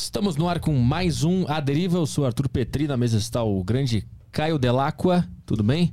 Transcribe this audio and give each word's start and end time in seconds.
Estamos 0.00 0.36
no 0.36 0.48
ar 0.48 0.60
com 0.60 0.72
mais 0.74 1.24
um 1.24 1.44
A 1.48 1.58
Deriva. 1.58 1.98
Eu 1.98 2.06
sou 2.06 2.24
Arthur 2.24 2.48
Petri, 2.48 2.86
na 2.86 2.96
mesa 2.96 3.18
está 3.18 3.42
o 3.42 3.62
grande 3.64 4.06
Caio 4.30 4.56
Delacqua. 4.56 5.28
Tudo 5.44 5.62
bem? 5.62 5.92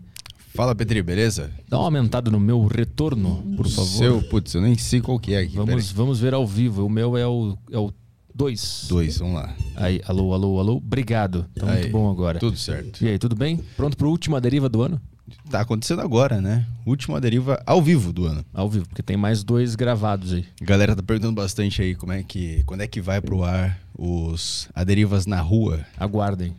Fala, 0.53 0.75
Petri, 0.75 1.01
beleza? 1.01 1.51
Dá 1.67 1.77
uma 1.79 1.85
aumentada 1.85 2.29
no 2.29 2.39
meu 2.39 2.65
retorno, 2.67 3.43
por 3.57 3.67
favor. 3.67 3.97
Seu, 3.97 4.21
putz, 4.21 4.53
eu 4.53 4.61
nem 4.61 4.77
sei 4.77 5.01
qual 5.01 5.19
que 5.19 5.33
é 5.33 5.39
aqui. 5.39 5.55
Vamos, 5.55 5.91
vamos 5.91 6.19
ver 6.19 6.35
ao 6.35 6.45
vivo. 6.45 6.85
O 6.85 6.89
meu 6.89 7.17
é 7.17 7.25
o 7.25 7.57
2. 7.67 7.73
É 7.73 7.77
o 7.79 7.93
dois. 8.33 8.85
Dois, 8.87 9.17
vamos 9.17 9.35
lá. 9.35 9.55
Aí, 9.75 9.99
alô, 10.05 10.33
alô, 10.33 10.59
alô. 10.59 10.75
Obrigado. 10.77 11.47
Tá 11.55 11.71
Aí, 11.71 11.79
muito 11.81 11.91
bom 11.91 12.09
agora. 12.09 12.39
Tudo 12.39 12.57
certo. 12.57 13.03
E 13.03 13.09
aí, 13.09 13.17
tudo 13.17 13.35
bem? 13.35 13.59
Pronto 13.75 13.97
pro 13.97 14.09
última 14.09 14.39
deriva 14.39 14.69
do 14.69 14.83
ano? 14.83 15.01
Tá 15.49 15.61
acontecendo 15.61 16.01
agora, 16.01 16.39
né? 16.39 16.65
Última 16.85 17.19
deriva 17.19 17.61
ao 17.65 17.81
vivo 17.81 18.13
do 18.13 18.25
ano. 18.25 18.45
Ao 18.53 18.69
vivo, 18.69 18.87
porque 18.87 19.01
tem 19.01 19.17
mais 19.17 19.43
dois 19.43 19.73
gravados 19.73 20.31
aí. 20.31 20.45
A 20.61 20.65
galera 20.65 20.95
tá 20.95 21.01
perguntando 21.01 21.33
bastante 21.33 21.81
aí 21.81 21.95
como 21.95 22.13
é 22.13 22.21
que, 22.21 22.61
quando 22.65 22.81
é 22.81 22.87
que 22.87 23.01
vai 23.01 23.19
pro 23.19 23.43
ar 23.43 23.84
os 23.97 24.69
aderivas 24.73 25.25
na 25.25 25.39
rua. 25.41 25.85
Aguardem. 25.97 26.55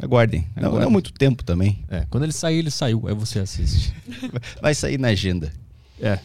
Aguardem. 0.00 0.46
Não, 0.54 0.68
Aguardem. 0.68 0.84
não 0.84 0.90
muito 0.90 1.12
tempo 1.12 1.42
também. 1.42 1.78
É, 1.88 2.06
quando 2.08 2.22
ele 2.22 2.32
sair, 2.32 2.58
ele 2.58 2.70
saiu. 2.70 3.06
Aí 3.06 3.14
você 3.14 3.40
assiste. 3.40 3.92
Vai 4.62 4.74
sair 4.74 4.98
na 4.98 5.08
agenda. 5.08 5.52
É. 6.00 6.18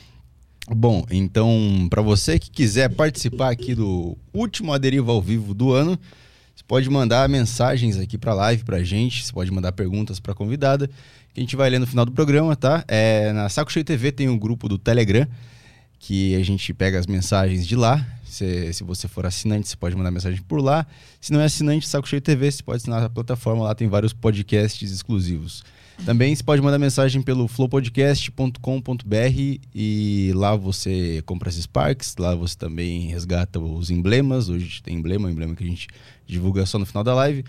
Bom, 0.70 1.06
então, 1.12 1.88
para 1.90 2.02
você 2.02 2.40
que 2.40 2.50
quiser 2.50 2.90
participar 2.90 3.50
aqui 3.52 3.76
do 3.76 4.18
último 4.34 4.72
Aderiva 4.72 5.12
ao 5.12 5.22
vivo 5.22 5.54
do 5.54 5.74
ano, 5.74 6.00
você 6.56 6.64
pode 6.66 6.90
mandar 6.90 7.28
mensagens 7.28 7.98
aqui 7.98 8.18
pra 8.18 8.34
live 8.34 8.64
pra 8.64 8.82
gente, 8.82 9.26
você 9.26 9.34
pode 9.34 9.52
mandar 9.52 9.74
perguntas 9.74 10.22
pra 10.22 10.34
convidada, 10.34 10.88
que 10.88 11.40
a 11.40 11.42
gente 11.42 11.56
vai 11.58 11.70
ler 11.70 11.80
no 11.80 11.88
final 11.88 12.06
do 12.06 12.14
programa, 12.14 12.56
tá? 12.56 12.86
É, 12.88 13.34
na 13.34 13.50
Saco 13.50 13.74
Cheio 13.74 13.84
TV 13.84 14.12
tem 14.12 14.30
um 14.30 14.38
grupo 14.38 14.70
do 14.70 14.78
Telegram, 14.78 15.28
que 16.00 16.34
a 16.36 16.44
gente 16.44 16.74
pega 16.74 16.98
as 16.98 17.08
mensagens 17.08 17.68
de 17.68 17.76
lá. 17.76 18.06
Se, 18.34 18.74
se 18.74 18.84
você 18.84 19.08
for 19.08 19.26
assinante, 19.26 19.68
você 19.68 19.76
pode 19.76 19.96
mandar 19.96 20.12
mensagem 20.12 20.42
por 20.42 20.62
lá. 20.62 20.86
Se 21.22 21.32
não 21.32 21.40
é 21.40 21.46
assinante, 21.46 21.88
Saco 21.88 22.08
Cheio 22.08 22.22
TV, 22.22 22.52
você 22.52 22.64
pode 22.64 22.78
assinar 22.78 23.04
a 23.04 23.10
plataforma, 23.10 23.64
lá 23.64 23.76
tem 23.76 23.88
vários 23.88 24.14
podcasts 24.14 24.92
exclusivos. 24.92 25.64
Também 26.06 26.36
você 26.36 26.44
pode 26.44 26.62
mandar 26.62 26.80
mensagem 26.80 27.22
pelo 27.22 27.48
flowpodcast.com.br 27.48 29.60
e 29.74 30.32
lá 30.36 30.56
você 30.56 31.22
compra 31.26 31.50
as 31.50 31.56
Sparks, 31.56 32.16
lá 32.18 32.36
você 32.36 32.58
também 32.58 33.08
resgata 33.08 33.60
os 33.60 33.90
emblemas. 33.90 34.50
Hoje 34.50 34.82
tem 34.84 34.98
emblema, 34.98 35.28
um 35.28 35.32
emblema 35.32 35.56
que 35.56 35.64
a 35.64 35.68
gente 35.68 35.88
divulga 36.26 36.66
só 36.66 36.78
no 36.78 36.86
final 36.86 37.04
da 37.04 37.14
live. 37.14 37.46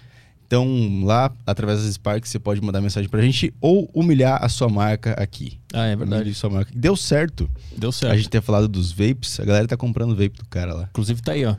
Então, 0.47 1.03
lá, 1.05 1.33
através 1.47 1.83
das 1.83 1.93
Sparks, 1.95 2.31
você 2.31 2.39
pode 2.39 2.61
mandar 2.61 2.81
mensagem 2.81 3.09
pra 3.09 3.21
gente 3.23 3.53
ou 3.61 3.91
humilhar 3.95 4.43
a 4.45 4.49
sua 4.49 4.69
marca 4.69 5.13
aqui. 5.15 5.59
Ah, 5.73 5.87
é 5.87 5.97
verdade. 5.97 6.23
Humilhe 6.23 6.35
sua 6.35 6.51
marca. 6.51 6.71
Deu 6.75 6.95
certo. 6.97 7.51
Deu 7.77 7.91
certo. 7.91 8.13
A 8.13 8.17
gente 8.17 8.29
ter 8.29 8.43
falado 8.43 8.69
dos 8.69 8.93
vapes, 8.93 9.41
a 9.41 9.45
galera 9.45 9.67
tá 9.67 9.77
comprando 9.77 10.15
vape 10.15 10.39
do 10.39 10.47
cara 10.47 10.73
lá. 10.75 10.89
Inclusive 10.91 11.21
tá 11.23 11.33
aí, 11.33 11.45
ó. 11.45 11.57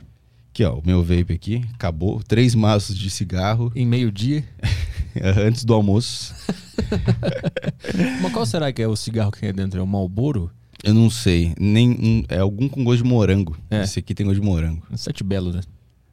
Aqui, 0.50 0.64
ó, 0.64 0.74
o 0.78 0.82
meu 0.86 1.02
vape 1.02 1.34
aqui, 1.34 1.62
acabou. 1.74 2.22
Três 2.26 2.54
maços 2.54 2.96
de 2.96 3.10
cigarro 3.10 3.70
Em 3.74 3.84
meio-dia. 3.84 4.42
antes 5.46 5.64
do 5.64 5.74
almoço. 5.74 6.34
Mas 8.22 8.32
qual 8.32 8.46
será 8.46 8.72
que 8.72 8.82
é 8.82 8.88
o 8.88 8.96
cigarro 8.96 9.30
que 9.32 9.40
tem 9.40 9.52
dentro? 9.52 9.78
É 9.80 9.82
o 9.82 9.86
Malboro? 9.86 10.50
Eu 10.82 10.94
não 10.94 11.10
sei. 11.10 11.54
Nem, 11.58 11.90
um- 11.90 12.24
é 12.28 12.38
algum 12.38 12.68
com 12.68 12.84
gosto 12.84 13.02
de 13.02 13.08
morango. 13.08 13.56
É. 13.70 13.82
Esse 13.82 13.98
aqui 13.98 14.14
tem 14.14 14.24
gosto 14.26 14.40
de 14.40 14.46
morango. 14.46 14.82
Sete 14.96 15.24
Belo, 15.24 15.52
né? 15.52 15.60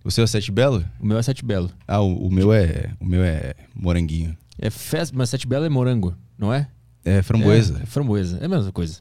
O 0.03 0.11
seu 0.11 0.25
é 0.25 0.27
Sete 0.27 0.51
Belo? 0.51 0.83
O 0.99 1.05
meu 1.05 1.17
é 1.17 1.23
Sete 1.23 1.45
Belo. 1.45 1.71
Ah, 1.87 2.01
o, 2.01 2.27
o 2.27 2.31
meu 2.31 2.51
é. 2.51 2.91
O 2.99 3.05
meu 3.05 3.23
é 3.23 3.53
moranguinho. 3.73 4.35
É 4.59 4.69
festa, 4.69 5.15
mas 5.17 5.29
Sete 5.29 5.47
Belo 5.47 5.65
é 5.65 5.69
morango, 5.69 6.15
não 6.37 6.53
é? 6.53 6.67
É 7.05 7.21
framboesa. 7.21 7.79
É, 7.79 7.83
é 7.83 7.85
framboesa. 7.85 8.37
É 8.41 8.45
a 8.45 8.49
mesma 8.49 8.71
coisa. 8.71 8.99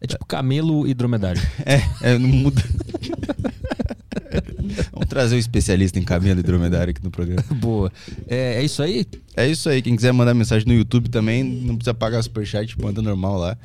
É 0.00 0.06
tipo 0.06 0.24
camelo 0.26 0.86
e 0.86 0.94
dromedário. 0.94 1.42
É, 1.66 2.12
é, 2.12 2.18
não 2.18 2.28
muda. 2.28 2.62
Vamos 4.92 5.08
trazer 5.08 5.34
um 5.34 5.38
especialista 5.38 5.98
em 5.98 6.04
camelo 6.04 6.38
e 6.38 6.42
dromedário 6.42 6.90
aqui 6.90 7.02
no 7.02 7.10
programa. 7.10 7.42
Boa. 7.54 7.90
É, 8.28 8.54
é 8.60 8.62
isso 8.62 8.82
aí? 8.82 9.06
É 9.36 9.48
isso 9.48 9.68
aí. 9.68 9.82
Quem 9.82 9.96
quiser 9.96 10.12
mandar 10.12 10.34
mensagem 10.34 10.68
no 10.68 10.74
YouTube 10.74 11.08
também, 11.08 11.42
não 11.42 11.76
precisa 11.76 11.94
pagar 11.94 12.22
superchat, 12.22 12.80
manda 12.80 13.02
normal 13.02 13.38
lá. 13.38 13.58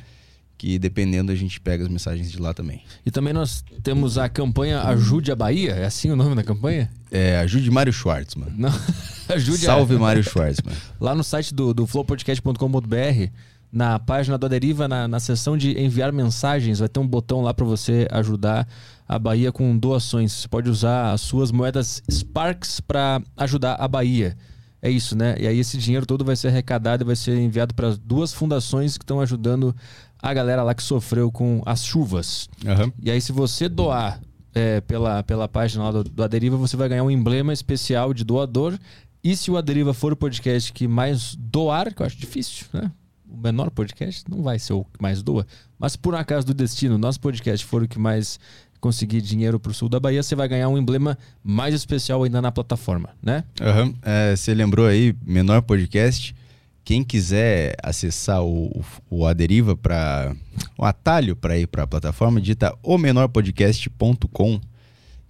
Que 0.57 0.79
dependendo 0.79 1.31
a 1.31 1.35
gente 1.35 1.59
pega 1.59 1.83
as 1.83 1.89
mensagens 1.89 2.31
de 2.31 2.39
lá 2.39 2.53
também. 2.53 2.81
E 3.05 3.11
também 3.11 3.33
nós 3.33 3.63
temos 3.81 4.17
a 4.17 4.29
campanha 4.29 4.81
Ajude 4.83 5.31
a 5.31 5.35
Bahia. 5.35 5.71
É 5.71 5.85
assim 5.85 6.09
o 6.09 6.15
nome 6.15 6.35
da 6.35 6.43
campanha? 6.43 6.89
É, 7.11 7.37
ajude 7.39 7.69
Mário 7.69 7.93
Schwartzman. 7.93 8.53
Não. 8.57 8.71
Ajude 9.29 9.59
Salve 9.59 9.95
a... 9.95 9.99
Mário 9.99 10.23
Schwartzman. 10.23 10.75
Lá 10.99 11.13
no 11.13 11.23
site 11.23 11.53
do, 11.53 11.73
do 11.73 11.85
flowpodcast.com.br, 11.85 13.31
na 13.71 13.97
página 13.97 14.37
do 14.37 14.45
Aderiva, 14.45 14.87
na, 14.87 15.07
na 15.07 15.19
seção 15.19 15.57
de 15.57 15.79
enviar 15.79 16.11
mensagens, 16.11 16.79
vai 16.79 16.87
ter 16.87 16.99
um 16.99 17.07
botão 17.07 17.41
lá 17.41 17.53
para 17.53 17.65
você 17.65 18.07
ajudar 18.11 18.67
a 19.07 19.17
Bahia 19.17 19.51
com 19.51 19.77
doações. 19.77 20.31
Você 20.31 20.47
pode 20.47 20.69
usar 20.69 21.11
as 21.11 21.21
suas 21.21 21.51
moedas 21.51 22.01
Sparks 22.09 22.79
para 22.79 23.21
ajudar 23.37 23.75
a 23.75 23.87
Bahia. 23.87 24.37
É 24.81 24.89
isso, 24.89 25.17
né? 25.17 25.35
E 25.39 25.47
aí 25.47 25.57
esse 25.57 25.77
dinheiro 25.77 26.05
todo 26.05 26.25
vai 26.25 26.35
ser 26.35 26.49
arrecadado 26.49 27.03
e 27.03 27.05
vai 27.05 27.15
ser 27.15 27.37
enviado 27.37 27.73
para 27.73 27.87
as 27.87 27.97
duas 27.97 28.33
fundações 28.33 28.97
que 28.97 29.03
estão 29.03 29.21
ajudando 29.21 29.75
a 30.23 30.33
galera 30.33 30.63
lá 30.63 30.73
que 30.73 30.81
sofreu 30.81 31.29
com 31.29 31.61
as 31.65 31.83
chuvas. 31.83 32.47
Aham. 32.65 32.93
E 33.01 33.11
aí, 33.11 33.19
se 33.19 33.33
você 33.33 33.67
doar 33.67 34.21
é, 34.55 34.79
pela, 34.79 35.21
pela 35.21 35.49
página 35.49 35.83
lá 35.83 35.91
do, 35.91 36.05
do 36.05 36.23
Aderiva, 36.23 36.55
você 36.55 36.77
vai 36.77 36.87
ganhar 36.87 37.03
um 37.03 37.11
emblema 37.11 37.51
especial 37.51 38.13
de 38.13 38.23
doador. 38.23 38.79
E 39.21 39.35
se 39.35 39.51
o 39.51 39.57
Aderiva 39.57 39.93
for 39.93 40.13
o 40.13 40.15
podcast 40.15 40.71
que 40.71 40.87
mais 40.87 41.35
doar, 41.35 41.93
que 41.93 42.01
eu 42.01 42.05
acho 42.05 42.17
difícil, 42.17 42.65
né? 42.71 42.89
O 43.29 43.35
menor 43.35 43.69
podcast 43.69 44.23
não 44.29 44.41
vai 44.41 44.57
ser 44.59 44.73
o 44.73 44.85
que 44.85 45.01
mais 45.01 45.21
doa. 45.21 45.45
Mas 45.77 45.97
por 45.97 46.13
um 46.13 46.17
acaso 46.17 46.47
do 46.47 46.53
destino, 46.53 46.95
o 46.95 46.99
nosso 46.99 47.19
podcast 47.19 47.65
for 47.65 47.83
o 47.83 47.87
que 47.87 47.99
mais 47.99 48.39
conseguir 48.79 49.21
dinheiro 49.21 49.59
pro 49.59 49.73
sul 49.73 49.89
da 49.89 49.99
Bahia, 49.99 50.23
você 50.23 50.35
vai 50.35 50.47
ganhar 50.47 50.69
um 50.69 50.77
emblema 50.77 51.17
mais 51.43 51.73
especial 51.73 52.23
ainda 52.23 52.41
na 52.41 52.51
plataforma, 52.51 53.09
né? 53.21 53.43
Aham. 53.59 53.93
É, 54.01 54.35
você 54.35 54.53
lembrou 54.53 54.85
aí, 54.85 55.15
menor 55.25 55.61
podcast. 55.61 56.35
Quem 56.83 57.03
quiser 57.03 57.75
acessar 57.81 58.43
o, 58.43 58.67
o, 58.67 58.83
o 59.09 59.25
Aderiva 59.25 59.75
para 59.75 60.35
o 60.77 60.83
atalho 60.83 61.35
para 61.35 61.57
ir 61.57 61.67
para 61.67 61.83
a 61.83 61.87
plataforma, 61.87 62.41
digita 62.41 62.75
o 62.83 62.97
menorpodcast.com. 62.97 64.59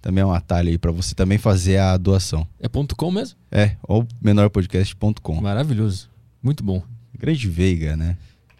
Também 0.02 0.22
é 0.22 0.26
um 0.26 0.32
atalho 0.32 0.68
aí 0.68 0.76
para 0.76 0.90
você 0.90 1.14
também 1.14 1.38
fazer 1.38 1.78
a 1.78 1.96
doação. 1.96 2.46
É 2.60 2.68
ponto 2.68 2.94
.com 2.96 3.10
mesmo? 3.10 3.38
É, 3.50 3.76
o 3.88 4.04
menorpodcast.com. 4.20 5.40
Maravilhoso. 5.40 6.10
Muito 6.42 6.62
bom. 6.62 6.82
Grande 7.16 7.48
Veiga, 7.48 7.96
né? 7.96 8.16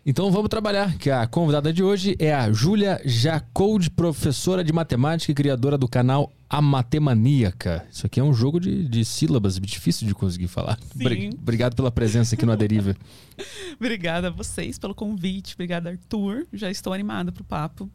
Então 0.07 0.31
vamos 0.31 0.49
trabalhar, 0.49 0.97
que 0.99 1.11
a 1.11 1.27
convidada 1.27 1.73
de 1.73 1.83
hoje 1.83 2.15
é 2.19 2.33
a 2.33 2.53
Júlia 2.53 3.01
Jacold, 3.05 3.91
professora 3.91 4.63
de 4.63 4.73
matemática 4.73 5.33
e 5.33 5.35
criadora 5.35 5.79
do 5.79 5.89
canal 5.89 6.31
A 6.57 6.63
Matemaníaca. 6.63 7.85
Isso 7.91 8.07
aqui 8.07 8.21
é 8.21 8.23
um 8.23 8.33
jogo 8.33 8.61
de, 8.61 8.87
de 8.89 9.05
sílabas, 9.05 9.59
difícil 9.59 10.07
de 10.07 10.15
conseguir 10.15 10.47
falar. 10.47 10.79
Bri- 10.95 11.31
Obrigado 11.37 11.75
pela 11.75 11.91
presença 11.91 12.35
aqui 12.37 12.47
no 12.47 12.53
Aderiva. 12.53 12.95
Obrigada 13.77 14.29
a 14.29 14.31
vocês 14.31 14.79
pelo 14.79 14.95
convite. 14.95 15.55
Obrigada, 15.55 15.91
Arthur. 15.91 16.47
Já 16.53 16.71
estou 16.71 16.93
animada 16.93 17.33
pro 17.33 17.43
papo. 17.43 17.91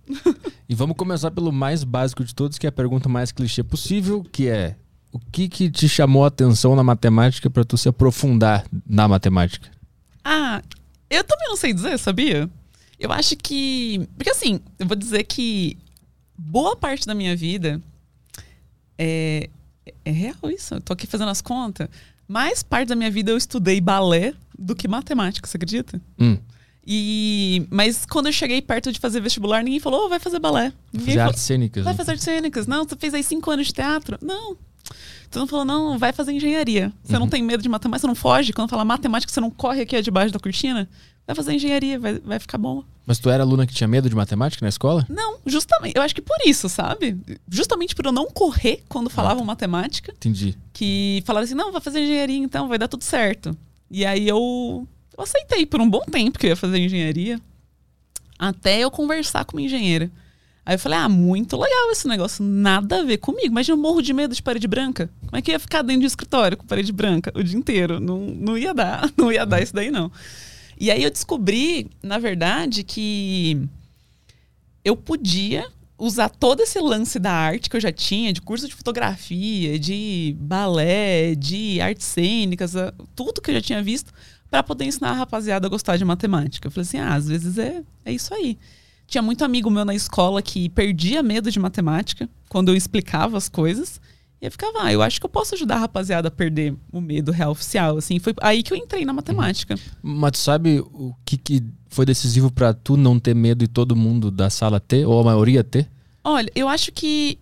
E 0.67 0.75
vamos 0.75 0.97
começar 0.97 1.31
pelo 1.31 1.51
mais 1.53 1.85
básico 1.85 2.23
de 2.23 2.35
todos, 2.35 2.57
que 2.57 2.65
é 2.67 2.69
a 2.69 2.71
pergunta 2.71 3.07
mais 3.07 3.31
clichê 3.31 3.63
possível, 3.63 4.23
que 4.29 4.47
é 4.49 4.75
o 5.11 5.19
que, 5.31 5.47
que 5.47 5.71
te 5.71 5.87
chamou 5.87 6.25
a 6.25 6.27
atenção 6.27 6.75
na 6.75 6.83
matemática 6.83 7.49
para 7.49 7.63
tu 7.63 7.77
se 7.77 7.87
aprofundar 7.87 8.65
na 8.85 9.07
matemática? 9.07 9.71
Ah, 10.23 10.61
eu 11.09 11.23
também 11.23 11.47
não 11.47 11.55
sei 11.55 11.73
dizer, 11.73 11.97
sabia? 11.97 12.49
Eu 12.99 13.09
acho 13.13 13.37
que. 13.37 14.05
Porque 14.17 14.29
assim, 14.31 14.59
eu 14.77 14.85
vou 14.85 14.97
dizer 14.97 15.23
que 15.23 15.77
boa 16.37 16.75
parte 16.75 17.07
da 17.07 17.15
minha 17.15 17.35
vida 17.37 17.81
é. 18.99 19.49
É 20.05 20.11
real 20.11 20.35
isso. 20.45 20.75
Eu 20.75 20.81
tô 20.81 20.93
aqui 20.93 21.07
fazendo 21.07 21.29
as 21.29 21.41
contas. 21.41 21.87
Mais 22.27 22.61
parte 22.61 22.89
da 22.89 22.95
minha 22.95 23.09
vida 23.09 23.31
eu 23.31 23.37
estudei 23.37 23.81
balé 23.81 24.33
do 24.57 24.75
que 24.75 24.87
matemática, 24.87 25.47
você 25.47 25.57
acredita? 25.57 25.99
Hum, 26.19 26.37
E. 26.85 27.65
Mas 27.71 28.05
quando 28.05 28.27
eu 28.27 28.31
cheguei 28.33 28.61
perto 28.61 28.91
de 28.91 28.99
fazer 28.99 29.19
vestibular, 29.21 29.63
ninguém 29.63 29.79
falou, 29.79 30.05
"Ô, 30.05 30.09
vai 30.09 30.19
fazer 30.19 30.37
balé. 30.39 30.71
Ninguém 30.93 31.07
fazer 31.15 31.19
artes 31.21 31.41
cênicas. 31.43 31.83
Vai 31.83 31.93
né? 31.93 31.97
fazer 31.97 32.11
artes 32.11 32.23
cênicas. 32.25 32.67
Não, 32.67 32.83
você 32.83 32.95
fez 32.95 33.13
aí 33.15 33.23
cinco 33.23 33.49
anos 33.49 33.67
de 33.67 33.73
teatro. 33.73 34.17
Não. 34.21 34.55
Tu 35.31 35.37
não 35.37 35.45
falou, 35.47 35.63
não, 35.65 35.97
vai 35.99 36.11
fazer 36.11 36.31
engenharia. 36.31 36.91
Você 37.03 37.13
Uhum. 37.13 37.19
não 37.21 37.27
tem 37.27 37.43
medo 37.43 37.61
de 37.61 37.69
matemática, 37.69 38.01
você 38.01 38.07
não 38.07 38.15
foge. 38.15 38.51
Quando 38.53 38.69
fala 38.69 38.83
matemática, 38.83 39.31
você 39.31 39.39
não 39.39 39.51
corre 39.51 39.81
aqui 39.81 39.99
debaixo 40.01 40.33
da 40.33 40.39
cortina. 40.39 40.89
Vai 41.29 41.35
fazer 41.35 41.53
engenharia, 41.53 41.99
vai, 41.99 42.17
vai 42.17 42.39
ficar 42.39 42.57
bom. 42.57 42.83
Mas 43.05 43.19
tu 43.19 43.29
era 43.29 43.43
aluna 43.43 43.67
que 43.67 43.73
tinha 43.73 43.87
medo 43.87 44.09
de 44.09 44.15
matemática 44.15 44.65
na 44.65 44.69
escola? 44.69 45.05
Não, 45.07 45.37
justamente. 45.45 45.95
Eu 45.95 46.01
acho 46.01 46.15
que 46.15 46.23
por 46.23 46.37
isso, 46.43 46.67
sabe? 46.67 47.15
Justamente 47.47 47.93
por 47.93 48.03
eu 48.03 48.11
não 48.11 48.25
correr 48.31 48.81
quando 48.89 49.11
falavam 49.11 49.45
matemática, 49.45 50.11
Entendi. 50.11 50.57
que 50.73 51.21
falaram 51.27 51.45
assim, 51.45 51.53
não, 51.53 51.71
vai 51.71 51.81
fazer 51.81 51.99
engenharia 51.99 52.39
então, 52.39 52.67
vai 52.67 52.79
dar 52.79 52.87
tudo 52.87 53.03
certo. 53.03 53.55
E 53.91 54.03
aí 54.07 54.27
eu, 54.27 54.87
eu 55.15 55.23
aceitei 55.23 55.67
por 55.67 55.79
um 55.79 55.87
bom 55.87 56.01
tempo 56.01 56.39
que 56.39 56.47
eu 56.47 56.49
ia 56.49 56.55
fazer 56.55 56.79
engenharia, 56.79 57.39
até 58.39 58.79
eu 58.79 58.89
conversar 58.89 59.45
com 59.45 59.55
uma 59.55 59.61
engenheira. 59.61 60.09
Aí 60.65 60.73
eu 60.73 60.79
falei, 60.79 60.97
ah, 60.97 61.07
muito 61.07 61.57
legal 61.57 61.91
esse 61.91 62.07
negócio, 62.07 62.43
nada 62.43 63.01
a 63.01 63.03
ver 63.03 63.17
comigo. 63.19 63.45
Imagina 63.45 63.77
eu 63.77 63.79
morro 63.79 64.01
de 64.01 64.13
medo 64.13 64.33
de 64.33 64.41
parede 64.41 64.67
branca. 64.67 65.11
Como 65.27 65.37
é 65.37 65.43
que 65.43 65.51
eu 65.51 65.53
ia 65.53 65.59
ficar 65.59 65.83
dentro 65.83 66.01
de 66.01 66.07
escritório 66.07 66.57
com 66.57 66.65
parede 66.65 66.91
branca 66.91 67.31
o 67.35 67.43
dia 67.43 67.57
inteiro? 67.57 67.99
Não, 67.99 68.17
não 68.17 68.57
ia 68.57 68.73
dar, 68.73 69.11
não 69.15 69.31
ia 69.31 69.45
dar 69.45 69.61
isso 69.61 69.75
daí 69.75 69.91
não. 69.91 70.11
E 70.79 70.89
aí 70.89 71.03
eu 71.03 71.11
descobri, 71.11 71.89
na 72.01 72.17
verdade, 72.17 72.83
que 72.83 73.67
eu 74.83 74.95
podia 74.95 75.67
usar 75.97 76.29
todo 76.29 76.61
esse 76.61 76.79
lance 76.79 77.19
da 77.19 77.33
arte 77.33 77.69
que 77.69 77.75
eu 77.75 77.81
já 77.81 77.91
tinha, 77.91 78.31
de 78.31 78.41
curso 78.41 78.65
de 78.65 78.73
fotografia, 78.73 79.77
de 79.77 80.35
balé, 80.39 81.35
de 81.35 81.81
artes 81.81 82.05
cênicas, 82.05 82.73
tudo 83.13 83.41
que 83.41 83.51
eu 83.51 83.55
já 83.55 83.61
tinha 83.61 83.83
visto, 83.83 84.13
para 84.49 84.63
poder 84.63 84.85
ensinar 84.85 85.11
a 85.11 85.15
rapaziada 85.15 85.67
a 85.67 85.69
gostar 85.69 85.97
de 85.97 86.05
matemática. 86.05 86.67
Eu 86.67 86.71
falei 86.71 86.87
assim: 86.87 86.97
ah, 86.97 87.13
às 87.13 87.27
vezes 87.27 87.57
é, 87.57 87.83
é 88.05 88.13
isso 88.13 88.33
aí. 88.33 88.57
Tinha 89.05 89.21
muito 89.21 89.43
amigo 89.43 89.69
meu 89.69 89.83
na 89.83 89.93
escola 89.93 90.41
que 90.41 90.69
perdia 90.69 91.21
medo 91.21 91.51
de 91.51 91.59
matemática 91.59 92.29
quando 92.47 92.69
eu 92.69 92.75
explicava 92.75 93.37
as 93.37 93.49
coisas. 93.49 93.99
E 94.41 94.45
eu 94.45 94.51
ficava, 94.51 94.83
ah, 94.83 94.93
eu 94.93 95.01
acho 95.01 95.19
que 95.19 95.25
eu 95.25 95.29
posso 95.29 95.55
ajudar 95.55 95.75
a 95.75 95.79
rapaziada 95.79 96.29
a 96.29 96.31
perder 96.31 96.73
o 96.91 97.01
medo 97.01 97.31
real 97.31 97.51
oficial, 97.51 97.97
assim. 97.97 98.19
Foi 98.19 98.33
aí 98.41 98.63
que 98.63 98.71
eu 98.71 98.77
entrei 98.77 99.03
na 99.03 99.11
matemática. 99.11 99.75
Mas 100.01 100.31
tu 100.31 100.37
sabe 100.37 100.79
o 100.79 101.13
que, 101.25 101.37
que 101.37 101.63
foi 101.89 102.05
decisivo 102.05 102.49
para 102.49 102.73
tu 102.73 102.95
não 102.95 103.19
ter 103.19 103.35
medo 103.35 103.63
e 103.63 103.67
todo 103.67 103.95
mundo 103.95 104.31
da 104.31 104.49
sala 104.49 104.79
ter, 104.79 105.05
ou 105.05 105.19
a 105.19 105.23
maioria 105.23 105.63
ter? 105.63 105.89
Olha, 106.23 106.49
eu 106.55 106.69
acho 106.69 106.91
que 106.91 107.37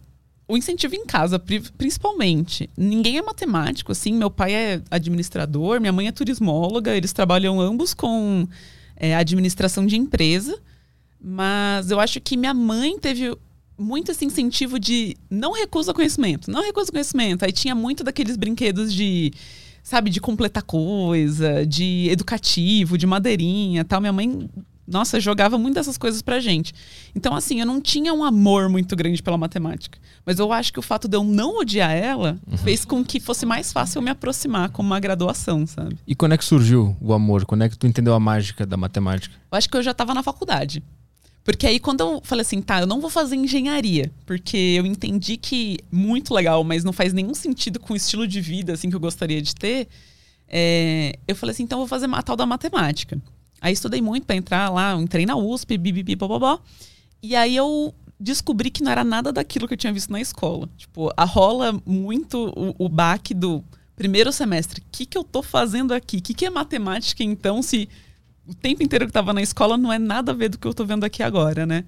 o 0.48 0.58
incentivo 0.58 0.96
em 0.96 1.06
casa, 1.06 1.38
principalmente. 1.78 2.70
Ninguém 2.76 3.18
é 3.18 3.22
matemático, 3.22 3.92
assim. 3.92 4.14
Meu 4.14 4.32
pai 4.32 4.54
é 4.54 4.82
administrador, 4.90 5.80
minha 5.80 5.92
mãe 5.92 6.08
é 6.08 6.12
turismóloga, 6.12 6.96
eles 6.96 7.12
trabalham 7.14 7.60
ambos 7.60 7.94
com 7.94 8.48
é, 8.96 9.16
administração 9.16 9.86
de 9.86 9.98
empresa. 9.98 10.58
Mas 11.20 11.92
eu 11.92 12.00
acho 12.00 12.22
que 12.22 12.38
minha 12.38 12.54
mãe 12.54 12.98
teve 12.98 13.36
muito 13.78 14.12
esse 14.12 14.26
incentivo 14.26 14.80
de 14.80 15.16
não 15.30 15.54
recusa 15.54 15.94
conhecimento, 15.94 16.50
não 16.50 16.64
recusa 16.64 16.92
conhecimento. 16.92 17.46
Aí 17.46 17.52
tinha 17.52 17.76
muito 17.76 18.04
daqueles 18.04 18.36
brinquedos 18.36 18.94
de, 18.94 19.32
sabe, 19.84 20.10
de 20.10 20.20
completar 20.20 20.64
coisa, 20.64 21.66
de 21.66 22.08
educativo, 22.10 22.98
de 22.98 23.06
madeirinha, 23.06 23.86
tal. 23.86 24.02
Minha 24.02 24.14
mãe, 24.14 24.50
nossa, 24.88 25.20
jogava 25.20 25.58
muito 25.58 25.76
dessas 25.76 25.98
coisas 25.98 26.22
pra 26.22 26.40
gente. 26.40 26.74
Então, 27.14 27.36
assim, 27.36 27.60
eu 27.60 27.66
não 27.66 27.82
tinha 27.82 28.14
um 28.14 28.24
amor 28.24 28.70
muito 28.70 28.96
grande 28.96 29.22
pela 29.22 29.38
matemática. 29.38 30.00
Mas 30.26 30.40
eu 30.40 30.52
acho 30.52 30.74
que 30.74 30.80
o 30.80 30.82
fato 30.82 31.08
de 31.08 31.16
eu 31.16 31.24
não 31.24 31.60
odiar 31.60 31.92
ela 31.92 32.40
uhum. 32.50 32.58
fez 32.58 32.84
com 32.86 33.04
que 33.04 33.20
fosse 33.20 33.46
mais 33.46 33.72
fácil 33.72 34.00
eu 34.00 34.02
me 34.02 34.10
aproximar 34.10 34.70
com 34.70 34.82
uma 34.82 35.00
graduação, 35.00 35.68
sabe? 35.68 35.98
E 36.08 36.16
quando 36.16 36.32
é 36.34 36.38
que 36.38 36.46
surgiu 36.46 36.96
o 37.00 37.14
amor? 37.14 37.46
Quando 37.46 37.64
é 37.64 37.70
que 37.70 37.78
tu 37.78 37.86
entendeu 37.86 38.14
a 38.14 38.20
mágica 38.20 38.66
da 38.66 38.78
matemática? 38.78 39.36
Eu 39.52 39.58
acho 39.58 39.70
que 39.70 39.78
eu 39.78 39.84
já 39.84 39.92
estava 39.92 40.14
na 40.14 40.24
faculdade. 40.24 40.82
Porque 41.48 41.66
aí 41.66 41.80
quando 41.80 42.02
eu 42.02 42.22
falei 42.26 42.42
assim, 42.42 42.62
tá, 42.62 42.82
eu 42.82 42.86
não 42.86 43.00
vou 43.00 43.10
fazer 43.10 43.38
engenharia, 43.38 44.12
porque 44.26 44.58
eu 44.58 44.86
entendi 44.86 45.38
que 45.38 45.80
muito 45.90 46.34
legal, 46.34 46.62
mas 46.62 46.84
não 46.84 46.92
faz 46.92 47.14
nenhum 47.14 47.34
sentido 47.34 47.80
com 47.80 47.94
o 47.94 47.96
estilo 47.96 48.28
de 48.28 48.42
vida 48.42 48.74
assim 48.74 48.90
que 48.90 48.96
eu 48.98 49.00
gostaria 49.00 49.42
de 49.42 49.56
ter. 49.56 49.88
É, 50.46 51.18
eu 51.26 51.34
falei 51.38 51.54
assim, 51.54 51.64
então 51.64 51.78
eu 51.78 51.84
vou 51.84 51.88
fazer 51.88 52.14
a 52.14 52.22
tal 52.22 52.36
da 52.36 52.46
matemática. 52.46 53.18
Aí 53.62 53.72
estudei 53.72 54.02
muito 54.02 54.26
para 54.26 54.36
entrar 54.36 54.70
lá, 54.70 54.94
entrei 54.96 55.26
na 55.26 55.38
USP, 55.38 55.78
bibibi, 55.78 56.18
bobobó. 56.18 56.60
E 57.24 57.34
aí 57.34 57.56
eu 57.56 57.96
descobri 58.20 58.70
que 58.70 58.84
não 58.84 58.92
era 58.92 59.06
nada 59.06 59.32
daquilo 59.32 59.70
que 59.70 59.74
eu 59.74 59.78
tinha 59.78 59.94
visto 59.94 60.12
na 60.12 60.20
escola. 60.20 60.68
Tipo, 60.76 61.14
a 61.16 61.24
rola 61.24 61.82
muito 61.86 62.54
o, 62.58 62.76
o 62.78 62.90
baque 62.90 63.34
do 63.34 63.64
primeiro 63.96 64.34
semestre. 64.34 64.82
O 64.82 64.86
que, 64.92 65.06
que 65.06 65.18
eu 65.18 65.24
tô 65.24 65.42
fazendo 65.42 65.94
aqui? 65.94 66.18
O 66.18 66.22
que, 66.22 66.34
que 66.34 66.46
é 66.46 66.50
matemática, 66.50 67.24
então, 67.24 67.62
se 67.64 67.88
o 68.48 68.54
tempo 68.54 68.82
inteiro 68.82 69.06
que 69.06 69.10
estava 69.10 69.34
na 69.34 69.42
escola 69.42 69.78
não 69.78 69.92
é 69.92 70.00
nada 70.00 70.32
a 70.32 70.36
ver 70.36 70.50
do 70.50 70.58
que 70.58 70.66
eu 70.66 70.72
estou 70.72 70.86
vendo 70.86 71.04
aqui 71.04 71.22
agora, 71.22 71.66
né? 71.66 71.86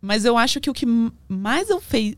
Mas 0.00 0.24
eu 0.24 0.38
acho 0.38 0.60
que 0.60 0.70
o 0.70 0.74
que 0.74 0.86
mais 1.28 1.68
eu 1.70 1.80
fez, 1.80 2.16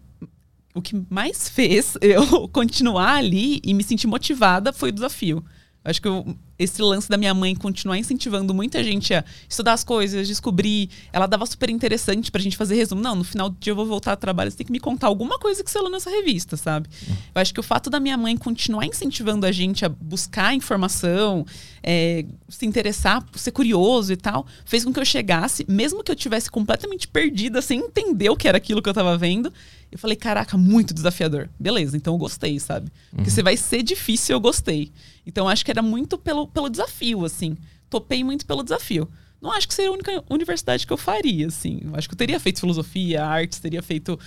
o 0.75 0.82
que 0.82 1.05
mais 1.08 1.49
fez 1.49 1.96
eu 2.02 2.49
continuar 2.49 3.16
ali 3.16 3.61
e 3.64 3.72
me 3.72 3.82
sentir 3.82 4.06
motivada 4.06 4.72
foi 4.72 4.90
o 4.90 4.93
desafio. 4.93 5.44
Acho 5.84 6.00
que 6.00 6.08
eu, 6.08 6.34
esse 6.58 6.81
lance 6.81 7.08
da 7.10 7.19
minha 7.19 7.34
mãe 7.34 7.54
continuar 7.54 7.98
incentivando 7.98 8.54
muita 8.54 8.82
gente 8.82 9.12
a 9.12 9.22
estudar 9.46 9.75
as 9.75 9.84
coisas, 9.84 10.26
descobrir. 10.26 10.88
Ela 11.12 11.26
dava 11.26 11.44
super 11.44 11.69
interessante 11.69 12.32
pra 12.32 12.40
gente 12.40 12.56
fazer 12.56 12.75
resumo. 12.75 13.02
Não, 13.02 13.14
no 13.14 13.25
final 13.25 13.50
do 13.50 13.56
dia 13.60 13.72
eu 13.72 13.76
vou 13.76 13.84
voltar 13.84 14.12
a 14.12 14.16
trabalho, 14.16 14.50
você 14.50 14.56
tem 14.56 14.66
que 14.66 14.72
me 14.72 14.81
contar 14.81 15.08
alguma 15.08 15.38
coisa 15.38 15.62
que 15.62 15.70
você 15.70 15.78
leu 15.78 15.90
nessa 15.90 16.08
revista, 16.08 16.56
sabe? 16.56 16.88
Eu 17.34 17.40
acho 17.40 17.52
que 17.52 17.60
o 17.60 17.62
fato 17.62 17.90
da 17.90 18.00
minha 18.00 18.16
mãe 18.16 18.34
continuar 18.36 18.86
incentivando 18.86 19.44
a 19.44 19.52
gente 19.52 19.84
a 19.84 19.88
buscar 19.88 20.54
informação, 20.54 21.44
é, 21.82 22.25
se 22.48 22.64
interessar, 22.64 23.22
ser 23.34 23.50
curioso 23.50 24.12
e 24.12 24.16
tal, 24.16 24.46
fez 24.64 24.84
com 24.84 24.92
que 24.92 24.98
eu 24.98 25.04
chegasse, 25.04 25.66
mesmo 25.69 26.02
que 26.02 26.10
eu 26.10 26.16
tivesse 26.16 26.50
completamente 26.50 27.06
perdida, 27.06 27.60
sem 27.60 27.81
entender 27.81 28.31
o 28.31 28.36
que 28.36 28.48
era 28.48 28.56
aquilo 28.56 28.81
que 28.81 28.88
eu 28.88 28.94
tava 28.94 29.19
vendo. 29.19 29.52
Eu 29.94 29.99
falei, 30.00 30.17
caraca, 30.17 30.58
muito 30.58 30.93
desafiador. 30.93 31.49
Beleza, 31.56 31.96
então 31.96 32.14
eu 32.14 32.19
gostei, 32.19 32.58
sabe? 32.58 32.91
Porque 33.11 33.31
uhum. 33.31 33.31
você 33.31 33.44
vai 33.44 33.56
ser 33.56 33.81
difícil, 33.81 34.35
eu 34.35 34.41
gostei. 34.41 34.91
Então 35.25 35.49
acho 35.49 35.64
que 35.64 35.70
era 35.70 35.82
muito 35.82 36.19
pelo, 36.19 36.49
pelo 36.49 36.69
desafio, 36.69 37.25
assim. 37.25 37.56
Topei 37.88 38.25
muito 38.25 38.44
pelo 38.44 38.64
desafio. 38.64 39.08
Não 39.41 39.52
acho 39.52 39.69
que 39.69 39.75
seria 39.75 39.93
a 39.93 39.94
única 39.94 40.25
universidade 40.29 40.85
que 40.85 40.93
eu 40.93 40.96
faria, 40.96 41.46
assim. 41.46 41.81
Eu 41.85 41.94
acho 41.94 42.08
que 42.08 42.14
eu 42.14 42.19
teria 42.19 42.41
feito 42.41 42.58
filosofia, 42.58 43.25
artes, 43.25 43.61
teria 43.61 43.81
feito 43.85 44.19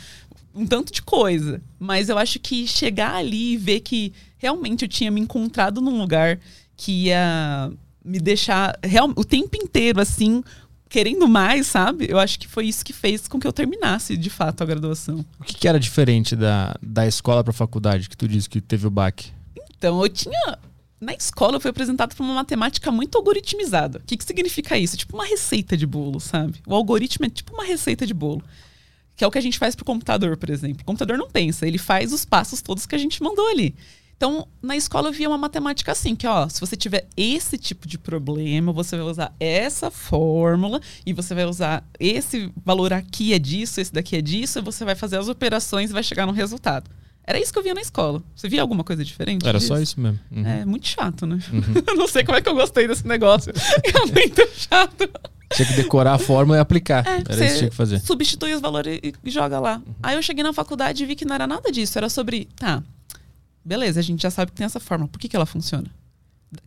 um 0.56 0.66
tanto 0.66 0.94
de 0.94 1.02
coisa. 1.02 1.62
Mas 1.78 2.08
eu 2.08 2.18
acho 2.18 2.40
que 2.40 2.66
chegar 2.66 3.16
ali 3.16 3.56
e 3.56 3.58
ver 3.58 3.82
que 3.82 4.14
realmente 4.38 4.86
eu 4.86 4.88
tinha 4.88 5.12
me 5.12 5.20
encontrado 5.20 5.82
num 5.82 6.00
lugar 6.00 6.40
que 6.78 7.08
ia 7.08 7.70
me 8.06 8.22
deixar 8.22 8.80
real, 8.82 9.12
o 9.18 9.26
tempo 9.26 9.58
inteiro, 9.58 10.00
assim, 10.00 10.42
querendo 10.90 11.28
mais, 11.28 11.68
sabe? 11.68 12.08
Eu 12.10 12.20
acho 12.20 12.40
que 12.40 12.48
foi 12.48 12.66
isso 12.66 12.84
que 12.84 12.94
fez 12.94 13.28
com 13.28 13.40
que 13.40 13.48
eu 13.48 13.54
terminasse, 13.54 14.16
de 14.16 14.30
fato, 14.30 14.62
a 14.62 14.66
graduação. 14.66 15.26
O 15.40 15.44
que, 15.44 15.54
que 15.54 15.68
era 15.68 15.80
diferente 15.80 16.36
da, 16.36 16.76
da 16.82 17.08
escola 17.08 17.44
para 17.44 17.52
a 17.52 17.54
faculdade, 17.54 18.10
que 18.10 18.18
tu 18.18 18.28
disse 18.28 18.50
que 18.50 18.62
teve 18.62 18.88
o 18.88 18.90
baque? 18.92 19.32
Então, 19.78 20.02
eu 20.02 20.10
tinha 20.10 20.58
na 21.00 21.14
escola 21.14 21.58
eu 21.58 21.60
fui 21.60 21.70
apresentado 21.70 22.16
por 22.16 22.24
uma 22.24 22.34
matemática 22.34 22.92
muito 22.92 23.18
algoritmizada. 23.18 24.00
O 24.00 24.02
que, 24.02 24.18
que 24.18 24.26
significa 24.26 24.78
isso? 24.78 24.98
Tipo 24.98 25.16
uma 25.16 25.26
receita 25.26 25.78
de 25.78 25.86
bolo, 25.86 26.20
sabe? 26.20 26.60
O 26.66 26.74
algoritmo 26.74 27.26
é 27.26 27.30
tipo 27.30 27.54
uma 27.54 27.64
receita 27.64 28.06
de 28.06 28.14
bolo. 28.14 28.44
Que 29.16 29.24
é 29.24 29.28
o 29.28 29.32
que 29.32 29.38
a 29.38 29.42
gente 29.42 29.60
faz 29.60 29.76
pro 29.76 29.86
computador, 29.86 30.38
por 30.38 30.50
exemplo. 30.50 30.82
O 30.82 30.86
computador 30.86 31.18
não 31.18 31.30
pensa, 31.30 31.68
ele 31.68 31.78
faz 31.78 32.12
os 32.14 32.26
passos 32.26 32.62
todos 32.62 32.86
que 32.86 32.96
a 32.96 32.98
gente 32.98 33.22
mandou 33.22 33.48
ali. 33.48 33.76
Então, 34.18 34.48
na 34.64 34.76
escola 34.76 35.10
eu 35.10 35.14
via 35.14 35.30
uma 35.30 35.38
matemática 35.38 35.92
assim, 35.92 36.16
que 36.16 36.26
ó, 36.26 36.50
se 36.50 36.60
você 36.60 36.76
tiver 36.76 37.08
esse 37.16 37.56
tipo 37.56 37.88
de 37.88 38.00
problema, 38.00 38.74
você 38.74 38.98
vai 38.98 39.06
usar 39.06 39.32
essa 39.40 39.92
fórmula 39.92 40.82
e 41.06 41.14
você 41.14 41.36
vai 41.36 41.46
usar 41.46 41.88
esse 42.00 42.52
valor 42.66 42.92
aqui 42.92 43.32
é 43.32 43.38
disso, 43.38 43.80
esse 43.80 43.94
daqui 43.94 44.16
é 44.16 44.22
disso, 44.22 44.58
e 44.58 44.62
você 44.64 44.84
vai 44.84 44.96
fazer 44.96 45.18
as 45.18 45.28
operações 45.28 45.92
e 45.92 45.94
vai 45.94 46.02
chegar 46.02 46.26
no 46.26 46.32
resultado. 46.32 46.90
Era 47.24 47.40
isso 47.40 47.54
que 47.54 47.60
eu 47.60 47.64
via 47.64 47.76
na 47.76 47.82
escola. 47.82 48.24
Você 48.36 48.50
via 48.50 48.62
alguma 48.62 48.84
coisa 48.84 49.06
diferente? 49.06 49.48
Era 49.48 49.60
disso? 49.60 49.68
só 49.68 49.80
isso 49.80 50.00
mesmo. 50.00 50.20
Uhum. 50.32 50.48
É 50.48 50.66
muito 50.66 50.88
chato, 50.88 51.28
né? 51.28 51.38
Uhum. 51.54 51.84
não 51.96 52.08
sei 52.08 52.24
como 52.24 52.38
é 52.38 52.42
que 52.42 52.50
eu 52.50 52.56
gostei 52.56 52.88
desse 52.88 53.06
negócio. 53.06 53.54
é 53.84 54.06
muito 54.12 54.50
chato. 54.56 55.10
Tinha 55.54 55.68
que 55.68 55.74
decorar 55.76 56.14
a 56.14 56.18
fórmula 56.18 56.58
e 56.58 56.62
aplicar. 56.62 57.06
É, 57.06 57.22
era 57.30 57.46
isso 57.46 57.54
que 57.54 57.58
tinha 57.60 57.70
que 57.70 57.76
fazer. 57.76 58.00
Substitui 58.00 58.54
os 58.54 58.62
valores 58.62 59.00
e 59.04 59.30
joga 59.30 59.60
lá. 59.60 59.76
Uhum. 59.86 59.94
Aí 60.02 60.16
eu 60.16 60.24
cheguei 60.24 60.44
na 60.44 60.54
faculdade 60.54 61.04
e 61.04 61.06
vi 61.06 61.16
que 61.16 61.26
não 61.26 61.36
era 61.36 61.46
nada 61.46 61.72
disso. 61.72 61.98
Era 61.98 62.10
sobre, 62.10 62.48
tá, 62.56 62.82
beleza, 63.68 64.00
a 64.00 64.04
gente 64.04 64.22
já 64.22 64.32
sabe 64.32 64.52
que 64.52 64.58
tem 64.58 64.66
essa 64.66 64.80
fórmula. 64.80 65.10
Por 65.10 65.20
que, 65.20 65.28
que 65.28 65.36
ela 65.36 65.46
funciona? 65.46 65.88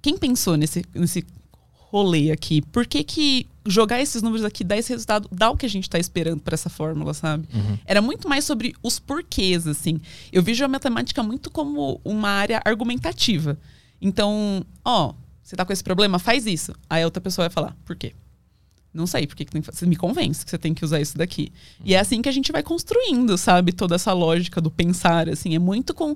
Quem 0.03 0.19
pensou 0.19 0.57
nesse, 0.57 0.85
nesse 0.95 1.25
rolê 1.73 2.31
aqui? 2.31 2.61
Por 2.61 2.87
que, 2.87 3.03
que 3.03 3.47
jogar 3.65 4.01
esses 4.01 4.21
números 4.21 4.45
aqui 4.45 4.63
dá 4.63 4.77
esse 4.77 4.93
resultado, 4.93 5.27
dá 5.33 5.51
o 5.51 5.57
que 5.57 5.65
a 5.65 5.69
gente 5.69 5.85
está 5.85 5.99
esperando 5.99 6.41
para 6.41 6.55
essa 6.55 6.69
fórmula, 6.69 7.15
sabe? 7.15 7.49
Uhum. 7.55 7.79
Era 7.87 8.03
muito 8.03 8.29
mais 8.29 8.45
sobre 8.45 8.75
os 8.83 8.99
porquês, 8.99 9.67
assim. 9.67 9.99
Eu 10.31 10.43
vejo 10.43 10.63
a 10.63 10.69
matemática 10.69 11.23
muito 11.23 11.51
como 11.51 11.99
uma 12.05 12.29
área 12.29 12.61
argumentativa. 12.67 13.59
Então, 14.01 14.65
ó, 14.85 15.15
você 15.43 15.57
tá 15.57 15.65
com 15.65 15.73
esse 15.73 15.83
problema, 15.83 16.19
faz 16.19 16.47
isso. 16.47 16.75
Aí 16.89 17.03
a 17.03 17.07
outra 17.07 17.21
pessoa 17.21 17.49
vai 17.49 17.53
falar, 17.53 17.75
por 17.87 17.97
quê? 17.97 18.13
Não 18.93 19.07
sei, 19.07 19.27
porque 19.27 19.45
que 19.47 19.61
você 19.61 19.87
me 19.87 19.97
convence 19.97 20.45
que 20.45 20.51
você 20.51 20.59
tem 20.59 20.75
que 20.75 20.85
usar 20.85 21.01
isso 21.01 21.17
daqui. 21.17 21.53
Uhum. 21.79 21.87
E 21.87 21.95
é 21.95 21.99
assim 21.99 22.21
que 22.21 22.29
a 22.29 22.33
gente 22.33 22.53
vai 22.53 22.63
construindo, 22.63 23.39
sabe? 23.39 23.73
Toda 23.73 23.95
essa 23.95 24.13
lógica 24.13 24.61
do 24.61 24.71
pensar, 24.71 25.31
assim. 25.31 25.55
É 25.55 25.59
muito 25.59 25.95
com 25.95 26.15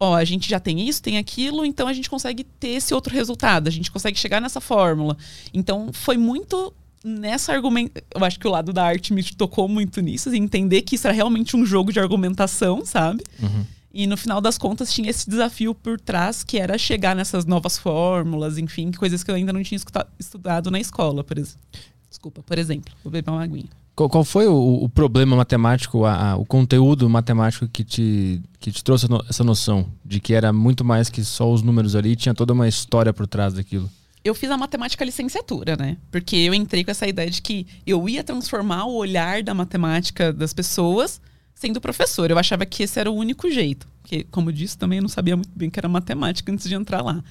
ó, 0.00 0.16
a 0.16 0.24
gente 0.24 0.48
já 0.48 0.58
tem 0.58 0.88
isso, 0.88 1.02
tem 1.02 1.18
aquilo, 1.18 1.64
então 1.64 1.86
a 1.86 1.92
gente 1.92 2.08
consegue 2.08 2.42
ter 2.42 2.70
esse 2.70 2.94
outro 2.94 3.14
resultado, 3.14 3.68
a 3.68 3.70
gente 3.70 3.90
consegue 3.90 4.18
chegar 4.18 4.40
nessa 4.40 4.60
fórmula. 4.60 5.16
Então 5.52 5.92
foi 5.92 6.16
muito 6.16 6.72
nessa 7.04 7.52
argumento, 7.52 8.02
eu 8.14 8.24
acho 8.24 8.38
que 8.38 8.48
o 8.48 8.50
lado 8.50 8.72
da 8.72 8.84
arte 8.84 9.12
me 9.12 9.22
tocou 9.22 9.68
muito 9.68 10.00
nisso, 10.00 10.28
assim, 10.28 10.38
entender 10.38 10.82
que 10.82 10.96
isso 10.96 11.06
era 11.06 11.14
realmente 11.14 11.56
um 11.56 11.64
jogo 11.64 11.92
de 11.92 12.00
argumentação, 12.00 12.84
sabe? 12.84 13.22
Uhum. 13.42 13.64
E 13.92 14.06
no 14.06 14.16
final 14.16 14.40
das 14.40 14.56
contas 14.56 14.92
tinha 14.92 15.10
esse 15.10 15.28
desafio 15.28 15.74
por 15.74 16.00
trás 16.00 16.44
que 16.44 16.58
era 16.58 16.78
chegar 16.78 17.14
nessas 17.14 17.44
novas 17.44 17.76
fórmulas, 17.76 18.56
enfim, 18.56 18.92
coisas 18.92 19.24
que 19.24 19.30
eu 19.30 19.34
ainda 19.34 19.52
não 19.52 19.62
tinha 19.62 19.80
estudado 20.18 20.70
na 20.70 20.78
escola, 20.78 21.24
por 21.24 21.38
exemplo. 21.38 21.60
Desculpa, 22.08 22.42
por 22.42 22.58
exemplo, 22.58 22.94
vou 23.02 23.10
beber 23.10 23.30
uma 23.30 23.42
aguinha. 23.42 23.79
Qual, 23.94 24.08
qual 24.08 24.24
foi 24.24 24.46
o, 24.46 24.84
o, 24.84 24.88
problema 24.88 25.36
matemático, 25.36 26.04
a, 26.04 26.30
a, 26.30 26.36
o 26.36 26.44
conteúdo 26.44 27.08
matemático 27.08 27.68
que 27.68 27.84
te, 27.84 28.40
que 28.58 28.72
te 28.72 28.82
trouxe 28.82 29.06
essa 29.28 29.44
noção 29.44 29.86
de 30.04 30.20
que 30.20 30.32
era 30.32 30.52
muito 30.52 30.84
mais 30.84 31.08
que 31.10 31.22
só 31.24 31.52
os 31.52 31.62
números 31.62 31.94
ali, 31.94 32.16
tinha 32.16 32.34
toda 32.34 32.52
uma 32.52 32.68
história 32.68 33.12
por 33.12 33.26
trás 33.26 33.52
daquilo? 33.54 33.90
Eu 34.22 34.34
fiz 34.34 34.50
a 34.50 34.56
matemática 34.56 35.04
licenciatura, 35.04 35.76
né? 35.76 35.96
Porque 36.10 36.36
eu 36.36 36.52
entrei 36.52 36.84
com 36.84 36.90
essa 36.90 37.06
ideia 37.06 37.30
de 37.30 37.40
que 37.40 37.66
eu 37.86 38.08
ia 38.08 38.22
transformar 38.22 38.84
o 38.84 38.94
olhar 38.94 39.42
da 39.42 39.54
matemática 39.54 40.32
das 40.32 40.52
pessoas 40.52 41.20
sendo 41.54 41.80
professor. 41.80 42.30
Eu 42.30 42.38
achava 42.38 42.64
que 42.66 42.82
esse 42.82 42.98
era 42.98 43.10
o 43.10 43.14
único 43.14 43.50
jeito. 43.50 43.86
Porque, 44.00 44.24
como 44.30 44.50
eu 44.50 44.52
disse, 44.52 44.76
também 44.76 44.98
eu 44.98 45.02
não 45.02 45.08
sabia 45.08 45.36
muito 45.36 45.50
bem 45.54 45.70
que 45.70 45.78
era 45.78 45.88
matemática 45.88 46.50
antes 46.52 46.68
de 46.68 46.74
entrar 46.74 47.02
lá. 47.02 47.22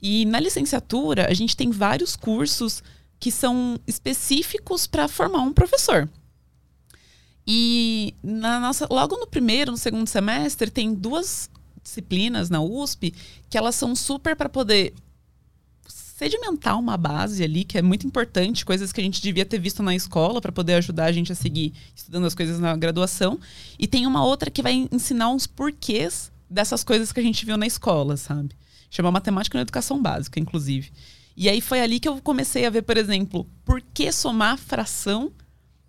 E 0.00 0.24
na 0.26 0.38
licenciatura, 0.38 1.26
a 1.30 1.34
gente 1.34 1.56
tem 1.56 1.70
vários 1.70 2.14
cursos 2.14 2.82
que 3.18 3.30
são 3.30 3.78
específicos 3.86 4.86
para 4.86 5.08
formar 5.08 5.42
um 5.42 5.52
professor. 5.52 6.08
E 7.46 8.14
na 8.22 8.58
nossa, 8.58 8.86
logo 8.90 9.16
no 9.16 9.26
primeiro, 9.26 9.70
no 9.70 9.76
segundo 9.76 10.08
semestre, 10.08 10.70
tem 10.70 10.94
duas 10.94 11.50
disciplinas 11.82 12.48
na 12.48 12.62
USP 12.62 13.14
que 13.50 13.58
elas 13.58 13.74
são 13.74 13.94
super 13.94 14.34
para 14.34 14.48
poder 14.48 14.94
sedimentar 15.86 16.78
uma 16.78 16.96
base 16.96 17.42
ali, 17.42 17.64
que 17.64 17.76
é 17.76 17.82
muito 17.82 18.06
importante, 18.06 18.64
coisas 18.64 18.92
que 18.92 19.00
a 19.00 19.04
gente 19.04 19.20
devia 19.20 19.44
ter 19.44 19.58
visto 19.58 19.82
na 19.82 19.94
escola 19.94 20.40
para 20.40 20.52
poder 20.52 20.74
ajudar 20.74 21.06
a 21.06 21.12
gente 21.12 21.32
a 21.32 21.34
seguir 21.34 21.74
estudando 21.94 22.24
as 22.24 22.34
coisas 22.34 22.58
na 22.60 22.74
graduação. 22.76 23.38
E 23.78 23.86
tem 23.86 24.06
uma 24.06 24.24
outra 24.24 24.50
que 24.50 24.62
vai 24.62 24.88
ensinar 24.92 25.28
uns 25.28 25.46
porquês 25.46 26.30
dessas 26.48 26.84
coisas 26.84 27.12
que 27.12 27.18
a 27.18 27.22
gente 27.22 27.44
viu 27.44 27.56
na 27.56 27.66
escola, 27.66 28.16
sabe? 28.16 28.54
Chama 28.88 29.10
Matemática 29.10 29.58
na 29.58 29.62
Educação 29.62 30.00
Básica, 30.00 30.38
inclusive. 30.38 30.92
E 31.36 31.48
aí 31.48 31.60
foi 31.60 31.80
ali 31.80 31.98
que 31.98 32.08
eu 32.08 32.20
comecei 32.20 32.64
a 32.64 32.70
ver, 32.70 32.82
por 32.82 32.96
exemplo, 32.96 33.46
por 33.64 33.80
que 33.80 34.10
somar 34.12 34.56
fração 34.56 35.32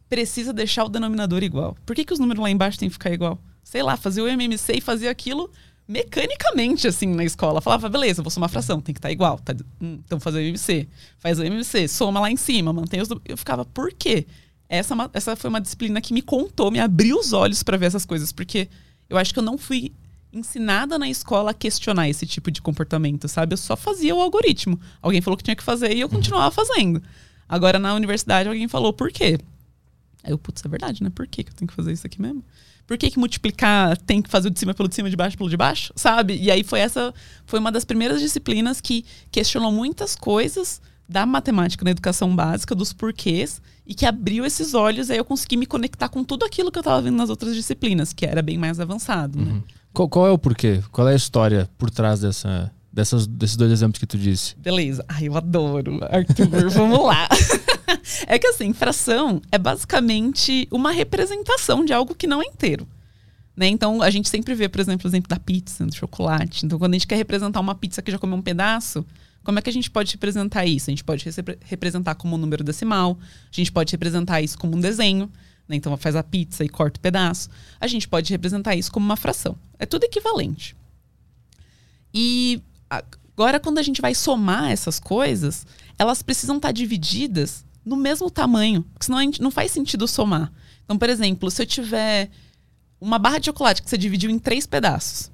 precisa 0.10 0.52
deixar 0.52 0.86
o 0.86 0.90
denominador 0.90 1.44
igual? 1.44 1.78
Por 1.86 1.96
que, 1.96 2.06
que 2.06 2.14
os 2.14 2.20
números 2.20 2.42
lá 2.42 2.50
embaixo 2.50 2.80
têm 2.80 2.90
que 2.90 2.94
ficar 2.94 3.12
igual? 3.12 3.40
Sei 3.64 3.84
lá, 3.84 3.98
fazer 3.98 4.22
o 4.22 4.28
MMC 4.28 4.78
e 4.78 4.82
fazer 4.82 5.08
aquilo 5.08 5.52
mecanicamente, 5.88 6.88
assim, 6.88 7.08
na 7.08 7.24
escola. 7.24 7.62
Falava, 7.62 7.88
beleza, 7.90 8.24
vou 8.24 8.32
somar 8.32 8.50
fração, 8.50 8.82
tem 8.82 8.94
que 8.94 9.00
estar 9.00 9.10
tá 9.10 9.12
igual. 9.14 9.40
Tá, 9.40 9.56
hum, 9.82 10.00
então 10.06 10.20
fazer 10.20 10.40
o 10.40 10.42
MMC. 10.42 10.88
Faz 11.20 11.40
o 11.40 11.44
MMC, 11.44 11.88
soma 11.88 12.20
lá 12.20 12.32
em 12.32 12.38
cima, 12.38 12.74
mantém 12.74 13.02
os. 13.02 13.10
Eu 13.26 13.38
ficava, 13.38 13.66
por 13.66 13.94
quê? 13.94 14.26
Essa, 14.68 14.96
é 14.96 15.10
essa 15.14 15.36
foi 15.36 15.50
uma 15.50 15.62
disciplina 15.62 16.02
que 16.02 16.14
me 16.14 16.22
contou, 16.22 16.72
me 16.72 16.80
abriu 16.80 17.18
os 17.18 17.34
olhos 17.34 17.62
para 17.62 17.78
ver 17.78 17.86
essas 17.86 18.06
coisas, 18.06 18.32
porque 18.32 18.68
eu 19.08 19.18
acho 19.18 19.32
que 19.32 19.40
eu 19.40 19.44
não 19.44 19.58
fui 19.58 19.94
ensinada 20.38 21.00
na 21.00 21.10
escola 21.10 21.52
a 21.52 21.54
questionar 21.54 22.10
esse 22.10 22.26
tipo 22.26 22.52
de 22.52 22.62
comportamento, 22.62 23.28
sabe? 23.28 23.54
Eu 23.54 23.58
só 23.58 23.76
fazia 23.76 24.14
o 24.14 24.22
algoritmo. 24.22 24.80
Alguém 25.02 25.22
falou 25.22 25.38
que 25.38 25.44
tinha 25.44 25.56
que 25.56 25.64
fazer 25.64 25.96
e 25.96 26.02
eu 26.02 26.10
continuava 26.10 26.52
fazendo. 26.52 27.02
Agora 27.48 27.80
na 27.80 27.94
universidade 27.94 28.50
alguém 28.50 28.68
falou 28.68 28.92
por 28.92 29.12
quê? 29.12 29.40
Aí 30.24 30.32
eu, 30.32 30.38
putz, 30.38 30.64
é 30.66 30.68
verdade, 30.68 31.04
né? 31.04 31.10
Por 31.10 31.28
que, 31.28 31.44
que 31.44 31.52
eu 31.52 31.56
tenho 31.56 31.68
que 31.68 31.76
fazer 31.76 31.94
isso 31.94 32.06
aqui 32.06 32.22
mesmo? 32.22 32.44
Por 32.88 32.98
que, 32.98 33.10
que 33.10 33.18
multiplicar 33.18 33.98
tem 33.98 34.22
que 34.22 34.30
fazer 34.30 34.48
o 34.48 34.52
de 34.52 34.60
cima 34.60 34.74
pelo 34.74 34.88
de 34.88 34.96
cima, 34.96 35.10
de 35.10 35.16
baixo 35.16 35.38
pelo 35.38 35.50
de 35.50 35.58
baixo? 35.58 35.92
Sabe? 35.96 36.38
E 36.40 36.52
aí 36.52 36.64
foi 36.64 36.80
essa, 36.80 37.14
foi 37.46 37.60
uma 37.60 37.72
das 37.72 37.86
primeiras 37.86 38.22
disciplinas 38.22 38.80
que 38.80 39.06
questionou 39.32 39.72
muitas 39.72 40.16
coisas 40.16 40.82
da 41.08 41.26
matemática 41.26 41.86
na 41.86 41.92
educação 41.92 42.36
básica, 42.36 42.74
dos 42.74 42.92
porquês, 42.92 43.62
e 43.86 43.94
que 43.94 44.06
abriu 44.06 44.44
esses 44.46 44.74
olhos, 44.74 45.10
aí 45.12 45.18
eu 45.18 45.26
consegui 45.26 45.56
me 45.56 45.68
conectar 45.68 46.10
com 46.10 46.24
tudo 46.24 46.44
aquilo 46.44 46.72
que 46.72 46.80
eu 46.80 46.82
estava 46.82 47.02
vendo 47.02 47.16
nas 47.16 47.30
outras 47.30 47.56
disciplinas, 47.56 48.12
que 48.12 48.26
era 48.26 48.42
bem 48.42 48.58
mais 48.58 48.80
avançado. 48.80 49.40
Né? 49.40 49.52
Uhum. 49.52 49.64
Qual, 49.96 50.10
qual, 50.10 50.28
é 50.28 50.32
o 50.32 50.38
porquê? 50.38 50.84
Qual 50.92 51.08
é 51.08 51.14
a 51.14 51.16
história 51.16 51.70
por 51.78 51.90
trás 51.90 52.20
dessa, 52.20 52.70
dessas, 52.92 53.26
desses 53.26 53.56
dois 53.56 53.72
exemplos 53.72 53.98
que 53.98 54.06
tu 54.06 54.18
disse? 54.18 54.54
Beleza. 54.58 55.06
Ai, 55.08 55.30
eu 55.30 55.38
adoro, 55.38 56.02
Arthur. 56.04 56.70
Vamos 56.70 57.02
lá. 57.02 57.30
é 58.28 58.38
que 58.38 58.46
assim, 58.46 58.74
fração 58.74 59.42
é 59.50 59.58
basicamente 59.58 60.68
uma 60.70 60.92
representação 60.92 61.86
de 61.86 61.94
algo 61.94 62.14
que 62.14 62.28
não 62.28 62.42
é 62.42 62.46
inteiro. 62.46 62.86
Né? 63.56 63.68
Então, 63.68 64.02
a 64.02 64.10
gente 64.10 64.28
sempre 64.28 64.54
vê, 64.54 64.68
por 64.68 64.82
exemplo, 64.82 65.08
o 65.08 65.10
exemplo 65.10 65.30
da 65.30 65.40
pizza, 65.40 65.86
do 65.86 65.96
chocolate. 65.96 66.66
Então, 66.66 66.78
quando 66.78 66.92
a 66.92 66.96
gente 66.96 67.08
quer 67.08 67.16
representar 67.16 67.62
uma 67.62 67.74
pizza 67.74 68.02
que 68.02 68.12
já 68.12 68.20
comeu 68.20 68.36
um 68.38 68.42
pedaço, 68.42 69.06
como 69.46 69.60
é 69.60 69.62
que 69.62 69.70
a 69.70 69.74
gente 69.74 69.90
pode 69.90 70.12
representar 70.12 70.66
isso? 70.66 70.90
A 70.90 70.92
gente 70.92 71.06
pode 71.06 71.26
representar 71.64 72.16
como 72.16 72.36
um 72.36 72.38
número 72.38 72.66
decimal, 72.66 73.18
a 73.22 73.56
gente 73.56 73.72
pode 73.72 73.94
representar 73.94 74.42
isso 74.42 74.58
como 74.58 74.76
um 74.76 74.80
desenho, 74.82 75.32
né? 75.68 75.76
então 75.76 75.96
faz 75.98 76.16
a 76.16 76.24
pizza 76.24 76.64
e 76.64 76.70
corta 76.70 76.98
o 76.98 77.02
pedaço. 77.02 77.50
A 77.80 77.88
gente 77.88 78.08
pode 78.08 78.32
representar 78.32 78.76
isso 78.76 78.92
como 78.92 79.06
uma 79.06 79.16
fração. 79.16 79.58
É 79.80 79.86
tudo 79.86 80.04
equivalente. 80.04 80.76
E 82.14 82.62
agora, 82.90 83.60
quando 83.60 83.78
a 83.78 83.84
gente 83.84 84.02
vai 84.02 84.16
somar 84.16 84.72
essas 84.72 85.00
coisas, 85.00 85.66
elas 85.98 86.22
precisam 86.22 86.58
estar 86.58 86.72
divididas 86.72 87.66
no 87.86 87.96
mesmo 87.96 88.32
tamanho, 88.32 88.84
porque 88.94 89.06
senão 89.06 89.20
a 89.20 89.24
gente 89.24 89.42
não 89.42 89.52
faz 89.52 89.72
sentido 89.72 90.08
somar. 90.08 90.52
Então, 90.84 90.98
por 90.98 91.10
exemplo, 91.10 91.52
se 91.52 91.62
eu 91.62 91.66
tiver 91.66 92.30
uma 93.00 93.20
barra 93.20 93.38
de 93.38 93.46
chocolate 93.46 93.82
que 93.84 93.90
você 93.90 93.98
dividiu 93.98 94.30
em 94.30 94.40
três 94.40 94.66
pedaços, 94.66 95.32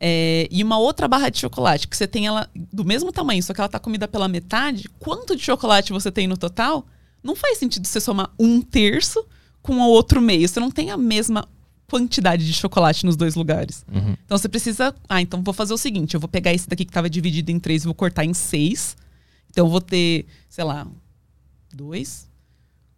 é, 0.00 0.48
e 0.50 0.64
uma 0.64 0.78
outra 0.78 1.06
barra 1.06 1.28
de 1.28 1.38
chocolate 1.38 1.86
que 1.86 1.94
você 1.94 2.06
tem 2.06 2.26
ela 2.26 2.48
do 2.54 2.84
mesmo 2.84 3.12
tamanho, 3.12 3.42
só 3.42 3.52
que 3.52 3.60
ela 3.60 3.66
está 3.66 3.78
comida 3.78 4.08
pela 4.08 4.26
metade, 4.26 4.88
quanto 4.98 5.36
de 5.36 5.42
chocolate 5.42 5.92
você 5.92 6.10
tem 6.10 6.26
no 6.26 6.38
total? 6.38 6.86
Não 7.22 7.36
faz 7.36 7.58
sentido 7.58 7.86
você 7.86 8.00
somar 8.00 8.32
um 8.38 8.62
terço 8.62 9.24
com 9.62 9.76
o 9.76 9.88
outro 9.88 10.20
meio. 10.20 10.48
Você 10.48 10.60
não 10.60 10.70
tem 10.70 10.90
a 10.90 10.96
mesma 10.96 11.48
quantidade 11.90 12.46
de 12.46 12.52
chocolate 12.52 13.04
nos 13.04 13.16
dois 13.16 13.34
lugares. 13.34 13.84
Uhum. 13.92 14.16
Então 14.24 14.38
você 14.38 14.48
precisa. 14.48 14.94
Ah, 15.08 15.20
então 15.20 15.42
vou 15.42 15.52
fazer 15.52 15.74
o 15.74 15.78
seguinte: 15.78 16.14
eu 16.14 16.20
vou 16.20 16.28
pegar 16.28 16.52
esse 16.52 16.68
daqui 16.68 16.84
que 16.84 16.90
estava 16.90 17.10
dividido 17.10 17.50
em 17.50 17.58
três 17.58 17.82
e 17.82 17.86
vou 17.86 17.94
cortar 17.94 18.24
em 18.24 18.32
seis. 18.32 18.96
Então 19.50 19.66
eu 19.66 19.70
vou 19.70 19.80
ter, 19.80 20.26
sei 20.48 20.62
lá, 20.62 20.86
dois, 21.74 22.28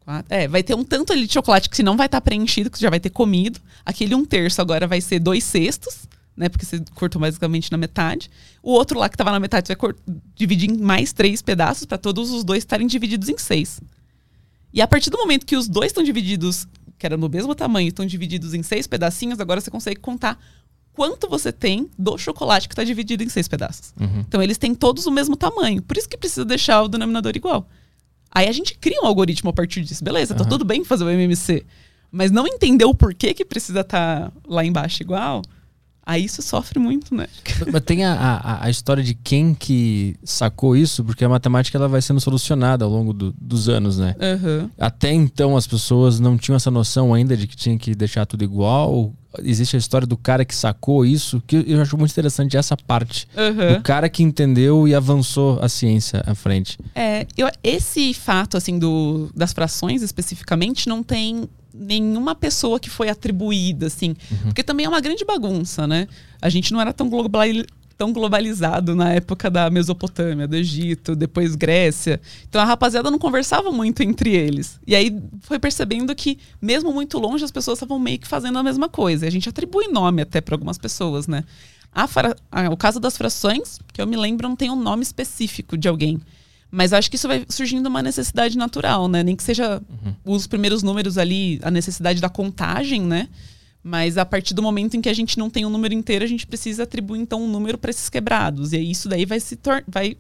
quatro. 0.01 0.35
É, 0.35 0.47
vai 0.47 0.63
ter 0.63 0.75
um 0.75 0.85
tanto 0.85 1.13
ali 1.13 1.27
de 1.27 1.33
chocolate 1.33 1.71
que 1.71 1.77
se 1.77 1.83
não 1.83 1.97
vai 1.97 2.07
estar 2.07 2.21
tá 2.21 2.25
preenchido, 2.25 2.71
que 2.71 2.79
você 2.79 2.83
já 2.83 2.91
vai 2.91 3.01
ter 3.01 3.11
comido. 3.11 3.59
Aquele 3.85 4.15
um 4.15 4.25
terço 4.25 4.61
agora 4.61 4.87
vai 4.87 5.01
ser 5.01 5.19
dois 5.19 5.43
cestos, 5.43 6.07
né? 6.37 6.51
Porque 6.51 6.67
você 6.67 6.83
cortou 6.95 7.21
basicamente 7.21 7.73
na 7.73 7.79
metade. 7.79 8.31
O 8.63 8.73
outro 8.73 8.99
lá 8.99 9.09
que 9.09 9.15
estava 9.15 9.33
na 9.33 9.41
metade, 9.41 9.67
você 9.67 9.75
vai 9.75 9.95
dividir 10.35 10.71
em 10.71 10.77
mais 10.77 11.15
três 11.15 11.41
pedaços 11.41 11.87
para 11.87 11.97
todos 11.97 12.31
os 12.31 12.45
dois 12.45 12.59
estarem 12.59 12.87
divididos 12.87 13.31
em 13.31 13.39
seis. 13.39 13.81
E 14.73 14.81
a 14.81 14.89
partir 14.89 15.11
do 15.11 15.19
momento 15.19 15.45
que 15.45 15.57
os 15.57 15.69
dois 15.69 15.91
estão 15.91 16.03
divididos, 16.03 16.67
que 16.99 17.07
eram 17.07 17.19
no 17.19 17.29
mesmo 17.29 17.55
tamanho, 17.55 17.89
estão 17.89 18.07
divididos 18.07 18.55
em 18.55 18.63
seis 18.63 18.87
pedacinhos, 18.87 19.41
agora 19.41 19.61
você 19.61 19.71
consegue 19.71 20.01
contar 20.01 20.39
quanto 20.93 21.29
você 21.29 21.51
tem 21.51 21.91
do 21.99 22.17
chocolate 22.19 22.69
que 22.69 22.73
está 22.75 22.85
dividido 22.85 23.23
em 23.23 23.29
seis 23.29 23.49
pedaços. 23.49 23.95
Uhum. 23.99 24.21
Então 24.21 24.43
eles 24.43 24.59
têm 24.59 24.75
todos 24.75 25.07
o 25.07 25.11
mesmo 25.11 25.37
tamanho. 25.37 25.83
Por 25.83 25.97
isso 25.97 26.09
que 26.09 26.17
precisa 26.17 26.45
deixar 26.45 26.83
o 26.83 26.89
denominador 26.89 27.33
igual. 27.35 27.69
Aí 28.31 28.49
a 28.49 28.53
gente 28.53 28.77
cria 28.79 29.01
um 29.03 29.07
algoritmo 29.07 29.51
a 29.51 29.53
partir 29.53 29.83
disso. 29.83 30.03
Beleza, 30.03 30.35
tá 30.35 30.45
uhum. 30.45 30.49
tudo 30.49 30.65
bem 30.65 30.85
fazer 30.85 31.05
o 31.05 31.11
MMC. 31.11 31.67
Mas 32.11 32.31
não 32.31 32.47
entender 32.47 32.85
o 32.85 32.95
porquê 32.95 33.35
que 33.35 33.45
precisa 33.45 33.81
estar 33.81 34.31
tá 34.31 34.33
lá 34.47 34.65
embaixo 34.65 35.03
igual, 35.03 35.43
aí 36.05 36.25
isso 36.25 36.43
sofre 36.43 36.79
muito, 36.79 37.15
né? 37.15 37.27
Mas 37.73 37.83
tem 37.83 38.05
a, 38.05 38.13
a, 38.15 38.65
a, 38.67 38.71
história 38.71 39.03
de 39.03 39.15
quem 39.15 39.55
que 39.55 40.17
sacou 40.25 40.77
isso, 40.77 41.05
porque 41.05 41.25
a 41.25 41.29
matemática 41.29 41.79
ela 41.79 41.89
vai 41.89 42.03
sendo 42.03 42.21
solucionada 42.21 42.85
ao 42.85 42.91
longo 42.91 43.13
do, 43.13 43.35
dos 43.41 43.69
anos, 43.69 43.99
né? 43.99 44.15
Uhum. 44.21 44.71
Até 44.79 45.13
então 45.13 45.57
as 45.57 45.67
pessoas 45.67 46.21
não 46.21 46.37
tinham 46.37 46.57
essa 46.57 46.71
noção 46.71 47.15
ainda 47.15 47.37
de 47.37 47.47
que 47.47 47.57
tinha 47.57 47.79
que 47.79 47.95
deixar 47.95 48.27
tudo 48.27 48.45
igual 48.45 49.13
existe 49.43 49.77
a 49.77 49.79
história 49.79 50.07
do 50.07 50.17
cara 50.17 50.45
que 50.45 50.55
sacou 50.55 51.07
isso, 51.07 51.43
que 51.47 51.65
eu 51.67 51.81
acho 51.81 51.97
muito 51.97 52.11
interessante 52.11 52.57
essa 52.57 52.77
parte. 52.77 53.27
Uhum. 53.37 53.77
Do 53.77 53.83
cara 53.83 54.09
que 54.09 54.23
entendeu 54.23 54.87
e 54.87 54.95
avançou 54.95 55.59
a 55.63 55.69
ciência 55.69 56.23
à 56.27 56.35
frente. 56.35 56.79
É, 56.95 57.27
eu, 57.37 57.49
esse 57.63 58.13
fato, 58.13 58.57
assim, 58.57 58.79
do, 58.79 59.31
das 59.35 59.53
frações 59.53 60.03
especificamente, 60.03 60.89
não 60.89 61.03
tem 61.03 61.49
nenhuma 61.75 62.35
pessoa 62.35 62.79
que 62.79 62.91
foi 62.91 63.09
atribuída, 63.09 63.87
assim. 63.87 64.17
Uhum. 64.31 64.39
Porque 64.45 64.63
também 64.63 64.87
é 64.87 64.89
uma 64.89 65.01
grande 65.01 65.25
bagunça, 65.25 65.87
né? 65.87 66.07
A 66.41 66.49
gente 66.49 66.73
não 66.73 66.81
era 66.81 66.93
tão 66.93 67.09
global, 67.09 67.43
tão 67.97 68.13
globalizado 68.13 68.97
na 68.97 69.13
época 69.13 69.49
da 69.49 69.71
Mesopotâmia, 69.71 70.49
do 70.49 70.57
Egito, 70.57 71.15
depois 71.15 71.55
Grécia. 71.55 72.21
Então 72.49 72.61
a 72.61 72.65
rapaziada 72.65 73.11
não 73.11 73.19
conversava 73.19 73.71
muito 73.71 74.03
entre 74.03 74.31
eles. 74.35 74.81
E 74.87 74.97
aí 74.97 75.17
foi 75.43 75.59
percebendo 75.59 76.15
que, 76.15 76.39
mesmo 76.61 76.93
muito 76.93 77.19
longe, 77.19 77.45
as 77.45 77.53
pessoas 77.53 77.79
estavam 77.79 77.99
meio 77.99 78.19
que 78.19 78.27
fazendo 78.27 78.59
a 78.59 78.63
mesma 78.63 78.89
coisa. 78.89 79.25
E 79.25 79.29
a 79.29 79.31
gente 79.31 79.49
atribui 79.49 79.89
nome 79.89 80.23
até 80.23 80.41
para 80.41 80.55
algumas 80.55 80.79
pessoas, 80.79 81.27
né? 81.27 81.45
A, 81.95 82.09
o 82.71 82.77
caso 82.77 82.99
das 82.99 83.17
frações, 83.17 83.79
que 83.93 84.01
eu 84.01 84.07
me 84.07 84.17
lembro, 84.17 84.49
não 84.49 84.57
tem 84.57 84.71
um 84.71 84.77
nome 84.77 85.03
específico 85.03 85.77
de 85.77 85.89
alguém. 85.89 86.21
Mas 86.75 86.95
acho 86.95 87.11
que 87.11 87.17
isso 87.17 87.29
vai 87.29 87.45
surgindo 87.51 87.87
uma 87.87 88.03
necessidade 88.03 88.57
natural, 88.57 89.07
né? 89.07 89.23
Nem 89.23 89.37
que 89.37 89.43
seja 89.43 89.77
uhum. 89.77 90.15
os 90.25 90.47
primeiros 90.47 90.83
números 90.83 91.19
ali, 91.19 91.61
a 91.63 91.71
necessidade 91.71 92.19
da 92.19 92.31
contagem, 92.31 93.03
né? 93.03 93.29
Mas 93.85 94.17
a 94.17 94.25
partir 94.25 94.55
do 94.55 94.63
momento 94.63 94.97
em 94.97 95.03
que 95.03 95.09
a 95.11 95.13
gente 95.13 95.39
não 95.39 95.51
tem 95.51 95.67
um 95.67 95.71
número 95.71 95.93
inteiro, 95.93 96.25
a 96.25 96.29
gente 96.29 96.47
precisa 96.47 96.85
atribuir 96.85 97.21
então 97.21 97.45
um 97.45 97.47
número 97.47 97.77
para 97.77 97.91
esses 97.91 98.09
quebrados. 98.09 98.73
E 98.73 98.77
aí 98.77 98.91
isso 98.91 99.07
daí 99.07 99.27
vai 99.27 99.39
se 99.39 99.55
tornar. 99.57 99.85
Vai, 99.87 100.17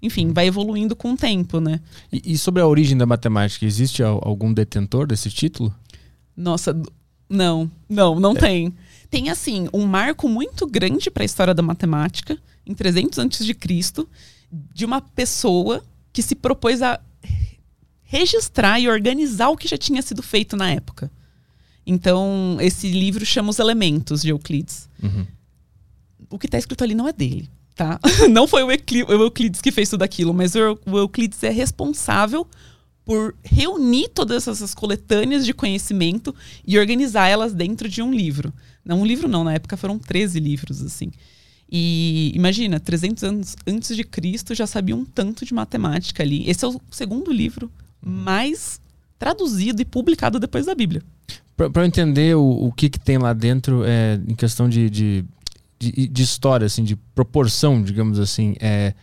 enfim, 0.00 0.32
vai 0.32 0.46
evoluindo 0.46 0.94
com 0.94 1.12
o 1.12 1.16
tempo, 1.16 1.58
né? 1.58 1.80
E, 2.12 2.34
e, 2.34 2.38
sobre 2.38 2.62
a 2.62 2.68
origem 2.68 2.96
da 2.96 3.04
matemática, 3.04 3.66
existe 3.66 4.00
algum 4.00 4.52
detentor 4.52 5.08
desse 5.08 5.28
título? 5.28 5.74
Nossa, 6.36 6.80
não, 7.28 7.68
não, 7.88 8.20
não 8.20 8.30
é. 8.30 8.38
tem. 8.38 8.74
Tem 9.10 9.28
assim, 9.28 9.66
um 9.72 9.84
marco 9.84 10.28
muito 10.28 10.68
grande 10.68 11.10
para 11.10 11.24
a 11.24 11.26
história 11.26 11.52
da 11.52 11.62
matemática, 11.62 12.38
em 12.64 12.74
300 12.74 13.18
antes 13.18 13.44
de 13.44 13.54
Cristo, 13.54 14.08
de 14.72 14.84
uma 14.84 15.00
pessoa 15.00 15.82
que 16.16 16.22
se 16.22 16.34
propôs 16.34 16.80
a 16.80 16.98
registrar 18.04 18.80
e 18.80 18.88
organizar 18.88 19.50
o 19.50 19.56
que 19.56 19.68
já 19.68 19.76
tinha 19.76 20.00
sido 20.00 20.22
feito 20.22 20.56
na 20.56 20.70
época. 20.70 21.10
Então, 21.86 22.56
esse 22.58 22.88
livro 22.88 23.26
chama 23.26 23.50
Os 23.50 23.58
Elementos 23.58 24.22
de 24.22 24.30
Euclides. 24.30 24.88
Uhum. 25.02 25.26
O 26.30 26.38
que 26.38 26.46
está 26.46 26.56
escrito 26.56 26.82
ali 26.82 26.94
não 26.94 27.06
é 27.06 27.12
dele, 27.12 27.50
tá? 27.74 28.00
não 28.32 28.48
foi 28.48 28.62
o, 28.62 28.70
Euclides 28.70 29.60
que 29.60 29.70
fez 29.70 29.90
tudo 29.90 30.04
aquilo, 30.04 30.32
mas 30.32 30.54
o 30.54 30.78
Euclides 30.86 31.42
é 31.42 31.50
responsável 31.50 32.46
por 33.04 33.36
reunir 33.44 34.08
todas 34.08 34.48
essas 34.48 34.74
coletâneas 34.74 35.44
de 35.44 35.52
conhecimento 35.52 36.34
e 36.66 36.78
organizar 36.78 37.28
elas 37.28 37.52
dentro 37.52 37.90
de 37.90 38.00
um 38.00 38.10
livro. 38.10 38.54
Não 38.82 39.02
um 39.02 39.06
livro 39.06 39.28
não, 39.28 39.44
na 39.44 39.52
época 39.52 39.76
foram 39.76 39.98
13 39.98 40.40
livros, 40.40 40.82
assim. 40.82 41.12
E 41.70 42.32
imagina, 42.34 42.78
300 42.78 43.24
anos 43.24 43.56
antes 43.66 43.96
de 43.96 44.04
Cristo 44.04 44.54
já 44.54 44.66
sabia 44.66 44.94
um 44.94 45.04
tanto 45.04 45.44
de 45.44 45.52
matemática 45.52 46.22
ali. 46.22 46.48
Esse 46.48 46.64
é 46.64 46.68
o 46.68 46.80
segundo 46.90 47.32
livro 47.32 47.70
uhum. 48.04 48.12
mais 48.12 48.80
traduzido 49.18 49.82
e 49.82 49.84
publicado 49.84 50.38
depois 50.38 50.66
da 50.66 50.74
Bíblia. 50.74 51.02
Para 51.56 51.82
eu 51.82 51.86
entender 51.86 52.36
o, 52.36 52.66
o 52.66 52.72
que, 52.72 52.88
que 52.88 53.00
tem 53.00 53.18
lá 53.18 53.32
dentro 53.32 53.82
é, 53.84 54.20
em 54.28 54.34
questão 54.34 54.68
de, 54.68 54.90
de, 54.90 55.24
de, 55.78 56.06
de 56.06 56.22
história, 56.22 56.66
assim, 56.66 56.84
de 56.84 56.94
proporção, 57.14 57.82
digamos 57.82 58.18
assim, 58.18 58.54
é, 58.60 58.94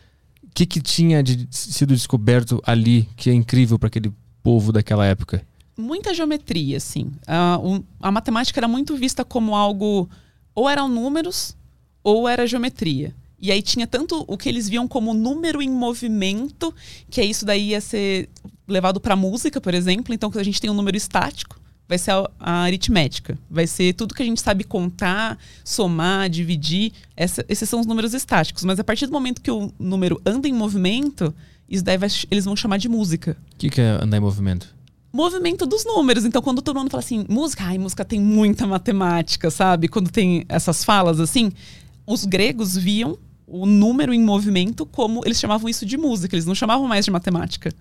o 0.43 0.49
que, 0.53 0.65
que 0.65 0.79
tinha 0.79 1.23
de, 1.23 1.47
sido 1.49 1.93
descoberto 1.93 2.61
ali 2.65 3.09
que 3.17 3.29
é 3.29 3.33
incrível 3.33 3.79
para 3.79 3.87
aquele 3.87 4.13
povo 4.43 4.71
daquela 4.71 5.05
época? 5.05 5.43
Muita 5.75 6.13
geometria, 6.13 6.77
assim. 6.77 7.11
A, 7.25 7.57
um, 7.57 7.83
a 7.99 8.11
matemática 8.11 8.59
era 8.59 8.67
muito 8.67 8.95
vista 8.95 9.25
como 9.25 9.55
algo 9.55 10.07
ou 10.53 10.69
eram 10.69 10.87
números 10.87 11.57
ou 12.03 12.27
era 12.27 12.45
geometria. 12.45 13.13
E 13.39 13.51
aí 13.51 13.61
tinha 13.61 13.85
tanto 13.85 14.23
o 14.27 14.37
que 14.37 14.47
eles 14.47 14.69
viam 14.69 14.87
como 14.87 15.13
número 15.13 15.61
em 15.61 15.69
movimento, 15.69 16.73
que 17.09 17.19
é 17.19 17.25
isso 17.25 17.45
daí 17.45 17.69
ia 17.69 17.81
ser 17.81 18.29
levado 18.67 19.01
para 19.01 19.15
música, 19.15 19.59
por 19.59 19.73
exemplo. 19.73 20.13
Então, 20.13 20.31
quando 20.31 20.39
a 20.39 20.43
gente 20.43 20.61
tem 20.61 20.69
um 20.69 20.73
número 20.73 20.95
estático, 20.95 21.59
vai 21.87 21.97
ser 21.97 22.11
a, 22.11 22.29
a, 22.39 22.51
aritmética. 22.61 23.37
Vai 23.49 23.67
ser 23.67 23.93
tudo 23.93 24.13
que 24.13 24.23
a 24.23 24.25
gente 24.25 24.41
sabe 24.41 24.63
contar, 24.63 25.37
somar, 25.63 26.29
dividir. 26.29 26.93
Essa, 27.17 27.45
esses 27.49 27.67
são 27.67 27.81
os 27.81 27.85
números 27.85 28.13
estáticos. 28.13 28.63
Mas 28.63 28.79
a 28.79 28.83
partir 28.83 29.07
do 29.07 29.11
momento 29.11 29.41
que 29.41 29.51
o 29.51 29.73
número 29.77 30.21
anda 30.25 30.47
em 30.47 30.53
movimento, 30.53 31.35
isso 31.67 31.83
daí 31.83 31.97
vai, 31.97 32.09
eles 32.31 32.45
vão 32.45 32.55
chamar 32.55 32.77
de 32.77 32.87
música. 32.87 33.35
O 33.53 33.57
que, 33.57 33.69
que 33.69 33.81
é 33.81 34.01
andar 34.01 34.17
em 34.17 34.21
movimento? 34.21 34.73
movimento 35.13 35.67
dos 35.67 35.85
números. 35.85 36.25
Então, 36.25 36.41
quando 36.41 36.59
todo 36.59 36.79
mundo 36.79 36.89
fala 36.89 37.03
assim, 37.03 37.23
música, 37.29 37.63
ai, 37.65 37.77
música 37.77 38.03
tem 38.03 38.19
muita 38.19 38.65
matemática, 38.65 39.51
sabe? 39.51 39.87
Quando 39.87 40.09
tem 40.09 40.43
essas 40.49 40.83
falas 40.83 41.19
assim, 41.19 41.51
os 42.05 42.25
gregos 42.25 42.75
viam 42.75 43.17
o 43.45 43.65
número 43.65 44.13
em 44.13 44.21
movimento 44.21 44.85
como 44.85 45.21
eles 45.25 45.39
chamavam 45.39 45.69
isso 45.69 45.85
de 45.85 45.97
música, 45.97 46.35
eles 46.35 46.45
não 46.45 46.55
chamavam 46.55 46.87
mais 46.87 47.05
de 47.05 47.11
matemática. 47.11 47.71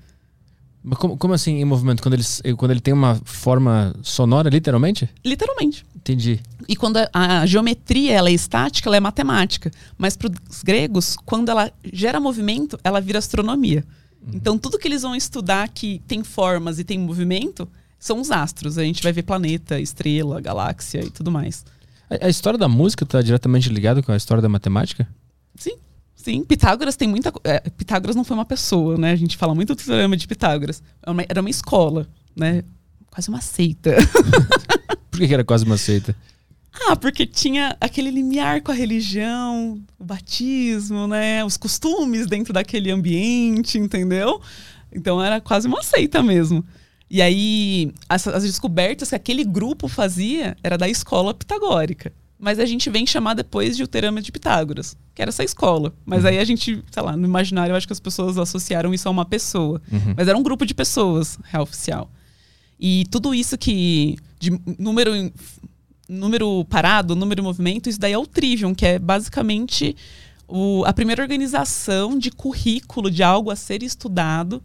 Mas 0.82 0.98
como, 0.98 1.16
como 1.16 1.32
assim 1.32 1.60
em 1.60 1.64
movimento? 1.64 2.02
Quando 2.02 2.14
ele, 2.14 2.56
quando 2.56 2.70
ele 2.72 2.80
tem 2.80 2.92
uma 2.92 3.14
forma 3.24 3.94
sonora, 4.02 4.50
literalmente? 4.50 5.08
Literalmente. 5.24 5.86
Entendi. 5.94 6.40
E 6.68 6.74
quando 6.74 6.96
a, 6.96 7.10
a 7.12 7.46
geometria 7.46 8.12
ela 8.12 8.28
é 8.28 8.32
estática, 8.32 8.88
ela 8.88 8.96
é 8.96 9.00
matemática. 9.00 9.70
Mas 9.96 10.16
para 10.16 10.28
os 10.50 10.62
gregos, 10.62 11.16
quando 11.24 11.50
ela 11.50 11.70
gera 11.92 12.18
movimento, 12.18 12.78
ela 12.82 13.00
vira 13.00 13.20
astronomia. 13.20 13.84
Uhum. 14.20 14.32
Então 14.34 14.58
tudo 14.58 14.78
que 14.78 14.88
eles 14.88 15.02
vão 15.02 15.14
estudar 15.14 15.68
que 15.68 16.02
tem 16.08 16.24
formas 16.24 16.80
e 16.80 16.84
tem 16.84 16.98
movimento 16.98 17.68
são 17.98 18.20
os 18.20 18.32
astros. 18.32 18.76
A 18.76 18.82
gente 18.82 19.02
vai 19.04 19.12
ver 19.12 19.22
planeta, 19.22 19.78
estrela, 19.78 20.40
galáxia 20.40 21.04
e 21.04 21.10
tudo 21.10 21.30
mais. 21.30 21.64
A, 22.20 22.26
a 22.26 22.28
história 22.28 22.58
da 22.58 22.68
música 22.68 23.04
está 23.04 23.22
diretamente 23.22 23.68
ligada 23.68 24.02
com 24.02 24.12
a 24.12 24.16
história 24.16 24.42
da 24.42 24.48
matemática? 24.48 25.08
Sim. 25.54 25.76
Sim, 26.14 26.44
Pitágoras 26.44 26.94
tem 26.94 27.08
muita. 27.08 27.32
É, 27.42 27.58
Pitágoras 27.70 28.14
não 28.14 28.22
foi 28.22 28.36
uma 28.36 28.44
pessoa, 28.44 28.96
né? 28.96 29.10
A 29.10 29.16
gente 29.16 29.36
fala 29.36 29.54
muito 29.54 29.74
do 29.74 29.82
teorema 29.82 30.16
de 30.16 30.28
Pitágoras. 30.28 30.80
Era 31.02 31.10
é 31.10 31.10
uma, 31.10 31.22
era 31.28 31.40
uma 31.40 31.50
escola, 31.50 32.06
né? 32.36 32.62
Quase 33.10 33.28
uma 33.28 33.40
seita. 33.40 33.96
Por 35.10 35.18
que 35.18 35.34
era 35.34 35.44
quase 35.44 35.64
uma 35.64 35.76
seita? 35.76 36.14
Ah, 36.86 36.96
porque 36.96 37.26
tinha 37.26 37.76
aquele 37.80 38.10
limiar 38.10 38.62
com 38.62 38.70
a 38.70 38.74
religião, 38.74 39.82
o 39.98 40.04
batismo, 40.04 41.06
né? 41.06 41.44
Os 41.44 41.56
costumes 41.56 42.26
dentro 42.26 42.52
daquele 42.52 42.90
ambiente, 42.90 43.76
entendeu? 43.76 44.40
Então 44.92 45.22
era 45.22 45.40
quase 45.40 45.66
uma 45.66 45.82
seita 45.82 46.22
mesmo. 46.22 46.64
E 47.12 47.20
aí, 47.20 47.92
as, 48.08 48.26
as 48.26 48.42
descobertas 48.42 49.10
que 49.10 49.14
aquele 49.14 49.44
grupo 49.44 49.86
fazia 49.86 50.56
era 50.64 50.78
da 50.78 50.88
escola 50.88 51.34
pitagórica. 51.34 52.10
Mas 52.38 52.58
a 52.58 52.64
gente 52.64 52.88
vem 52.88 53.06
chamar 53.06 53.34
depois 53.34 53.76
de 53.76 53.82
o 53.82 53.86
Teorema 53.86 54.22
de 54.22 54.32
Pitágoras, 54.32 54.96
que 55.14 55.20
era 55.20 55.28
essa 55.28 55.44
escola. 55.44 55.92
Mas 56.06 56.22
uhum. 56.22 56.30
aí 56.30 56.38
a 56.38 56.44
gente, 56.44 56.82
sei 56.90 57.02
lá, 57.02 57.14
no 57.14 57.26
imaginário 57.26 57.70
eu 57.70 57.76
acho 57.76 57.86
que 57.86 57.92
as 57.92 58.00
pessoas 58.00 58.38
associaram 58.38 58.94
isso 58.94 59.06
a 59.06 59.10
uma 59.10 59.26
pessoa. 59.26 59.82
Uhum. 59.92 60.14
Mas 60.16 60.26
era 60.26 60.38
um 60.38 60.42
grupo 60.42 60.64
de 60.64 60.72
pessoas, 60.72 61.38
real 61.44 61.64
oficial. 61.64 62.10
E 62.80 63.04
tudo 63.10 63.34
isso 63.34 63.58
que. 63.58 64.16
de 64.40 64.58
número, 64.78 65.12
número 66.08 66.64
parado, 66.64 67.14
número 67.14 67.42
em 67.42 67.44
movimento, 67.44 67.90
isso 67.90 68.00
daí 68.00 68.14
é 68.14 68.18
o 68.18 68.26
Trivium, 68.26 68.74
que 68.74 68.86
é 68.86 68.98
basicamente 68.98 69.94
o, 70.48 70.82
a 70.86 70.94
primeira 70.94 71.22
organização 71.22 72.18
de 72.18 72.30
currículo 72.30 73.10
de 73.10 73.22
algo 73.22 73.50
a 73.50 73.56
ser 73.56 73.82
estudado 73.82 74.62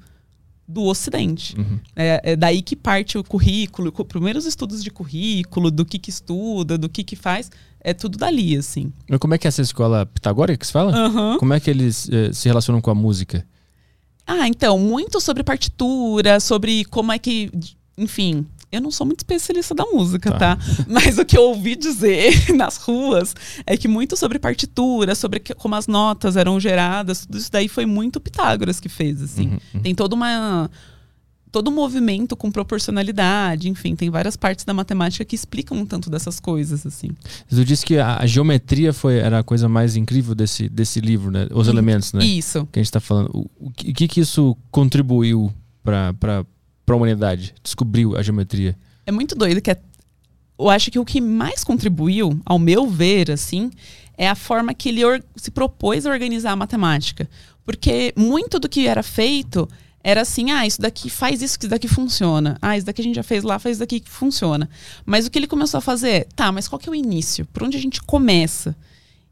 do 0.68 0.84
Ocidente. 0.84 1.58
Uhum. 1.58 1.80
É, 1.96 2.22
é, 2.32 2.36
daí 2.36 2.62
que 2.62 2.76
parte 2.76 3.18
o 3.18 3.24
currículo, 3.24 3.92
primeiros 4.06 4.46
estudos 4.46 4.84
de 4.84 4.92
currículo, 4.92 5.72
do 5.72 5.86
que 5.86 5.98
que 5.98 6.10
estuda, 6.10 6.78
do 6.78 6.90
que 6.90 7.04
que 7.04 7.16
faz, 7.16 7.50
é 7.80 7.94
tudo 7.94 8.18
dali, 8.18 8.58
assim. 8.58 8.92
Mas 9.10 9.20
como 9.20 9.34
é 9.34 9.38
que 9.38 9.48
é 9.48 9.50
essa 9.50 9.62
escola 9.62 10.06
pitagórica 10.06 10.58
que 10.58 10.68
se 10.68 10.74
fala? 10.74 11.08
Uhum. 11.08 11.38
Como 11.38 11.54
é 11.54 11.60
que 11.60 11.70
eles 11.70 12.10
eh, 12.12 12.34
se 12.34 12.48
relacionam 12.50 12.82
com 12.82 12.92
a 12.92 12.96
música? 12.96 13.48
Ah, 14.26 14.46
então, 14.46 14.78
muito 14.78 15.22
sobre 15.22 15.42
partitura, 15.42 16.42
sobre 16.42 16.84
como 16.86 17.14
é 17.14 17.18
que, 17.18 17.50
enfim, 17.98 18.46
eu 18.72 18.82
não 18.82 18.92
sou 18.92 19.06
muito 19.06 19.20
especialista 19.20 19.74
da 19.74 19.86
música, 19.86 20.32
tá? 20.32 20.56
tá? 20.56 20.58
Mas 20.88 21.18
o 21.18 21.26
que 21.26 21.38
eu 21.38 21.44
ouvi 21.44 21.76
dizer 21.76 22.34
nas 22.56 22.78
ruas 22.78 23.36
é 23.66 23.78
que 23.78 23.88
muito 23.88 24.18
sobre 24.18 24.40
partitura, 24.40 25.16
sobre 25.16 25.40
que, 25.40 25.54
como 25.54 25.76
as 25.76 25.88
notas 25.88 26.36
eram 26.36 26.60
geradas, 26.60 27.26
tudo 27.26 27.38
isso 27.38 27.52
daí 27.52 27.68
foi 27.68 27.86
muito 27.86 28.20
Pitágoras 28.20 28.80
que 28.80 28.90
fez, 28.90 29.22
assim. 29.22 29.48
Uhum, 29.48 29.60
uhum. 29.76 29.82
Tem 29.82 29.96
toda 29.96 30.16
uma 30.16 30.70
todo 31.50 31.72
um 31.72 31.74
movimento 31.74 32.36
com 32.36 32.52
proporcionalidade, 32.52 33.70
enfim, 33.70 33.96
tem 33.96 34.10
várias 34.10 34.36
partes 34.36 34.66
da 34.66 34.74
matemática 34.74 35.24
que 35.24 35.34
explicam 35.34 35.78
um 35.78 35.86
tanto 35.86 36.10
dessas 36.10 36.40
coisas, 36.40 36.86
assim. 36.86 37.10
Tu 37.50 37.66
disse 37.66 37.86
que 37.86 37.98
a, 37.98 38.26
geometria 38.26 38.94
foi 38.94 39.18
era 39.18 39.40
a 39.40 39.44
coisa 39.44 39.70
mais 39.70 39.96
incrível 39.96 40.36
desse, 40.36 40.68
desse 40.68 41.00
livro, 41.00 41.32
né? 41.32 41.48
Os 41.52 41.68
elementos, 41.68 42.14
né? 42.14 42.24
Isso. 42.24 42.68
Que 42.72 42.80
a 42.80 42.82
gente 42.82 42.90
está 42.90 43.00
falando. 43.00 43.30
O, 43.34 43.50
o, 43.68 43.72
que, 43.72 44.08
que 44.08 44.20
isso 44.20 44.58
contribuiu 44.70 45.52
para 45.84 46.46
para 46.88 46.96
a 46.96 46.98
humanidade? 46.98 47.54
Descobriu 47.62 48.16
a 48.16 48.24
geometria? 48.24 48.74
É 49.06 49.12
muito 49.12 49.36
doido 49.36 49.62
que 49.62 49.70
é, 49.70 49.78
eu 50.58 50.70
acho 50.70 50.90
que 50.90 50.98
o 50.98 51.04
que 51.04 51.20
mais 51.20 51.62
contribuiu, 51.62 52.40
ao 52.46 52.58
meu 52.58 52.88
ver, 52.88 53.30
assim, 53.30 53.70
é 54.18 54.30
a 54.30 54.36
forma 54.36 54.74
que 54.74 54.88
ele 54.88 55.02
se 55.36 55.52
propôs 55.52 56.06
a 56.06 56.10
organizar 56.10 56.54
a 56.54 56.56
matemática. 56.56 57.30
Porque 57.66 58.14
muito 58.16 58.58
do 58.58 58.70
que 58.70 58.88
era 58.88 59.04
feito 59.04 59.68
era 60.02 60.22
assim, 60.22 60.52
ah, 60.52 60.66
isso 60.66 60.82
daqui 60.82 61.10
faz 61.10 61.42
isso, 61.42 61.58
isso 61.60 61.68
daqui 61.68 61.90
funciona. 61.90 62.58
Ah, 62.62 62.78
isso 62.78 62.86
daqui 62.86 63.02
a 63.02 63.04
gente 63.04 63.16
já 63.16 63.24
fez 63.24 63.44
lá, 63.44 63.60
faz 63.60 63.76
isso 63.76 63.82
daqui 63.82 64.00
que 64.00 64.10
funciona. 64.10 64.70
Mas 65.06 65.28
o 65.28 65.30
que 65.30 65.38
ele 65.38 65.48
começou 65.48 65.80
a 65.80 65.82
fazer 65.82 66.10
é, 66.10 66.28
tá, 66.38 66.54
mas 66.54 66.70
qual 66.70 66.80
que 66.80 66.88
é 66.88 66.92
o 66.92 66.96
início? 66.96 67.46
Por 67.48 67.64
onde 67.64 67.76
a 67.76 67.82
gente 67.82 68.02
começa? 68.02 68.74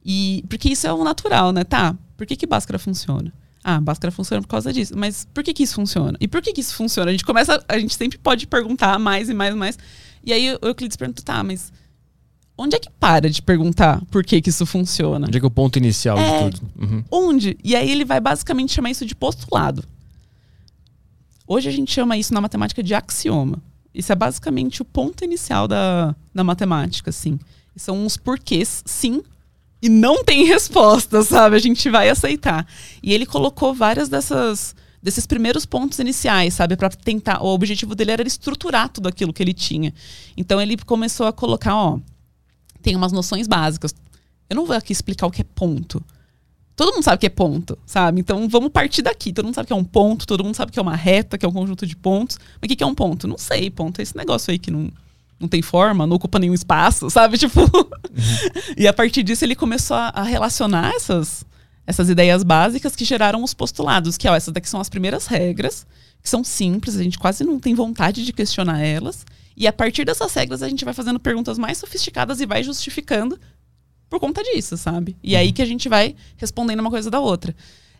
E 0.03 0.43
porque 0.49 0.67
isso 0.67 0.85
é 0.85 0.91
o 0.91 1.05
natural, 1.05 1.53
né? 1.53 1.63
Tá, 1.63 1.95
por 2.17 2.27
que 2.27 2.35
que 2.35 2.45
Bhaskara 2.45 2.77
funciona? 2.77 3.31
Ah, 3.67 3.77
a 3.77 3.81
Bhaskara 3.81 4.11
funciona 4.11 4.43
por 4.43 4.47
causa 4.47 4.71
disso. 4.71 4.93
Mas 4.95 5.27
por 5.33 5.43
que, 5.43 5.51
que 5.51 5.63
isso 5.63 5.73
funciona? 5.73 6.15
E 6.21 6.27
por 6.27 6.39
que, 6.39 6.53
que 6.53 6.61
isso 6.61 6.75
funciona? 6.75 7.09
A 7.09 7.11
gente 7.11 7.25
começa, 7.25 7.65
a 7.67 7.79
gente 7.79 7.95
sempre 7.95 8.19
pode 8.19 8.45
perguntar 8.45 8.99
mais 8.99 9.27
e 9.27 9.33
mais 9.33 9.55
e 9.55 9.57
mais. 9.57 9.79
E 10.23 10.31
aí 10.31 10.53
o 10.61 10.67
Euclides 10.67 10.95
pergunta, 10.95 11.23
tá, 11.23 11.43
mas 11.43 11.73
onde 12.55 12.75
é 12.75 12.79
que 12.79 12.91
para 12.91 13.27
de 13.27 13.41
perguntar 13.41 14.03
por 14.11 14.23
que, 14.23 14.39
que 14.39 14.51
isso 14.51 14.67
funciona? 14.67 15.25
Onde 15.25 15.37
é 15.37 15.39
que 15.39 15.45
é 15.45 15.47
o 15.47 15.51
ponto 15.51 15.79
inicial 15.79 16.15
é, 16.15 16.43
de 16.43 16.59
tudo? 16.59 16.71
Uhum. 16.79 17.03
Onde? 17.09 17.57
E 17.63 17.75
aí 17.75 17.89
ele 17.89 18.05
vai 18.05 18.19
basicamente 18.19 18.71
chamar 18.71 18.91
isso 18.91 19.03
de 19.03 19.15
postulado. 19.15 19.83
Hoje 21.47 21.67
a 21.67 21.71
gente 21.71 21.91
chama 21.91 22.15
isso 22.15 22.35
na 22.35 22.41
matemática 22.41 22.83
de 22.83 22.93
axioma. 22.93 23.63
Isso 23.91 24.11
é 24.11 24.15
basicamente 24.15 24.83
o 24.83 24.85
ponto 24.85 25.23
inicial 25.23 25.67
da, 25.67 26.15
da 26.33 26.43
matemática, 26.43 27.09
assim. 27.09 27.39
São 27.75 28.05
uns 28.05 28.15
porquês, 28.15 28.83
sim, 28.85 29.23
e 29.85 29.89
não 29.89 30.23
tem 30.23 30.45
resposta, 30.45 31.21
sabe? 31.21 31.55
A 31.55 31.59
gente 31.59 31.91
vai 31.91 32.09
aceitar. 32.09 32.65
E 33.03 33.13
ele 33.13 33.25
colocou 33.25 33.71
várias 33.71 34.09
dessas 34.09 34.75
desses 35.01 35.27
primeiros 35.27 35.67
pontos 35.67 35.99
iniciais, 35.99 36.55
sabe, 36.55 36.75
para 36.75 36.89
tentar, 36.89 37.39
o 37.43 37.53
objetivo 37.53 37.93
dele 37.93 38.09
era 38.09 38.27
estruturar 38.27 38.89
tudo 38.89 39.07
aquilo 39.07 39.31
que 39.31 39.43
ele 39.43 39.53
tinha. 39.53 39.93
Então 40.35 40.59
ele 40.59 40.75
começou 40.77 41.27
a 41.27 41.31
colocar, 41.31 41.75
ó, 41.75 41.99
tem 42.81 42.95
umas 42.95 43.11
noções 43.11 43.47
básicas. 43.47 43.93
Eu 44.49 44.55
não 44.55 44.65
vou 44.65 44.75
aqui 44.75 44.91
explicar 44.91 45.27
o 45.27 45.31
que 45.31 45.41
é 45.41 45.43
ponto. 45.43 46.03
Todo 46.75 46.91
mundo 46.91 47.03
sabe 47.03 47.17
o 47.17 47.19
que 47.19 47.27
é 47.27 47.29
ponto, 47.29 47.77
sabe? 47.85 48.21
Então 48.21 48.49
vamos 48.49 48.71
partir 48.71 49.03
daqui. 49.03 49.31
Todo 49.31 49.45
mundo 49.45 49.53
sabe 49.53 49.67
que 49.67 49.73
é 49.73 49.75
um 49.75 49.83
ponto, 49.83 50.25
todo 50.25 50.43
mundo 50.43 50.55
sabe 50.55 50.71
que 50.71 50.79
é 50.79 50.81
uma 50.81 50.95
reta, 50.95 51.37
que 51.37 51.45
é 51.45 51.49
um 51.49 51.53
conjunto 51.53 51.85
de 51.85 51.95
pontos. 51.95 52.39
Mas 52.59 52.71
o 52.71 52.75
que 52.75 52.83
é 52.83 52.87
um 52.87 52.95
ponto? 52.95 53.27
Não 53.27 53.37
sei, 53.37 53.69
ponto 53.69 53.99
é 53.99 54.01
esse 54.01 54.17
negócio 54.17 54.49
aí 54.49 54.57
que 54.57 54.71
não, 54.71 54.91
não 55.39 55.47
tem 55.47 55.61
forma, 55.61 56.07
não 56.07 56.15
ocupa 56.15 56.39
nenhum 56.39 56.53
espaço, 56.53 57.09
sabe? 57.09 57.37
Tipo. 57.39 57.61
Uhum. 57.61 57.89
e 58.77 58.87
a 58.87 58.93
partir 58.93 59.23
disso 59.23 59.43
ele 59.43 59.55
começou 59.55 59.97
a, 59.97 60.23
relacionar 60.23 60.93
essas, 60.95 61.45
essas 61.85 62.09
ideias 62.09 62.43
básicas 62.43 62.95
que 62.95 63.05
geraram 63.05 63.43
os 63.43 63.53
postulados, 63.53 64.17
que 64.17 64.27
ó, 64.27 64.35
essas 64.35 64.53
daqui 64.53 64.69
são 64.69 64.79
as 64.79 64.89
primeiras 64.89 65.27
regras, 65.27 65.85
que 66.21 66.29
são 66.29 66.43
simples, 66.43 66.95
a 66.95 67.03
gente 67.03 67.19
quase 67.19 67.43
não 67.43 67.59
tem 67.59 67.75
vontade 67.75 68.25
de 68.25 68.33
questionar 68.33 68.81
elas. 68.81 69.25
E 69.57 69.67
a 69.67 69.73
partir 69.73 70.03
dessas 70.03 70.33
regras 70.33 70.61
a 70.61 70.67
gente 70.67 70.83
vai 70.83 70.93
fazendo 70.93 71.19
perguntas 71.19 71.57
mais 71.57 71.77
sofisticadas 71.77 72.41
e 72.41 72.45
vai 72.45 72.63
justificando 72.63 73.39
por 74.09 74.19
conta 74.19 74.43
disso, 74.43 74.77
sabe? 74.77 75.15
E 75.23 75.33
uhum. 75.33 75.39
aí 75.39 75.51
que 75.51 75.61
a 75.61 75.65
gente 75.65 75.89
vai 75.89 76.15
respondendo 76.37 76.79
uma 76.79 76.89
coisa 76.89 77.09
da 77.09 77.19
outra. 77.19 77.55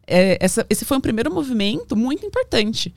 É, 0.08 0.38
essa, 0.40 0.66
esse 0.70 0.86
foi 0.86 0.98
um 0.98 1.02
primeiro 1.02 1.34
movimento 1.34 1.96
muito 1.96 2.26
importante 2.26 2.94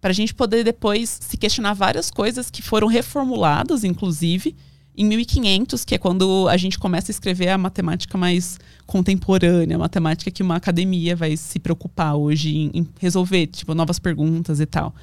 para 0.00 0.10
a 0.10 0.14
gente 0.14 0.34
poder 0.34 0.64
depois 0.64 1.18
se 1.20 1.36
questionar 1.36 1.74
várias 1.74 2.10
coisas 2.10 2.50
que 2.50 2.62
foram 2.62 2.86
reformuladas, 2.86 3.84
inclusive, 3.84 4.54
em 4.96 5.04
1500, 5.04 5.84
que 5.84 5.94
é 5.94 5.98
quando 5.98 6.48
a 6.48 6.56
gente 6.56 6.78
começa 6.78 7.10
a 7.10 7.12
escrever 7.12 7.48
a 7.48 7.58
matemática 7.58 8.16
mais 8.16 8.58
contemporânea, 8.86 9.76
a 9.76 9.78
matemática 9.78 10.30
que 10.30 10.42
uma 10.42 10.56
academia 10.56 11.14
vai 11.14 11.36
se 11.36 11.58
preocupar 11.58 12.14
hoje 12.16 12.56
em, 12.56 12.70
em 12.72 12.88
resolver, 12.98 13.46
tipo, 13.48 13.74
novas 13.74 13.98
perguntas 13.98 14.58
e 14.58 14.66
tal. 14.66 14.94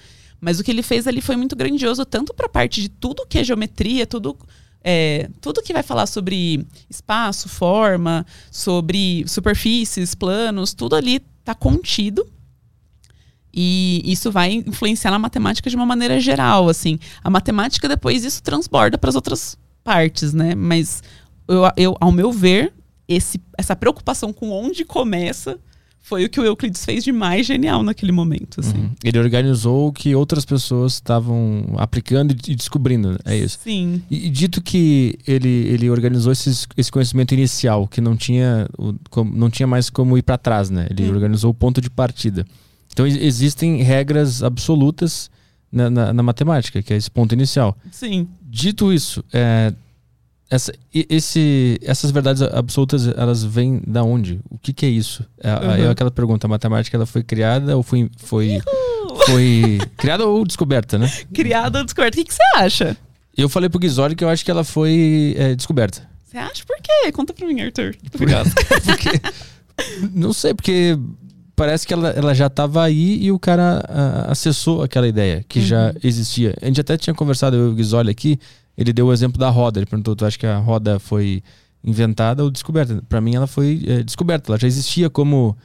Mas 0.41 0.59
o 0.59 0.63
que 0.63 0.71
ele 0.71 0.81
fez 0.81 1.07
ali 1.07 1.21
foi 1.21 1.35
muito 1.35 1.55
grandioso, 1.55 2.03
tanto 2.05 2.33
para 2.33 2.47
a 2.47 2.49
parte 2.49 2.81
de 2.81 2.89
tudo 2.89 3.25
que 3.27 3.37
é 3.37 3.43
geometria, 3.43 4.05
tudo 4.05 4.37
é, 4.83 5.29
tudo 5.39 5.61
que 5.61 5.71
vai 5.71 5.81
falar 5.81 6.05
sobre 6.05 6.67
espaço, 6.89 7.47
forma, 7.47 8.25
sobre 8.51 9.23
superfícies, 9.27 10.13
planos, 10.13 10.73
tudo 10.73 10.95
ali 10.95 11.23
está 11.39 11.55
contido. 11.55 12.27
E 13.53 14.01
isso 14.05 14.31
vai 14.31 14.51
influenciar 14.53 15.11
na 15.11 15.19
matemática 15.19 15.69
de 15.69 15.75
uma 15.75 15.85
maneira 15.85 16.19
geral, 16.19 16.67
assim. 16.69 16.97
A 17.23 17.29
matemática 17.29 17.87
depois 17.87 18.25
isso 18.25 18.41
transborda 18.41 18.97
para 18.97 19.09
as 19.09 19.15
outras 19.15 19.55
partes, 19.83 20.33
né? 20.33 20.55
Mas 20.55 21.03
eu, 21.47 21.61
eu, 21.77 21.97
ao 21.99 22.11
meu 22.11 22.31
ver, 22.31 22.73
esse, 23.07 23.39
essa 23.57 23.75
preocupação 23.75 24.33
com 24.33 24.49
onde 24.49 24.83
começa 24.83 25.59
foi 26.03 26.25
o 26.25 26.29
que 26.29 26.37
o 26.37 26.43
Euclides 26.43 26.83
fez 26.83 27.01
de 27.01 27.13
mais 27.13 27.45
genial 27.45 27.81
naquele 27.81 28.11
momento. 28.11 28.59
Assim. 28.59 28.77
Uhum. 28.77 28.91
Ele 29.01 29.17
organizou 29.17 29.87
o 29.87 29.93
que 29.93 30.13
outras 30.13 30.43
pessoas 30.43 30.93
estavam 30.93 31.75
aplicando 31.77 32.35
e 32.45 32.55
descobrindo, 32.55 33.17
é 33.23 33.37
isso? 33.37 33.59
Sim. 33.63 34.01
E, 34.11 34.27
e 34.27 34.29
dito 34.29 34.61
que 34.61 35.17
ele, 35.25 35.47
ele 35.47 35.89
organizou 35.89 36.33
esses, 36.33 36.67
esse 36.75 36.91
conhecimento 36.91 37.33
inicial, 37.33 37.87
que 37.87 38.01
não 38.01 38.17
tinha, 38.17 38.67
não 39.33 39.49
tinha 39.49 39.65
mais 39.65 39.89
como 39.89 40.17
ir 40.17 40.23
para 40.23 40.37
trás, 40.37 40.69
né? 40.69 40.87
Ele 40.89 41.09
hum. 41.09 41.13
organizou 41.13 41.51
o 41.51 41.53
ponto 41.53 41.79
de 41.79 41.89
partida. 41.89 42.45
Então 42.93 43.05
existem 43.07 43.81
regras 43.81 44.43
absolutas 44.43 45.29
na, 45.71 45.89
na, 45.89 46.13
na, 46.13 46.23
matemática, 46.23 46.81
que 46.81 46.93
é 46.93 46.97
esse 46.97 47.09
ponto 47.09 47.33
inicial. 47.33 47.75
Sim. 47.91 48.27
Dito 48.43 48.93
isso, 48.93 49.23
é, 49.33 49.73
essa, 50.49 50.71
esse, 50.93 51.79
essas 51.81 52.11
verdades 52.11 52.43
absolutas, 52.43 53.07
elas 53.07 53.43
vêm 53.43 53.81
da 53.87 54.03
onde? 54.03 54.39
O 54.51 54.57
que, 54.59 54.71
que 54.71 54.85
é 54.85 54.89
isso? 54.89 55.25
É, 55.39 55.51
uhum. 55.51 55.71
é, 55.71 55.89
aquela 55.89 56.11
pergunta, 56.11 56.45
a 56.45 56.49
matemática 56.49 56.95
ela 56.95 57.07
foi 57.07 57.23
criada 57.23 57.75
ou 57.75 57.81
foi, 57.81 58.07
foi, 58.17 58.61
foi 59.25 59.79
criada 59.97 60.27
ou 60.27 60.45
descoberta, 60.45 60.99
né? 60.99 61.11
Criada 61.33 61.79
ou 61.79 61.85
descoberta. 61.85 62.15
O 62.15 62.23
que, 62.23 62.27
que 62.27 62.33
você 62.35 62.43
acha? 62.55 62.95
Eu 63.35 63.49
falei 63.49 63.67
pro 63.67 63.79
Guizoli 63.79 64.15
que 64.15 64.23
eu 64.23 64.29
acho 64.29 64.45
que 64.45 64.51
ela 64.51 64.63
foi 64.63 65.33
é, 65.39 65.55
descoberta. 65.55 66.07
Você 66.23 66.37
acha 66.37 66.63
por 66.65 66.77
quê? 66.81 67.11
Conta 67.11 67.33
pra 67.33 67.47
mim, 67.47 67.59
Arthur. 67.59 67.95
Obrigado. 68.13 68.51
porque, 68.85 69.09
não 70.13 70.33
sei, 70.33 70.53
porque 70.53 70.97
parece 71.55 71.85
que 71.85 71.93
ela, 71.93 72.09
ela 72.09 72.33
já 72.33 72.47
estava 72.47 72.83
aí 72.83 73.23
e 73.23 73.31
o 73.31 73.39
cara 73.39 73.83
acessou 74.27 74.83
aquela 74.83 75.07
ideia 75.07 75.43
que 75.47 75.59
uhum. 75.59 75.65
já 75.65 75.93
existia. 76.03 76.55
A 76.61 76.65
gente 76.65 76.81
até 76.81 76.97
tinha 76.97 77.13
conversado, 77.13 77.55
eu 77.55 77.67
e 77.67 77.71
o 77.71 77.75
Guizoli 77.75 78.09
aqui, 78.09 78.39
ele 78.77 78.91
deu 78.91 79.07
o 79.07 79.13
exemplo 79.13 79.39
da 79.39 79.49
roda. 79.49 79.79
Ele 79.79 79.85
perguntou: 79.85 80.15
tu 80.15 80.25
acha 80.25 80.37
que 80.37 80.45
a 80.45 80.57
roda 80.57 80.99
foi 80.99 81.43
inventada 81.83 82.43
ou 82.43 82.49
descoberta? 82.49 83.03
Para 83.07 83.21
mim, 83.21 83.35
ela 83.35 83.47
foi 83.47 83.83
é, 83.87 84.03
descoberta. 84.03 84.51
Ela 84.51 84.59
já 84.59 84.67
existia 84.67 85.09
como 85.09 85.55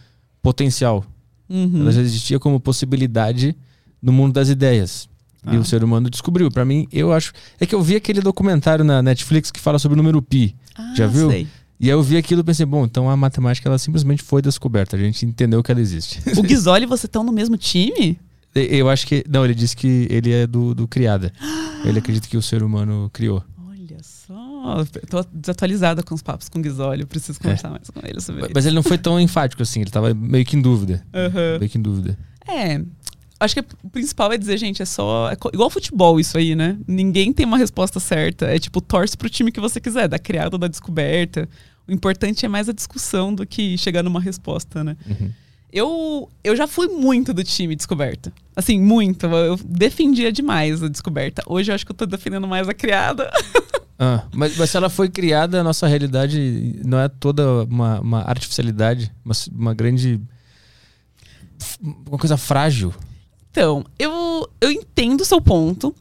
potencial. 0.42 1.05
Uhum. 1.48 1.81
Ela 1.81 1.92
já 1.92 2.01
existia 2.01 2.38
como 2.38 2.61
possibilidade 2.61 3.57
no 4.03 4.12
mundo 4.12 4.35
das 4.35 4.48
ideias. 4.48 5.09
Ah. 5.44 5.55
E 5.55 5.59
o 5.59 5.64
ser 5.64 5.83
humano 5.83 6.11
descobriu. 6.11 6.51
Para 6.51 6.64
mim, 6.64 6.87
eu 6.92 7.12
acho. 7.12 7.33
É 7.59 7.66
que 7.66 7.74
eu 7.74 7.81
vi 7.81 7.96
aquele 7.96 8.20
documentário 8.20 8.85
na 8.85 9.03
Netflix 9.03 9.51
que 9.51 9.61
fala 9.61 9.79
sobre 9.79 9.94
o 9.94 9.96
número 9.96 10.20
pi. 10.20 10.55
Ah, 10.74 10.94
já 10.94 11.07
viu? 11.07 11.31
Sei. 11.31 11.46
E 11.80 11.86
aí 11.86 11.90
eu 11.90 12.02
vi 12.02 12.16
aquilo 12.16 12.40
e 12.40 12.44
pensei, 12.44 12.66
bom, 12.66 12.84
então 12.84 13.08
a 13.08 13.16
matemática 13.16 13.68
ela 13.68 13.78
simplesmente 13.78 14.22
foi 14.22 14.42
descoberta. 14.42 14.96
A 14.96 14.98
gente 14.98 15.24
entendeu 15.24 15.62
que 15.62 15.70
ela 15.70 15.80
existe. 15.80 16.20
O 16.36 16.42
Guizoli 16.42 16.84
e 16.84 16.86
você 16.86 17.06
estão 17.06 17.22
no 17.22 17.32
mesmo 17.32 17.56
time? 17.56 18.18
Eu 18.54 18.88
acho 18.88 19.06
que. 19.06 19.24
Não, 19.28 19.44
ele 19.44 19.54
disse 19.54 19.76
que 19.76 20.06
ele 20.10 20.32
é 20.32 20.46
do, 20.46 20.74
do 20.74 20.88
criada. 20.88 21.32
Ele 21.84 22.00
acredita 22.00 22.26
que 22.26 22.36
o 22.36 22.42
ser 22.42 22.64
humano 22.64 23.08
criou. 23.12 23.44
Olha 23.68 23.98
só. 24.02 24.84
Tô 25.08 25.24
desatualizada 25.32 26.02
com 26.02 26.12
os 26.12 26.22
papos 26.22 26.48
com 26.48 26.58
o 26.58 26.62
Guizoli. 26.62 27.06
Preciso 27.06 27.38
conversar 27.38 27.68
é. 27.68 27.70
mais 27.70 27.88
com 27.88 28.00
ele 28.04 28.20
sobre 28.20 28.40
Mas 28.40 28.50
isso. 28.50 28.54
Mas 28.56 28.66
ele 28.66 28.74
não 28.74 28.82
foi 28.82 28.98
tão 28.98 29.18
enfático 29.20 29.62
assim. 29.62 29.82
Ele 29.82 29.90
tava 29.90 30.12
meio 30.12 30.44
que 30.44 30.56
em 30.56 30.60
dúvida. 30.60 31.06
Uhum. 31.14 31.58
Meio 31.60 31.70
que 31.70 31.78
em 31.78 31.80
dúvida. 31.80 32.18
É. 32.48 32.80
Acho 33.40 33.54
que 33.54 33.64
o 33.84 33.90
principal 33.90 34.32
é 34.32 34.36
dizer, 34.36 34.58
gente, 34.58 34.82
é 34.82 34.84
só. 34.84 35.30
É 35.30 35.36
igual 35.52 35.70
futebol 35.70 36.18
isso 36.18 36.36
aí, 36.36 36.56
né? 36.56 36.76
Ninguém 36.88 37.32
tem 37.32 37.46
uma 37.46 37.56
resposta 37.56 38.00
certa. 38.00 38.46
É 38.46 38.58
tipo, 38.58 38.80
torce 38.80 39.16
pro 39.16 39.30
time 39.30 39.52
que 39.52 39.60
você 39.60 39.80
quiser, 39.80 40.08
da 40.08 40.18
criada 40.18 40.56
ou 40.56 40.58
da 40.58 40.66
descoberta. 40.66 41.48
O 41.88 41.92
importante 41.92 42.44
é 42.44 42.48
mais 42.48 42.68
a 42.68 42.72
discussão 42.72 43.35
do 43.35 43.46
que 43.46 43.79
chegar 43.79 44.03
numa 44.03 44.20
resposta, 44.20 44.85
né? 44.85 44.96
Uhum. 45.07 45.33
Eu, 45.72 46.31
eu 46.42 46.57
já 46.57 46.66
fui 46.66 46.88
muito 46.88 47.33
do 47.35 47.42
time 47.44 47.74
descoberta. 47.74 48.33
Assim, 48.57 48.81
muito. 48.81 49.27
Eu 49.27 49.57
defendia 49.64 50.33
demais 50.33 50.83
a 50.83 50.88
descoberta. 50.88 51.42
Hoje 51.46 51.70
eu 51.70 51.74
acho 51.74 51.85
que 51.85 51.92
eu 51.92 51.96
tô 51.96 52.07
defendendo 52.07 52.46
mais 52.46 52.68
a 52.68 52.74
criada. 52.74 53.31
Ah, 54.01 54.22
mas, 54.33 54.57
mas 54.57 54.70
se 54.70 54.77
ela 54.77 54.88
foi 54.88 55.09
criada, 55.09 55.61
a 55.61 55.64
nossa 55.64 55.85
realidade 55.88 56.81
não 56.85 57.01
é 57.01 57.09
toda 57.09 57.64
uma, 57.64 58.01
uma 58.01 58.22
artificialidade, 58.22 59.12
uma, 59.24 59.35
uma 59.53 59.74
grande. 59.74 60.20
uma 62.07 62.16
coisa 62.16 62.37
frágil. 62.37 62.94
Então, 63.51 63.85
eu, 63.98 64.48
eu 64.61 64.70
entendo 64.70 65.22
o 65.22 65.24
seu 65.24 65.40
ponto. 65.40 65.92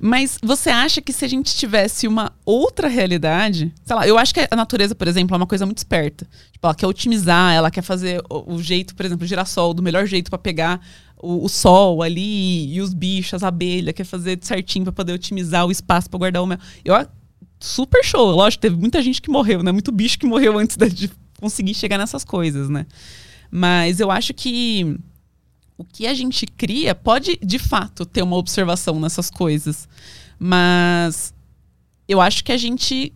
Mas 0.00 0.38
você 0.42 0.70
acha 0.70 1.00
que 1.02 1.12
se 1.12 1.24
a 1.24 1.28
gente 1.28 1.54
tivesse 1.56 2.06
uma 2.06 2.32
outra 2.44 2.86
realidade, 2.86 3.72
sei 3.84 3.96
lá, 3.96 4.06
eu 4.06 4.16
acho 4.16 4.32
que 4.32 4.46
a 4.48 4.56
natureza, 4.56 4.94
por 4.94 5.08
exemplo, 5.08 5.34
é 5.34 5.36
uma 5.36 5.46
coisa 5.46 5.66
muito 5.66 5.78
esperta. 5.78 6.26
Tipo, 6.52 6.66
ela 6.66 6.74
quer 6.74 6.86
otimizar, 6.86 7.52
ela 7.52 7.70
quer 7.70 7.82
fazer 7.82 8.22
o, 8.30 8.62
jeito, 8.62 8.94
por 8.94 9.04
exemplo, 9.04 9.24
o 9.24 9.28
girassol 9.28 9.74
do 9.74 9.82
melhor 9.82 10.06
jeito 10.06 10.30
para 10.30 10.38
pegar 10.38 10.80
o, 11.20 11.44
o, 11.44 11.48
sol 11.48 12.02
ali 12.02 12.72
e 12.72 12.80
os 12.80 12.94
bichos, 12.94 13.34
as 13.34 13.42
abelhas, 13.42 13.92
quer 13.92 14.04
fazer 14.04 14.38
certinho 14.40 14.84
para 14.84 14.92
poder 14.92 15.12
otimizar 15.12 15.66
o 15.66 15.70
espaço 15.70 16.08
para 16.08 16.18
guardar 16.18 16.42
o 16.42 16.46
mel. 16.46 16.58
Eu 16.84 16.94
super 17.60 18.04
show, 18.04 18.30
lógico, 18.30 18.60
teve 18.60 18.76
muita 18.76 19.02
gente 19.02 19.20
que 19.20 19.30
morreu, 19.30 19.64
né? 19.64 19.72
Muito 19.72 19.90
bicho 19.90 20.18
que 20.18 20.26
morreu 20.26 20.56
antes 20.58 20.76
de 20.94 21.10
conseguir 21.40 21.74
chegar 21.74 21.98
nessas 21.98 22.24
coisas, 22.24 22.68
né? 22.68 22.86
Mas 23.50 23.98
eu 23.98 24.10
acho 24.10 24.32
que 24.32 24.96
o 25.78 25.84
que 25.84 26.08
a 26.08 26.12
gente 26.12 26.44
cria 26.44 26.92
pode, 26.92 27.38
de 27.40 27.58
fato, 27.58 28.04
ter 28.04 28.20
uma 28.22 28.36
observação 28.36 28.98
nessas 28.98 29.30
coisas. 29.30 29.88
Mas 30.36 31.32
eu 32.08 32.20
acho 32.20 32.42
que 32.42 32.50
a 32.50 32.56
gente 32.56 33.12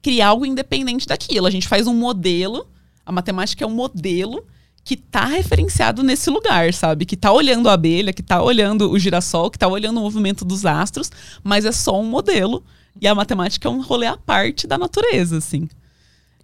cria 0.00 0.26
algo 0.26 0.46
independente 0.46 1.06
daquilo. 1.06 1.46
A 1.46 1.50
gente 1.50 1.68
faz 1.68 1.86
um 1.86 1.94
modelo, 1.94 2.66
a 3.04 3.12
matemática 3.12 3.62
é 3.62 3.66
um 3.66 3.74
modelo 3.74 4.42
que 4.82 4.94
está 4.94 5.26
referenciado 5.26 6.02
nesse 6.02 6.30
lugar, 6.30 6.72
sabe? 6.72 7.04
Que 7.04 7.14
está 7.14 7.30
olhando 7.30 7.68
a 7.68 7.74
abelha, 7.74 8.14
que 8.14 8.22
está 8.22 8.42
olhando 8.42 8.90
o 8.90 8.98
girassol, 8.98 9.50
que 9.50 9.58
está 9.58 9.68
olhando 9.68 9.98
o 9.98 10.02
movimento 10.02 10.42
dos 10.42 10.64
astros, 10.64 11.12
mas 11.44 11.66
é 11.66 11.72
só 11.72 12.00
um 12.00 12.06
modelo. 12.06 12.64
E 12.98 13.06
a 13.06 13.14
matemática 13.14 13.68
é 13.68 13.70
um 13.70 13.82
rolê 13.82 14.06
à 14.06 14.16
parte 14.16 14.66
da 14.66 14.78
natureza, 14.78 15.36
assim. 15.36 15.68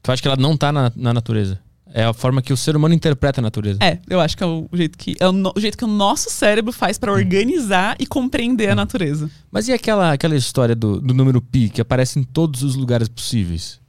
Tu 0.03 0.13
acha 0.13 0.21
que 0.21 0.29
ela 0.29 0.37
não 0.37 0.53
está 0.53 0.71
na, 0.71 0.93
na 0.95 1.15
natureza? 1.15 1.59
É 1.93 2.05
a 2.05 2.13
forma 2.13 2.43
que 2.43 2.53
o 2.53 2.57
ser 2.57 2.77
humano 2.77 2.95
interpreta 2.95 3.41
a 3.41 3.43
natureza. 3.43 3.79
É, 3.83 3.99
eu 4.09 4.21
acho 4.21 4.37
que 4.37 4.43
é 4.43 4.47
o 4.47 4.69
jeito 4.73 4.99
que, 4.99 5.17
é 5.19 5.29
o, 5.29 5.33
no, 5.33 5.53
o 5.57 5.61
jeito 5.61 5.79
que 5.79 5.85
o 5.85 5.89
nosso 5.89 6.29
cérebro 6.31 6.73
faz 6.73 6.99
para 6.99 7.13
organizar 7.13 7.97
e 7.99 8.07
compreender 8.07 8.69
a 8.69 8.73
hum. 8.73 8.77
natureza. 8.77 9.31
Mas 9.51 9.69
e 9.69 9.73
aquela, 9.73 10.13
aquela 10.13 10.37
história 10.37 10.75
do, 10.75 11.01
do 11.01 11.15
número 11.15 11.41
pi 11.41 11.71
que 11.71 11.81
aparece 11.81 12.19
em 12.19 12.25
todos 12.25 12.63
os 12.63 12.75
lugares 12.75 13.09
possíveis? 13.09 13.81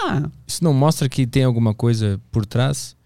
Ah. 0.00 0.22
Isso 0.46 0.64
não 0.64 0.72
mostra 0.74 1.08
que 1.08 1.26
tem 1.26 1.44
alguma 1.44 1.74
coisa 1.74 2.20
por 2.32 2.44
trás? 2.44 2.96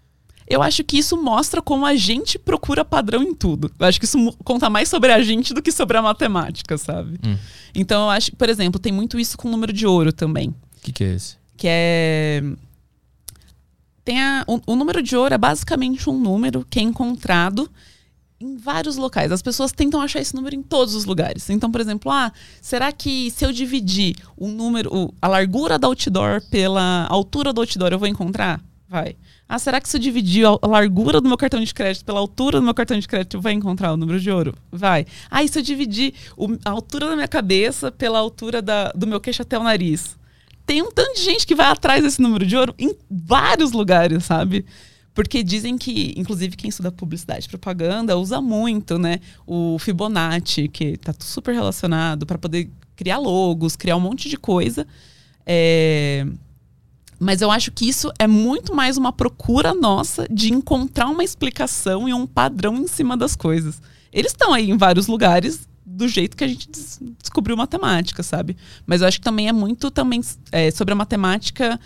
Eu 0.47 0.63
acho 0.63 0.83
que 0.83 0.97
isso 0.97 1.15
mostra 1.21 1.61
como 1.61 1.85
a 1.85 1.95
gente 1.95 2.39
procura 2.39 2.83
padrão 2.83 3.21
em 3.21 3.35
tudo. 3.35 3.71
Eu 3.77 3.85
acho 3.85 3.99
que 3.99 4.05
isso 4.05 4.17
conta 4.43 4.67
mais 4.67 4.89
sobre 4.89 5.11
a 5.11 5.21
gente 5.21 5.53
do 5.53 5.61
que 5.61 5.71
sobre 5.71 5.95
a 5.95 6.01
matemática, 6.01 6.75
sabe? 6.75 7.19
Hum. 7.23 7.37
Então 7.75 8.05
eu 8.05 8.09
acho 8.09 8.35
por 8.35 8.49
exemplo, 8.49 8.79
tem 8.79 8.91
muito 8.91 9.19
isso 9.19 9.37
com 9.37 9.47
o 9.47 9.51
número 9.51 9.71
de 9.71 9.85
ouro 9.85 10.11
também. 10.11 10.49
O 10.49 10.81
que, 10.81 10.91
que 10.91 11.03
é 11.03 11.13
esse? 11.13 11.37
Que 11.55 11.67
é 11.69 12.43
tem 14.09 14.19
a, 14.19 14.43
o, 14.47 14.59
o 14.65 14.75
número 14.75 15.03
de 15.03 15.15
ouro 15.15 15.35
é 15.35 15.37
basicamente 15.37 16.09
um 16.09 16.19
número 16.19 16.65
que 16.67 16.79
é 16.79 16.81
encontrado 16.81 17.69
em 18.41 18.57
vários 18.57 18.97
locais. 18.97 19.31
As 19.31 19.39
pessoas 19.39 19.71
tentam 19.71 20.01
achar 20.01 20.19
esse 20.19 20.35
número 20.35 20.55
em 20.55 20.63
todos 20.63 20.95
os 20.95 21.05
lugares. 21.05 21.47
Então, 21.51 21.71
por 21.71 21.79
exemplo, 21.79 22.11
ah, 22.11 22.31
será 22.59 22.91
que 22.91 23.29
se 23.29 23.45
eu 23.45 23.51
dividir 23.51 24.15
o 24.35 24.47
número, 24.47 25.13
a 25.21 25.27
largura 25.27 25.77
da 25.77 25.85
outdoor 25.85 26.41
pela 26.49 27.05
altura 27.07 27.53
do 27.53 27.61
outdoor, 27.61 27.91
eu 27.91 27.99
vou 27.99 28.07
encontrar? 28.07 28.59
Vai. 28.87 29.15
Ah, 29.47 29.59
será 29.59 29.79
que 29.79 29.87
se 29.87 29.97
eu 29.97 30.01
dividir 30.01 30.43
a 30.43 30.57
largura 30.65 31.21
do 31.21 31.27
meu 31.27 31.37
cartão 31.37 31.63
de 31.63 31.71
crédito 31.71 32.03
pela 32.03 32.19
altura 32.19 32.59
do 32.59 32.63
meu 32.63 32.73
cartão 32.73 32.97
de 32.97 33.07
crédito, 33.07 33.37
eu 33.37 33.41
vou 33.41 33.51
encontrar 33.51 33.93
o 33.93 33.97
número 33.97 34.19
de 34.19 34.31
ouro? 34.31 34.55
Vai. 34.71 35.05
Ah, 35.29 35.43
e 35.43 35.47
se 35.47 35.59
eu 35.59 35.61
dividir 35.61 36.15
o, 36.35 36.57
a 36.65 36.71
altura 36.71 37.09
da 37.09 37.15
minha 37.15 37.27
cabeça 37.27 37.91
pela 37.91 38.17
altura 38.17 38.59
da, 38.59 38.91
do 38.93 39.05
meu 39.05 39.21
queixo 39.21 39.43
até 39.43 39.59
o 39.59 39.61
nariz? 39.61 40.17
Tem 40.69 40.83
um 40.83 40.91
tanto 40.91 41.15
de 41.15 41.23
gente 41.23 41.47
que 41.47 41.55
vai 41.55 41.65
atrás 41.65 42.03
desse 42.03 42.21
número 42.21 42.45
de 42.45 42.55
ouro 42.55 42.75
em 42.77 42.93
vários 43.09 43.71
lugares, 43.71 44.23
sabe? 44.23 44.63
Porque 45.15 45.41
dizem 45.41 45.79
que, 45.79 46.13
inclusive, 46.15 46.55
quem 46.55 46.69
estuda 46.69 46.91
publicidade 46.91 47.47
e 47.47 47.49
propaganda 47.49 48.15
usa 48.15 48.39
muito, 48.39 48.99
né? 48.99 49.19
O 49.47 49.79
Fibonacci, 49.79 50.67
que 50.67 50.95
tá 50.97 51.11
super 51.17 51.55
relacionado 51.55 52.23
para 52.23 52.37
poder 52.37 52.69
criar 52.95 53.17
logos, 53.17 53.75
criar 53.75 53.95
um 53.95 53.99
monte 53.99 54.29
de 54.29 54.37
coisa. 54.37 54.85
É... 55.43 56.23
Mas 57.19 57.41
eu 57.41 57.49
acho 57.49 57.71
que 57.71 57.89
isso 57.89 58.11
é 58.19 58.27
muito 58.27 58.75
mais 58.75 58.95
uma 58.95 59.11
procura 59.11 59.73
nossa 59.73 60.27
de 60.29 60.53
encontrar 60.53 61.07
uma 61.07 61.23
explicação 61.23 62.07
e 62.07 62.13
um 62.13 62.27
padrão 62.27 62.75
em 62.75 62.85
cima 62.85 63.17
das 63.17 63.35
coisas. 63.35 63.81
Eles 64.13 64.33
estão 64.33 64.53
aí 64.53 64.69
em 64.69 64.77
vários 64.77 65.07
lugares 65.07 65.67
do 65.89 66.07
jeito 66.07 66.37
que 66.37 66.43
a 66.43 66.47
gente 66.47 66.69
des 66.69 66.99
descobriu 67.21 67.57
matemática, 67.57 68.21
sabe? 68.21 68.55
Mas 68.85 69.01
eu 69.01 69.07
acho 69.07 69.19
que 69.19 69.23
também 69.23 69.47
é 69.47 69.53
muito 69.53 69.89
também 69.89 70.21
é, 70.51 70.69
sobre 70.71 70.93
a 70.93 70.95
matemática, 70.95 71.79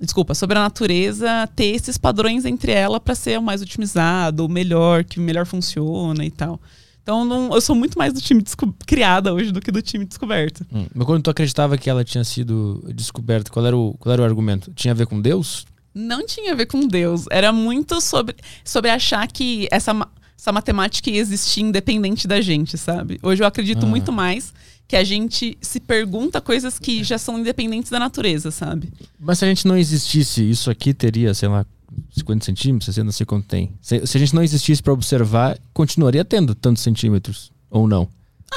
desculpa, 0.00 0.34
sobre 0.34 0.56
a 0.56 0.62
natureza 0.62 1.48
ter 1.56 1.66
esses 1.66 1.98
padrões 1.98 2.44
entre 2.44 2.72
ela 2.72 3.00
para 3.00 3.14
ser 3.14 3.38
o 3.38 3.42
mais 3.42 3.60
otimizado, 3.60 4.46
o 4.46 4.48
melhor, 4.48 5.04
que 5.04 5.18
melhor 5.18 5.44
funciona 5.44 6.24
e 6.24 6.30
tal. 6.30 6.60
Então 7.02 7.24
não, 7.24 7.52
eu 7.54 7.60
sou 7.60 7.74
muito 7.74 7.98
mais 7.98 8.12
do 8.12 8.20
time 8.20 8.44
criada 8.86 9.32
hoje 9.32 9.50
do 9.50 9.60
que 9.60 9.72
do 9.72 9.82
time 9.82 10.04
descoberto. 10.04 10.64
Hum. 10.72 10.86
Mas 10.94 11.06
quando 11.06 11.22
tu 11.22 11.30
acreditava 11.30 11.78
que 11.78 11.88
ela 11.88 12.04
tinha 12.04 12.22
sido 12.22 12.84
descoberta, 12.94 13.50
qual 13.50 13.64
era, 13.64 13.76
o, 13.76 13.94
qual 13.98 14.12
era 14.12 14.22
o 14.22 14.24
argumento? 14.24 14.70
Tinha 14.74 14.92
a 14.92 14.94
ver 14.94 15.06
com 15.06 15.20
Deus? 15.20 15.66
Não 15.94 16.24
tinha 16.26 16.52
a 16.52 16.54
ver 16.54 16.66
com 16.66 16.86
Deus. 16.86 17.24
Era 17.30 17.50
muito 17.50 18.00
sobre, 18.00 18.36
sobre 18.62 18.90
achar 18.90 19.26
que 19.26 19.66
essa, 19.70 19.94
essa 20.38 20.52
matemática 20.52 21.10
ia 21.10 21.20
existir 21.20 21.62
independente 21.62 22.28
da 22.28 22.40
gente, 22.40 22.78
sabe? 22.78 23.18
Hoje 23.22 23.42
eu 23.42 23.46
acredito 23.46 23.84
ah. 23.84 23.88
muito 23.88 24.12
mais 24.12 24.54
que 24.86 24.94
a 24.94 25.02
gente 25.02 25.58
se 25.60 25.80
pergunta 25.80 26.40
coisas 26.40 26.78
que 26.78 27.02
já 27.02 27.18
são 27.18 27.38
independentes 27.38 27.90
da 27.90 27.98
natureza, 27.98 28.50
sabe? 28.50 28.90
Mas 29.18 29.40
se 29.40 29.44
a 29.44 29.48
gente 29.48 29.66
não 29.66 29.76
existisse, 29.76 30.48
isso 30.48 30.70
aqui 30.70 30.94
teria, 30.94 31.34
sei 31.34 31.48
lá, 31.48 31.66
50 32.12 32.44
centímetros, 32.44 32.86
60, 32.86 33.04
não 33.04 33.12
sei 33.12 33.26
quanto 33.26 33.46
tem. 33.46 33.72
Se, 33.82 34.06
se 34.06 34.16
a 34.16 34.20
gente 34.20 34.34
não 34.34 34.42
existisse 34.42 34.82
para 34.82 34.92
observar, 34.92 35.58
continuaria 35.74 36.24
tendo 36.24 36.54
tantos 36.54 36.82
centímetros, 36.82 37.50
ou 37.68 37.88
não? 37.88 38.08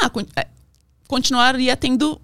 Ah, 0.02 0.10
con 0.10 0.24
é, 0.36 0.48
continuaria 1.08 1.76
tendo 1.76 2.22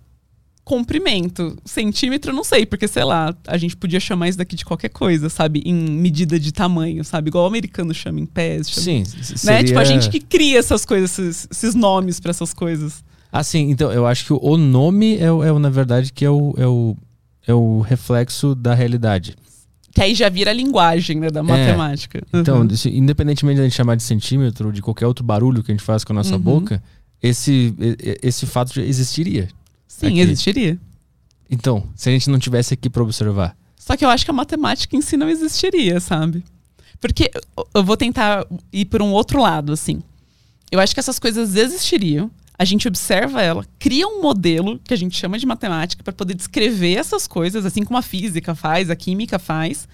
comprimento. 0.68 1.58
Centímetro, 1.64 2.34
não 2.34 2.44
sei, 2.44 2.66
porque, 2.66 2.90
sei 2.90 3.06
lá, 3.06 3.34
a 3.48 3.58
gente 3.58 3.78
podia 3.78 4.02
chamar 4.02 4.28
isso 4.28 4.38
daqui 4.38 4.54
de 4.54 4.66
qualquer 4.66 4.90
coisa, 4.90 5.30
sabe? 5.30 5.62
Em 5.66 5.74
medida 5.74 6.38
de 6.38 6.52
tamanho, 6.52 7.06
sabe? 7.06 7.30
Igual 7.30 7.46
o 7.46 7.48
americano 7.48 7.94
chama 7.94 8.20
em 8.20 8.26
pés. 8.26 8.70
Chama, 8.70 8.84
Sim, 8.84 9.00
né? 9.00 9.24
Seria... 9.24 9.64
Tipo, 9.64 9.80
a 9.80 9.86
gente 9.86 10.10
que 10.10 10.20
cria 10.20 10.60
essas 10.60 10.86
coisas, 10.86 11.18
esses, 11.18 11.48
esses 11.50 11.74
nomes 11.74 12.20
para 12.20 12.32
essas 12.32 12.54
coisas. 12.54 13.02
Ah, 13.32 13.44
sim. 13.44 13.72
Então, 13.72 13.94
eu 13.94 14.06
acho 14.06 14.26
que 14.26 14.34
o 14.34 14.58
nome 14.58 15.16
é, 15.16 15.28
é 15.28 15.60
na 15.60 15.70
verdade, 15.70 16.12
que 16.12 16.26
é 16.26 16.30
o, 16.30 16.54
é 16.58 16.68
o, 16.68 16.98
é 17.48 17.54
o 17.54 17.80
reflexo 17.80 18.54
da 18.54 18.74
realidade. 18.74 19.36
Que 19.94 20.02
aí 20.02 20.14
já 20.14 20.28
vira 20.28 20.52
a 20.52 20.54
linguagem 20.54 21.18
né, 21.18 21.30
da 21.32 21.40
é. 21.40 21.44
matemática. 21.44 22.22
Então, 22.34 22.60
uhum. 22.60 22.68
independentemente 22.88 23.56
de 23.56 23.62
a 23.62 23.64
gente 23.64 23.76
chamar 23.76 23.96
de 23.96 24.04
centímetro 24.04 24.68
ou 24.68 24.74
de 24.74 24.82
qualquer 24.82 25.08
outro 25.08 25.24
barulho 25.24 25.64
que 25.64 25.72
a 25.72 25.74
gente 25.74 25.84
faz 25.84 26.04
com 26.04 26.12
a 26.12 26.16
nossa 26.16 26.36
uhum. 26.36 26.42
boca, 26.42 26.84
esse, 27.24 27.74
esse 28.22 28.46
fato 28.46 28.76
já 28.76 28.82
existiria. 28.82 29.48
Sim, 29.98 30.08
aqui. 30.08 30.20
existiria. 30.20 30.80
Então, 31.50 31.90
se 31.96 32.08
a 32.10 32.12
gente 32.12 32.30
não 32.30 32.38
tivesse 32.38 32.74
aqui 32.74 32.90
para 32.90 33.02
observar. 33.02 33.58
Só 33.76 33.98
que 33.98 34.06
eu 34.06 34.10
acho 34.10 34.24
que 34.24 34.32
a 34.32 34.34
matemática 34.34 34.96
em 34.96 35.02
si 35.02 35.18
não 35.18 35.28
existiria, 35.28 36.00
sabe? 36.00 36.44
Porque 37.00 37.32
eu 37.74 37.84
vou 37.84 37.98
tentar 37.98 38.46
ir 38.72 38.86
por 38.86 39.02
um 39.02 39.12
outro 39.12 39.42
lado, 39.42 39.72
assim. 39.72 40.04
Eu 40.72 40.80
acho 40.80 40.94
que 40.94 41.00
essas 41.00 41.18
coisas 41.18 41.56
existiriam, 41.56 42.30
a 42.60 42.66
gente 42.66 42.88
observa 42.88 43.42
ela, 43.42 43.66
cria 43.80 44.08
um 44.08 44.22
modelo 44.22 44.80
que 44.84 44.94
a 44.94 44.98
gente 44.98 45.18
chama 45.18 45.40
de 45.40 45.46
matemática 45.46 46.04
para 46.04 46.14
poder 46.14 46.36
descrever 46.36 46.94
essas 46.96 47.26
coisas, 47.26 47.66
assim 47.66 47.84
como 47.84 47.98
a 47.98 48.02
física 48.02 48.54
faz, 48.54 48.90
a 48.90 48.96
química 48.96 49.40
faz. 49.40 49.88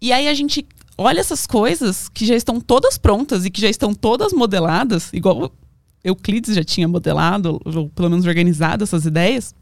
E 0.00 0.12
aí 0.12 0.28
a 0.28 0.34
gente 0.34 0.64
olha 0.96 1.20
essas 1.20 1.46
coisas 1.46 2.08
que 2.08 2.24
já 2.24 2.36
estão 2.36 2.60
todas 2.60 2.98
prontas 2.98 3.44
e 3.44 3.50
que 3.50 3.60
já 3.60 3.68
estão 3.68 3.94
todas 3.94 4.32
modeladas, 4.32 5.12
igual 5.12 5.52
Euclides 6.02 6.54
já 6.54 6.64
tinha 6.64 6.86
modelado, 6.86 7.60
ou 7.64 7.88
pelo 7.90 8.10
menos 8.10 8.26
organizado 8.26 8.84
essas 8.84 9.04
ideias. 9.04 9.54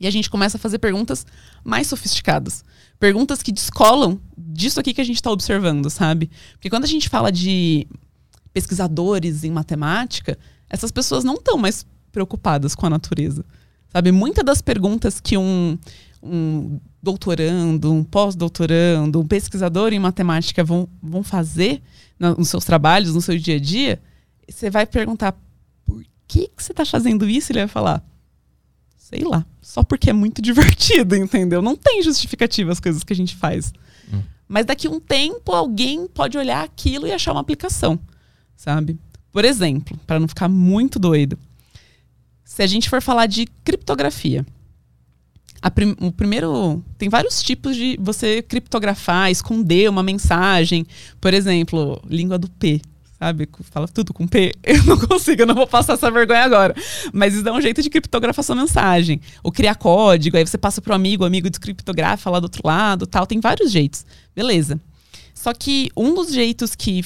E 0.00 0.06
a 0.06 0.10
gente 0.10 0.28
começa 0.28 0.56
a 0.56 0.60
fazer 0.60 0.78
perguntas 0.78 1.24
mais 1.62 1.86
sofisticadas. 1.86 2.64
Perguntas 2.98 3.42
que 3.42 3.52
descolam 3.52 4.20
disso 4.36 4.80
aqui 4.80 4.92
que 4.92 5.00
a 5.00 5.04
gente 5.04 5.16
está 5.16 5.30
observando, 5.30 5.88
sabe? 5.90 6.30
Porque 6.52 6.70
quando 6.70 6.84
a 6.84 6.88
gente 6.88 7.08
fala 7.08 7.30
de 7.30 7.86
pesquisadores 8.52 9.44
em 9.44 9.50
matemática, 9.50 10.38
essas 10.68 10.90
pessoas 10.90 11.24
não 11.24 11.34
estão 11.34 11.56
mais 11.56 11.86
preocupadas 12.10 12.74
com 12.74 12.86
a 12.86 12.90
natureza. 12.90 13.44
Sabe, 13.88 14.10
muitas 14.10 14.44
das 14.44 14.62
perguntas 14.62 15.20
que 15.20 15.36
um, 15.36 15.78
um 16.22 16.80
doutorando, 17.02 17.92
um 17.92 18.02
pós-doutorando, 18.02 19.20
um 19.20 19.26
pesquisador 19.26 19.92
em 19.92 19.98
matemática 19.98 20.64
vão, 20.64 20.88
vão 21.02 21.22
fazer 21.22 21.82
nos 22.18 22.48
seus 22.48 22.64
trabalhos, 22.64 23.14
no 23.14 23.20
seu 23.20 23.36
dia 23.36 23.56
a 23.56 23.60
dia, 23.60 24.00
você 24.48 24.70
vai 24.70 24.86
perguntar 24.86 25.36
por 25.84 26.04
que, 26.26 26.48
que 26.48 26.62
você 26.62 26.72
está 26.72 26.84
fazendo 26.84 27.28
isso? 27.28 27.52
Ele 27.52 27.60
vai 27.60 27.68
falar, 27.68 28.04
sei 28.96 29.22
lá, 29.24 29.44
só 29.60 29.82
porque 29.82 30.10
é 30.10 30.12
muito 30.12 30.40
divertido, 30.42 31.14
entendeu? 31.16 31.62
Não 31.62 31.76
tem 31.76 32.02
justificativa 32.02 32.72
as 32.72 32.80
coisas 32.80 33.04
que 33.04 33.12
a 33.12 33.16
gente 33.16 33.36
faz. 33.36 33.72
Hum. 34.12 34.22
Mas 34.48 34.66
daqui 34.66 34.86
a 34.86 34.90
um 34.90 35.00
tempo 35.00 35.52
alguém 35.52 36.06
pode 36.08 36.36
olhar 36.36 36.62
aquilo 36.62 37.06
e 37.06 37.12
achar 37.12 37.32
uma 37.32 37.40
aplicação, 37.40 37.98
sabe? 38.56 38.98
Por 39.32 39.44
exemplo, 39.44 39.98
para 40.06 40.20
não 40.20 40.28
ficar 40.28 40.48
muito 40.48 40.98
doido, 40.98 41.38
se 42.44 42.62
a 42.62 42.66
gente 42.66 42.90
for 42.90 43.00
falar 43.00 43.26
de 43.26 43.46
criptografia, 43.64 44.44
prim 45.70 45.96
o 46.00 46.12
primeiro 46.12 46.84
tem 46.98 47.08
vários 47.08 47.42
tipos 47.42 47.76
de 47.76 47.96
você 48.00 48.42
criptografar, 48.42 49.30
esconder 49.30 49.88
uma 49.88 50.02
mensagem. 50.02 50.86
Por 51.20 51.32
exemplo, 51.32 52.02
língua 52.08 52.36
do 52.36 52.50
P, 52.50 52.82
sabe? 53.22 53.48
Fala 53.70 53.86
tudo 53.86 54.12
com 54.12 54.26
P. 54.26 54.52
Eu 54.64 54.82
não 54.84 54.98
consigo, 54.98 55.42
eu 55.42 55.46
não 55.46 55.54
vou 55.54 55.66
passar 55.66 55.92
essa 55.92 56.10
vergonha 56.10 56.42
agora. 56.42 56.74
Mas 57.12 57.34
isso 57.34 57.44
dá 57.44 57.52
um 57.52 57.60
jeito 57.60 57.80
de 57.80 57.88
criptografar 57.88 58.44
sua 58.44 58.56
mensagem. 58.56 59.20
Ou 59.44 59.52
criar 59.52 59.76
código, 59.76 60.36
aí 60.36 60.44
você 60.44 60.58
passa 60.58 60.80
para 60.80 60.92
o 60.92 60.96
amigo, 60.96 61.22
o 61.22 61.26
amigo 61.26 61.48
descriptografa 61.48 62.28
lá 62.28 62.40
do 62.40 62.44
outro 62.44 62.62
lado, 62.64 63.06
tal. 63.06 63.24
Tem 63.24 63.38
vários 63.38 63.70
jeitos. 63.70 64.04
Beleza. 64.34 64.80
Só 65.32 65.54
que 65.54 65.88
um 65.96 66.14
dos 66.14 66.32
jeitos 66.32 66.74
que 66.74 67.04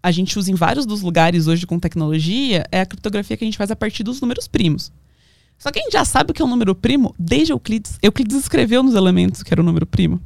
a 0.00 0.12
gente 0.12 0.38
usa 0.38 0.52
em 0.52 0.54
vários 0.54 0.86
dos 0.86 1.02
lugares 1.02 1.48
hoje 1.48 1.66
com 1.66 1.80
tecnologia 1.80 2.64
é 2.70 2.80
a 2.80 2.86
criptografia 2.86 3.36
que 3.36 3.44
a 3.44 3.46
gente 3.46 3.58
faz 3.58 3.70
a 3.70 3.76
partir 3.76 4.04
dos 4.04 4.20
números 4.20 4.46
primos. 4.46 4.92
Só 5.58 5.72
que 5.72 5.80
a 5.80 5.82
gente 5.82 5.92
já 5.92 6.04
sabe 6.04 6.30
o 6.30 6.34
que 6.34 6.42
é 6.42 6.44
um 6.44 6.48
número 6.48 6.74
primo 6.74 7.12
desde 7.18 7.52
Euclides. 7.52 7.98
Euclides 8.00 8.36
escreveu 8.36 8.84
nos 8.84 8.94
elementos 8.94 9.42
que 9.42 9.52
era 9.52 9.60
o 9.60 9.64
número 9.64 9.86
primo. 9.86 10.20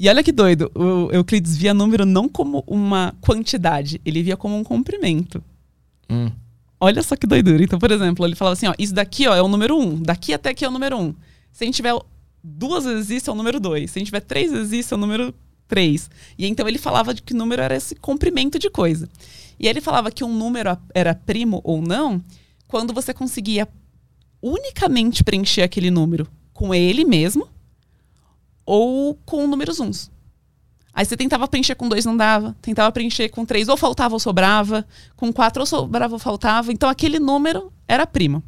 E 0.00 0.08
olha 0.08 0.22
que 0.22 0.32
doido, 0.32 0.72
o 0.74 1.12
Euclides 1.12 1.58
via 1.58 1.74
número 1.74 2.06
não 2.06 2.26
como 2.26 2.64
uma 2.66 3.14
quantidade, 3.20 4.00
ele 4.02 4.22
via 4.22 4.34
como 4.34 4.56
um 4.56 4.64
comprimento. 4.64 5.44
Hum. 6.08 6.30
Olha 6.80 7.02
só 7.02 7.14
que 7.14 7.26
doidura. 7.26 7.62
Então, 7.62 7.78
por 7.78 7.90
exemplo, 7.90 8.24
ele 8.24 8.34
falava 8.34 8.54
assim: 8.54 8.66
ó, 8.66 8.72
isso 8.78 8.94
daqui 8.94 9.28
ó, 9.28 9.34
é 9.34 9.42
o 9.42 9.46
número 9.46 9.76
1, 9.76 9.82
um, 9.82 10.00
daqui 10.00 10.32
até 10.32 10.48
aqui 10.48 10.64
é 10.64 10.68
o 10.68 10.70
número 10.70 10.96
1. 10.96 11.02
Um. 11.02 11.14
Se 11.52 11.64
a 11.64 11.66
gente 11.66 11.74
tiver 11.74 11.94
duas 12.42 12.86
vezes 12.86 13.10
isso, 13.10 13.28
é 13.28 13.32
o 13.34 13.36
número 13.36 13.60
2. 13.60 13.90
Se 13.90 13.98
a 13.98 14.00
gente 14.00 14.06
tiver 14.06 14.22
três 14.22 14.50
vezes 14.50 14.72
isso, 14.72 14.94
é 14.94 14.96
o 14.96 15.00
número 15.00 15.34
3. 15.68 16.10
E 16.38 16.46
então 16.46 16.66
ele 16.66 16.78
falava 16.78 17.12
de 17.12 17.20
que 17.20 17.34
número 17.34 17.60
era 17.60 17.76
esse 17.76 17.94
comprimento 17.94 18.58
de 18.58 18.70
coisa. 18.70 19.06
E 19.58 19.68
ele 19.68 19.82
falava 19.82 20.10
que 20.10 20.24
um 20.24 20.34
número 20.34 20.78
era 20.94 21.14
primo 21.14 21.60
ou 21.62 21.82
não 21.82 22.24
quando 22.66 22.94
você 22.94 23.12
conseguia 23.12 23.68
unicamente 24.40 25.22
preencher 25.22 25.60
aquele 25.60 25.90
número 25.90 26.26
com 26.54 26.74
ele 26.74 27.04
mesmo 27.04 27.46
ou 28.64 29.14
com 29.24 29.46
números 29.46 29.80
uns. 29.80 30.10
Aí 30.92 31.04
você 31.04 31.16
tentava 31.16 31.46
preencher 31.46 31.74
com 31.74 31.88
dois, 31.88 32.04
não 32.04 32.16
dava. 32.16 32.56
Tentava 32.60 32.90
preencher 32.90 33.28
com 33.28 33.44
três, 33.44 33.68
ou 33.68 33.76
faltava 33.76 34.14
ou 34.14 34.20
sobrava. 34.20 34.86
Com 35.16 35.32
quatro, 35.32 35.62
ou 35.62 35.66
sobrava 35.66 36.14
ou 36.14 36.18
faltava. 36.18 36.72
Então 36.72 36.88
aquele 36.88 37.18
número 37.18 37.72
era 37.86 38.06
primo. 38.06 38.42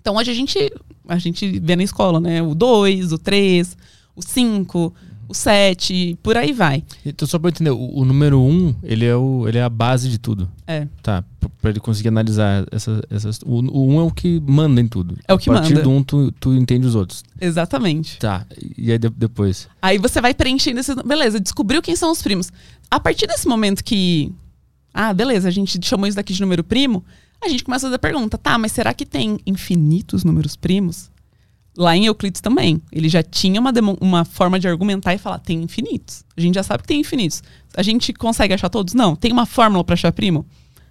Então 0.00 0.16
hoje 0.16 0.30
a 0.30 0.34
gente, 0.34 0.72
a 1.08 1.18
gente 1.18 1.58
vê 1.58 1.76
na 1.76 1.82
escola, 1.82 2.20
né? 2.20 2.40
O 2.42 2.54
2, 2.54 3.12
o 3.12 3.18
3, 3.18 3.76
o 4.14 4.22
5, 4.22 4.94
o 5.28 5.34
7, 5.34 6.18
por 6.22 6.36
aí 6.36 6.52
vai. 6.52 6.82
Então, 7.04 7.28
só 7.28 7.38
para 7.38 7.50
entender, 7.50 7.70
o, 7.70 7.98
o, 7.98 8.04
número 8.04 8.40
1, 8.40 8.50
um, 8.50 8.74
ele, 8.82 9.04
é 9.04 9.14
o, 9.14 9.46
ele 9.46 9.58
é 9.58 9.62
a 9.62 9.68
base 9.68 10.08
de 10.08 10.18
tudo. 10.18 10.50
É. 10.66 10.88
Tá, 11.02 11.22
para 11.60 11.70
ele 11.70 11.80
conseguir 11.80 12.08
analisar 12.08 12.66
essas. 12.72 13.02
essas 13.10 13.40
o, 13.44 13.56
o 13.60 13.88
1 13.88 13.94
um 13.94 14.00
é 14.00 14.02
o 14.04 14.10
que 14.10 14.40
manda 14.40 14.80
em 14.80 14.88
tudo. 14.88 15.16
É 15.28 15.34
o 15.34 15.38
que 15.38 15.50
manda. 15.50 15.60
A 15.60 15.62
partir 15.62 15.74
manda. 15.74 15.84
do 15.84 15.90
1, 15.90 15.96
um, 15.96 16.02
tu, 16.02 16.32
tu 16.32 16.54
entende 16.54 16.86
os 16.86 16.94
outros. 16.94 17.22
Exatamente. 17.38 18.18
Tá, 18.18 18.46
e 18.76 18.90
aí 18.90 18.98
de, 18.98 19.10
depois? 19.10 19.68
Aí 19.82 19.98
você 19.98 20.20
vai 20.20 20.32
preenchendo 20.32 20.80
esses. 20.80 20.94
Beleza, 20.96 21.38
descobriu 21.38 21.82
quem 21.82 21.94
são 21.94 22.10
os 22.10 22.22
primos. 22.22 22.50
A 22.90 22.98
partir 22.98 23.26
desse 23.26 23.46
momento 23.46 23.84
que. 23.84 24.32
Ah, 24.94 25.12
beleza, 25.12 25.46
a 25.46 25.50
gente 25.50 25.78
chamou 25.86 26.06
isso 26.06 26.16
daqui 26.16 26.32
de 26.32 26.40
número 26.40 26.64
primo. 26.64 27.04
A 27.40 27.48
gente 27.48 27.62
começa 27.62 27.86
a 27.86 27.88
fazer 27.88 27.96
a 27.96 27.98
pergunta, 27.98 28.36
tá, 28.36 28.58
mas 28.58 28.72
será 28.72 28.92
que 28.92 29.06
tem 29.06 29.38
infinitos 29.46 30.24
números 30.24 30.56
primos? 30.56 31.10
Lá 31.78 31.96
em 31.96 32.06
Euclides 32.06 32.40
também. 32.40 32.82
Ele 32.90 33.08
já 33.08 33.22
tinha 33.22 33.60
uma, 33.60 33.72
uma 34.00 34.24
forma 34.24 34.58
de 34.58 34.66
argumentar 34.66 35.14
e 35.14 35.18
falar: 35.18 35.38
tem 35.38 35.62
infinitos. 35.62 36.24
A 36.36 36.40
gente 36.40 36.56
já 36.56 36.64
sabe 36.64 36.82
que 36.82 36.88
tem 36.88 37.00
infinitos. 37.00 37.40
A 37.76 37.84
gente 37.84 38.12
consegue 38.12 38.52
achar 38.52 38.68
todos? 38.68 38.94
Não. 38.94 39.14
Tem 39.14 39.30
uma 39.30 39.46
fórmula 39.46 39.84
para 39.84 39.94
achar 39.94 40.10
primo? 40.10 40.44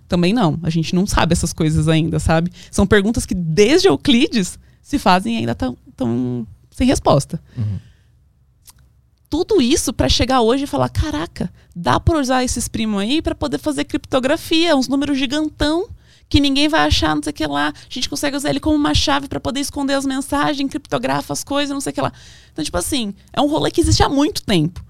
Também 0.08 0.32
não. 0.32 0.58
A 0.64 0.70
gente 0.70 0.96
não 0.96 1.06
sabe 1.06 1.34
essas 1.34 1.52
coisas 1.52 1.90
ainda, 1.90 2.20
sabe? 2.20 2.54
São 2.72 2.88
perguntas 2.88 3.26
que 3.26 3.36
desde 3.36 3.90
Euclides 3.90 4.58
se 4.82 4.98
fazem 4.98 5.36
e 5.36 5.38
ainda 5.40 5.52
estão 5.52 6.48
sem 6.72 6.88
resposta. 6.88 7.42
Uhum. 7.58 7.80
Tudo 9.30 9.62
isso 9.62 9.92
para 9.92 10.08
chegar 10.08 10.40
hoje 10.40 10.64
e 10.64 10.68
falar: 10.68 10.88
caraca, 10.88 11.52
dá 11.76 12.00
para 12.00 12.18
usar 12.18 12.46
esses 12.46 12.70
primos 12.70 13.02
aí 13.02 13.22
para 13.22 13.36
poder 13.36 13.58
fazer 13.58 13.84
criptografia, 13.84 14.74
uns 14.74 14.88
números 14.88 15.18
gigantão 15.18 15.90
que 16.30 16.40
ninguém 16.40 16.68
vai 16.68 16.82
achar, 16.82 17.16
não 17.16 17.24
sei 17.24 17.32
o 17.32 17.34
que 17.34 17.48
lá. 17.48 17.70
A 17.70 17.94
gente 17.94 18.10
consegue 18.10 18.36
usar 18.36 18.50
ele 18.50 18.60
como 18.60 18.76
uma 18.76 18.94
chave 18.94 19.28
para 19.28 19.40
poder 19.40 19.60
esconder 19.60 19.94
as 19.94 20.06
mensagens, 20.06 20.70
criptografa 20.70 21.34
as 21.34 21.44
coisas, 21.44 21.74
não 21.74 21.82
sei 21.82 21.92
o 21.92 21.94
que 21.94 22.02
lá. 22.02 22.12
Então, 22.52 22.64
tipo 22.64 22.78
assim, 22.78 23.14
é 23.32 23.42
um 23.42 23.48
rolê 23.48 23.72
que 23.72 23.82
existe 23.82 24.04
há 24.04 24.10
muito 24.10 24.44
tempo. 24.44 24.86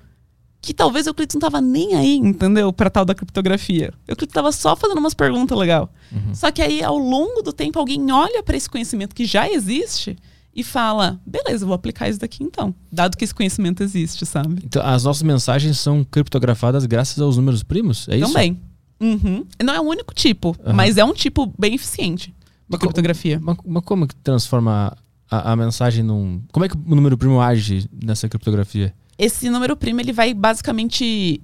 Que 0.59 0.73
talvez 0.73 1.05
o 1.05 1.09
Euclides 1.09 1.35
não 1.35 1.41
tava 1.41 1.61
nem 1.61 1.95
aí, 1.95 2.15
entendeu? 2.15 2.73
Pra 2.73 2.89
tal 2.89 3.05
da 3.05 3.13
criptografia. 3.13 3.93
O 4.07 4.11
Euclides 4.11 4.33
tava 4.33 4.51
só 4.51 4.75
fazendo 4.75 4.97
umas 4.97 5.13
perguntas 5.13 5.57
legal. 5.57 5.93
Uhum. 6.11 6.33
Só 6.33 6.51
que 6.51 6.61
aí, 6.61 6.83
ao 6.83 6.97
longo 6.97 7.43
do 7.43 7.53
tempo, 7.53 7.77
alguém 7.77 8.11
olha 8.11 8.41
para 8.41 8.57
esse 8.57 8.69
conhecimento 8.69 9.13
que 9.13 9.23
já 9.23 9.47
existe 9.47 10.17
e 10.55 10.63
fala: 10.63 11.21
beleza, 11.25 11.65
vou 11.65 11.75
aplicar 11.75 12.09
isso 12.09 12.19
daqui 12.19 12.43
então, 12.43 12.73
dado 12.91 13.15
que 13.15 13.23
esse 13.23 13.35
conhecimento 13.35 13.83
existe, 13.83 14.25
sabe? 14.25 14.59
Então, 14.65 14.83
as 14.83 15.03
nossas 15.03 15.21
mensagens 15.21 15.77
são 15.79 16.03
criptografadas 16.03 16.85
graças 16.87 17.21
aos 17.21 17.37
números 17.37 17.61
primos? 17.61 18.09
É 18.09 18.17
isso? 18.17 18.33
Também. 18.33 18.59
Uhum. 18.99 19.45
Não 19.63 19.73
é 19.73 19.79
o 19.79 19.83
único 19.83 20.13
tipo, 20.13 20.55
Aham. 20.63 20.73
mas 20.73 20.97
é 20.97 21.05
um 21.05 21.13
tipo 21.13 21.51
bem 21.57 21.75
eficiente 21.75 22.33
de 22.69 22.77
criptografia. 22.77 23.39
Mas, 23.41 23.57
mas 23.65 23.83
como 23.83 24.07
que 24.07 24.15
transforma 24.15 24.97
a, 25.29 25.51
a 25.53 25.55
mensagem 25.55 26.03
num. 26.03 26.41
Como 26.51 26.65
é 26.65 26.69
que 26.69 26.75
o 26.75 26.95
número 26.95 27.17
primo 27.17 27.41
age 27.41 27.89
nessa 28.03 28.27
criptografia? 28.27 28.93
Esse 29.17 29.49
número 29.49 29.75
primo 29.75 29.99
ele 29.99 30.11
vai 30.11 30.33
basicamente 30.33 31.41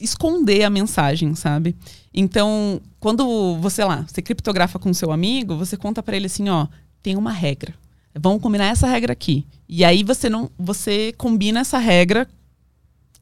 esconder 0.00 0.64
a 0.64 0.70
mensagem, 0.70 1.34
sabe? 1.34 1.76
Então, 2.12 2.80
quando 2.98 3.56
você 3.58 3.84
lá, 3.84 4.04
você 4.08 4.22
criptografa 4.22 4.78
com 4.78 4.92
seu 4.94 5.12
amigo, 5.12 5.56
você 5.56 5.76
conta 5.76 6.02
pra 6.02 6.16
ele 6.16 6.26
assim, 6.26 6.48
ó, 6.48 6.66
tem 7.02 7.16
uma 7.16 7.32
regra. 7.32 7.74
Vamos 8.18 8.42
combinar 8.42 8.66
essa 8.66 8.86
regra 8.86 9.12
aqui. 9.12 9.46
E 9.68 9.84
aí 9.84 10.02
você 10.02 10.28
não, 10.28 10.50
você 10.58 11.12
combina 11.16 11.60
essa 11.60 11.78
regra 11.78 12.26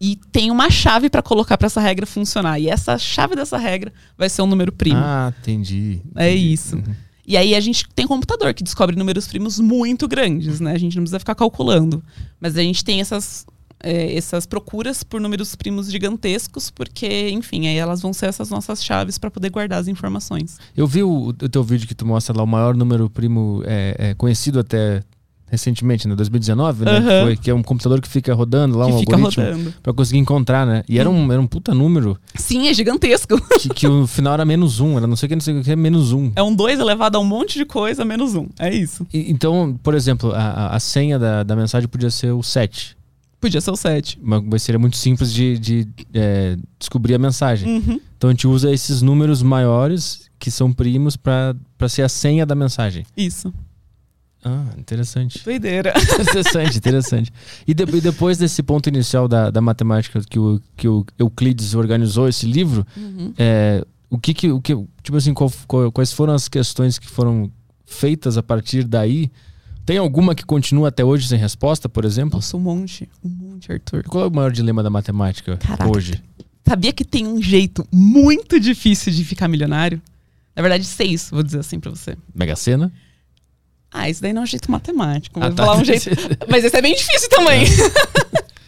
e 0.01 0.17
tem 0.31 0.51
uma 0.51 0.71
chave 0.71 1.11
pra 1.11 1.23
colocar 1.23 1.59
pra 1.59 1.67
essa 1.67 1.81
regra 1.81 2.07
funcionar. 2.07 2.59
E 2.59 2.69
essa 2.69 2.97
chave 2.99 3.35
dessa 3.35 3.59
regra 3.59 3.93
vai 4.17 4.29
ser 4.29 4.43
um 4.43 4.47
número 4.47 4.73
primo. 4.73 4.99
Ah, 4.99 5.33
entendi. 5.41 6.01
É 6.15 6.31
entendi. 6.31 6.53
isso. 6.53 6.77
Uhum. 6.77 6.95
E 7.27 7.37
aí 7.37 7.55
a 7.55 7.61
gente 7.61 7.87
tem 7.95 8.07
computador 8.07 8.55
que 8.55 8.63
descobre 8.63 8.97
números 8.97 9.27
primos 9.27 9.61
muito 9.61 10.09
grandes, 10.09 10.61
né? 10.61 10.73
A 10.73 10.79
gente 10.79 10.97
não 10.97 11.03
precisa 11.03 11.19
ficar 11.19 11.35
calculando. 11.35 12.03
Mas 12.41 12.57
a 12.57 12.63
gente 12.63 12.83
tem 12.83 13.01
essas, 13.01 13.45
é, 13.83 14.17
essas 14.17 14.47
procuras 14.47 15.03
por 15.03 15.21
números 15.21 15.55
primos 15.55 15.91
gigantescos, 15.91 16.71
porque, 16.71 17.29
enfim, 17.29 17.67
aí 17.67 17.77
elas 17.77 18.01
vão 18.01 18.13
ser 18.13 18.27
essas 18.27 18.49
nossas 18.49 18.83
chaves 18.83 19.19
para 19.19 19.31
poder 19.31 19.51
guardar 19.51 19.81
as 19.81 19.89
informações. 19.89 20.59
Eu 20.77 20.87
vi 20.87 21.03
o, 21.03 21.29
o 21.29 21.33
teu 21.35 21.63
vídeo 21.63 21.87
que 21.87 21.95
tu 21.95 22.07
mostra 22.07 22.35
lá 22.35 22.43
o 22.43 22.47
maior 22.47 22.75
número 22.75 23.11
primo 23.11 23.63
é, 23.67 23.97
é, 23.99 24.15
conhecido 24.15 24.61
até 24.61 25.03
recentemente, 25.51 26.07
né? 26.09 26.15
2019, 26.15 26.85
né? 26.85 27.23
Foi, 27.25 27.37
que 27.37 27.51
é 27.51 27.55
um 27.55 27.63
computador 27.63 28.01
que 28.01 28.09
fica 28.09 28.35
rodando 28.35 28.77
lá, 28.79 28.87
que 28.87 28.93
um 28.93 28.99
fica 29.01 29.17
algoritmo, 29.17 29.73
pra 29.83 29.93
conseguir 29.93 30.19
encontrar, 30.19 30.67
né? 30.67 30.83
E 30.89 30.99
era 30.99 31.09
um, 31.09 31.33
era 31.33 31.41
um 31.41 31.47
puta 31.47 31.75
número 31.75 32.19
Sim, 32.35 32.69
é 32.69 32.75
gigantesco. 32.75 33.41
que, 33.61 33.69
que 33.71 33.87
o 33.87 34.07
final 34.07 34.35
era 34.35 34.45
menos 34.45 34.81
um, 34.81 34.97
era 34.97 35.07
não 35.07 35.17
sei 35.17 35.27
o 35.27 35.29
que, 35.31 35.35
não 35.37 35.43
sei 35.43 35.59
o 35.59 35.63
que, 35.63 35.77
menos 35.77 36.13
um. 36.13 36.31
É 36.37 36.43
um 36.43 36.55
2 36.55 36.79
elevado 36.81 37.17
a 37.17 37.21
um 37.21 37.25
monte 37.25 37.59
de 37.59 37.65
coisa, 37.65 38.05
menos 38.05 38.35
um. 38.35 38.47
É 38.59 38.75
isso. 38.75 39.07
E- 39.13 39.31
então, 39.31 39.79
por 39.83 39.95
exemplo, 39.95 40.33
a, 40.33 40.39
a- 40.39 40.77
a 40.77 40.81
senha 40.81 41.19
da, 41.19 41.43
da 41.43 41.57
mensagem 41.57 41.89
podia 41.89 42.11
ser 42.11 42.33
o 42.33 42.43
7. 42.43 42.97
Podia 43.41 43.61
ser 43.61 43.71
o 43.71 43.77
7. 43.77 44.19
Mas 44.21 44.63
seria 44.65 44.79
muito 44.81 44.97
simples 44.97 45.33
de, 45.33 45.59
de, 45.59 45.89
é, 46.13 46.57
descobrir 46.79 47.15
a 47.15 47.19
mensagem. 47.19 47.69
Uhum. 47.79 48.01
Então 48.17 48.31
a 48.31 48.33
gente 48.33 48.49
usa 48.49 48.73
esses 48.73 49.01
números 49.01 49.43
maiores, 49.43 50.29
que 50.41 50.51
são 50.51 50.73
primos, 50.73 51.17
pra 51.17 51.55
ser 51.89 52.03
a 52.03 52.09
senha 52.09 52.45
da 52.45 52.57
mensagem. 52.57 53.07
Isso. 53.17 53.55
Ah, 54.45 54.65
interessante. 54.79 55.43
Doideira. 55.45 55.93
interessante, 56.21 56.79
interessante. 56.79 57.33
E, 57.67 57.75
de- 57.75 57.97
e 57.97 58.01
depois 58.01 58.39
desse 58.39 58.63
ponto 58.63 58.89
inicial 58.89 59.27
da, 59.29 59.51
da 59.51 59.61
matemática 59.61 60.21
que 60.29 60.39
o, 60.39 60.61
que 60.77 60.87
o 60.89 61.05
Euclides 61.19 61.75
organizou 61.75 62.29
esse 62.29 62.47
livro, 62.47 62.87
Uhum. 62.97 63.33
é, 63.37 63.85
o 64.09 64.19
que 64.19 64.33
que, 64.33 64.51
o 64.51 64.61
que 64.61 64.75
tipo 65.03 65.17
assim, 65.17 65.35
qual- 65.35 65.53
qual- 65.67 65.91
quais 65.93 66.13
foram 66.13 66.35
as 66.35 66.49
questões 66.49 66.99
que 66.99 67.07
foram 67.09 67.51
feitas 67.85 68.37
a 68.39 68.43
partir 68.43 68.85
daí? 68.85 69.31
Tem 69.85 69.97
alguma 69.99 70.35
que 70.35 70.45
continua 70.45 70.89
até 70.89 71.03
hoje 71.05 71.27
sem 71.27 71.39
resposta, 71.39 71.89
por 71.89 72.05
exemplo? 72.05 72.37
Nossa, 72.37 72.57
um 72.57 72.61
monte. 72.61 73.09
Um 73.25 73.29
monte, 73.29 73.73
Arthur. 73.73 74.03
Qual 74.05 74.25
é 74.25 74.27
o 74.29 74.31
maior 74.31 74.53
dilema 74.53 74.83
da 74.83 74.91
matemática 74.91 75.57
Caraca. 75.57 75.89
hoje? 75.89 76.23
Sabia 76.67 76.93
que 76.93 77.05
tem 77.05 77.27
um 77.27 77.41
jeito 77.43 77.87
muito 77.91 78.61
difícil 78.61 79.11
de 79.13 79.25
ficar 79.25 79.49
milionário? 79.49 80.01
Na 80.55 80.61
verdade, 80.63 80.85
seis, 80.85 81.31
vou 81.31 81.43
dizer 81.43 81.61
assim 81.61 81.81
pra 81.81 81.91
você. 81.91 82.17
Mega 82.35 82.55
Sena? 82.55 82.93
Ah, 83.91 84.09
isso 84.09 84.21
daí 84.21 84.33
não 84.33 84.43
é 84.43 84.45
um 84.45 84.47
jeito 84.47 84.71
matemático. 84.71 85.41
Ah, 85.43 85.51
tá. 85.51 85.65
falar 85.65 85.81
um 85.81 85.85
jeito. 85.85 86.11
Mas 86.49 86.65
esse 86.65 86.77
é 86.77 86.83
bem 86.83 86.95
difícil 86.95 87.29
também. 87.31 87.65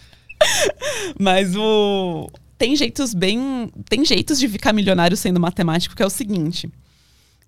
Mas 1.19 1.55
o. 1.57 2.29
Tem 2.57 2.75
jeitos 2.77 3.15
bem. 3.15 3.71
Tem 3.89 4.05
jeitos 4.05 4.39
de 4.39 4.49
ficar 4.49 4.73
milionário 4.73 5.17
sendo 5.17 5.39
matemático, 5.39 5.95
que 5.95 6.03
é 6.03 6.07
o 6.07 6.11
seguinte. 6.11 6.71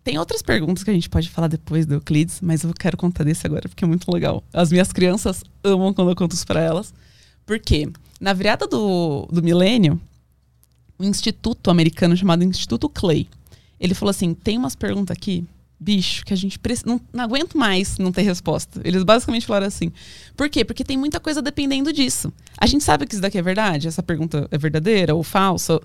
Tem 0.05 0.19
outras 0.19 0.43
perguntas 0.43 0.83
que 0.83 0.91
a 0.91 0.95
gente 0.95 1.09
pode 1.09 1.31
falar 1.31 1.47
depois 1.47 1.87
do 1.87 1.95
Euclides, 1.95 2.41
mas 2.41 2.65
eu 2.65 2.75
quero 2.75 2.97
contar 2.97 3.23
desse 3.23 3.47
agora, 3.47 3.69
porque 3.69 3.85
é 3.85 3.87
muito 3.87 4.11
legal. 4.11 4.43
As 4.53 4.73
minhas 4.73 4.93
crianças 4.93 5.45
amam 5.63 5.95
quando 5.95 6.11
eu 6.11 6.17
conto 6.17 6.33
isso 6.33 6.47
pra 6.47 6.61
elas. 6.61 6.93
Porque 7.47 7.89
na 8.21 8.33
virada 8.33 8.67
do, 8.67 9.29
do 9.31 9.43
milênio, 9.43 10.01
um 10.99 11.05
instituto 11.05 11.71
americano 11.71 12.17
chamado 12.17 12.43
Instituto 12.43 12.89
Clay, 12.89 13.29
ele 13.79 13.95
falou 13.95 14.11
assim: 14.11 14.35
tem 14.35 14.59
umas 14.59 14.75
perguntas 14.75 15.17
aqui, 15.17 15.45
bicho, 15.83 16.25
que 16.25 16.33
a 16.33 16.37
gente 16.37 16.59
precisa. 16.59 16.89
Não, 16.89 17.01
não 17.13 17.25
aguento 17.25 17.59
mais 17.59 17.99
não 17.99 18.13
ter 18.13 18.23
resposta. 18.23 18.81
Eles 18.85 19.03
basicamente 19.03 19.47
falaram 19.47 19.67
assim. 19.67 19.93
Por 20.37 20.49
quê? 20.49 20.65
Porque 20.65 20.85
tem 20.85 20.97
muita 20.97 21.19
coisa 21.19 21.43
dependendo 21.43 21.93
disso. 21.93 22.33
A 22.57 22.67
gente 22.67 22.85
sabe 22.85 23.07
que 23.07 23.15
isso 23.15 23.23
daqui 23.23 23.39
é 23.39 23.43
verdade, 23.43 23.89
essa 23.89 24.03
pergunta 24.03 24.49
é 24.51 24.59
verdadeira 24.59 25.15
ou 25.15 25.23
falsa. 25.23 25.81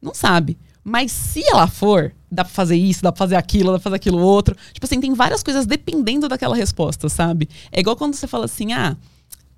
Não 0.00 0.14
sabe. 0.14 0.56
Mas 0.82 1.12
se 1.12 1.42
ela 1.46 1.66
for, 1.66 2.12
dá 2.30 2.44
pra 2.44 2.52
fazer 2.52 2.76
isso, 2.76 3.02
dá 3.02 3.12
pra 3.12 3.18
fazer 3.18 3.36
aquilo, 3.36 3.66
dá 3.66 3.78
pra 3.78 3.84
fazer 3.84 3.96
aquilo 3.96 4.18
outro. 4.18 4.56
Tipo 4.72 4.86
assim, 4.86 5.00
tem 5.00 5.12
várias 5.12 5.42
coisas 5.42 5.66
dependendo 5.66 6.28
daquela 6.28 6.56
resposta, 6.56 7.08
sabe? 7.08 7.48
É 7.70 7.80
igual 7.80 7.96
quando 7.96 8.14
você 8.14 8.26
fala 8.26 8.46
assim, 8.46 8.72
ah, 8.72 8.96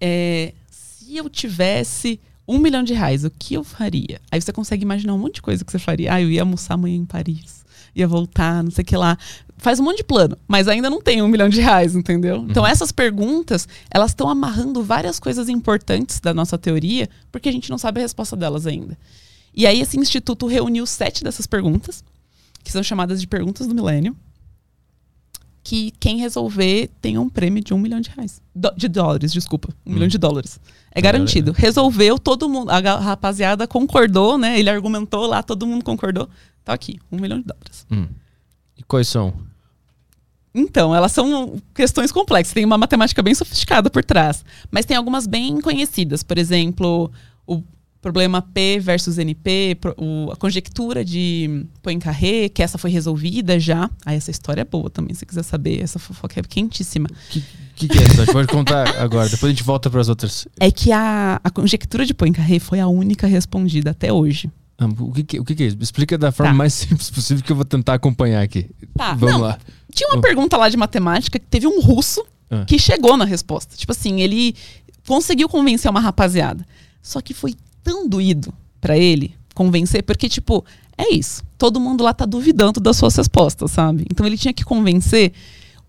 é, 0.00 0.52
se 0.68 1.16
eu 1.16 1.28
tivesse 1.30 2.20
um 2.46 2.58
milhão 2.58 2.82
de 2.82 2.92
reais, 2.92 3.24
o 3.24 3.30
que 3.30 3.54
eu 3.54 3.62
faria? 3.62 4.20
Aí 4.30 4.40
você 4.40 4.52
consegue 4.52 4.82
imaginar 4.82 5.14
um 5.14 5.18
monte 5.18 5.36
de 5.36 5.42
coisa 5.42 5.64
que 5.64 5.70
você 5.70 5.78
faria. 5.78 6.14
Ah, 6.14 6.20
eu 6.20 6.30
ia 6.30 6.42
almoçar 6.42 6.74
amanhã 6.74 6.96
em 6.96 7.06
Paris. 7.06 7.64
Ia 7.94 8.08
voltar, 8.08 8.62
não 8.64 8.70
sei 8.70 8.82
o 8.82 8.84
que 8.84 8.96
lá. 8.96 9.16
Faz 9.62 9.78
um 9.78 9.84
monte 9.84 9.98
de 9.98 10.04
plano, 10.04 10.36
mas 10.48 10.66
ainda 10.66 10.90
não 10.90 11.00
tem 11.00 11.22
um 11.22 11.28
milhão 11.28 11.48
de 11.48 11.60
reais, 11.60 11.94
entendeu? 11.94 12.44
Então 12.50 12.66
essas 12.66 12.90
perguntas, 12.90 13.68
elas 13.90 14.10
estão 14.10 14.28
amarrando 14.28 14.82
várias 14.82 15.20
coisas 15.20 15.48
importantes 15.48 16.18
da 16.20 16.34
nossa 16.34 16.58
teoria, 16.58 17.08
porque 17.30 17.48
a 17.48 17.52
gente 17.52 17.70
não 17.70 17.78
sabe 17.78 18.00
a 18.00 18.02
resposta 18.02 18.34
delas 18.36 18.66
ainda. 18.66 18.98
E 19.54 19.64
aí 19.66 19.80
esse 19.80 19.96
instituto 19.98 20.46
reuniu 20.46 20.84
sete 20.84 21.22
dessas 21.22 21.46
perguntas, 21.46 22.02
que 22.64 22.72
são 22.72 22.82
chamadas 22.82 23.20
de 23.20 23.26
perguntas 23.28 23.66
do 23.68 23.74
milênio, 23.74 24.16
que 25.62 25.92
quem 26.00 26.16
resolver 26.18 26.90
tem 27.00 27.16
um 27.18 27.28
prêmio 27.28 27.62
de 27.62 27.72
um 27.72 27.78
milhão 27.78 28.00
de 28.00 28.10
reais. 28.10 28.42
Do- 28.54 28.74
de 28.76 28.88
dólares, 28.88 29.32
desculpa. 29.32 29.68
Um 29.86 29.90
Hum. 29.90 29.94
milhão 29.94 30.08
de 30.08 30.18
dólares. 30.18 30.58
É 30.90 31.00
garantido. 31.00 31.52
Resolveu, 31.52 32.18
todo 32.18 32.48
mundo. 32.48 32.68
A 32.70 32.80
rapaziada 32.98 33.66
concordou, 33.68 34.36
né? 34.36 34.58
Ele 34.58 34.68
argumentou 34.68 35.24
lá, 35.26 35.40
todo 35.42 35.66
mundo 35.66 35.84
concordou. 35.84 36.28
Tá 36.64 36.72
aqui, 36.72 36.98
um 37.12 37.18
milhão 37.20 37.38
de 37.38 37.44
dólares. 37.46 37.86
Hum. 37.90 38.08
E 38.76 38.82
quais 38.82 39.06
são? 39.06 39.32
Então, 40.54 40.94
elas 40.94 41.12
são 41.12 41.60
questões 41.74 42.12
complexas, 42.12 42.52
tem 42.52 42.64
uma 42.64 42.76
matemática 42.76 43.22
bem 43.22 43.34
sofisticada 43.34 43.88
por 43.88 44.04
trás. 44.04 44.44
Mas 44.70 44.84
tem 44.84 44.96
algumas 44.96 45.26
bem 45.26 45.60
conhecidas. 45.60 46.22
Por 46.22 46.36
exemplo, 46.36 47.10
o 47.46 47.62
problema 48.02 48.42
P 48.42 48.80
versus 48.80 49.16
NP, 49.16 49.78
a 50.30 50.36
conjectura 50.36 51.04
de 51.04 51.64
Poincaré, 51.80 52.48
que 52.48 52.62
essa 52.62 52.76
foi 52.76 52.90
resolvida 52.90 53.58
já. 53.58 53.88
Ah, 54.04 54.12
essa 54.12 54.30
história 54.30 54.62
é 54.62 54.64
boa 54.64 54.90
também, 54.90 55.14
se 55.14 55.24
quiser 55.24 55.44
saber. 55.44 55.80
Essa 55.80 55.98
fofoca 55.98 56.38
é 56.38 56.42
quentíssima. 56.42 57.06
O 57.08 57.30
que, 57.30 57.42
que, 57.76 57.88
que 57.88 57.98
é 57.98 58.02
isso? 58.02 58.32
Pode 58.32 58.48
contar 58.48 58.96
agora, 59.00 59.28
depois 59.28 59.50
a 59.50 59.54
gente 59.54 59.62
volta 59.62 59.88
para 59.88 60.00
as 60.00 60.08
outras. 60.08 60.46
É 60.58 60.70
que 60.70 60.90
a, 60.92 61.40
a 61.42 61.50
conjectura 61.50 62.04
de 62.04 62.12
Poincaré 62.12 62.58
foi 62.58 62.80
a 62.80 62.88
única 62.88 63.26
respondida 63.26 63.92
até 63.92 64.12
hoje. 64.12 64.50
Ah, 64.84 65.02
O 65.02 65.12
que, 65.12 65.38
o 65.40 65.44
que, 65.44 65.62
é 65.62 65.66
isso? 65.66 65.76
Explica 65.80 66.16
da 66.18 66.32
forma 66.32 66.52
Tá. 66.52 66.56
mais 66.56 66.72
simples 66.74 67.10
possível 67.10 67.42
que 67.42 67.50
eu 67.52 67.56
vou 67.56 67.64
tentar 67.64 67.94
acompanhar 67.94 68.42
aqui. 68.42 68.68
Tá, 68.96 69.14
Vamos 69.14 69.34
não, 69.34 69.40
lá. 69.42 69.58
Tinha 69.92 70.08
uma 70.10 70.20
pergunta 70.20 70.56
lá 70.56 70.68
de 70.68 70.76
matemática 70.76 71.38
que 71.38 71.46
teve 71.46 71.66
um 71.66 71.80
russo 71.80 72.24
Ah. 72.50 72.64
que 72.66 72.78
chegou 72.78 73.16
na 73.16 73.24
resposta. 73.24 73.76
Tipo 73.76 73.92
assim, 73.92 74.20
ele 74.20 74.54
conseguiu 75.06 75.48
convencer 75.48 75.90
uma 75.90 76.00
rapaziada. 76.00 76.66
Só 77.02 77.20
que 77.20 77.34
foi 77.34 77.54
tão 77.82 78.08
doído 78.08 78.52
pra 78.80 78.96
ele 78.96 79.34
convencer, 79.54 80.02
porque, 80.02 80.28
tipo, 80.28 80.64
é 80.96 81.12
isso. 81.14 81.42
Todo 81.58 81.78
mundo 81.80 82.02
lá 82.04 82.12
tá 82.14 82.24
duvidando 82.24 82.80
das 82.80 82.96
suas 82.96 83.14
respostas, 83.16 83.70
sabe? 83.70 84.04
Então 84.10 84.26
ele 84.26 84.38
tinha 84.38 84.52
que 84.54 84.64
convencer 84.64 85.32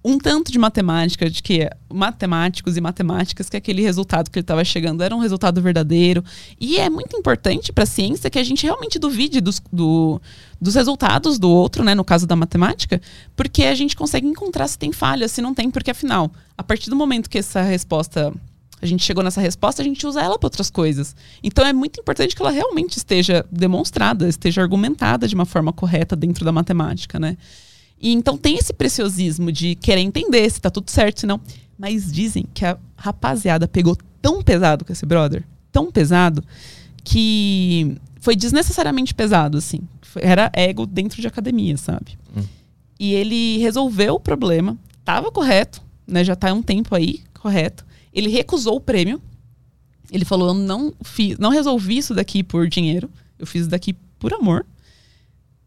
um 0.04 0.18
tanto 0.18 0.52
de 0.52 0.60
matemática, 0.60 1.30
de 1.30 1.42
que 1.42 1.70
matemáticos 1.92 2.76
e 2.76 2.82
matemáticas, 2.82 3.50
que 3.50 3.56
aquele 3.56 3.82
resultado 3.82 4.30
que 4.30 4.38
ele 4.38 4.44
estava 4.44 4.64
chegando 4.66 5.02
era 5.02 5.16
um 5.16 5.20
resultado 5.20 5.62
verdadeiro. 5.62 6.24
E 6.60 6.78
é 6.78 6.90
muito 6.90 7.16
importante 7.16 7.72
para 7.72 7.86
a 7.86 7.88
ciência 7.88 8.30
que 8.30 8.38
a 8.38 8.44
gente 8.44 8.64
realmente 8.64 9.00
duvide 9.00 9.40
dos, 9.40 9.62
do- 9.72 10.22
dos 10.60 10.76
resultados 10.76 11.40
do 11.40 11.50
outro, 11.50 11.84
né, 11.84 11.96
no 11.96 12.04
caso 12.04 12.28
da 12.28 12.36
matemática, 12.36 13.02
porque 13.36 13.64
a 13.64 13.76
gente 13.76 13.96
consegue 13.96 14.28
encontrar 14.28 14.68
se 14.68 14.78
tem 14.78 14.92
falha, 14.92 15.28
se 15.28 15.42
não 15.42 15.54
tem, 15.54 15.72
porque 15.72 15.92
afinal, 15.92 16.30
a 16.58 16.64
partir 16.64 16.90
do 16.90 16.96
momento 16.96 17.30
que 17.30 17.38
essa 17.38 17.62
resposta 17.62 18.34
a 18.82 18.86
gente 18.86 19.02
chegou 19.06 19.24
nessa 19.24 19.40
resposta, 19.40 19.82
a 19.82 19.86
gente 19.86 20.06
usa 20.06 20.22
ela 20.22 20.38
para 20.38 20.48
outras 20.48 20.70
coisas. 20.70 21.16
Então 21.42 21.66
é 21.66 21.72
muito 21.72 22.02
importante 22.02 22.36
que 22.36 22.42
ela 22.42 22.52
realmente 22.52 22.98
esteja 22.98 23.46
demonstrada, 23.50 24.28
esteja 24.28 24.62
argumentada 24.62 25.26
de 25.26 25.34
uma 25.34 25.46
forma 25.46 25.72
correta 25.72 26.18
dentro 26.18 26.44
da 26.44 26.52
matemática, 26.52 27.18
né? 27.18 27.38
E 28.00 28.12
então 28.12 28.38
tem 28.38 28.58
esse 28.58 28.74
preciosismo 28.74 29.52
de 29.52 29.76
querer 29.76 30.02
entender 30.02 30.50
se 30.50 30.60
tá 30.60 30.70
tudo 30.70 30.90
certo, 30.92 31.22
se 31.22 31.26
não. 31.26 31.40
Mas 31.78 32.12
dizem 32.12 32.46
que 32.54 32.66
a 32.66 32.78
rapaziada 32.98 33.68
pegou 33.68 33.98
tão 34.22 34.42
pesado 34.42 34.86
com 34.86 34.94
esse 34.94 35.06
brother, 35.06 35.44
tão 35.72 35.92
pesado, 35.92 36.44
que 37.04 37.98
foi 38.20 38.36
desnecessariamente 38.36 39.14
pesado, 39.14 39.58
assim. 39.58 39.80
Era 40.16 40.52
ego 40.54 40.86
dentro 40.86 41.20
de 41.20 41.28
academia, 41.28 41.76
sabe? 41.76 42.18
Hum. 42.36 42.44
E 43.00 43.14
ele 43.14 43.58
resolveu 43.58 44.16
o 44.16 44.20
problema, 44.20 44.78
tava 45.04 45.32
correto, 45.32 45.82
né? 46.08 46.24
Já 46.24 46.36
tá 46.36 46.52
há 46.52 46.54
um 46.54 46.62
tempo 46.62 46.96
aí, 46.96 47.22
correto. 47.34 47.86
Ele 48.14 48.30
recusou 48.30 48.78
o 48.78 48.82
prêmio. 48.82 49.22
Ele 50.12 50.24
falou: 50.24 50.50
eu 50.50 50.54
não, 50.54 50.94
fiz, 51.04 51.38
não 51.38 51.50
resolvi 51.50 51.98
isso 51.98 52.14
daqui 52.14 52.44
por 52.44 52.68
dinheiro, 52.70 53.10
eu 53.38 53.46
fiz 53.46 53.62
isso 53.62 53.70
daqui 53.70 53.94
por 54.20 54.34
amor. 54.34 54.66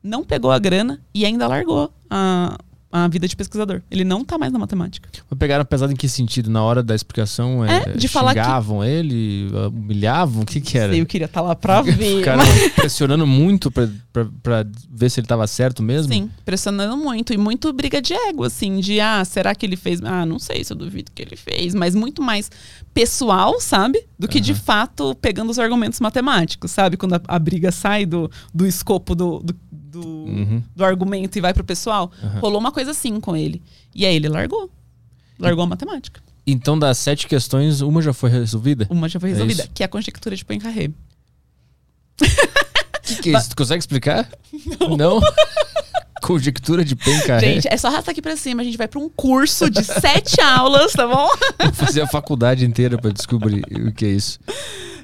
Não 0.06 0.24
pegou 0.24 0.50
a 0.50 0.58
grana 0.58 1.00
e 1.14 1.24
ainda 1.26 1.46
largou 1.46 1.92
a, 2.08 2.56
a 2.92 3.08
vida 3.08 3.26
de 3.28 3.36
pesquisador. 3.36 3.82
Ele 3.90 4.04
não 4.04 4.24
tá 4.24 4.38
mais 4.38 4.52
na 4.52 4.58
matemática. 4.58 5.08
Mas 5.28 5.38
pegaram 5.38 5.64
pesado 5.64 5.92
em 5.92 5.96
que 5.96 6.08
sentido? 6.08 6.48
Na 6.48 6.62
hora 6.62 6.82
da 6.82 6.94
explicação, 6.94 7.64
é, 7.64 7.82
É, 7.88 7.92
de 7.96 8.08
falar 8.08 8.32
que- 8.34 8.40
xingavam 8.40 8.82
ele, 8.84 9.48
humilhavam? 9.74 10.42
O 10.42 10.46
que 10.46 10.60
que 10.60 10.78
era? 10.78 10.96
Eu 10.96 11.04
queria 11.04 11.26
estar 11.26 11.40
lá 11.42 11.54
pra 11.54 11.82
ver. 11.82 12.18
Ficaram 12.18 12.44
pressionando 12.74 13.26
muito 13.26 13.70
pra, 13.70 13.88
pra, 14.12 14.26
pra 14.42 14.66
ver 14.90 15.10
se 15.10 15.20
ele 15.20 15.26
tava 15.26 15.46
certo 15.46 15.82
mesmo? 15.82 16.12
Sim, 16.12 16.30
pressionando 16.44 16.96
muito. 16.96 17.34
E 17.34 17.36
muito 17.36 17.70
briga 17.72 18.00
de 18.00 18.14
ego, 18.14 18.44
assim, 18.44 18.78
de 18.80 18.98
ah, 19.00 19.22
será 19.24 19.54
que 19.54 19.66
ele 19.66 19.76
fez? 19.76 20.00
Ah, 20.02 20.24
não 20.24 20.38
sei 20.38 20.64
se 20.64 20.72
eu 20.72 20.76
duvido 20.76 21.10
que 21.14 21.20
ele 21.20 21.36
fez, 21.36 21.74
mas 21.74 21.94
muito 21.94 22.22
mais 22.22 22.50
pessoal, 22.94 23.60
sabe? 23.60 24.02
Do 24.18 24.26
que 24.26 24.40
de 24.40 24.54
fato 24.54 25.14
pegando 25.16 25.50
os 25.50 25.58
argumentos 25.58 26.00
matemáticos, 26.00 26.70
sabe? 26.70 26.96
Quando 26.96 27.14
a, 27.14 27.20
a 27.28 27.38
briga 27.38 27.70
sai 27.70 28.06
do, 28.06 28.30
do 28.54 28.66
escopo 28.66 29.14
do, 29.14 29.40
do, 29.40 29.54
do, 30.00 30.06
Uhum. 30.06 30.62
do 30.74 30.84
argumento 30.84 31.36
e 31.38 31.40
vai 31.40 31.52
pro 31.54 31.64
pessoal. 31.64 32.10
Aham. 32.22 32.40
Rolou 32.40 32.58
uma 32.60 32.72
coisa 32.72 32.90
assim 32.90 33.18
com 33.20 33.36
ele. 33.36 33.62
E 33.94 34.04
aí 34.06 34.14
ele 34.16 34.28
largou. 34.28 34.70
Largou 35.38 35.64
a 35.64 35.66
matemática. 35.66 36.20
Então, 36.46 36.78
das 36.78 36.98
sete 36.98 37.26
questões, 37.26 37.80
uma 37.80 38.00
já 38.00 38.12
foi 38.12 38.30
resolvida? 38.30 38.86
Uma 38.90 39.08
já 39.08 39.18
foi 39.18 39.30
É 39.30 39.32
resolvida, 39.32 39.62
isso. 39.62 39.70
que 39.74 39.82
é 39.82 39.86
a 39.86 39.88
conjectura 39.88 40.36
de 40.36 40.44
Poincaré. 40.44 40.86
O 40.86 40.94
que, 43.02 43.16
que 43.22 43.30
é 43.34 43.38
isso? 43.38 43.50
Tu 43.50 43.56
consegue 43.56 43.80
explicar? 43.80 44.28
Não. 44.96 45.20
Conjectura 46.22 46.84
de 46.84 46.96
Pencaré. 46.96 47.54
Gente, 47.54 47.68
é 47.70 47.76
só 47.76 47.88
arrastar 47.88 48.10
aqui 48.12 48.22
pra 48.22 48.36
cima. 48.36 48.62
A 48.62 48.64
gente 48.64 48.76
vai 48.78 48.88
pra 48.88 48.98
um 48.98 49.08
curso 49.08 49.70
de 49.70 49.84
sete 49.84 50.40
aulas, 50.42 50.92
tá 50.92 51.06
bom? 51.06 51.28
Vou 51.62 51.72
fazer 51.72 52.00
a 52.00 52.06
faculdade 52.06 52.64
inteira 52.64 52.98
pra 52.98 53.10
descobrir 53.12 53.62
o 53.86 53.92
que 53.92 54.04
é 54.06 54.08
isso. 54.08 54.38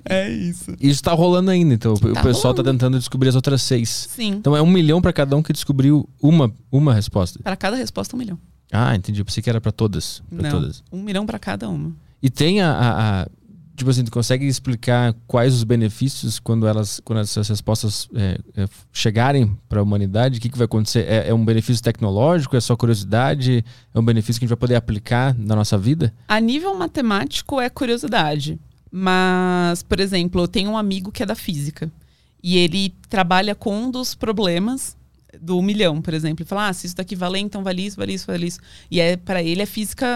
É 0.04 0.28
isso. 0.30 0.74
Isso 0.80 1.02
tá 1.02 1.12
rolando 1.12 1.50
ainda, 1.50 1.74
então. 1.74 1.94
o 1.94 1.98
Tá 1.98 2.22
pessoal 2.22 2.52
tá 2.54 2.62
rolando. 2.62 2.78
tentando 2.78 2.98
descobrir 2.98 3.28
as 3.28 3.34
outras 3.36 3.62
seis. 3.62 3.88
Sim. 4.10 4.32
Então 4.32 4.56
é 4.56 4.62
um 4.62 4.66
milhão 4.66 5.00
pra 5.00 5.12
cada 5.12 5.36
um 5.36 5.42
que 5.42 5.52
descobriu 5.52 6.08
uma, 6.20 6.52
uma 6.70 6.92
resposta. 6.94 7.38
Para 7.42 7.56
cada 7.56 7.76
resposta, 7.76 8.16
um 8.16 8.18
milhão. 8.18 8.38
Ah, 8.72 8.94
entendi. 8.96 9.20
Eu 9.20 9.24
pensei 9.24 9.42
que 9.42 9.50
era 9.50 9.60
pra 9.60 9.70
todas. 9.72 10.22
Pra 10.30 10.42
Não, 10.42 10.50
todas. 10.60 10.82
um 10.90 11.02
milhão 11.02 11.24
pra 11.26 11.38
cada 11.38 11.68
uma. 11.68 11.92
E 12.22 12.30
tem 12.30 12.60
a, 12.60 12.70
a- 12.72 13.22
a- 13.22 13.26
Tipo 13.74 13.90
assim, 13.90 14.04
tu 14.04 14.12
consegue 14.12 14.46
explicar 14.46 15.14
quais 15.26 15.54
os 15.54 15.64
benefícios 15.64 16.38
quando 16.38 16.66
elas, 16.68 17.00
quando 17.02 17.20
essas 17.20 17.48
respostas 17.48 18.06
é, 18.14 18.38
é, 18.54 18.66
chegarem 18.92 19.56
para 19.66 19.80
a 19.80 19.82
humanidade? 19.82 20.38
O 20.38 20.42
que, 20.42 20.50
que 20.50 20.58
vai 20.58 20.66
acontecer? 20.66 21.06
É, 21.08 21.28
é 21.30 21.34
um 21.34 21.42
benefício 21.42 21.82
tecnológico? 21.82 22.54
É 22.54 22.60
só 22.60 22.76
curiosidade? 22.76 23.64
É 23.94 23.98
um 23.98 24.04
benefício 24.04 24.38
que 24.38 24.44
a 24.44 24.46
gente 24.46 24.50
vai 24.50 24.58
poder 24.60 24.74
aplicar 24.76 25.34
na 25.38 25.56
nossa 25.56 25.78
vida? 25.78 26.12
A 26.28 26.38
nível 26.38 26.74
matemático 26.76 27.58
é 27.60 27.70
curiosidade. 27.70 28.60
Mas, 28.94 29.82
por 29.82 29.98
exemplo, 29.98 30.42
eu 30.42 30.46
tenho 30.46 30.70
um 30.70 30.76
amigo 30.76 31.10
que 31.10 31.22
é 31.22 31.26
da 31.26 31.34
física. 31.34 31.90
E 32.42 32.58
ele 32.58 32.94
trabalha 33.08 33.54
com 33.54 33.74
um 33.74 33.90
dos 33.90 34.14
problemas 34.14 34.94
do 35.40 35.62
milhão, 35.62 36.02
por 36.02 36.12
exemplo. 36.12 36.42
Ele 36.42 36.48
fala, 36.48 36.68
ah, 36.68 36.72
se 36.74 36.86
isso 36.86 36.96
daqui 36.96 37.16
valer, 37.16 37.40
então 37.40 37.64
vale 37.64 37.86
isso, 37.86 37.96
vale 37.96 38.12
isso, 38.12 38.26
vale 38.26 38.46
isso. 38.46 38.60
E 38.90 39.00
é 39.00 39.16
para 39.16 39.42
ele 39.42 39.62
é 39.62 39.66
física 39.66 40.06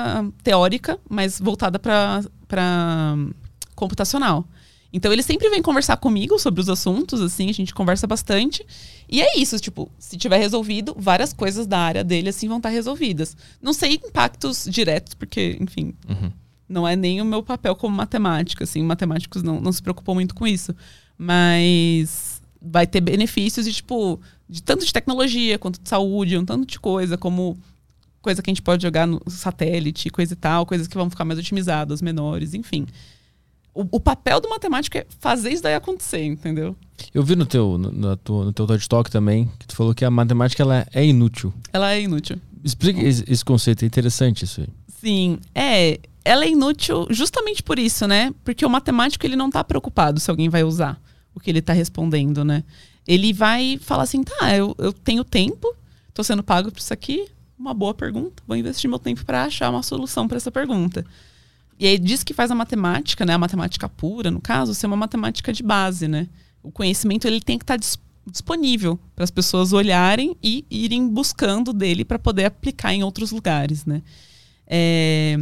teórica, 0.43 1.01
mas 1.09 1.41
voltada 1.41 1.79
para 1.79 3.17
computacional. 3.75 4.47
Então 4.93 5.13
ele 5.13 5.23
sempre 5.23 5.49
vem 5.49 5.63
conversar 5.63 5.97
comigo 5.97 6.39
sobre 6.39 6.61
os 6.61 6.69
assuntos, 6.69 7.21
assim, 7.21 7.49
a 7.49 7.53
gente 7.53 7.75
conversa 7.75 8.07
bastante. 8.07 8.65
E 9.09 9.23
é 9.23 9.39
isso, 9.39 9.59
tipo, 9.59 9.91
se 9.99 10.17
tiver 10.17 10.39
resolvido, 10.39 10.95
várias 10.99 11.33
coisas 11.33 11.67
da 11.67 11.79
área 11.79 12.05
dele, 12.05 12.29
assim, 12.29 12.49
vão 12.49 12.59
estar 12.59 12.69
resolvidas. 12.69 13.37
Não 13.61 13.73
sei 13.73 13.95
impactos 13.95 14.67
diretos, 14.69 15.15
porque, 15.15 15.57
enfim, 15.61 15.95
Uhum. 16.09 16.33
Não 16.69 16.87
é 16.87 16.97
nem 16.97 17.21
o 17.21 17.25
meu 17.25 17.43
papel 17.43 17.75
como 17.77 17.95
matemática, 17.97 18.65
assim, 18.65 18.83
matemáticos 18.83 19.43
não, 19.43 19.61
não 19.61 19.73
se 19.73 19.83
preocupam 19.83 20.15
muito 20.15 20.35
com 20.35 20.47
isso. 20.47 20.75
Mas 21.19 22.41
vai 22.61 22.87
ter 22.87 23.01
benefícios 23.01 23.67
de, 23.67 23.73
tipo, 23.73 24.21
de 24.49 24.63
tanto 24.63 24.85
de 24.85 24.93
tecnologia 24.93 25.59
quanto 25.59 25.81
de 25.81 25.89
saúde, 25.89 26.37
um 26.39 26.45
tanto 26.45 26.67
de 26.67 26.79
coisa, 26.81 27.17
como 27.17 27.57
coisa 28.21 28.43
que 28.43 28.51
a 28.51 28.53
gente 28.53 28.63
pode 28.63 28.83
jogar 28.83 29.07
no 29.07 29.21
satélite, 29.29 30.11
coisa 30.11 30.33
e 30.33 30.37
tal, 30.37 30.67
coisas 30.67 30.89
que 30.89 30.97
vão 30.97 31.09
ficar 31.09 31.25
mais 31.25 31.39
otimizadas, 31.39 32.03
menores, 32.03 32.55
enfim. 32.55 32.87
O, 33.73 33.87
o 33.93 34.01
papel 34.01 34.41
do 34.41 34.49
matemático 34.49 34.97
é 34.99 35.07
fazer 35.21 35.53
isso 35.53 35.63
daí 35.63 35.75
acontecer, 35.75 36.25
entendeu? 36.25 36.75
Eu 37.15 37.23
vi 37.23 37.37
no 37.37 37.45
teu, 37.47 37.77
no, 37.79 37.93
na 37.93 38.17
tua- 38.17 38.47
no 38.47 38.53
teu 38.53 38.67
TED 38.67 38.89
Talk 38.89 39.11
também 39.11 39.51
que 39.59 39.67
tu 39.69 39.77
falou 39.77 39.95
que 39.95 40.05
a 40.05 40.11
matemática 40.11 40.63
ela 40.63 40.87
é 40.93 41.05
inútil. 41.05 41.53
Ela 41.73 41.93
é 41.93 42.01
inútil. 42.01 42.41
Explica 42.65 43.01
esse, 43.03 43.23
esse 43.29 43.45
conceito, 43.45 43.85
é 43.85 43.87
interessante 43.87 44.45
isso 44.45 44.63
aí. 44.63 44.69
Sim, 45.01 45.39
é. 45.55 46.01
Ela 46.27 46.45
é 46.45 46.51
inútil 46.51 47.07
justamente 47.11 47.63
por 47.63 47.79
isso, 47.79 48.07
né? 48.07 48.35
Porque 48.45 48.67
o 48.67 48.71
matemático 48.71 49.25
ele 49.25 49.37
não 49.37 49.49
tá 49.49 49.63
preocupado 49.63 50.19
se 50.19 50.29
alguém 50.29 50.49
vai 50.49 50.65
usar 50.65 51.01
o 51.33 51.39
que 51.39 51.49
ele 51.49 51.63
tá 51.63 51.73
respondendo, 51.73 52.45
né? 52.45 52.65
Ele 53.07 53.33
vai 53.33 53.79
falar 53.81 54.03
assim, 54.03 54.25
tá, 54.25 54.57
eu, 54.57 54.75
eu 54.79 54.93
tenho 54.93 55.23
tempo, 55.23 55.73
tô 56.13 56.25
sendo 56.25 56.43
pago 56.43 56.73
por 56.73 56.81
isso 56.81 56.93
aqui, 56.93 57.29
uma 57.57 57.73
boa 57.73 57.95
pergunta, 57.95 58.43
vou 58.45 58.57
investir 58.57 58.91
meu 58.91 58.99
tempo 58.99 59.25
para 59.25 59.45
achar 59.45 59.71
uma 59.71 59.85
solução 59.85 60.27
para 60.27 60.37
essa 60.37 60.51
pergunta. 60.51 61.07
E 61.79 61.87
aí 61.87 61.97
diz 61.97 62.25
que 62.25 62.35
faz 62.35 62.51
a 62.51 62.55
matemática, 62.57 63.25
né? 63.25 63.35
A 63.35 63.39
matemática 63.39 63.89
pura, 63.89 64.29
no 64.29 64.41
caso, 64.41 64.75
ser 64.75 64.89
uma 64.89 64.97
matemática 64.97 65.53
de 65.53 65.63
base, 65.63 66.09
né? 66.09 66.27
O 66.61 66.73
conhecimento 66.73 67.29
ele 67.29 67.41
tem 67.41 67.57
que 67.57 67.63
estar 67.63 67.77
dis- 67.77 67.99
disponível 68.27 68.99
para 69.15 69.23
as 69.23 69.31
pessoas 69.31 69.73
olharem 69.73 70.37
e 70.43 70.65
irem 70.69 71.07
buscando 71.09 71.73
dele 71.73 72.05
para 72.05 72.19
poder 72.19 72.47
aplicar 72.47 72.93
em 72.93 73.05
outros 73.05 73.31
lugares, 73.31 73.85
né? 73.85 74.03
É, 74.67 75.39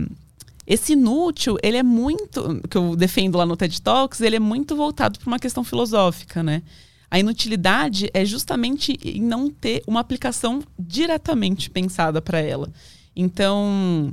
esse 0.67 0.95
inútil, 0.95 1.57
ele 1.62 1.77
é 1.77 1.83
muito, 1.83 2.61
que 2.69 2.77
eu 2.77 2.97
defendo 2.97 3.37
lá 3.37 3.45
no 3.45 3.57
TED 3.57 3.83
Talks, 3.83 4.21
ele 4.21 4.37
é 4.37 4.41
muito 4.41 4.75
voltado 4.75 5.19
para 5.19 5.29
uma 5.29 5.39
questão 5.39 5.62
filosófica, 5.62 6.43
né? 6.43 6.62
A 7.11 7.19
inutilidade 7.19 8.11
é 8.12 8.25
justamente 8.25 8.99
em 9.05 9.21
não 9.21 9.51
ter 9.51 9.83
uma 9.87 10.01
aplicação 10.01 10.62
diretamente 10.79 11.71
pensada 11.71 12.21
para 12.21 12.41
ela. 12.41 12.73
Então, 13.15 14.12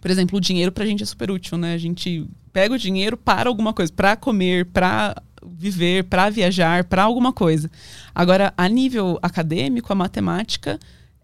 por 0.00 0.10
exemplo, 0.10 0.36
o 0.36 0.40
dinheiro 0.40 0.70
pra 0.70 0.86
gente 0.86 1.02
é 1.02 1.06
super 1.06 1.30
útil, 1.30 1.58
né? 1.58 1.74
A 1.74 1.78
gente 1.78 2.26
pega 2.52 2.74
o 2.74 2.78
dinheiro 2.78 3.16
para 3.16 3.48
alguma 3.48 3.72
coisa, 3.72 3.92
para 3.92 4.14
comer, 4.14 4.66
para 4.66 5.20
viver, 5.44 6.04
para 6.04 6.30
viajar, 6.30 6.84
para 6.84 7.02
alguma 7.02 7.32
coisa. 7.32 7.70
Agora, 8.14 8.52
a 8.56 8.68
nível 8.68 9.18
acadêmico, 9.22 9.92
a 9.92 9.96
matemática 9.96 10.78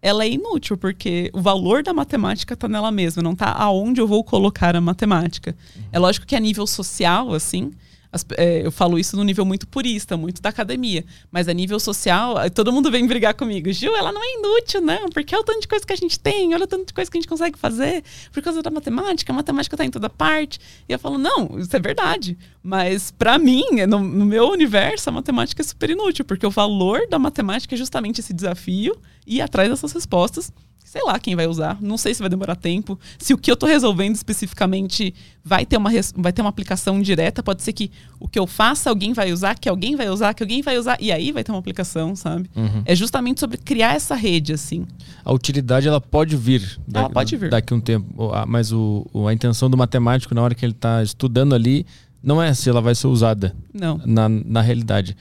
ela 0.05 0.23
é 0.23 0.29
inútil, 0.29 0.77
porque 0.77 1.31
o 1.33 1.41
valor 1.41 1.81
da 1.81 1.91
matemática 1.91 2.53
está 2.53 2.67
nela 2.67 2.91
mesma, 2.91 3.23
não 3.23 3.31
está 3.31 3.51
aonde 3.51 3.99
eu 3.99 4.07
vou 4.07 4.23
colocar 4.23 4.75
a 4.75 4.79
matemática. 4.79 5.55
É 5.91 5.97
lógico 5.97 6.27
que 6.27 6.35
a 6.35 6.39
nível 6.39 6.67
social, 6.67 7.33
assim, 7.33 7.71
as- 8.15 8.25
é, 8.37 8.65
eu 8.65 8.71
falo 8.71 8.97
isso 8.97 9.15
no 9.17 9.23
nível 9.23 9.43
muito 9.45 9.67
purista, 9.67 10.15
muito 10.15 10.41
da 10.41 10.49
academia, 10.49 11.03
mas 11.31 11.47
a 11.49 11.53
nível 11.53 11.79
social, 11.79 12.35
todo 12.51 12.71
mundo 12.71 12.89
vem 12.89 13.05
brigar 13.05 13.33
comigo. 13.33 13.71
Gil, 13.73 13.95
ela 13.95 14.11
não 14.11 14.23
é 14.23 14.33
inútil, 14.39 14.79
não, 14.81 15.09
porque 15.09 15.35
olha 15.35 15.41
o 15.41 15.45
tanto 15.45 15.61
de 15.61 15.67
coisa 15.67 15.85
que 15.85 15.91
a 15.93 15.95
gente 15.97 16.17
tem, 16.19 16.53
olha 16.53 16.63
o 16.63 16.67
tanto 16.67 16.87
de 16.87 16.93
coisa 16.93 17.11
que 17.11 17.17
a 17.17 17.21
gente 17.21 17.27
consegue 17.29 17.59
fazer 17.59 18.03
por 18.31 18.41
causa 18.41 18.61
da 18.63 18.71
matemática, 18.71 19.31
a 19.31 19.35
matemática 19.35 19.75
está 19.75 19.85
em 19.85 19.91
toda 19.91 20.09
parte. 20.09 20.59
E 20.87 20.93
eu 20.93 20.97
falo, 20.99 21.17
não, 21.17 21.59
isso 21.59 21.75
é 21.75 21.79
verdade, 21.79 22.37
mas 22.63 23.11
para 23.11 23.37
mim, 23.37 23.63
no, 23.87 23.99
no 23.99 24.25
meu 24.25 24.47
universo, 24.49 25.09
a 25.09 25.11
matemática 25.11 25.61
é 25.61 25.65
super 25.65 25.89
inútil, 25.89 26.23
porque 26.23 26.45
o 26.47 26.49
valor 26.51 27.01
da 27.09 27.19
matemática 27.19 27.75
é 27.75 27.77
justamente 27.77 28.21
esse 28.21 28.33
desafio 28.33 28.95
e 29.27 29.41
atrás 29.41 29.69
dessas 29.69 29.91
respostas. 29.91 30.51
Sei 30.83 31.03
lá 31.03 31.19
quem 31.19 31.35
vai 31.35 31.45
usar, 31.45 31.77
não 31.81 31.97
sei 31.97 32.13
se 32.13 32.21
vai 32.21 32.29
demorar 32.29 32.55
tempo. 32.55 32.97
Se 33.19 33.33
o 33.33 33.37
que 33.37 33.51
eu 33.51 33.55
estou 33.55 33.67
resolvendo 33.67 34.15
especificamente 34.15 35.13
vai 35.43 35.65
ter, 35.65 35.75
uma, 35.75 35.89
vai 36.15 36.31
ter 36.31 36.41
uma 36.41 36.49
aplicação 36.49 37.01
direta, 37.01 37.43
pode 37.43 37.63
ser 37.63 37.73
que 37.73 37.91
o 38.17 38.29
que 38.29 38.39
eu 38.39 38.47
faça 38.47 38.89
alguém 38.89 39.11
vai 39.11 39.33
usar, 39.33 39.59
que 39.59 39.67
alguém 39.67 39.95
vai 39.97 40.07
usar, 40.09 40.33
que 40.33 40.41
alguém 40.41 40.61
vai 40.61 40.77
usar, 40.77 40.95
e 41.01 41.11
aí 41.11 41.33
vai 41.33 41.43
ter 41.43 41.51
uma 41.51 41.59
aplicação, 41.59 42.15
sabe? 42.15 42.49
Uhum. 42.55 42.81
É 42.85 42.95
justamente 42.95 43.41
sobre 43.41 43.57
criar 43.57 43.93
essa 43.95 44.15
rede, 44.15 44.53
assim. 44.53 44.85
A 45.25 45.33
utilidade 45.33 45.85
ela 45.85 45.99
pode 45.99 46.37
vir, 46.37 46.79
Ela 46.93 47.09
pode 47.09 47.35
vir. 47.35 47.49
daqui 47.49 47.73
um 47.73 47.81
tempo, 47.81 48.31
mas 48.47 48.71
o, 48.71 49.05
a 49.27 49.33
intenção 49.33 49.69
do 49.69 49.75
matemático 49.75 50.33
na 50.33 50.41
hora 50.41 50.55
que 50.55 50.65
ele 50.65 50.71
está 50.71 51.03
estudando 51.03 51.53
ali 51.53 51.85
não 52.23 52.41
é 52.41 52.53
se 52.53 52.69
ela 52.69 52.79
vai 52.79 52.95
ser 52.95 53.07
usada 53.07 53.53
Não. 53.73 53.99
na, 54.05 54.29
na 54.29 54.61
realidade. 54.61 55.17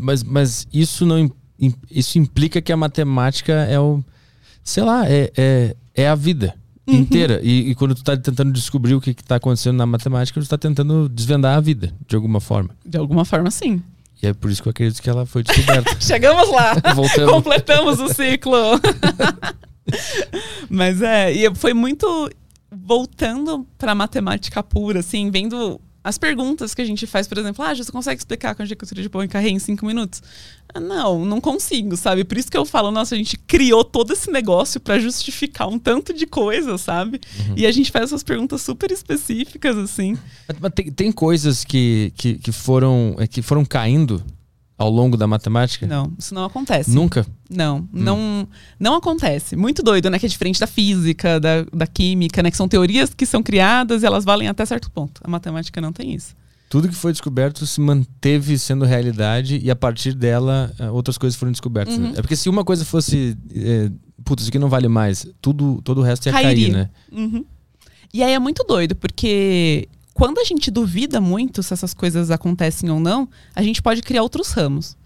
Mas, 0.00 0.22
mas 0.22 0.66
isso 0.72 1.06
não 1.06 1.30
isso 1.90 2.18
implica 2.18 2.60
que 2.60 2.72
a 2.72 2.76
matemática 2.76 3.52
é 3.52 3.78
o 3.80 4.04
sei 4.64 4.82
lá 4.82 5.08
é, 5.08 5.30
é, 5.36 5.76
é 5.94 6.08
a 6.08 6.14
vida 6.14 6.54
Uhum. 6.86 6.96
inteira 6.96 7.40
e, 7.42 7.70
e 7.70 7.74
quando 7.74 7.94
tu 7.94 8.04
tá 8.04 8.14
tentando 8.14 8.52
descobrir 8.52 8.94
o 8.94 9.00
que 9.00 9.12
está 9.12 9.36
acontecendo 9.36 9.74
na 9.76 9.86
matemática 9.86 10.38
tu 10.38 10.42
está 10.42 10.58
tentando 10.58 11.08
desvendar 11.08 11.56
a 11.56 11.60
vida 11.60 11.94
de 12.06 12.14
alguma 12.14 12.40
forma 12.40 12.76
De 12.84 12.98
alguma 12.98 13.24
forma, 13.24 13.50
sim. 13.50 13.82
e 14.22 14.26
é 14.26 14.34
por 14.34 14.50
isso 14.50 14.62
que 14.62 14.68
eu 14.68 14.70
acredito 14.70 15.00
que 15.00 15.08
ela 15.08 15.24
foi 15.24 15.42
descoberta 15.42 15.96
Chegamos 15.98 16.50
lá! 16.50 16.74
voltando 16.94 17.30
Completamos 17.32 18.00
o 18.00 18.08
ciclo. 18.12 18.54
Mas 20.68 21.00
é, 21.02 21.32
e 21.32 21.54
foi 21.54 21.72
muito 21.74 22.30
voltando 22.70 23.66
para 23.78 23.94
matemática 23.94 24.62
pura, 24.62 25.00
assim, 25.00 25.30
vendo 25.30 25.80
as 26.04 26.18
perguntas 26.18 26.74
que 26.74 26.82
a 26.82 26.84
gente 26.84 27.06
faz, 27.06 27.26
por 27.26 27.38
exemplo, 27.38 27.64
ah, 27.64 27.74
você 27.74 27.90
consegue 27.90 28.18
explicar 28.20 28.50
a 28.50 28.54
conjectura 28.54 29.00
de 29.02 29.08
Poincaré 29.08 29.48
em 29.48 29.58
cinco 29.58 29.86
minutos? 29.86 30.22
Ah, 30.74 30.78
Não, 30.78 31.24
não 31.24 31.40
consigo, 31.40 31.96
sabe? 31.96 32.22
Por 32.24 32.36
isso 32.36 32.50
que 32.50 32.56
eu 32.58 32.66
falo, 32.66 32.90
nossa, 32.90 33.14
a 33.14 33.18
gente 33.18 33.38
criou 33.38 33.82
todo 33.82 34.12
esse 34.12 34.30
negócio 34.30 34.78
para 34.78 34.98
justificar 34.98 35.66
um 35.66 35.78
tanto 35.78 36.12
de 36.12 36.26
coisa, 36.26 36.76
sabe? 36.76 37.20
E 37.56 37.66
a 37.66 37.72
gente 37.72 37.90
faz 37.90 38.04
essas 38.04 38.22
perguntas 38.22 38.60
super 38.60 38.90
específicas, 38.92 39.78
assim. 39.78 40.18
Mas- 40.46 40.58
Mas 40.60 40.72
tem, 40.74 40.92
tem 40.92 41.10
coisas 41.10 41.64
que, 41.64 42.12
que, 42.16 42.34
que 42.34 42.52
foram, 42.52 43.16
é, 43.18 43.26
que 43.26 43.40
foram 43.40 43.64
caindo 43.64 44.22
ao 44.76 44.90
longo 44.90 45.16
da 45.16 45.26
matemática? 45.26 45.86
Não, 45.86 46.12
isso 46.18 46.34
não 46.34 46.44
acontece. 46.44 46.90
Nunca? 46.90 47.26
Não, 47.48 47.88
não, 47.92 48.48
não 48.78 48.94
acontece. 48.96 49.54
Muito 49.54 49.82
doido, 49.82 50.10
né? 50.10 50.18
Que 50.18 50.26
é 50.26 50.28
diferente 50.28 50.58
da 50.58 50.66
física, 50.66 51.38
da, 51.38 51.62
da 51.72 51.86
química, 51.86 52.42
né? 52.42 52.50
Que 52.50 52.56
são 52.56 52.66
teorias 52.68 53.14
que 53.14 53.24
são 53.26 53.42
criadas 53.42 54.02
e 54.02 54.06
elas 54.06 54.24
valem 54.24 54.48
até 54.48 54.64
certo 54.66 54.90
ponto. 54.90 55.20
A 55.24 55.30
matemática 55.30 55.80
não 55.80 55.92
tem 55.92 56.14
isso. 56.14 56.34
Tudo 56.68 56.88
que 56.88 56.94
foi 56.94 57.12
descoberto 57.12 57.64
se 57.66 57.80
manteve 57.80 58.58
sendo 58.58 58.84
realidade 58.84 59.60
e 59.62 59.70
a 59.70 59.76
partir 59.76 60.12
dela 60.12 60.72
eh, 60.78 60.90
outras 60.90 61.16
coisas 61.16 61.38
foram 61.38 61.52
descobertas. 61.52 61.96
né? 61.96 62.08
Uhum. 62.08 62.14
É 62.16 62.20
porque 62.20 62.34
se 62.34 62.48
uma 62.48 62.64
coisa 62.64 62.84
fosse. 62.84 63.36
É, 63.54 63.90
Putz, 64.24 64.42
isso 64.42 64.48
aqui 64.50 64.58
não 64.58 64.68
vale 64.70 64.88
mais, 64.88 65.26
tudo, 65.40 65.82
todo 65.82 65.98
o 65.98 66.02
resto 66.02 66.26
ia 66.26 66.32
Cairia. 66.32 66.50
cair, 66.52 66.72
né? 66.72 66.90
Uhum. 67.12 67.44
E 68.12 68.22
aí 68.22 68.32
é 68.32 68.38
muito 68.38 68.64
doido, 68.64 68.94
porque 68.96 69.88
quando 70.14 70.38
a 70.38 70.44
gente 70.44 70.70
duvida 70.70 71.20
muito 71.20 71.60
se 71.60 71.74
essas 71.74 71.92
coisas 71.92 72.30
acontecem 72.30 72.88
ou 72.88 73.00
não, 73.00 73.28
a 73.54 73.62
gente 73.62 73.82
pode 73.82 74.00
criar 74.00 74.22
outros 74.22 74.52
ramos. 74.52 74.96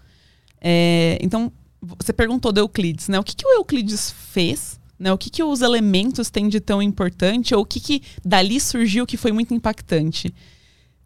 É, 0.61 1.17
então, 1.19 1.51
você 1.81 2.13
perguntou 2.13 2.51
do 2.51 2.59
Euclides, 2.59 3.07
né? 3.07 3.19
O 3.19 3.23
que, 3.23 3.35
que 3.35 3.45
o 3.45 3.53
Euclides 3.55 4.11
fez? 4.11 4.79
Né? 4.99 5.11
O 5.11 5.17
que, 5.17 5.31
que 5.31 5.43
os 5.43 5.61
elementos 5.61 6.29
têm 6.29 6.47
de 6.47 6.59
tão 6.59 6.79
importante? 6.79 7.55
Ou 7.55 7.63
o 7.63 7.65
que, 7.65 7.79
que 7.79 8.03
dali 8.23 8.59
surgiu 8.59 9.07
que 9.07 9.17
foi 9.17 9.31
muito 9.31 9.51
impactante? 9.51 10.33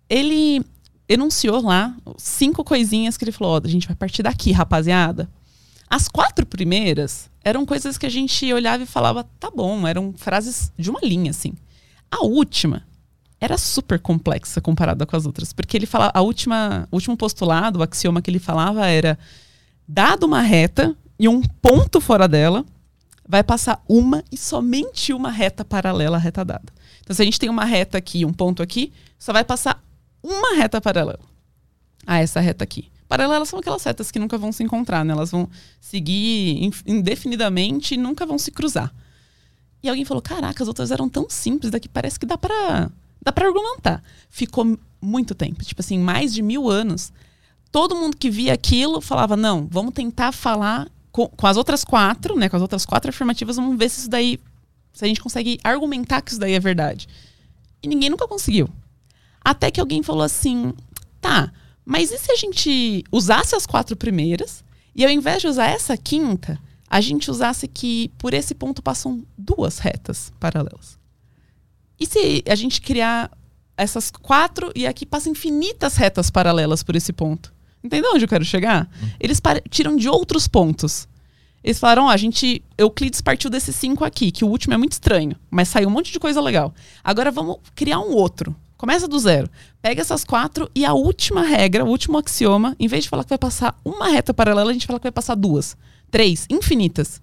Ele 0.09 0.61
enunciou 1.07 1.61
lá 1.61 1.95
cinco 2.17 2.61
coisinhas 2.63 3.15
que 3.15 3.23
ele 3.23 3.31
falou: 3.31 3.55
ó, 3.55 3.61
a 3.63 3.69
gente 3.69 3.87
vai 3.87 3.95
partir 3.95 4.21
daqui, 4.21 4.51
rapaziada. 4.51 5.29
As 5.89 6.09
quatro 6.09 6.45
primeiras 6.45 7.29
eram 7.41 7.65
coisas 7.65 7.97
que 7.97 8.05
a 8.05 8.09
gente 8.09 8.51
olhava 8.51 8.83
e 8.83 8.87
falava, 8.87 9.23
tá 9.39 9.49
bom, 9.49 9.87
eram 9.87 10.13
frases 10.17 10.71
de 10.77 10.89
uma 10.89 10.99
linha, 11.01 11.29
assim. 11.29 11.53
A 12.09 12.25
última 12.25 12.83
era 13.43 13.57
super 13.57 13.99
complexa 13.99 14.61
comparada 14.61 15.05
com 15.05 15.17
as 15.17 15.25
outras, 15.25 15.51
porque 15.51 15.75
ele 15.75 15.85
fala, 15.85 16.09
a 16.13 16.21
última, 16.21 16.87
o 16.89 16.95
último 16.95 17.17
postulado, 17.17 17.79
o 17.79 17.83
axioma 17.83 18.21
que 18.21 18.31
ele 18.31 18.39
falava 18.39 18.87
era: 18.87 19.19
dado 19.85 20.25
uma 20.25 20.41
reta 20.41 20.95
e 21.19 21.27
um 21.27 21.41
ponto 21.41 21.99
fora 21.99 22.25
dela, 22.25 22.65
vai 23.27 23.43
passar 23.43 23.83
uma 23.87 24.23
e 24.31 24.37
somente 24.37 25.11
uma 25.11 25.29
reta 25.29 25.65
paralela 25.65 26.15
à 26.15 26.19
reta 26.19 26.45
dada. 26.45 26.71
Então, 27.01 27.13
se 27.13 27.21
a 27.21 27.25
gente 27.25 27.37
tem 27.37 27.49
uma 27.49 27.65
reta 27.65 27.97
aqui 27.97 28.19
e 28.19 28.25
um 28.25 28.31
ponto 28.31 28.63
aqui, 28.63 28.93
só 29.19 29.33
vai 29.33 29.43
passar 29.43 29.83
uma 30.23 30.55
reta 30.55 30.79
paralela 30.79 31.19
a 32.07 32.19
essa 32.19 32.39
reta 32.39 32.63
aqui. 32.63 32.89
Paralelas 33.09 33.49
são 33.49 33.59
aquelas 33.59 33.83
retas 33.83 34.09
que 34.09 34.19
nunca 34.19 34.37
vão 34.37 34.53
se 34.53 34.63
encontrar, 34.63 35.03
né? 35.03 35.11
Elas 35.11 35.31
vão 35.31 35.49
seguir 35.81 36.71
indefinidamente 36.87 37.95
e 37.95 37.97
nunca 37.97 38.25
vão 38.25 38.37
se 38.39 38.51
cruzar. 38.51 38.93
E 39.83 39.89
alguém 39.89 40.05
falou: 40.05 40.21
caraca, 40.21 40.63
as 40.63 40.67
outras 40.69 40.91
eram 40.91 41.09
tão 41.09 41.29
simples, 41.29 41.71
daqui 41.71 41.89
parece 41.89 42.17
que 42.17 42.25
dá 42.25 42.37
pra, 42.37 42.89
dá 43.23 43.31
pra 43.31 43.47
argumentar. 43.47 44.03
Ficou 44.29 44.77
muito 45.01 45.33
tempo, 45.33 45.63
tipo 45.63 45.81
assim, 45.81 45.97
mais 45.97 46.33
de 46.33 46.41
mil 46.41 46.69
anos. 46.69 47.11
Todo 47.71 47.95
mundo 47.95 48.17
que 48.17 48.29
via 48.29 48.53
aquilo 48.53 49.01
falava: 49.01 49.35
não, 49.35 49.67
vamos 49.69 49.93
tentar 49.93 50.31
falar 50.31 50.87
com, 51.11 51.27
com 51.27 51.47
as 51.47 51.57
outras 51.57 51.83
quatro, 51.83 52.35
né? 52.35 52.49
Com 52.49 52.55
as 52.55 52.61
outras 52.61 52.85
quatro 52.85 53.09
afirmativas, 53.09 53.55
vamos 53.55 53.77
ver 53.77 53.89
se 53.89 54.01
isso 54.01 54.09
daí. 54.09 54.39
Se 54.93 55.03
a 55.03 55.07
gente 55.07 55.21
consegue 55.21 55.59
argumentar 55.63 56.21
que 56.21 56.31
isso 56.31 56.39
daí 56.39 56.53
é 56.53 56.59
verdade. 56.59 57.07
E 57.81 57.87
ninguém 57.87 58.09
nunca 58.09 58.27
conseguiu. 58.27 58.69
Até 59.43 59.71
que 59.71 59.79
alguém 59.79 60.03
falou 60.03 60.23
assim: 60.23 60.73
tá, 61.19 61.51
mas 61.85 62.11
e 62.11 62.17
se 62.17 62.31
a 62.31 62.35
gente 62.35 63.03
usasse 63.11 63.55
as 63.55 63.65
quatro 63.65 63.95
primeiras 63.95 64.63
e 64.95 65.03
ao 65.03 65.11
invés 65.11 65.41
de 65.41 65.47
usar 65.47 65.67
essa 65.67 65.97
quinta, 65.97 66.59
a 66.87 67.01
gente 67.01 67.31
usasse 67.31 67.67
que 67.67 68.09
por 68.17 68.33
esse 68.33 68.53
ponto 68.53 68.81
passam 68.81 69.25
duas 69.37 69.79
retas 69.79 70.31
paralelas? 70.39 71.02
E 72.03 72.05
se 72.05 72.43
a 72.49 72.55
gente 72.55 72.81
criar 72.81 73.31
essas 73.77 74.11
quatro 74.11 74.73
e 74.75 74.85
aqui 74.85 75.05
passam 75.05 75.31
infinitas 75.31 75.95
retas 75.95 76.29
paralelas 76.29 76.83
por 76.83 76.97
esse 76.97 77.13
ponto? 77.13 77.53
Entendeu 77.81 78.11
onde 78.13 78.25
eu 78.25 78.27
quero 78.27 78.43
chegar? 78.43 78.89
Eles 79.17 79.39
par- 79.39 79.61
tiram 79.69 79.95
de 79.95 80.09
outros 80.09 80.45
pontos. 80.45 81.07
Eles 81.63 81.79
falaram, 81.79 82.07
ó, 82.07 82.09
a 82.09 82.17
gente. 82.17 82.61
Euclides 82.77 83.21
partiu 83.21 83.49
desses 83.49 83.73
cinco 83.77 84.03
aqui, 84.03 84.33
que 84.33 84.43
o 84.43 84.49
último 84.49 84.73
é 84.73 84.77
muito 84.77 84.91
estranho, 84.91 85.33
mas 85.49 85.69
saiu 85.69 85.87
um 85.87 85.91
monte 85.91 86.11
de 86.11 86.19
coisa 86.19 86.41
legal. 86.41 86.73
Agora 87.01 87.31
vamos 87.31 87.59
criar 87.73 87.99
um 87.99 88.11
outro. 88.11 88.53
Começa 88.75 89.07
do 89.07 89.17
zero. 89.17 89.49
Pega 89.81 90.01
essas 90.01 90.25
quatro 90.25 90.69
e 90.75 90.83
a 90.83 90.91
última 90.91 91.41
regra, 91.43 91.85
o 91.85 91.89
último 91.89 92.17
axioma, 92.17 92.75
em 92.77 92.89
vez 92.89 93.05
de 93.05 93.09
falar 93.09 93.23
que 93.23 93.29
vai 93.29 93.37
passar 93.37 93.79
uma 93.85 94.09
reta 94.09 94.33
paralela, 94.33 94.71
a 94.71 94.73
gente 94.73 94.85
fala 94.85 94.99
que 94.99 95.03
vai 95.03 95.11
passar 95.11 95.35
duas, 95.35 95.77
três, 96.11 96.45
infinitas. 96.49 97.21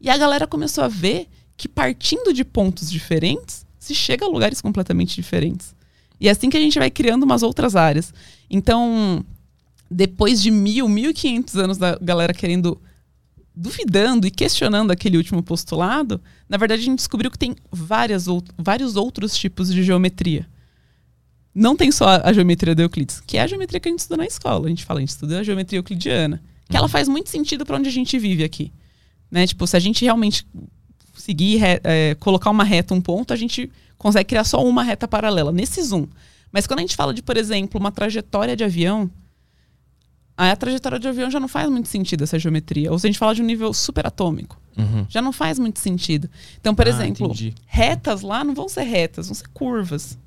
E 0.00 0.08
a 0.08 0.16
galera 0.16 0.46
começou 0.46 0.82
a 0.82 0.88
ver 0.88 1.28
que 1.58 1.68
partindo 1.68 2.32
de 2.32 2.42
pontos 2.42 2.90
diferentes, 2.90 3.63
se 3.84 3.94
chega 3.94 4.24
a 4.24 4.28
lugares 4.28 4.60
completamente 4.60 5.14
diferentes. 5.14 5.74
E 6.20 6.28
é 6.28 6.30
assim 6.30 6.48
que 6.48 6.56
a 6.56 6.60
gente 6.60 6.78
vai 6.78 6.90
criando 6.90 7.24
umas 7.24 7.42
outras 7.42 7.76
áreas. 7.76 8.12
Então, 8.48 9.24
depois 9.90 10.40
de 10.42 10.50
mil, 10.50 10.88
mil 10.88 11.10
e 11.10 11.14
quinhentos 11.14 11.56
anos 11.56 11.76
da 11.76 11.98
galera 12.00 12.32
querendo, 12.32 12.80
duvidando 13.54 14.26
e 14.26 14.30
questionando 14.30 14.90
aquele 14.90 15.16
último 15.16 15.42
postulado, 15.42 16.20
na 16.48 16.56
verdade 16.56 16.82
a 16.82 16.84
gente 16.84 16.98
descobriu 16.98 17.30
que 17.30 17.38
tem 17.38 17.54
várias 17.70 18.26
out 18.26 18.50
vários 18.56 18.96
outros 18.96 19.36
tipos 19.36 19.72
de 19.72 19.82
geometria. 19.82 20.46
Não 21.54 21.76
tem 21.76 21.92
só 21.92 22.20
a 22.24 22.32
geometria 22.32 22.74
de 22.74 22.82
Euclides, 22.82 23.20
que 23.20 23.36
é 23.36 23.42
a 23.42 23.46
geometria 23.46 23.78
que 23.78 23.88
a 23.88 23.92
gente 23.92 24.00
estuda 24.00 24.16
na 24.16 24.26
escola. 24.26 24.66
A 24.66 24.68
gente 24.68 24.84
fala, 24.84 24.98
a 24.98 25.02
gente 25.02 25.10
estuda 25.10 25.38
a 25.38 25.42
geometria 25.44 25.78
euclidiana, 25.78 26.42
que 26.68 26.76
ela 26.76 26.88
faz 26.88 27.06
muito 27.06 27.30
sentido 27.30 27.64
para 27.64 27.76
onde 27.76 27.88
a 27.88 27.92
gente 27.92 28.18
vive 28.18 28.42
aqui. 28.42 28.72
Né? 29.30 29.46
Tipo, 29.46 29.64
se 29.64 29.76
a 29.76 29.80
gente 29.80 30.04
realmente 30.04 30.44
seguir, 31.14 31.60
é, 31.62 32.14
colocar 32.16 32.50
uma 32.50 32.64
reta, 32.64 32.92
um 32.94 33.00
ponto, 33.00 33.32
a 33.32 33.36
gente 33.36 33.70
consegue 33.98 34.28
criar 34.28 34.44
só 34.44 34.62
uma 34.64 34.82
reta 34.82 35.06
paralela, 35.08 35.50
nesse 35.52 35.82
zoom. 35.82 36.06
Mas 36.52 36.66
quando 36.66 36.78
a 36.80 36.82
gente 36.82 36.94
fala 36.96 37.12
de, 37.14 37.22
por 37.22 37.36
exemplo, 37.36 37.80
uma 37.80 37.90
trajetória 37.90 38.54
de 38.56 38.62
avião, 38.64 39.10
aí 40.36 40.50
a 40.50 40.56
trajetória 40.56 40.98
de 40.98 41.08
avião 41.08 41.30
já 41.30 41.38
não 41.40 41.48
faz 41.48 41.68
muito 41.70 41.88
sentido 41.88 42.24
essa 42.24 42.38
geometria. 42.38 42.90
Ou 42.92 42.98
se 42.98 43.06
a 43.06 43.08
gente 43.08 43.18
fala 43.18 43.34
de 43.34 43.42
um 43.42 43.44
nível 43.46 43.72
superatômico, 43.72 44.60
Uhum. 44.76 45.06
já 45.08 45.22
não 45.22 45.32
faz 45.32 45.58
muito 45.58 45.78
sentido. 45.80 46.28
Então, 46.60 46.74
por 46.74 46.86
Ah, 46.86 46.90
exemplo, 46.90 47.26
entendi. 47.26 47.54
retas 47.66 48.22
lá 48.22 48.42
não 48.42 48.54
vão 48.54 48.68
ser 48.68 48.82
retas, 48.82 49.26
vão 49.28 49.34
ser 49.34 49.48
curvas. 49.54 50.18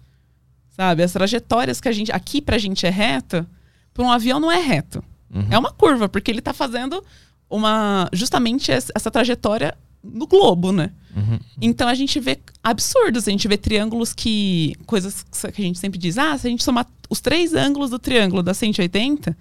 Sabe? 0.69 1.03
As 1.03 1.11
trajetórias 1.11 1.81
que 1.81 1.89
a 1.89 1.91
gente. 1.91 2.11
Aqui 2.11 2.41
pra 2.41 2.57
gente 2.57 2.85
é 2.85 2.89
reta, 2.89 3.47
para 3.93 4.03
um 4.05 4.11
avião 4.11 4.39
não 4.39 4.51
é 4.51 4.59
reto. 4.61 5.03
Uhum. 5.33 5.47
É 5.49 5.57
uma 5.57 5.71
curva, 5.71 6.07
porque 6.07 6.29
ele 6.31 6.41
tá 6.41 6.53
fazendo 6.53 7.03
uma. 7.49 8.07
justamente 8.13 8.71
es- 8.71 8.91
essa 8.95 9.09
trajetória 9.11 9.75
no 10.03 10.27
globo, 10.27 10.71
né? 10.71 10.91
Uhum. 11.15 11.39
Então 11.61 11.87
a 11.87 11.95
gente 11.95 12.19
vê 12.19 12.39
absurdos, 12.63 13.27
a 13.27 13.31
gente 13.31 13.47
vê 13.47 13.57
triângulos 13.57 14.13
que. 14.13 14.75
coisas 14.85 15.23
que 15.23 15.61
a 15.61 15.65
gente 15.65 15.79
sempre 15.79 15.97
diz, 15.97 16.17
ah, 16.17 16.37
se 16.37 16.47
a 16.47 16.49
gente 16.49 16.63
somar 16.63 16.87
os 17.09 17.19
três 17.19 17.53
ângulos 17.53 17.89
do 17.89 17.99
triângulo 17.99 18.43
dá 18.43 18.53
180, 18.53 19.35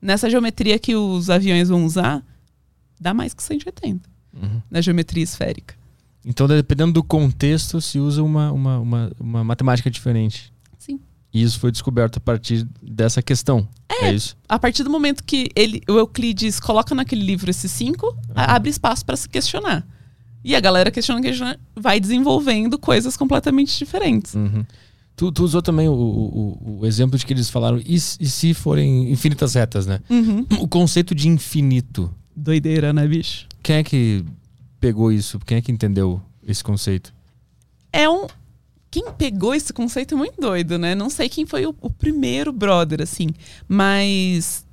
nessa 0.00 0.28
geometria 0.28 0.78
que 0.78 0.94
os 0.94 1.30
aviões 1.30 1.68
vão 1.68 1.84
usar, 1.84 2.22
dá 3.00 3.12
mais 3.14 3.34
que 3.34 3.42
180. 3.42 4.08
Uhum. 4.32 4.62
Na 4.70 4.80
geometria 4.80 5.22
esférica. 5.22 5.74
Então, 6.24 6.48
dependendo 6.48 6.92
do 6.92 7.04
contexto, 7.04 7.80
se 7.80 7.98
usa 7.98 8.22
uma, 8.22 8.50
uma, 8.50 8.78
uma, 8.78 9.12
uma 9.20 9.44
matemática 9.44 9.90
diferente. 9.90 10.53
E 11.34 11.42
isso 11.42 11.58
foi 11.58 11.72
descoberto 11.72 12.18
a 12.18 12.20
partir 12.20 12.64
dessa 12.80 13.20
questão. 13.20 13.68
É, 13.88 14.12
isso. 14.12 14.36
A 14.48 14.56
partir 14.58 14.84
do 14.84 14.88
momento 14.90 15.24
que 15.24 15.48
ele, 15.56 15.82
o 15.88 15.98
Euclides 15.98 16.60
coloca 16.60 16.94
naquele 16.94 17.24
livro 17.24 17.50
esses 17.50 17.72
cinco, 17.72 18.16
abre 18.34 18.70
espaço 18.70 19.04
para 19.04 19.16
se 19.16 19.28
questionar. 19.28 19.84
E 20.44 20.54
a 20.54 20.60
galera 20.60 20.90
questiona, 20.92 21.20
questiona, 21.20 21.58
vai 21.74 21.98
desenvolvendo 21.98 22.78
coisas 22.78 23.16
completamente 23.16 23.76
diferentes. 23.76 24.34
Uhum. 24.34 24.64
Tu, 25.16 25.32
tu 25.32 25.42
usou 25.44 25.60
também 25.62 25.88
o, 25.88 25.92
o, 25.92 26.78
o 26.80 26.86
exemplo 26.86 27.18
de 27.18 27.24
que 27.26 27.32
eles 27.32 27.48
falaram, 27.50 27.80
e, 27.84 27.98
se- 27.98 28.16
e 28.20 28.26
se 28.26 28.52
forem 28.54 29.10
infinitas 29.10 29.54
retas, 29.54 29.86
né? 29.86 30.00
Uhum. 30.08 30.46
O 30.60 30.68
conceito 30.68 31.14
de 31.14 31.28
infinito. 31.28 32.12
Doideira, 32.36 32.92
né, 32.92 33.06
bicho? 33.08 33.46
Quem 33.62 33.76
é 33.76 33.82
que 33.84 34.24
pegou 34.78 35.10
isso? 35.10 35.38
Quem 35.40 35.58
é 35.58 35.60
que 35.62 35.72
entendeu 35.72 36.20
esse 36.46 36.62
conceito? 36.62 37.12
É 37.92 38.08
um. 38.08 38.26
Quem 38.94 39.10
pegou 39.10 39.52
esse 39.52 39.72
conceito 39.72 40.14
é 40.14 40.16
muito 40.16 40.40
doido, 40.40 40.78
né? 40.78 40.94
Não 40.94 41.10
sei 41.10 41.28
quem 41.28 41.44
foi 41.44 41.66
o, 41.66 41.74
o 41.80 41.90
primeiro 41.90 42.52
brother, 42.52 43.02
assim. 43.02 43.26
Mas. 43.66 44.64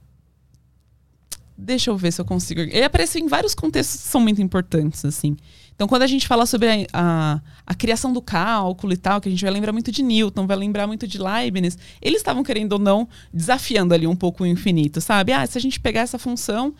Deixa 1.57 1.89
eu 1.89 1.97
ver 1.97 2.13
se 2.13 2.21
eu 2.21 2.25
consigo. 2.25 2.61
Ele 2.61 2.83
apareceu 2.83 3.19
em 3.19 3.25
vários 3.25 3.55
contextos 3.55 3.99
que 3.99 4.07
são 4.07 4.21
muito 4.21 4.39
importantes, 4.39 5.03
assim. 5.05 5.35
Então, 5.73 5.87
quando 5.87 6.03
a 6.03 6.07
gente 6.07 6.27
fala 6.27 6.45
sobre 6.45 6.69
a, 6.69 6.85
a, 6.93 7.41
a 7.65 7.73
criação 7.73 8.13
do 8.13 8.21
cálculo 8.21 8.93
e 8.93 8.97
tal, 8.97 9.19
que 9.19 9.27
a 9.27 9.31
gente 9.31 9.43
vai 9.43 9.51
lembrar 9.51 9.71
muito 9.71 9.91
de 9.91 10.03
Newton, 10.03 10.45
vai 10.45 10.55
lembrar 10.55 10.85
muito 10.85 11.07
de 11.07 11.17
Leibniz, 11.17 11.75
eles 11.99 12.17
estavam 12.17 12.43
querendo 12.43 12.73
ou 12.73 12.79
não 12.79 13.09
desafiando 13.33 13.91
ali 13.91 14.05
um 14.05 14.15
pouco 14.15 14.43
o 14.43 14.45
infinito, 14.45 15.01
sabe? 15.01 15.33
Ah, 15.33 15.47
se 15.47 15.57
a 15.57 15.61
gente 15.61 15.79
pegar 15.79 16.01
essa 16.01 16.19
função 16.19 16.75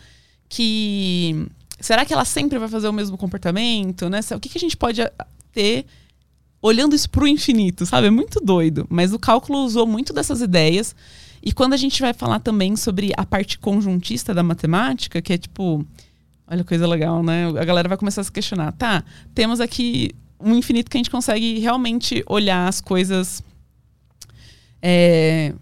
que. 0.48 1.44
Será 1.80 2.04
que 2.04 2.12
ela 2.12 2.24
sempre 2.24 2.56
vai 2.60 2.68
fazer 2.68 2.86
o 2.86 2.92
mesmo 2.92 3.18
comportamento, 3.18 4.08
né? 4.08 4.20
O 4.30 4.38
que, 4.38 4.48
que 4.48 4.58
a 4.58 4.60
gente 4.60 4.76
pode 4.76 5.02
ter 5.52 5.86
olhando 6.62 6.94
isso 6.94 7.10
pro 7.10 7.26
infinito, 7.26 7.84
sabe? 7.84 8.06
É 8.06 8.10
muito 8.10 8.40
doido. 8.40 8.86
Mas 8.88 9.12
o 9.12 9.18
cálculo 9.18 9.64
usou 9.64 9.84
muito 9.86 10.12
dessas 10.12 10.40
ideias. 10.40 10.94
E 11.42 11.52
quando 11.52 11.72
a 11.72 11.76
gente 11.76 12.00
vai 12.00 12.14
falar 12.14 12.38
também 12.38 12.76
sobre 12.76 13.12
a 13.16 13.26
parte 13.26 13.58
conjuntista 13.58 14.32
da 14.32 14.44
matemática, 14.44 15.20
que 15.20 15.32
é 15.32 15.38
tipo. 15.38 15.84
Olha 16.46 16.64
coisa 16.64 16.86
legal, 16.86 17.22
né? 17.22 17.48
A 17.48 17.64
galera 17.64 17.88
vai 17.88 17.98
começar 17.98 18.20
a 18.20 18.24
se 18.24 18.30
questionar. 18.30 18.72
Tá, 18.72 19.02
temos 19.34 19.60
aqui 19.60 20.12
um 20.38 20.54
infinito 20.54 20.90
que 20.90 20.96
a 20.96 21.00
gente 21.00 21.10
consegue 21.10 21.58
realmente 21.58 22.22
olhar 22.26 22.68
as 22.68 22.80
coisas. 22.80 23.42
é, 24.80 25.52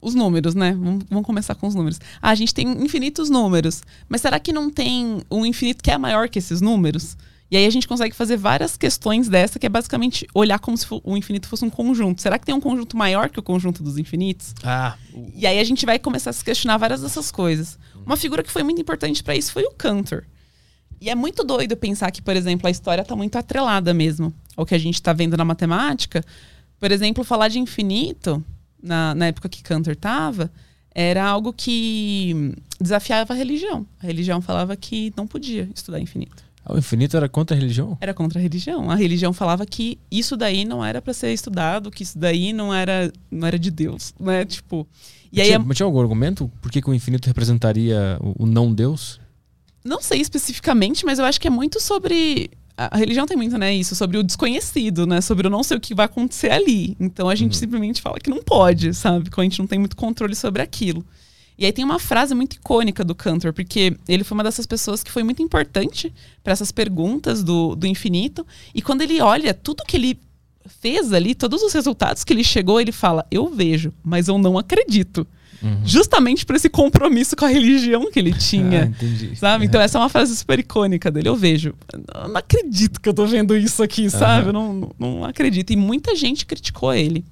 os 0.00 0.14
números, 0.14 0.54
né? 0.54 0.72
Vamos, 0.72 1.04
vamos, 1.10 1.26
começar 1.26 1.54
com 1.54 1.66
os 1.66 1.74
números. 1.74 2.00
Ah, 2.22 2.30
a 2.30 2.34
gente 2.34 2.54
tem 2.54 2.66
infinitos 2.82 3.28
números, 3.28 3.82
mas 4.08 4.20
será 4.20 4.38
que 4.38 4.52
não 4.52 4.70
tem 4.70 5.22
um 5.30 5.44
infinito 5.44 5.82
que 5.82 5.90
é 5.90 5.98
maior 5.98 6.28
que 6.28 6.38
esses 6.38 6.60
números? 6.60 7.16
E 7.50 7.56
aí 7.56 7.66
a 7.66 7.70
gente 7.70 7.88
consegue 7.88 8.14
fazer 8.14 8.36
várias 8.36 8.76
questões 8.76 9.28
dessa, 9.28 9.58
que 9.58 9.66
é 9.66 9.68
basicamente 9.68 10.26
olhar 10.32 10.58
como 10.60 10.76
se 10.76 10.86
o 10.90 11.16
infinito 11.16 11.48
fosse 11.48 11.64
um 11.64 11.70
conjunto. 11.70 12.22
Será 12.22 12.38
que 12.38 12.46
tem 12.46 12.54
um 12.54 12.60
conjunto 12.60 12.96
maior 12.96 13.28
que 13.28 13.40
o 13.40 13.42
conjunto 13.42 13.82
dos 13.82 13.98
infinitos? 13.98 14.54
Ah. 14.62 14.96
E 15.34 15.46
aí 15.46 15.58
a 15.58 15.64
gente 15.64 15.84
vai 15.84 15.98
começar 15.98 16.30
a 16.30 16.32
se 16.32 16.44
questionar 16.44 16.76
várias 16.76 17.00
dessas 17.00 17.32
coisas. 17.32 17.76
Uma 18.06 18.16
figura 18.16 18.42
que 18.42 18.52
foi 18.52 18.62
muito 18.62 18.80
importante 18.80 19.22
para 19.22 19.34
isso 19.34 19.52
foi 19.52 19.64
o 19.64 19.72
Cantor. 19.72 20.24
E 21.00 21.10
é 21.10 21.14
muito 21.14 21.42
doido 21.42 21.76
pensar 21.76 22.10
que, 22.12 22.22
por 22.22 22.36
exemplo, 22.36 22.68
a 22.68 22.70
história 22.70 23.02
está 23.02 23.16
muito 23.16 23.36
atrelada 23.36 23.92
mesmo 23.92 24.32
ao 24.56 24.64
que 24.64 24.74
a 24.74 24.78
gente 24.78 24.94
está 24.94 25.12
vendo 25.12 25.36
na 25.36 25.44
matemática. 25.44 26.22
Por 26.78 26.92
exemplo, 26.92 27.24
falar 27.24 27.48
de 27.48 27.58
infinito, 27.58 28.44
na, 28.80 29.14
na 29.14 29.26
época 29.26 29.48
que 29.48 29.62
Cantor 29.62 29.94
estava, 29.94 30.52
era 30.94 31.24
algo 31.24 31.52
que 31.52 32.54
desafiava 32.80 33.32
a 33.32 33.36
religião. 33.36 33.86
A 34.00 34.06
religião 34.06 34.40
falava 34.40 34.76
que 34.76 35.12
não 35.16 35.26
podia 35.26 35.68
estudar 35.74 35.98
infinito. 36.00 36.49
O 36.68 36.78
infinito 36.78 37.16
era 37.16 37.28
contra 37.28 37.56
a 37.56 37.58
religião? 37.58 37.96
Era 38.00 38.12
contra 38.12 38.38
a 38.38 38.42
religião. 38.42 38.90
A 38.90 38.94
religião 38.94 39.32
falava 39.32 39.64
que 39.64 39.98
isso 40.10 40.36
daí 40.36 40.64
não 40.64 40.84
era 40.84 41.00
para 41.00 41.12
ser 41.12 41.32
estudado, 41.32 41.90
que 41.90 42.02
isso 42.02 42.18
daí 42.18 42.52
não 42.52 42.72
era, 42.72 43.12
não 43.30 43.46
era 43.46 43.58
de 43.58 43.70
Deus, 43.70 44.14
né? 44.20 44.44
Tipo. 44.44 44.86
E 45.32 45.40
aí 45.40 45.48
tinha, 45.48 45.58
mas 45.58 45.76
tinha 45.76 45.86
algum 45.86 46.00
argumento? 46.00 46.50
Por 46.60 46.70
que, 46.70 46.82
que 46.82 46.90
o 46.90 46.94
infinito 46.94 47.26
representaria 47.26 48.18
o, 48.20 48.44
o 48.44 48.46
não 48.46 48.72
Deus? 48.72 49.20
Não 49.84 50.00
sei 50.02 50.20
especificamente, 50.20 51.04
mas 51.06 51.18
eu 51.18 51.24
acho 51.24 51.40
que 51.40 51.46
é 51.46 51.50
muito 51.50 51.80
sobre 51.80 52.50
a 52.76 52.96
religião 52.96 53.26
tem 53.26 53.36
muito, 53.36 53.58
né, 53.58 53.74
isso, 53.74 53.94
sobre 53.94 54.16
o 54.16 54.22
desconhecido, 54.22 55.06
né? 55.06 55.20
Sobre 55.20 55.46
o 55.46 55.50
não 55.50 55.62
sei 55.62 55.76
o 55.76 55.80
que 55.80 55.94
vai 55.94 56.06
acontecer 56.06 56.50
ali. 56.50 56.96
Então 56.98 57.28
a 57.28 57.34
gente 57.34 57.52
uhum. 57.52 57.58
simplesmente 57.58 58.00
fala 58.00 58.18
que 58.18 58.30
não 58.30 58.42
pode, 58.42 58.94
sabe? 58.94 59.28
Quando 59.28 59.40
a 59.40 59.50
gente 59.50 59.58
não 59.58 59.66
tem 59.66 59.78
muito 59.78 59.94
controle 59.94 60.34
sobre 60.34 60.62
aquilo. 60.62 61.04
E 61.60 61.66
aí 61.66 61.72
tem 61.72 61.84
uma 61.84 61.98
frase 61.98 62.34
muito 62.34 62.54
icônica 62.54 63.04
do 63.04 63.14
Cantor, 63.14 63.52
porque 63.52 63.94
ele 64.08 64.24
foi 64.24 64.34
uma 64.34 64.42
dessas 64.42 64.64
pessoas 64.64 65.04
que 65.04 65.10
foi 65.10 65.22
muito 65.22 65.42
importante 65.42 66.10
para 66.42 66.54
essas 66.54 66.72
perguntas 66.72 67.44
do, 67.44 67.76
do 67.76 67.86
infinito. 67.86 68.46
E 68.74 68.80
quando 68.80 69.02
ele 69.02 69.20
olha 69.20 69.52
tudo 69.52 69.84
que 69.86 69.94
ele 69.94 70.18
fez 70.80 71.12
ali, 71.12 71.34
todos 71.34 71.62
os 71.62 71.74
resultados 71.74 72.24
que 72.24 72.32
ele 72.32 72.42
chegou, 72.42 72.80
ele 72.80 72.92
fala: 72.92 73.26
Eu 73.30 73.50
vejo, 73.50 73.92
mas 74.02 74.26
eu 74.26 74.38
não 74.38 74.56
acredito. 74.56 75.26
Uhum. 75.62 75.82
Justamente 75.84 76.46
por 76.46 76.56
esse 76.56 76.70
compromisso 76.70 77.36
com 77.36 77.44
a 77.44 77.48
religião 77.48 78.10
que 78.10 78.18
ele 78.18 78.32
tinha. 78.32 78.84
Ah, 78.84 78.86
entendi. 78.86 79.36
Sabe? 79.36 79.66
Então, 79.66 79.78
essa 79.78 79.98
é 79.98 80.00
uma 80.00 80.08
frase 80.08 80.34
super 80.34 80.58
icônica 80.58 81.10
dele. 81.10 81.28
Eu 81.28 81.36
vejo. 81.36 81.74
Eu 81.92 82.28
não 82.28 82.36
acredito 82.36 82.98
que 82.98 83.06
eu 83.06 83.12
tô 83.12 83.26
vendo 83.26 83.54
isso 83.54 83.82
aqui, 83.82 84.08
sabe? 84.08 84.44
Uhum. 84.44 84.48
Eu 84.48 84.52
não, 84.54 84.74
não, 84.74 84.90
não 84.98 85.24
acredito. 85.26 85.70
E 85.74 85.76
muita 85.76 86.16
gente 86.16 86.46
criticou 86.46 86.94
ele 86.94 87.22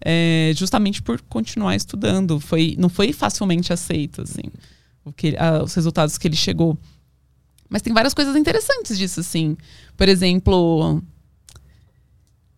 é, 0.00 0.52
justamente 0.54 1.02
por 1.02 1.20
continuar 1.22 1.76
estudando. 1.76 2.38
Foi, 2.40 2.76
não 2.78 2.88
foi 2.88 3.12
facilmente 3.12 3.72
aceito, 3.72 4.22
assim, 4.22 4.50
o 5.04 5.12
que, 5.12 5.36
a, 5.36 5.62
os 5.62 5.74
resultados 5.74 6.16
que 6.18 6.28
ele 6.28 6.36
chegou. 6.36 6.78
Mas 7.68 7.82
tem 7.82 7.92
várias 7.92 8.14
coisas 8.14 8.34
interessantes 8.36 8.96
disso, 8.96 9.20
assim. 9.20 9.56
Por 9.96 10.08
exemplo. 10.08 11.02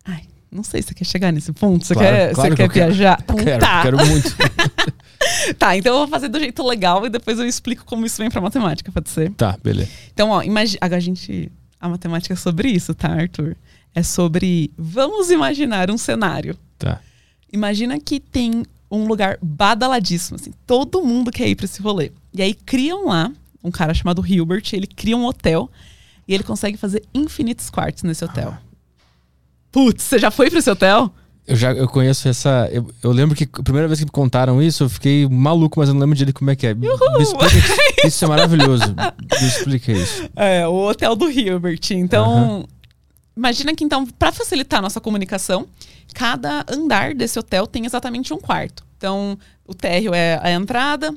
Ai, 0.05 0.23
não 0.49 0.63
sei 0.63 0.81
se 0.81 0.89
você 0.89 0.93
quer 0.93 1.05
chegar 1.05 1.31
nesse 1.31 1.51
ponto. 1.51 1.85
Você 1.85 1.93
claro, 1.93 2.09
quer, 2.09 2.33
claro 2.33 2.49
você 2.49 2.55
que 2.55 2.69
quer 2.69 2.73
viajar? 2.73 3.17
Quero, 3.17 3.33
então, 3.33 3.45
quero, 3.45 3.61
tá. 3.61 3.81
quero 3.81 3.97
muito. 3.97 4.35
tá, 5.59 5.75
então 5.75 5.93
eu 5.93 5.99
vou 5.99 6.07
fazer 6.07 6.29
do 6.29 6.39
jeito 6.39 6.65
legal 6.65 7.05
e 7.05 7.09
depois 7.09 7.39
eu 7.39 7.45
explico 7.45 7.83
como 7.85 8.05
isso 8.05 8.17
vem 8.17 8.29
pra 8.29 8.39
matemática, 8.39 8.91
pode 8.91 9.09
ser? 9.09 9.31
Tá, 9.33 9.57
beleza. 9.61 9.91
Então, 10.13 10.29
ó, 10.29 10.41
imagina. 10.41 10.79
A 10.81 10.99
gente. 10.99 11.51
A 11.79 11.89
matemática 11.89 12.33
é 12.33 12.37
sobre 12.37 12.69
isso, 12.69 12.93
tá, 12.93 13.09
Arthur? 13.09 13.57
É 13.93 14.03
sobre. 14.03 14.71
Vamos 14.77 15.29
imaginar 15.29 15.91
um 15.91 15.97
cenário. 15.97 16.55
Tá. 16.77 17.01
Imagina 17.51 17.99
que 17.99 18.19
tem 18.19 18.63
um 18.89 19.07
lugar 19.07 19.37
badaladíssimo, 19.41 20.35
assim, 20.35 20.51
todo 20.67 21.03
mundo 21.03 21.31
quer 21.31 21.47
ir 21.47 21.55
para 21.55 21.65
esse 21.65 21.81
rolê. 21.81 22.11
E 22.33 22.41
aí 22.41 22.53
criam 22.53 23.07
lá 23.07 23.31
um 23.63 23.71
cara 23.71 23.93
chamado 23.93 24.25
Hilbert, 24.25 24.63
ele 24.73 24.87
cria 24.87 25.15
um 25.15 25.25
hotel 25.25 25.69
e 26.27 26.33
ele 26.33 26.43
consegue 26.43 26.77
fazer 26.77 27.03
infinitos 27.13 27.69
quartos 27.69 28.03
nesse 28.03 28.23
hotel. 28.23 28.53
Ah. 28.57 28.61
Putz, 29.71 30.03
você 30.03 30.19
já 30.19 30.29
foi 30.29 30.49
para 30.49 30.59
esse 30.59 30.69
hotel? 30.69 31.13
Eu 31.47 31.55
já 31.55 31.73
eu 31.73 31.87
conheço 31.87 32.27
essa. 32.27 32.69
Eu, 32.71 32.89
eu, 33.01 33.11
lembro 33.11 33.35
que 33.35 33.45
a 33.45 33.63
primeira 33.63 33.87
vez 33.87 33.99
que 33.99 34.05
me 34.05 34.11
contaram 34.11 34.61
isso, 34.61 34.83
eu 34.83 34.89
fiquei 34.89 35.27
maluco, 35.27 35.79
mas 35.79 35.89
eu 35.89 35.93
não 35.93 36.01
lembro 36.01 36.15
direito 36.15 36.37
como 36.37 36.51
é 36.51 36.55
que 36.55 36.67
é. 36.67 36.73
Me 36.73 36.87
explica, 37.19 37.47
isso 38.05 38.23
é 38.23 38.27
maravilhoso. 38.27 38.83
Me 39.41 39.47
explica 39.47 39.91
isso. 39.91 40.29
É, 40.35 40.67
o 40.67 40.87
hotel 40.87 41.15
do 41.15 41.29
Hilbert. 41.29 41.79
Então, 41.91 42.59
uh 42.59 42.63
-huh. 42.63 42.69
imagina 43.35 43.73
que 43.73 43.83
então, 43.83 44.05
para 44.05 44.31
facilitar 44.31 44.79
a 44.79 44.81
nossa 44.83 45.01
comunicação, 45.01 45.67
cada 46.13 46.65
andar 46.67 47.13
desse 47.13 47.37
hotel 47.39 47.65
tem 47.67 47.85
exatamente 47.85 48.33
um 48.33 48.37
quarto. 48.37 48.85
Então, 48.97 49.37
o 49.65 49.73
térreo 49.73 50.13
é 50.13 50.39
a 50.43 50.51
entrada, 50.51 51.15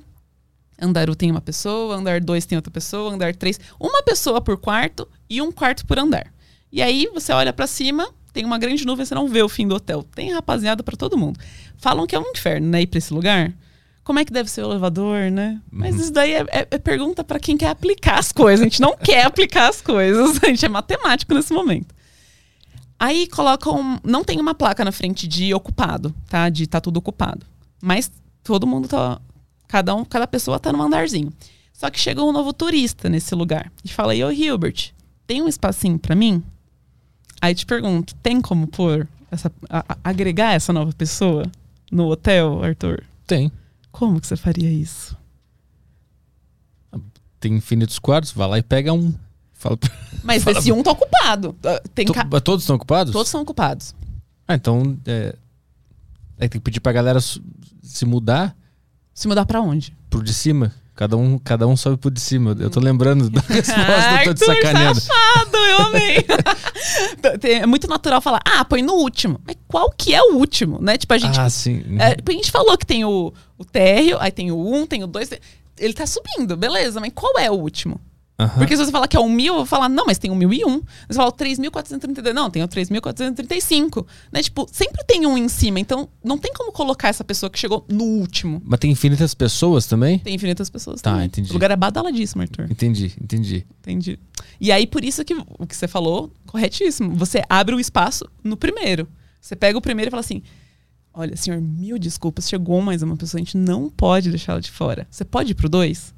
andar 0.80 1.09
1 1.09 1.14
tem 1.14 1.30
uma 1.30 1.40
pessoa, 1.40 1.97
andar 1.97 2.20
2 2.20 2.47
tem 2.47 2.57
outra 2.57 2.70
pessoa, 2.70 3.12
andar 3.12 3.34
3, 3.34 3.61
uma 3.78 4.03
pessoa 4.03 4.40
por 4.40 4.57
quarto 4.57 5.09
e 5.28 5.42
um 5.42 5.53
quarto 5.53 5.86
por 5.86 5.99
andar. 5.99 6.32
E 6.72 6.82
aí 6.82 7.09
você 7.12 7.32
olha 7.32 7.53
para 7.53 7.66
cima, 7.66 8.09
tem 8.32 8.45
uma 8.45 8.59
grande 8.59 8.84
nuvem, 8.84 9.05
você 9.07 9.14
não 9.14 9.28
vê 9.28 9.42
o 9.42 9.49
fim 9.49 9.66
do 9.66 9.76
hotel. 9.76 10.03
Tem 10.03 10.32
rapaziada 10.32 10.82
para 10.82 10.97
todo 10.97 11.16
mundo. 11.16 11.38
Falam 11.76 12.07
que 12.07 12.16
é 12.16 12.18
um 12.18 12.32
inferno, 12.32 12.66
né, 12.66 12.82
ir 12.82 12.88
para 12.88 12.99
esse 12.99 13.14
lugar. 13.14 13.53
Como 14.03 14.18
é 14.18 14.24
que 14.24 14.32
deve 14.32 14.51
ser 14.51 14.62
o 14.62 14.70
elevador, 14.70 15.30
né? 15.30 15.61
Uhum. 15.72 15.78
Mas 15.78 15.97
isso 15.97 16.12
daí 16.12 16.34
é, 16.34 16.45
é, 16.51 16.66
é 16.70 16.78
pergunta 16.78 17.22
para 17.22 17.38
quem 17.38 17.57
quer 17.57 17.68
aplicar 17.68 18.18
as 18.18 18.32
coisas. 18.32 18.61
A 18.61 18.64
gente 18.64 18.80
não 18.80 18.97
quer 18.97 19.24
aplicar 19.26 19.68
as 19.68 19.80
coisas. 19.80 20.42
A 20.42 20.49
gente 20.49 20.64
é 20.64 20.68
matemático 20.68 21.32
nesse 21.32 21.55
momento. 21.55 21.95
Aí 23.05 23.26
colocam. 23.26 24.00
Não 24.02 24.24
tem 24.24 24.40
uma 24.40 24.55
placa 24.55 24.82
na 24.82 24.90
frente 24.90 25.28
de 25.28 25.52
ocupado, 25.52 26.14
tá? 26.26 26.48
De 26.48 26.66
tá 26.66 26.80
tudo 26.80 26.96
ocupado. 26.96 27.44
Mas 27.82 28.11
todo 28.42 28.66
mundo 28.66 28.88
tá. 28.88 29.20
Cada, 29.68 29.94
um, 29.94 30.07
cada 30.07 30.26
pessoa 30.26 30.59
tá 30.59 30.72
num 30.72 30.80
andarzinho. 30.80 31.30
Só 31.70 31.90
que 31.90 32.00
chegou 32.00 32.26
um 32.26 32.32
novo 32.32 32.55
turista 32.55 33.11
nesse 33.11 33.34
lugar. 33.34 33.70
E 33.84 33.88
fala 33.88 34.14
ô 34.14 34.30
Hilbert, 34.30 34.94
tem 35.26 35.42
um 35.42 35.48
espacinho 35.48 35.98
para 35.98 36.14
mim? 36.14 36.42
Aí 37.42 37.55
te 37.55 37.66
pergunto, 37.66 38.14
tem 38.22 38.40
como 38.40 38.66
pôr 38.66 39.07
essa, 39.30 39.52
a, 39.68 39.80
a, 39.86 39.98
agregar 40.02 40.55
essa 40.55 40.72
nova 40.72 40.92
pessoa 40.94 41.44
no 41.92 42.09
hotel, 42.09 42.64
Arthur? 42.64 43.05
Tem. 43.26 43.52
Como 43.92 44.18
que 44.18 44.26
você 44.26 44.36
faria 44.36 44.70
isso? 44.70 45.14
Tem 47.38 47.52
infinitos 47.52 47.98
quartos, 47.98 48.32
vai 48.32 48.48
lá 48.48 48.59
e 48.59 48.62
pega 48.62 48.94
um. 48.94 49.12
Fala 49.64 49.78
pra... 49.78 49.90
Mas 50.22 50.44
Fala... 50.44 50.58
esse 50.58 50.70
um 50.70 50.82
tá 50.82 50.90
ocupado. 50.90 51.56
Ah, 51.64 51.80
tem 51.94 52.06
ca... 52.06 52.24
Todos 52.40 52.64
estão 52.64 52.76
ocupados? 52.76 53.12
Todos 53.12 53.30
são 53.30 53.40
ocupados. 53.40 53.94
Ah, 54.46 54.54
então. 54.54 54.98
É... 55.06 55.34
é... 56.36 56.40
tem 56.40 56.60
que 56.60 56.60
pedir 56.60 56.80
pra 56.80 56.92
galera 56.92 57.18
se 57.20 58.04
mudar. 58.04 58.54
Se 59.14 59.26
mudar 59.26 59.46
pra 59.46 59.62
onde? 59.62 59.96
Pro 60.10 60.22
de 60.22 60.34
cima. 60.34 60.72
Cada 60.94 61.16
um, 61.16 61.38
cada 61.38 61.66
um 61.66 61.76
sobe 61.76 61.96
pro 61.96 62.10
de 62.10 62.20
cima. 62.20 62.54
Eu 62.58 62.70
tô 62.70 62.78
lembrando 62.78 63.28
da 63.28 63.40
resposta, 63.40 64.24
eu 64.26 64.34
tô 64.34 64.44
sacaneando. 64.44 65.00
Safado, 65.00 65.56
eu 65.56 65.78
amei. 65.78 66.26
é 67.62 67.66
muito 67.66 67.88
natural 67.88 68.20
falar, 68.20 68.40
ah, 68.44 68.64
põe 68.64 68.80
no 68.80 68.94
último. 68.94 69.40
Mas 69.44 69.56
qual 69.66 69.90
que 69.90 70.14
é 70.14 70.22
o 70.22 70.36
último, 70.36 70.78
né? 70.80 70.96
Tipo, 70.96 71.14
a 71.14 71.18
gente. 71.18 71.40
Ah, 71.40 71.50
sim. 71.50 71.82
É, 71.98 72.16
a 72.24 72.32
gente 72.32 72.50
falou 72.50 72.78
que 72.78 72.86
tem 72.86 73.04
o, 73.04 73.32
o 73.58 73.64
térreo, 73.64 74.18
aí 74.20 74.30
tem 74.30 74.52
o 74.52 74.74
um, 74.74 74.86
tem 74.86 75.02
o 75.02 75.06
dois. 75.08 75.30
Ele 75.76 75.94
tá 75.94 76.06
subindo, 76.06 76.56
beleza, 76.56 77.00
mas 77.00 77.10
qual 77.12 77.38
é 77.38 77.50
o 77.50 77.54
último? 77.54 78.00
Uhum. 78.37 78.49
Porque 78.49 78.76
se 78.76 78.85
você 78.85 78.91
falar 78.91 79.07
que 79.07 79.16
é 79.16 79.20
o 79.20 79.28
mil, 79.28 79.53
eu 79.53 79.59
vou 79.59 79.66
falar, 79.66 79.89
não, 79.89 80.07
mas 80.07 80.18
tem 80.18 80.30
o 80.30 80.35
mil 80.35 80.53
e 80.53 80.64
um. 80.64 80.82
Você 81.09 81.14
fala 81.14 81.28
o 81.28 81.32
3.432, 81.32 82.32
não, 82.32 82.51
tem 82.51 82.62
o 82.62 82.68
3.435. 82.68 84.05
Né? 84.32 84.43
Tipo, 84.43 84.66
sempre 84.72 85.05
tem 85.05 85.24
um 85.24 85.39
em 85.39 85.49
cima, 85.49 85.78
então 85.78 86.09
não 86.22 86.37
tem 86.37 86.53
como 86.53 86.72
colocar 86.72 87.09
essa 87.09 87.22
pessoa 87.22 87.49
que 87.49 87.59
chegou 87.59 87.85
no 87.89 88.05
último. 88.05 88.61
Mas 88.64 88.80
tem 88.80 88.91
infinitas 88.91 89.35
pessoas 89.35 89.87
também? 89.87 90.18
Tem 90.18 90.35
infinitas 90.35 90.68
pessoas 90.68 91.01
tá, 91.01 91.12
também. 91.12 91.26
entendi. 91.26 91.51
O 91.51 91.53
lugar 91.53 91.70
é 91.70 91.76
badaladíssimo, 91.76 92.43
Arthur. 92.43 92.70
Entendi, 92.70 93.12
entendi. 93.22 93.64
Entendi. 93.80 94.18
E 94.61 94.72
aí, 94.72 94.87
por 94.87 95.05
isso 95.05 95.24
que 95.24 95.35
o 95.35 95.66
que 95.66 95.76
você 95.76 95.87
falou, 95.87 96.32
corretíssimo. 96.47 97.14
Você 97.14 97.43
abre 97.49 97.74
o 97.74 97.80
espaço 97.80 98.28
no 98.43 98.57
primeiro. 98.57 99.07
Você 99.41 99.55
pega 99.55 99.78
o 99.78 99.82
primeiro 99.82 100.09
e 100.09 100.11
fala 100.11 100.20
assim, 100.20 100.43
olha, 101.12 101.37
senhor, 101.37 101.61
mil 101.61 101.99
desculpas, 101.99 102.49
chegou 102.49 102.80
mais 102.80 103.03
uma 103.03 103.16
pessoa, 103.16 103.39
a 103.39 103.45
gente 103.45 103.57
não 103.57 103.89
pode 103.89 104.30
deixar 104.30 104.53
ela 104.53 104.61
de 104.61 104.70
fora. 104.70 105.07
Você 105.09 105.24
pode 105.24 105.53
ir 105.53 105.55
pro 105.55 105.68
dois? 105.68 106.14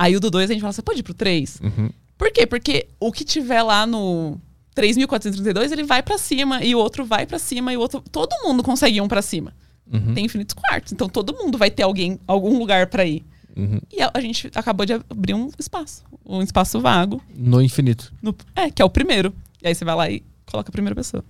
Aí 0.00 0.16
o 0.16 0.20
do 0.20 0.30
2 0.30 0.48
a 0.48 0.54
gente 0.54 0.62
fala, 0.62 0.72
você 0.72 0.80
pode 0.80 1.00
ir 1.00 1.02
pro 1.02 1.12
3? 1.12 1.60
Uhum. 1.62 1.90
Por 2.16 2.32
quê? 2.32 2.46
Porque 2.46 2.86
o 2.98 3.12
que 3.12 3.22
tiver 3.22 3.62
lá 3.62 3.86
no 3.86 4.40
3.432, 4.74 5.72
ele 5.72 5.82
vai 5.82 6.02
para 6.02 6.16
cima, 6.16 6.64
e 6.64 6.74
o 6.74 6.78
outro 6.78 7.04
vai 7.04 7.26
para 7.26 7.38
cima, 7.38 7.70
e 7.70 7.76
o 7.76 7.80
outro. 7.80 8.02
Todo 8.10 8.30
mundo 8.42 8.62
consegue 8.62 8.98
um 8.98 9.06
pra 9.06 9.20
cima. 9.20 9.52
Uhum. 9.92 10.14
Tem 10.14 10.24
infinitos 10.24 10.54
quartos. 10.54 10.94
Então 10.94 11.06
todo 11.06 11.34
mundo 11.34 11.58
vai 11.58 11.70
ter 11.70 11.82
alguém, 11.82 12.18
algum 12.26 12.58
lugar 12.58 12.86
para 12.86 13.04
ir. 13.04 13.22
Uhum. 13.54 13.78
E 13.92 14.00
a, 14.00 14.10
a, 14.14 14.20
gente 14.22 14.50
acabou 14.54 14.86
de 14.86 14.94
abrir 14.94 15.34
um 15.34 15.50
espaço. 15.58 16.02
Um 16.24 16.40
espaço 16.40 16.80
vago. 16.80 17.22
No 17.36 17.60
infinito. 17.60 18.10
No, 18.22 18.34
é, 18.56 18.70
que 18.70 18.80
é 18.80 18.84
o 18.86 18.88
primeiro. 18.88 19.34
E 19.62 19.68
aí 19.68 19.74
você 19.74 19.84
vai 19.84 19.94
lá 19.94 20.10
e 20.10 20.22
coloca 20.46 20.70
a 20.70 20.72
primeira 20.72 20.94
pessoa. 20.94 21.22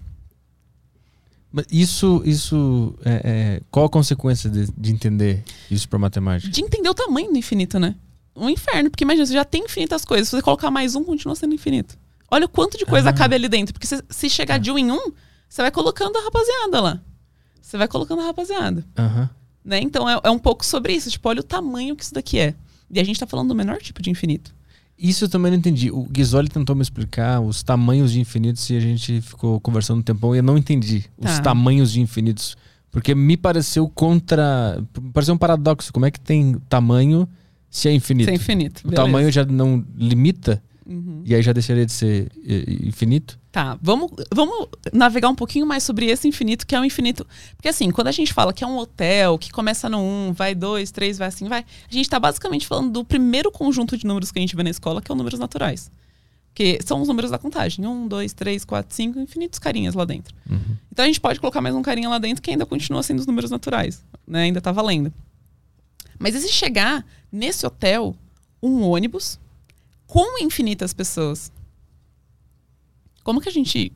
Isso, 1.73 2.23
isso 2.25 2.95
é, 3.05 3.23
é, 3.25 3.61
qual 3.69 3.87
a 3.87 3.89
consequência 3.89 4.49
de, 4.49 4.69
de 4.79 4.93
entender 4.93 5.43
isso 5.69 5.89
para 5.89 5.99
matemática? 5.99 6.49
De 6.49 6.63
entender 6.63 6.89
o 6.89 6.95
tamanho 6.95 7.33
do 7.33 7.37
infinito, 7.37 7.77
né? 7.81 7.97
Um 8.35 8.49
inferno, 8.49 8.91
porque 8.91 9.05
imagina, 9.05 9.27
você 9.27 9.33
já 9.35 9.45
tem 9.45 9.65
infinitas 9.65 10.05
coisas. 10.05 10.29
Se 10.29 10.37
você 10.37 10.43
colocar 10.43 10.71
mais 10.71 10.95
um, 10.95 11.05
continua 11.05 11.35
sendo 11.35 11.55
infinito. 11.55 11.99
Olha 12.31 12.47
o 12.47 12.49
quanto 12.49 12.79
de 12.79 12.87
coisa 12.87 13.13
cabe 13.13 13.35
ali 13.35 13.49
dentro. 13.49 13.73
Porque 13.75 13.87
se, 13.87 14.03
se 14.09 14.31
chegar 14.31 14.59
de 14.59 14.71
um 14.71 14.79
em 14.79 14.91
um, 14.91 15.13
você 15.49 15.63
vai 15.63 15.71
colocando 15.71 16.17
a 16.17 16.23
rapaziada 16.23 16.81
lá. 16.81 17.01
Você 17.61 17.77
vai 17.77 17.89
colocando 17.89 18.21
a 18.23 18.27
rapaziada. 18.27 18.85
Uhum. 18.99 19.29
Né? 19.65 19.81
Então 19.81 20.09
é, 20.09 20.21
é 20.25 20.31
um 20.31 20.39
pouco 20.39 20.65
sobre 20.65 20.93
isso. 20.93 21.11
Tipo, 21.11 21.29
olha 21.29 21.41
o 21.41 21.45
tamanho 21.45 21.97
que 21.97 22.05
isso 22.05 22.15
daqui 22.15 22.39
é. 22.39 22.55
E 22.91 22.99
a 23.01 23.05
gente 23.05 23.17
está 23.17 23.27
falando 23.27 23.49
do 23.49 23.55
menor 23.55 23.79
tipo 23.79 24.01
de 24.01 24.11
infinito. 24.11 24.55
Isso 24.99 25.25
eu 25.25 25.29
também 25.29 25.51
não 25.51 25.59
entendi. 25.59 25.91
O 25.91 26.05
Ghisoli 26.05 26.49
tentou 26.49 26.77
me 26.77 26.83
explicar 26.83 27.41
os 27.41 27.63
tamanhos 27.63 28.13
de 28.13 28.21
infinitos 28.21 28.69
e 28.69 28.77
a 28.77 28.81
gente 28.81 29.21
ficou 29.23 29.59
conversando 29.61 29.99
um 30.01 30.03
tempão 30.03 30.35
e 30.35 30.39
eu 30.39 30.43
não 30.43 30.59
entendi 30.59 31.05
os 31.17 31.37
Tá. 31.37 31.43
tamanhos 31.43 31.91
de 31.91 32.01
infinitos. 32.01 32.57
Porque 32.91 33.15
me 33.15 33.37
pareceu 33.37 33.89
contra. 33.89 34.83
Pareceu 35.13 35.35
um 35.35 35.39
paradoxo. 35.39 35.93
Como 35.93 36.05
é 36.07 36.11
que 36.11 36.21
tem 36.21 36.57
tamanho 36.69 37.29
se 37.71 37.89
é 37.89 37.93
infinito? 37.93 38.29
Isso 38.29 38.31
é 38.31 38.35
infinito. 38.35 38.83
O 38.87 38.93
tamanho 38.93 39.31
já 39.31 39.45
não 39.45 39.85
limita 39.97 40.63
Uhum. 40.91 41.23
e 41.25 41.33
aí 41.33 41.41
já 41.41 41.53
deixaria 41.53 41.87
de 41.87 41.93
ser 41.93 42.33
eh, 42.45 42.65
infinito? 42.83 43.39
Tá, 43.53 43.79
vamos, 43.81 44.11
vamos 44.35 44.67
navegar 44.93 45.29
um 45.29 45.37
pouquinho 45.37 45.65
mais 45.65 45.85
sobre 45.85 46.07
esse 46.07 46.27
infinito, 46.27 46.67
que 46.67 46.75
é 46.75 46.81
o 46.81 46.85
infinito. 46.85 47.25
Porque 47.57 47.69
assim, 47.69 47.93
quando 47.93 48.09
a 48.09 48.13
gente 48.13 48.33
fala 48.33 48.53
que 48.53 48.65
é 48.65 48.67
um 48.67 48.77
hotel, 48.77 49.39
que 49.39 49.53
começa 49.53 49.89
no 49.89 49.99
1, 50.01 50.33
vai 50.33 50.53
2, 50.53 50.91
3, 50.91 51.17
vai 51.19 51.29
assim, 51.29 51.49
vai. 51.49 51.61
A 51.61 51.95
gente 51.95 52.11
tá 52.11 52.19
basicamente 52.19 52.67
falando 52.67 52.91
do 52.91 53.05
primeiro 53.05 53.53
conjunto 53.53 53.97
de 53.97 54.05
números 54.05 54.33
que 54.33 54.41
a 54.41 54.43
gente 54.43 54.57
vê 54.57 54.65
na 54.65 54.71
escola, 54.71 55.01
que 55.01 55.13
é 55.13 55.15
o 55.15 55.17
números 55.17 55.39
naturais. 55.39 55.93
Que 56.53 56.81
são 56.85 57.01
os 57.01 57.07
números 57.07 57.31
da 57.31 57.39
contagem. 57.39 57.87
1, 57.87 58.09
2, 58.09 58.33
3, 58.33 58.65
4, 58.65 58.97
5, 58.97 59.21
infinitos 59.21 59.61
carinhas 59.61 59.95
lá 59.95 60.05
dentro. 60.05 60.35
Então 60.91 61.05
a 61.05 61.07
gente 61.07 61.21
pode 61.21 61.39
colocar 61.39 61.61
mais 61.61 61.75
um 61.75 61.83
carinha 61.83 62.09
lá 62.09 62.19
dentro 62.19 62.43
que 62.43 62.51
ainda 62.51 62.67
continua 62.67 63.03
sendo 63.05 63.21
os 63.21 63.27
números 63.27 63.53
naturais. 63.53 64.05
Né? 64.27 64.43
Ainda 64.43 64.61
tá 64.61 64.73
valendo. 64.73 65.13
Mas 66.21 66.35
e 66.35 66.41
se 66.41 66.53
chegar 66.53 67.05
nesse 67.33 67.67
hotel 67.67 68.15
um 68.63 68.83
ônibus 68.83 69.41
com 70.07 70.39
infinitas 70.45 70.93
pessoas? 70.93 71.51
Como 73.25 73.41
que 73.41 73.49
a 73.49 73.53
gente. 73.53 73.91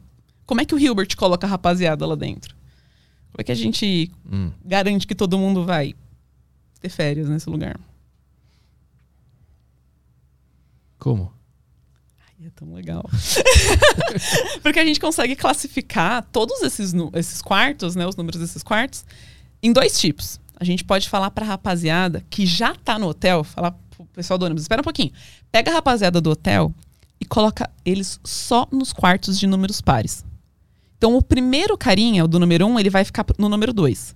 Como 0.46 0.58
é 0.60 0.64
que 0.64 0.74
o 0.74 0.78
Hilbert 0.78 1.14
coloca 1.16 1.46
a 1.46 1.50
rapaziada 1.50 2.06
lá 2.06 2.14
dentro? 2.14 2.54
Como 3.30 3.40
é 3.40 3.44
que 3.44 3.52
a 3.52 3.54
gente 3.54 4.10
Hum. 4.30 4.50
garante 4.64 5.06
que 5.06 5.14
todo 5.14 5.36
mundo 5.38 5.66
vai 5.66 5.94
ter 6.80 6.88
férias 6.88 7.28
nesse 7.28 7.50
lugar? 7.50 7.78
Como? 10.98 11.30
Ai, 12.26 12.46
é 12.46 12.50
tão 12.50 12.72
legal. 12.72 13.04
Porque 14.62 14.78
a 14.80 14.84
gente 14.84 14.98
consegue 15.00 15.36
classificar 15.36 16.26
todos 16.32 16.62
esses, 16.62 16.94
esses 17.14 17.42
quartos, 17.42 17.94
né? 17.94 18.06
Os 18.06 18.16
números 18.16 18.40
desses 18.40 18.62
quartos, 18.62 19.04
em 19.62 19.72
dois 19.72 19.98
tipos. 20.00 20.40
A 20.56 20.64
gente 20.64 20.84
pode 20.84 21.08
falar 21.08 21.30
pra 21.30 21.44
rapaziada 21.44 22.24
que 22.30 22.46
já 22.46 22.74
tá 22.74 22.98
no 22.98 23.08
hotel, 23.08 23.44
falar 23.44 23.72
pro 23.90 24.04
pessoal 24.06 24.38
do 24.38 24.44
ônibus, 24.46 24.62
espera 24.62 24.80
um 24.80 24.84
pouquinho. 24.84 25.12
Pega 25.50 25.70
a 25.70 25.74
rapaziada 25.74 26.20
do 26.20 26.30
hotel 26.30 26.72
e 27.20 27.24
coloca 27.24 27.70
eles 27.84 28.20
só 28.24 28.66
nos 28.70 28.92
quartos 28.92 29.38
de 29.38 29.46
números 29.46 29.80
pares. 29.80 30.24
Então, 30.96 31.16
o 31.16 31.22
primeiro 31.22 31.76
carinha, 31.76 32.24
o 32.24 32.28
do 32.28 32.38
número 32.38 32.66
1, 32.66 32.70
um, 32.70 32.78
ele 32.78 32.90
vai 32.90 33.04
ficar 33.04 33.26
no 33.38 33.48
número 33.48 33.72
2. 33.72 34.14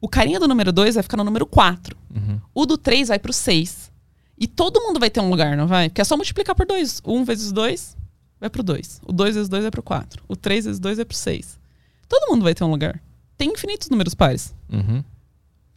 O 0.00 0.08
carinha 0.08 0.40
do 0.40 0.48
número 0.48 0.72
2 0.72 0.94
vai 0.94 1.02
ficar 1.02 1.16
no 1.16 1.24
número 1.24 1.44
4. 1.44 1.96
Uhum. 2.14 2.40
O 2.54 2.64
do 2.64 2.78
3 2.78 3.08
vai 3.08 3.18
pro 3.18 3.32
6. 3.32 3.90
E 4.38 4.46
todo 4.46 4.80
mundo 4.80 4.98
vai 4.98 5.10
ter 5.10 5.20
um 5.20 5.28
lugar, 5.28 5.54
não 5.56 5.66
vai? 5.66 5.90
Porque 5.90 6.00
é 6.00 6.04
só 6.04 6.16
multiplicar 6.16 6.54
por 6.54 6.64
2. 6.64 7.02
1 7.04 7.24
vezes 7.24 7.52
2 7.52 7.96
vai 8.40 8.48
pro 8.48 8.62
2. 8.62 9.02
O 9.06 9.12
2 9.12 9.34
vezes 9.34 9.48
2 9.50 9.62
vai 9.64 9.70
pro 9.70 9.82
4. 9.82 10.22
O 10.26 10.34
3 10.34 10.64
vezes 10.64 10.80
2 10.80 10.96
vai 10.96 11.04
pro 11.04 11.16
6. 11.16 11.58
Todo 12.08 12.30
mundo 12.30 12.42
vai 12.42 12.54
ter 12.54 12.64
um 12.64 12.70
lugar. 12.70 13.00
Tem 13.36 13.52
infinitos 13.52 13.90
números 13.90 14.14
pares. 14.14 14.54
Uhum. 14.72 15.04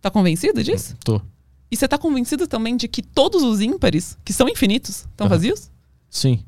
Tá 0.04 0.12
convencido 0.12 0.62
disso? 0.62 0.98
Tô. 1.04 1.22
E 1.72 1.78
você 1.78 1.88
tá 1.88 1.98
convencido 1.98 2.46
também 2.46 2.76
de 2.76 2.88
que 2.90 3.02
todos 3.02 3.42
os 3.42 3.62
ímpares, 3.62 4.18
que 4.26 4.34
são 4.34 4.50
infinitos, 4.50 5.06
estão 5.10 5.26
Aham. 5.26 5.36
vazios? 5.36 5.72
Sim. 6.10 6.44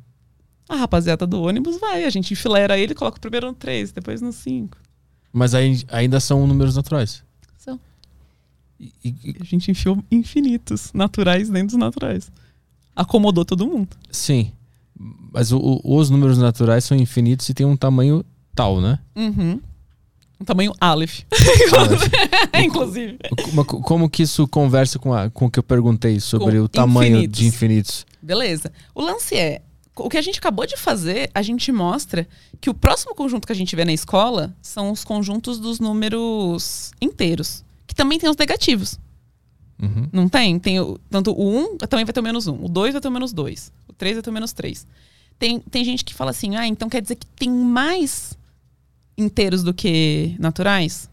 A 0.67 0.75
rapaziada 0.75 1.25
do 1.25 1.41
ônibus 1.41 1.79
vai. 1.79 2.03
A 2.03 2.09
gente 2.09 2.33
enfileira 2.33 2.77
ele, 2.77 2.93
coloca 2.93 3.17
primeiro 3.17 3.47
no 3.47 3.53
3, 3.53 3.93
depois 3.93 4.21
no 4.21 4.33
5. 4.33 4.77
Mas 5.31 5.55
aí, 5.55 5.85
ainda 5.87 6.19
são 6.19 6.45
números 6.45 6.75
naturais. 6.75 7.23
São. 7.57 7.79
E- 8.79 8.91
e- 9.05 9.35
A 9.39 9.43
gente 9.45 9.71
enfiou 9.71 10.03
infinitos 10.11 10.91
naturais 10.93 11.49
dentro 11.49 11.77
dos 11.77 11.77
naturais. 11.79 12.29
Acomodou 12.93 13.45
todo 13.45 13.65
mundo. 13.65 13.95
sim. 14.11 14.51
Mas 15.33 15.51
o- 15.51 15.59
o- 15.59 15.97
os 15.97 16.09
números 16.09 16.37
naturais 16.37 16.83
são 16.85 16.95
infinitos 16.97 17.47
e 17.49 17.53
tem 17.53 17.65
um 17.65 17.75
tamanho 17.75 18.23
tal, 18.53 18.79
né? 18.81 18.99
Uhum. 19.15 19.59
Um 20.39 20.43
tamanho 20.45 20.73
Aleph. 20.81 21.21
Inclusive. 22.63 23.17
Como, 23.43 23.65
como 23.65 24.09
que 24.09 24.23
isso 24.23 24.47
conversa 24.47 24.99
com, 24.99 25.13
a- 25.13 25.29
com 25.29 25.45
o 25.45 25.51
que 25.51 25.59
eu 25.59 25.63
perguntei 25.63 26.19
sobre 26.19 26.57
Com 26.57 26.63
o 26.65 26.67
tamanho 26.67 27.17
infinitos. 27.17 27.39
de 27.39 27.47
infinitos? 27.47 28.05
Beleza. 28.21 28.71
O 28.93 29.01
lance 29.01 29.35
é, 29.35 29.61
o 29.95 30.09
que 30.09 30.17
a 30.17 30.21
gente 30.21 30.39
acabou 30.39 30.65
de 30.65 30.75
fazer, 30.77 31.29
a 31.33 31.41
gente 31.41 31.71
mostra 31.71 32.27
que 32.59 32.69
o 32.69 32.73
próximo 32.73 33.15
conjunto 33.15 33.45
que 33.45 33.53
a 33.53 33.55
gente 33.55 33.75
vê 33.75 33.85
na 33.85 33.93
escola 33.93 34.53
são 34.61 34.91
os 34.91 35.03
conjuntos 35.05 35.57
dos 35.59 35.79
números 35.79 36.91
inteiros, 37.01 37.63
que 37.87 37.95
também 37.95 38.19
tem 38.19 38.29
os 38.29 38.35
negativos. 38.35 38.99
Uhum. 39.81 40.07
Não 40.11 40.29
tem? 40.29 40.57
Tem 40.59 40.79
o, 40.79 40.97
tanto 41.09 41.31
o 41.31 41.73
1 41.75 41.77
também 41.89 42.05
vai 42.05 42.13
ter 42.13 42.19
o 42.19 42.23
menos 42.23 42.47
1, 42.47 42.63
o 42.65 42.67
2 42.69 42.93
vai 42.93 43.01
ter 43.01 43.07
o 43.07 43.11
menos 43.11 43.31
2, 43.33 43.71
o 43.87 43.93
3 43.93 44.15
vai 44.15 44.23
ter 44.23 44.29
o 44.29 44.33
menos 44.33 44.53
3. 44.53 44.85
Tem, 45.37 45.59
tem 45.59 45.83
gente 45.83 46.03
que 46.05 46.13
fala 46.13 46.31
assim, 46.31 46.55
ah, 46.55 46.65
então 46.65 46.87
quer 46.89 47.01
dizer 47.01 47.15
que 47.15 47.27
tem 47.27 47.49
mais 47.49 48.37
inteiros 49.17 49.63
do 49.63 49.73
que 49.73 50.35
naturais? 50.39 51.09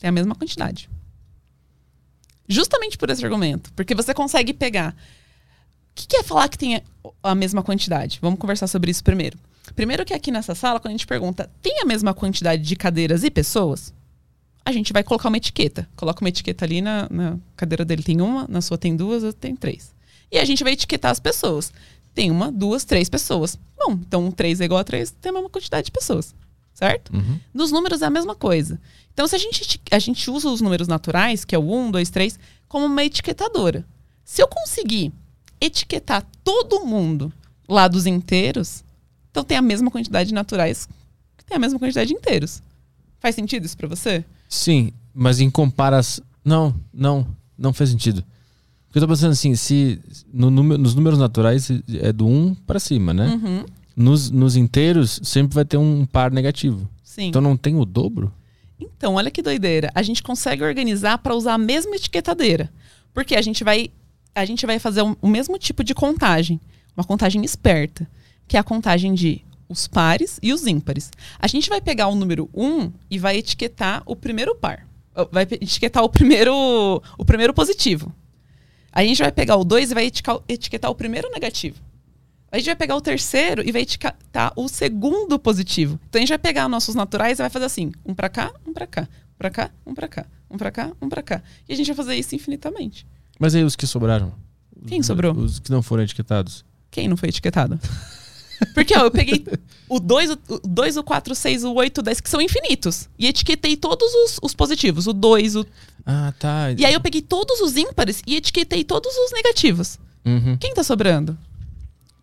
Tem 0.00 0.08
a 0.08 0.12
mesma 0.12 0.34
quantidade. 0.34 0.88
Justamente 2.48 2.98
por 2.98 3.08
esse 3.10 3.24
argumento. 3.24 3.72
Porque 3.74 3.94
você 3.94 4.12
consegue 4.12 4.52
pegar. 4.52 4.90
O 4.92 5.94
que, 5.94 6.06
que 6.06 6.16
é 6.16 6.22
falar 6.22 6.48
que 6.48 6.58
tem 6.58 6.82
a- 7.22 7.34
mesma 7.34 7.62
quantidade? 7.62 8.18
Vamos 8.20 8.38
conversar 8.38 8.66
sobre 8.66 8.90
isso 8.90 9.02
primeiro. 9.02 9.38
Primeiro 9.74 10.04
que 10.04 10.12
aqui 10.12 10.30
nessa 10.30 10.54
sala, 10.54 10.78
quando 10.78 10.88
a 10.88 10.92
gente 10.92 11.06
pergunta, 11.06 11.50
tem 11.62 11.80
a 11.80 11.86
mesma 11.86 12.12
quantidade 12.12 12.62
de 12.62 12.76
cadeiras 12.76 13.24
e 13.24 13.30
pessoas? 13.30 13.94
A 14.64 14.72
gente 14.72 14.92
vai 14.92 15.02
colocar 15.02 15.28
uma 15.28 15.36
etiqueta. 15.36 15.88
Coloca 15.96 16.22
uma 16.22 16.28
etiqueta 16.28 16.64
ali 16.64 16.82
na, 16.82 17.08
na 17.10 17.38
cadeira 17.56 17.84
dele 17.84 18.02
tem 18.02 18.20
uma, 18.20 18.46
na 18.48 18.60
sua 18.60 18.76
tem 18.76 18.94
duas, 18.96 19.22
eu 19.22 19.32
tenho 19.32 19.56
três. 19.56 19.94
E 20.30 20.38
a 20.38 20.44
gente 20.44 20.62
vai 20.64 20.72
etiquetar 20.72 21.10
as 21.10 21.20
pessoas. 21.20 21.72
Tem 22.14 22.30
uma, 22.30 22.50
duas, 22.52 22.84
três 22.84 23.08
pessoas. 23.08 23.58
Bom, 23.76 23.92
então 23.92 24.30
3 24.30 24.60
é 24.60 24.64
igual 24.64 24.80
a 24.80 24.84
3, 24.84 25.10
tem 25.12 25.30
a 25.30 25.32
mesma 25.32 25.50
quantidade 25.50 25.86
de 25.86 25.90
pessoas. 25.92 26.34
Certo? 26.74 27.14
Uhum. 27.14 27.38
Nos 27.54 27.70
números 27.70 28.02
é 28.02 28.06
a 28.06 28.10
mesma 28.10 28.34
coisa. 28.34 28.80
Então, 29.12 29.28
se 29.28 29.36
a 29.36 29.38
gente, 29.38 29.80
a 29.92 29.98
gente 30.00 30.28
usa 30.28 30.48
os 30.50 30.60
números 30.60 30.88
naturais, 30.88 31.44
que 31.44 31.54
é 31.54 31.58
o 31.58 31.72
1, 31.72 31.90
2, 31.92 32.10
3, 32.10 32.38
como 32.68 32.86
uma 32.86 33.04
etiquetadora. 33.04 33.86
Se 34.24 34.42
eu 34.42 34.48
conseguir 34.48 35.12
etiquetar 35.60 36.26
todo 36.42 36.84
mundo 36.84 37.32
lá 37.68 37.86
dos 37.86 38.06
inteiros, 38.06 38.82
então 39.30 39.44
tem 39.44 39.56
a 39.56 39.62
mesma 39.62 39.90
quantidade 39.90 40.28
de 40.30 40.34
naturais 40.34 40.88
que 41.38 41.44
tem 41.44 41.56
a 41.56 41.60
mesma 41.60 41.78
quantidade 41.78 42.08
de 42.08 42.14
inteiros. 42.14 42.60
Faz 43.20 43.34
sentido 43.36 43.64
isso 43.64 43.76
pra 43.76 43.86
você? 43.88 44.24
Sim, 44.48 44.92
mas 45.14 45.40
em 45.40 45.50
comparação. 45.50 46.24
Não, 46.44 46.74
não, 46.92 47.26
não 47.56 47.72
faz 47.72 47.90
sentido. 47.90 48.22
Porque 48.88 48.98
eu 48.98 49.02
tô 49.02 49.08
pensando 49.08 49.32
assim, 49.32 49.54
se 49.54 50.00
no 50.32 50.50
número- 50.50 50.80
nos 50.80 50.94
números 50.94 51.18
naturais 51.18 51.68
é 52.00 52.12
do 52.12 52.26
1 52.26 52.54
para 52.66 52.78
cima, 52.80 53.14
né? 53.14 53.28
Uhum. 53.28 53.64
Nos, 53.96 54.30
nos 54.30 54.56
inteiros 54.56 55.20
sempre 55.22 55.54
vai 55.54 55.64
ter 55.64 55.76
um 55.76 56.04
par 56.04 56.30
negativo. 56.32 56.88
Sim. 57.02 57.26
Então 57.28 57.40
não 57.40 57.56
tem 57.56 57.76
o 57.76 57.84
dobro? 57.84 58.32
Então, 58.80 59.14
olha 59.14 59.30
que 59.30 59.40
doideira. 59.40 59.90
A 59.94 60.02
gente 60.02 60.22
consegue 60.22 60.64
organizar 60.64 61.18
para 61.18 61.34
usar 61.34 61.54
a 61.54 61.58
mesma 61.58 61.94
etiquetadeira. 61.94 62.72
Porque 63.12 63.36
a 63.36 63.40
gente 63.42 63.62
vai, 63.62 63.90
a 64.34 64.44
gente 64.44 64.66
vai 64.66 64.78
fazer 64.80 65.02
um- 65.02 65.14
o 65.22 65.28
mesmo 65.28 65.56
tipo 65.58 65.84
de 65.84 65.94
contagem. 65.94 66.60
Uma 66.96 67.04
contagem 67.04 67.44
esperta. 67.44 68.08
Que 68.48 68.56
é 68.56 68.60
a 68.60 68.64
contagem 68.64 69.14
de 69.14 69.42
os 69.68 69.86
pares 69.86 70.38
e 70.42 70.52
os 70.52 70.66
ímpares. 70.66 71.10
A 71.38 71.46
gente 71.46 71.68
vai 71.70 71.80
pegar 71.80 72.08
o 72.08 72.14
número 72.16 72.50
1 72.52 72.90
e 73.10 73.18
vai 73.18 73.36
etiquetar 73.36 74.02
o 74.06 74.16
primeiro 74.16 74.54
par. 74.56 74.86
Vai 75.30 75.44
etiquetar 75.44 76.02
o 76.02 76.08
primeiro, 76.08 76.52
o 77.16 77.24
primeiro 77.24 77.54
positivo. 77.54 78.12
A 78.92 79.04
gente 79.04 79.22
vai 79.22 79.30
pegar 79.32 79.56
o 79.56 79.64
2 79.64 79.92
e 79.92 79.94
vai 79.94 80.10
etiquetar 80.48 80.90
o 80.90 80.94
primeiro 80.94 81.30
negativo. 81.30 81.76
A 82.54 82.58
gente 82.58 82.66
vai 82.66 82.76
pegar 82.76 82.94
o 82.94 83.00
terceiro 83.00 83.68
e 83.68 83.72
vai 83.72 83.82
etiquetar 83.82 84.52
o 84.54 84.68
segundo 84.68 85.36
positivo. 85.40 85.98
Então 86.08 86.20
a 86.20 86.22
gente 86.22 86.28
vai 86.28 86.38
pegar 86.38 86.68
nossos 86.68 86.94
naturais 86.94 87.40
e 87.40 87.42
vai 87.42 87.50
fazer 87.50 87.64
assim: 87.64 87.90
um 88.06 88.14
pra 88.14 88.28
cá, 88.28 88.52
um 88.64 88.72
pra 88.72 88.86
cá, 88.86 89.08
um 89.32 89.36
pra 89.36 89.50
cá, 89.50 89.70
um 89.84 89.92
pra 89.92 90.06
cá, 90.06 90.26
um 90.48 90.56
pra 90.56 90.70
cá, 90.70 90.92
um 91.02 91.08
pra 91.08 91.20
cá. 91.20 91.42
E 91.68 91.72
a 91.72 91.76
gente 91.76 91.88
vai 91.88 91.96
fazer 91.96 92.14
isso 92.14 92.32
infinitamente. 92.32 93.04
Mas 93.40 93.56
aí 93.56 93.64
os 93.64 93.74
que 93.74 93.88
sobraram? 93.88 94.32
Quem 94.86 95.02
sobrou? 95.02 95.34
Os 95.34 95.58
que 95.58 95.68
não 95.72 95.82
foram 95.82 96.04
etiquetados. 96.04 96.64
Quem 96.92 97.08
não 97.08 97.16
foi 97.16 97.28
etiquetado? 97.30 97.76
Porque, 98.72 98.96
ó, 98.96 99.00
eu 99.00 99.10
peguei 99.10 99.44
o 99.88 99.98
2, 99.98 100.30
o 100.30 100.38
2, 100.64 100.96
o 100.96 101.02
4, 101.02 101.32
o 101.32 101.34
6, 101.34 101.64
o 101.64 101.74
8, 101.74 101.98
o 101.98 102.02
10, 102.02 102.20
que 102.20 102.30
são 102.30 102.40
infinitos. 102.40 103.08
E 103.18 103.26
etiquetei 103.26 103.76
todos 103.76 104.14
os, 104.14 104.38
os 104.40 104.54
positivos. 104.54 105.08
O 105.08 105.12
2, 105.12 105.56
o... 105.56 105.66
Ah, 106.06 106.32
tá. 106.38 106.70
E 106.70 106.84
aí 106.84 106.94
eu 106.94 107.00
peguei 107.00 107.20
todos 107.20 107.60
os 107.60 107.76
ímpares 107.76 108.22
e 108.24 108.36
etiquetei 108.36 108.84
todos 108.84 109.12
os 109.12 109.32
negativos. 109.32 109.98
Uhum. 110.24 110.56
Quem 110.56 110.72
tá 110.72 110.84
sobrando? 110.84 111.36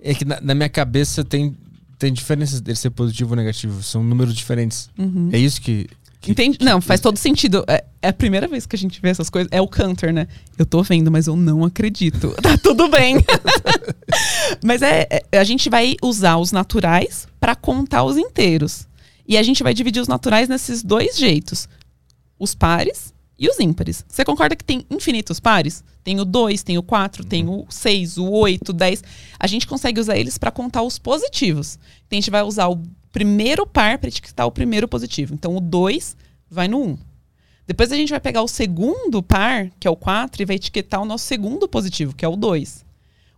É 0.01 0.13
que 0.13 0.25
na, 0.25 0.39
na 0.41 0.55
minha 0.55 0.69
cabeça 0.69 1.23
tem, 1.23 1.55
tem 1.99 2.11
diferenças 2.11 2.59
dele 2.61 2.75
ser 2.75 2.89
positivo 2.89 3.31
ou 3.31 3.35
negativo. 3.35 3.83
São 3.83 4.03
números 4.03 4.33
diferentes. 4.35 4.89
É 5.31 5.37
isso 5.37 5.61
que. 5.61 5.87
que- 6.19 6.31
Entende? 6.31 6.57
que- 6.57 6.65
Não, 6.65 6.81
faz 6.81 6.99
todo 6.99 7.17
sentido. 7.17 7.63
É, 7.67 7.83
é 8.01 8.07
a 8.09 8.13
primeira 8.13 8.47
vez 8.47 8.65
que 8.65 8.75
a 8.75 8.79
gente 8.79 8.99
vê 9.01 9.09
essas 9.09 9.29
coisas. 9.29 9.47
É 9.51 9.61
o 9.61 9.67
Cantor, 9.67 10.11
né? 10.11 10.27
Eu 10.57 10.65
tô 10.65 10.81
vendo, 10.83 11.11
mas 11.11 11.27
eu 11.27 11.35
não 11.35 11.63
acredito. 11.63 12.33
Tá 12.41 12.57
tudo 12.57 12.87
bem. 12.89 13.17
mas 14.63 14.81
é, 14.81 15.07
é- 15.31 15.37
a 15.39 15.43
gente 15.43 15.69
vai 15.69 15.95
usar 16.01 16.37
os 16.37 16.51
naturais 16.51 17.27
pra 17.39 17.55
contar 17.55 18.03
os 18.03 18.17
inteiros. 18.17 18.87
E 19.27 19.37
a 19.37 19.43
gente 19.43 19.63
vai 19.63 19.73
dividir 19.73 20.01
os 20.01 20.07
naturais 20.07 20.49
nesses 20.49 20.83
dois 20.83 21.17
jeitos: 21.17 21.69
os 22.39 22.53
pares 22.55 23.13
e 23.41 23.49
os 23.49 23.59
ímpares. 23.59 24.05
Você 24.07 24.23
concorda 24.23 24.55
que 24.55 24.63
tem 24.63 24.85
infinitos 24.87 25.39
pares? 25.39 25.83
Tem 26.03 26.19
o 26.19 26.25
2, 26.25 26.61
tem 26.61 26.77
o 26.77 26.83
4, 26.83 27.25
tem 27.25 27.49
o 27.49 27.65
6, 27.67 28.19
o 28.19 28.29
8, 28.29 28.69
o 28.69 28.73
10. 28.73 29.03
A 29.39 29.47
gente 29.47 29.65
consegue 29.65 29.99
usar 29.99 30.15
eles 30.15 30.37
para 30.37 30.51
contar 30.51 30.83
os 30.83 30.99
positivos. 30.99 31.79
Então 32.05 32.17
a 32.17 32.21
gente 32.21 32.29
vai 32.29 32.43
usar 32.43 32.67
o 32.67 32.79
primeiro 33.11 33.65
par 33.65 33.97
para 33.97 34.09
etiquetar 34.09 34.45
o 34.45 34.51
primeiro 34.51 34.87
positivo. 34.87 35.33
Então 35.33 35.57
o 35.57 35.59
2 35.59 36.15
vai 36.51 36.67
no 36.67 36.81
1. 36.81 36.83
Um. 36.83 36.97
Depois 37.65 37.91
a 37.91 37.95
gente 37.95 38.11
vai 38.11 38.19
pegar 38.19 38.43
o 38.43 38.47
segundo 38.47 39.23
par, 39.23 39.71
que 39.79 39.87
é 39.87 39.91
o 39.91 39.95
4, 39.95 40.43
e 40.43 40.45
vai 40.45 40.57
etiquetar 40.57 41.01
o 41.01 41.05
nosso 41.05 41.25
segundo 41.25 41.67
positivo, 41.67 42.15
que 42.15 42.23
é 42.23 42.27
o 42.27 42.35
2. 42.35 42.85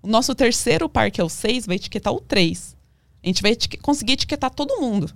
O 0.01 0.07
nosso 0.07 0.35
terceiro 0.35 0.89
par, 0.89 1.11
que 1.11 1.21
é 1.21 1.23
o 1.23 1.29
6, 1.29 1.65
vai 1.65 1.77
etiquetar 1.77 2.11
o 2.11 2.19
3. 2.19 2.75
A 3.23 3.27
gente 3.27 3.41
vai 3.41 3.55
conseguir 3.81 4.13
etiquetar 4.13 4.51
todo 4.51 4.81
mundo. 4.81 5.09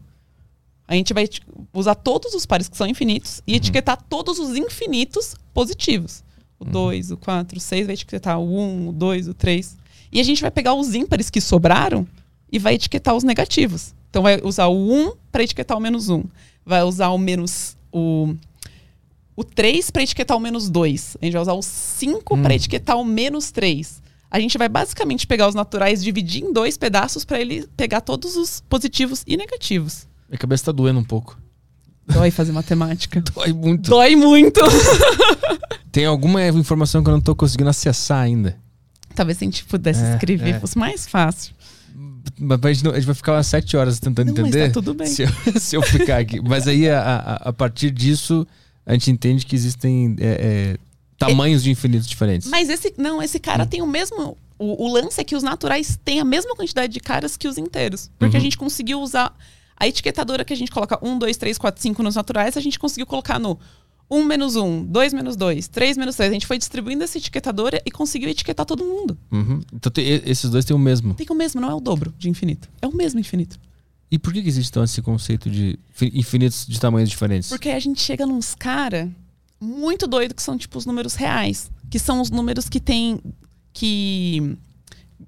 A 0.88 0.95
gente 0.95 1.13
vai 1.13 1.27
usar 1.73 1.95
todos 1.95 2.33
os 2.33 2.45
pares 2.45 2.69
que 2.69 2.77
são 2.77 2.88
infinitos 2.88 3.41
e 3.45 3.51
uhum. 3.51 3.57
etiquetar 3.57 4.01
todos 4.09 4.39
os 4.39 4.55
infinitos 4.55 5.35
positivos. 5.53 6.23
O 6.59 6.65
2, 6.65 7.09
uhum. 7.09 7.15
o 7.15 7.19
4, 7.19 7.57
o 7.57 7.61
6 7.61 7.85
vai 7.85 7.93
etiquetar 7.93 8.39
o 8.39 8.43
1, 8.43 8.61
um, 8.61 8.89
o 8.89 8.91
2, 8.93 9.27
o 9.27 9.33
3. 9.33 9.77
E 10.11 10.19
a 10.19 10.23
gente 10.23 10.41
vai 10.41 10.49
pegar 10.49 10.73
os 10.73 10.95
ímpares 10.95 11.29
que 11.29 11.41
sobraram 11.41 12.07
e 12.51 12.57
vai 12.57 12.75
etiquetar 12.75 13.15
os 13.15 13.23
negativos. 13.23 13.93
Então 14.09 14.23
vai 14.23 14.39
usar 14.41 14.67
o 14.67 14.93
1 14.93 15.13
para 15.31 15.43
etiquetar 15.43 15.77
o 15.77 15.81
menos 15.81 16.09
1. 16.09 16.23
Vai 16.65 16.83
usar 16.83 17.09
o 17.09 17.17
menos 17.17 17.77
o 17.91 18.33
o 19.35 19.43
3 19.43 19.91
para 19.91 20.01
etiquetar 20.01 20.35
o 20.35 20.39
menos 20.39 20.67
2. 20.67 21.17
A 21.21 21.25
gente 21.25 21.33
vai 21.33 21.41
usar 21.43 21.53
o 21.53 21.61
5 21.61 22.35
hum. 22.35 22.41
para 22.41 22.55
etiquetar 22.55 22.97
o 22.97 23.05
menos 23.05 23.51
3. 23.51 24.01
A 24.31 24.39
gente 24.39 24.57
vai 24.57 24.67
basicamente 24.67 25.27
pegar 25.27 25.47
os 25.47 25.53
naturais, 25.53 26.03
dividir 26.03 26.43
em 26.43 26.51
dois 26.51 26.75
pedaços 26.75 27.23
para 27.23 27.39
ele 27.39 27.67
pegar 27.77 28.01
todos 28.01 28.35
os 28.35 28.61
positivos 28.61 29.23
e 29.27 29.38
negativos. 29.38 30.07
Minha 30.30 30.39
cabeça 30.39 30.65
tá 30.65 30.71
doendo 30.71 30.99
um 30.99 31.03
pouco. 31.03 31.38
Dói 32.07 32.32
fazer 32.32 32.51
matemática. 32.51 33.21
Dói 33.34 33.53
muito. 33.53 33.89
Dói 33.89 34.15
muito. 34.15 34.61
Tem 35.91 36.05
alguma 36.05 36.45
informação 36.47 37.03
que 37.03 37.09
eu 37.09 37.13
não 37.13 37.21
tô 37.21 37.36
conseguindo 37.36 37.69
acessar 37.69 38.19
ainda. 38.19 38.57
Talvez 39.15 39.38
se 39.38 39.43
a 39.43 39.47
gente 39.47 39.65
pudesse 39.65 40.03
é, 40.03 40.13
escrever 40.13 40.55
é. 40.55 40.59
fosse 40.59 40.78
mais 40.78 41.07
fácil. 41.07 41.55
Mas 42.39 42.59
a 42.63 42.73
gente, 42.73 42.84
não, 42.84 42.91
a 42.91 42.95
gente, 42.95 43.05
vai 43.05 43.15
ficar 43.15 43.34
umas 43.34 43.47
sete 43.47 43.75
horas 43.75 43.99
tentando 43.99 44.28
não, 44.28 44.34
entender. 44.34 44.59
Mas 44.59 44.67
tá 44.67 44.73
tudo 44.73 44.93
bem. 44.93 45.07
Se 45.07 45.23
eu, 45.23 45.30
se 45.59 45.75
eu 45.75 45.82
ficar 45.82 46.19
aqui. 46.19 46.39
Mas 46.39 46.67
aí, 46.67 46.88
a, 46.88 46.99
a, 46.99 47.36
a, 47.49 47.53
partir 47.53 47.89
disso, 47.89 48.45
a 48.86 48.93
gente 48.93 49.09
entende 49.09 49.45
que 49.45 49.55
existem 49.55 50.15
é, 50.19 50.75
é 50.75 50.78
tamanhos 51.17 51.63
de 51.63 51.71
infinitos 51.71 52.07
diferentes. 52.07 52.47
Mas 52.49 52.69
esse. 52.69 52.93
Não, 52.97 53.21
esse 53.21 53.39
cara 53.39 53.63
hum. 53.63 53.67
tem 53.67 53.82
o 53.82 53.88
mesmo. 53.88 54.38
O, 54.59 54.86
o, 54.86 54.93
lance 54.93 55.19
é 55.19 55.23
que 55.23 55.36
os 55.36 55.43
naturais 55.43 55.99
têm 56.03 56.19
a 56.19 56.25
mesma 56.25 56.55
quantidade 56.55 56.91
de 56.93 56.99
caras 56.99 57.38
que 57.38 57.47
os 57.47 57.57
inteiros. 57.57 58.09
Porque 58.19 58.36
uhum. 58.36 58.41
a 58.41 58.43
gente 58.43 58.57
conseguiu 58.57 58.99
usar 59.01 59.36
a 59.80 59.88
etiquetadora 59.88 60.43
que 60.43 60.53
a 60.53 60.57
gente 60.57 60.71
coloca 60.71 60.99
1, 61.01 61.19
2, 61.19 61.38
3, 61.38 61.57
4, 61.57 61.82
5 61.82 62.03
nos 62.03 62.15
naturais, 62.15 62.57
a 62.57 62.61
gente 62.61 62.80
conseguiu 62.80 63.05
colocar 63.05 63.39
no 63.39 63.59
1 64.09 64.23
menos 64.23 64.55
1, 64.55 64.86
2 64.86 65.13
menos 65.13 65.36
2, 65.36 65.67
3 65.67 65.97
menos 65.97 66.15
3. 66.15 66.30
A 66.30 66.34
gente 66.34 66.47
foi 66.47 66.57
distribuindo 66.57 67.03
essa 67.03 67.17
etiquetadora 67.17 67.82
e 67.86 67.91
conseguiu 67.91 68.30
etiquetar 68.30 68.65
todo 68.65 68.84
mundo. 68.84 69.17
Uhum. 69.32 69.61
Então 69.73 69.91
tem, 69.91 70.21
esses 70.25 70.49
dois 70.49 70.65
têm 70.65 70.75
o 70.75 70.80
mesmo? 70.80 71.13
Tem 71.13 71.28
o 71.30 71.36
mesmo, 71.36 71.61
não 71.61 71.69
é 71.69 71.75
o 71.75 71.80
dobro 71.80 72.13
de 72.17 72.30
infinito. 72.30 72.69
É 72.82 72.88
o 72.88 72.95
mesmo 72.95 73.19
infinito. 73.19 73.59
E 74.09 74.17
por 74.17 74.32
que, 74.32 74.41
que 74.41 74.47
existe 74.47 74.69
então 74.69 74.84
esse 74.84 75.01
conceito 75.01 75.49
de 75.49 75.78
infinitos 76.13 76.65
de 76.65 76.80
tamanhos 76.80 77.09
diferentes? 77.09 77.49
Porque 77.49 77.69
a 77.69 77.80
gente 77.80 78.01
chega 78.01 78.25
nos 78.25 78.55
cara 78.55 79.11
muito 79.59 80.07
doido 80.07 80.34
que 80.34 80.41
são 80.41 80.57
tipo 80.57 80.78
os 80.78 80.86
números 80.86 81.15
reais. 81.15 81.69
Que 81.89 81.99
são 81.99 82.21
os 82.21 82.30
números 82.30 82.69
que 82.69 82.80
tem. 82.80 83.19
que 83.73 84.57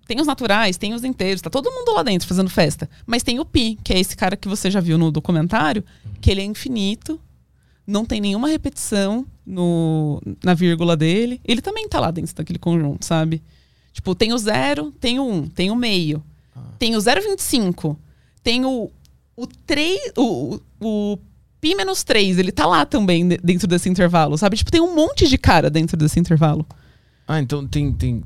tem 0.08 0.20
os 0.20 0.28
naturais, 0.28 0.78
tem 0.78 0.94
os 0.94 1.04
inteiros, 1.04 1.42
tá 1.42 1.50
todo 1.50 1.72
mundo 1.72 1.94
lá 1.94 2.04
dentro 2.04 2.28
fazendo 2.28 2.50
festa. 2.50 2.90
Mas 3.06 3.24
tem 3.24 3.40
o 3.40 3.46
pi, 3.46 3.78
que 3.84 3.94
é 3.94 4.00
esse 4.00 4.16
cara 4.16 4.38
que 4.38 4.48
você 4.48 4.70
já 4.70 4.80
viu 4.80 4.98
no 4.98 5.12
documentário, 5.12 5.84
que 6.22 6.30
ele 6.30 6.42
é 6.42 6.44
infinito, 6.44 7.20
não 7.86 8.06
tem 8.06 8.22
nenhuma 8.22 8.48
repetição 8.48 9.26
no, 9.46 10.22
na 10.44 10.54
vírgula 10.54 10.96
dele. 10.96 11.42
Ele 11.44 11.62
também 11.62 11.88
tá 11.90 12.00
lá 12.00 12.12
dentro 12.12 12.36
daquele 12.36 12.60
conjunto, 12.60 13.04
sabe? 13.04 13.42
Tipo, 13.92 14.14
tem 14.14 14.32
o 14.32 14.38
zero, 14.38 14.92
tem 14.92 15.20
o 15.20 15.24
um, 15.24 15.48
tem 15.48 15.72
o 15.72 15.76
meio. 15.76 16.24
Ah. 16.56 16.62
Tem 16.78 16.96
o 16.96 17.00
0,25. 17.00 17.98
Tem 18.44 18.64
o, 18.64 18.92
o 19.36 19.48
3. 19.66 20.14
O, 20.16 20.60
o 20.80 21.18
pi 21.60 21.76
menos 21.76 22.04
3, 22.04 22.38
ele 22.38 22.52
tá 22.52 22.66
lá 22.66 22.86
também 22.86 23.28
dentro 23.28 23.68
desse 23.68 23.90
intervalo, 23.90 24.38
sabe? 24.38 24.56
Tipo, 24.56 24.72
tem 24.72 24.82
um 24.82 24.96
monte 24.96 25.28
de 25.28 25.38
cara 25.38 25.70
dentro 25.70 25.98
desse 25.98 26.20
intervalo. 26.20 26.66
Ah, 27.28 27.40
então 27.40 27.68
tem, 27.68 27.92
tem, 27.92 28.24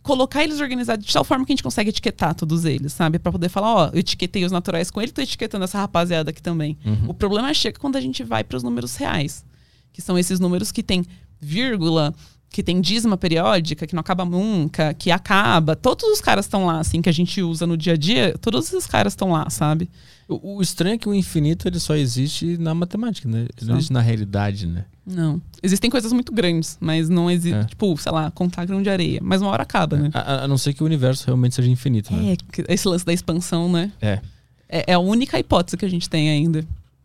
Colocar 0.02 0.44
eles 0.44 0.60
organizados 0.60 1.04
de 1.04 1.12
tal 1.12 1.24
forma 1.24 1.44
que 1.44 1.52
a 1.52 1.54
gente 1.54 1.62
consegue 1.62 1.90
etiquetar 1.90 2.34
todos 2.34 2.64
eles, 2.64 2.92
sabe? 2.92 3.18
para 3.18 3.32
poder 3.32 3.48
falar, 3.48 3.74
ó, 3.74 3.90
eu 3.92 3.98
etiquetei 3.98 4.44
os 4.44 4.52
naturais 4.52 4.90
com 4.90 5.02
ele, 5.02 5.12
tô 5.12 5.20
etiquetando 5.20 5.64
essa 5.64 5.78
rapaziada 5.78 6.30
aqui 6.30 6.40
também. 6.40 6.78
Uhum. 6.84 7.10
O 7.10 7.14
problema 7.14 7.52
chega 7.52 7.78
quando 7.78 7.96
a 7.96 8.00
gente 8.00 8.22
vai 8.22 8.44
para 8.44 8.56
os 8.56 8.62
números 8.62 8.96
reais. 8.96 9.44
Que 9.92 10.00
são 10.00 10.18
esses 10.18 10.38
números 10.38 10.70
que 10.70 10.82
tem 10.82 11.04
vírgula, 11.40 12.14
que 12.50 12.62
tem 12.62 12.80
dízima 12.80 13.16
periódica, 13.16 13.86
que 13.86 13.94
não 13.94 14.00
acaba 14.00 14.24
nunca, 14.24 14.94
que 14.94 15.10
acaba. 15.10 15.76
Todos 15.76 16.04
os 16.04 16.20
caras 16.20 16.46
estão 16.46 16.66
lá, 16.66 16.80
assim, 16.80 17.02
que 17.02 17.08
a 17.08 17.12
gente 17.12 17.42
usa 17.42 17.66
no 17.66 17.76
dia 17.76 17.92
a 17.92 17.96
dia, 17.96 18.34
todos 18.40 18.66
esses 18.66 18.86
caras 18.86 19.12
estão 19.12 19.32
lá, 19.32 19.48
sabe? 19.50 19.90
O, 20.26 20.56
o, 20.56 20.62
estranho 20.62 20.94
é 20.94 20.98
que 20.98 21.08
o 21.08 21.14
infinito 21.14 21.68
ele 21.68 21.78
só 21.78 21.94
existe 21.94 22.58
na 22.58 22.74
matemática, 22.74 23.28
né? 23.28 23.46
Ele 23.56 23.70
não 23.70 23.76
existe 23.76 23.92
na 23.92 24.00
realidade, 24.00 24.66
né? 24.66 24.84
Não. 25.06 25.40
Existem 25.62 25.90
coisas 25.90 26.12
muito 26.12 26.32
grandes, 26.32 26.76
mas 26.80 27.08
não 27.08 27.30
existe, 27.30 27.56
é. 27.56 27.64
tipo, 27.64 27.96
sei 27.96 28.12
lá, 28.12 28.30
contar 28.30 28.66
grão 28.66 28.82
de 28.82 28.90
areia. 28.90 29.20
Mas 29.22 29.40
uma 29.40 29.50
hora 29.50 29.62
acaba, 29.62 29.96
é. 29.96 30.00
né? 30.00 30.10
A, 30.12 30.44
a, 30.44 30.48
não 30.48 30.58
ser 30.58 30.74
que 30.74 30.82
o 30.82 30.86
universo 30.86 31.26
realmente 31.26 31.54
seja 31.54 31.70
infinito, 31.70 32.14
né? 32.14 32.32
É, 32.32 32.74
esse 32.74 32.86
lance 32.86 33.06
da 33.06 33.12
expansão, 33.12 33.70
né? 33.70 33.90
É. 34.00 34.20
É, 34.68 34.84
é 34.88 34.92
a 34.94 34.98
única 34.98 35.38
hipótese 35.38 35.76
que 35.76 35.84
a 35.84 35.88
gente 35.88 36.10
tem 36.10 36.28
ainda 36.28 36.62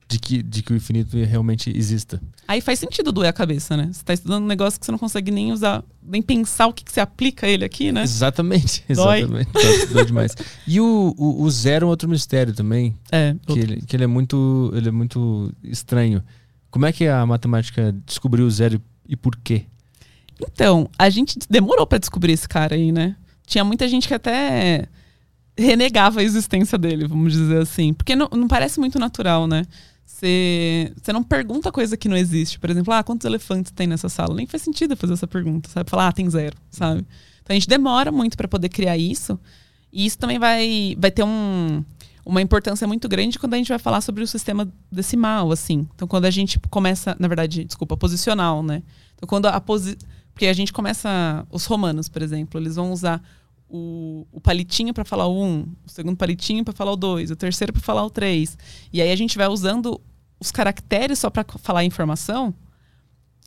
de 0.08 0.20
que, 0.20 0.43
de 0.43 0.62
que 0.62 0.74
o 0.74 0.76
infinito 0.76 1.18
realmente 1.18 1.76
exista. 1.76 2.22
Aí 2.47 2.62
faz 2.62 2.80
sentido 2.80 3.12
doer 3.12 3.30
a 3.30 3.34
cabeça, 3.34 3.76
né? 3.76 3.86
Você 3.86 4.01
está 4.01 4.14
estudando 4.14 4.43
um 4.43 4.47
negócio 4.47 4.80
que 4.80 4.86
você 4.86 4.91
não 4.91 4.99
consegue 4.99 5.32
nem 5.32 5.51
usar, 5.51 5.84
nem 6.01 6.22
pensar 6.22 6.68
o 6.68 6.74
que, 6.74 6.84
que 6.84 6.91
você 6.91 6.99
aplica 6.99 7.47
ele 7.47 7.66
aqui, 7.66 7.91
né? 7.91 8.04
Exatamente, 8.04 8.84
exatamente. 8.88 9.51
Dói, 9.51 9.88
Dói 9.93 10.06
demais. 10.06 10.36
E 10.68 10.80
o, 10.80 11.16
o, 11.18 11.43
o, 11.43 11.51
zero 11.51 11.88
é 11.88 11.89
outro 11.89 12.08
mistério 12.10 12.54
também. 12.54 12.95
É. 13.12 13.36
Que, 13.47 13.60
ele, 13.60 13.82
que 13.82 13.95
ele 13.95 14.04
é 14.04 14.08
muito. 14.08 14.72
Ele 14.76 14.89
é 14.89 14.91
muito 14.91 15.51
estranho. 15.64 16.24
Como 16.70 16.86
é 16.86 16.91
que 16.91 17.08
a 17.08 17.26
matemática 17.26 17.95
descobriu 18.06 18.45
o 18.45 18.51
zero 18.51 18.82
e 19.08 19.16
por 19.16 19.36
quê? 19.38 19.66
Então, 20.41 20.89
a 20.97 21.10
gente 21.10 21.38
demorou 21.49 21.86
para 21.86 21.99
descobrir 21.99 22.34
esse 22.34 22.47
cara 22.47 22.76
aí, 22.76 22.91
né? 22.91 23.16
Tinha 23.45 23.64
muita 23.64 23.88
gente 23.88 24.08
que 24.08 24.14
até 24.14 24.88
renegava 25.58 26.20
a 26.20 26.24
existência 26.24 26.78
dele, 26.78 27.08
vamos 27.08 27.34
dizer 27.34 27.62
assim. 27.62 27.93
Porque 27.93 28.16
não, 28.16 28.28
não 28.32 28.47
parece 28.47 28.80
muito 28.80 28.97
natural, 28.97 29.47
né? 29.47 29.66
Você 30.24 31.12
não 31.12 31.24
pergunta 31.24 31.72
coisa 31.72 31.98
que 31.98 32.08
não 32.08 32.16
existe. 32.16 32.58
Por 32.58 32.70
exemplo, 32.70 32.94
ah, 32.94 33.04
quantos 33.04 33.26
elefantes 33.26 33.72
tem 33.72 33.88
nessa 33.88 34.08
sala? 34.08 34.34
Nem 34.34 34.48
faz 34.48 34.64
sentido 34.64 34.96
fazer 34.96 35.14
essa 35.14 35.28
pergunta, 35.28 35.70
sabe? 35.70 35.90
Falar, 35.90 36.08
ah, 36.08 36.12
tem 36.14 36.30
zero, 36.30 36.56
sabe? 36.70 37.06
Então 37.42 37.50
a 37.50 37.54
gente 37.54 37.68
demora 37.68 38.12
muito 38.12 38.38
para 38.38 38.48
poder 38.48 38.70
criar 38.70 38.98
isso. 38.98 39.38
E 39.92 40.06
isso 40.06 40.18
também 40.18 40.40
vai, 40.40 40.96
vai 40.98 41.12
ter 41.12 41.24
um, 41.24 41.84
uma 42.26 42.42
importância 42.42 42.88
muito 42.88 43.08
grande 43.10 43.38
quando 43.38 43.54
a 43.54 43.58
gente 43.58 43.68
vai 43.68 43.80
falar 43.80 44.02
sobre 44.02 44.24
o 44.24 44.28
sistema 44.28 44.72
decimal, 44.92 45.52
assim. 45.52 45.88
Então 45.94 46.08
quando 46.08 46.26
a 46.26 46.32
gente 46.32 46.58
começa, 46.70 47.16
na 47.20 47.28
verdade, 47.28 47.66
desculpa, 47.66 47.98
posicional, 47.98 48.64
né? 48.64 48.82
Então 49.16 49.28
quando 49.28 49.48
a 49.48 49.60
posi 49.60 49.98
Porque 50.34 50.46
a 50.48 50.54
gente 50.54 50.72
começa. 50.72 51.46
Os 51.52 51.66
romanos, 51.66 52.08
por 52.08 52.22
exemplo, 52.22 52.60
eles 52.60 52.78
vão 52.78 52.92
usar 52.94 53.22
o, 53.68 54.26
o 54.32 54.40
palitinho 54.40 54.94
para 54.94 55.04
falar 55.04 55.28
o 55.28 55.44
1, 55.44 55.46
um, 55.46 55.66
o 55.86 55.90
segundo 55.90 56.16
palitinho 56.16 56.64
para 56.64 56.74
falar 56.74 56.92
o 56.92 56.96
2, 56.96 57.32
o 57.32 57.36
terceiro 57.36 57.74
para 57.74 57.82
falar 57.82 58.06
o 58.06 58.10
3. 58.10 58.58
E 58.94 59.02
aí 59.02 59.12
a 59.12 59.16
gente 59.16 59.38
vai 59.38 59.48
usando 59.48 60.00
os 60.44 60.52
caracteres 60.52 61.20
só 61.20 61.30
para 61.30 61.46
falar 61.60 61.80
a 61.80 61.86
informação. 61.86 62.54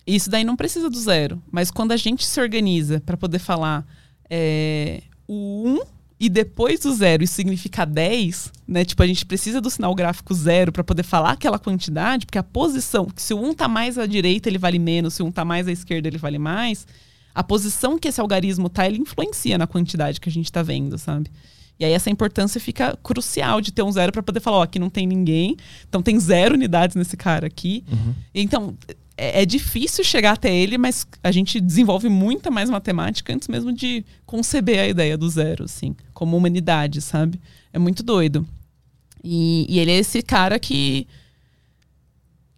Isso 0.07 0.31
daí 0.31 0.45
não 0.45 0.57
precisa 0.57 0.89
do 0.89 0.99
zero. 0.99 1.43
Mas 1.51 1.71
quando 1.71 1.93
a 1.93 1.97
gente 1.97 2.25
se 2.25 2.41
organiza 2.41 3.01
para 3.05 3.17
poder 3.17 3.39
falar 3.39 3.87
é, 4.31 5.03
o 5.29 5.63
1 5.67 5.75
um 5.75 5.81
e 6.19 6.31
depois 6.31 6.81
do 6.81 6.95
zero 6.95 7.23
isso 7.23 7.35
significa 7.35 7.85
10, 7.85 8.51
né? 8.67 8.85
Tipo, 8.85 9.03
a 9.03 9.07
gente 9.07 9.27
precisa 9.27 9.61
do 9.61 9.69
sinal 9.69 9.95
gráfico 9.95 10.33
zero 10.33 10.73
para 10.73 10.83
poder 10.83 11.03
falar 11.03 11.33
aquela 11.33 11.59
quantidade, 11.59 12.25
porque 12.25 12.39
a 12.39 12.43
posição, 12.43 13.07
se 13.15 13.35
o 13.35 13.39
1 13.39 13.49
um 13.49 13.55
tá 13.55 13.69
mais 13.69 13.99
à 13.99 14.07
direita, 14.07 14.49
ele 14.49 14.57
vale 14.57 14.79
menos, 14.79 15.15
se 15.15 15.23
o 15.23 15.27
1 15.27 15.29
um 15.29 15.33
tá 15.33 15.45
mais 15.45 15.69
à 15.69 15.73
esquerda, 15.73 16.09
ele 16.09 16.17
vale 16.17 16.39
mais. 16.39 16.87
A 17.35 17.45
posição 17.45 17.99
que 17.99 18.09
esse 18.09 18.19
algarismo 18.19 18.71
tá, 18.71 18.87
ele 18.87 18.99
influencia 18.99 19.59
na 19.59 19.67
quantidade 19.67 20.19
que 20.19 20.29
a 20.31 20.33
gente 20.33 20.51
tá 20.51 20.63
vendo, 20.63 20.97
sabe? 20.97 21.31
E 21.79 21.85
aí 21.85 21.93
essa 21.93 22.09
importância 22.11 22.61
fica 22.61 22.97
crucial 23.03 23.61
de 23.61 23.73
ter 23.73 23.83
um 23.83 23.93
zero 23.93 24.13
para 24.13 24.23
poder 24.23 24.41
falar, 24.41 24.59
ó, 24.59 24.63
aqui 24.63 24.79
não 24.79 24.89
tem 24.89 25.07
ninguém, 25.07 25.57
então 25.89 26.03
tem 26.03 26.19
zero 26.19 26.55
unidades 26.55 26.97
nesse 26.97 27.17
cara 27.17 27.47
aqui. 27.47 27.85
Uhum. 27.91 28.15
Então, 28.35 28.75
é, 29.17 29.43
é, 29.43 29.47
difícil 29.47 30.05
chegar 30.05 30.33
até 30.33 30.55
ele, 30.55 30.77
mas 30.77 31.07
a 31.23 31.31
gente 31.31 31.61
desenvolve 31.61 32.09
muita 32.09 32.51
mais 32.51 32.69
matemática 32.69 33.33
antes 33.35 33.49
mesmo 33.49 33.73
de 33.73 34.05
conceber 34.25 34.79
a 34.79 34.89
ideia 34.89 35.17
do 35.17 35.29
zero, 35.29 35.65
assim, 35.65 35.95
como 36.13 36.37
humanidade, 36.37 37.01
sabe? 37.01 37.41
É 37.73 37.79
muito 37.79 38.03
doido. 38.03 38.47
E, 39.25 39.67
e 39.69 39.79
ele 39.79 39.91
é 39.91 39.97
esse 39.97 40.23
cara 40.23 40.59
que. 40.59 41.07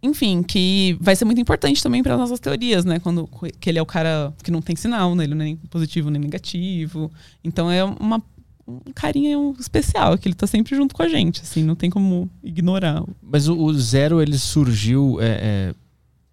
Enfim, 0.00 0.44
que 0.44 0.96
vai 1.00 1.16
ser 1.16 1.24
muito 1.24 1.40
importante 1.40 1.82
também 1.82 2.04
para 2.04 2.16
nossas 2.16 2.38
teorias, 2.38 2.84
né? 2.84 3.00
Quando 3.00 3.28
que 3.58 3.68
ele 3.68 3.80
é 3.80 3.82
o 3.82 3.86
cara 3.86 4.32
que 4.44 4.50
não 4.50 4.62
tem 4.62 4.76
sinal, 4.76 5.14
né? 5.14 5.24
Ele 5.24 5.34
nem 5.34 5.56
positivo 5.56 6.08
nem 6.10 6.20
negativo. 6.20 7.10
Então 7.42 7.70
é 7.70 7.82
uma 7.82 8.22
um 8.68 8.92
carinho 8.94 9.56
especial, 9.58 10.18
que 10.18 10.28
ele 10.28 10.34
tá 10.34 10.46
sempre 10.46 10.76
junto 10.76 10.94
com 10.94 11.02
a 11.02 11.08
gente, 11.08 11.40
assim, 11.40 11.64
não 11.64 11.74
tem 11.74 11.88
como 11.88 12.28
ignorar. 12.42 13.02
Mas 13.22 13.48
o, 13.48 13.56
o 13.56 13.72
zero, 13.72 14.20
ele 14.20 14.36
surgiu 14.36 15.18
é, 15.20 15.70
é 15.70 15.74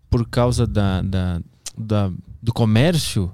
por 0.09 0.27
causa 0.27 0.67
da, 0.67 1.01
da, 1.01 1.41
da 1.77 2.11
do 2.41 2.53
comércio? 2.53 3.31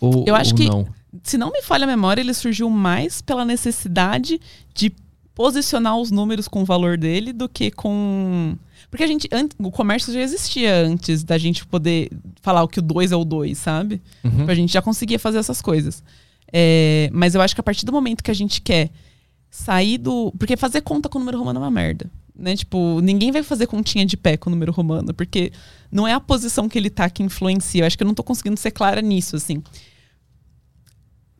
Ou, 0.00 0.24
Eu 0.26 0.34
acho 0.34 0.50
ou 0.50 0.56
que, 0.56 0.68
não? 0.68 0.86
se 1.22 1.38
não 1.38 1.50
me 1.50 1.62
falha 1.62 1.84
a 1.84 1.86
memória, 1.86 2.20
ele 2.20 2.34
surgiu 2.34 2.68
mais 2.68 3.22
pela 3.22 3.44
necessidade 3.44 4.40
de 4.74 4.92
posicionar 5.34 5.96
os 5.96 6.10
números 6.10 6.48
com 6.48 6.62
o 6.62 6.64
valor 6.64 6.98
dele 6.98 7.32
do 7.32 7.48
que 7.48 7.70
com. 7.70 8.56
Porque 8.90 9.04
a 9.04 9.06
gente. 9.06 9.28
O 9.58 9.70
comércio 9.70 10.12
já 10.12 10.20
existia 10.20 10.84
antes 10.84 11.24
da 11.24 11.38
gente 11.38 11.64
poder 11.66 12.10
falar 12.42 12.62
o 12.62 12.68
que 12.68 12.78
o 12.78 12.82
2 12.82 13.12
é 13.12 13.16
o 13.16 13.24
2, 13.24 13.56
sabe? 13.56 14.02
Uhum. 14.22 14.46
A 14.48 14.54
gente 14.54 14.72
já 14.72 14.82
conseguia 14.82 15.18
fazer 15.18 15.38
essas 15.38 15.62
coisas. 15.62 16.02
É, 16.52 17.08
mas 17.12 17.34
eu 17.34 17.40
acho 17.40 17.54
que 17.54 17.60
a 17.60 17.64
partir 17.64 17.86
do 17.86 17.92
momento 17.92 18.22
que 18.22 18.30
a 18.30 18.34
gente 18.34 18.60
quer 18.60 18.90
sair 19.50 19.98
do. 19.98 20.32
Porque 20.38 20.56
fazer 20.56 20.82
conta 20.82 21.08
com 21.08 21.18
o 21.18 21.20
número 21.20 21.38
romano 21.38 21.58
é 21.58 21.62
uma 21.62 21.70
merda. 21.70 22.10
Né? 22.34 22.56
Tipo, 22.56 23.00
ninguém 23.00 23.30
vai 23.30 23.42
fazer 23.42 23.66
continha 23.66 24.04
de 24.04 24.16
pé 24.16 24.36
com 24.36 24.50
o 24.50 24.52
número 24.52 24.72
romano, 24.72 25.12
porque 25.14 25.52
não 25.90 26.08
é 26.08 26.12
a 26.12 26.20
posição 26.20 26.68
que 26.68 26.78
ele 26.78 26.90
tá 26.90 27.08
que 27.08 27.22
influencia. 27.22 27.82
Eu 27.82 27.86
acho 27.86 27.96
que 27.96 28.02
eu 28.02 28.06
não 28.06 28.14
tô 28.14 28.22
conseguindo 28.22 28.58
ser 28.58 28.70
clara 28.70 29.00
nisso, 29.00 29.36
assim. 29.36 29.62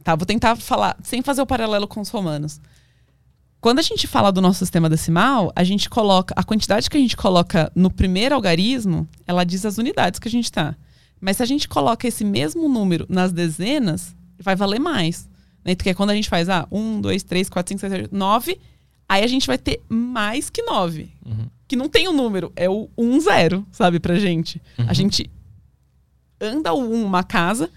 Tá, 0.04 0.14
vou 0.16 0.26
tentar 0.26 0.56
falar, 0.56 0.96
sem 1.02 1.22
fazer 1.22 1.40
o 1.40 1.46
paralelo 1.46 1.86
com 1.86 2.00
os 2.00 2.08
romanos. 2.08 2.60
Quando 3.60 3.78
a 3.78 3.82
gente 3.82 4.08
fala 4.08 4.32
do 4.32 4.40
nosso 4.40 4.58
sistema 4.58 4.90
decimal, 4.90 5.52
a 5.54 5.62
gente 5.62 5.88
coloca. 5.88 6.34
A 6.36 6.42
quantidade 6.42 6.90
que 6.90 6.96
a 6.96 7.00
gente 7.00 7.16
coloca 7.16 7.70
no 7.74 7.90
primeiro 7.90 8.34
algarismo, 8.34 9.08
ela 9.26 9.44
diz 9.44 9.64
as 9.64 9.78
unidades 9.78 10.18
que 10.18 10.26
a 10.26 10.30
gente 10.30 10.50
tá. 10.50 10.74
Mas 11.20 11.36
se 11.36 11.44
a 11.44 11.46
gente 11.46 11.68
coloca 11.68 12.06
esse 12.06 12.24
mesmo 12.24 12.68
número 12.68 13.06
nas 13.08 13.30
dezenas, 13.30 14.16
vai 14.42 14.56
valer 14.56 14.80
mais. 14.80 15.28
Né? 15.64 15.74
Porque 15.74 15.94
quando 15.94 16.10
a 16.10 16.14
gente 16.14 16.28
faz 16.28 16.48
ah, 16.48 16.66
1, 16.70 17.00
2, 17.00 17.22
3, 17.22 17.48
4, 17.48 17.68
5, 17.70 17.80
6, 17.80 17.92
7, 17.92 18.08
9, 18.14 18.58
Aí 19.12 19.22
a 19.22 19.26
gente 19.26 19.46
vai 19.46 19.58
ter 19.58 19.78
mais 19.90 20.48
que 20.48 20.62
9. 20.62 21.10
Uhum. 21.26 21.46
Que 21.68 21.76
não 21.76 21.86
tem 21.86 22.08
o 22.08 22.12
um 22.12 22.16
número, 22.16 22.50
é 22.56 22.66
o 22.70 22.88
1, 22.96 23.20
0, 23.20 23.66
sabe, 23.70 24.00
pra 24.00 24.18
gente. 24.18 24.60
Uhum. 24.78 24.86
A 24.88 24.94
gente 24.94 25.30
anda 26.40 26.72
o 26.72 26.80
1 26.80 27.04
uma 27.04 27.22
casa, 27.22 27.68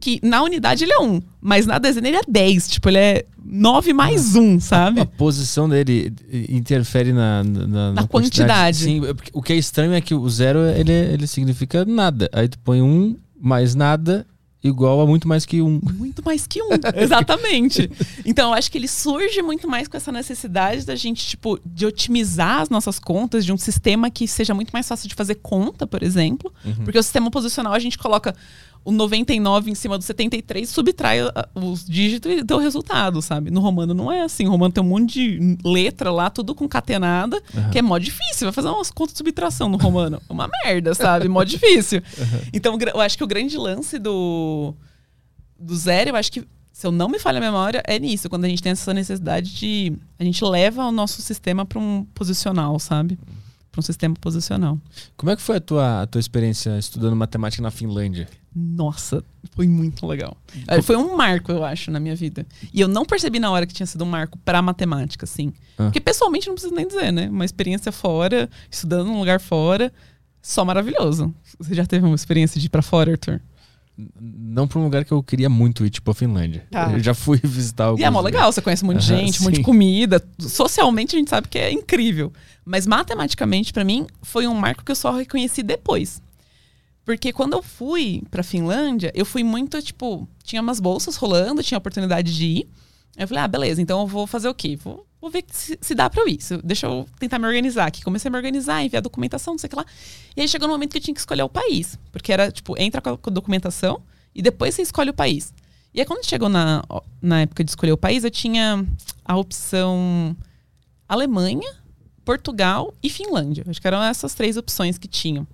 que 0.00 0.18
na 0.22 0.42
unidade 0.42 0.84
ele 0.84 0.94
é 0.94 0.98
1, 0.98 1.20
mas 1.38 1.66
na 1.66 1.78
dezena 1.78 2.08
ele 2.08 2.16
é 2.16 2.22
10. 2.26 2.68
Tipo, 2.68 2.88
ele 2.88 2.96
é 2.96 3.26
9 3.44 3.92
mais 3.92 4.36
1, 4.36 4.58
sabe? 4.60 5.00
A, 5.00 5.02
a 5.02 5.06
posição 5.06 5.68
dele 5.68 6.10
interfere 6.48 7.12
na, 7.12 7.44
na, 7.44 7.66
na, 7.66 7.92
na 7.92 8.06
quantidade. 8.06 8.78
Sim, 8.78 9.02
o 9.34 9.42
que 9.42 9.52
é 9.52 9.56
estranho 9.56 9.92
é 9.92 10.00
que 10.00 10.14
o 10.14 10.30
zero 10.30 10.60
ele, 10.60 10.92
ele 10.92 11.26
significa 11.26 11.84
nada. 11.84 12.30
Aí 12.32 12.48
tu 12.48 12.58
põe 12.60 12.80
um 12.80 13.18
mais 13.38 13.74
nada 13.74 14.26
igual 14.64 15.00
a 15.02 15.06
muito 15.06 15.28
mais 15.28 15.44
que 15.44 15.60
um. 15.60 15.78
Muito 15.94 16.24
mais 16.24 16.46
que 16.46 16.62
um, 16.62 16.68
exatamente. 16.96 17.90
Então, 18.24 18.50
eu 18.50 18.54
acho 18.54 18.70
que 18.70 18.78
ele 18.78 18.88
surge 18.88 19.42
muito 19.42 19.68
mais 19.68 19.88
com 19.88 19.96
essa 19.96 20.12
necessidade 20.12 20.84
da 20.86 20.94
gente, 20.94 21.26
tipo, 21.26 21.58
de 21.64 21.86
otimizar 21.86 22.60
as 22.60 22.68
nossas 22.68 22.98
contas, 22.98 23.44
de 23.44 23.52
um 23.52 23.56
sistema 23.56 24.10
que 24.10 24.28
seja 24.28 24.54
muito 24.54 24.70
mais 24.70 24.86
fácil 24.86 25.08
de 25.08 25.14
fazer 25.14 25.36
conta, 25.36 25.86
por 25.86 26.02
exemplo. 26.02 26.52
Uhum. 26.64 26.84
Porque 26.84 26.98
o 26.98 27.02
sistema 27.02 27.30
posicional 27.30 27.72
a 27.72 27.78
gente 27.78 27.98
coloca 27.98 28.34
o 28.84 28.92
99 28.92 29.70
em 29.70 29.74
cima 29.74 29.96
do 29.96 30.04
73 30.04 30.68
subtrai 30.68 31.20
os 31.54 31.84
dígitos 31.84 32.30
e 32.30 32.42
dá 32.42 32.54
o 32.54 32.58
resultado, 32.58 33.22
sabe? 33.22 33.50
No 33.50 33.60
romano 33.60 33.94
não 33.94 34.12
é 34.12 34.20
assim. 34.20 34.44
No 34.44 34.50
romano 34.50 34.74
tem 34.74 34.84
um 34.84 34.86
monte 34.86 35.14
de 35.14 35.58
letra 35.64 36.12
lá, 36.12 36.28
tudo 36.28 36.54
concatenada, 36.54 37.42
uhum. 37.54 37.70
que 37.70 37.78
é 37.78 37.82
mó 37.82 37.96
difícil. 37.96 38.46
Vai 38.46 38.52
fazer 38.52 38.68
umas 38.68 38.90
contas 38.90 39.14
de 39.14 39.18
subtração 39.18 39.70
no 39.70 39.78
romano. 39.78 40.20
Uma 40.28 40.48
merda, 40.64 40.94
sabe? 40.94 41.28
Mó 41.28 41.42
difícil. 41.44 42.02
Uhum. 42.18 42.40
Então, 42.52 42.78
eu 42.92 43.00
acho 43.00 43.16
que 43.16 43.24
o 43.24 43.26
grande 43.26 43.56
lance 43.56 43.98
do, 43.98 44.74
do 45.58 45.74
zero, 45.74 46.10
eu 46.10 46.16
acho 46.16 46.30
que, 46.30 46.46
se 46.70 46.86
eu 46.86 46.92
não 46.92 47.08
me 47.08 47.18
falha 47.18 47.38
a 47.38 47.40
memória, 47.40 47.82
é 47.86 47.98
nisso. 47.98 48.28
Quando 48.28 48.44
a 48.44 48.48
gente 48.48 48.62
tem 48.62 48.72
essa 48.72 48.92
necessidade 48.92 49.54
de. 49.54 49.94
A 50.18 50.24
gente 50.24 50.44
leva 50.44 50.84
o 50.84 50.92
nosso 50.92 51.22
sistema 51.22 51.64
para 51.64 51.78
um 51.78 52.04
posicional, 52.14 52.78
sabe? 52.78 53.18
Para 53.74 53.80
um 53.80 53.82
sistema 53.82 54.14
posicional. 54.20 54.78
Como 55.16 55.32
é 55.32 55.36
que 55.36 55.42
foi 55.42 55.56
a 55.56 55.60
tua, 55.60 56.02
a 56.02 56.06
tua 56.06 56.20
experiência 56.20 56.78
estudando 56.78 57.16
matemática 57.16 57.60
na 57.60 57.72
Finlândia? 57.72 58.28
Nossa, 58.54 59.24
foi 59.50 59.66
muito 59.66 60.06
legal. 60.06 60.36
É, 60.68 60.80
foi 60.80 60.94
um 60.94 61.16
marco, 61.16 61.50
eu 61.50 61.64
acho, 61.64 61.90
na 61.90 61.98
minha 61.98 62.14
vida. 62.14 62.46
E 62.72 62.80
eu 62.80 62.86
não 62.86 63.04
percebi 63.04 63.40
na 63.40 63.50
hora 63.50 63.66
que 63.66 63.74
tinha 63.74 63.84
sido 63.84 64.04
um 64.04 64.06
marco 64.06 64.38
pra 64.44 64.62
matemática, 64.62 65.24
assim. 65.24 65.52
Ah. 65.76 65.86
Porque 65.86 66.00
pessoalmente 66.00 66.46
não 66.46 66.54
preciso 66.54 66.72
nem 66.72 66.86
dizer, 66.86 67.12
né? 67.12 67.28
Uma 67.28 67.44
experiência 67.44 67.90
fora, 67.90 68.48
estudando 68.70 69.08
num 69.08 69.18
lugar 69.18 69.40
fora, 69.40 69.92
só 70.40 70.64
maravilhoso. 70.64 71.34
Você 71.58 71.74
já 71.74 71.84
teve 71.84 72.06
uma 72.06 72.14
experiência 72.14 72.60
de 72.60 72.66
ir 72.66 72.70
pra 72.70 72.80
fora, 72.80 73.10
Arthur? 73.10 73.40
Não 73.96 74.66
para 74.66 74.80
um 74.80 74.84
lugar 74.84 75.04
que 75.04 75.12
eu 75.12 75.22
queria 75.22 75.48
muito 75.48 75.86
ir, 75.86 75.90
tipo 75.90 76.10
a 76.10 76.14
Finlândia. 76.14 76.66
Tá. 76.70 76.92
Eu 76.92 77.00
já 77.00 77.14
fui 77.14 77.38
visitar 77.44 77.84
alguns 77.84 78.00
E 78.00 78.04
é 78.04 78.10
mó 78.10 78.20
legal, 78.20 78.52
você 78.52 78.60
conhece 78.60 78.84
um 78.84 78.88
monte 78.88 79.00
de 79.00 79.06
gente, 79.06 79.40
um 79.40 79.44
monte 79.44 79.56
de 79.56 79.62
comida. 79.62 80.22
Socialmente 80.38 81.14
a 81.14 81.18
gente 81.18 81.30
sabe 81.30 81.48
que 81.48 81.58
é 81.58 81.70
incrível. 81.70 82.32
Mas 82.64 82.86
matematicamente, 82.86 83.72
para 83.72 83.84
mim, 83.84 84.06
foi 84.22 84.46
um 84.46 84.54
marco 84.54 84.84
que 84.84 84.90
eu 84.90 84.96
só 84.96 85.12
reconheci 85.12 85.62
depois. 85.62 86.20
Porque 87.04 87.32
quando 87.32 87.52
eu 87.52 87.62
fui 87.62 88.22
pra 88.30 88.42
Finlândia, 88.42 89.12
eu 89.14 89.26
fui 89.26 89.44
muito, 89.44 89.80
tipo, 89.82 90.26
tinha 90.42 90.62
umas 90.62 90.80
bolsas 90.80 91.16
rolando, 91.16 91.62
tinha 91.62 91.76
a 91.76 91.78
oportunidade 91.78 92.34
de 92.34 92.44
ir. 92.44 92.68
Eu 93.16 93.28
falei, 93.28 93.44
ah, 93.44 93.48
beleza, 93.48 93.80
então 93.80 94.00
eu 94.00 94.06
vou 94.06 94.26
fazer 94.26 94.48
o 94.48 94.54
quê? 94.54 94.76
Vou, 94.76 95.06
vou 95.20 95.30
ver 95.30 95.44
se, 95.50 95.78
se 95.80 95.94
dá 95.94 96.10
pra 96.10 96.22
eu 96.22 96.28
ir. 96.28 96.38
Deixa 96.64 96.86
eu 96.86 97.06
tentar 97.18 97.38
me 97.38 97.46
organizar 97.46 97.86
aqui. 97.86 98.02
Comecei 98.02 98.28
a 98.28 98.32
me 98.32 98.36
organizar, 98.36 98.82
enviar 98.82 99.00
documentação, 99.00 99.54
não 99.54 99.58
sei 99.58 99.68
o 99.68 99.70
que 99.70 99.76
lá. 99.76 99.86
E 100.36 100.40
aí 100.40 100.48
chegou 100.48 100.66
no 100.66 100.74
momento 100.74 100.92
que 100.92 100.98
eu 100.98 101.02
tinha 101.02 101.14
que 101.14 101.20
escolher 101.20 101.42
o 101.42 101.48
país. 101.48 101.98
Porque 102.10 102.32
era, 102.32 102.50
tipo, 102.50 102.74
entra 102.80 103.00
com 103.00 103.10
a 103.10 103.32
documentação 103.32 104.02
e 104.34 104.42
depois 104.42 104.74
você 104.74 104.82
escolhe 104.82 105.10
o 105.10 105.14
país. 105.14 105.54
E 105.94 106.00
aí 106.00 106.06
quando 106.06 106.26
chegou 106.26 106.48
na, 106.48 106.82
na 107.22 107.42
época 107.42 107.62
de 107.62 107.70
escolher 107.70 107.92
o 107.92 107.96
país, 107.96 108.24
eu 108.24 108.30
tinha 108.30 108.84
a 109.24 109.36
opção 109.36 110.36
Alemanha, 111.08 111.72
Portugal 112.24 112.92
e 113.00 113.08
Finlândia. 113.08 113.64
Acho 113.68 113.80
que 113.80 113.86
eram 113.86 114.02
essas 114.02 114.34
três 114.34 114.56
opções 114.56 114.98
que 114.98 115.06
tinham. 115.06 115.46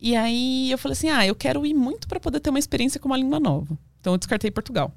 E 0.00 0.14
aí 0.14 0.70
eu 0.70 0.78
falei 0.78 0.92
assim: 0.92 1.10
ah, 1.10 1.26
eu 1.26 1.34
quero 1.34 1.66
ir 1.66 1.74
muito 1.74 2.06
para 2.06 2.20
poder 2.20 2.38
ter 2.38 2.50
uma 2.50 2.58
experiência 2.58 3.00
com 3.00 3.08
uma 3.08 3.16
língua 3.16 3.40
nova. 3.40 3.76
Então 4.00 4.14
eu 4.14 4.18
descartei 4.18 4.50
Portugal. 4.50 4.92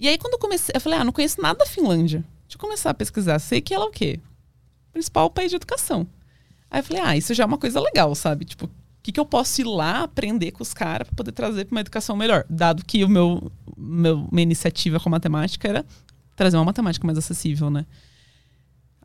E 0.00 0.08
aí 0.08 0.16
quando 0.16 0.32
eu 0.32 0.38
comecei, 0.38 0.72
eu 0.74 0.80
falei: 0.80 0.98
ah, 0.98 1.04
não 1.04 1.12
conheço 1.12 1.40
nada 1.42 1.58
da 1.58 1.66
Finlândia. 1.66 2.24
Deixa 2.44 2.56
eu 2.56 2.58
começar 2.58 2.88
a 2.88 2.94
pesquisar. 2.94 3.38
Sei 3.38 3.60
que 3.60 3.74
ela 3.74 3.84
é 3.84 3.88
o 3.88 3.92
quê? 3.92 4.18
Principal 4.92 5.28
país 5.28 5.50
de 5.50 5.56
educação. 5.56 6.06
Aí 6.70 6.80
eu 6.80 6.84
falei: 6.84 7.02
ah, 7.02 7.16
isso 7.16 7.34
já 7.34 7.44
é 7.44 7.46
uma 7.46 7.58
coisa 7.58 7.78
legal, 7.78 8.14
sabe? 8.14 8.46
Tipo, 8.46 8.64
o 8.64 8.70
que, 9.02 9.12
que 9.12 9.20
eu 9.20 9.26
posso 9.26 9.60
ir 9.60 9.64
lá 9.64 10.02
aprender 10.02 10.52
com 10.52 10.62
os 10.62 10.72
caras 10.72 11.06
para 11.06 11.16
poder 11.16 11.32
trazer 11.32 11.66
para 11.66 11.74
uma 11.74 11.80
educação 11.82 12.16
melhor? 12.16 12.46
Dado 12.48 12.82
que 12.84 13.04
o 13.04 13.08
meu, 13.08 13.52
meu 13.76 14.26
minha 14.32 14.42
iniciativa 14.42 14.98
com 14.98 15.10
matemática 15.10 15.68
era 15.68 15.84
trazer 16.34 16.56
uma 16.56 16.64
matemática 16.64 17.06
mais 17.06 17.18
acessível, 17.18 17.68
né? 17.68 17.84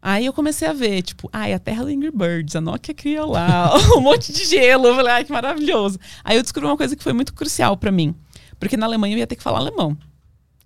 Aí 0.02 0.26
eu 0.28 0.32
comecei 0.34 0.68
a 0.68 0.74
ver, 0.74 1.02
tipo, 1.02 1.30
ai, 1.34 1.52
a 1.52 1.60
terra 1.60 1.84
Angry 1.84 2.12
Birds, 2.12 2.56
a 2.56 2.62
Nokia 2.62 2.93
criou 2.93 3.32
lá, 3.32 3.74
um 3.98 4.02
monte 4.02 4.32
de 4.32 4.46
gelo. 4.46 4.88
Eu 4.88 4.96
falei, 4.96 5.12
ai, 5.12 5.26
que 5.26 5.32
maravilhoso. 5.32 6.00
Aí 6.24 6.38
eu 6.38 6.43
descobri 6.43 6.70
uma 6.70 6.78
coisa 6.78 6.96
que 6.96 7.04
foi 7.04 7.12
muito 7.12 7.34
crucial 7.34 7.76
para 7.76 7.91
mim. 7.91 8.16
Porque 8.60 8.78
na 8.78 8.86
Alemanha 8.86 9.16
eu 9.16 9.20
ia 9.20 9.28
ter 9.28 9.36
que 9.36 9.43
falar 9.43 9.58
alemão, 9.60 9.98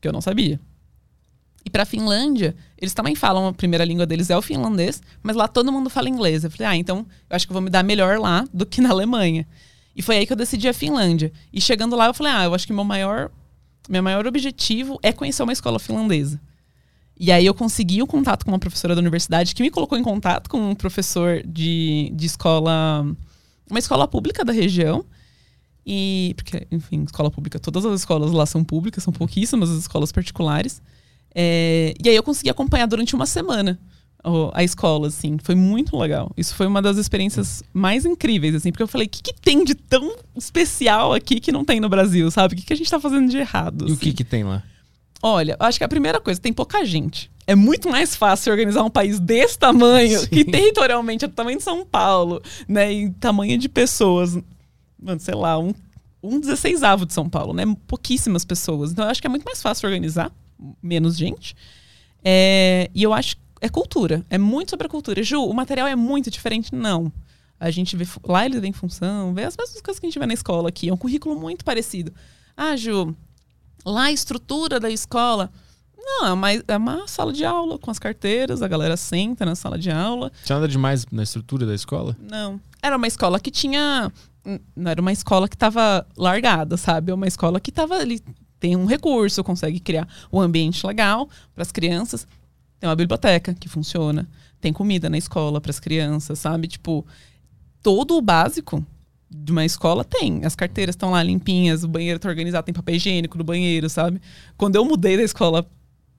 que 0.01 0.07
eu 0.07 0.13
não 0.13 0.21
sabia. 0.21 0.59
E 1.65 1.69
pra 1.69 1.85
Finlândia, 1.85 2.55
eles 2.77 2.93
também 2.93 3.15
falam, 3.15 3.47
a 3.47 3.53
primeira 3.53 3.83
língua 3.83 4.05
deles 4.05 4.29
é 4.29 4.37
o 4.37 4.41
finlandês, 4.41 5.01
mas 5.21 5.35
lá 5.35 5.47
todo 5.47 5.71
mundo 5.71 5.89
fala 5.89 6.09
inglês. 6.09 6.43
Eu 6.43 6.51
falei, 6.51 6.67
ah, 6.67 6.75
então 6.75 7.05
eu 7.29 7.35
acho 7.35 7.45
que 7.45 7.51
eu 7.51 7.53
vou 7.53 7.61
me 7.61 7.69
dar 7.69 7.83
melhor 7.83 8.17
lá 8.19 8.45
do 8.53 8.65
que 8.65 8.81
na 8.81 8.89
Alemanha. 8.89 9.45
E 9.95 10.01
foi 10.01 10.17
aí 10.17 10.25
que 10.25 10.31
eu 10.31 10.37
decidi 10.37 10.67
a 10.67 10.73
Finlândia. 10.73 11.31
E 11.51 11.59
chegando 11.59 11.95
lá, 11.95 12.07
eu 12.07 12.13
falei, 12.13 12.31
ah, 12.31 12.43
eu 12.45 12.53
acho 12.53 12.65
que 12.65 12.73
meu 12.73 12.85
maior, 12.85 13.29
meu 13.89 14.01
maior 14.01 14.25
objetivo 14.25 14.97
é 15.03 15.11
conhecer 15.11 15.43
uma 15.43 15.51
escola 15.51 15.77
finlandesa. 15.77 16.39
E 17.19 17.33
aí 17.33 17.45
eu 17.45 17.53
consegui 17.53 18.01
o 18.01 18.07
contato 18.07 18.45
com 18.45 18.51
uma 18.51 18.59
professora 18.59 18.95
da 18.95 19.01
universidade 19.01 19.53
que 19.53 19.61
me 19.61 19.69
colocou 19.69 19.97
em 19.97 20.03
contato 20.03 20.49
com 20.49 20.71
um 20.71 20.73
professor 20.73 21.43
de, 21.45 22.09
de 22.15 22.25
escola, 22.25 23.05
uma 23.69 23.79
escola 23.79 24.07
pública 24.07 24.45
da 24.45 24.53
região. 24.53 25.03
E, 25.85 26.33
porque, 26.35 26.67
enfim, 26.71 27.03
escola 27.03 27.31
pública, 27.31 27.59
todas 27.59 27.85
as 27.85 28.01
escolas 28.01 28.31
lá 28.31 28.45
são 28.45 28.63
públicas, 28.63 29.03
são 29.03 29.13
pouquíssimas 29.13 29.69
as 29.69 29.77
escolas 29.77 30.11
particulares. 30.11 30.81
É, 31.33 31.93
e 32.03 32.09
aí 32.09 32.15
eu 32.15 32.23
consegui 32.23 32.49
acompanhar 32.49 32.85
durante 32.85 33.15
uma 33.15 33.25
semana 33.25 33.79
a 34.53 34.63
escola, 34.63 35.07
assim. 35.07 35.37
Foi 35.41 35.55
muito 35.55 35.97
legal. 35.97 36.31
Isso 36.35 36.53
foi 36.53 36.67
uma 36.67 36.81
das 36.81 36.97
experiências 36.97 37.63
mais 37.73 38.05
incríveis, 38.05 38.53
assim, 38.55 38.71
porque 38.71 38.83
eu 38.83 38.87
falei, 38.87 39.07
o 39.07 39.09
que, 39.09 39.21
que 39.21 39.33
tem 39.33 39.63
de 39.63 39.75
tão 39.75 40.15
especial 40.35 41.13
aqui 41.13 41.39
que 41.39 41.51
não 41.51 41.63
tem 41.63 41.79
no 41.79 41.89
Brasil, 41.89 42.29
sabe? 42.29 42.53
O 42.53 42.57
que, 42.57 42.65
que 42.65 42.73
a 42.73 42.75
gente 42.75 42.89
tá 42.89 42.99
fazendo 42.99 43.29
de 43.29 43.37
errado? 43.37 43.87
E 43.87 43.91
o 43.93 43.97
que, 43.97 44.13
que 44.13 44.23
tem 44.23 44.43
lá? 44.43 44.63
Olha, 45.21 45.55
acho 45.59 45.77
que 45.77 45.83
a 45.83 45.89
primeira 45.89 46.19
coisa, 46.19 46.39
tem 46.39 46.53
pouca 46.53 46.85
gente. 46.85 47.29
É 47.45 47.55
muito 47.55 47.89
mais 47.89 48.15
fácil 48.15 48.51
organizar 48.51 48.83
um 48.83 48.89
país 48.89 49.19
desse 49.19 49.57
tamanho, 49.57 50.19
Sim. 50.21 50.27
que 50.27 50.45
territorialmente 50.45 51.25
é 51.25 51.27
do 51.27 51.33
tamanho 51.33 51.57
de 51.57 51.63
São 51.63 51.85
Paulo, 51.85 52.41
né? 52.67 52.91
Em 52.91 53.11
tamanho 53.11 53.57
de 53.57 53.67
pessoas. 53.67 54.37
Mano, 55.01 55.19
sei 55.19 55.35
lá, 55.35 55.57
um, 55.57 55.73
um 56.21 56.39
16 56.39 56.81
de 57.07 57.13
São 57.13 57.29
Paulo, 57.29 57.53
né? 57.53 57.63
Pouquíssimas 57.87 58.45
pessoas. 58.45 58.91
Então 58.91 59.05
eu 59.05 59.11
acho 59.11 59.21
que 59.21 59.27
é 59.27 59.29
muito 59.29 59.43
mais 59.43 59.61
fácil 59.61 59.87
organizar, 59.87 60.31
menos 60.81 61.17
gente. 61.17 61.55
É, 62.23 62.89
e 62.93 63.01
eu 63.03 63.13
acho 63.13 63.35
que 63.35 63.41
é 63.61 63.69
cultura. 63.69 64.25
É 64.29 64.37
muito 64.37 64.71
sobre 64.71 64.87
a 64.87 64.89
cultura. 64.89 65.23
Ju, 65.23 65.43
o 65.43 65.53
material 65.53 65.87
é 65.87 65.95
muito 65.95 66.29
diferente? 66.29 66.73
Não. 66.73 67.11
A 67.59 67.69
gente 67.71 67.95
vê. 67.95 68.05
Lá 68.25 68.45
eles 68.45 68.59
vêm 68.61 68.69
em 68.69 68.73
função, 68.73 69.33
vê 69.33 69.43
as 69.43 69.55
mesmas 69.57 69.81
coisas 69.81 69.99
que 69.99 70.05
a 70.05 70.09
gente 70.09 70.19
vê 70.19 70.25
na 70.25 70.33
escola 70.33 70.69
aqui. 70.69 70.89
É 70.89 70.93
um 70.93 70.97
currículo 70.97 71.39
muito 71.39 71.65
parecido. 71.65 72.13
Ah, 72.55 72.75
Ju, 72.75 73.15
Lá 73.85 74.03
a 74.05 74.11
estrutura 74.11 74.79
da 74.79 74.89
escola. 74.89 75.49
Não, 75.97 76.25
é 76.25 76.33
uma, 76.33 76.51
é 76.51 76.77
uma 76.77 77.07
sala 77.07 77.31
de 77.31 77.45
aula 77.45 77.77
com 77.77 77.91
as 77.91 77.99
carteiras, 77.99 78.61
a 78.61 78.67
galera 78.67 78.97
senta 78.97 79.45
na 79.45 79.55
sala 79.55 79.77
de 79.77 79.91
aula. 79.91 80.31
Tinha 80.43 80.57
nada 80.57 80.67
demais 80.67 81.05
na 81.11 81.23
estrutura 81.23 81.65
da 81.65 81.75
escola? 81.75 82.15
Não. 82.19 82.59
Era 82.81 82.97
uma 82.97 83.07
escola 83.07 83.39
que 83.39 83.51
tinha. 83.51 84.11
Não 84.75 84.91
era 84.91 85.01
uma 85.01 85.11
escola 85.11 85.47
que 85.47 85.55
estava 85.55 86.05
largada, 86.17 86.77
sabe? 86.77 87.11
É 87.11 87.13
uma 87.13 87.27
escola 87.27 87.59
que 87.59 87.69
estava 87.69 87.95
ali. 87.95 88.21
Tem 88.59 88.75
um 88.75 88.85
recurso, 88.85 89.43
consegue 89.43 89.79
criar 89.79 90.07
um 90.31 90.39
ambiente 90.39 90.85
legal 90.85 91.29
para 91.53 91.61
as 91.61 91.71
crianças. 91.71 92.27
Tem 92.79 92.89
uma 92.89 92.95
biblioteca 92.95 93.53
que 93.53 93.69
funciona. 93.69 94.27
Tem 94.59 94.73
comida 94.73 95.09
na 95.09 95.17
escola 95.17 95.61
para 95.61 95.71
as 95.71 95.79
crianças, 95.79 96.39
sabe? 96.39 96.67
Tipo, 96.67 97.05
todo 97.81 98.17
o 98.17 98.21
básico 98.21 98.85
de 99.29 99.51
uma 99.51 99.63
escola 99.63 100.03
tem. 100.03 100.43
As 100.43 100.55
carteiras 100.55 100.93
estão 100.93 101.11
lá 101.11 101.21
limpinhas, 101.21 101.83
o 101.83 101.87
banheiro 101.87 102.17
está 102.17 102.27
organizado, 102.27 102.65
tem 102.65 102.73
papel 102.73 102.95
higiênico 102.95 103.37
no 103.37 103.43
banheiro, 103.43 103.89
sabe? 103.89 104.19
Quando 104.57 104.75
eu 104.75 104.83
mudei 104.83 105.15
da 105.15 105.23
escola 105.23 105.65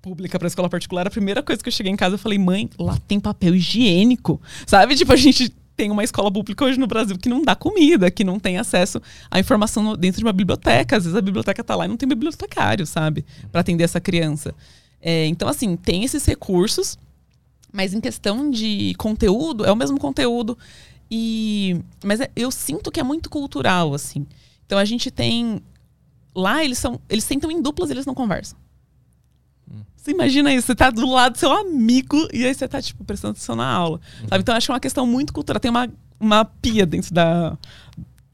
pública 0.00 0.38
para 0.38 0.48
escola 0.48 0.68
particular, 0.68 1.06
a 1.06 1.10
primeira 1.10 1.42
coisa 1.42 1.62
que 1.62 1.68
eu 1.68 1.72
cheguei 1.72 1.92
em 1.92 1.96
casa 1.96 2.14
eu 2.14 2.18
falei: 2.18 2.38
"Mãe, 2.38 2.70
lá 2.78 2.96
tem 3.08 3.18
papel 3.18 3.54
higiênico". 3.54 4.40
Sabe? 4.66 4.94
Tipo, 4.94 5.12
a 5.12 5.16
gente 5.16 5.52
tem 5.76 5.90
uma 5.90 6.04
escola 6.04 6.30
pública 6.30 6.64
hoje 6.64 6.78
no 6.78 6.86
Brasil 6.86 7.16
que 7.18 7.28
não 7.28 7.42
dá 7.42 7.54
comida, 7.54 8.10
que 8.10 8.24
não 8.24 8.38
tem 8.38 8.58
acesso 8.58 9.00
à 9.30 9.40
informação 9.40 9.96
dentro 9.96 10.18
de 10.18 10.24
uma 10.24 10.32
biblioteca. 10.32 10.96
Às 10.96 11.04
vezes 11.04 11.16
a 11.16 11.22
biblioteca 11.22 11.60
está 11.60 11.74
lá 11.74 11.86
e 11.86 11.88
não 11.88 11.96
tem 11.96 12.08
bibliotecário, 12.08 12.86
sabe? 12.86 13.24
Para 13.50 13.60
atender 13.60 13.84
essa 13.84 14.00
criança. 14.00 14.54
É, 15.00 15.26
então, 15.26 15.48
assim, 15.48 15.76
tem 15.76 16.04
esses 16.04 16.24
recursos, 16.26 16.98
mas 17.72 17.94
em 17.94 18.00
questão 18.00 18.50
de 18.50 18.94
conteúdo, 18.98 19.64
é 19.64 19.72
o 19.72 19.76
mesmo 19.76 19.98
conteúdo. 19.98 20.58
E 21.10 21.80
mas 22.04 22.20
é, 22.20 22.30
eu 22.36 22.50
sinto 22.50 22.90
que 22.90 23.00
é 23.00 23.02
muito 23.02 23.28
cultural 23.28 23.92
assim. 23.92 24.26
Então 24.64 24.78
a 24.78 24.84
gente 24.84 25.10
tem 25.10 25.60
lá 26.34 26.64
eles 26.64 26.78
são 26.78 27.00
eles 27.08 27.24
sentam 27.24 27.50
em 27.50 27.60
duplas, 27.60 27.90
eles 27.90 28.06
não 28.06 28.14
conversam. 28.14 28.56
Você 30.00 30.12
imagina 30.12 30.52
isso, 30.52 30.66
você 30.66 30.74
tá 30.74 30.90
do 30.90 31.06
lado 31.06 31.32
do 31.32 31.38
seu 31.38 31.52
amigo 31.52 32.16
e 32.32 32.46
aí 32.46 32.54
você 32.54 32.66
tá 32.66 32.80
tipo 32.80 33.04
prestando 33.04 33.32
atenção 33.32 33.54
na 33.54 33.68
aula. 33.70 34.00
Uhum. 34.22 34.28
Sabe? 34.28 34.42
Então 34.42 34.54
acho 34.54 34.66
que 34.66 34.72
é 34.72 34.74
uma 34.74 34.80
questão 34.80 35.06
muito 35.06 35.32
cultural. 35.32 35.60
Tem 35.60 35.70
uma 35.70 35.88
uma 36.18 36.44
pia 36.44 36.86
dentro 36.86 37.12
da 37.12 37.56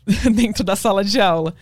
dentro 0.35 0.63
da 0.63 0.77
sala 0.77 1.03
de 1.03 1.21
aula. 1.21 1.55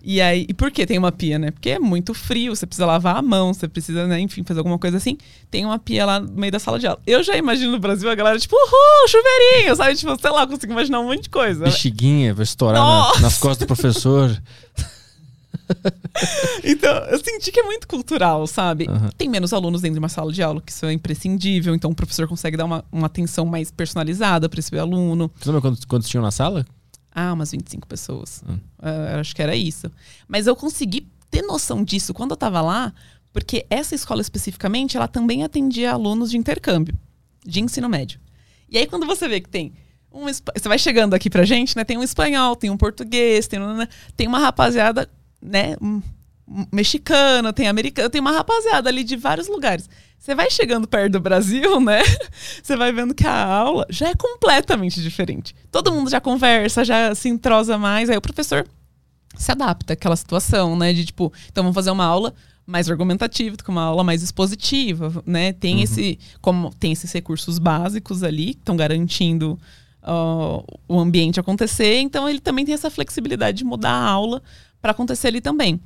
E 0.00 0.20
aí, 0.20 0.46
e 0.48 0.54
por 0.54 0.70
que 0.70 0.86
tem 0.86 0.96
uma 0.96 1.10
pia, 1.10 1.38
né? 1.40 1.50
Porque 1.50 1.70
é 1.70 1.78
muito 1.78 2.14
frio, 2.14 2.54
você 2.54 2.64
precisa 2.64 2.86
lavar 2.86 3.16
a 3.16 3.22
mão, 3.22 3.52
você 3.52 3.66
precisa, 3.66 4.06
né, 4.06 4.20
enfim, 4.20 4.44
fazer 4.44 4.60
alguma 4.60 4.78
coisa 4.78 4.96
assim. 4.96 5.18
Tem 5.50 5.64
uma 5.64 5.78
pia 5.78 6.06
lá 6.06 6.20
no 6.20 6.32
meio 6.32 6.52
da 6.52 6.58
sala 6.60 6.78
de 6.78 6.86
aula. 6.86 7.00
Eu 7.04 7.22
já 7.22 7.36
imagino 7.36 7.72
no 7.72 7.80
Brasil 7.80 8.08
a 8.08 8.14
galera, 8.14 8.38
tipo, 8.38 8.54
uhul, 8.54 9.08
chuveirinho, 9.08 9.74
sabe? 9.74 9.96
Tipo, 9.96 10.18
sei 10.18 10.30
lá, 10.30 10.46
consigo 10.46 10.72
imaginar 10.72 11.00
um 11.00 11.08
monte 11.08 11.24
de 11.24 11.30
coisa. 11.30 11.64
Bexiguinha, 11.64 12.32
vai 12.32 12.44
estourar 12.44 12.80
na, 12.80 13.20
nas 13.20 13.38
costas 13.38 13.58
do 13.58 13.66
professor. 13.66 14.40
então, 16.64 16.94
eu 17.06 17.18
senti 17.22 17.52
que 17.52 17.60
é 17.60 17.62
muito 17.62 17.86
cultural, 17.86 18.46
sabe? 18.46 18.86
Uhum. 18.88 19.10
Tem 19.16 19.28
menos 19.28 19.52
alunos 19.52 19.82
dentro 19.82 19.94
de 19.94 19.98
uma 19.98 20.08
sala 20.08 20.32
de 20.32 20.42
aula, 20.42 20.60
que 20.60 20.72
isso 20.72 20.86
é 20.86 20.92
imprescindível, 20.92 21.74
então 21.74 21.90
o 21.90 21.94
professor 21.94 22.26
consegue 22.28 22.56
dar 22.56 22.64
uma, 22.64 22.84
uma 22.90 23.06
atenção 23.06 23.44
mais 23.44 23.70
personalizada 23.70 24.48
para 24.48 24.60
esse 24.60 24.76
aluno. 24.78 25.30
Você 25.38 25.48
lembra 25.48 25.62
quantos, 25.62 25.84
quantos 25.84 26.08
tinham 26.08 26.22
na 26.22 26.30
sala? 26.30 26.66
Ah, 27.14 27.32
umas 27.32 27.50
25 27.50 27.86
pessoas. 27.86 28.42
Hum. 28.48 28.58
Uh, 28.78 29.20
acho 29.20 29.34
que 29.34 29.42
era 29.42 29.56
isso. 29.56 29.90
Mas 30.26 30.46
eu 30.46 30.54
consegui 30.54 31.08
ter 31.30 31.42
noção 31.42 31.82
disso 31.82 32.14
quando 32.14 32.30
eu 32.32 32.36
estava 32.36 32.60
lá, 32.60 32.92
porque 33.32 33.66
essa 33.68 33.94
escola 33.94 34.20
especificamente, 34.20 34.96
ela 34.96 35.08
também 35.08 35.44
atendia 35.44 35.92
alunos 35.92 36.30
de 36.30 36.36
intercâmbio, 36.36 36.94
de 37.44 37.60
ensino 37.60 37.88
médio. 37.88 38.20
E 38.70 38.78
aí 38.78 38.86
quando 38.86 39.06
você 39.06 39.28
vê 39.28 39.40
que 39.40 39.48
tem 39.48 39.72
um 40.12 40.24
você 40.24 40.68
vai 40.68 40.78
chegando 40.78 41.14
aqui 41.14 41.28
pra 41.28 41.44
gente, 41.44 41.76
né? 41.76 41.84
Tem 41.84 41.96
um 41.96 42.02
espanhol, 42.02 42.56
tem 42.56 42.70
um 42.70 42.76
português, 42.76 43.46
tem, 43.46 43.60
tem 44.16 44.26
uma 44.26 44.38
rapaziada, 44.38 45.08
né, 45.40 45.76
um, 45.80 46.02
um 46.46 46.66
mexicano, 46.72 47.52
tem 47.52 47.68
americano, 47.68 48.10
tem 48.10 48.20
uma 48.20 48.32
rapaziada 48.32 48.88
ali 48.88 49.04
de 49.04 49.16
vários 49.16 49.48
lugares. 49.48 49.88
Você 50.18 50.34
vai 50.34 50.50
chegando 50.50 50.88
perto 50.88 51.12
do 51.12 51.20
Brasil, 51.20 51.78
né? 51.80 52.02
Você 52.62 52.76
vai 52.76 52.92
vendo 52.92 53.14
que 53.14 53.26
a 53.26 53.44
aula 53.44 53.86
já 53.88 54.08
é 54.08 54.14
completamente 54.14 55.00
diferente. 55.02 55.54
Todo 55.70 55.92
mundo 55.92 56.10
já 56.10 56.20
conversa, 56.20 56.84
já 56.84 57.14
se 57.14 57.28
entrosa 57.28 57.78
mais. 57.78 58.10
Aí 58.10 58.16
o 58.16 58.20
professor 58.20 58.66
se 59.36 59.52
adapta 59.52 59.92
àquela 59.92 60.16
situação, 60.16 60.76
né? 60.76 60.92
De 60.92 61.04
tipo, 61.04 61.32
então 61.50 61.62
vamos 61.62 61.74
fazer 61.74 61.90
uma 61.90 62.04
aula 62.04 62.34
mais 62.66 62.90
argumentativa, 62.90 63.56
com 63.64 63.72
uma 63.72 63.82
aula 63.82 64.04
mais 64.04 64.22
expositiva, 64.22 65.22
né? 65.24 65.52
Tem 65.52 65.76
uhum. 65.76 65.82
esse, 65.82 66.18
como 66.40 66.70
tem 66.74 66.92
esses 66.92 67.10
recursos 67.12 67.58
básicos 67.58 68.22
ali 68.22 68.54
que 68.54 68.60
estão 68.60 68.76
garantindo 68.76 69.58
uh, 70.02 70.62
o 70.86 70.98
ambiente 70.98 71.40
acontecer. 71.40 72.00
Então 72.00 72.28
ele 72.28 72.40
também 72.40 72.64
tem 72.64 72.74
essa 72.74 72.90
flexibilidade 72.90 73.58
de 73.58 73.64
mudar 73.64 73.92
a 73.92 74.04
aula 74.04 74.42
para 74.80 74.92
acontecer 74.92 75.28
ali 75.28 75.40
também. 75.40 75.80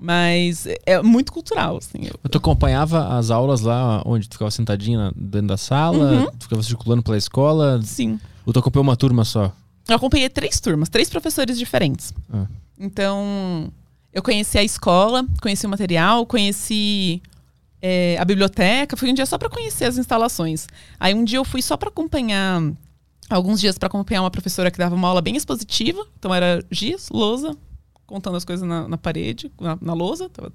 Mas 0.00 0.66
é 0.84 1.00
muito 1.02 1.32
cultural, 1.32 1.76
assim. 1.76 2.06
Eu... 2.06 2.28
Tu 2.28 2.38
acompanhava 2.38 3.16
as 3.16 3.30
aulas 3.30 3.60
lá 3.60 4.02
onde 4.04 4.28
tu 4.28 4.32
ficava 4.32 4.50
sentadinha 4.50 5.12
dentro 5.14 5.48
da 5.48 5.56
sala? 5.56 6.12
Uhum. 6.12 6.30
Tu 6.32 6.42
ficava 6.44 6.62
circulando 6.62 7.02
pela 7.02 7.16
escola? 7.16 7.80
Sim. 7.82 8.18
Ou 8.44 8.52
tu 8.52 8.58
acompanhou 8.58 8.82
uma 8.82 8.96
turma 8.96 9.24
só? 9.24 9.52
Eu 9.88 9.96
acompanhei 9.96 10.28
três 10.28 10.60
turmas, 10.60 10.88
três 10.88 11.08
professores 11.08 11.58
diferentes. 11.58 12.12
Ah. 12.32 12.46
Então, 12.78 13.70
eu 14.12 14.22
conheci 14.22 14.58
a 14.58 14.64
escola, 14.64 15.24
conheci 15.40 15.66
o 15.66 15.68
material, 15.68 16.26
conheci 16.26 17.22
é, 17.80 18.16
a 18.18 18.24
biblioteca. 18.24 18.96
Fui 18.96 19.10
um 19.10 19.14
dia 19.14 19.26
só 19.26 19.38
para 19.38 19.50
conhecer 19.50 19.84
as 19.84 19.98
instalações. 19.98 20.66
Aí 20.98 21.14
um 21.14 21.22
dia 21.22 21.38
eu 21.38 21.44
fui 21.44 21.62
só 21.62 21.76
para 21.76 21.88
acompanhar, 21.88 22.62
alguns 23.28 23.60
dias 23.60 23.78
para 23.78 23.86
acompanhar 23.86 24.22
uma 24.22 24.30
professora 24.30 24.70
que 24.70 24.78
dava 24.78 24.94
uma 24.94 25.06
aula 25.06 25.20
bem 25.20 25.36
expositiva. 25.36 26.04
Então 26.18 26.34
era 26.34 26.64
giz, 26.70 27.10
lousa, 27.10 27.56
contando 28.14 28.36
as 28.36 28.44
coisas 28.44 28.66
na, 28.66 28.86
na 28.86 28.96
parede, 28.96 29.50
na, 29.60 29.76
na 29.80 29.92
lousa. 29.92 30.28
Tava 30.28 30.52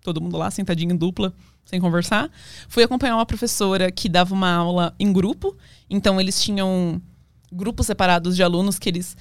todo 0.00 0.20
mundo 0.20 0.36
lá, 0.36 0.50
sentadinho 0.50 0.92
em 0.92 0.96
dupla, 0.96 1.32
sem 1.64 1.80
conversar. 1.80 2.28
Fui 2.68 2.82
acompanhar 2.82 3.14
uma 3.14 3.26
professora 3.26 3.92
que 3.92 4.08
dava 4.08 4.34
uma 4.34 4.52
aula 4.52 4.92
em 4.98 5.12
grupo. 5.12 5.56
Então, 5.88 6.20
eles 6.20 6.42
tinham 6.42 7.00
grupos 7.52 7.86
separados 7.86 8.34
de 8.34 8.42
alunos 8.42 8.76
que 8.76 8.88
eles 8.88 9.16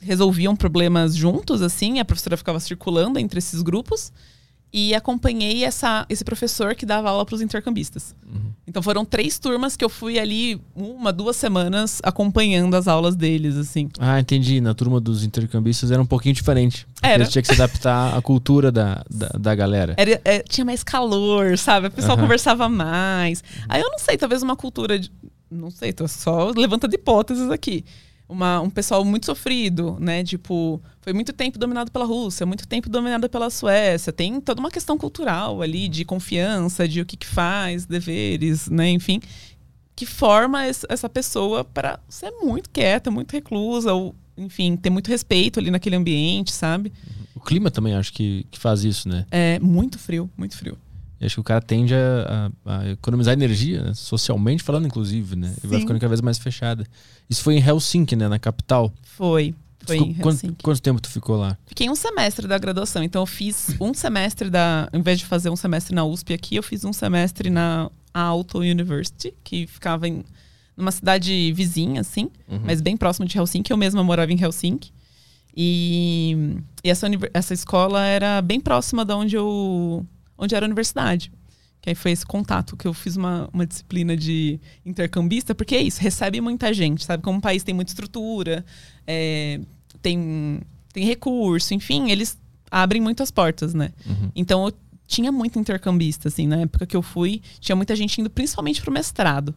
resolviam 0.00 0.56
problemas 0.56 1.14
juntos, 1.14 1.62
assim. 1.62 2.00
A 2.00 2.04
professora 2.04 2.36
ficava 2.36 2.58
circulando 2.58 3.20
entre 3.20 3.38
esses 3.38 3.62
grupos 3.62 4.12
e 4.72 4.94
acompanhei 4.94 5.64
essa, 5.64 6.04
esse 6.08 6.22
professor 6.22 6.74
que 6.74 6.84
dava 6.84 7.08
aula 7.08 7.24
para 7.24 7.34
os 7.34 7.40
intercambistas. 7.40 8.14
Uhum. 8.26 8.52
Então 8.66 8.82
foram 8.82 9.04
três 9.04 9.38
turmas 9.38 9.76
que 9.76 9.84
eu 9.84 9.88
fui 9.88 10.18
ali 10.18 10.60
uma, 10.74 11.10
duas 11.10 11.36
semanas 11.36 12.00
acompanhando 12.02 12.74
as 12.74 12.86
aulas 12.86 13.16
deles, 13.16 13.56
assim. 13.56 13.88
Ah, 13.98 14.20
entendi. 14.20 14.60
Na 14.60 14.74
turma 14.74 15.00
dos 15.00 15.24
intercambistas 15.24 15.90
era 15.90 16.02
um 16.02 16.06
pouquinho 16.06 16.34
diferente. 16.34 16.86
Era. 17.02 17.22
Eles 17.22 17.30
tinham 17.30 17.42
que 17.42 17.48
se 17.48 17.54
adaptar 17.54 18.16
à 18.16 18.20
cultura 18.20 18.70
da, 18.70 19.02
da, 19.10 19.28
da 19.28 19.54
galera. 19.54 19.94
Era, 19.96 20.20
é, 20.24 20.40
tinha 20.40 20.64
mais 20.64 20.82
calor, 20.82 21.56
sabe? 21.56 21.86
A 21.86 21.90
pessoa 21.90 22.14
uhum. 22.14 22.22
conversava 22.22 22.68
mais. 22.68 23.42
Aí 23.68 23.80
eu 23.80 23.90
não 23.90 23.98
sei, 23.98 24.18
talvez 24.18 24.42
uma 24.42 24.56
cultura 24.56 24.98
de... 24.98 25.10
Não 25.50 25.70
sei, 25.70 25.94
tô 25.94 26.06
só 26.06 26.52
levantando 26.54 26.94
hipóteses 26.94 27.50
aqui 27.50 27.86
uma, 28.28 28.60
um 28.60 28.68
pessoal 28.68 29.04
muito 29.04 29.26
sofrido, 29.26 29.96
né? 29.98 30.22
Tipo, 30.22 30.80
foi 31.00 31.12
muito 31.12 31.32
tempo 31.32 31.58
dominado 31.58 31.90
pela 31.90 32.04
Rússia, 32.04 32.44
muito 32.44 32.68
tempo 32.68 32.88
dominado 32.88 33.28
pela 33.28 33.48
Suécia. 33.48 34.12
Tem 34.12 34.40
toda 34.40 34.60
uma 34.60 34.70
questão 34.70 34.98
cultural 34.98 35.62
ali 35.62 35.88
de 35.88 36.04
confiança, 36.04 36.86
de 36.86 37.00
o 37.00 37.06
que, 37.06 37.16
que 37.16 37.26
faz, 37.26 37.86
deveres, 37.86 38.68
né? 38.68 38.90
Enfim, 38.90 39.20
que 39.96 40.04
forma 40.04 40.64
essa 40.64 41.08
pessoa 41.08 41.64
para 41.64 41.98
ser 42.08 42.30
muito 42.42 42.68
quieta, 42.70 43.10
muito 43.10 43.32
reclusa. 43.32 43.94
Ou, 43.94 44.14
enfim, 44.36 44.76
ter 44.76 44.90
muito 44.90 45.08
respeito 45.08 45.58
ali 45.58 45.70
naquele 45.70 45.96
ambiente, 45.96 46.52
sabe? 46.52 46.92
O 47.34 47.40
clima 47.40 47.70
também 47.70 47.94
acho 47.94 48.12
que, 48.12 48.46
que 48.50 48.58
faz 48.58 48.84
isso, 48.84 49.08
né? 49.08 49.24
É 49.30 49.58
muito 49.58 49.98
frio, 49.98 50.30
muito 50.36 50.56
frio. 50.56 50.76
E 51.20 51.26
acho 51.26 51.34
que 51.36 51.40
o 51.40 51.44
cara 51.44 51.60
tende 51.60 51.94
a, 51.94 52.50
a- 52.64 52.78
a 52.80 52.90
economizar 52.90 53.32
energia, 53.34 53.82
né? 53.82 53.92
socialmente 53.94 54.62
falando, 54.62 54.86
inclusive, 54.86 55.34
né? 55.36 55.52
E 55.62 55.66
vai 55.66 55.78
Sim. 55.78 55.84
ficando 55.86 55.98
cada 56.00 56.08
vez 56.08 56.20
mais 56.20 56.38
fechada. 56.38 56.86
Isso 57.28 57.42
foi 57.42 57.54
em 57.56 57.60
Helsinki, 57.62 58.14
né? 58.14 58.28
Na 58.28 58.38
capital. 58.38 58.92
Foi. 59.02 59.54
Foi 59.84 59.96
Ficou- 59.96 60.10
em 60.10 60.14
quanto, 60.14 60.34
Helsinki. 60.44 60.62
quanto 60.62 60.82
tempo 60.82 61.00
tu 61.00 61.08
ficou 61.08 61.36
lá? 61.36 61.56
Fiquei 61.66 61.88
um 61.90 61.94
semestre 61.94 62.46
da 62.46 62.58
graduação, 62.58 63.02
então 63.02 63.22
eu 63.22 63.26
fiz 63.26 63.74
um 63.80 63.92
semestre 63.94 64.48
da. 64.50 64.88
Ao 64.92 64.98
invés 65.00 65.18
de 65.18 65.24
fazer 65.26 65.50
um 65.50 65.56
semestre 65.56 65.94
na 65.94 66.04
USP 66.04 66.34
aqui, 66.34 66.56
eu 66.56 66.62
fiz 66.62 66.84
um 66.84 66.92
semestre 66.92 67.48
na 67.50 67.90
Aalto 68.14 68.58
University, 68.58 69.32
que 69.42 69.66
ficava 69.66 70.06
em 70.06 70.24
numa 70.76 70.92
cidade 70.92 71.52
vizinha, 71.52 72.00
assim, 72.02 72.30
Uhum. 72.48 72.60
mas 72.64 72.80
bem 72.80 72.96
próximo 72.96 73.26
de 73.26 73.36
Helsinki. 73.36 73.72
Eu 73.72 73.76
mesma 73.76 74.04
morava 74.04 74.32
em 74.32 74.40
Helsinki. 74.40 74.92
E, 75.56 76.36
e 76.84 76.90
essa, 76.90 77.08
essa 77.34 77.52
escola 77.52 78.04
era 78.04 78.40
bem 78.40 78.60
próxima 78.60 79.04
de 79.04 79.12
onde, 79.12 79.34
eu, 79.36 80.06
onde 80.38 80.54
era 80.54 80.64
a 80.64 80.68
universidade. 80.68 81.32
Que 81.80 81.90
aí 81.90 81.94
foi 81.94 82.10
esse 82.10 82.24
contato 82.24 82.76
que 82.76 82.86
eu 82.86 82.94
fiz 82.94 83.16
uma, 83.16 83.48
uma 83.52 83.66
disciplina 83.66 84.16
de 84.16 84.58
intercambista, 84.84 85.54
porque 85.54 85.76
é 85.76 85.82
isso, 85.82 86.00
recebe 86.00 86.40
muita 86.40 86.72
gente, 86.72 87.04
sabe? 87.04 87.22
Como 87.22 87.38
o 87.38 87.42
país 87.42 87.62
tem 87.62 87.74
muita 87.74 87.90
estrutura, 87.90 88.64
é, 89.06 89.60
tem, 90.02 90.60
tem 90.92 91.04
recurso, 91.04 91.74
enfim, 91.74 92.10
eles 92.10 92.38
abrem 92.70 93.00
muitas 93.00 93.30
portas, 93.30 93.74
né? 93.74 93.92
Uhum. 94.06 94.30
Então 94.34 94.66
eu 94.66 94.72
tinha 95.06 95.32
muito 95.32 95.58
intercambista, 95.58 96.28
assim, 96.28 96.46
na 96.46 96.56
época 96.56 96.86
que 96.86 96.96
eu 96.96 97.02
fui, 97.02 97.40
tinha 97.58 97.74
muita 97.74 97.96
gente 97.96 98.20
indo 98.20 98.28
principalmente 98.28 98.82
pro 98.82 98.92
mestrado. 98.92 99.54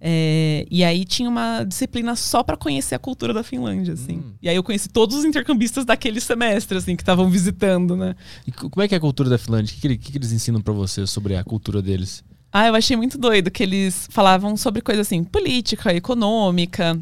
É, 0.00 0.64
e 0.70 0.84
aí 0.84 1.04
tinha 1.04 1.28
uma 1.28 1.64
disciplina 1.64 2.14
só 2.14 2.42
para 2.42 2.56
conhecer 2.56 2.94
a 2.94 2.98
cultura 2.98 3.32
da 3.34 3.42
Finlândia, 3.42 3.94
assim. 3.94 4.18
Hum. 4.18 4.32
E 4.40 4.48
aí 4.48 4.54
eu 4.54 4.62
conheci 4.62 4.88
todos 4.88 5.16
os 5.16 5.24
intercambistas 5.24 5.84
daquele 5.84 6.20
semestre, 6.20 6.78
assim, 6.78 6.94
que 6.94 7.02
estavam 7.02 7.28
visitando, 7.28 7.96
né? 7.96 8.14
E 8.46 8.52
co- 8.52 8.70
como 8.70 8.82
é 8.84 8.88
que 8.88 8.94
é 8.94 8.98
a 8.98 9.00
cultura 9.00 9.28
da 9.28 9.38
Finlândia? 9.38 9.74
O 9.76 9.80
que, 9.80 9.96
que, 9.98 10.12
que 10.12 10.18
eles 10.18 10.30
ensinam 10.32 10.60
pra 10.60 10.72
você 10.72 11.06
sobre 11.06 11.34
a 11.36 11.42
cultura 11.42 11.82
deles? 11.82 12.22
Ah, 12.52 12.68
eu 12.68 12.74
achei 12.74 12.96
muito 12.96 13.18
doido 13.18 13.50
que 13.50 13.62
eles 13.62 14.06
falavam 14.10 14.56
sobre 14.56 14.80
coisa 14.80 15.02
assim, 15.02 15.22
política, 15.24 15.92
econômica 15.94 16.98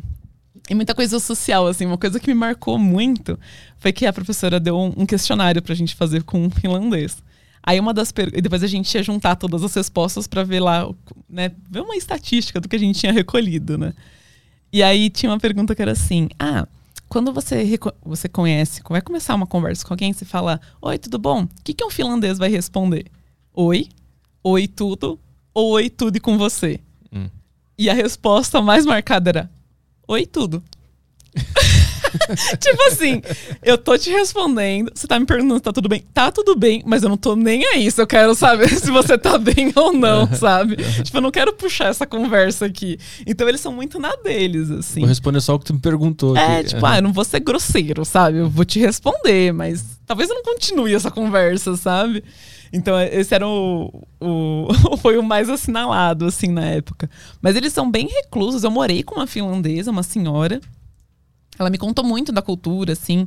e 0.68 0.74
muita 0.74 0.94
coisa 0.94 1.20
social, 1.20 1.66
assim. 1.66 1.85
Uma 1.86 1.98
coisa 1.98 2.18
que 2.18 2.28
me 2.28 2.35
marcou 2.35 2.78
muito 2.78 3.39
foi 3.78 3.93
que 3.93 4.06
a 4.06 4.12
professora 4.12 4.59
deu 4.59 4.77
um, 4.77 4.93
um 5.02 5.06
questionário 5.06 5.62
pra 5.62 5.74
gente 5.74 5.94
fazer 5.94 6.23
com 6.24 6.43
um 6.47 6.51
finlandês. 6.51 7.18
Aí 7.66 7.80
uma 7.80 7.93
das 7.93 8.12
per... 8.12 8.30
e 8.32 8.40
depois 8.40 8.62
a 8.62 8.68
gente 8.68 8.94
ia 8.94 9.02
juntar 9.02 9.34
todas 9.34 9.64
as 9.64 9.74
respostas 9.74 10.28
pra 10.28 10.44
ver 10.44 10.60
lá, 10.60 10.88
né, 11.28 11.51
ver 11.68 11.80
uma 11.80 11.97
estatística 11.97 12.60
do 12.60 12.68
que 12.68 12.76
a 12.76 12.78
gente 12.78 13.01
tinha 13.01 13.12
recolhido, 13.12 13.76
né? 13.76 13.93
E 14.72 14.84
aí 14.84 15.10
tinha 15.10 15.32
uma 15.32 15.40
pergunta 15.40 15.74
que 15.74 15.82
era 15.82 15.90
assim: 15.90 16.28
"Ah, 16.38 16.68
quando 17.09 17.32
você 17.32 17.78
você 18.05 18.28
conhece, 18.28 18.82
vai 18.88 19.02
começar 19.02 19.34
uma 19.34 19.47
conversa 19.47 19.84
com 19.84 19.93
alguém, 19.93 20.12
você 20.12 20.24
fala: 20.24 20.60
"Oi, 20.80 20.97
tudo 20.97 21.18
bom?" 21.18 21.43
O 21.43 21.48
que 21.64 21.74
que 21.74 21.84
um 21.84 21.90
finlandês 21.90 22.38
vai 22.38 22.48
responder? 22.48 23.06
Oi, 23.52 23.88
oi 24.44 24.68
tudo, 24.68 25.18
ou 25.52 25.72
oi 25.72 25.90
tudo 25.90 26.16
e 26.16 26.20
com 26.20 26.38
você. 26.38 26.78
Hum. 27.12 27.28
E 27.76 27.90
a 27.90 27.94
resposta 27.94 28.62
mais 28.62 28.86
marcada 28.86 29.30
era: 29.30 29.51
Oi 30.06 30.24
tudo. 30.24 30.62
tipo 32.59 32.82
assim, 32.88 33.22
eu 33.62 33.76
tô 33.78 33.97
te 33.97 34.10
respondendo, 34.10 34.90
você 34.94 35.06
tá 35.06 35.18
me 35.18 35.26
perguntando 35.26 35.56
se 35.56 35.62
tá 35.62 35.72
tudo 35.72 35.88
bem. 35.88 36.05
Tá 36.12 36.30
tudo 36.30 36.56
bem, 36.56 36.82
mas 36.86 37.02
eu 37.02 37.09
não 37.09 37.16
tô 37.16 37.36
nem 37.36 37.64
aí. 37.66 37.90
Se 37.90 38.01
eu 38.01 38.06
quero 38.06 38.34
saber 38.34 38.68
se 38.80 38.90
você 38.90 39.16
tá 39.16 39.38
bem 39.38 39.72
ou 39.74 39.93
não, 39.93 40.32
sabe? 40.34 40.76
tipo, 41.02 41.16
eu 41.16 41.20
não 41.20 41.30
quero 41.30 41.52
puxar 41.52 41.88
essa 41.88 42.06
conversa 42.06 42.66
aqui. 42.66 42.98
Então 43.26 43.48
eles 43.48 43.60
são 43.60 43.72
muito 43.72 43.98
na 43.98 44.14
deles, 44.16 44.70
assim. 44.70 45.01
Vou 45.01 45.09
responder 45.09 45.40
só 45.40 45.55
o 45.55 45.59
que 45.59 45.66
tu 45.66 45.74
me 45.74 45.80
perguntou. 45.80 46.36
É, 46.36 46.59
aqui. 46.59 46.70
tipo, 46.70 46.84
ah, 46.84 46.98
eu 46.98 47.02
não 47.02 47.12
vou 47.12 47.24
ser 47.24 47.40
grosseiro, 47.40 48.05
sabe? 48.05 48.38
Eu 48.38 48.48
vou 48.48 48.64
te 48.64 48.78
responder, 48.78 49.52
mas 49.52 49.84
talvez 50.06 50.28
eu 50.28 50.36
não 50.36 50.43
continue 50.43 50.94
essa 50.94 51.10
conversa, 51.10 51.76
sabe? 51.76 52.22
Então, 52.72 53.01
esse 53.01 53.34
era 53.34 53.47
o, 53.47 54.02
o. 54.20 54.68
Foi 54.98 55.16
o 55.16 55.22
mais 55.22 55.48
assinalado, 55.48 56.26
assim, 56.26 56.48
na 56.48 56.64
época. 56.64 57.09
Mas 57.40 57.56
eles 57.56 57.72
são 57.72 57.90
bem 57.90 58.06
reclusos. 58.06 58.64
Eu 58.64 58.70
morei 58.70 59.02
com 59.02 59.16
uma 59.16 59.26
finlandesa, 59.26 59.90
uma 59.90 60.02
senhora. 60.02 60.60
Ela 61.59 61.70
me 61.70 61.78
contou 61.78 62.05
muito 62.05 62.33
da 62.33 62.43
cultura, 62.43 62.93
assim. 62.93 63.27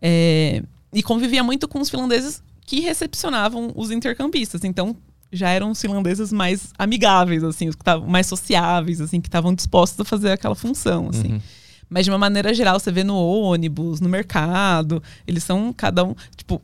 é, 0.00 0.62
e 0.92 1.02
convivia 1.02 1.42
muito 1.42 1.68
com 1.68 1.80
os 1.80 1.90
finlandeses 1.90 2.42
que 2.64 2.80
recepcionavam 2.80 3.72
os 3.74 3.90
intercambistas. 3.90 4.64
Então, 4.64 4.96
já 5.32 5.50
eram 5.50 5.70
os 5.70 5.80
finlandeses 5.80 6.32
mais 6.32 6.72
amigáveis, 6.78 7.44
assim, 7.44 7.68
os 7.68 7.74
que 7.74 7.82
estavam 7.82 8.08
mais 8.08 8.26
sociáveis, 8.26 9.00
assim, 9.00 9.20
que 9.20 9.28
estavam 9.28 9.54
dispostos 9.54 10.00
a 10.00 10.04
fazer 10.04 10.32
aquela 10.32 10.54
função, 10.54 11.08
assim. 11.10 11.34
Uhum. 11.34 11.40
Mas 11.88 12.04
de 12.04 12.10
uma 12.10 12.18
maneira 12.18 12.52
geral, 12.54 12.80
você 12.80 12.90
vê 12.90 13.04
no 13.04 13.16
ônibus, 13.16 14.00
no 14.00 14.08
mercado, 14.08 15.02
eles 15.26 15.44
são 15.44 15.72
cada 15.72 16.04
um, 16.04 16.14
tipo, 16.36 16.60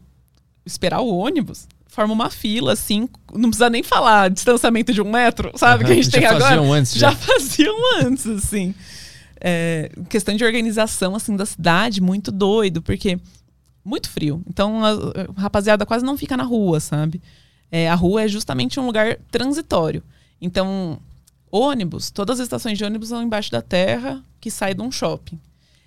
esperar 0.64 1.00
o 1.00 1.14
ônibus, 1.14 1.68
forma 1.86 2.12
uma 2.14 2.30
fila, 2.30 2.72
assim, 2.72 3.08
não 3.34 3.50
precisa 3.50 3.68
nem 3.68 3.82
falar 3.82 4.30
distanciamento 4.30 4.92
de 4.92 5.02
um 5.02 5.10
metro, 5.10 5.52
sabe? 5.56 5.84
Que 5.84 5.92
a 5.92 5.94
gente 5.94 6.06
Já 6.06 6.18
tem 6.18 6.26
agora. 6.26 6.44
faziam 6.44 6.72
antes, 6.72 6.94
já 6.94 7.10
já. 7.10 7.16
faziam 7.16 7.74
antes, 8.00 8.26
assim. 8.26 8.74
É, 9.44 9.90
questão 10.08 10.36
de 10.36 10.44
organização, 10.44 11.16
assim, 11.16 11.34
da 11.34 11.44
cidade, 11.44 12.00
muito 12.00 12.30
doido, 12.30 12.80
porque 12.80 13.18
muito 13.84 14.08
frio. 14.08 14.42
Então, 14.48 14.84
a, 14.84 15.40
rapaziada 15.40 15.84
quase 15.84 16.04
não 16.04 16.16
fica 16.16 16.36
na 16.36 16.44
rua, 16.44 16.78
sabe? 16.78 17.20
É, 17.70 17.90
a 17.90 17.94
rua 17.94 18.22
é 18.22 18.28
justamente 18.28 18.78
um 18.78 18.86
lugar 18.86 19.18
transitório. 19.30 20.02
Então, 20.40 21.00
ônibus, 21.50 22.10
todas 22.10 22.38
as 22.38 22.44
estações 22.44 22.78
de 22.78 22.84
ônibus 22.84 23.08
são 23.08 23.22
embaixo 23.22 23.50
da 23.50 23.60
terra, 23.60 24.22
que 24.40 24.50
sai 24.50 24.74
de 24.74 24.82
um 24.82 24.92
shopping. 24.92 25.40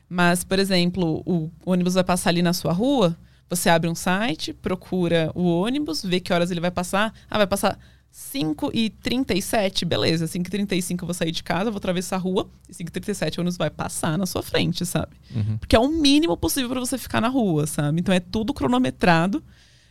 Mas, 0.10 0.44
por 0.44 0.60
exemplo, 0.60 1.24
o 1.26 1.50
ônibus 1.66 1.94
vai 1.94 2.04
passar 2.04 2.32
ali 2.32 2.42
na 2.42 2.54
sua 2.54 2.74
rua, 2.74 3.18
você 3.50 3.70
abre 3.70 3.90
um 3.90 3.96
site, 3.96 4.54
procura 4.54 5.32
o 5.36 5.44
ônibus, 5.44 6.04
vê 6.04 6.20
que 6.20 6.34
horas 6.34 6.52
ele 6.52 6.60
vai 6.60 6.72
passar. 6.72 7.14
Ah, 7.30 7.38
vai 7.38 7.48
passar 7.48 7.78
5 8.16 8.72
e 8.74 8.90
37, 8.90 9.84
beleza. 9.84 10.26
5 10.26 10.48
e 10.48 10.50
35 10.50 11.04
eu 11.04 11.06
vou 11.06 11.14
sair 11.14 11.34
de 11.34 11.44
casa, 11.44 11.70
vou 11.70 11.80
atravessar 11.80 12.16
a 12.16 12.20
rua, 12.20 12.48
e 12.70 12.74
5 12.74 12.88
e 12.88 12.92
37 12.92 13.38
o 13.38 13.42
ônibus 13.42 13.58
vai 13.58 13.70
passar 13.70 14.18
na 14.18 14.26
sua 14.26 14.42
frente, 14.42 14.86
sabe? 14.86 15.12
Uhum. 15.36 15.58
Porque 15.58 15.76
é 15.76 15.80
o 15.80 15.90
mínimo 15.90 16.38
possível 16.38 16.70
para 16.70 16.80
você 16.80 16.98
ficar 16.98 17.20
na 17.20 17.28
rua, 17.28 17.68
sabe? 17.68 18.00
Então 18.00 18.16
é 18.16 18.22
tudo 18.22 18.54
cronometrado, 18.54 19.44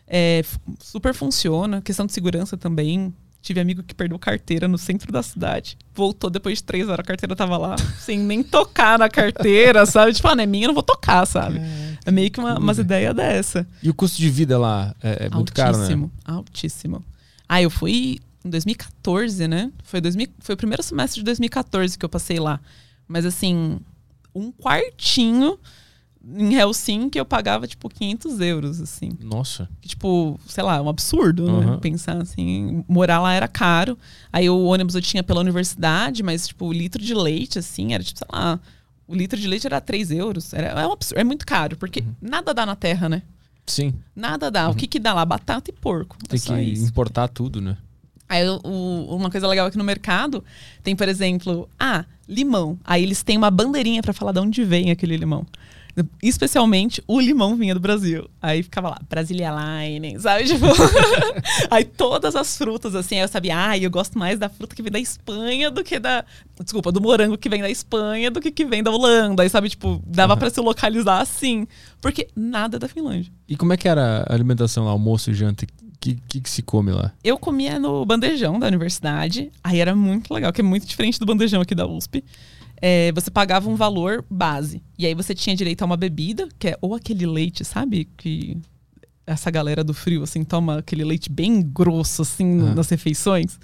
é, 0.08 0.42
super 0.80 1.12
funciona. 1.12 1.82
Questão 1.82 2.06
de 2.06 2.14
segurança 2.14 2.56
também. 2.56 3.12
Tive 3.42 3.60
amigo 3.60 3.82
que 3.82 3.94
perdeu 3.94 4.18
carteira 4.18 4.66
no 4.66 4.78
centro 4.78 5.12
da 5.12 5.22
cidade. 5.22 5.76
Voltou 5.94 6.30
depois 6.30 6.58
de 6.58 6.64
três 6.64 6.88
horas, 6.88 7.00
a 7.00 7.06
carteira 7.06 7.36
tava 7.36 7.58
lá, 7.58 7.76
sem 8.00 8.18
nem 8.18 8.42
tocar 8.42 8.98
na 8.98 9.10
carteira, 9.10 9.84
sabe? 9.84 10.14
Tipo, 10.14 10.28
ah, 10.28 10.34
não 10.34 10.44
é 10.44 10.46
minha, 10.46 10.64
eu 10.64 10.68
não 10.68 10.74
vou 10.74 10.82
tocar, 10.82 11.26
sabe? 11.26 11.60
É 12.06 12.10
meio 12.10 12.30
que 12.30 12.40
uma, 12.40 12.58
umas 12.58 12.78
ideias 12.78 13.14
dessa. 13.14 13.66
E 13.82 13.90
o 13.90 13.92
custo 13.92 14.16
de 14.16 14.30
vida 14.30 14.58
lá 14.58 14.94
é, 15.02 15.26
é 15.26 15.28
muito 15.28 15.52
caro, 15.52 15.76
né? 15.76 15.82
altíssimo, 15.82 16.12
altíssimo. 16.24 17.04
Ah, 17.48 17.60
eu 17.62 17.70
fui 17.70 18.18
em 18.44 18.50
2014, 18.50 19.46
né? 19.48 19.70
Foi, 19.82 20.00
2000, 20.00 20.28
foi 20.40 20.54
o 20.54 20.58
primeiro 20.58 20.82
semestre 20.82 21.20
de 21.20 21.24
2014 21.24 21.98
que 21.98 22.04
eu 22.04 22.08
passei 22.08 22.38
lá. 22.38 22.60
Mas 23.06 23.24
assim, 23.26 23.78
um 24.34 24.50
quartinho 24.52 25.58
em 26.26 26.54
Helsinki 26.54 27.18
eu 27.18 27.24
pagava 27.26 27.66
tipo 27.66 27.88
500 27.88 28.40
euros, 28.40 28.80
assim. 28.80 29.10
Nossa. 29.20 29.68
Que, 29.82 29.88
tipo, 29.88 30.40
sei 30.46 30.64
lá, 30.64 30.80
um 30.80 30.88
absurdo, 30.88 31.44
né? 31.60 31.66
Uhum. 31.72 31.78
Pensar 31.80 32.16
assim, 32.20 32.82
morar 32.88 33.20
lá 33.20 33.32
era 33.34 33.46
caro. 33.46 33.98
Aí 34.32 34.48
o 34.48 34.64
ônibus 34.64 34.94
eu 34.94 35.02
tinha 35.02 35.22
pela 35.22 35.40
universidade, 35.40 36.22
mas, 36.22 36.48
tipo, 36.48 36.66
o 36.66 36.72
litro 36.72 37.02
de 37.02 37.14
leite, 37.14 37.58
assim, 37.58 37.92
era 37.92 38.02
tipo, 38.02 38.18
sei 38.18 38.26
lá, 38.32 38.58
o 39.06 39.14
litro 39.14 39.38
de 39.38 39.46
leite 39.46 39.66
era 39.66 39.80
3 39.82 40.10
euros. 40.10 40.54
Era, 40.54 40.68
é, 40.80 40.86
um 40.86 40.92
absurdo, 40.92 41.20
é 41.20 41.24
muito 41.24 41.44
caro, 41.46 41.76
porque 41.76 42.00
Uhum. 42.00 42.14
nada 42.22 42.54
dá 42.54 42.64
na 42.64 42.74
terra, 42.74 43.06
né? 43.08 43.22
Sim. 43.66 43.94
Nada 44.14 44.50
dá. 44.50 44.68
O 44.68 44.74
que 44.74 44.86
que 44.86 44.98
dá 44.98 45.14
lá? 45.14 45.24
Batata 45.24 45.70
e 45.70 45.72
porco. 45.72 46.16
Uhum. 46.20 46.38
Tem 46.38 46.56
é 46.56 46.64
que 46.64 46.70
isso. 46.72 46.84
importar 46.86 47.28
tudo, 47.28 47.60
né? 47.60 47.76
Aí 48.28 48.46
o- 48.48 49.16
uma 49.16 49.30
coisa 49.30 49.46
legal 49.46 49.66
aqui 49.66 49.76
no 49.78 49.84
mercado 49.84 50.42
tem, 50.82 50.96
por 50.96 51.08
exemplo, 51.08 51.68
ah, 51.78 52.04
limão. 52.28 52.78
Aí 52.84 53.02
eles 53.02 53.22
têm 53.22 53.36
uma 53.36 53.50
bandeirinha 53.50 54.02
pra 54.02 54.12
falar 54.12 54.32
de 54.32 54.40
onde 54.40 54.64
vem 54.64 54.90
aquele 54.90 55.16
limão. 55.16 55.46
Especialmente 56.22 57.02
o 57.06 57.20
limão 57.20 57.54
vinha 57.56 57.74
do 57.74 57.80
Brasil. 57.80 58.28
Aí 58.42 58.62
ficava 58.62 58.90
lá, 58.90 58.98
Brasilia 59.08 59.50
Line, 59.50 60.18
sabe? 60.18 60.44
Tipo, 60.54 60.66
aí 61.70 61.84
todas 61.84 62.34
as 62.34 62.56
frutas, 62.56 62.94
assim, 62.94 63.16
aí 63.16 63.22
eu 63.22 63.28
sabia, 63.28 63.68
ah, 63.70 63.78
eu 63.78 63.90
gosto 63.90 64.18
mais 64.18 64.38
da 64.38 64.48
fruta 64.48 64.74
que 64.74 64.82
vem 64.82 64.90
da 64.92 64.98
Espanha 64.98 65.70
do 65.70 65.84
que 65.84 65.98
da. 65.98 66.24
Desculpa, 66.60 66.90
do 66.90 67.00
morango 67.00 67.38
que 67.38 67.48
vem 67.48 67.62
da 67.62 67.70
Espanha 67.70 68.30
do 68.30 68.40
que 68.40 68.50
que 68.50 68.64
vem 68.64 68.82
da 68.82 68.90
Holanda. 68.90 69.42
Aí, 69.42 69.48
sabe, 69.48 69.68
tipo, 69.68 70.02
dava 70.06 70.32
Aham. 70.32 70.40
pra 70.40 70.50
se 70.50 70.60
localizar 70.60 71.20
assim. 71.20 71.66
Porque 72.00 72.28
nada 72.34 72.76
é 72.76 72.78
da 72.78 72.88
Finlândia. 72.88 73.32
E 73.48 73.56
como 73.56 73.72
é 73.72 73.76
que 73.76 73.88
era 73.88 74.24
a 74.28 74.34
alimentação 74.34 74.84
lá, 74.84 74.90
almoço 74.90 75.30
e 75.30 75.34
janta? 75.34 75.64
O 75.64 75.98
que, 75.98 76.18
que, 76.28 76.40
que 76.40 76.50
se 76.50 76.60
come 76.60 76.92
lá? 76.92 77.12
Eu 77.22 77.38
comia 77.38 77.78
no 77.78 78.04
bandejão 78.04 78.58
da 78.58 78.66
universidade. 78.66 79.50
Aí 79.62 79.80
era 79.80 79.94
muito 79.96 80.34
legal, 80.34 80.52
que 80.52 80.60
é 80.60 80.64
muito 80.64 80.86
diferente 80.86 81.18
do 81.18 81.24
bandejão 81.24 81.62
aqui 81.62 81.74
da 81.74 81.86
USP. 81.86 82.22
É, 82.86 83.10
você 83.12 83.30
pagava 83.30 83.66
um 83.70 83.76
valor 83.76 84.22
base. 84.30 84.82
E 84.98 85.06
aí 85.06 85.14
você 85.14 85.34
tinha 85.34 85.56
direito 85.56 85.80
a 85.80 85.86
uma 85.86 85.96
bebida, 85.96 86.46
que 86.58 86.68
é 86.68 86.78
ou 86.82 86.94
aquele 86.94 87.24
leite, 87.24 87.64
sabe? 87.64 88.06
Que 88.14 88.58
essa 89.26 89.50
galera 89.50 89.82
do 89.82 89.94
frio, 89.94 90.22
assim, 90.22 90.44
toma 90.44 90.80
aquele 90.80 91.02
leite 91.02 91.30
bem 91.30 91.62
grosso, 91.62 92.20
assim, 92.20 92.60
Ah. 92.60 92.74
nas 92.74 92.90
refeições. 92.90 93.58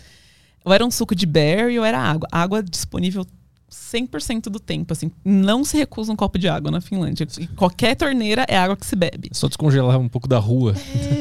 Ou 0.65 0.73
era 0.73 0.83
um 0.87 0.91
suco 0.91 1.15
de 1.15 1.27
berry 1.27 1.79
ou 1.79 1.85
era 1.85 1.99
água. 1.99 2.27
Água 2.33 2.63
disponível 2.63 3.27
100% 3.71 4.45
do 4.45 4.59
tempo, 4.59 4.93
assim. 4.93 5.11
Não 5.25 5.65
se 5.65 5.77
recusa 5.77 6.13
um 6.13 6.17
copo 6.17 6.39
de 6.39 6.49
água 6.49 6.71
na 6.71 6.81
Finlândia. 6.81 7.27
Qualquer 7.57 7.95
torneira 7.95 8.45
é 8.49 8.57
água 8.57 8.77
que 8.77 8.85
se 8.85 8.97
bebe. 8.97 9.31
Só 9.33 9.47
descongelar 9.47 9.99
um 9.99 10.09
pouco 10.09 10.27
da 10.27 10.39
rua. 10.39 10.75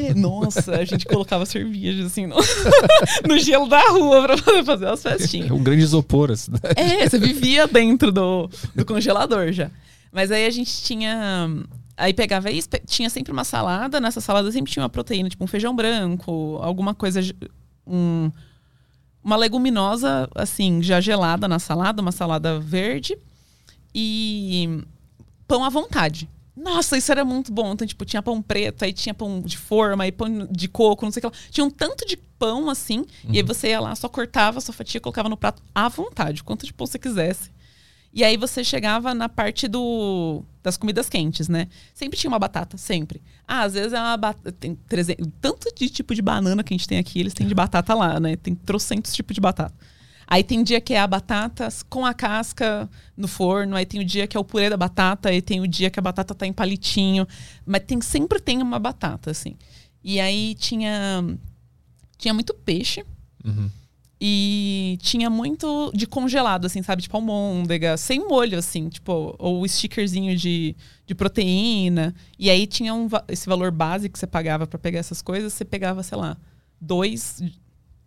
É, 0.08 0.12
nossa, 0.18 0.72
a 0.72 0.84
gente 0.84 1.06
colocava 1.06 1.46
cerveja, 1.46 2.04
assim, 2.04 2.26
no, 2.26 2.36
no 3.28 3.38
gelo 3.38 3.68
da 3.68 3.80
rua 3.90 4.22
pra 4.22 4.36
poder 4.36 4.64
fazer 4.64 4.88
as 4.88 5.02
festinhas. 5.02 5.50
É 5.50 5.52
um 5.52 5.62
grande 5.62 5.82
isopor, 5.82 6.30
assim. 6.30 6.50
É, 6.76 7.08
você 7.08 7.18
vivia 7.20 7.68
dentro 7.68 8.10
do, 8.10 8.50
do 8.74 8.84
congelador 8.84 9.52
já. 9.52 9.70
Mas 10.12 10.32
aí 10.32 10.44
a 10.44 10.50
gente 10.50 10.82
tinha 10.82 11.48
Aí 11.96 12.14
pegava 12.14 12.50
isso, 12.50 12.66
tinha 12.86 13.10
sempre 13.10 13.30
uma 13.30 13.44
salada, 13.44 14.00
nessa 14.00 14.22
salada 14.22 14.50
sempre 14.50 14.72
tinha 14.72 14.82
uma 14.82 14.88
proteína, 14.88 15.28
tipo 15.28 15.44
um 15.44 15.46
feijão 15.46 15.76
branco, 15.76 16.58
alguma 16.62 16.94
coisa, 16.94 17.20
um, 17.86 18.30
uma 19.22 19.36
leguminosa, 19.36 20.28
assim, 20.34 20.82
já 20.82 21.00
gelada 21.00 21.46
na 21.46 21.58
salada, 21.58 22.00
uma 22.00 22.12
salada 22.12 22.58
verde 22.58 23.16
e 23.94 24.82
pão 25.46 25.64
à 25.64 25.68
vontade. 25.68 26.28
Nossa, 26.56 26.96
isso 26.96 27.10
era 27.10 27.24
muito 27.24 27.52
bom. 27.52 27.72
Então, 27.72 27.86
tipo, 27.86 28.04
tinha 28.04 28.22
pão 28.22 28.42
preto, 28.42 28.84
aí 28.84 28.92
tinha 28.92 29.14
pão 29.14 29.40
de 29.40 29.56
forma, 29.56 30.04
aí 30.04 30.12
pão 30.12 30.46
de 30.50 30.68
coco, 30.68 31.04
não 31.04 31.12
sei 31.12 31.20
o 31.20 31.30
que 31.30 31.36
lá. 31.36 31.42
Tinha 31.50 31.64
um 31.64 31.70
tanto 31.70 32.06
de 32.06 32.16
pão, 32.16 32.68
assim, 32.68 32.98
uhum. 32.98 33.06
e 33.24 33.36
aí 33.36 33.40
uhum. 33.40 33.46
você 33.46 33.68
ia 33.68 33.80
lá, 33.80 33.94
só 33.94 34.08
cortava 34.08 34.58
a 34.58 34.60
sua 34.60 34.74
fatia, 34.74 35.00
colocava 35.00 35.28
no 35.28 35.36
prato 35.36 35.62
à 35.74 35.88
vontade, 35.88 36.42
quanto 36.42 36.66
de 36.66 36.72
pão 36.72 36.86
você 36.86 36.98
quisesse. 36.98 37.50
E 38.12 38.24
aí 38.24 38.36
você 38.36 38.64
chegava 38.64 39.14
na 39.14 39.28
parte 39.28 39.68
do 39.68 40.42
das 40.62 40.76
comidas 40.76 41.08
quentes, 41.08 41.48
né? 41.48 41.68
Sempre 41.94 42.18
tinha 42.18 42.30
uma 42.30 42.38
batata, 42.38 42.76
sempre. 42.76 43.22
Ah, 43.46 43.62
às 43.62 43.74
vezes 43.74 43.92
é 43.92 44.00
uma 44.00 44.16
batata. 44.16 44.52
Tem 44.52 44.74
300, 44.74 45.26
tanto 45.40 45.72
de 45.74 45.88
tipo 45.88 46.14
de 46.14 46.20
banana 46.20 46.62
que 46.62 46.74
a 46.74 46.76
gente 46.76 46.88
tem 46.88 46.98
aqui, 46.98 47.20
eles 47.20 47.32
têm 47.32 47.46
de 47.46 47.54
batata 47.54 47.94
lá, 47.94 48.18
né? 48.20 48.36
Tem 48.36 48.54
trocentos 48.54 49.12
tipos 49.12 49.34
de 49.34 49.40
batata. 49.40 49.74
Aí 50.26 50.44
tem 50.44 50.62
dia 50.62 50.80
que 50.80 50.94
é 50.94 51.00
a 51.00 51.06
batata 51.08 51.68
com 51.88 52.06
a 52.06 52.14
casca 52.14 52.88
no 53.16 53.26
forno, 53.26 53.74
aí 53.74 53.84
tem 53.84 54.00
o 54.00 54.04
dia 54.04 54.28
que 54.28 54.36
é 54.36 54.40
o 54.40 54.44
purê 54.44 54.70
da 54.70 54.76
batata, 54.76 55.28
aí 55.28 55.42
tem 55.42 55.60
o 55.60 55.66
dia 55.66 55.90
que 55.90 55.98
a 55.98 56.02
batata 56.02 56.34
tá 56.34 56.46
em 56.46 56.52
palitinho. 56.52 57.26
Mas 57.66 57.82
tem, 57.84 58.00
sempre 58.00 58.38
tem 58.38 58.62
uma 58.62 58.78
batata, 58.78 59.30
assim. 59.30 59.56
E 60.04 60.20
aí 60.20 60.54
tinha. 60.54 61.24
Tinha 62.16 62.34
muito 62.34 62.54
peixe. 62.54 63.04
Uhum. 63.44 63.70
E 64.20 64.98
tinha 65.00 65.30
muito 65.30 65.90
de 65.94 66.06
congelado, 66.06 66.66
assim, 66.66 66.82
sabe? 66.82 67.00
Tipo 67.00 67.16
almôndega, 67.16 67.96
sem 67.96 68.20
molho, 68.28 68.58
assim, 68.58 68.90
tipo, 68.90 69.34
ou 69.38 69.66
stickerzinho 69.66 70.36
de, 70.36 70.76
de 71.06 71.14
proteína. 71.14 72.14
E 72.38 72.50
aí 72.50 72.66
tinha 72.66 72.92
um, 72.92 73.08
esse 73.28 73.48
valor 73.48 73.70
base 73.70 74.10
que 74.10 74.18
você 74.18 74.26
pagava 74.26 74.66
para 74.66 74.78
pegar 74.78 74.98
essas 74.98 75.22
coisas, 75.22 75.54
você 75.54 75.64
pegava, 75.64 76.02
sei 76.02 76.18
lá, 76.18 76.36
dois 76.78 77.42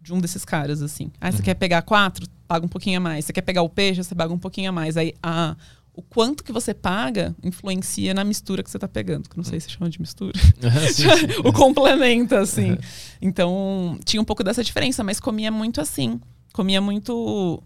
de 0.04 0.14
um 0.14 0.20
desses 0.20 0.46
caras, 0.46 0.82
assim. 0.82 1.12
Ah, 1.20 1.32
você 1.32 1.38
uhum. 1.38 1.44
quer 1.46 1.54
pegar 1.56 1.82
quatro? 1.82 2.28
Paga 2.48 2.66
um 2.66 2.70
pouquinho 2.70 2.98
a 2.98 3.02
mais. 3.02 3.26
Você 3.26 3.34
quer 3.34 3.42
pegar 3.42 3.62
o 3.64 3.70
peixe? 3.70 4.04
Você 4.04 4.14
paga 4.14 4.34
um 4.34 4.38
pouquinho 4.38 4.70
a 4.70 4.72
mais. 4.72 4.98
Aí 4.98 5.14
a, 5.24 5.56
o 5.94 6.02
quanto 6.02 6.44
que 6.44 6.52
você 6.52 6.74
paga 6.74 7.36
influencia 7.44 8.14
na 8.14 8.24
mistura 8.24 8.64
que 8.64 8.70
você 8.70 8.78
está 8.78 8.88
pegando. 8.88 9.30
Que 9.30 9.38
não 9.38 9.44
sei 9.44 9.60
se 9.60 9.70
chama 9.70 9.90
de 9.90 10.02
mistura. 10.02 10.34
sim, 10.92 11.04
sim. 11.04 11.28
o 11.46 11.54
complemento, 11.54 12.36
assim. 12.36 12.72
Uhum. 12.72 12.78
Então, 13.22 14.00
tinha 14.04 14.22
um 14.22 14.26
pouco 14.26 14.44
dessa 14.44 14.64
diferença, 14.64 15.04
mas 15.04 15.20
comia 15.20 15.52
muito 15.52 15.80
assim. 15.80 16.20
Comia 16.52 16.82
muito 16.82 17.64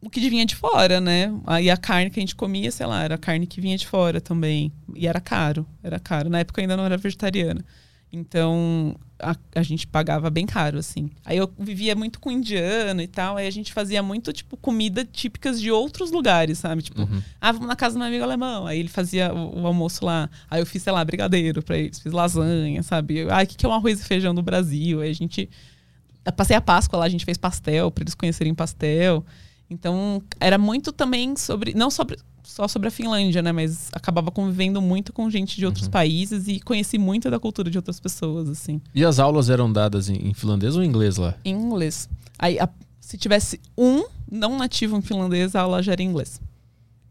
o 0.00 0.08
que 0.08 0.30
vinha 0.30 0.46
de 0.46 0.54
fora, 0.54 1.00
né? 1.00 1.32
Aí 1.44 1.68
a 1.68 1.76
carne 1.76 2.10
que 2.10 2.20
a 2.20 2.22
gente 2.22 2.36
comia, 2.36 2.70
sei 2.70 2.86
lá, 2.86 3.02
era 3.02 3.18
carne 3.18 3.46
que 3.46 3.60
vinha 3.60 3.76
de 3.76 3.86
fora 3.86 4.20
também. 4.20 4.72
E 4.94 5.06
era 5.06 5.20
caro, 5.20 5.66
era 5.82 5.98
caro. 5.98 6.30
Na 6.30 6.38
época 6.38 6.60
eu 6.60 6.62
ainda 6.62 6.76
não 6.76 6.84
era 6.84 6.96
vegetariana. 6.96 7.64
Então, 8.12 8.96
a, 9.18 9.36
a, 9.54 9.62
gente 9.62 9.86
pagava 9.86 10.30
bem 10.30 10.46
caro, 10.46 10.78
assim. 10.78 11.10
Aí 11.24 11.36
eu 11.36 11.50
vivia 11.58 11.94
muito 11.94 12.18
com 12.20 12.30
indiano 12.30 13.02
e 13.02 13.06
tal, 13.06 13.36
aí 13.36 13.46
a 13.46 13.50
gente 13.50 13.72
fazia 13.72 14.02
muito, 14.02 14.32
tipo, 14.32 14.56
comida 14.56 15.04
típicas 15.04 15.60
de 15.60 15.70
outros 15.70 16.10
lugares, 16.10 16.58
sabe? 16.58 16.82
Tipo, 16.82 17.02
uhum. 17.02 17.22
ah, 17.40 17.52
vamos 17.52 17.68
na 17.68 17.76
casa 17.76 17.94
do 17.94 17.98
meu 17.98 18.08
amigo 18.08 18.24
alemão. 18.24 18.66
Aí 18.66 18.78
ele 18.78 18.88
fazia 18.88 19.32
o, 19.32 19.62
o, 19.62 19.66
almoço 19.66 20.04
lá. 20.04 20.30
Aí 20.50 20.60
eu 20.60 20.66
fiz, 20.66 20.82
sei 20.82 20.92
lá, 20.92 21.04
brigadeiro 21.04 21.62
pra 21.62 21.76
eles, 21.76 21.98
fiz 21.98 22.12
lasanha, 22.12 22.82
sabe? 22.82 23.26
Ah, 23.30 23.42
o 23.42 23.46
que, 23.46 23.56
que 23.56 23.66
é 23.66 23.68
um 23.68 23.72
arroz 23.72 24.00
e 24.00 24.04
feijão 24.04 24.34
do 24.34 24.42
Brasil? 24.42 25.00
Aí 25.00 25.10
a 25.10 25.14
gente. 25.14 25.50
Passei 26.36 26.56
a 26.56 26.60
Páscoa 26.60 26.98
lá, 26.98 27.06
a 27.06 27.08
gente 27.08 27.24
fez 27.24 27.38
pastel, 27.38 27.90
pra 27.90 28.02
eles 28.02 28.14
conhecerem 28.14 28.54
pastel. 28.54 29.24
Então, 29.70 30.22
era 30.40 30.58
muito 30.58 30.92
também 30.92 31.36
sobre. 31.36 31.74
Não 31.74 31.90
sobre 31.90 32.18
só 32.48 32.66
sobre 32.66 32.88
a 32.88 32.90
Finlândia, 32.90 33.42
né? 33.42 33.52
Mas 33.52 33.90
acabava 33.92 34.30
convivendo 34.30 34.80
muito 34.80 35.12
com 35.12 35.28
gente 35.28 35.56
de 35.56 35.66
outros 35.66 35.84
uhum. 35.84 35.90
países 35.90 36.48
e 36.48 36.58
conheci 36.58 36.96
muito 36.96 37.30
da 37.30 37.38
cultura 37.38 37.70
de 37.70 37.76
outras 37.76 38.00
pessoas, 38.00 38.48
assim. 38.48 38.80
E 38.94 39.04
as 39.04 39.18
aulas 39.18 39.50
eram 39.50 39.70
dadas 39.70 40.08
em, 40.08 40.28
em 40.28 40.32
finlandês 40.32 40.74
ou 40.74 40.82
em 40.82 40.86
inglês 40.86 41.18
lá? 41.18 41.34
Em 41.44 41.54
inglês. 41.54 42.08
Aí, 42.38 42.58
a, 42.58 42.66
se 43.00 43.18
tivesse 43.18 43.60
um 43.76 44.02
não 44.30 44.56
nativo 44.56 44.96
em 44.96 45.02
finlandês, 45.02 45.54
a 45.54 45.60
aula 45.60 45.82
já 45.82 45.92
era 45.92 46.02
em 46.02 46.06
inglês. 46.06 46.40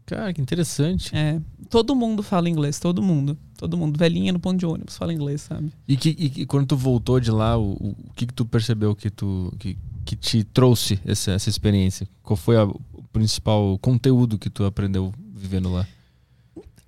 Cara, 0.04 0.32
que 0.32 0.40
interessante. 0.40 1.14
É. 1.14 1.40
Todo 1.70 1.94
mundo 1.94 2.22
fala 2.22 2.48
inglês, 2.48 2.80
todo 2.80 3.00
mundo. 3.00 3.38
Todo 3.56 3.76
mundo. 3.76 3.96
Velhinha 3.96 4.32
no 4.32 4.40
ponto 4.40 4.58
de 4.58 4.66
ônibus 4.66 4.96
fala 4.96 5.14
inglês, 5.14 5.42
sabe? 5.42 5.70
E, 5.86 5.96
que, 5.96 6.16
e, 6.18 6.42
e 6.42 6.46
quando 6.46 6.66
tu 6.66 6.76
voltou 6.76 7.20
de 7.20 7.30
lá, 7.30 7.56
o, 7.56 7.72
o, 7.72 7.96
que, 8.16 8.26
que 8.26 8.34
tu 8.34 8.44
percebeu 8.44 8.94
que 8.96 9.08
tu 9.08 9.52
que, 9.58 9.78
que 10.04 10.16
te 10.16 10.42
trouxe 10.42 10.98
essa, 11.04 11.32
essa 11.32 11.48
experiência? 11.48 12.08
Qual 12.22 12.36
foi 12.36 12.56
a, 12.56 12.64
o 12.64 12.80
principal 13.12 13.78
conteúdo 13.78 14.38
que 14.38 14.50
tu 14.50 14.64
aprendeu 14.64 15.12
vivendo 15.38 15.70
lá? 15.70 15.86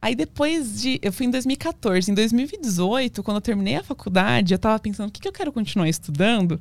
Aí 0.03 0.15
depois 0.15 0.81
de. 0.81 0.99
Eu 1.03 1.13
fui 1.13 1.27
em 1.27 1.31
2014. 1.31 2.11
Em 2.11 2.15
2018, 2.15 3.23
quando 3.23 3.37
eu 3.37 3.41
terminei 3.43 3.77
a 3.77 3.85
faculdade, 3.85 4.55
eu 4.55 4.59
tava 4.59 4.79
pensando 4.79 5.09
o 5.09 5.13
que, 5.13 5.21
que 5.21 5.29
eu 5.29 5.33
quero 5.33 5.53
continuar 5.53 5.89
estudando. 5.89 6.61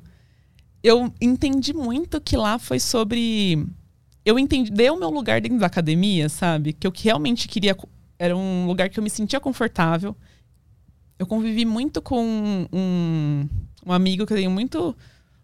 Eu 0.84 1.14
entendi 1.22 1.74
muito 1.74 2.20
que 2.20 2.36
lá 2.36 2.60
foi 2.60 2.80
sobre. 2.80 3.66
Eu 4.26 4.38
entendi. 4.38 4.72
Deu 4.72 4.94
o 4.94 5.00
meu 5.00 5.10
lugar 5.10 5.40
dentro 5.40 5.58
da 5.58 5.68
academia, 5.68 6.28
sabe? 6.28 6.74
Que 6.74 6.86
eu 6.86 6.92
realmente 6.96 7.48
queria. 7.48 7.76
Era 8.18 8.36
um 8.36 8.68
lugar 8.68 8.90
que 8.90 9.00
eu 9.00 9.04
me 9.04 9.10
sentia 9.10 9.40
confortável. 9.40 10.16
Eu 11.18 11.26
convivi 11.26 11.64
muito 11.64 12.02
com 12.02 12.68
um, 12.72 13.48
um 13.86 13.92
amigo 13.92 14.26
que 14.26 14.34
eu 14.34 14.38
tenho 14.38 14.52
muito. 14.52 14.96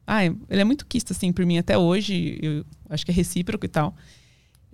Ah, 0.06 0.26
ele 0.26 0.36
é 0.50 0.64
muito 0.64 0.86
quista, 0.86 1.14
assim, 1.14 1.32
por 1.32 1.46
mim 1.46 1.58
até 1.58 1.78
hoje. 1.78 2.38
Eu 2.42 2.66
acho 2.90 3.06
que 3.06 3.12
é 3.12 3.14
recíproco 3.14 3.66
e 3.66 3.70
tal 3.70 3.96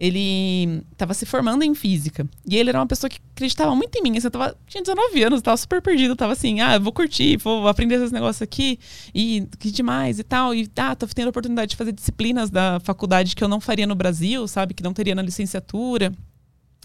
ele 0.02 0.84
estava 0.91 1.14
se 1.14 1.28
formando 1.28 1.61
em 1.61 1.76
física. 1.76 2.28
E 2.49 2.57
ele 2.57 2.69
era 2.69 2.80
uma 2.80 2.88
pessoa 2.88 3.07
que 3.07 3.19
acreditava 3.36 3.76
muito 3.76 3.95
em 3.95 4.02
mim. 4.02 4.18
Assim, 4.18 4.26
eu 4.26 4.32
tava, 4.32 4.57
tinha 4.65 4.82
19 4.82 5.23
anos, 5.23 5.38
estava 5.38 5.56
super 5.56 5.80
perdido. 5.80 6.15
Tava 6.15 6.34
assim, 6.34 6.60
ah, 6.60 6.80
vou 6.80 6.91
curtir, 6.91 7.38
vou 7.38 7.68
aprender 7.68 7.98
esses 7.98 8.11
negócios 8.11 8.41
aqui. 8.41 8.80
E 9.14 9.48
que 9.60 9.69
demais 9.69 10.18
e 10.18 10.23
tal. 10.23 10.56
E 10.56 10.65
tá, 10.65 10.95
tô 10.95 11.06
tendo 11.06 11.28
a 11.28 11.30
oportunidade 11.30 11.69
de 11.69 11.76
fazer 11.76 11.91
disciplinas 11.91 12.49
da 12.49 12.80
faculdade 12.80 13.36
que 13.36 13.44
eu 13.44 13.48
não 13.48 13.61
faria 13.61 13.86
no 13.86 13.94
Brasil, 13.94 14.48
sabe? 14.48 14.73
Que 14.73 14.82
não 14.82 14.91
teria 14.91 15.14
na 15.14 15.22
licenciatura. 15.22 16.11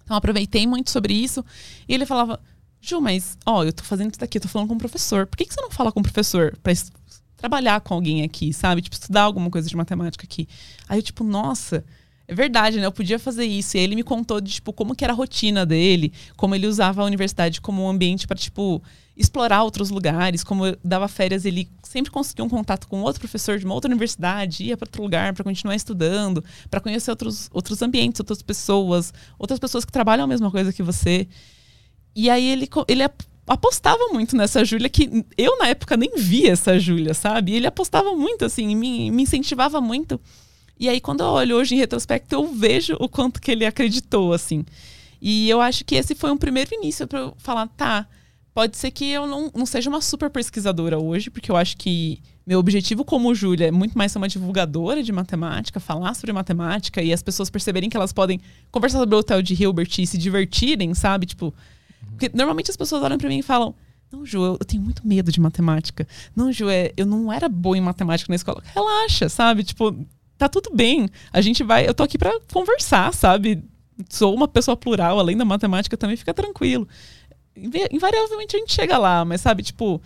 Então 0.04 0.14
aproveitei 0.14 0.66
muito 0.66 0.90
sobre 0.90 1.14
isso. 1.14 1.42
E 1.88 1.94
ele 1.94 2.04
falava, 2.04 2.38
Ju, 2.82 3.00
mas, 3.00 3.38
ó, 3.46 3.64
eu 3.64 3.72
tô 3.72 3.82
fazendo 3.82 4.10
isso 4.10 4.20
daqui, 4.20 4.36
eu 4.36 4.42
tô 4.42 4.48
falando 4.48 4.68
com 4.68 4.74
o 4.74 4.78
professor. 4.78 5.26
Por 5.26 5.38
que, 5.38 5.46
que 5.46 5.54
você 5.54 5.60
não 5.62 5.70
fala 5.70 5.90
com 5.90 6.00
o 6.00 6.02
professor 6.02 6.54
pra 6.62 6.74
trabalhar 7.38 7.80
com 7.80 7.94
alguém 7.94 8.24
aqui, 8.24 8.52
sabe? 8.52 8.82
Tipo, 8.82 8.94
estudar 8.94 9.22
alguma 9.22 9.48
coisa 9.48 9.70
de 9.70 9.74
matemática 9.74 10.26
aqui. 10.26 10.46
Aí 10.86 10.98
eu, 10.98 11.02
tipo, 11.02 11.24
nossa 11.24 11.82
é 12.28 12.34
verdade, 12.34 12.78
né? 12.78 12.86
Eu 12.86 12.92
podia 12.92 13.18
fazer 13.18 13.44
isso. 13.44 13.76
E 13.76 13.80
ele 13.80 13.94
me 13.94 14.02
contou 14.02 14.40
de, 14.40 14.52
tipo, 14.52 14.72
como 14.72 14.94
que 14.94 15.04
era 15.04 15.12
a 15.12 15.16
rotina 15.16 15.64
dele, 15.64 16.12
como 16.36 16.54
ele 16.54 16.66
usava 16.66 17.02
a 17.02 17.04
universidade 17.04 17.60
como 17.60 17.82
um 17.84 17.88
ambiente 17.88 18.26
para, 18.26 18.36
tipo, 18.36 18.82
explorar 19.16 19.62
outros 19.62 19.90
lugares, 19.90 20.44
como 20.44 20.64
dava 20.84 21.08
férias, 21.08 21.44
ele 21.44 21.68
sempre 21.82 22.10
conseguia 22.10 22.44
um 22.44 22.48
contato 22.48 22.86
com 22.86 23.00
outro 23.00 23.20
professor 23.20 23.58
de 23.58 23.64
uma 23.64 23.74
outra 23.74 23.88
universidade, 23.88 24.64
ia 24.64 24.76
para 24.76 24.86
outro 24.86 25.02
lugar 25.02 25.32
para 25.32 25.42
continuar 25.42 25.74
estudando, 25.74 26.44
para 26.68 26.80
conhecer 26.80 27.10
outros, 27.10 27.48
outros 27.52 27.80
ambientes, 27.80 28.20
outras 28.20 28.42
pessoas, 28.42 29.14
outras 29.38 29.58
pessoas 29.58 29.84
que 29.84 29.92
trabalham 29.92 30.24
a 30.24 30.28
mesma 30.28 30.50
coisa 30.50 30.72
que 30.72 30.82
você. 30.82 31.26
E 32.14 32.28
aí 32.28 32.46
ele, 32.50 32.68
ele 32.88 33.04
apostava 33.46 34.08
muito 34.12 34.36
nessa 34.36 34.64
Júlia, 34.64 34.88
que 34.88 35.24
eu 35.38 35.56
na 35.58 35.68
época 35.68 35.96
nem 35.96 36.10
via 36.16 36.52
essa 36.52 36.78
Júlia, 36.78 37.14
sabe? 37.14 37.52
E 37.52 37.56
ele 37.56 37.66
apostava 37.66 38.14
muito, 38.14 38.44
assim, 38.44 38.74
me, 38.74 39.10
me 39.10 39.22
incentivava 39.22 39.80
muito. 39.80 40.20
E 40.78 40.88
aí, 40.88 41.00
quando 41.00 41.20
eu 41.20 41.26
olho 41.26 41.56
hoje 41.56 41.74
em 41.74 41.78
retrospecto, 41.78 42.34
eu 42.34 42.46
vejo 42.52 42.96
o 43.00 43.08
quanto 43.08 43.40
que 43.40 43.50
ele 43.50 43.64
acreditou, 43.64 44.32
assim. 44.32 44.64
E 45.20 45.48
eu 45.48 45.60
acho 45.60 45.84
que 45.84 45.94
esse 45.94 46.14
foi 46.14 46.30
um 46.30 46.36
primeiro 46.36 46.74
início 46.74 47.06
para 47.06 47.20
eu 47.20 47.34
falar, 47.38 47.66
tá, 47.68 48.06
pode 48.54 48.76
ser 48.76 48.90
que 48.90 49.10
eu 49.10 49.26
não, 49.26 49.50
não 49.54 49.66
seja 49.66 49.88
uma 49.88 50.00
super 50.00 50.30
pesquisadora 50.30 50.98
hoje, 50.98 51.30
porque 51.30 51.50
eu 51.50 51.56
acho 51.56 51.76
que 51.76 52.20
meu 52.46 52.58
objetivo 52.60 53.04
como 53.04 53.34
Júlia 53.34 53.66
é 53.66 53.70
muito 53.70 53.98
mais 53.98 54.12
ser 54.12 54.18
uma 54.18 54.28
divulgadora 54.28 55.02
de 55.02 55.10
matemática, 55.10 55.80
falar 55.80 56.14
sobre 56.14 56.32
matemática 56.32 57.02
e 57.02 57.12
as 57.12 57.22
pessoas 57.22 57.50
perceberem 57.50 57.90
que 57.90 57.96
elas 57.96 58.12
podem 58.12 58.40
conversar 58.70 58.98
sobre 58.98 59.16
o 59.16 59.18
hotel 59.18 59.42
de 59.42 59.60
Hilbert 59.60 59.90
e 59.98 60.06
se 60.06 60.16
divertirem, 60.16 60.94
sabe? 60.94 61.26
Tipo, 61.26 61.52
porque 62.10 62.30
normalmente 62.32 62.70
as 62.70 62.76
pessoas 62.76 63.02
olham 63.02 63.18
para 63.18 63.28
mim 63.28 63.38
e 63.38 63.42
falam: 63.42 63.74
Não, 64.12 64.24
Ju, 64.24 64.42
eu, 64.42 64.58
tenho 64.58 64.82
muito 64.82 65.06
medo 65.06 65.32
de 65.32 65.40
matemática. 65.40 66.06
Não, 66.34 66.52
Ju, 66.52 66.68
é, 66.68 66.92
eu 66.96 67.04
não 67.04 67.32
era 67.32 67.48
boa 67.48 67.76
em 67.76 67.80
matemática 67.80 68.30
na 68.30 68.36
escola. 68.36 68.62
Relaxa, 68.74 69.28
sabe? 69.28 69.64
Tipo, 69.64 69.94
tá 70.38 70.48
tudo 70.48 70.70
bem. 70.74 71.08
A 71.32 71.40
gente 71.40 71.62
vai. 71.62 71.88
Eu 71.88 71.94
tô 71.94 72.02
aqui 72.02 72.18
para 72.18 72.38
conversar, 72.52 73.12
sabe? 73.14 73.62
Sou 74.08 74.34
uma 74.34 74.46
pessoa 74.46 74.76
plural, 74.76 75.18
além 75.18 75.36
da 75.36 75.44
matemática 75.44 75.96
também, 75.96 76.16
fica 76.16 76.34
tranquilo. 76.34 76.86
Invariavelmente 77.90 78.56
a 78.56 78.58
gente 78.58 78.72
chega 78.72 78.98
lá, 78.98 79.24
mas 79.24 79.40
sabe, 79.40 79.62
tipo, 79.62 80.02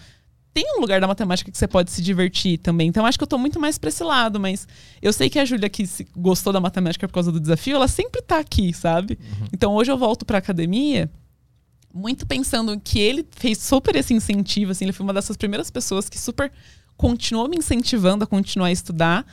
tem 0.55 0.65
um 0.77 0.81
lugar 0.81 1.01
da 1.01 1.07
matemática 1.07 1.51
que 1.51 1.59
você 1.59 1.67
pode 1.67 1.91
se 1.91 2.01
divertir 2.03 2.59
também. 2.59 2.89
Então, 2.89 3.05
acho 3.05 3.19
que 3.19 3.25
eu 3.25 3.29
tô 3.29 3.39
muito 3.39 3.59
mais 3.59 3.79
pra 3.79 3.89
esse 3.89 4.05
lado, 4.05 4.39
mas 4.39 4.69
eu 5.03 5.13
sei 5.13 5.29
que 5.29 5.39
a 5.39 5.45
Júlia, 5.45 5.69
que 5.69 5.85
gostou 6.17 6.53
da 6.53 6.61
matemática 6.61 7.09
por 7.09 7.15
causa 7.15 7.33
do 7.33 7.41
desafio, 7.41 7.77
ela 7.77 7.89
sempre 7.89 8.23
tá 8.23 8.39
aqui, 8.39 8.73
sabe? 8.73 9.19
Então, 9.53 9.75
hoje 9.75 9.91
eu 9.91 9.99
volto 9.99 10.25
pra 10.25 10.39
academia 10.39 11.11
muito 11.93 12.25
pensando 12.25 12.79
que 12.81 13.01
ele 13.01 13.27
fez 13.33 13.59
super 13.59 13.97
esse 13.97 14.15
incentivo, 14.15 14.71
assim, 14.71 14.85
ele 14.85 14.93
foi 14.93 15.03
uma 15.03 15.13
dessas 15.13 15.37
primeiras 15.37 15.71
pessoas 15.71 16.09
que 16.09 16.19
super 16.19 16.53
continuou 16.97 17.49
me 17.49 17.57
incentivando 17.57 18.25
a 18.25 18.27
continuar 18.27 18.69
a 18.69 18.73
estudar. 18.73 19.27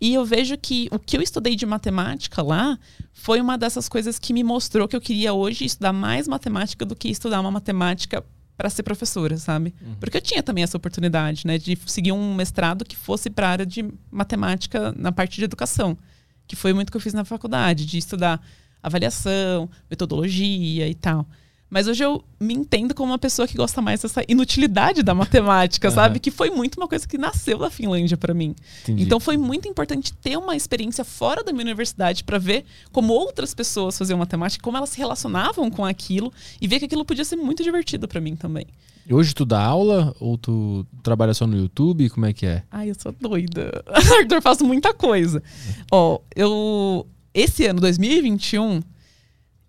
E 0.00 0.14
eu 0.14 0.24
vejo 0.24 0.56
que 0.58 0.88
o 0.90 0.98
que 0.98 1.16
eu 1.16 1.22
estudei 1.22 1.54
de 1.56 1.64
matemática 1.64 2.42
lá 2.42 2.78
foi 3.12 3.40
uma 3.40 3.56
dessas 3.56 3.88
coisas 3.88 4.18
que 4.18 4.32
me 4.32 4.42
mostrou 4.42 4.88
que 4.88 4.96
eu 4.96 5.00
queria 5.00 5.32
hoje 5.32 5.64
estudar 5.64 5.92
mais 5.92 6.28
matemática 6.28 6.84
do 6.84 6.94
que 6.96 7.08
estudar 7.08 7.40
uma 7.40 7.50
matemática 7.50 8.24
para 8.56 8.70
ser 8.70 8.82
professora, 8.82 9.36
sabe? 9.36 9.74
Porque 9.98 10.16
eu 10.16 10.20
tinha 10.20 10.42
também 10.42 10.62
essa 10.62 10.76
oportunidade, 10.76 11.46
né, 11.46 11.58
de 11.58 11.76
seguir 11.86 12.12
um 12.12 12.34
mestrado 12.34 12.84
que 12.84 12.96
fosse 12.96 13.28
para 13.28 13.48
a 13.48 13.50
área 13.50 13.66
de 13.66 13.84
matemática 14.10 14.92
na 14.96 15.10
parte 15.10 15.36
de 15.36 15.44
educação, 15.44 15.98
que 16.46 16.54
foi 16.54 16.72
muito 16.72 16.90
que 16.90 16.96
eu 16.96 17.00
fiz 17.00 17.14
na 17.14 17.24
faculdade, 17.24 17.84
de 17.86 17.98
estudar 17.98 18.40
avaliação, 18.82 19.68
metodologia 19.90 20.86
e 20.86 20.94
tal. 20.94 21.26
Mas 21.74 21.88
hoje 21.88 22.04
eu 22.04 22.22
me 22.38 22.54
entendo 22.54 22.94
como 22.94 23.10
uma 23.10 23.18
pessoa 23.18 23.48
que 23.48 23.56
gosta 23.56 23.82
mais 23.82 24.00
dessa 24.00 24.22
inutilidade 24.28 25.02
da 25.02 25.12
matemática, 25.12 25.88
Aham. 25.88 25.94
sabe? 25.96 26.20
Que 26.20 26.30
foi 26.30 26.48
muito 26.48 26.76
uma 26.76 26.86
coisa 26.86 27.04
que 27.04 27.18
nasceu 27.18 27.58
da 27.58 27.68
Finlândia 27.68 28.16
para 28.16 28.32
mim. 28.32 28.54
Entendi. 28.84 29.02
Então 29.02 29.18
foi 29.18 29.36
muito 29.36 29.66
importante 29.66 30.12
ter 30.12 30.36
uma 30.36 30.54
experiência 30.54 31.04
fora 31.04 31.42
da 31.42 31.50
minha 31.50 31.64
universidade 31.64 32.22
para 32.22 32.38
ver 32.38 32.64
como 32.92 33.12
outras 33.12 33.52
pessoas 33.52 33.98
faziam 33.98 34.16
matemática, 34.16 34.62
como 34.62 34.76
elas 34.76 34.90
se 34.90 34.98
relacionavam 34.98 35.68
com 35.68 35.84
aquilo 35.84 36.32
e 36.60 36.68
ver 36.68 36.78
que 36.78 36.84
aquilo 36.84 37.04
podia 37.04 37.24
ser 37.24 37.34
muito 37.34 37.60
divertido 37.64 38.06
para 38.06 38.20
mim 38.20 38.36
também. 38.36 38.68
E 39.04 39.12
Hoje 39.12 39.34
tu 39.34 39.44
dá 39.44 39.60
aula 39.60 40.14
ou 40.20 40.38
tu 40.38 40.86
trabalha 41.02 41.34
só 41.34 41.44
no 41.44 41.56
YouTube? 41.56 42.08
Como 42.08 42.24
é 42.24 42.32
que 42.32 42.46
é? 42.46 42.62
Ai, 42.70 42.90
eu 42.90 42.94
sou 42.96 43.10
doida. 43.20 43.82
Arthur, 43.90 44.36
eu 44.36 44.42
faço 44.42 44.64
muita 44.64 44.94
coisa. 44.94 45.42
Ó, 45.90 46.20
eu. 46.36 47.04
Esse 47.34 47.66
ano, 47.66 47.80
2021, 47.80 48.80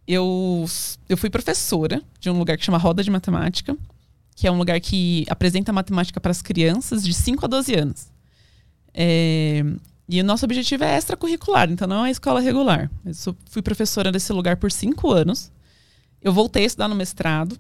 eu, 0.08 0.66
eu 1.10 1.18
fui 1.18 1.30
professora 1.30 2.02
de 2.20 2.30
um 2.30 2.38
lugar 2.38 2.58
que 2.58 2.66
chama 2.66 2.78
Roda 2.78 3.04
de 3.04 3.10
Matemática, 3.12 3.76
que 4.36 4.48
é 4.48 4.52
um 4.52 4.58
lugar 4.58 4.80
que 4.82 5.26
apresenta 5.30 5.72
matemática 5.74 6.20
para 6.20 6.32
as 6.32 6.42
crianças 6.42 7.04
de 7.04 7.14
5 7.14 7.46
a 7.46 7.48
12 7.48 7.74
anos. 7.76 8.08
É, 8.94 9.64
e 10.08 10.22
o 10.22 10.24
nosso 10.24 10.46
objetivo 10.46 10.84
é 10.84 10.98
extracurricular, 10.98 11.70
então 11.72 11.88
não 11.88 12.06
é 12.06 12.12
escola 12.12 12.40
regular. 12.40 12.90
Eu 13.06 13.14
sou- 13.14 13.36
fui 13.50 13.62
professora 13.62 14.12
desse 14.12 14.32
lugar 14.32 14.58
por 14.58 14.72
cinco 14.72 15.12
anos. 15.12 15.52
Eu 16.22 16.32
voltei 16.34 16.64
a 16.64 16.68
estudar 16.68 16.88
no 16.88 16.96
mestrado. 16.96 17.58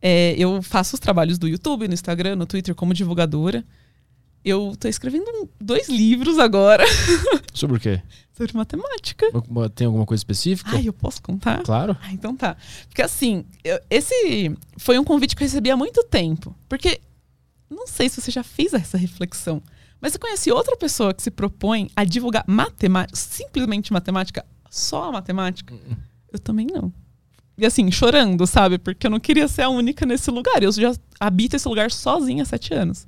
É, 0.00 0.34
eu 0.36 0.60
faço 0.62 0.94
os 0.96 1.00
trabalhos 1.00 1.38
do 1.38 1.46
YouTube, 1.48 1.86
no 1.86 1.94
Instagram, 1.94 2.36
no 2.36 2.46
Twitter 2.46 2.74
como 2.74 2.92
divulgadora. 2.92 3.64
Eu 4.44 4.74
tô 4.78 4.88
escrevendo 4.88 5.28
um- 5.28 5.48
dois 5.60 5.88
livros 5.88 6.38
agora 6.38 6.84
Sobre 7.54 7.76
o 7.76 7.80
quê? 7.80 8.02
sobre 8.34 8.56
matemática. 8.56 9.26
Tem 9.74 9.86
alguma 9.86 10.06
coisa 10.06 10.20
específica? 10.20 10.70
Ai, 10.74 10.88
eu 10.88 10.92
posso 10.92 11.22
contar? 11.22 11.62
Claro. 11.62 11.96
Ah, 12.02 12.12
então 12.12 12.34
tá. 12.34 12.56
Porque 12.88 13.02
assim, 13.02 13.44
eu- 13.62 13.78
esse 13.90 14.52
foi 14.78 14.98
um 14.98 15.04
convite 15.04 15.36
que 15.36 15.42
eu 15.42 15.46
recebi 15.46 15.70
há 15.70 15.76
muito 15.76 16.02
tempo. 16.04 16.56
Porque 16.68 17.00
não 17.70 17.86
sei 17.86 18.08
se 18.08 18.20
você 18.20 18.30
já 18.30 18.42
fez 18.42 18.72
essa 18.74 18.96
reflexão, 18.98 19.62
mas 20.00 20.12
você 20.12 20.18
conhece 20.18 20.50
outra 20.50 20.76
pessoa 20.76 21.14
que 21.14 21.22
se 21.22 21.30
propõe 21.30 21.88
a 21.94 22.02
divulgar 22.04 22.42
matemática, 22.48 23.16
simplesmente 23.16 23.92
matemática, 23.92 24.44
só 24.70 25.04
a 25.04 25.12
matemática? 25.12 25.72
Eu 26.32 26.38
também 26.38 26.66
não. 26.66 26.92
E 27.56 27.66
assim, 27.66 27.92
chorando, 27.92 28.44
sabe? 28.46 28.78
Porque 28.78 29.06
eu 29.06 29.10
não 29.10 29.20
queria 29.20 29.46
ser 29.46 29.62
a 29.62 29.68
única 29.68 30.04
nesse 30.06 30.30
lugar. 30.30 30.62
Eu 30.62 30.72
já 30.72 30.92
habito 31.20 31.54
esse 31.54 31.68
lugar 31.68 31.90
sozinha 31.92 32.42
há 32.42 32.46
sete 32.46 32.72
anos. 32.74 33.06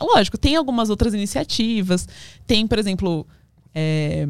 Lógico, 0.00 0.36
tem 0.38 0.56
algumas 0.56 0.90
outras 0.90 1.14
iniciativas. 1.14 2.06
Tem, 2.46 2.66
por 2.66 2.78
exemplo, 2.78 3.26
é, 3.74 4.26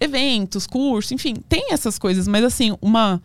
eventos, 0.00 0.66
cursos, 0.66 1.12
enfim, 1.12 1.34
tem 1.48 1.72
essas 1.72 1.98
coisas, 1.98 2.26
mas 2.26 2.44
assim, 2.44 2.76
uma. 2.80 3.22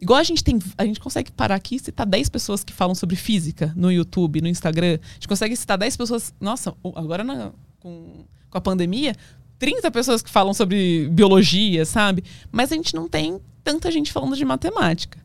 Igual 0.00 0.18
a 0.20 0.24
gente 0.24 0.44
tem. 0.44 0.58
A 0.76 0.84
gente 0.84 1.00
consegue 1.00 1.32
parar 1.32 1.54
aqui 1.54 1.76
e 1.76 1.78
citar 1.78 2.06
10 2.06 2.28
pessoas 2.28 2.62
que 2.62 2.72
falam 2.72 2.94
sobre 2.94 3.16
física 3.16 3.72
no 3.74 3.90
YouTube, 3.90 4.40
no 4.40 4.48
Instagram. 4.48 4.98
A 5.02 5.14
gente 5.14 5.28
consegue 5.28 5.56
citar 5.56 5.78
10 5.78 5.96
pessoas. 5.96 6.34
Nossa, 6.40 6.74
agora 6.94 7.24
na- 7.24 7.50
com, 7.80 8.24
com 8.50 8.58
a 8.58 8.60
pandemia, 8.60 9.14
30 9.58 9.90
pessoas 9.90 10.20
que 10.22 10.30
falam 10.30 10.52
sobre 10.52 11.08
biologia, 11.10 11.84
sabe? 11.86 12.22
Mas 12.52 12.70
a 12.70 12.74
gente 12.76 12.94
não 12.94 13.08
tem 13.08 13.40
tanta 13.64 13.90
gente 13.90 14.12
falando 14.12 14.36
de 14.36 14.44
matemática. 14.44 15.18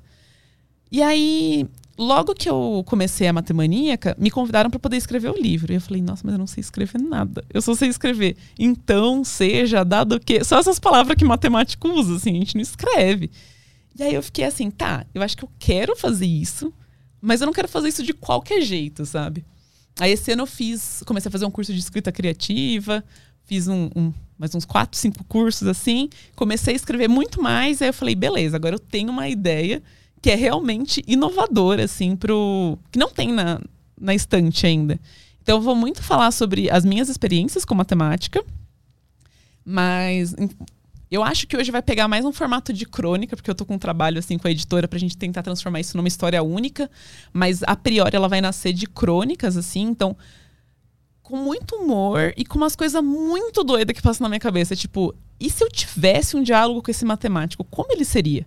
E 0.89 1.01
aí, 1.01 1.67
logo 1.97 2.33
que 2.33 2.49
eu 2.49 2.83
comecei 2.87 3.27
a 3.27 3.33
matemaníaca, 3.33 4.15
me 4.17 4.31
convidaram 4.31 4.69
para 4.69 4.79
poder 4.79 4.97
escrever 4.97 5.29
o 5.29 5.37
livro. 5.39 5.71
E 5.71 5.75
eu 5.75 5.81
falei, 5.81 6.01
nossa, 6.01 6.21
mas 6.25 6.33
eu 6.33 6.39
não 6.39 6.47
sei 6.47 6.61
escrever 6.61 6.99
nada. 7.01 7.43
Eu 7.53 7.61
só 7.61 7.75
sei 7.75 7.89
escrever 7.89 8.35
então, 8.57 9.23
seja, 9.23 9.83
dado 9.83 10.19
que. 10.19 10.43
Só 10.43 10.57
essas 10.59 10.79
palavras 10.79 11.15
que 11.15 11.25
matemático 11.25 11.87
usa, 11.89 12.15
assim, 12.15 12.31
a 12.31 12.39
gente 12.39 12.55
não 12.55 12.61
escreve. 12.61 13.29
E 13.97 14.03
aí 14.03 14.13
eu 14.13 14.23
fiquei 14.23 14.45
assim, 14.45 14.71
tá, 14.71 15.05
eu 15.13 15.21
acho 15.21 15.35
que 15.37 15.43
eu 15.43 15.49
quero 15.59 15.95
fazer 15.95 16.25
isso, 16.25 16.73
mas 17.21 17.41
eu 17.41 17.45
não 17.45 17.53
quero 17.53 17.67
fazer 17.67 17.89
isso 17.89 18.03
de 18.03 18.13
qualquer 18.13 18.61
jeito, 18.61 19.05
sabe? 19.05 19.43
Aí 19.99 20.11
esse 20.11 20.31
ano 20.31 20.43
eu 20.43 20.47
fiz, 20.47 21.03
comecei 21.05 21.27
a 21.27 21.31
fazer 21.31 21.45
um 21.45 21.51
curso 21.51 21.73
de 21.73 21.79
escrita 21.79 22.11
criativa, 22.11 23.03
fiz 23.43 23.67
um, 23.67 23.89
um- 23.95 24.13
mais 24.39 24.55
uns 24.55 24.63
quatro, 24.65 24.97
cinco 24.97 25.23
cursos 25.25 25.67
assim, 25.67 26.09
comecei 26.35 26.73
a 26.73 26.75
escrever 26.75 27.09
muito 27.09 27.41
mais, 27.41 27.81
aí 27.81 27.89
eu 27.89 27.93
falei, 27.93 28.15
beleza, 28.15 28.55
agora 28.55 28.75
eu 28.75 28.79
tenho 28.79 29.11
uma 29.11 29.27
ideia 29.27 29.83
que 30.21 30.29
é 30.29 30.35
realmente 30.35 31.03
inovadora, 31.07 31.85
assim, 31.85 32.15
pro. 32.15 32.77
que 32.91 32.99
não 32.99 33.09
tem 33.09 33.31
na, 33.31 33.59
na 33.99 34.13
estante 34.13 34.65
ainda. 34.65 34.99
Então 35.41 35.57
eu 35.57 35.61
vou 35.61 35.75
muito 35.75 36.03
falar 36.03 36.31
sobre 36.31 36.69
as 36.69 36.85
minhas 36.85 37.09
experiências 37.09 37.65
com 37.65 37.73
matemática, 37.73 38.43
mas 39.65 40.35
eu 41.09 41.23
acho 41.23 41.47
que 41.47 41.57
hoje 41.57 41.71
vai 41.71 41.81
pegar 41.81 42.07
mais 42.07 42.23
um 42.23 42.31
formato 42.31 42.71
de 42.71 42.85
crônica, 42.85 43.35
porque 43.35 43.49
eu 43.49 43.55
tô 43.55 43.65
com 43.65 43.73
um 43.73 43.79
trabalho 43.79 44.19
assim 44.19 44.37
com 44.37 44.47
a 44.47 44.51
editora 44.51 44.87
pra 44.87 44.99
gente 44.99 45.17
tentar 45.17 45.41
transformar 45.41 45.79
isso 45.79 45.97
numa 45.97 46.07
história 46.07 46.41
única, 46.43 46.89
mas 47.33 47.63
a 47.63 47.75
priori 47.75 48.15
ela 48.15 48.29
vai 48.29 48.39
nascer 48.39 48.73
de 48.73 48.85
crônicas 48.85 49.57
assim, 49.57 49.81
então 49.81 50.15
com 51.23 51.37
muito 51.37 51.75
humor 51.75 52.33
e 52.37 52.45
com 52.45 52.57
umas 52.57 52.75
coisas 52.75 53.01
muito 53.03 53.63
doidas 53.63 53.95
que 53.95 54.01
passam 54.01 54.25
na 54.25 54.29
minha 54.29 54.39
cabeça, 54.39 54.75
tipo, 54.75 55.15
e 55.39 55.49
se 55.49 55.63
eu 55.63 55.69
tivesse 55.69 56.37
um 56.37 56.43
diálogo 56.43 56.83
com 56.83 56.91
esse 56.91 57.05
matemático, 57.05 57.63
como 57.63 57.91
ele 57.91 58.05
seria? 58.05 58.45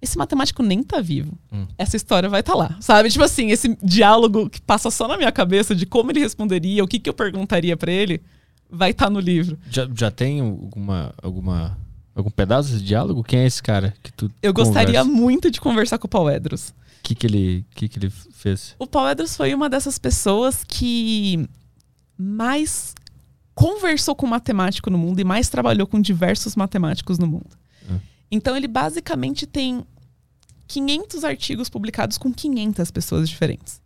Esse 0.00 0.16
matemático 0.16 0.62
nem 0.62 0.82
tá 0.82 1.00
vivo. 1.00 1.36
Hum. 1.52 1.66
Essa 1.76 1.96
história 1.96 2.28
vai 2.28 2.40
estar 2.40 2.52
tá 2.52 2.58
lá, 2.58 2.76
sabe? 2.80 3.10
Tipo 3.10 3.24
assim, 3.24 3.50
esse 3.50 3.76
diálogo 3.82 4.48
que 4.48 4.60
passa 4.60 4.90
só 4.90 5.08
na 5.08 5.16
minha 5.16 5.32
cabeça 5.32 5.74
de 5.74 5.84
como 5.84 6.10
ele 6.12 6.20
responderia, 6.20 6.84
o 6.84 6.88
que, 6.88 7.00
que 7.00 7.10
eu 7.10 7.14
perguntaria 7.14 7.76
pra 7.76 7.90
ele, 7.90 8.22
vai 8.70 8.90
estar 8.90 9.10
no 9.10 9.18
livro. 9.18 9.58
Já, 9.70 9.88
já 9.94 10.10
tem 10.10 10.40
alguma, 10.40 11.12
alguma, 11.20 11.76
algum 12.14 12.30
pedaço 12.30 12.70
de 12.70 12.82
diálogo? 12.82 13.24
Quem 13.24 13.40
é 13.40 13.46
esse 13.46 13.62
cara 13.62 13.94
que 14.02 14.12
tu 14.12 14.30
Eu 14.40 14.52
gostaria 14.52 15.00
conversa? 15.00 15.20
muito 15.20 15.50
de 15.50 15.60
conversar 15.60 15.98
com 15.98 16.06
o 16.06 16.10
Paul 16.10 16.30
Edros. 16.30 16.68
O 16.68 16.74
que 17.02 17.14
que 17.14 17.26
ele, 17.26 17.64
que 17.74 17.88
que 17.88 17.98
ele 17.98 18.10
fez? 18.10 18.76
O 18.78 18.86
Paul 18.86 19.08
Edros 19.08 19.36
foi 19.36 19.52
uma 19.54 19.68
dessas 19.68 19.98
pessoas 19.98 20.62
que 20.62 21.48
mais 22.16 22.94
conversou 23.54 24.14
com 24.14 24.26
matemático 24.26 24.88
no 24.90 24.98
mundo 24.98 25.18
e 25.18 25.24
mais 25.24 25.48
trabalhou 25.48 25.84
com 25.84 26.00
diversos 26.00 26.54
matemáticos 26.54 27.18
no 27.18 27.26
mundo. 27.26 27.57
Então 28.30 28.56
ele 28.56 28.68
basicamente 28.68 29.46
tem 29.46 29.84
500 30.66 31.24
artigos 31.24 31.68
publicados 31.68 32.18
com 32.18 32.32
500 32.32 32.90
pessoas 32.90 33.28
diferentes. 33.28 33.80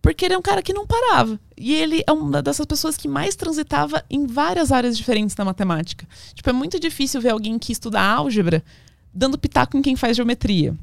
Porque 0.00 0.24
ele 0.24 0.34
é 0.34 0.38
um 0.38 0.42
cara 0.42 0.62
que 0.62 0.72
não 0.72 0.86
parava. 0.86 1.38
E 1.56 1.74
ele 1.74 2.02
é 2.06 2.12
uma 2.12 2.40
dessas 2.40 2.64
pessoas 2.64 2.96
que 2.96 3.08
mais 3.08 3.34
transitava 3.34 4.04
em 4.08 4.26
várias 4.26 4.70
áreas 4.70 4.96
diferentes 4.96 5.34
da 5.34 5.44
matemática. 5.44 6.06
Tipo, 6.34 6.50
é 6.50 6.52
muito 6.52 6.78
difícil 6.78 7.20
ver 7.20 7.30
alguém 7.30 7.58
que 7.58 7.72
estuda 7.72 8.00
álgebra 8.00 8.62
dando 9.12 9.38
pitaco 9.38 9.76
em 9.76 9.82
quem 9.82 9.96
faz 9.96 10.16
geometria. 10.16 10.74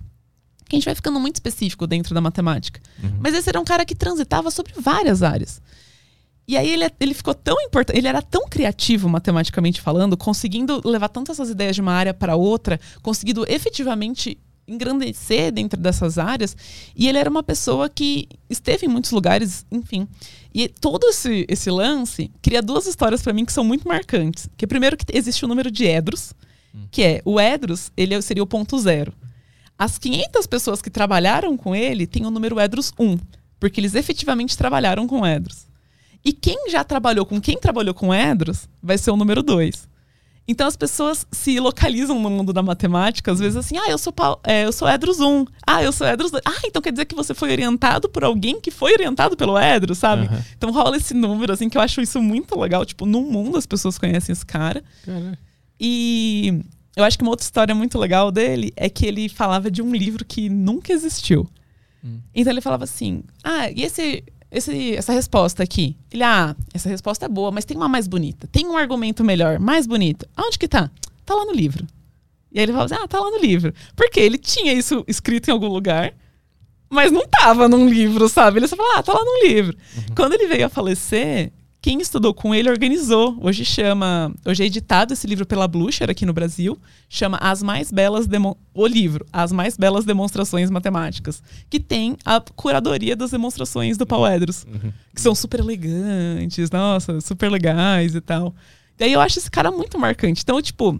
Que 0.68 0.76
a 0.76 0.78
gente 0.78 0.86
vai 0.86 0.96
ficando 0.96 1.20
muito 1.20 1.36
específico 1.36 1.88
dentro 1.88 2.14
da 2.14 2.20
matemática. 2.20 2.82
Mas 3.20 3.34
esse 3.34 3.48
era 3.50 3.60
um 3.60 3.64
cara 3.64 3.86
que 3.86 3.96
transitava 3.96 4.52
sobre 4.52 4.74
várias 4.78 5.24
áreas. 5.24 5.62
E 6.48 6.56
aí 6.56 6.70
ele, 6.70 6.86
ele 7.00 7.14
ficou 7.14 7.34
tão 7.34 7.60
importante, 7.62 7.98
ele 7.98 8.08
era 8.08 8.22
tão 8.22 8.48
criativo 8.48 9.10
matematicamente 9.10 9.82
falando, 9.82 10.16
conseguindo 10.16 10.82
levar 10.86 11.10
tantas 11.10 11.40
essas 11.40 11.50
ideias 11.50 11.76
de 11.76 11.82
uma 11.82 11.94
área 11.94 12.14
para 12.14 12.36
outra, 12.36 12.80
conseguindo 13.02 13.46
efetivamente 13.50 14.38
engrandecer 14.68 15.52
dentro 15.52 15.80
dessas 15.80 16.18
áreas. 16.18 16.56
E 16.96 17.08
ele 17.08 17.18
era 17.18 17.30
uma 17.30 17.44
pessoa 17.44 17.90
que 17.90 18.28
esteve 18.50 18.86
em 18.86 18.90
muitos 18.90 19.12
lugares, 19.12 19.66
enfim. 19.72 20.08
E 20.54 20.68
todo 20.68 21.06
esse, 21.08 21.46
esse 21.50 21.70
lance 21.70 22.32
cria 22.42 22.62
duas 22.62 22.86
histórias 22.86 23.22
para 23.22 23.34
mim 23.34 23.46
que 23.46 23.54
são 23.54 23.64
muito 23.64 23.88
marcantes. 23.88 24.48
Que 24.56 24.68
primeiro 24.68 24.98
que 24.98 25.06
existe 25.16 25.44
o 25.46 25.48
número 25.48 25.72
de 25.72 25.86
Edros, 25.86 26.34
que 26.92 27.04
é 27.04 27.22
o 27.26 27.40
Edros, 27.40 27.92
ele 27.96 28.20
seria 28.22 28.44
o 28.44 28.48
ponto 28.48 28.78
zero. 28.80 29.14
As 29.78 29.98
500 29.98 30.48
pessoas 30.48 30.82
que 30.82 30.90
trabalharam 30.90 31.58
com 31.58 31.76
ele 31.76 32.08
têm 32.08 32.26
o 32.26 32.32
número 32.32 32.60
Edros 32.60 32.94
1, 32.98 33.18
porque 33.60 33.80
eles 33.80 33.96
efetivamente 33.96 34.58
trabalharam 34.58 35.06
com 35.06 35.26
Edros. 35.26 35.68
E 36.26 36.34
quem 36.34 36.72
já 36.72 36.84
trabalhou 36.84 37.26
com 37.26 37.40
quem 37.40 37.58
trabalhou 37.58 37.94
com 37.94 38.14
Edros 38.14 38.68
vai 38.82 38.98
ser 38.98 39.12
o 39.12 39.16
número 39.16 39.44
2. 39.44 39.88
Então 40.48 40.68
as 40.68 40.76
pessoas 40.76 41.26
se 41.32 41.60
localizam 41.60 42.20
no 42.20 42.30
mundo 42.30 42.54
da 42.54 42.62
matemática, 42.62 43.32
às 43.32 43.40
vezes 43.40 43.56
assim, 43.56 43.78
ah, 43.78 43.90
eu 43.90 43.98
sou, 43.98 44.14
é, 44.44 44.66
eu 44.66 44.72
sou 44.72 44.88
Edros 44.88 45.20
1. 45.20 45.46
Ah, 45.66 45.84
eu 45.84 45.92
sou 45.92 46.08
Edros 46.08 46.32
2. 46.32 46.44
Ah, 46.46 46.62
então 46.66 46.82
quer 46.82 46.92
dizer 46.92 47.06
que 47.06 47.16
você 47.16 47.34
foi 47.34 47.52
orientado 47.52 48.10
por 48.10 48.24
alguém 48.24 48.60
que 48.60 48.70
foi 48.70 48.94
orientado 48.94 49.36
pelo 49.36 49.58
Edros, 49.58 49.98
sabe? 49.98 50.28
Aham. 50.28 50.44
Então 50.56 50.72
rola 50.72 50.98
esse 50.98 51.14
número, 51.14 51.54
assim, 51.54 51.68
que 51.70 51.78
eu 51.78 51.82
acho 51.82 52.02
isso 52.02 52.22
muito 52.22 52.60
legal. 52.60 52.86
Tipo, 52.86 53.06
no 53.06 53.22
mundo 53.22 53.58
as 53.58 53.66
pessoas 53.66 53.98
conhecem 53.98 54.34
esse 54.34 54.46
cara. 54.46 54.84
E 55.80 56.62
eu 56.96 57.04
acho 57.04 57.18
que 57.18 57.24
uma 57.24 57.32
outra 57.32 57.44
história 57.44 57.74
muito 57.74 57.98
legal 57.98 58.32
dele 58.32 58.72
é 58.76 58.88
que 58.88 59.06
ele 59.06 59.28
falava 59.28 59.70
de 59.70 59.82
um 59.82 59.94
livro 59.94 60.24
que 60.24 60.48
nunca 60.48 60.94
existiu. 60.94 61.50
Hum. 62.04 62.20
Então 62.34 62.54
ele 62.54 62.62
falava 62.62 62.84
assim: 62.84 63.24
Ah, 63.44 63.70
e 63.72 63.82
esse, 63.84 64.24
esse, 64.56 64.96
essa 64.96 65.14
resposta 65.14 65.62
aqui? 65.62 65.96
Ele, 66.12 66.24
ah, 66.24 66.56
essa 66.74 66.90
resposta 66.90 67.26
é 67.26 67.30
boa, 67.30 67.52
mas 67.52 67.66
tem 67.66 67.76
uma 67.76 67.90
mais 67.90 68.08
bonita. 68.08 68.48
Tem 68.52 68.66
um 68.66 68.78
argumento 68.78 69.24
melhor, 69.24 69.60
mais 69.60 69.86
bonito. 69.86 70.26
Aonde 70.36 70.58
que 70.58 70.68
tá? 70.68 70.90
Tá 71.26 71.36
lá 71.36 71.46
no 71.46 71.54
livro. 71.54 71.86
E 72.52 72.60
aí 72.60 72.64
ele 72.66 72.72
falava 72.72 72.94
assim: 72.94 73.04
Ah, 73.04 73.08
tá 73.08 73.20
lá 73.20 73.30
no 73.30 73.40
livro. 73.40 73.74
Porque 73.96 74.20
ele 74.20 74.38
tinha 74.38 74.74
isso 74.74 75.04
escrito 75.08 75.50
em 75.50 75.52
algum 75.52 75.68
lugar, 75.68 76.14
mas 76.90 77.12
não 77.12 77.28
tava 77.28 77.68
num 77.68 77.88
livro, 77.90 78.30
sabe? 78.30 78.60
Ele 78.60 78.68
só 78.68 78.76
falava, 78.76 79.00
ah, 79.00 79.04
tá 79.04 79.14
lá 79.14 79.24
no 79.24 79.48
livro. 79.48 79.78
Quando 80.16 80.34
ele 80.34 80.48
veio 80.48 80.66
a 80.66 80.70
falecer, 80.70 81.52
quem 81.86 82.02
estudou 82.02 82.34
com 82.34 82.56
ele 82.56 82.68
organizou. 82.68 83.38
Hoje 83.40 83.64
chama. 83.64 84.34
Hoje 84.44 84.64
é 84.64 84.66
editado 84.66 85.14
esse 85.14 85.28
livro 85.28 85.46
pela 85.46 85.68
Blucher 85.68 86.10
aqui 86.10 86.26
no 86.26 86.34
Brasil. 86.34 86.80
Chama 87.08 87.38
As 87.40 87.62
Mais 87.62 87.92
Belas 87.92 88.26
Demo, 88.26 88.58
O 88.74 88.88
livro, 88.88 89.24
As 89.32 89.52
Mais 89.52 89.78
Belas 89.78 90.04
Demonstrações 90.04 90.72
Matemáticas. 90.72 91.44
Que 91.70 91.80
tem 91.80 92.18
a 92.26 92.42
curadoria 92.56 93.16
das 93.16 93.30
demonstrações 93.30 94.00
do 94.00 94.06
Paul 94.08 94.28
Edros. 94.28 94.66
Que 95.14 95.22
são 95.22 95.36
super 95.36 95.60
elegantes, 95.60 96.72
nossa, 96.72 97.22
super 97.22 97.52
legais 97.52 98.16
e 98.16 98.22
tal. 98.22 98.56
E 99.00 99.04
aí 99.04 99.14
eu 99.14 99.22
acho 99.22 99.38
esse 99.38 99.52
cara 99.52 99.70
muito 99.70 100.00
marcante. 100.00 100.42
Então, 100.42 100.60
tipo, 100.64 101.00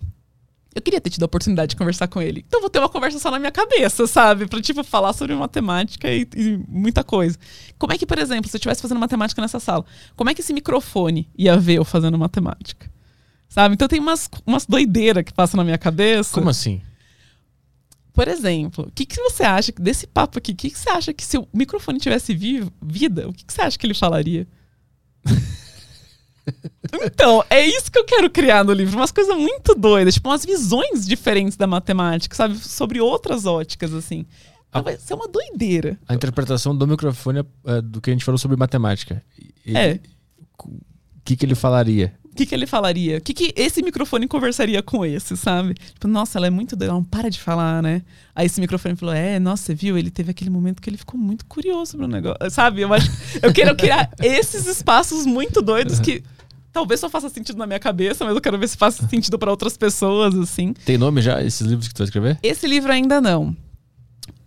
eu 0.76 0.82
queria 0.82 1.00
ter 1.00 1.10
tido 1.10 1.24
a 1.24 1.26
oportunidade 1.26 1.70
de 1.70 1.76
conversar 1.78 2.10
com 2.10 2.22
ele. 2.22 2.44
Então 2.46 2.60
vou 2.60 2.70
ter 2.70 2.80
uma 2.80 2.90
conversa 2.90 3.18
só 3.18 3.32
na 3.32 3.40
minha 3.40 3.52
cabeça, 3.52 4.06
sabe? 4.06 4.46
Pra, 4.46 4.62
tipo, 4.62 4.84
falar 4.84 5.14
sobre 5.14 5.34
matemática 5.34 6.12
e, 6.12 6.28
e 6.36 6.60
muita 6.68 7.02
coisa. 7.02 7.40
Como 7.80 7.94
é 7.94 7.98
que, 7.98 8.06
por 8.06 8.20
exemplo, 8.20 8.50
se 8.50 8.58
eu 8.58 8.60
estivesse 8.60 8.82
fazendo 8.82 9.00
matemática 9.00 9.42
nessa 9.42 9.58
sala, 9.58 9.86
como 10.18 10.30
é 10.30 10.34
que 10.34 10.42
esse 10.42 10.54
microfone 10.54 11.30
ia 11.38 11.56
ver 11.56 11.76
eu 11.76 11.86
fazendo 11.86 12.18
matemática? 12.18 12.92
Sabe? 13.48 13.76
Então 13.76 13.88
tem 13.88 14.02
umas, 14.02 14.30
umas 14.46 14.66
doideiras 14.66 15.24
que 15.24 15.34
passam 15.34 15.58
na 15.58 15.64
minha 15.64 15.78
cabeça. 15.78 16.34
Como 16.34 16.50
assim? 16.50 16.82
Por 18.12 18.28
exemplo, 18.28 18.86
o 18.88 18.92
que, 18.92 19.06
que 19.06 19.16
você 19.16 19.44
acha 19.44 19.72
desse 19.80 20.06
papo 20.06 20.40
aqui? 20.40 20.52
O 20.52 20.56
que, 20.56 20.70
que 20.70 20.78
você 20.78 20.90
acha 20.90 21.14
que 21.14 21.24
se 21.24 21.38
o 21.38 21.48
microfone 21.54 22.00
tivesse 22.00 22.34
vivo, 22.34 22.72
vida, 22.82 23.30
o 23.30 23.34
que, 23.34 23.46
que 23.46 23.54
você 23.54 23.62
acha 23.62 23.78
que 23.78 23.88
ele 23.88 23.94
falaria? 23.94 24.46
então, 27.04 27.44
é 27.50 27.66
isso 27.66 27.92
que 27.92 27.98
eu 27.98 28.06
quero 28.06 28.30
criar 28.30 28.64
no 28.64 28.72
livro. 28.74 28.98
Umas 28.98 29.12
coisas 29.12 29.36
muito 29.36 29.74
doidas, 29.76 30.14
tipo, 30.14 30.30
umas 30.30 30.46
visões 30.46 31.06
diferentes 31.06 31.58
da 31.58 31.68
matemática, 31.68 32.36
sabe? 32.36 32.58
Sobre 32.58 33.02
outras 33.02 33.46
óticas, 33.46 33.94
assim. 33.94 34.26
Então, 34.70 34.84
vai 34.84 34.98
ser 34.98 35.14
uma 35.14 35.28
doideira. 35.28 35.98
A 36.08 36.14
interpretação 36.14 36.76
do 36.76 36.86
microfone 36.88 37.44
é, 37.66 37.82
do 37.82 38.02
que 38.02 38.10
a 38.10 38.14
gente 38.14 38.26
falou 38.26 38.38
sobre 38.38 38.58
matemática. 38.58 39.24
E- 39.66 39.76
É. 39.76 40.00
O 40.60 40.70
que, 41.24 41.36
que 41.36 41.46
ele 41.46 41.56
falaria? 41.56 42.14
O 42.32 42.36
que, 42.36 42.46
que 42.46 42.54
ele 42.54 42.68
falaria? 42.68 43.18
O 43.18 43.22
que, 43.22 43.34
que 43.34 43.54
esse 43.56 43.82
microfone 43.82 44.28
conversaria 44.28 44.84
com 44.84 45.06
esse, 45.06 45.38
sabe? 45.38 45.74
Tipo, 45.74 46.08
nossa, 46.08 46.38
ela 46.38 46.48
é 46.48 46.50
muito 46.50 46.76
doida, 46.76 46.92
ela 46.92 47.00
não 47.00 47.04
para 47.04 47.30
de 47.30 47.40
falar, 47.40 47.82
né? 47.82 48.02
Aí 48.36 48.46
esse 48.46 48.60
microfone 48.60 48.96
falou: 48.98 49.16
É, 49.16 49.40
nossa, 49.40 49.64
você 49.64 49.74
viu? 49.74 49.98
Ele 49.98 50.12
teve 50.12 50.30
aquele 50.32 50.50
momento 50.50 50.82
que 50.82 50.90
ele 50.90 50.98
ficou 50.98 51.18
muito 51.20 51.46
curioso 51.46 51.92
sobre 51.92 52.06
o 52.06 52.10
negócio. 52.10 52.52
Sabe? 52.52 52.82
Eu 52.82 52.94
acho 52.94 53.10
eu 53.42 53.54
quero 53.54 53.74
criar 53.76 54.12
esses 54.22 54.68
espaços 54.68 55.26
muito 55.26 55.62
doidos 55.62 56.00
que 56.02 56.22
talvez 56.76 57.00
só 57.00 57.10
faça 57.10 57.30
sentido 57.30 57.58
na 57.58 57.66
minha 57.66 57.80
cabeça, 57.80 58.26
mas 58.26 58.36
eu 58.36 58.42
quero 58.42 58.58
ver 58.60 58.68
se 58.68 58.76
faz 58.76 58.96
sentido 59.10 59.40
para 59.40 59.50
outras 59.50 59.78
pessoas, 59.78 60.36
assim. 60.36 60.74
Tem 60.86 60.98
nome 60.98 61.22
já, 61.22 61.42
esses 61.42 61.66
livros 61.66 61.88
que 61.88 61.94
tu 61.94 62.00
vai 62.00 62.06
escrever? 62.06 62.38
Esse 62.44 62.68
livro 62.68 62.92
ainda 62.92 63.22
não. 63.22 63.56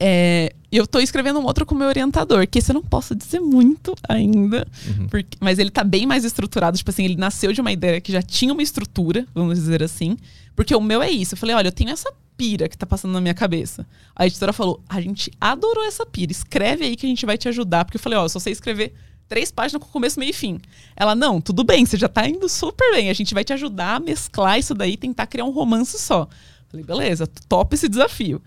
É, 0.00 0.52
eu 0.70 0.86
tô 0.86 0.98
escrevendo 1.00 1.38
um 1.40 1.44
outro 1.44 1.64
com 1.64 1.74
o 1.74 1.78
meu 1.78 1.88
orientador, 1.88 2.46
que 2.46 2.58
esse 2.58 2.70
eu 2.70 2.74
não 2.74 2.82
posso 2.82 3.14
dizer 3.14 3.40
muito 3.40 3.94
ainda, 4.08 4.66
Uhum. 4.86 5.06
porque- 5.08 5.36
mas 5.40 5.58
ele 5.58 5.70
tá 5.70 5.82
bem 5.82 6.06
mais 6.06 6.24
estruturado. 6.24 6.76
Tipo 6.76 6.90
assim, 6.90 7.04
ele 7.04 7.16
nasceu 7.16 7.52
de 7.52 7.60
uma 7.60 7.72
ideia 7.72 8.00
que 8.00 8.12
já 8.12 8.20
tinha 8.22 8.52
uma 8.52 8.62
estrutura, 8.62 9.26
vamos 9.34 9.58
dizer 9.58 9.82
assim. 9.82 10.16
Porque 10.54 10.74
o 10.74 10.80
meu 10.80 11.02
é 11.02 11.10
isso. 11.10 11.34
Eu 11.34 11.38
falei, 11.38 11.54
olha, 11.56 11.68
eu 11.68 11.72
tenho 11.72 11.90
essa 11.90 12.12
pira 12.36 12.68
que 12.68 12.76
tá 12.76 12.86
passando 12.86 13.12
na 13.12 13.20
minha 13.20 13.34
cabeça. 13.34 13.86
A 14.14 14.26
editora 14.26 14.52
falou, 14.52 14.80
a 14.88 15.00
gente 15.00 15.30
adorou 15.40 15.84
essa 15.84 16.04
pira, 16.04 16.30
escreve 16.30 16.84
aí 16.84 16.94
que 16.96 17.06
a 17.06 17.08
gente 17.08 17.24
vai 17.24 17.38
te 17.38 17.48
ajudar. 17.48 17.84
Porque 17.84 17.96
eu 17.96 18.00
falei, 18.00 18.18
ó, 18.18 18.24
eu 18.24 18.28
só 18.28 18.38
sei 18.38 18.52
escrever 18.52 18.92
três 19.28 19.50
páginas 19.52 19.82
com 19.82 19.88
começo, 19.90 20.18
meio 20.18 20.30
e 20.30 20.32
fim. 20.32 20.58
Ela, 20.96 21.14
não, 21.14 21.40
tudo 21.40 21.62
bem, 21.62 21.84
você 21.84 21.96
já 21.96 22.08
tá 22.08 22.26
indo 22.26 22.48
super 22.48 22.92
bem. 22.92 23.10
A 23.10 23.12
gente 23.14 23.34
vai 23.34 23.44
te 23.44 23.52
ajudar 23.52 23.96
a 23.96 24.00
mesclar 24.00 24.58
isso 24.58 24.74
daí 24.74 24.96
tentar 24.96 25.26
criar 25.26 25.44
um 25.44 25.50
romance 25.50 25.98
só. 25.98 26.28
Falei, 26.68 26.84
beleza, 26.84 27.26
top 27.48 27.74
esse 27.74 27.88
desafio. 27.88 28.42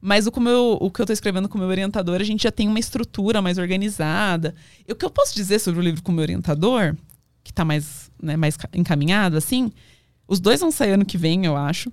Mas 0.00 0.26
o, 0.26 0.32
com 0.32 0.42
o 0.80 0.90
que 0.90 1.00
eu 1.00 1.06
tô 1.06 1.12
escrevendo 1.14 1.48
com 1.48 1.56
o 1.56 1.60
meu 1.60 1.68
orientador, 1.68 2.20
a 2.20 2.24
gente 2.24 2.42
já 2.42 2.52
tem 2.52 2.68
uma 2.68 2.78
estrutura 2.78 3.40
mais 3.40 3.56
organizada. 3.56 4.54
E 4.86 4.92
o 4.92 4.96
que 4.96 5.04
eu 5.04 5.10
posso 5.10 5.34
dizer 5.34 5.58
sobre 5.58 5.80
o 5.80 5.82
livro 5.82 6.02
com 6.02 6.12
o 6.12 6.14
meu 6.14 6.22
orientador, 6.22 6.94
que 7.42 7.52
tá 7.52 7.64
mais, 7.64 8.10
né, 8.22 8.36
mais 8.36 8.56
ca- 8.56 8.68
encaminhado, 8.74 9.36
assim, 9.38 9.72
os 10.28 10.40
dois 10.40 10.60
vão 10.60 10.70
sair 10.70 10.92
ano 10.92 11.06
que 11.06 11.16
vem, 11.16 11.46
eu 11.46 11.56
acho. 11.56 11.90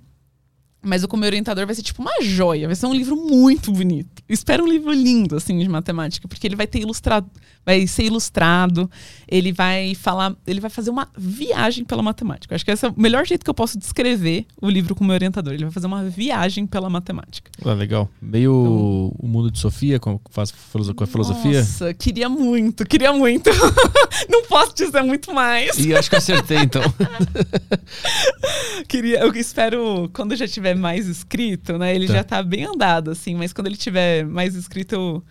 Mas 0.84 1.04
o 1.04 1.08
com 1.08 1.16
meu 1.16 1.28
orientador 1.28 1.64
vai 1.64 1.74
ser 1.74 1.82
tipo 1.82 2.02
uma 2.02 2.20
joia, 2.22 2.66
vai 2.66 2.74
ser 2.74 2.86
um 2.86 2.92
livro 2.92 3.14
muito 3.16 3.70
bonito. 3.70 4.22
Espero 4.28 4.64
um 4.64 4.68
livro 4.68 4.92
lindo, 4.92 5.36
assim, 5.36 5.56
de 5.58 5.68
matemática, 5.68 6.26
porque 6.26 6.46
ele 6.46 6.56
vai 6.56 6.66
ter 6.66 6.80
ilustrado, 6.80 7.30
vai 7.64 7.86
ser 7.86 8.04
ilustrado, 8.04 8.90
ele 9.28 9.52
vai 9.52 9.94
falar, 9.94 10.34
ele 10.46 10.60
vai 10.60 10.70
fazer 10.70 10.90
uma 10.90 11.08
viagem 11.16 11.84
pela 11.84 12.02
matemática. 12.02 12.52
Eu 12.52 12.56
Acho 12.56 12.64
que 12.64 12.70
esse 12.70 12.84
é 12.84 12.88
o 12.88 12.94
melhor 12.96 13.24
jeito 13.26 13.44
que 13.44 13.50
eu 13.50 13.54
posso 13.54 13.78
descrever 13.78 14.46
o 14.60 14.68
livro 14.68 14.94
com 14.94 15.04
o 15.04 15.06
meu 15.06 15.14
orientador. 15.14 15.52
Ele 15.54 15.64
vai 15.64 15.72
fazer 15.72 15.86
uma 15.86 16.04
viagem 16.04 16.66
pela 16.66 16.90
matemática. 16.90 17.50
Ah, 17.64 17.72
legal. 17.72 18.08
Meio 18.20 18.52
o 19.18 19.26
mundo 19.28 19.50
de 19.50 19.58
Sofia, 19.58 19.98
com, 20.00 20.20
faz 20.30 20.50
com 20.50 21.04
a 21.04 21.06
filosofia. 21.06 21.60
Nossa, 21.60 21.94
queria 21.94 22.28
muito, 22.28 22.84
queria 22.84 23.12
muito. 23.12 23.50
Não 24.28 24.44
posso 24.44 24.74
dizer 24.74 25.02
muito 25.02 25.32
mais. 25.32 25.78
E 25.78 25.94
acho 25.94 26.10
que 26.10 26.16
acertei, 26.16 26.58
então. 26.58 26.82
Queria, 28.88 29.20
eu 29.20 29.32
espero, 29.34 30.10
quando 30.12 30.34
já 30.36 30.46
tiver 30.46 30.74
mais 30.74 31.06
escrito, 31.06 31.78
né? 31.78 31.94
Ele 31.94 32.06
Tá. 32.06 32.12
já 32.14 32.24
tá 32.24 32.42
bem 32.42 32.64
andado, 32.64 33.10
assim, 33.10 33.34
mas 33.34 33.52
quando 33.52 33.68
ele 33.68 33.76
tiver 33.76 34.24
mais 34.26 34.54
escrito 34.54 34.94
eu- 34.94 35.22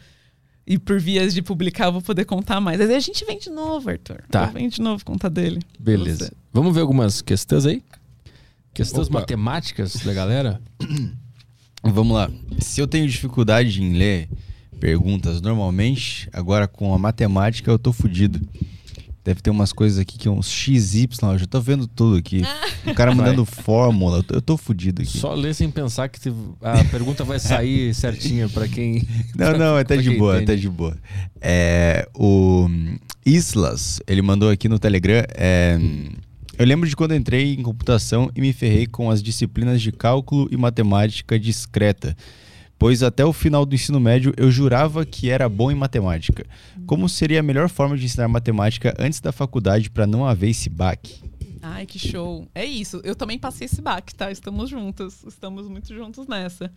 e 0.66 0.78
por 0.78 1.00
vias 1.00 1.34
de 1.34 1.42
publicar, 1.42 1.86
eu 1.86 1.92
vou 1.92 2.02
poder 2.02 2.26
contar 2.26 2.62
mais. 2.62 2.80
Mas 2.80 2.90
aí 2.90 2.96
a 2.96 3.00
gente 3.00 3.26
vem 3.26 3.40
de 3.40 3.50
novo, 3.50 3.90
Arthur. 3.90 4.24
Tá. 4.30 4.46
Vem 4.48 4.70
de 4.70 4.82
novo 4.82 5.04
contar 5.04 5.30
dele. 5.30 5.60
Beleza. 5.80 6.26
Você. 6.26 6.32
Vamos 6.54 6.74
ver 6.74 6.82
algumas 6.82 7.22
questões 7.22 7.66
aí? 7.66 7.84
Questões 8.74 9.08
Opa. 9.08 9.20
matemáticas 9.20 9.96
da 9.96 10.14
galera? 10.14 10.62
Vamos 11.84 12.16
lá. 12.16 12.30
Se 12.60 12.80
eu 12.80 12.88
tenho 12.88 13.08
dificuldade 13.08 13.82
em 13.82 13.94
ler 13.94 14.30
perguntas 14.80 15.42
normalmente, 15.42 16.30
agora 16.32 16.68
com 16.68 16.94
a 16.94 16.98
matemática 16.98 17.70
eu 17.70 17.80
tô 17.80 17.92
fudido. 17.92 18.40
Deve 19.24 19.40
ter 19.42 19.52
umas 19.52 19.72
coisas 19.72 20.00
aqui 20.00 20.18
que 20.18 20.28
é 20.28 20.32
uns 20.32 20.50
XY, 20.50 21.08
eu 21.34 21.38
já 21.38 21.46
tô 21.46 21.62
vendo 21.62 21.86
tudo 21.88 22.18
aqui. 22.18 22.42
O 22.84 22.96
cara 22.96 23.14
mandando 23.14 23.46
fórmula, 23.46 24.26
eu 24.32 24.42
tô, 24.42 24.58
fudido 24.58 25.04
aqui. 25.04 25.16
Só 25.20 25.36
ler 25.36 25.54
sem 25.54 25.70
pensar 25.70 26.10
que 26.10 26.20
te- 26.20 26.34
a 26.62 26.84
pergunta 26.86 27.24
vai 27.24 27.38
sair 27.40 27.94
certinha 27.96 28.50
pra 28.50 28.68
quem. 28.68 29.08
Não, 29.36 29.56
não, 29.56 29.78
é 29.78 29.82
até 29.82 29.94
pra 30.02 30.04
de 30.04 30.18
boa, 30.18 30.34
entende. 30.38 30.52
até 30.52 30.60
de 30.62 30.68
boa. 30.70 30.98
É, 31.40 32.08
o 32.16 32.68
Islas, 33.24 34.00
ele 34.08 34.24
mandou 34.24 34.50
aqui 34.50 34.68
no 34.68 34.80
Telegram. 34.80 35.24
é, 35.36 35.78
eu 36.58 36.66
lembro 36.66 36.90
de 36.90 36.96
quando 36.96 37.14
entrei 37.16 37.54
em 37.54 37.62
computação 37.62 38.32
e 38.36 38.42
me 38.42 38.52
ferrei 38.52 38.88
com 38.88 39.12
as 39.12 39.22
disciplinas 39.22 39.80
de 39.82 39.92
cálculo 39.92 40.48
e 40.52 40.58
matemática 40.58 41.40
discreta. 41.40 42.16
Pois 42.82 43.04
até 43.04 43.24
o 43.24 43.32
final 43.32 43.64
do 43.64 43.76
ensino 43.76 44.00
médio 44.00 44.34
eu 44.36 44.50
jurava 44.50 45.06
que 45.06 45.30
era 45.30 45.48
bom 45.48 45.70
em 45.70 45.76
matemática. 45.76 46.44
Como 46.88 47.08
seria 47.08 47.40
a 47.40 47.44
melhor 47.44 47.70
forma 47.70 47.96
de 47.96 48.06
ensinar 48.06 48.28
matemática 48.28 48.96
antes 48.98 49.20
da 49.20 49.32
faculdade 49.32 49.88
para 49.92 50.08
não 50.08 50.26
haver 50.26 50.50
esse 50.50 50.68
baque? 50.68 51.22
Ai, 51.62 51.86
que 51.86 52.00
show. 52.00 52.48
É 52.56 52.66
isso. 52.66 53.00
Eu 53.04 53.16
também 53.16 53.38
passei 53.38 53.66
esse 53.66 53.80
baque, 53.84 54.16
tá? 54.16 54.32
Estamos 54.32 54.68
juntos. 54.68 55.24
Estamos 55.26 55.70
muito 55.70 55.94
juntos 55.94 56.26
nessa. 56.26 56.74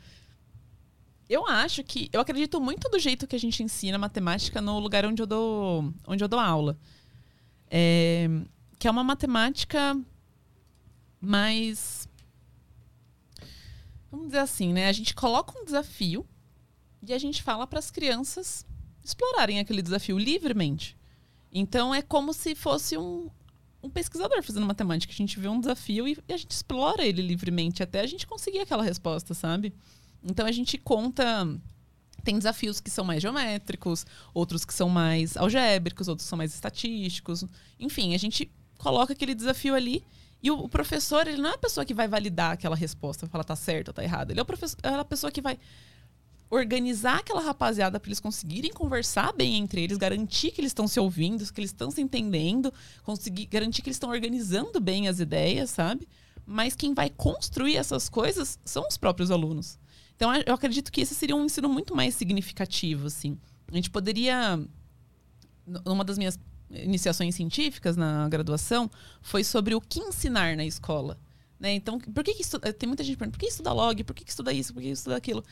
Eu 1.27 1.47
acho 1.47 1.83
que. 1.83 2.11
Eu 2.13 2.21
acredito 2.21 2.61
muito 2.61 2.87
do 2.91 2.99
jeito 2.99 3.27
que 3.27 3.35
a 3.35 3.41
gente 3.41 3.63
ensina 3.63 3.97
matemática 3.97 4.61
no 4.61 4.79
lugar 4.81 5.07
onde 5.07 5.23
eu 5.23 5.27
dou, 5.27 5.91
onde 6.07 6.23
eu 6.23 6.29
dou 6.29 6.39
aula. 6.39 6.77
É, 7.71 8.29
que 8.79 8.87
é 8.87 8.91
uma 8.91 9.03
matemática 9.03 9.99
mais. 11.19 12.07
Vamos 14.15 14.29
dizer 14.29 14.39
assim, 14.39 14.73
né? 14.73 14.87
A 14.87 14.93
gente 14.93 15.13
coloca 15.13 15.59
um 15.59 15.65
desafio 15.65 16.25
e 17.03 17.13
a 17.13 17.19
gente 17.19 17.43
fala 17.43 17.67
para 17.67 17.81
as 17.81 17.91
crianças 17.91 18.65
explorarem 19.05 19.59
aquele 19.59 19.83
desafio 19.83 20.17
livremente. 20.17 20.97
Então 21.51 21.93
é 21.93 22.01
como 22.01 22.33
se 22.33 22.55
fosse 22.55 22.97
um, 22.97 23.29
um 23.83 23.91
pesquisador 23.91 24.41
fazendo 24.41 24.67
matemática. 24.67 25.13
A 25.13 25.17
gente 25.17 25.41
vê 25.41 25.49
um 25.49 25.59
desafio 25.59 26.07
e, 26.07 26.17
e 26.29 26.33
a 26.33 26.37
gente 26.37 26.53
explora 26.53 27.05
ele 27.05 27.23
livremente 27.23 27.83
até 27.83 28.03
a 28.03 28.07
gente 28.07 28.25
conseguir 28.25 28.61
aquela 28.61 28.85
resposta, 28.85 29.35
sabe? 29.35 29.75
Então 30.23 30.47
a 30.47 30.53
gente 30.53 30.79
conta. 30.79 31.25
Tem 32.23 32.39
desafios 32.39 32.79
que 32.79 32.91
são 32.91 33.05
mais 33.05 33.21
geométricos, 33.21 34.07
outros 34.33 34.65
que 34.65 34.73
são 34.73 34.89
mais 34.89 35.37
algébricos, 35.37 36.07
outros 36.07 36.25
que 36.25 36.31
são 36.31 36.39
mais 36.39 36.55
estatísticos. 36.55 37.45
Enfim, 37.81 38.15
a 38.15 38.19
gente 38.19 38.49
coloca 38.79 39.13
aquele 39.13 39.35
desafio 39.35 39.75
ali 39.75 40.05
E 40.45 40.51
o, 40.51 40.69
professor, 40.69 41.27
ele 41.27 41.41
não 41.41 41.49
é 41.49 41.55
a 41.55 41.59
pessoa 41.59 41.87
que 41.87 41.95
vai 41.95 42.07
validar 42.07 42.53
aquela 42.53 42.77
resposta, 42.77 43.27
falar 43.27 43.45
tá 43.45 43.57
certo 43.57 43.89
ou 43.89 43.95
tá 43.95 44.05
errado. 44.05 44.31
Ele 44.31 44.39
é, 44.39 44.43
o 44.43 44.45
professor, 44.45 44.79
é 44.83 44.89
a 44.89 45.03
pessoa 45.03 45.33
que 45.33 45.41
vai 45.41 45.59
organizar 46.51 47.21
aquela 47.21 47.41
rapaziada 47.41 47.99
para 47.99 48.09
eles 48.11 48.21
conseguirem 48.21 48.71
conversar 48.71 49.33
bem 49.33 49.57
entre 49.57 49.83
eles, 49.83 49.97
garantir 49.97 50.51
que 50.51 50.61
eles 50.61 50.69
estão 50.69 50.87
se 50.87 51.01
ouvindo, 51.01 51.51
que 51.51 51.59
eles 51.59 51.71
estão 51.71 51.91
se 51.91 52.03
entendendo, 52.03 52.71
conseguir 53.03 53.47
garantir 53.47 53.81
que 53.81 53.89
eles 53.89 53.97
estão 53.97 54.11
organizando 54.11 54.79
bem 54.83 55.09
as 55.09 55.19
ideias, 55.19 55.71
sabe? 55.71 56.07
Mas 56.45 56.77
quem 56.77 56.93
vai 56.93 57.09
construir 57.09 57.79
essas 57.79 58.11
coisas 58.11 58.59
são 58.67 58.87
os 58.87 58.99
próprios 58.99 59.31
alunos. 59.31 59.79
Então 60.15 60.31
eu 60.47 60.53
acredito 60.53 60.93
que 60.93 61.01
esse 61.01 61.15
seria 61.15 61.35
um 61.35 61.47
ensino 61.47 61.71
muito 61.71 61.97
mais 61.97 62.15
significativo, 62.15 63.07
assim. 63.07 63.39
A 63.67 63.75
gente 63.75 63.91
poderia 63.91 64.63
numa 65.87 66.05
das 66.05 66.19
minhas 66.19 66.39
iniciações 66.83 67.35
científicas 67.35 67.97
na 67.97 68.29
graduação 68.29 68.91
foi 69.23 69.45
sobre 69.45 69.75
o 69.75 69.81
que 69.81 70.01
ensinar 70.01 70.57
na 70.57 70.65
escola. 70.65 71.19
Né? 71.59 71.75
Então, 71.75 71.99
por 71.99 72.25
que, 72.25 72.35
que 72.35 72.43
estuda, 72.43 72.73
tem 72.73 72.87
muita 72.87 73.03
gente 73.03 73.17
perguntando, 73.17 73.39
por 73.39 73.45
que 73.45 73.51
estuda 73.51 73.73
log? 73.73 74.05
Por 74.05 74.15
que, 74.15 74.25
que 74.25 74.31
estuda 74.31 74.53
isso? 74.53 74.73
Por 74.73 74.81
que, 74.81 74.89
que 74.89 74.95
estuda 74.95 75.17
aquilo? 75.17 75.45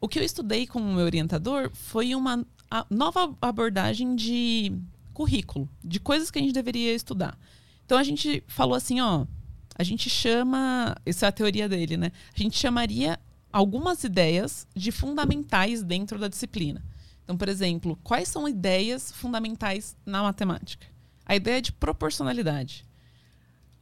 O 0.00 0.08
que 0.08 0.18
eu 0.18 0.22
estudei 0.22 0.66
com 0.66 0.80
o 0.80 0.94
meu 0.94 1.04
orientador 1.04 1.70
foi 1.74 2.14
uma 2.14 2.46
nova 2.88 3.34
abordagem 3.40 4.14
de 4.14 4.72
currículo, 5.12 5.68
de 5.82 5.98
coisas 5.98 6.30
que 6.30 6.38
a 6.38 6.42
gente 6.42 6.54
deveria 6.54 6.94
estudar. 6.94 7.36
Então 7.84 7.98
a 7.98 8.04
gente 8.04 8.44
falou 8.46 8.74
assim, 8.74 9.00
ó, 9.00 9.26
a 9.74 9.82
gente 9.82 10.08
chama, 10.08 10.96
essa 11.04 11.26
é 11.26 11.28
a 11.28 11.32
teoria 11.32 11.68
dele, 11.68 11.96
né? 11.96 12.12
A 12.34 12.38
gente 12.38 12.56
chamaria 12.56 13.18
algumas 13.52 14.04
ideias 14.04 14.66
de 14.74 14.92
fundamentais 14.92 15.82
dentro 15.82 16.18
da 16.18 16.28
disciplina. 16.28 16.84
Então, 17.28 17.36
por 17.36 17.50
exemplo, 17.50 17.94
quais 18.02 18.26
são 18.26 18.48
ideias 18.48 19.12
fundamentais 19.12 19.94
na 20.06 20.22
matemática? 20.22 20.86
A 21.26 21.36
ideia 21.36 21.60
de 21.60 21.70
proporcionalidade. 21.70 22.86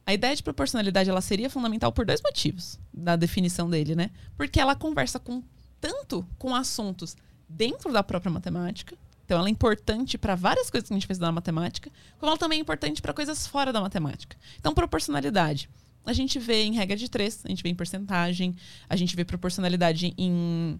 A 0.05 0.13
ideia 0.13 0.35
de 0.35 0.43
proporcionalidade 0.43 1.09
ela 1.09 1.21
seria 1.21 1.49
fundamental 1.49 1.93
por 1.93 2.05
dois 2.05 2.21
motivos 2.21 2.77
da 2.93 3.15
definição 3.15 3.69
dele, 3.69 3.95
né? 3.95 4.11
Porque 4.35 4.59
ela 4.59 4.75
conversa 4.75 5.17
com 5.17 5.41
tanto 5.79 6.27
com 6.37 6.53
assuntos 6.53 7.15
dentro 7.47 7.93
da 7.93 8.03
própria 8.03 8.29
matemática. 8.29 8.97
Então, 9.23 9.37
ela 9.37 9.47
é 9.47 9.51
importante 9.51 10.17
para 10.17 10.35
várias 10.35 10.69
coisas 10.69 10.89
que 10.89 10.93
a 10.93 10.97
gente 10.97 11.07
fez 11.07 11.17
na 11.17 11.31
matemática, 11.31 11.89
como 12.19 12.29
ela 12.29 12.37
também 12.37 12.59
é 12.59 12.61
importante 12.61 13.01
para 13.01 13.13
coisas 13.13 13.47
fora 13.47 13.71
da 13.71 13.79
matemática. 13.79 14.35
Então, 14.59 14.73
proporcionalidade. 14.73 15.69
A 16.05 16.11
gente 16.11 16.37
vê 16.37 16.63
em 16.63 16.73
regra 16.73 16.97
de 16.97 17.09
três, 17.09 17.45
a 17.45 17.47
gente 17.47 17.63
vê 17.63 17.69
em 17.69 17.75
porcentagem, 17.75 18.55
a 18.89 18.95
gente 18.97 19.15
vê 19.15 19.23
proporcionalidade 19.23 20.13
em 20.17 20.77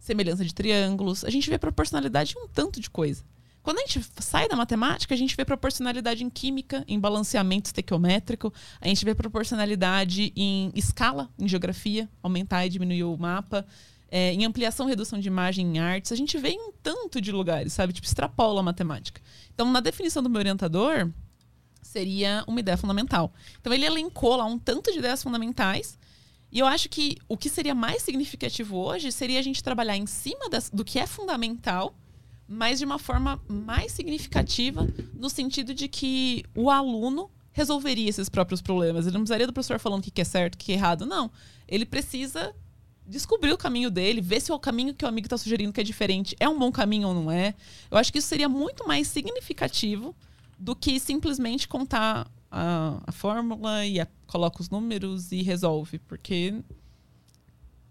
semelhança 0.00 0.44
de 0.44 0.52
triângulos, 0.52 1.24
a 1.24 1.30
gente 1.30 1.48
vê 1.48 1.56
proporcionalidade 1.58 2.34
em 2.36 2.42
um 2.42 2.48
tanto 2.48 2.80
de 2.80 2.90
coisa. 2.90 3.22
Quando 3.62 3.78
a 3.78 3.80
gente 3.82 4.02
sai 4.18 4.48
da 4.48 4.56
matemática, 4.56 5.14
a 5.14 5.16
gente 5.16 5.36
vê 5.36 5.44
proporcionalidade 5.44 6.24
em 6.24 6.30
química, 6.30 6.82
em 6.88 6.98
balanceamento 6.98 7.68
estequiométrico, 7.68 8.52
a 8.80 8.88
gente 8.88 9.04
vê 9.04 9.14
proporcionalidade 9.14 10.32
em 10.34 10.72
escala, 10.74 11.30
em 11.38 11.46
geografia, 11.46 12.08
aumentar 12.22 12.66
e 12.66 12.70
diminuir 12.70 13.04
o 13.04 13.16
mapa 13.16 13.64
é, 14.10 14.32
em 14.32 14.44
ampliação 14.44 14.86
e 14.86 14.90
redução 14.90 15.18
de 15.20 15.28
imagem 15.28 15.76
em 15.76 15.78
artes, 15.78 16.10
a 16.10 16.16
gente 16.16 16.36
vê 16.36 16.50
em 16.50 16.60
um 16.60 16.72
tanto 16.82 17.20
de 17.20 17.30
lugares, 17.30 17.72
sabe? 17.72 17.92
Tipo, 17.92 18.06
extrapola 18.06 18.60
a 18.60 18.62
matemática. 18.62 19.20
Então, 19.54 19.70
na 19.70 19.80
definição 19.80 20.22
do 20.22 20.28
meu 20.28 20.40
orientador, 20.40 21.08
seria 21.80 22.44
uma 22.46 22.58
ideia 22.58 22.76
fundamental. 22.76 23.32
Então, 23.60 23.72
ele 23.72 23.86
elencou 23.86 24.36
lá 24.36 24.44
um 24.44 24.58
tanto 24.58 24.90
de 24.90 24.98
ideias 24.98 25.22
fundamentais. 25.22 25.96
E 26.52 26.58
eu 26.58 26.66
acho 26.66 26.88
que 26.88 27.16
o 27.28 27.36
que 27.36 27.48
seria 27.48 27.74
mais 27.74 28.02
significativo 28.02 28.76
hoje 28.76 29.12
seria 29.12 29.38
a 29.38 29.42
gente 29.42 29.62
trabalhar 29.62 29.96
em 29.96 30.06
cima 30.06 30.48
das, 30.48 30.68
do 30.70 30.84
que 30.84 30.98
é 30.98 31.06
fundamental, 31.06 31.94
mas 32.48 32.80
de 32.80 32.84
uma 32.84 32.98
forma 32.98 33.40
mais 33.48 33.92
significativa, 33.92 34.88
no 35.14 35.30
sentido 35.30 35.72
de 35.72 35.86
que 35.86 36.44
o 36.54 36.68
aluno 36.68 37.30
resolveria 37.52 38.08
esses 38.08 38.28
próprios 38.28 38.60
problemas. 38.60 39.06
Ele 39.06 39.14
não 39.14 39.20
precisaria 39.20 39.46
do 39.46 39.52
professor 39.52 39.78
falando 39.78 40.04
o 40.04 40.10
que 40.10 40.20
é 40.20 40.24
certo, 40.24 40.54
o 40.54 40.58
que 40.58 40.72
é 40.72 40.74
errado. 40.74 41.06
Não. 41.06 41.30
Ele 41.68 41.84
precisa 41.84 42.54
descobrir 43.06 43.52
o 43.52 43.58
caminho 43.58 43.90
dele, 43.90 44.20
ver 44.20 44.40
se 44.40 44.52
o 44.52 44.58
caminho 44.58 44.94
que 44.94 45.04
o 45.04 45.08
amigo 45.08 45.26
está 45.26 45.36
sugerindo 45.36 45.72
que 45.72 45.80
é 45.80 45.84
diferente 45.84 46.36
é 46.38 46.48
um 46.48 46.58
bom 46.58 46.70
caminho 46.70 47.08
ou 47.08 47.14
não 47.14 47.30
é. 47.30 47.54
Eu 47.90 47.98
acho 47.98 48.12
que 48.12 48.18
isso 48.18 48.28
seria 48.28 48.48
muito 48.48 48.86
mais 48.86 49.08
significativo 49.08 50.14
do 50.58 50.76
que 50.76 50.98
simplesmente 51.00 51.66
contar 51.66 52.30
a, 52.50 53.00
a 53.06 53.12
fórmula 53.12 53.86
e 53.86 54.00
a, 54.00 54.06
coloca 54.26 54.60
os 54.60 54.70
números 54.70 55.32
e 55.32 55.42
resolve, 55.42 55.98
porque 56.00 56.54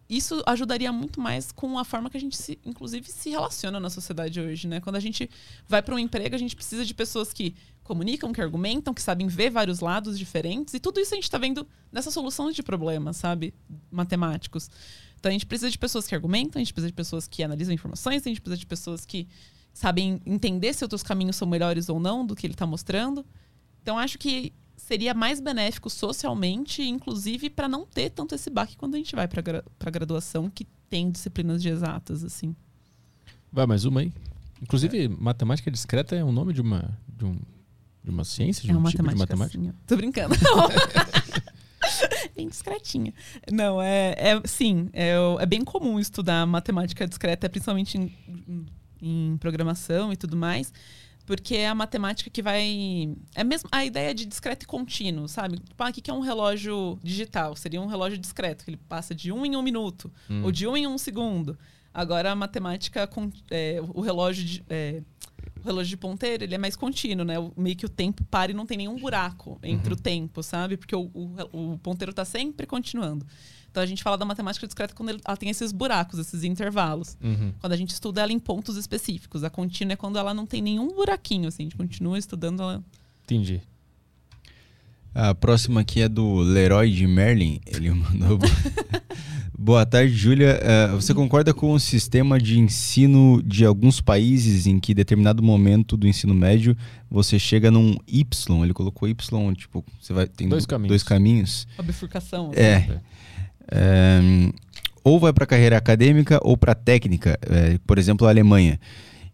isso 0.09 0.41
ajudaria 0.47 0.91
muito 0.91 1.21
mais 1.21 1.51
com 1.51 1.77
a 1.77 1.85
forma 1.85 2.09
que 2.09 2.17
a 2.17 2.19
gente, 2.19 2.35
se, 2.35 2.59
inclusive, 2.65 3.09
se 3.11 3.29
relaciona 3.29 3.79
na 3.79 3.91
sociedade 3.91 4.41
hoje, 4.41 4.67
né? 4.67 4.81
Quando 4.81 4.95
a 4.95 4.99
gente 4.99 5.29
vai 5.67 5.83
para 5.83 5.93
um 5.93 5.99
emprego, 5.99 6.35
a 6.35 6.39
gente 6.39 6.55
precisa 6.55 6.83
de 6.83 6.95
pessoas 6.95 7.31
que 7.31 7.55
comunicam, 7.83 8.33
que 8.33 8.41
argumentam, 8.41 8.93
que 8.93 9.03
sabem 9.03 9.27
ver 9.27 9.51
vários 9.51 9.79
lados 9.79 10.17
diferentes. 10.17 10.73
E 10.73 10.79
tudo 10.79 10.99
isso 10.99 11.13
a 11.13 11.15
gente 11.15 11.25
está 11.25 11.37
vendo 11.37 11.65
nessa 11.91 12.09
solução 12.09 12.51
de 12.51 12.63
problemas, 12.63 13.17
sabe? 13.17 13.53
Matemáticos. 13.91 14.69
Então 15.19 15.29
a 15.29 15.33
gente 15.33 15.45
precisa 15.45 15.69
de 15.69 15.77
pessoas 15.77 16.07
que 16.07 16.15
argumentam, 16.15 16.59
a 16.59 16.63
gente 16.63 16.73
precisa 16.73 16.89
de 16.89 16.95
pessoas 16.95 17.27
que 17.27 17.43
analisam 17.43 17.73
informações, 17.73 18.25
a 18.25 18.29
gente 18.29 18.41
precisa 18.41 18.59
de 18.59 18.65
pessoas 18.65 19.05
que 19.05 19.27
sabem 19.73 20.19
entender 20.25 20.73
se 20.73 20.83
outros 20.83 21.03
caminhos 21.03 21.35
são 21.35 21.47
melhores 21.47 21.87
ou 21.87 21.99
não 21.99 22.25
do 22.25 22.35
que 22.35 22.47
ele 22.47 22.53
está 22.55 22.65
mostrando. 22.65 23.23
Então 23.89 23.97
acho 23.97 24.19
que 24.19 24.53
seria 24.77 25.15
mais 25.15 25.39
benéfico 25.39 25.89
socialmente, 25.89 26.83
inclusive 26.83 27.49
para 27.49 27.67
não 27.67 27.87
ter 27.87 28.11
tanto 28.11 28.35
esse 28.35 28.47
baque 28.47 28.77
quando 28.77 28.93
a 28.93 28.99
gente 28.99 29.15
vai 29.15 29.27
para 29.27 29.41
gra 29.41 29.63
graduação 29.91 30.47
que 30.47 30.63
tem 30.87 31.09
disciplinas 31.09 31.59
de 31.59 31.69
exatas 31.69 32.23
assim. 32.23 32.55
Vai 33.51 33.65
mais 33.65 33.85
uma 33.85 34.01
aí. 34.01 34.13
Inclusive, 34.61 35.05
é. 35.05 35.07
matemática 35.07 35.71
discreta 35.71 36.15
é 36.15 36.23
o 36.23 36.31
nome 36.31 36.53
de 36.53 36.61
uma 36.61 36.95
de, 37.07 37.25
um, 37.25 37.39
de 38.03 38.11
uma 38.11 38.23
ciência, 38.23 38.61
de 38.61 38.69
é 38.69 38.77
um 38.77 38.83
tipo 38.83 39.09
de 39.09 39.15
matemática. 39.15 39.59
Assim, 39.59 39.73
Tô 39.87 39.95
brincando. 39.95 40.35
bem 42.37 42.47
discretinha. 42.47 43.11
Não, 43.51 43.81
é, 43.81 44.13
é 44.15 44.39
sim, 44.45 44.87
é, 44.93 45.15
é 45.39 45.45
bem 45.47 45.65
comum 45.65 45.99
estudar 45.99 46.45
matemática 46.45 47.07
discreta, 47.07 47.49
principalmente 47.49 47.97
em, 47.97 48.67
em 49.01 49.35
programação 49.37 50.13
e 50.13 50.15
tudo 50.15 50.37
mais 50.37 50.71
porque 51.29 51.57
é 51.57 51.67
a 51.67 51.75
matemática 51.75 52.27
que 52.27 52.41
vai. 52.41 53.15
É 53.35 53.43
mesmo 53.43 53.69
a 53.71 53.85
ideia 53.85 54.15
de 54.15 54.25
discreto 54.25 54.63
e 54.63 54.65
contínuo, 54.65 55.27
sabe? 55.27 55.59
Tipo, 55.59 55.83
ah, 55.83 55.89
o 55.89 55.93
que 55.93 56.09
é 56.09 56.13
um 56.13 56.21
relógio 56.21 56.97
digital? 57.03 57.55
Seria 57.55 57.79
um 57.79 57.85
relógio 57.85 58.17
discreto, 58.17 58.65
que 58.65 58.71
ele 58.71 58.79
passa 58.89 59.13
de 59.13 59.31
um 59.31 59.45
em 59.45 59.55
um 59.55 59.61
minuto, 59.61 60.11
hum. 60.27 60.41
ou 60.43 60.51
de 60.51 60.65
um 60.65 60.75
em 60.75 60.87
um 60.87 60.97
segundo. 60.97 61.55
Agora 61.93 62.31
a 62.31 62.35
matemática, 62.35 63.07
é, 63.51 63.79
o 63.93 64.01
relógio 64.01 64.43
de, 64.43 64.63
é, 64.71 65.03
o 65.61 65.65
relógio 65.65 65.91
de 65.91 65.97
ponteiro, 65.97 66.45
ele 66.45 66.55
é 66.55 66.57
mais 66.57 66.75
contínuo, 66.75 67.23
né? 67.23 67.35
Meio 67.55 67.75
que 67.75 67.85
o 67.85 67.89
tempo 67.89 68.23
para 68.25 68.49
e 68.49 68.55
não 68.55 68.65
tem 68.65 68.79
nenhum 68.79 68.97
buraco 68.97 69.59
entre 69.61 69.93
uhum. 69.93 69.99
o 69.99 70.01
tempo, 70.01 70.41
sabe? 70.41 70.77
Porque 70.77 70.95
o, 70.95 71.11
o, 71.13 71.73
o 71.73 71.77
ponteiro 71.77 72.09
está 72.09 72.25
sempre 72.25 72.65
continuando. 72.65 73.23
Então 73.71 73.83
a 73.83 73.85
gente 73.85 74.01
fala 74.03 74.17
da 74.17 74.25
matemática 74.25 74.65
discreta 74.65 74.93
quando 74.93 75.09
ela 75.09 75.37
tem 75.37 75.49
esses 75.49 75.71
buracos, 75.71 76.19
esses 76.19 76.43
intervalos. 76.43 77.17
Uhum. 77.21 77.53
Quando 77.59 77.73
a 77.73 77.77
gente 77.77 77.91
estuda 77.91 78.21
ela 78.21 78.31
em 78.31 78.39
pontos 78.39 78.75
específicos. 78.75 79.43
A 79.43 79.49
contínua 79.49 79.93
é 79.93 79.95
quando 79.95 80.17
ela 80.17 80.33
não 80.33 80.45
tem 80.45 80.61
nenhum 80.61 80.93
buraquinho, 80.93 81.47
assim. 81.47 81.63
A 81.63 81.65
gente 81.65 81.77
continua 81.77 82.17
estudando 82.17 82.61
ela. 82.63 82.83
Entendi. 83.23 83.61
A 85.13 85.33
próxima 85.33 85.81
aqui 85.81 86.01
é 86.01 86.09
do 86.09 86.37
Leroy 86.37 86.91
de 86.91 87.07
Merlin. 87.07 87.59
Ele 87.65 87.89
mandou. 87.91 88.39
Boa 89.57 89.85
tarde, 89.85 90.13
Júlia. 90.13 90.57
Uh, 90.57 90.95
você 90.95 91.13
concorda 91.13 91.53
com 91.53 91.73
o 91.73 91.79
sistema 91.79 92.39
de 92.39 92.57
ensino 92.57 93.43
de 93.43 93.65
alguns 93.65 93.99
países 93.99 94.65
em 94.65 94.79
que, 94.79 94.93
em 94.93 94.95
determinado 94.95 95.43
momento 95.43 95.97
do 95.97 96.07
ensino 96.07 96.33
médio, 96.33 96.77
você 97.11 97.37
chega 97.37 97.69
num 97.69 97.97
Y? 98.07 98.63
Ele 98.63 98.73
colocou 98.73 99.09
Y, 99.09 99.53
tipo, 99.55 99.83
você 99.99 100.13
vai 100.13 100.27
tem 100.27 100.47
dois 100.47 100.65
caminhos. 100.65 100.89
Dois 100.89 101.03
caminhos. 101.03 101.67
A 101.77 101.81
bifurcação. 101.81 102.51
É. 102.55 102.75
Assim. 102.75 102.99
Ou 105.03 105.19
vai 105.19 105.33
para 105.33 105.43
a 105.43 105.47
carreira 105.47 105.77
acadêmica 105.77 106.39
ou 106.43 106.57
para 106.57 106.75
técnica, 106.75 107.39
é, 107.49 107.77
por 107.85 107.97
exemplo, 107.97 108.27
a 108.27 108.29
Alemanha. 108.29 108.79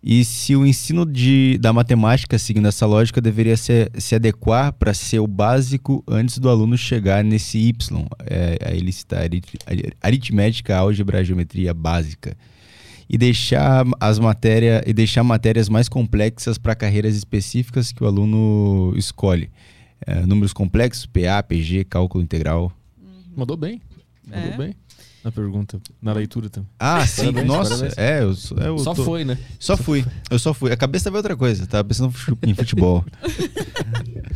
E 0.08 0.24
se 0.24 0.56
o 0.56 0.64
ensino 0.64 1.04
de, 1.04 1.58
da 1.58 1.74
matemática, 1.74 2.38
seguindo 2.38 2.68
essa 2.68 2.86
lógica, 2.86 3.20
deveria 3.20 3.58
se, 3.58 3.90
se 3.98 4.14
adequar 4.14 4.72
para 4.72 4.94
ser 4.94 5.18
o 5.18 5.26
básico 5.26 6.04
antes 6.08 6.38
do 6.38 6.48
aluno 6.48 6.78
chegar 6.78 7.24
nesse 7.24 7.58
Y. 7.58 8.06
É, 8.24 8.60
aí 8.64 8.78
ele 8.78 8.92
está 8.92 9.18
aritmética, 10.00 10.78
álgebra, 10.78 11.26
geometria 11.26 11.74
básica. 11.74 12.38
E 13.10 13.18
deixar 13.18 13.84
as 14.00 14.20
matérias 14.20 14.84
e 14.86 14.94
deixar 14.94 15.24
matérias 15.24 15.70
mais 15.70 15.90
complexas 15.90 16.60
para 16.60 16.76
carreiras 16.76 17.16
específicas 17.16 17.92
que 17.92 18.04
o 18.04 18.08
aluno 18.08 18.94
escolhe. 18.96 19.50
É, 20.06 20.24
números 20.24 20.54
complexos, 20.54 21.08
PA, 21.08 21.42
PG, 21.42 21.84
cálculo 21.86 22.24
integral. 22.24 22.72
Mandou 23.36 23.58
bem. 23.58 23.82
Mandou 24.28 24.52
é. 24.52 24.58
bem 24.58 24.76
na 25.26 25.32
pergunta, 25.32 25.82
na 26.00 26.14
leitura 26.14 26.52
também. 26.52 26.70
Ah, 26.78 27.06
sim, 27.08 27.34
parabéns, 27.34 27.48
nossa, 27.48 27.70
parabéns. 27.70 27.98
é, 27.98 28.20
eu, 28.22 28.64
eu 28.64 28.78
Só 28.78 28.94
tô... 28.94 29.04
foi, 29.04 29.26
né? 29.26 29.36
Só 29.60 29.76
fui, 29.76 30.06
eu 30.30 30.38
só 30.38 30.54
fui. 30.54 30.72
A 30.72 30.78
cabeça 30.78 31.06
tava 31.06 31.18
outra 31.18 31.36
coisa, 31.36 31.66
tava 31.66 31.84
pensando 31.84 32.14
em 32.44 32.54
futebol. 32.54 33.04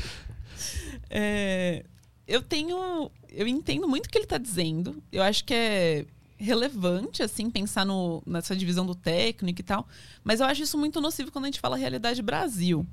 é, 1.08 1.86
eu 2.28 2.42
tenho, 2.42 3.12
eu 3.32 3.48
entendo 3.48 3.88
muito 3.88 4.08
o 4.08 4.10
que 4.10 4.18
ele 4.18 4.26
está 4.26 4.40
dizendo. 4.40 5.02
Eu 5.12 5.22
acho 5.22 5.46
que 5.46 5.54
é 5.54 6.06
relevante, 6.38 7.22
assim, 7.22 7.52
pensar 7.52 7.86
no, 7.86 8.24
nessa 8.26 8.56
divisão 8.56 8.84
do 8.84 8.96
técnico 8.96 9.62
e 9.62 9.64
tal. 9.64 9.88
Mas 10.24 10.40
eu 10.40 10.48
acho 10.48 10.64
isso 10.64 10.78
muito 10.78 11.00
nocivo 11.00 11.32
quando 11.32 11.46
a 11.46 11.48
gente 11.50 11.60
fala 11.60 11.78
realidade 11.78 12.20
Brasil. 12.24 12.84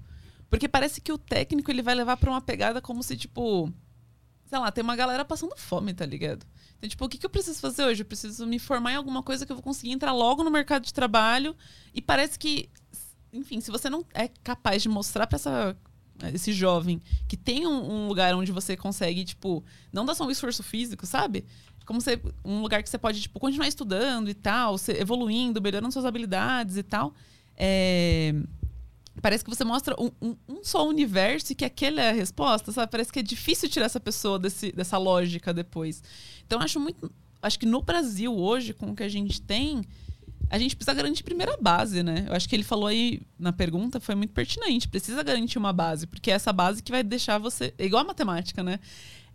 Porque 0.50 0.68
parece 0.68 1.00
que 1.00 1.12
o 1.12 1.16
técnico 1.16 1.70
ele 1.70 1.80
vai 1.80 1.94
levar 1.94 2.18
para 2.18 2.28
uma 2.28 2.42
pegada 2.42 2.82
como 2.82 3.02
se, 3.02 3.16
tipo, 3.16 3.72
sei 4.44 4.58
lá, 4.58 4.70
tem 4.70 4.84
uma 4.84 4.96
galera 4.96 5.24
passando 5.24 5.56
fome, 5.56 5.94
tá 5.94 6.04
ligado? 6.04 6.44
Então, 6.78 6.88
tipo, 6.88 7.04
o 7.04 7.08
que, 7.08 7.18
que 7.18 7.26
eu 7.26 7.30
preciso 7.30 7.58
fazer 7.58 7.84
hoje? 7.84 8.02
Eu 8.02 8.06
preciso 8.06 8.46
me 8.46 8.58
formar 8.58 8.92
em 8.92 8.96
alguma 8.96 9.22
coisa 9.22 9.46
que 9.46 9.52
eu 9.52 9.56
vou 9.56 9.62
conseguir 9.62 9.92
entrar 9.92 10.12
logo 10.12 10.44
no 10.44 10.50
mercado 10.50 10.84
de 10.84 10.92
trabalho. 10.92 11.56
E 11.94 12.02
parece 12.02 12.38
que, 12.38 12.68
enfim, 13.32 13.60
se 13.60 13.70
você 13.70 13.88
não 13.88 14.04
é 14.14 14.28
capaz 14.28 14.82
de 14.82 14.88
mostrar 14.88 15.26
para 15.26 15.36
essa 15.36 15.76
esse 16.32 16.50
jovem 16.50 17.00
que 17.28 17.36
tem 17.36 17.66
um, 17.66 18.04
um, 18.04 18.08
lugar 18.08 18.34
onde 18.34 18.50
você 18.50 18.74
consegue, 18.74 19.22
tipo, 19.22 19.62
não 19.92 20.06
dar 20.06 20.14
só 20.14 20.24
um 20.24 20.30
esforço 20.30 20.62
físico, 20.62 21.04
sabe? 21.04 21.44
Como 21.84 22.00
você, 22.00 22.20
um 22.44 22.62
lugar 22.62 22.82
que 22.82 22.88
você 22.88 22.96
pode, 22.96 23.20
tipo, 23.20 23.38
continuar 23.38 23.68
estudando 23.68 24.28
e 24.28 24.34
tal, 24.34 24.76
evoluindo, 24.88 25.60
melhorando 25.60 25.92
suas 25.92 26.06
habilidades 26.06 26.76
e 26.76 26.82
tal. 26.82 27.14
É, 27.56 28.34
parece 29.20 29.44
que 29.44 29.50
você 29.50 29.64
mostra 29.64 29.94
um, 29.98 30.10
um, 30.20 30.36
um, 30.48 30.64
só 30.64 30.86
universo 30.86 31.52
e 31.52 31.54
que 31.54 31.64
aquele 31.64 32.00
é 32.00 32.10
a 32.10 32.12
resposta, 32.12 32.72
sabe? 32.72 32.90
Parece 32.90 33.12
que 33.12 33.18
é 33.18 33.22
difícil 33.22 33.68
tirar 33.68 33.86
essa 33.86 34.00
pessoa 34.00 34.38
desse, 34.38 34.72
dessa 34.72 34.98
lógica 34.98 35.52
depois. 35.52 36.02
Então, 36.46 36.60
acho 36.60 36.78
muito. 36.80 37.10
Acho 37.42 37.58
que 37.58 37.66
no 37.66 37.82
Brasil, 37.82 38.34
hoje, 38.36 38.72
com 38.72 38.90
o 38.90 38.96
que 38.96 39.02
a 39.02 39.08
gente 39.08 39.40
tem, 39.40 39.84
a 40.50 40.58
gente 40.58 40.76
precisa 40.76 40.94
garantir 40.94 41.22
primeira 41.22 41.56
base, 41.60 42.02
né? 42.02 42.24
Eu 42.28 42.34
acho 42.34 42.48
que 42.48 42.56
ele 42.56 42.62
falou 42.62 42.86
aí 42.86 43.20
na 43.38 43.52
pergunta, 43.52 44.00
foi 44.00 44.14
muito 44.14 44.32
pertinente. 44.32 44.88
Precisa 44.88 45.22
garantir 45.22 45.58
uma 45.58 45.72
base, 45.72 46.06
porque 46.06 46.30
é 46.30 46.34
essa 46.34 46.52
base 46.52 46.82
que 46.82 46.92
vai 46.92 47.02
deixar 47.02 47.38
você. 47.38 47.74
É 47.78 47.84
igual 47.84 48.02
a 48.02 48.06
matemática, 48.06 48.62
né? 48.62 48.78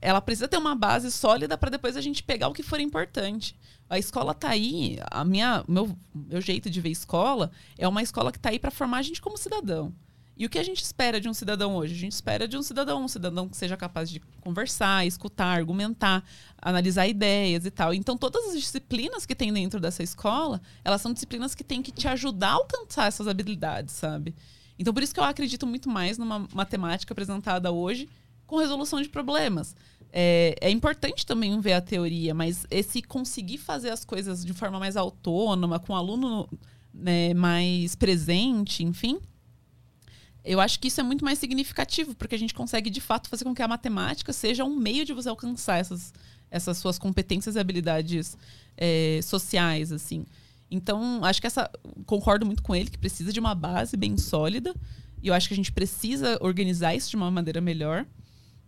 Ela 0.02 0.22
precisa 0.22 0.48
ter 0.48 0.58
uma 0.58 0.76
base 0.76 1.12
sólida 1.12 1.58
para 1.58 1.70
depois 1.70 1.96
a 1.96 2.02
gente 2.02 2.24
pegar 2.24 2.48
o 2.48 2.54
que 2.54 2.64
for 2.64 2.80
importante. 2.80 3.56
A 3.92 4.00
escola 4.00 4.34
tá 4.34 4.48
aí, 4.48 4.98
a 5.12 5.26
minha, 5.26 5.66
meu, 5.68 5.94
meu 6.16 6.40
jeito 6.40 6.70
de 6.70 6.80
ver 6.80 6.92
escola 6.92 7.52
é 7.78 7.86
uma 7.86 8.02
escola 8.02 8.32
que 8.32 8.40
tá 8.40 8.50
aí 8.50 8.58
para 8.58 8.72
formar 8.72 9.00
a 9.00 9.02
gente 9.02 9.22
como 9.22 9.38
cidadão. 9.38 9.94
E 10.38 10.46
o 10.46 10.50
que 10.50 10.58
a 10.58 10.64
gente 10.64 10.82
espera 10.82 11.20
de 11.20 11.28
um 11.28 11.34
cidadão 11.34 11.76
hoje? 11.76 11.94
A 11.94 11.98
gente 11.98 12.14
espera 12.14 12.48
de 12.48 12.56
um 12.56 12.64
cidadão, 12.64 13.04
um 13.04 13.08
cidadão 13.10 13.50
que 13.50 13.58
seja 13.58 13.76
capaz 13.76 14.10
de 14.10 14.22
conversar, 14.40 15.06
escutar, 15.06 15.58
argumentar, 15.58 16.24
analisar 16.62 17.06
ideias 17.06 17.66
e 17.66 17.70
tal. 17.70 17.94
Então, 17.94 18.16
todas 18.18 18.46
as 18.46 18.62
disciplinas 18.62 19.26
que 19.26 19.36
tem 19.36 19.52
dentro 19.52 19.78
dessa 19.78 20.02
escola, 20.02 20.62
elas 20.86 21.02
são 21.02 21.12
disciplinas 21.12 21.54
que 21.54 21.64
têm 21.64 21.82
que 21.82 21.92
te 21.92 22.08
ajudar 22.08 22.52
a 22.52 22.54
alcançar 22.54 23.08
essas 23.08 23.28
habilidades, 23.28 23.94
sabe? 23.94 24.34
Então, 24.80 24.94
por 24.94 25.04
isso 25.04 25.14
que 25.14 25.20
eu 25.20 25.26
acredito 25.26 25.68
muito 25.68 25.90
mais 25.90 26.18
numa 26.18 26.48
matemática 26.54 27.14
apresentada 27.14 27.74
hoje 27.74 28.08
com 28.48 28.56
resolução 28.56 29.02
de 29.02 29.10
problemas. 29.10 29.76
É, 30.14 30.56
é, 30.60 30.70
importante 30.70 31.26
também 31.26 31.58
ver 31.62 31.74
a 31.74 31.82
teoria, 31.82 32.34
mas 32.34 32.66
esse 32.70 33.02
conseguir 33.02 33.58
fazer 33.58 33.90
as 33.92 34.04
coisas 34.04 34.44
de 34.44 34.54
forma 34.54 34.78
mais 34.78 34.98
autônoma, 34.98 35.80
com 35.80 35.94
o 35.94 35.96
aluno 35.96 36.50
né, 36.94 37.34
mais 37.34 37.96
presente, 37.96 38.84
enfim, 38.84 39.20
eu 40.44 40.60
acho 40.60 40.80
que 40.80 40.88
isso 40.88 41.00
é 41.00 41.04
muito 41.04 41.24
mais 41.24 41.40
significativo, 41.40 42.16
porque 42.16 42.36
a 42.36 42.38
gente 42.38 42.54
consegue 42.54 42.90
de 42.90 43.00
fato 43.00 43.30
fazer 43.30 43.44
com 43.44 43.54
que 43.54 43.62
a 43.62 43.68
matemática 43.68 44.34
seja 44.34 44.66
um 44.66 44.76
meio 44.76 45.06
de 45.06 45.14
você 45.14 45.30
alcançar 45.30 45.78
essas, 45.78 46.14
essas 46.50 46.78
suas 46.78 46.98
competências 46.98 47.56
e 47.56 47.60
habilidades 47.60 48.36
é, 48.76 49.20
sociais, 49.24 49.92
assim. 49.92 50.26
Então, 50.70 51.24
acho 51.24 51.42
que 51.42 51.48
essa. 51.48 51.70
Concordo 52.06 52.46
muito 52.46 52.64
com 52.64 52.74
ele, 52.74 52.90
que 52.90 52.98
precisa 52.98 53.34
de 53.34 53.40
uma 53.40 53.54
base 53.54 53.98
bem 53.98 54.18
sólida. 54.18 54.74
E 55.22 55.28
eu 55.28 55.34
acho 55.34 55.48
que 55.48 55.54
a 55.54 55.58
gente 55.58 55.72
precisa 55.72 56.40
organizar 56.42 56.96
isso 56.96 57.10
de 57.10 57.18
uma 57.18 57.30
maneira 57.30 57.60
melhor. 57.60 58.06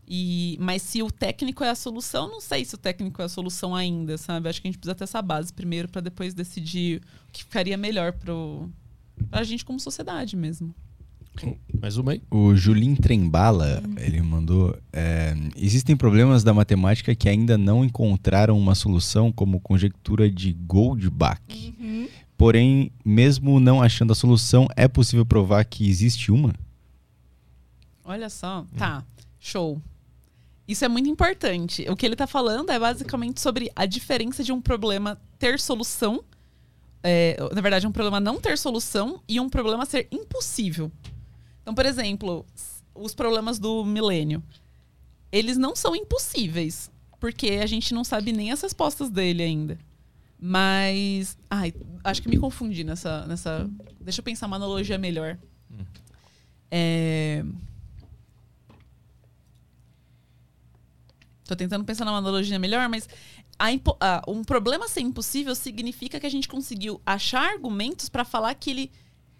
E, 0.07 0.57
mas 0.59 0.81
se 0.81 1.01
o 1.01 1.09
técnico 1.09 1.63
é 1.63 1.69
a 1.69 1.75
solução, 1.75 2.27
não 2.27 2.41
sei 2.41 2.65
se 2.65 2.75
o 2.75 2.77
técnico 2.77 3.21
é 3.21 3.25
a 3.25 3.30
solução 3.30 3.75
ainda, 3.75 4.17
sabe? 4.17 4.49
Acho 4.49 4.61
que 4.61 4.67
a 4.67 4.71
gente 4.71 4.80
precisa 4.80 4.95
ter 4.95 5.05
essa 5.05 5.21
base 5.21 5.53
primeiro 5.53 5.88
para 5.88 6.01
depois 6.01 6.34
decidir 6.34 7.01
o 7.30 7.31
que 7.31 7.43
ficaria 7.43 7.77
melhor 7.77 8.13
para 8.13 8.34
a 9.31 9.43
gente 9.43 9.63
como 9.63 9.80
sociedade 9.80 10.35
mesmo. 10.35 10.75
Mais 11.81 11.97
uma 11.97 12.11
aí. 12.11 12.21
O 12.30 12.55
Julim 12.55 12.95
Trembala, 12.95 13.81
ele 13.97 14.21
mandou. 14.21 14.77
É, 14.91 15.35
existem 15.57 15.95
problemas 15.95 16.43
da 16.43 16.53
matemática 16.53 17.15
que 17.15 17.27
ainda 17.27 17.57
não 17.57 17.84
encontraram 17.84 18.57
uma 18.57 18.75
solução, 18.75 19.31
como 19.31 19.59
conjectura 19.59 20.30
de 20.30 20.53
Goldbach. 20.53 21.41
Uhum. 21.80 22.07
Porém, 22.38 22.91
mesmo 23.03 23.59
não 23.59 23.81
achando 23.81 24.11
a 24.11 24.15
solução, 24.15 24.67
é 24.75 24.88
possível 24.88 25.25
provar 25.25 25.65
que 25.65 25.89
existe 25.89 26.31
uma? 26.31 26.53
Olha 28.05 28.30
só. 28.30 28.65
Tá, 28.77 29.03
show. 29.39 29.81
Isso 30.68 30.85
é 30.85 30.88
muito 30.88 31.10
importante. 31.10 31.85
O 31.90 31.95
que 31.95 32.06
ele 32.06 32.14
está 32.14 32.26
falando 32.26 32.69
é 32.69 32.80
basicamente 32.80 33.41
sobre 33.41 33.72
a 33.76 33.85
diferença 33.85 34.44
de 34.44 34.52
um 34.52 34.61
problema 34.61 35.19
ter 35.38 35.60
solução, 35.60 36.23
é, 37.03 37.38
na 37.53 37.61
verdade, 37.61 37.85
um 37.85 37.91
problema 37.91 38.19
não 38.19 38.40
ter 38.40 38.57
solução 38.57 39.22
e 39.27 39.40
um 39.40 39.49
problema 39.49 39.85
ser 39.85 40.07
impossível. 40.10 40.90
Então, 41.61 41.76
por 41.76 41.85
exemplo, 41.85 42.45
os 42.95 43.14
problemas 43.14 43.60
do 43.60 43.84
milênio, 43.84 44.41
eles 45.31 45.57
não 45.57 45.76
são 45.76 45.95
impossíveis, 45.95 46.90
porque 47.19 47.60
a 47.61 47.65
gente 47.65 47.94
não 47.94 48.03
sabe 48.03 48.31
nem 48.31 48.52
as 48.52 48.61
respostas 48.61 49.10
dele 49.10 49.44
ainda. 49.44 49.77
Mas, 50.40 51.38
ai, 51.49 51.73
acho 52.03 52.22
que 52.22 52.30
me 52.30 52.38
confundi 52.38 52.84
nessa, 52.84 53.26
nessa. 53.27 53.69
Deixa 53.99 54.19
eu 54.19 54.23
pensar 54.23 54.48
uma 54.48 54.57
analogia 54.57 54.98
melhor. 54.98 55.38
Hum. 55.72 55.85
É 56.72 57.44
Tô 61.53 61.57
tentando 61.57 61.85
pensar 61.85 62.03
numa 62.03 62.17
analogia 62.17 62.57
melhor, 62.57 62.89
mas 62.89 63.07
a, 63.59 64.23
um 64.27 64.43
problema 64.43 64.88
ser 64.88 65.01
impossível 65.01 65.53
significa 65.53 66.19
que 66.19 66.25
a 66.25 66.30
gente 66.30 66.47
conseguiu 66.47 66.99
achar 67.05 67.51
argumentos 67.51 68.09
para 68.09 68.25
falar 68.25 68.55
que 68.55 68.71
ele 68.71 68.91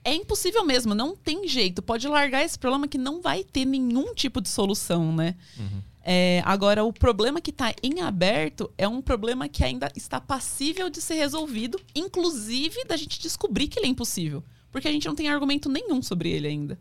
é 0.04 0.14
impossível 0.14 0.64
mesmo, 0.64 0.94
não 0.94 1.16
tem 1.16 1.48
jeito. 1.48 1.82
Pode 1.82 2.08
largar 2.08 2.44
esse 2.44 2.60
problema 2.60 2.88
que 2.88 3.00
não 3.00 3.20
vai 3.20 3.44
ter 3.44 3.66
nenhum 3.66 4.14
tipo 4.14 4.42
de 4.42 4.50
solução, 4.50 5.16
né? 5.16 5.36
Uhum. 5.58 5.82
É, 6.04 6.44
agora, 6.46 6.84
o 6.84 6.94
problema 6.94 7.42
que 7.42 7.50
está 7.50 7.74
em 7.82 8.02
aberto 8.02 8.70
é 8.78 8.88
um 8.88 9.02
problema 9.02 9.50
que 9.50 9.64
ainda 9.64 9.92
está 9.96 10.22
passível 10.22 10.88
de 10.90 11.02
ser 11.02 11.16
resolvido, 11.16 11.80
inclusive 11.96 12.84
da 12.84 12.96
gente 12.96 13.20
descobrir 13.20 13.68
que 13.68 13.80
ele 13.80 13.88
é 13.88 13.90
impossível. 13.90 14.44
Porque 14.72 14.88
a 14.88 14.92
gente 14.92 15.08
não 15.08 15.16
tem 15.16 15.30
argumento 15.30 15.68
nenhum 15.68 16.02
sobre 16.02 16.30
ele 16.30 16.48
ainda. 16.48 16.78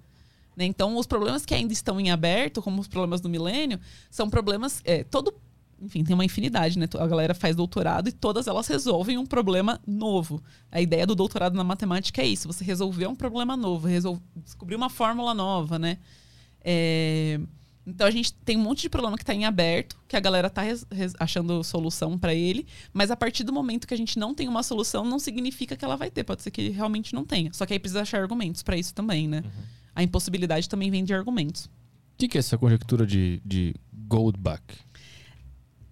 Né? 0.56 0.64
Então, 0.64 0.96
os 0.96 1.06
problemas 1.06 1.44
que 1.46 1.54
ainda 1.54 1.72
estão 1.72 2.00
em 2.00 2.10
aberto, 2.10 2.62
como 2.62 2.80
os 2.80 2.88
problemas 2.88 3.20
do 3.20 3.28
milênio, 3.28 3.80
são 4.10 4.28
problemas. 4.28 4.80
É, 4.84 5.04
todo. 5.04 5.34
Enfim, 5.80 6.04
tem 6.04 6.14
uma 6.14 6.24
infinidade, 6.24 6.78
né? 6.78 6.86
A 6.96 7.06
galera 7.08 7.34
faz 7.34 7.56
doutorado 7.56 8.08
e 8.08 8.12
todas 8.12 8.46
elas 8.46 8.68
resolvem 8.68 9.18
um 9.18 9.26
problema 9.26 9.80
novo. 9.84 10.40
A 10.70 10.80
ideia 10.80 11.04
do 11.04 11.14
doutorado 11.14 11.54
na 11.54 11.64
matemática 11.64 12.22
é 12.22 12.26
isso: 12.26 12.46
você 12.46 12.64
resolver 12.64 13.06
um 13.08 13.16
problema 13.16 13.56
novo, 13.56 13.88
resolver, 13.88 14.22
descobrir 14.44 14.76
uma 14.76 14.88
fórmula 14.88 15.34
nova, 15.34 15.80
né? 15.80 15.98
É, 16.64 17.40
então 17.84 18.06
a 18.06 18.10
gente 18.12 18.32
tem 18.32 18.56
um 18.56 18.60
monte 18.60 18.82
de 18.82 18.88
problema 18.88 19.16
que 19.16 19.24
está 19.24 19.34
em 19.34 19.44
aberto, 19.44 19.98
que 20.06 20.16
a 20.16 20.20
galera 20.20 20.46
está 20.46 20.62
achando 21.18 21.64
solução 21.64 22.16
para 22.16 22.32
ele, 22.32 22.64
mas 22.92 23.10
a 23.10 23.16
partir 23.16 23.42
do 23.42 23.52
momento 23.52 23.88
que 23.88 23.94
a 23.94 23.96
gente 23.96 24.20
não 24.20 24.32
tem 24.32 24.46
uma 24.46 24.62
solução, 24.62 25.04
não 25.04 25.18
significa 25.18 25.76
que 25.76 25.84
ela 25.84 25.96
vai 25.96 26.08
ter, 26.08 26.22
pode 26.22 26.42
ser 26.42 26.52
que 26.52 26.68
realmente 26.68 27.12
não 27.12 27.24
tenha. 27.24 27.52
Só 27.52 27.66
que 27.66 27.72
aí 27.72 27.80
precisa 27.80 28.02
achar 28.02 28.22
argumentos 28.22 28.62
para 28.62 28.76
isso 28.76 28.94
também, 28.94 29.26
né? 29.26 29.42
Uhum 29.44 29.81
a 29.94 30.02
impossibilidade 30.02 30.68
também 30.68 30.90
vem 30.90 31.04
de 31.04 31.14
argumentos. 31.14 31.66
O 31.66 31.70
que, 32.18 32.28
que, 32.28 32.38
é 32.38 32.40
essa 32.40 32.56
conjectura 32.56 33.06
de, 33.06 33.40
de 33.44 33.74
Goldbach? 33.92 34.62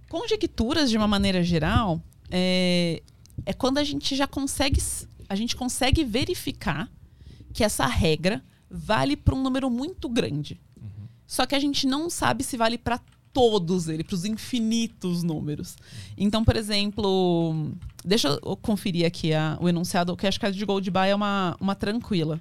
Conjecturas, 0.08 0.90
de 0.90 0.96
uma 0.96 1.08
maneira 1.08 1.42
geral, 1.42 2.02
é, 2.30 3.02
é 3.44 3.52
quando 3.52 3.78
a 3.78 3.84
gente 3.84 4.14
já 4.14 4.26
consegue, 4.26 4.80
a 5.28 5.34
gente 5.34 5.56
consegue 5.56 6.04
verificar 6.04 6.90
que 7.52 7.64
essa 7.64 7.86
regra 7.86 8.42
vale 8.70 9.16
para 9.16 9.34
um 9.34 9.42
número 9.42 9.68
muito 9.68 10.08
grande. 10.08 10.60
Uhum. 10.76 11.08
Só 11.26 11.46
que 11.46 11.54
a 11.54 11.58
gente 11.58 11.86
não 11.86 12.08
sabe 12.08 12.44
se 12.44 12.56
vale 12.56 12.78
para 12.78 13.00
todos 13.32 13.88
eles, 13.88 14.06
para 14.06 14.14
os 14.14 14.24
infinitos 14.24 15.22
números. 15.22 15.76
Então, 16.16 16.44
por 16.44 16.56
exemplo, 16.56 17.72
deixa 18.04 18.28
eu 18.28 18.56
conferir 18.56 19.06
aqui 19.06 19.32
a, 19.32 19.56
o 19.60 19.68
enunciado, 19.68 20.16
que 20.16 20.26
acho 20.26 20.38
que 20.38 20.46
a 20.46 20.50
de 20.50 20.64
Goldbach 20.64 21.08
é 21.08 21.14
uma, 21.14 21.56
uma 21.60 21.74
tranquila. 21.74 22.40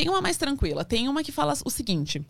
Tem 0.00 0.08
uma 0.08 0.22
mais 0.22 0.38
tranquila. 0.38 0.82
Tem 0.82 1.08
uma 1.08 1.22
que 1.22 1.30
fala 1.30 1.52
o 1.62 1.70
seguinte: 1.70 2.24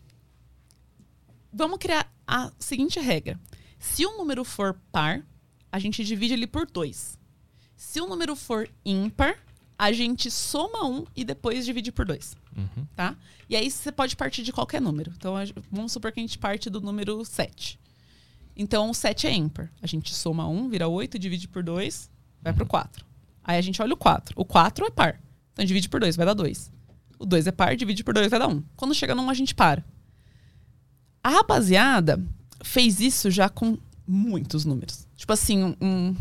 vamos 1.53 1.79
criar 1.79 2.13
a 2.27 2.51
seguinte 2.59 2.99
regra. 2.99 3.39
Se 3.79 4.05
o 4.05 4.19
número 4.19 4.45
for 4.45 4.77
par, 4.91 5.25
a 5.71 5.79
gente 5.79 6.05
divide 6.05 6.35
ele 6.35 6.49
por 6.49 6.69
dois. 6.69 7.17
Se 7.77 8.01
o 8.01 8.09
número 8.09 8.35
for 8.35 8.69
ímpar, 8.85 9.39
a 9.79 9.93
gente 9.93 10.33
soma 10.33 10.85
um 10.85 11.07
e 11.15 11.25
depois 11.25 11.65
divide 11.65 11.93
por 11.93 12.05
dois. 12.05 12.37
Uhum. 12.57 12.85
Tá? 12.97 13.17
E 13.49 13.55
aí 13.55 13.71
você 13.71 13.93
pode 13.93 14.17
partir 14.17 14.43
de 14.43 14.53
qualquer 14.53 14.81
número. 14.81 15.13
Então 15.17 15.35
vamos 15.71 15.93
supor 15.93 16.11
que 16.11 16.19
a 16.19 16.23
gente 16.23 16.39
parte 16.39 16.69
do 16.69 16.81
número 16.81 17.25
7. 17.25 17.79
Então 18.57 18.91
o 18.91 18.95
7 18.95 19.29
é 19.29 19.33
ímpar. 19.33 19.71
A 19.81 19.87
gente 19.87 20.13
soma 20.13 20.49
um, 20.49 20.69
vira 20.69 20.89
8, 20.89 21.21
divide 21.21 21.47
por 21.47 21.63
2, 21.63 22.11
vai 22.43 22.53
pro 22.53 22.67
4. 22.67 23.07
Aí 23.45 23.57
a 23.57 23.63
gente 23.63 23.81
olha 23.81 23.95
o 23.95 23.97
4. 23.97 24.35
O 24.37 24.45
4 24.45 24.87
é 24.87 24.91
par. 24.91 25.21
Então 25.53 25.65
divide 25.65 25.89
por 25.89 26.01
2, 26.01 26.17
vai 26.17 26.27
dar 26.27 26.35
2. 26.35 26.80
O 27.21 27.27
2 27.27 27.47
é 27.47 27.53
par, 27.53 27.77
divide 27.77 28.03
por 28.03 28.15
2 28.15 28.31
vai 28.31 28.41
dar 28.41 28.49
1. 28.49 28.51
Um. 28.51 28.63
Quando 28.75 28.95
chega 28.95 29.15
no 29.15 29.21
1, 29.21 29.27
um, 29.27 29.31
a 29.31 29.35
gente 29.35 29.55
para. 29.55 29.85
A 31.23 31.29
rapaziada 31.29 32.19
fez 32.65 32.99
isso 32.99 33.31
já 33.31 33.51
com 33.51 33.77
muitos 34.07 34.65
números. 34.65 35.07
Tipo 35.15 35.35
assim, 35.35 35.77
um. 35.79 36.17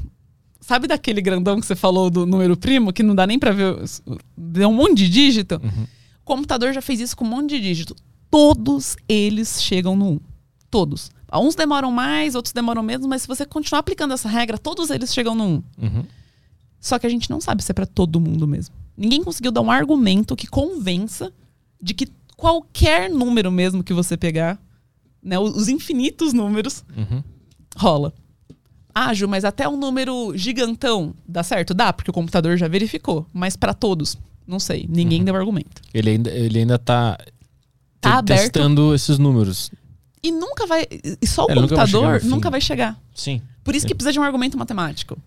Sabe 0.59 0.87
daquele 0.87 1.21
grandão 1.21 1.57
que 1.57 1.65
você 1.65 1.75
falou 1.75 2.09
do 2.09 2.25
número 2.25 2.57
primo, 2.57 2.91
que 2.91 3.01
não 3.01 3.15
dá 3.15 3.25
nem 3.25 3.39
pra 3.39 3.53
ver. 3.53 3.77
Deu 4.37 4.67
um 4.67 4.73
monte 4.73 4.97
de 4.97 5.09
dígito? 5.09 5.55
Uhum. 5.55 5.83
O 6.21 6.25
computador 6.25 6.73
já 6.73 6.81
fez 6.81 6.99
isso 6.99 7.15
com 7.15 7.23
um 7.23 7.29
monte 7.29 7.51
de 7.51 7.61
dígito. 7.61 7.95
Todos 8.29 8.97
eles 9.07 9.63
chegam 9.63 9.95
no 9.95 10.11
1. 10.11 10.19
Todos. 10.69 11.11
Uns 11.33 11.55
demoram 11.55 11.91
mais, 11.91 12.35
outros 12.35 12.51
demoram 12.51 12.83
menos, 12.83 13.07
mas 13.07 13.21
se 13.21 13.27
você 13.27 13.45
continuar 13.45 13.79
aplicando 13.79 14.13
essa 14.13 14.27
regra, 14.27 14.57
todos 14.57 14.89
eles 14.89 15.13
chegam 15.13 15.33
no 15.33 15.45
1. 15.45 15.63
Uhum. 15.81 16.03
Só 16.81 16.99
que 16.99 17.07
a 17.07 17.09
gente 17.09 17.29
não 17.29 17.39
sabe 17.39 17.63
se 17.63 17.71
é 17.71 17.73
para 17.73 17.85
todo 17.85 18.19
mundo 18.19 18.45
mesmo. 18.45 18.75
Ninguém 18.99 19.23
conseguiu 19.23 19.51
dar 19.51 19.61
um 19.61 19.71
argumento 19.71 20.35
que 20.35 20.45
convença 20.45 21.31
de 21.81 21.93
que 21.93 22.07
qualquer 22.35 23.09
número 23.09 23.49
mesmo 23.51 23.81
que 23.83 23.93
você 23.93 24.17
pegar, 24.17 24.59
né, 25.23 25.39
os 25.39 25.69
infinitos 25.69 26.33
números, 26.33 26.83
Uhum. 26.97 27.23
rola. 27.77 28.13
Ah, 28.93 29.13
Ju, 29.13 29.27
mas 29.27 29.45
até 29.45 29.67
um 29.69 29.77
número 29.77 30.35
gigantão 30.35 31.13
dá 31.25 31.41
certo? 31.43 31.73
Dá, 31.73 31.93
porque 31.93 32.11
o 32.11 32.13
computador 32.13 32.57
já 32.57 32.67
verificou. 32.67 33.25
Mas 33.31 33.55
para 33.55 33.73
todos, 33.73 34.17
não 34.45 34.59
sei. 34.59 34.85
Ninguém 34.89 35.23
deu 35.23 35.35
argumento. 35.35 35.81
Ele 35.93 36.09
ainda, 36.09 36.29
ele 36.31 36.59
ainda 36.59 36.77
tá, 36.77 37.17
Tá 38.01 38.21
te- 38.21 38.25
testando 38.27 38.93
esses 38.93 39.17
números. 39.17 39.71
E 40.21 40.31
nunca 40.31 40.65
vai. 40.67 40.85
E 41.21 41.25
só 41.25 41.45
o 41.45 41.49
É, 41.49 41.53
ele 41.53 41.61
nunca 41.61 41.75
vai 41.77 41.85
computador 41.85 42.23
nunca 42.25 42.49
vai 42.49 42.59
chegar. 42.59 42.99
Sim. 43.15 43.41
Por 43.63 43.73
isso 43.75 43.87
que 43.87 43.95
precisa 43.95 44.11
de 44.11 44.19
um 44.19 44.23
argumento 44.23 44.57
matemático. 44.57 45.17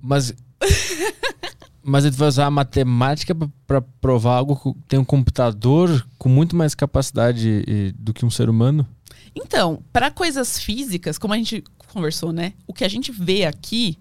Mas. 0.00 0.32
mas 1.82 2.04
ele 2.04 2.16
vai 2.16 2.28
usar 2.28 2.46
a 2.46 2.50
matemática 2.50 3.34
pra 3.66 3.80
provar 3.80 4.36
algo 4.36 4.56
que 4.56 4.80
tem 4.88 4.98
um 4.98 5.04
computador 5.04 6.06
com 6.18 6.28
muito 6.28 6.54
mais 6.54 6.74
capacidade 6.74 7.64
eh, 7.66 7.92
do 7.98 8.14
que 8.14 8.24
um 8.24 8.30
ser 8.30 8.48
humano? 8.48 8.86
Então, 9.34 9.82
para 9.92 10.10
coisas 10.10 10.58
físicas, 10.58 11.18
como 11.18 11.34
a 11.34 11.36
gente 11.36 11.64
conversou, 11.92 12.32
né? 12.32 12.54
O 12.66 12.72
que 12.72 12.84
a 12.84 12.88
gente 12.88 13.10
vê 13.10 13.44
aqui 13.44 13.98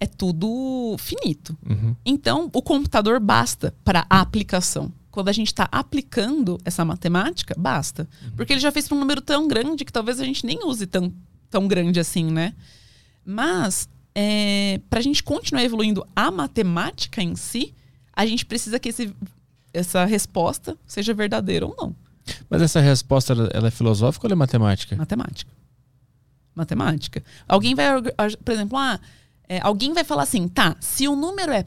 é 0.00 0.06
tudo 0.06 0.96
finito. 0.98 1.56
Uhum. 1.68 1.94
Então, 2.04 2.50
o 2.52 2.62
computador 2.62 3.20
basta 3.20 3.74
para 3.84 4.06
a 4.08 4.20
aplicação. 4.20 4.92
Quando 5.10 5.28
a 5.28 5.32
gente 5.32 5.48
está 5.48 5.68
aplicando 5.70 6.58
essa 6.64 6.84
matemática, 6.84 7.54
basta. 7.56 8.08
Porque 8.36 8.52
ele 8.52 8.60
já 8.60 8.72
fez 8.72 8.88
para 8.88 8.96
um 8.96 9.00
número 9.00 9.20
tão 9.20 9.46
grande 9.46 9.84
que 9.84 9.92
talvez 9.92 10.18
a 10.18 10.24
gente 10.24 10.44
nem 10.44 10.66
use 10.66 10.86
tão, 10.86 11.12
tão 11.48 11.68
grande 11.68 12.00
assim, 12.00 12.24
né? 12.24 12.52
Mas, 13.24 13.88
para 14.88 15.00
a 15.00 15.02
gente 15.02 15.22
continuar 15.22 15.64
evoluindo 15.64 16.06
a 16.14 16.30
matemática 16.30 17.22
em 17.22 17.34
si, 17.34 17.74
a 18.12 18.24
gente 18.24 18.46
precisa 18.46 18.78
que 18.78 18.90
esse, 18.90 19.14
essa 19.72 20.04
resposta 20.04 20.76
seja 20.86 21.12
verdadeira 21.12 21.66
ou 21.66 21.74
não. 21.76 21.96
Mas 22.48 22.62
essa 22.62 22.80
resposta 22.80 23.32
ela 23.52 23.68
é 23.68 23.70
filosófica 23.70 24.26
ou 24.26 24.32
é 24.32 24.36
matemática? 24.36 24.96
Matemática. 24.96 25.50
Matemática. 26.54 27.24
Alguém 27.48 27.74
vai, 27.74 27.86
por 28.44 28.52
exemplo, 28.52 28.78
ah, 28.78 29.00
é, 29.48 29.60
alguém 29.60 29.92
vai 29.92 30.04
falar 30.04 30.22
assim, 30.22 30.46
tá, 30.48 30.76
se 30.80 31.08
o 31.08 31.16
número 31.16 31.52
é 31.52 31.66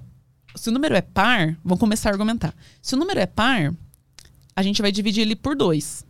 se 0.56 0.70
o 0.70 0.72
número 0.72 0.96
é 0.96 1.02
par, 1.02 1.56
vamos 1.64 1.80
começar 1.80 2.10
a 2.10 2.14
argumentar. 2.14 2.54
Se 2.82 2.96
o 2.96 2.98
número 2.98 3.20
é 3.20 3.28
par, 3.28 3.72
a 4.56 4.64
gente 4.64 4.82
vai 4.82 4.92
dividir 4.92 5.22
ele 5.22 5.36
por 5.36 5.56
dois. 5.56 6.04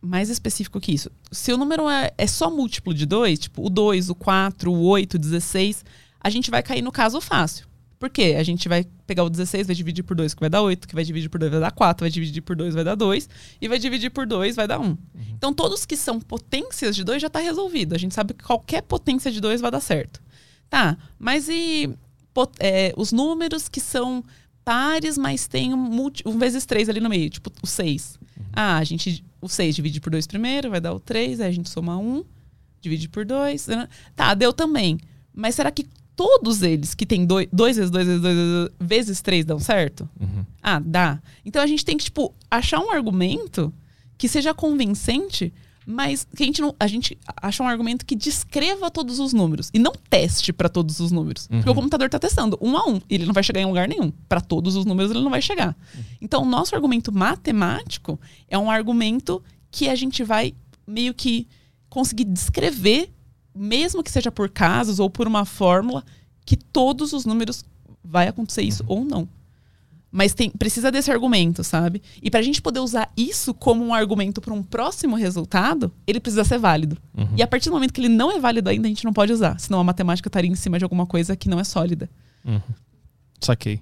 Mais 0.00 0.30
específico 0.30 0.80
que 0.80 0.92
isso. 0.92 1.10
Se 1.30 1.52
o 1.52 1.56
número 1.56 1.88
é, 1.88 2.12
é 2.16 2.26
só 2.26 2.50
múltiplo 2.50 2.94
de 2.94 3.04
dois, 3.04 3.38
tipo 3.38 3.66
o 3.66 3.70
2, 3.70 4.10
o 4.10 4.14
4, 4.14 4.72
o 4.72 4.82
8, 4.84 5.14
o 5.14 5.18
16, 5.18 5.84
a 6.20 6.30
gente 6.30 6.50
vai 6.50 6.62
cair 6.62 6.82
no 6.82 6.92
caso 6.92 7.20
fácil. 7.20 7.66
Por 7.98 8.08
quê? 8.08 8.36
A 8.38 8.42
gente 8.44 8.68
vai 8.68 8.86
pegar 9.06 9.24
o 9.24 9.30
16, 9.30 9.66
vai 9.66 9.74
dividir 9.74 10.04
por 10.04 10.16
2, 10.16 10.34
que 10.34 10.40
vai 10.40 10.48
dar 10.48 10.62
8, 10.62 10.86
que 10.86 10.94
vai 10.94 11.02
dividir 11.02 11.28
por 11.28 11.40
2 11.40 11.50
vai 11.50 11.60
dar 11.60 11.72
4, 11.72 12.04
vai 12.04 12.10
dividir 12.10 12.42
por 12.42 12.54
2 12.54 12.74
vai 12.74 12.84
dar 12.84 12.94
2, 12.94 13.28
e 13.60 13.66
vai 13.66 13.78
dividir 13.78 14.10
por 14.10 14.24
2 14.24 14.54
vai 14.54 14.68
dar 14.68 14.78
1. 14.78 14.96
Então, 15.34 15.52
todos 15.52 15.84
que 15.84 15.96
são 15.96 16.20
potências 16.20 16.94
de 16.94 17.02
2 17.02 17.20
já 17.20 17.26
está 17.26 17.40
resolvido. 17.40 17.94
A 17.94 17.98
gente 17.98 18.14
sabe 18.14 18.34
que 18.34 18.44
qualquer 18.44 18.82
potência 18.82 19.32
de 19.32 19.40
2 19.40 19.60
vai 19.60 19.70
dar 19.70 19.80
certo. 19.80 20.22
Tá, 20.70 20.96
mas 21.18 21.48
e 21.48 21.90
é, 22.60 22.92
os 22.96 23.10
números 23.10 23.68
que 23.68 23.80
são 23.80 24.22
pares, 24.64 25.18
mas 25.18 25.48
tem 25.48 25.74
um, 25.74 26.10
um 26.26 26.38
vezes 26.38 26.66
3 26.66 26.88
ali 26.90 27.00
no 27.00 27.08
meio, 27.08 27.30
tipo 27.30 27.50
o 27.62 27.66
6. 27.66 28.18
Ah, 28.52 28.76
a 28.76 28.84
gente, 28.84 29.24
o 29.40 29.48
6 29.48 29.76
divide 29.76 30.00
por 30.00 30.10
2 30.10 30.26
primeiro, 30.26 30.70
vai 30.70 30.80
dar 30.80 30.92
o 30.92 31.00
3, 31.00 31.40
aí 31.40 31.48
a 31.48 31.52
gente 31.52 31.68
soma 31.68 31.96
1, 31.96 32.24
divide 32.80 33.08
por 33.08 33.24
2. 33.24 33.66
Tá, 34.14 34.34
deu 34.34 34.52
também. 34.52 34.98
Mas 35.34 35.54
será 35.54 35.70
que 35.70 35.86
todos 36.16 36.62
eles 36.62 36.94
que 36.94 37.06
tem 37.06 37.24
2 37.24 37.48
vezes 37.76 37.90
2 37.90 38.06
vezes 38.06 38.22
2 38.22 38.70
vezes 38.80 39.20
3 39.22 39.44
dão 39.44 39.60
certo? 39.60 40.08
Uhum. 40.20 40.44
Ah, 40.62 40.80
dá. 40.80 41.22
Então 41.44 41.62
a 41.62 41.66
gente 41.66 41.84
tem 41.84 41.96
que, 41.96 42.04
tipo, 42.04 42.34
achar 42.50 42.80
um 42.80 42.90
argumento 42.90 43.72
que 44.16 44.28
seja 44.28 44.52
convincente, 44.52 45.52
mas 45.90 46.26
que 46.36 46.42
a 46.42 46.46
gente 46.46 46.60
não. 46.60 46.76
A 46.78 46.86
gente 46.86 47.16
acha 47.34 47.62
um 47.62 47.66
argumento 47.66 48.04
que 48.04 48.14
descreva 48.14 48.90
todos 48.90 49.18
os 49.18 49.32
números. 49.32 49.70
E 49.72 49.78
não 49.78 49.92
teste 50.10 50.52
para 50.52 50.68
todos 50.68 51.00
os 51.00 51.10
números. 51.10 51.46
Porque 51.46 51.70
o 51.70 51.74
computador 51.74 52.10
tá 52.10 52.18
testando 52.18 52.58
um 52.60 52.76
a 52.76 52.86
um. 52.86 53.00
E 53.08 53.14
ele 53.14 53.24
não 53.24 53.32
vai 53.32 53.42
chegar 53.42 53.62
em 53.62 53.64
lugar 53.64 53.88
nenhum. 53.88 54.12
Para 54.28 54.42
todos 54.42 54.76
os 54.76 54.84
números 54.84 55.10
ele 55.10 55.22
não 55.22 55.30
vai 55.30 55.40
chegar. 55.40 55.74
Então, 56.20 56.42
o 56.42 56.44
nosso 56.44 56.74
argumento 56.74 57.10
matemático 57.10 58.20
é 58.48 58.58
um 58.58 58.70
argumento 58.70 59.42
que 59.70 59.88
a 59.88 59.94
gente 59.94 60.22
vai 60.22 60.52
meio 60.86 61.14
que 61.14 61.48
conseguir 61.88 62.24
descrever, 62.24 63.10
mesmo 63.56 64.02
que 64.02 64.10
seja 64.10 64.30
por 64.30 64.50
casos 64.50 65.00
ou 65.00 65.08
por 65.08 65.26
uma 65.26 65.46
fórmula, 65.46 66.04
que 66.44 66.56
todos 66.56 67.14
os 67.14 67.24
números 67.24 67.64
vai 68.04 68.28
acontecer 68.28 68.60
isso 68.60 68.84
ou 68.86 69.06
não. 69.06 69.26
Mas 70.10 70.32
tem, 70.32 70.50
precisa 70.50 70.90
desse 70.90 71.10
argumento, 71.10 71.62
sabe? 71.62 72.00
E 72.22 72.30
pra 72.30 72.40
gente 72.40 72.62
poder 72.62 72.80
usar 72.80 73.12
isso 73.16 73.52
como 73.52 73.84
um 73.84 73.92
argumento 73.92 74.40
para 74.40 74.54
um 74.54 74.62
próximo 74.62 75.16
resultado, 75.16 75.92
ele 76.06 76.18
precisa 76.18 76.44
ser 76.44 76.58
válido. 76.58 76.96
E 77.36 77.42
a 77.42 77.46
partir 77.46 77.68
do 77.68 77.74
momento 77.74 77.92
que 77.92 78.00
ele 78.00 78.08
não 78.08 78.32
é 78.32 78.40
válido 78.40 78.70
ainda, 78.70 78.86
a 78.86 78.88
gente 78.88 79.04
não 79.04 79.12
pode 79.12 79.32
usar. 79.32 79.58
Senão 79.60 79.80
a 79.80 79.84
matemática 79.84 80.28
estaria 80.28 80.50
em 80.50 80.54
cima 80.54 80.78
de 80.78 80.84
alguma 80.84 81.04
coisa 81.04 81.36
que 81.36 81.48
não 81.48 81.60
é 81.60 81.64
sólida. 81.64 82.08
Saquei. 83.40 83.80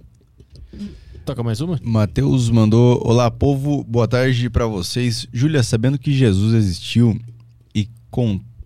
Toca 1.24 1.43
mais 1.43 1.61
uma? 1.61 1.81
Matheus 1.82 2.51
mandou: 2.51 3.01
Olá, 3.05 3.31
povo, 3.31 3.82
boa 3.85 4.07
tarde 4.07 4.48
pra 4.51 4.66
vocês. 4.66 5.27
Júlia, 5.32 5.62
sabendo 5.62 5.98
que 5.98 6.12
Jesus 6.12 6.55
existiu 6.55 7.19
e, 7.74 7.89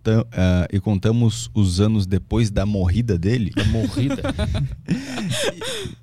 conta- 0.03 0.27
ah, 0.31 0.67
e 0.71 0.79
contamos 0.79 1.49
os 1.53 1.79
anos 1.79 2.05
depois 2.05 2.49
da 2.49 2.65
morrida 2.65 3.17
dele, 3.17 3.51
Da 3.55 3.63
morrida. 3.65 4.21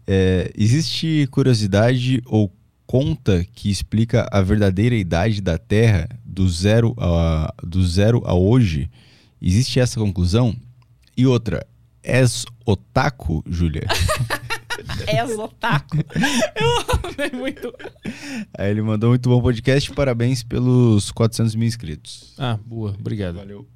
é, 0.07 0.51
existe 0.57 1.27
curiosidade 1.31 2.23
ou 2.27 2.53
conta 2.87 3.45
que 3.53 3.71
explica 3.71 4.27
a 4.33 4.41
verdadeira 4.41 4.95
idade 4.95 5.41
da 5.41 5.59
Terra 5.59 6.09
do 6.25 6.49
zero 6.49 6.95
a, 6.99 7.53
do 7.63 7.85
zero 7.87 8.23
a 8.25 8.35
hoje? 8.35 8.91
Existe 9.41 9.79
essa 9.81 10.01
conclusão? 10.01 10.57
E 11.17 11.27
outra, 11.27 11.67
és 12.03 12.45
otaku, 12.65 13.43
Júlia? 13.49 13.83
És 15.09 15.37
otaku. 15.37 15.97
Eu 16.55 17.11
amei 17.11 17.31
muito. 17.41 17.75
Aí 18.57 18.71
ele 18.71 18.81
mandou 18.81 19.11
muito 19.11 19.29
bom 19.29 19.41
podcast, 19.43 19.93
parabéns 19.93 20.45
pelos 20.45 21.11
400 21.11 21.55
mil 21.57 21.67
inscritos. 21.67 22.33
ah, 22.39 22.57
boa. 22.65 22.95
Obrigado. 22.99 23.35
Valeu. 23.37 23.67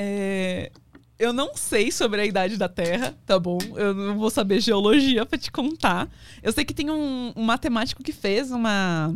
É, 0.00 0.70
eu 1.18 1.32
não 1.32 1.56
sei 1.56 1.90
sobre 1.90 2.20
a 2.20 2.24
idade 2.24 2.56
da 2.56 2.68
Terra, 2.68 3.18
tá 3.26 3.36
bom? 3.36 3.58
Eu 3.74 3.92
não 3.92 4.16
vou 4.16 4.30
saber 4.30 4.60
geologia 4.60 5.26
pra 5.26 5.36
te 5.36 5.50
contar. 5.50 6.08
Eu 6.40 6.52
sei 6.52 6.64
que 6.64 6.72
tem 6.72 6.88
um, 6.88 7.32
um 7.34 7.42
matemático 7.42 8.00
que 8.00 8.12
fez 8.12 8.52
uma 8.52 9.12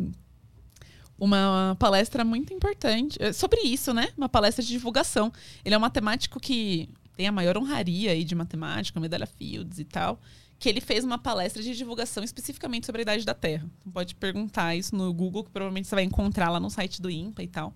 uma 1.17 1.77
palestra 1.79 2.25
muito 2.25 2.53
importante 2.53 3.17
é, 3.23 3.33
sobre 3.33 3.61
isso, 3.61 3.95
né? 3.95 4.09
Uma 4.17 4.29
palestra 4.29 4.61
de 4.61 4.71
divulgação. 4.71 5.33
Ele 5.65 5.73
é 5.73 5.79
um 5.79 5.81
matemático 5.81 6.41
que 6.41 6.89
tem 7.17 7.29
a 7.29 7.33
maior 7.33 7.57
honraria 7.57 8.11
aí 8.11 8.25
de 8.25 8.35
matemática, 8.35 8.99
medalha 8.99 9.25
Fields 9.27 9.79
e 9.79 9.85
tal, 9.85 10.19
que 10.59 10.69
ele 10.69 10.81
fez 10.81 11.05
uma 11.05 11.19
palestra 11.19 11.63
de 11.63 11.77
divulgação 11.77 12.25
especificamente 12.25 12.87
sobre 12.87 13.03
a 13.03 13.05
idade 13.05 13.25
da 13.25 13.35
Terra. 13.35 13.71
Então 13.79 13.93
pode 13.93 14.17
perguntar 14.17 14.75
isso 14.75 14.97
no 14.97 15.15
Google, 15.15 15.45
que 15.45 15.51
provavelmente 15.51 15.87
você 15.87 15.95
vai 15.95 16.03
encontrar 16.03 16.51
lá 16.51 16.59
no 16.59 16.69
site 16.69 17.01
do 17.01 17.09
INPA 17.09 17.45
e 17.45 17.47
tal. 17.47 17.73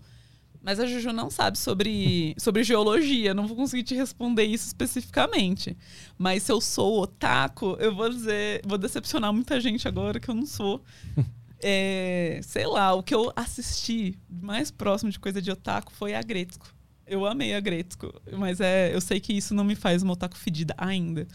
Mas 0.62 0.80
a 0.80 0.86
Juju 0.86 1.12
não 1.12 1.30
sabe 1.30 1.58
sobre, 1.58 2.34
sobre 2.38 2.64
geologia, 2.64 3.34
não 3.34 3.46
vou 3.46 3.56
conseguir 3.56 3.82
te 3.82 3.94
responder 3.94 4.44
isso 4.44 4.66
especificamente. 4.66 5.76
Mas 6.18 6.42
se 6.42 6.52
eu 6.52 6.60
sou 6.60 7.02
otaku, 7.02 7.76
eu 7.78 7.94
vou 7.94 8.08
dizer, 8.08 8.62
vou 8.66 8.78
decepcionar 8.78 9.32
muita 9.32 9.60
gente 9.60 9.86
agora 9.86 10.20
que 10.20 10.28
eu 10.28 10.34
não 10.34 10.46
sou. 10.46 10.82
É, 11.58 12.38
sei 12.42 12.66
lá, 12.66 12.92
o 12.92 13.02
que 13.02 13.14
eu 13.14 13.32
assisti 13.34 14.14
mais 14.28 14.70
próximo 14.70 15.10
de 15.10 15.18
coisa 15.18 15.40
de 15.40 15.50
otaku 15.50 15.90
foi 15.90 16.14
a 16.14 16.20
Gretzko. 16.20 16.66
Eu 17.06 17.24
amei 17.24 17.54
a 17.54 17.60
Gretzko, 17.60 18.12
mas 18.36 18.60
é, 18.60 18.94
eu 18.94 19.00
sei 19.00 19.18
que 19.18 19.32
isso 19.32 19.54
não 19.54 19.64
me 19.64 19.74
faz 19.74 20.02
uma 20.02 20.12
otaku 20.12 20.36
fedida 20.36 20.74
ainda. 20.76 21.26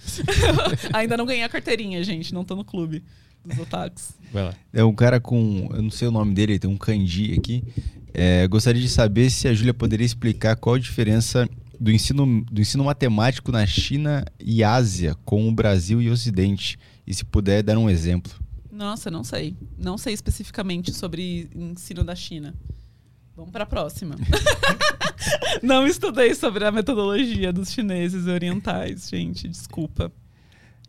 ainda 0.93 1.17
não 1.17 1.25
ganhei 1.25 1.43
a 1.43 1.49
carteirinha, 1.49 2.03
gente, 2.03 2.33
não 2.33 2.43
tô 2.43 2.55
no 2.55 2.63
clube 2.63 3.03
dos 3.43 3.57
otakus. 3.57 4.11
Vai 4.31 4.43
lá. 4.43 4.53
É 4.71 4.83
um 4.83 4.93
cara 4.93 5.19
com. 5.19 5.69
Eu 5.73 5.81
não 5.81 5.91
sei 5.91 6.07
o 6.07 6.11
nome 6.11 6.33
dele, 6.33 6.59
tem 6.59 6.69
um 6.69 6.77
kanji 6.77 7.33
aqui. 7.33 7.63
É, 8.13 8.47
gostaria 8.47 8.81
de 8.81 8.89
saber 8.89 9.29
se 9.29 9.47
a 9.47 9.53
Júlia 9.53 9.73
poderia 9.73 10.05
explicar 10.05 10.55
qual 10.55 10.75
a 10.75 10.79
diferença 10.79 11.47
do 11.79 11.91
ensino, 11.91 12.43
do 12.51 12.61
ensino 12.61 12.83
matemático 12.83 13.51
na 13.51 13.65
China 13.65 14.25
e 14.39 14.63
Ásia 14.63 15.15
com 15.25 15.47
o 15.47 15.51
Brasil 15.51 16.01
e 16.01 16.09
o 16.09 16.13
Ocidente. 16.13 16.77
E 17.07 17.13
se 17.13 17.25
puder 17.25 17.63
dar 17.63 17.77
um 17.77 17.89
exemplo. 17.89 18.31
Nossa, 18.71 19.09
não 19.09 19.23
sei. 19.23 19.55
Não 19.77 19.97
sei 19.97 20.13
especificamente 20.13 20.93
sobre 20.93 21.49
ensino 21.55 22.03
da 22.03 22.15
China. 22.15 22.53
Vamos 23.35 23.51
para 23.51 23.63
a 23.63 23.67
próxima. 23.67 24.15
não 25.63 25.87
estudei 25.87 26.35
sobre 26.35 26.65
a 26.65 26.71
metodologia 26.71 27.51
dos 27.51 27.71
chineses 27.71 28.27
orientais, 28.27 29.09
gente. 29.09 29.47
Desculpa. 29.47 30.11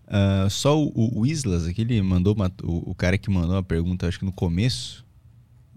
Ah, 0.06 0.46
só 0.50 0.78
o, 0.78 1.20
o 1.20 1.26
Islas, 1.26 1.66
aquele 1.66 2.00
mandou 2.02 2.34
uma- 2.34 2.52
o, 2.62 2.90
o 2.90 2.94
cara 2.94 3.16
que 3.16 3.30
mandou 3.30 3.52
uma 3.56 3.62
pergunta, 3.62 4.06
acho 4.06 4.18
que 4.18 4.24
no 4.24 4.32
começo. 4.32 5.01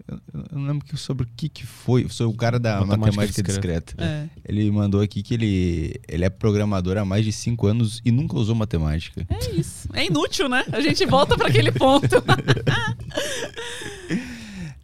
Eu, 0.08 0.20
não 0.52 0.66
lembro 0.66 0.96
sobre 0.96 1.24
o 1.24 1.28
que, 1.36 1.48
que 1.48 1.66
foi. 1.66 2.08
Sobre 2.08 2.34
o 2.34 2.36
cara 2.36 2.58
da 2.58 2.80
Matemática 2.80 3.06
matemática, 3.06 3.42
discreta. 3.42 3.94
discreta. 3.96 4.04
É. 4.04 4.28
Ele 4.44 4.70
mandou 4.70 5.00
aqui 5.00 5.22
que 5.22 5.34
ele, 5.34 6.00
ele 6.06 6.24
é 6.24 6.30
programador 6.30 6.96
há 6.96 7.04
mais 7.04 7.24
de 7.24 7.32
5 7.32 7.66
anos 7.66 8.00
e 8.04 8.12
nunca 8.12 8.36
usou 8.36 8.54
matemática. 8.54 9.26
É 9.28 9.50
isso. 9.52 9.88
É 9.92 10.06
inútil, 10.06 10.48
né? 10.48 10.64
A 10.70 10.80
gente 10.80 11.04
volta 11.06 11.36
pra 11.36 11.48
aquele 11.48 11.72
ponto. 11.72 12.06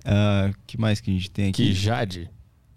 Ah, 0.04 0.50
que 0.66 0.78
mais 0.78 1.00
que 1.00 1.10
a 1.10 1.14
gente 1.14 1.30
tem 1.30 1.50
aqui? 1.50 1.66
Que 1.68 1.72
Jade. 1.72 2.28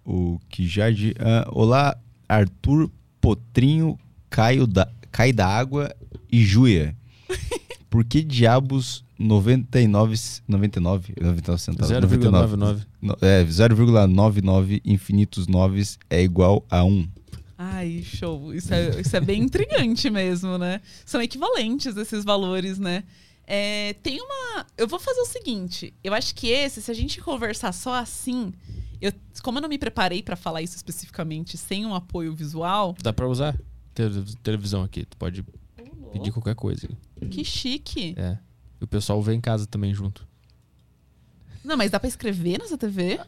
O 0.06 0.40
Kijade. 0.48 1.16
ah, 1.20 1.50
olá, 1.52 1.98
Arthur, 2.30 2.92
Potrinho, 3.20 3.98
Caio 4.30 4.68
da, 4.68 4.88
Cai 5.12 5.34
da 5.34 5.48
Água 5.48 5.92
e 6.32 6.44
Júlia. 6.46 6.96
Por 7.96 8.04
que 8.04 8.22
diabos 8.22 9.06
99, 9.18 10.16
99, 10.46 11.14
99 11.22 11.62
centavos? 11.62 11.90
0,99. 11.90 12.86
No- 13.02 13.16
É, 13.22 13.42
0,99 13.46 14.82
infinitos 14.84 15.48
9 15.48 15.82
é 16.10 16.22
igual 16.22 16.66
a 16.70 16.84
1. 16.84 17.08
Ai, 17.58 18.04
show. 18.04 18.54
Isso 18.54 18.74
é, 18.74 19.00
isso 19.00 19.16
é 19.16 19.22
bem 19.22 19.44
intrigante 19.44 20.10
mesmo, 20.10 20.58
né? 20.58 20.82
São 21.06 21.22
equivalentes 21.22 21.96
esses 21.96 22.26
valores, 22.26 22.78
né? 22.78 23.06
É, 23.48 23.94
tem 24.04 24.20
uma. 24.20 24.66
Eu 24.78 24.90
vou 24.90 25.00
fazer 25.00 25.22
o 25.22 25.26
seguinte. 25.26 25.94
Eu 26.04 26.14
acho 26.14 26.36
que 26.36 26.50
esse, 26.50 26.82
se 26.82 26.92
a 26.92 26.94
gente 26.94 27.22
conversar 27.22 27.72
só 27.72 27.94
assim. 27.94 28.52
Eu, 29.02 29.14
como 29.42 29.60
eu 29.60 29.62
não 29.62 29.70
me 29.70 29.78
preparei 29.78 30.22
pra 30.22 30.36
falar 30.36 30.62
isso 30.62 30.76
especificamente 30.76 31.58
sem 31.58 31.86
um 31.86 31.96
apoio 31.96 32.34
visual. 32.36 32.94
Dá 33.02 33.14
pra 33.14 33.26
usar 33.26 33.56
Te- 33.94 34.36
televisão 34.44 34.84
aqui. 34.84 35.06
Tu 35.06 35.16
pode 35.16 35.46
pedir 36.12 36.34
qualquer 36.34 36.56
coisa. 36.56 36.90
Que 37.32 37.44
chique. 37.44 38.14
É. 38.18 38.38
E 38.80 38.84
o 38.84 38.88
pessoal 38.88 39.22
vê 39.22 39.34
em 39.34 39.42
casa 39.42 39.66
também 39.66 39.94
junto. 39.94 40.28
Não, 41.64 41.76
mas 41.78 41.90
dá 41.92 42.00
pra 42.00 42.08
escrever 42.08 42.60
nessa 42.60 42.78
TV? 42.78 43.20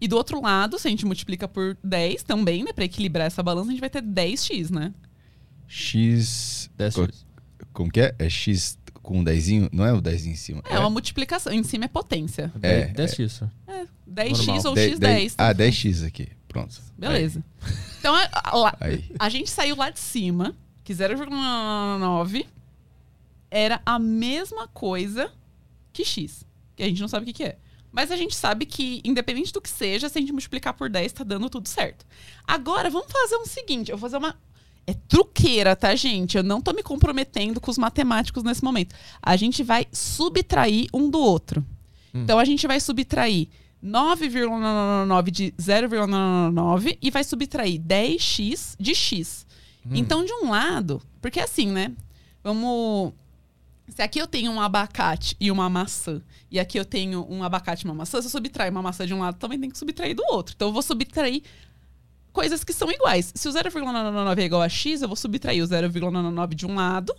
E 0.00 0.06
do 0.06 0.16
outro 0.16 0.40
lado, 0.40 0.78
se 0.78 0.86
a 0.86 0.90
gente 0.90 1.04
multiplica 1.04 1.48
por 1.48 1.76
10 1.82 2.22
também, 2.22 2.62
né? 2.64 2.72
Pra 2.72 2.84
equilibrar 2.84 3.26
essa 3.26 3.42
balança, 3.42 3.68
a 3.68 3.70
gente 3.72 3.80
vai 3.80 3.90
ter 3.90 4.02
10x, 4.02 4.70
né? 4.70 4.92
X. 5.66 6.70
Desce. 6.76 6.96
Co- 7.06 7.08
Como 7.72 7.90
que 7.90 8.00
é? 8.00 8.14
É 8.18 8.28
X 8.28 8.78
com 9.02 9.18
um 9.18 9.24
dezinho? 9.24 9.68
Não 9.72 9.84
é 9.84 9.92
o 9.92 10.00
10 10.00 10.26
em 10.26 10.34
cima. 10.34 10.62
É, 10.68 10.78
uma 10.78 10.90
multiplicação. 10.90 11.52
Em 11.52 11.62
cima 11.62 11.84
é 11.84 11.88
potência. 11.88 12.52
É, 12.62 12.86
Desce 12.88 13.22
isso. 13.22 13.50
10x 14.08 14.46
Normal. 14.46 14.66
ou 14.66 14.74
De- 14.74 14.80
x10. 14.92 14.98
dez- 14.98 15.34
tá? 15.34 15.48
Ah, 15.48 15.54
10x 15.54 16.06
aqui. 16.06 16.28
Pronto. 16.48 16.80
Beleza. 16.96 17.44
Então, 17.98 18.16
é- 18.16 18.30
a, 18.32 18.56
lá- 18.56 18.76
Aí. 18.80 19.04
a 19.18 19.28
gente 19.28 19.50
saiu 19.50 19.76
lá 19.76 19.90
de 19.90 19.98
cima, 20.00 20.54
que 20.82 20.94
0,9 20.94 22.46
era 23.50 23.80
a 23.84 23.98
mesma 23.98 24.66
coisa 24.68 25.30
que 25.92 26.04
x. 26.04 26.44
Que 26.74 26.82
a 26.82 26.86
gente 26.86 27.00
não 27.00 27.08
sabe 27.08 27.24
o 27.24 27.26
que, 27.26 27.32
que 27.34 27.44
é. 27.44 27.58
Mas 27.90 28.10
a 28.10 28.16
gente 28.16 28.34
sabe 28.34 28.66
que, 28.66 29.00
independente 29.04 29.52
do 29.52 29.60
que 29.60 29.70
seja, 29.70 30.08
se 30.08 30.18
a 30.18 30.20
gente 30.20 30.32
multiplicar 30.32 30.74
por 30.74 30.90
10, 30.90 31.12
tá 31.12 31.24
dando 31.24 31.48
tudo 31.48 31.68
certo. 31.68 32.04
Agora, 32.46 32.90
vamos 32.90 33.10
fazer 33.10 33.36
um 33.36 33.46
seguinte. 33.46 33.90
Eu 33.90 33.96
vou 33.96 34.08
fazer 34.08 34.18
uma... 34.18 34.38
É 34.86 34.94
truqueira, 34.94 35.76
tá, 35.76 35.94
gente? 35.94 36.36
Eu 36.36 36.42
não 36.42 36.62
tô 36.62 36.72
me 36.72 36.82
comprometendo 36.82 37.60
com 37.60 37.70
os 37.70 37.76
matemáticos 37.76 38.42
nesse 38.42 38.64
momento. 38.64 38.94
A 39.22 39.36
gente 39.36 39.62
vai 39.62 39.86
subtrair 39.92 40.88
um 40.94 41.10
do 41.10 41.18
outro. 41.18 41.64
Então, 42.14 42.38
a 42.38 42.44
gente 42.44 42.66
vai 42.66 42.80
subtrair 42.80 43.48
9,99 43.84 45.30
de 45.30 45.52
0,99 45.52 46.98
e 47.02 47.10
vai 47.10 47.22
subtrair 47.22 47.78
10x 47.80 48.76
de 48.80 48.94
x. 48.94 49.46
Então, 49.90 50.24
de 50.24 50.32
um 50.32 50.50
lado, 50.50 51.00
porque 51.20 51.40
assim, 51.40 51.66
né? 51.68 51.92
Vamos. 52.42 53.12
Se 53.88 54.02
aqui 54.02 54.18
eu 54.18 54.26
tenho 54.26 54.50
um 54.52 54.60
abacate 54.60 55.36
e 55.40 55.50
uma 55.50 55.68
maçã, 55.68 56.20
e 56.50 56.58
aqui 56.58 56.78
eu 56.78 56.84
tenho 56.84 57.26
um 57.28 57.42
abacate 57.42 57.84
e 57.84 57.88
uma 57.88 57.94
maçã, 57.94 58.20
se 58.20 58.26
eu 58.26 58.30
subtrair 58.30 58.70
uma 58.70 58.82
maçã 58.82 59.06
de 59.06 59.14
um 59.14 59.20
lado, 59.20 59.38
também 59.38 59.58
tem 59.58 59.70
que 59.70 59.78
subtrair 59.78 60.14
do 60.14 60.22
outro. 60.30 60.54
Então, 60.54 60.68
eu 60.68 60.72
vou 60.72 60.82
subtrair 60.82 61.42
coisas 62.32 62.62
que 62.62 62.72
são 62.72 62.90
iguais. 62.90 63.32
Se 63.34 63.48
o 63.48 63.52
0,99 63.52 64.38
é 64.38 64.44
igual 64.44 64.62
a 64.62 64.68
x, 64.68 65.02
eu 65.02 65.08
vou 65.08 65.16
subtrair 65.16 65.62
o 65.62 65.66
0,99 65.66 66.54
de 66.54 66.66
um 66.66 66.74
lado 66.74 67.14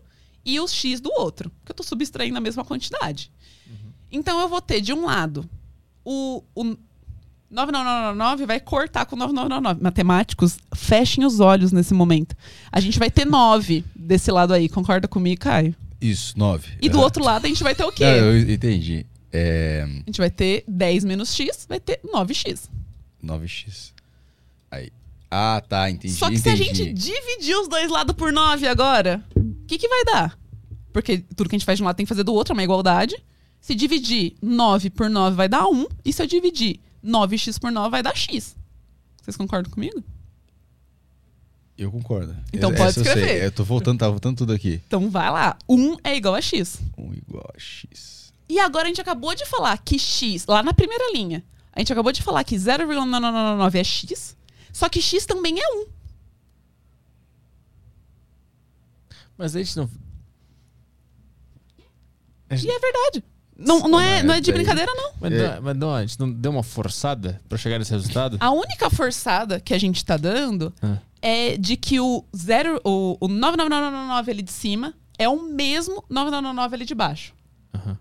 e 0.45 0.59
o 0.59 0.67
x 0.67 0.99
do 1.01 1.11
outro, 1.17 1.49
porque 1.49 1.71
eu 1.71 1.75
tô 1.75 1.83
subtraindo 1.83 2.37
a 2.37 2.41
mesma 2.41 2.63
quantidade. 2.63 3.31
Então, 4.11 4.39
eu 4.39 4.47
vou 4.47 4.61
ter 4.61 4.81
de 4.81 4.93
um 4.93 5.05
lado 5.05 5.49
o, 6.03 6.43
o 6.55 6.63
9999 7.51 8.45
vai 8.45 8.59
cortar 8.59 9.05
com 9.05 9.15
9999. 9.15 9.83
Matemáticos, 9.83 10.57
fechem 10.73 11.25
os 11.25 11.39
olhos 11.39 11.71
nesse 11.71 11.93
momento. 11.93 12.35
A 12.71 12.79
gente 12.79 12.97
vai 12.97 13.11
ter 13.11 13.25
9 13.25 13.83
desse 13.95 14.31
lado 14.31 14.53
aí. 14.53 14.69
Concorda 14.69 15.07
comigo, 15.07 15.41
Caio? 15.41 15.75
Isso, 16.01 16.37
9. 16.37 16.77
E 16.81 16.89
do 16.89 16.99
outro 16.99 17.23
lado 17.23 17.45
a 17.45 17.47
gente 17.47 17.63
vai 17.63 17.75
ter 17.75 17.83
o 17.83 17.91
quê? 17.91 18.05
Não, 18.05 18.11
eu 18.11 18.39
entendi. 18.49 19.05
É. 19.31 19.83
A 19.85 20.05
gente 20.05 20.17
vai 20.17 20.29
ter 20.29 20.63
10 20.67 21.03
menos 21.03 21.35
x, 21.35 21.65
vai 21.67 21.79
ter 21.79 21.99
9x. 22.03 22.69
9x. 23.23 23.91
Aí. 24.71 24.91
Ah, 25.29 25.61
tá, 25.67 25.89
entendi. 25.89 26.13
Só 26.13 26.29
que 26.29 26.37
se 26.37 26.49
a 26.49 26.55
entendi. 26.55 26.73
gente 26.73 26.93
dividir 26.93 27.55
os 27.55 27.67
dois 27.67 27.91
lados 27.91 28.15
por 28.15 28.31
9 28.31 28.67
agora, 28.67 29.23
o 29.35 29.65
que, 29.67 29.77
que 29.77 29.87
vai 29.87 30.03
dar? 30.05 30.39
Porque 30.91 31.19
tudo 31.35 31.49
que 31.49 31.55
a 31.55 31.59
gente 31.59 31.65
faz 31.65 31.77
de 31.77 31.83
um 31.83 31.85
lado 31.85 31.95
tem 31.95 32.05
que 32.05 32.09
fazer 32.09 32.23
do 32.23 32.33
outro, 32.33 32.53
é 32.53 32.55
uma 32.55 32.63
igualdade. 32.63 33.15
Se 33.61 33.75
dividir 33.75 34.35
9 34.41 34.89
por 34.89 35.09
9 35.09 35.35
vai 35.35 35.47
dar 35.47 35.67
1. 35.67 35.85
E 36.03 36.13
se 36.13 36.21
eu 36.23 36.25
dividir 36.27 36.79
9x 37.05 37.59
por 37.59 37.71
9 37.71 37.89
vai 37.89 38.01
dar 38.01 38.15
x. 38.15 38.55
Vocês 39.21 39.37
concordam 39.37 39.71
comigo? 39.71 40.03
Eu 41.79 41.89
concordo. 41.89 42.35
Então 42.51 42.71
pode 42.71 42.89
essa 42.89 42.99
eu 42.99 43.03
sei. 43.05 43.13
escrever. 43.13 43.43
Eu 43.45 43.51
tô 43.53 43.63
voltando, 43.63 43.99
tá 43.99 44.09
voltando 44.09 44.35
tudo 44.35 44.51
aqui. 44.51 44.81
Então 44.85 45.09
vai 45.09 45.31
lá. 45.31 45.57
1 45.67 45.95
é 46.03 46.13
igual 46.13 46.35
a 46.35 46.41
x. 46.41 46.81
1 46.97 47.13
igual 47.13 47.49
a 47.55 47.57
x. 47.57 48.33
E 48.49 48.59
agora 48.59 48.83
a 48.83 48.87
gente 48.87 48.99
acabou 48.99 49.33
de 49.33 49.45
falar 49.45 49.77
que 49.77 49.97
x, 49.97 50.45
lá 50.45 50.61
na 50.61 50.73
primeira 50.73 51.09
linha, 51.13 51.41
a 51.71 51.79
gente 51.79 51.93
acabou 51.93 52.11
de 52.11 52.21
falar 52.21 52.43
que 52.43 52.57
0,999 52.57 53.79
é 53.79 53.83
x, 53.83 54.35
só 54.73 54.89
que 54.89 55.01
x 55.01 55.25
também 55.25 55.57
é 55.57 55.67
1. 55.83 55.85
Mas 59.37 59.55
a 59.55 59.59
gente 59.59 59.77
não. 59.77 59.89
E 62.51 62.69
é 62.69 62.79
verdade. 62.79 63.23
Não, 63.59 63.79
não, 63.87 63.99
é, 63.99 64.23
não 64.23 64.33
é 64.33 64.39
de 64.41 64.51
Daí- 64.51 64.57
brincadeira, 64.61 64.91
não. 64.95 65.11
Mas, 65.19 65.33
É. 65.33 65.55
não, 65.55 65.61
mas 65.61 65.77
não, 65.77 65.93
a 65.93 66.01
gente 66.05 66.19
não 66.19 66.31
deu 66.31 66.51
uma 66.51 66.63
forçada 66.63 67.41
pra 67.49 67.57
chegar 67.57 67.77
nesse 67.77 67.91
resultado? 67.91 68.37
A 68.39 68.51
única 68.51 68.89
forçada 68.89 69.59
que 69.59 69.73
a 69.73 69.77
gente 69.77 70.03
tá 70.05 70.15
dando 70.17 70.73
Ah. 70.81 70.97
é 71.21 71.57
de 71.57 71.75
que 71.75 71.99
o, 71.99 72.23
zero, 72.35 72.79
o, 72.85 73.17
o 73.19 73.27
99999 73.27 74.31
ali 74.31 74.41
de 74.41 74.51
cima 74.51 74.93
é 75.17 75.27
o 75.27 75.41
mesmo 75.43 76.03
999 76.09 76.75
ali 76.75 76.85
de 76.85 76.95
baixo. 76.95 77.33
Aham. 77.75 77.97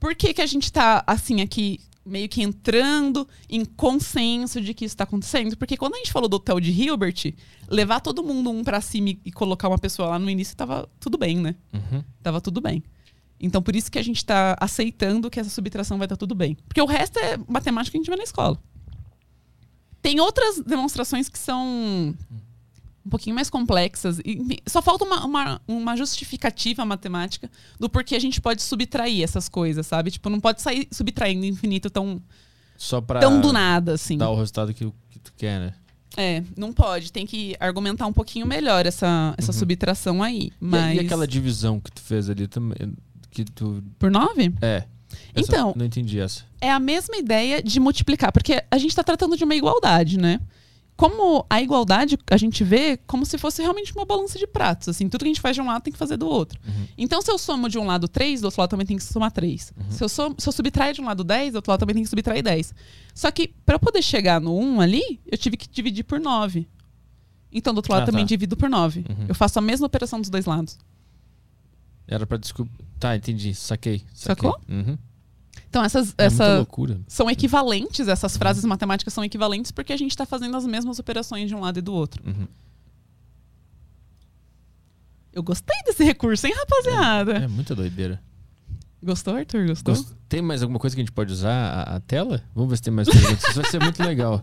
Por 0.00 0.14
que, 0.14 0.32
que 0.34 0.40
a 0.42 0.46
gente 0.46 0.72
tá 0.72 1.04
assim 1.06 1.40
aqui 1.42 1.78
meio 2.04 2.28
que 2.28 2.42
entrando 2.42 3.28
em 3.48 3.64
consenso 3.64 4.60
de 4.60 4.74
que 4.74 4.84
isso 4.84 4.94
está 4.94 5.04
acontecendo. 5.04 5.56
Porque 5.56 5.76
quando 5.76 5.94
a 5.94 5.98
gente 5.98 6.10
falou 6.10 6.28
do 6.28 6.34
hotel 6.34 6.58
de 6.58 6.72
Hilbert, 6.72 7.32
levar 7.68 8.00
todo 8.00 8.24
mundo 8.24 8.50
um 8.50 8.64
para 8.64 8.80
cima 8.80 9.10
e- 9.10 9.20
e 9.26 9.30
colocar 9.30 9.68
uma 9.68 9.78
pessoa 9.78 10.08
lá 10.08 10.18
no 10.18 10.28
início 10.28 10.56
tava 10.56 10.88
tudo 10.98 11.16
bem, 11.16 11.36
né? 11.36 11.54
Uhum. 11.72 12.02
Tava 12.20 12.40
tudo 12.40 12.60
bem. 12.60 12.82
Então, 13.42 13.60
por 13.60 13.74
isso 13.74 13.90
que 13.90 13.98
a 13.98 14.02
gente 14.02 14.24
tá 14.24 14.56
aceitando 14.60 15.28
que 15.28 15.40
essa 15.40 15.50
subtração 15.50 15.98
vai 15.98 16.06
estar 16.06 16.16
tudo 16.16 16.34
bem. 16.34 16.56
Porque 16.68 16.80
o 16.80 16.86
resto 16.86 17.18
é 17.18 17.36
matemática 17.48 17.90
que 17.92 17.98
a 17.98 18.00
gente 18.00 18.10
vê 18.10 18.16
na 18.16 18.22
escola. 18.22 18.56
Tem 20.00 20.20
outras 20.20 20.60
demonstrações 20.60 21.28
que 21.28 21.38
são 21.38 22.14
um 23.04 23.10
pouquinho 23.10 23.34
mais 23.34 23.50
complexas. 23.50 24.20
e, 24.24 24.58
só 24.66 24.80
falta 24.80 25.04
uma, 25.04 25.24
uma, 25.26 25.60
uma 25.66 25.96
justificativa 25.96 26.84
matemática 26.84 27.50
do 27.78 27.88
porquê 27.88 28.14
a 28.14 28.18
gente 28.20 28.40
pode 28.40 28.62
subtrair 28.62 29.22
essas 29.22 29.48
coisas, 29.48 29.86
sabe? 29.86 30.10
Tipo, 30.10 30.30
não 30.30 30.40
pode 30.40 30.62
sair 30.62 30.86
subtraindo 30.90 31.44
infinito 31.44 31.90
tão, 31.90 32.22
Só 32.76 33.00
pra 33.00 33.20
tão 33.20 33.40
do 33.40 33.52
nada, 33.52 33.94
assim. 33.94 34.16
dar 34.18 34.30
o 34.30 34.36
resultado 34.36 34.72
que, 34.72 34.90
que 35.10 35.18
tu 35.18 35.32
quer, 35.36 35.58
né? 35.60 35.74
É, 36.16 36.42
não 36.56 36.72
pode. 36.72 37.10
Tem 37.10 37.26
que 37.26 37.56
argumentar 37.58 38.06
um 38.06 38.12
pouquinho 38.12 38.46
melhor 38.46 38.84
essa, 38.86 39.34
essa 39.38 39.52
subtração 39.52 40.22
aí. 40.22 40.52
Uhum. 40.60 40.68
E- 40.68 40.70
Mas... 40.70 40.96
E, 40.96 41.00
aquela 41.00 41.26
divisão 41.26 41.80
que 41.80 41.90
tu 41.90 42.02
fez 42.02 42.28
ali 42.28 42.46
também. 42.46 42.92
Que 43.32 43.44
tu. 43.44 43.82
Por 43.98 44.10
nove? 44.10 44.52
É. 44.62 44.84
Essa- 45.34 45.50
Então- 45.52 45.72
Não 45.76 45.84
entendi 45.84 46.20
essa. 46.20 46.44
é 46.60 46.70
a 46.70 46.78
mesma 46.78 47.16
ideia 47.16 47.60
de 47.62 47.80
multiplicar, 47.80 48.30
porque 48.32 48.62
a 48.70 48.78
gente 48.78 48.90
está 48.90 49.02
tratando 49.02 49.36
de 49.36 49.42
uma 49.44 49.54
igualdade, 49.54 50.16
né? 50.18 50.40
Como 50.94 51.44
a 51.48 51.60
igualdade 51.60 52.18
a 52.30 52.36
gente 52.36 52.62
vê 52.62 52.98
como 53.06 53.24
se 53.26 53.36
fosse 53.38 53.60
realmente 53.62 53.92
uma 53.96 54.04
balança 54.04 54.38
de 54.38 54.46
pratos. 54.46 54.88
Assim, 54.90 55.08
tudo 55.08 55.20
que 55.22 55.24
a 55.24 55.32
gente 55.32 55.40
faz 55.40 55.56
de 55.56 55.62
um 55.62 55.66
lado 55.66 55.82
tem 55.82 55.92
que 55.92 55.98
fazer 55.98 56.16
do 56.18 56.28
outro. 56.28 56.60
Então, 56.96 57.20
se 57.22 57.30
eu 57.30 57.38
somo 57.38 57.68
de 57.68 57.78
um 57.78 57.86
lado 57.86 58.06
3, 58.06 58.42
do 58.42 58.44
outro 58.44 58.60
lado 58.60 58.70
também 58.70 58.86
tem 58.86 58.96
que 58.98 59.02
somar 59.02 59.32
3. 59.32 59.72
Se, 59.88 60.04
eu 60.04 60.08
som, 60.08 60.34
se 60.38 60.46
eu 60.46 60.52
subtrair 60.52 60.94
de 60.94 61.00
um 61.00 61.06
lado 61.06 61.24
10, 61.24 61.52
do 61.52 61.56
outro 61.56 61.70
lado 61.72 61.80
também 61.80 61.94
tem 61.94 62.02
que 62.04 62.10
subtrair 62.10 62.42
10. 62.42 62.74
Só 63.14 63.30
que, 63.30 63.48
para 63.64 63.76
eu 63.76 63.80
poder 63.80 64.02
chegar 64.02 64.38
no 64.40 64.54
1 64.56 64.80
ali, 64.82 65.18
eu 65.26 65.36
tive 65.38 65.56
que 65.56 65.66
dividir 65.68 66.04
por 66.04 66.20
9. 66.20 66.68
Então, 67.50 67.72
do 67.74 67.78
outro 67.78 67.92
lado 67.92 68.02
Ah, 68.04 68.06
também 68.06 68.24
tá. 68.24 68.28
divido 68.28 68.56
por 68.56 68.68
9. 68.68 69.00
Uhum. 69.08 69.26
Eu 69.28 69.34
faço 69.34 69.58
a 69.58 69.62
mesma 69.62 69.86
operação 69.86 70.20
dos 70.20 70.28
dois 70.30 70.44
lados. 70.44 70.78
Era 72.06 72.26
pra 72.26 72.36
desculpa. 72.36 72.70
Tá, 73.02 73.16
entendi. 73.16 73.52
Saquei. 73.52 74.04
saquei. 74.14 74.48
Sacou? 74.48 74.60
Uhum. 74.68 74.96
Então, 75.68 75.82
essas, 75.82 76.14
É 76.16 76.26
essa, 76.26 76.58
loucura. 76.58 77.00
são 77.08 77.28
equivalentes, 77.28 78.06
essas 78.06 78.36
frases 78.36 78.64
matemáticas 78.64 79.12
são 79.12 79.24
equivalentes 79.24 79.72
porque 79.72 79.92
a 79.92 79.96
gente 79.96 80.12
está 80.12 80.24
fazendo 80.24 80.56
as 80.56 80.64
mesmas 80.64 81.00
operações 81.00 81.48
de 81.48 81.54
um 81.56 81.58
lado 81.58 81.80
e 81.80 81.82
do 81.82 81.92
outro. 81.92 82.22
Uhum. 82.24 82.46
Eu 85.32 85.42
gostei 85.42 85.76
desse 85.84 86.04
recurso, 86.04 86.46
hein, 86.46 86.54
rapaziada? 86.56 87.32
É 87.38 87.48
muita 87.48 87.74
doideira. 87.74 88.22
Gostou, 89.04 89.34
Arthur? 89.34 89.66
Gostou? 89.66 89.94
Gost- 89.94 90.12
Tem 90.28 90.40
mais 90.40 90.62
alguma 90.62 90.78
coisa 90.78 90.94
que 90.94 91.00
a 91.02 91.04
gente 91.04 91.12
pode 91.12 91.32
usar 91.32 91.50
a, 91.52 91.96
a 91.96 92.00
tela? 92.00 92.42
Vamos 92.54 92.70
ver 92.70 92.76
se 92.76 92.82
tem 92.82 92.92
mais 92.94 93.08
perguntas. 93.08 93.42
Isso 93.48 93.60
vai 93.60 93.70
ser 93.70 93.80
muito 93.82 94.00
legal. 94.02 94.40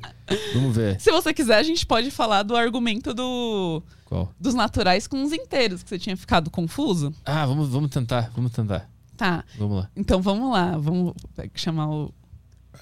Vamos 0.53 0.75
ver. 0.75 0.99
Se 0.99 1.11
você 1.11 1.33
quiser, 1.33 1.57
a 1.57 1.63
gente 1.63 1.85
pode 1.85 2.11
falar 2.11 2.43
do 2.43 2.55
argumento 2.57 3.13
do, 3.13 3.81
Qual? 4.05 4.33
dos 4.39 4.53
naturais 4.53 5.07
com 5.07 5.23
os 5.23 5.31
inteiros, 5.31 5.81
que 5.81 5.89
você 5.89 5.97
tinha 5.97 6.17
ficado 6.17 6.49
confuso. 6.51 7.13
Ah, 7.25 7.45
vamos, 7.45 7.69
vamos 7.69 7.89
tentar. 7.89 8.31
Vamos 8.35 8.51
tentar. 8.51 8.89
Tá, 9.15 9.43
Vamos 9.57 9.77
lá. 9.79 9.89
então 9.95 10.21
vamos 10.21 10.51
lá. 10.51 10.77
Vamos 10.77 11.13
chamar 11.55 11.89
o. 11.89 12.13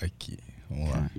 Aqui, 0.01 0.37
vamos 0.69 0.89
lá. 0.91 1.11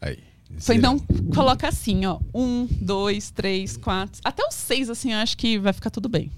Aí. 0.00 0.18
Só 0.58 0.72
então, 0.72 0.98
coloca 1.34 1.68
assim, 1.68 2.06
ó. 2.06 2.20
Um, 2.34 2.66
dois, 2.80 3.30
três, 3.30 3.76
quatro. 3.76 4.20
Até 4.24 4.46
os 4.46 4.54
seis, 4.54 4.88
assim, 4.88 5.12
eu 5.12 5.18
acho 5.18 5.36
que 5.36 5.58
vai 5.58 5.72
ficar 5.72 5.90
tudo 5.90 6.08
bem. 6.08 6.30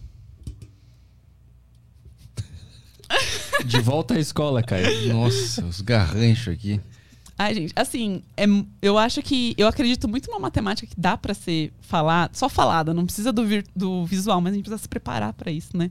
De 3.64 3.80
volta 3.80 4.14
à 4.14 4.18
escola, 4.20 4.62
Caio. 4.62 5.12
Nossa, 5.12 5.64
os 5.64 5.80
garranchos 5.80 6.54
aqui. 6.54 6.80
Ai, 7.40 7.54
gente, 7.54 7.72
assim, 7.76 8.22
é, 8.36 8.44
eu 8.82 8.98
acho 8.98 9.22
que. 9.22 9.54
Eu 9.56 9.68
acredito 9.68 10.08
muito 10.08 10.28
numa 10.28 10.40
matemática 10.40 10.88
que 10.92 11.00
dá 11.00 11.16
pra 11.16 11.32
ser 11.34 11.72
falada, 11.80 12.30
só 12.34 12.48
falada, 12.48 12.92
não 12.92 13.04
precisa 13.06 13.32
do, 13.32 13.46
vir- 13.46 13.64
do 13.76 14.04
visual, 14.06 14.40
mas 14.40 14.52
a 14.52 14.56
gente 14.56 14.64
precisa 14.64 14.82
se 14.82 14.88
preparar 14.88 15.32
pra 15.34 15.50
isso, 15.50 15.76
né? 15.76 15.90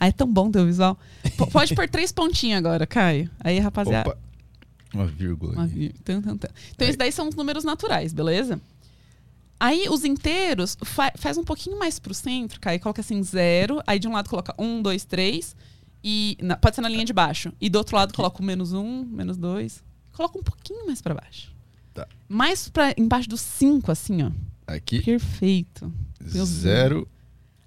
Ah, 0.00 0.08
é 0.08 0.12
tão 0.12 0.26
bom 0.32 0.50
ter 0.50 0.58
o 0.60 0.66
visual. 0.66 0.98
P- 1.22 1.46
pode 1.50 1.74
pôr 1.74 1.88
três 1.88 2.10
pontinhos 2.10 2.58
agora, 2.58 2.84
Caio. 2.86 3.30
Aí, 3.40 3.58
rapaziada. 3.60 4.10
Opa. 4.10 4.18
Uma 4.92 5.06
vírgula. 5.06 5.52
Uma 5.52 5.66
vir- 5.66 5.94
tan, 6.04 6.20
tan, 6.20 6.36
tan. 6.36 6.48
Então, 6.70 6.84
Aí. 6.84 6.90
esses 6.90 6.96
daí 6.96 7.12
são 7.12 7.28
os 7.28 7.34
números 7.36 7.62
naturais, 7.62 8.12
beleza? 8.12 8.60
Aí, 9.60 9.86
os 9.88 10.04
inteiros, 10.04 10.76
fa- 10.82 11.12
faz 11.16 11.36
um 11.36 11.44
pouquinho 11.44 11.78
mais 11.78 11.98
pro 11.98 12.14
centro, 12.14 12.60
Caio, 12.60 12.78
coloca 12.80 13.00
assim, 13.00 13.22
zero. 13.22 13.80
Aí, 13.86 13.98
de 13.98 14.06
um 14.08 14.12
lado, 14.12 14.28
coloca 14.30 14.54
um, 14.58 14.80
dois, 14.82 15.04
três. 15.04 15.54
E 16.02 16.36
na- 16.40 16.56
pode 16.56 16.76
ser 16.76 16.82
na 16.82 16.88
linha 16.88 17.04
de 17.04 17.12
baixo. 17.12 17.52
E 17.60 17.68
do 17.68 17.76
outro 17.76 17.96
lado, 17.96 18.14
coloca 18.14 18.40
o 18.40 18.44
menos 18.44 18.72
um, 18.72 19.04
menos 19.04 19.36
dois. 19.36 19.82
Coloca 20.12 20.38
um 20.38 20.42
pouquinho 20.42 20.86
mais 20.86 21.00
pra 21.02 21.14
baixo. 21.14 21.52
Tá. 21.94 22.06
Mais 22.28 22.68
pra 22.68 22.94
embaixo 22.96 23.28
do 23.28 23.36
cinco, 23.36 23.90
assim, 23.90 24.22
ó. 24.22 24.30
Aqui, 24.66 25.02
Perfeito. 25.02 25.92
Meu 26.32 26.44
zero, 26.46 27.08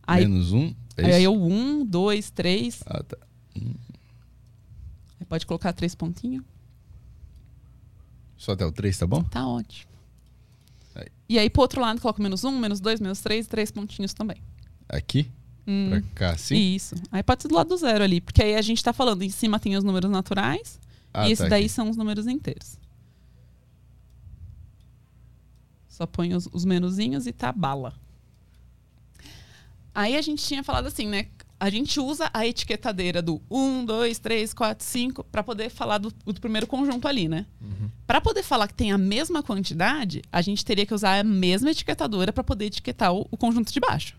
Aí, 0.06 0.26
menos 0.28 0.52
um. 0.52 0.74
É 0.98 1.06
aí 1.06 1.12
isso? 1.12 1.20
eu 1.22 1.34
um, 1.42 1.86
dois, 1.86 2.30
três. 2.30 2.82
Ah, 2.86 3.02
tá. 3.04 3.18
Aí 3.56 5.26
pode 5.28 5.46
colocar 5.46 5.74
três 5.74 5.96
pontinhos. 5.96 6.44
Só 8.38 8.54
até 8.54 8.66
o 8.66 8.72
3, 8.72 8.98
tá 8.98 9.06
bom? 9.06 9.22
Tá 9.24 9.48
ótimo. 9.48 9.92
Aí. 10.96 11.08
E 11.30 11.38
aí, 11.40 11.50
pro 11.50 11.62
outro 11.62 11.80
lado, 11.80 12.02
coloca 12.02 12.22
menos 12.22 12.44
um, 12.44 12.58
menos 12.58 12.80
dois, 12.80 13.00
menos 13.00 13.20
três, 13.22 13.46
três 13.48 13.72
pontinhos 13.72 14.14
também. 14.14 14.38
Aqui, 14.90 15.30
Hum, 15.68 15.90
pra 15.90 16.02
cá, 16.16 16.30
assim. 16.32 16.56
Isso. 16.56 16.96
Aí 17.12 17.22
pode 17.24 17.42
ser 17.44 17.48
do 17.48 17.56
lado 17.56 17.70
do 17.70 17.78
zero 17.78 18.04
ali, 18.04 18.20
porque 18.22 18.42
aí 18.42 18.56
a 18.56 18.62
gente 18.62 18.84
tá 18.84 18.92
falando, 18.94 19.22
em 19.22 19.30
cima 19.30 19.60
tem 19.60 19.76
os 19.76 19.84
números 19.84 20.10
naturais 20.10 20.80
Ah, 21.14 21.28
e 21.28 21.32
esse 21.32 21.44
tá 21.44 21.50
daí 21.50 21.66
aqui. 21.66 21.70
são 21.70 21.90
os 21.90 21.98
números 21.98 22.28
inteiros. 22.28 22.78
Só 25.88 26.06
põe 26.06 26.34
os, 26.34 26.48
os 26.52 26.66
menuzinhos 26.66 27.28
e 27.28 27.32
tá 27.32 27.52
bala. 27.52 27.94
Aí 29.94 30.16
a 30.16 30.22
gente 30.22 30.44
tinha 30.44 30.64
falado 30.64 30.88
assim, 30.88 31.06
né? 31.08 31.28
A 31.60 31.70
gente 31.70 32.00
usa 32.00 32.28
a 32.34 32.48
etiquetadeira 32.48 33.22
do 33.22 33.40
1, 33.52 33.86
2, 33.86 34.18
3, 34.18 34.52
4, 34.54 34.84
5 34.84 35.24
para 35.26 35.44
poder 35.44 35.70
falar 35.70 36.00
do, 36.00 36.12
do 36.26 36.42
primeiro 36.42 36.66
conjunto 36.66 37.08
ali, 37.08 37.28
né? 37.28 37.46
Para 38.08 38.20
poder 38.20 38.42
falar 38.42 38.68
que 38.68 38.74
tem 38.74 38.92
a 38.92 38.98
mesma 38.98 39.44
quantidade, 39.44 40.24
a 40.32 40.42
gente 40.42 40.66
teria 40.66 40.86
que 40.88 40.94
usar 40.94 41.20
a 41.20 41.24
mesma 41.24 41.70
etiquetadora 41.70 42.34
para 42.34 42.44
poder 42.44 42.66
etiquetar 42.66 43.14
o, 43.14 43.28
o 43.30 43.38
conjunto 43.38 43.72
de 43.72 43.80
baixo. 43.80 44.18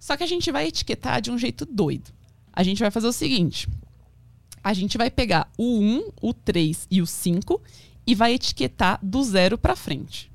Só 0.00 0.16
que 0.16 0.24
a 0.24 0.26
gente 0.26 0.50
vai 0.50 0.66
etiquetar 0.66 1.20
de 1.20 1.30
um 1.30 1.38
jeito 1.38 1.66
doido. 1.66 2.10
A 2.50 2.62
gente 2.64 2.80
vai 2.80 2.90
fazer 2.90 3.06
o 3.06 3.12
seguinte: 3.12 3.68
a 4.64 4.72
gente 4.72 4.96
vai 4.96 5.10
pegar 5.10 5.48
o 5.58 5.78
1, 5.78 6.12
o 6.22 6.32
3 6.32 6.88
e 6.90 7.02
o 7.02 7.06
5 7.06 7.62
e 8.06 8.14
vai 8.14 8.32
etiquetar 8.32 8.98
do 9.02 9.22
zero 9.22 9.58
para 9.58 9.76
frente. 9.76 10.32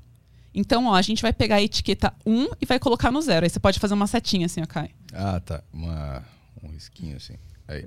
Então, 0.54 0.86
ó, 0.86 0.94
a 0.94 1.02
gente 1.02 1.20
vai 1.20 1.32
pegar 1.32 1.56
a 1.56 1.62
etiqueta 1.62 2.14
1 2.24 2.48
e 2.60 2.64
vai 2.64 2.78
colocar 2.78 3.10
no 3.10 3.20
zero. 3.20 3.44
Aí 3.44 3.50
você 3.50 3.60
pode 3.60 3.78
fazer 3.78 3.92
uma 3.92 4.06
setinha 4.06 4.46
assim, 4.46 4.62
ó, 4.62 4.66
Kai. 4.66 4.90
Ah, 5.12 5.40
tá. 5.40 5.62
Uma, 5.72 6.24
um 6.62 6.68
risquinho 6.68 7.16
assim. 7.16 7.34
Aí. 7.68 7.86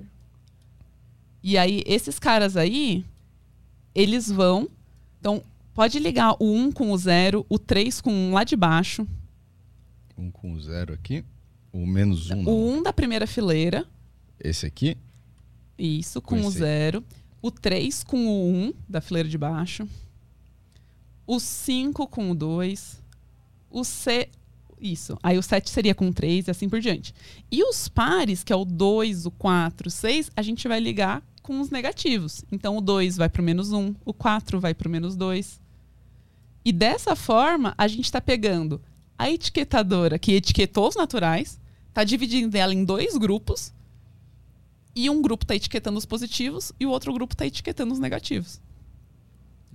E 1.42 1.56
aí, 1.56 1.82
esses 1.86 2.18
caras 2.18 2.56
aí, 2.56 3.04
eles 3.94 4.30
vão. 4.30 4.68
Então, 5.18 5.42
pode 5.74 5.98
ligar 5.98 6.36
o 6.38 6.54
1 6.54 6.70
com 6.72 6.92
o 6.92 6.96
0, 6.96 7.44
o 7.48 7.58
3 7.58 8.00
com 8.00 8.10
o 8.10 8.28
1 8.28 8.34
lá 8.34 8.44
de 8.44 8.54
baixo, 8.54 9.08
Um 10.16 10.30
com 10.30 10.52
o 10.52 10.60
zero 10.60 10.92
aqui. 10.92 11.24
O 11.72 11.86
menos 11.86 12.30
um, 12.30 12.42
não. 12.42 12.52
o 12.52 12.72
1 12.78 12.82
da 12.82 12.92
primeira 12.92 13.26
fileira, 13.26 13.86
Esse 14.42 14.66
aqui. 14.66 14.96
isso, 15.78 16.20
com 16.20 16.36
Com 16.40 16.46
o 16.46 16.48
esse. 16.48 16.58
0, 16.58 17.04
o 17.40 17.50
3 17.50 18.02
com 18.04 18.26
o 18.26 18.50
1 18.52 18.72
da 18.88 19.00
fileira 19.00 19.28
de 19.28 19.38
baixo, 19.38 19.86
o 21.26 21.38
5 21.38 22.06
com 22.08 22.30
o 22.30 22.34
2, 22.34 23.00
o 23.70 23.84
C. 23.84 24.28
Isso. 24.80 25.16
Aí 25.22 25.36
o 25.38 25.42
7 25.42 25.68
seria 25.70 25.94
com 25.94 26.08
o 26.08 26.12
3 26.12 26.48
e 26.48 26.50
assim 26.50 26.68
por 26.68 26.80
diante. 26.80 27.14
E 27.52 27.62
os 27.62 27.86
pares, 27.86 28.42
que 28.42 28.52
é 28.52 28.56
o 28.56 28.64
2, 28.64 29.26
o 29.26 29.30
4, 29.30 29.88
o 29.88 29.90
6, 29.90 30.30
a 30.34 30.42
gente 30.42 30.66
vai 30.66 30.80
ligar 30.80 31.22
com 31.42 31.60
os 31.60 31.70
negativos. 31.70 32.44
Então 32.50 32.76
o 32.76 32.80
2 32.80 33.16
vai 33.16 33.28
para 33.28 33.42
o 33.42 33.44
menos 33.44 33.72
1, 33.72 33.94
o 34.04 34.12
4 34.14 34.58
vai 34.58 34.74
para 34.74 34.88
o 34.88 34.90
menos 34.90 35.14
2. 35.16 35.60
E 36.64 36.72
dessa 36.72 37.14
forma, 37.14 37.74
a 37.78 37.86
gente 37.86 38.04
está 38.06 38.20
pegando 38.20 38.80
a 39.20 39.30
etiquetadora 39.30 40.18
que 40.18 40.32
etiquetou 40.32 40.88
os 40.88 40.96
naturais, 40.96 41.60
está 41.90 42.02
dividindo 42.04 42.56
ela 42.56 42.72
em 42.72 42.86
dois 42.86 43.18
grupos, 43.18 43.70
e 44.96 45.10
um 45.10 45.20
grupo 45.20 45.44
está 45.44 45.54
etiquetando 45.54 45.98
os 45.98 46.06
positivos 46.06 46.72
e 46.80 46.86
o 46.86 46.90
outro 46.90 47.12
grupo 47.12 47.34
está 47.34 47.44
etiquetando 47.46 47.92
os 47.92 48.00
negativos. 48.00 48.58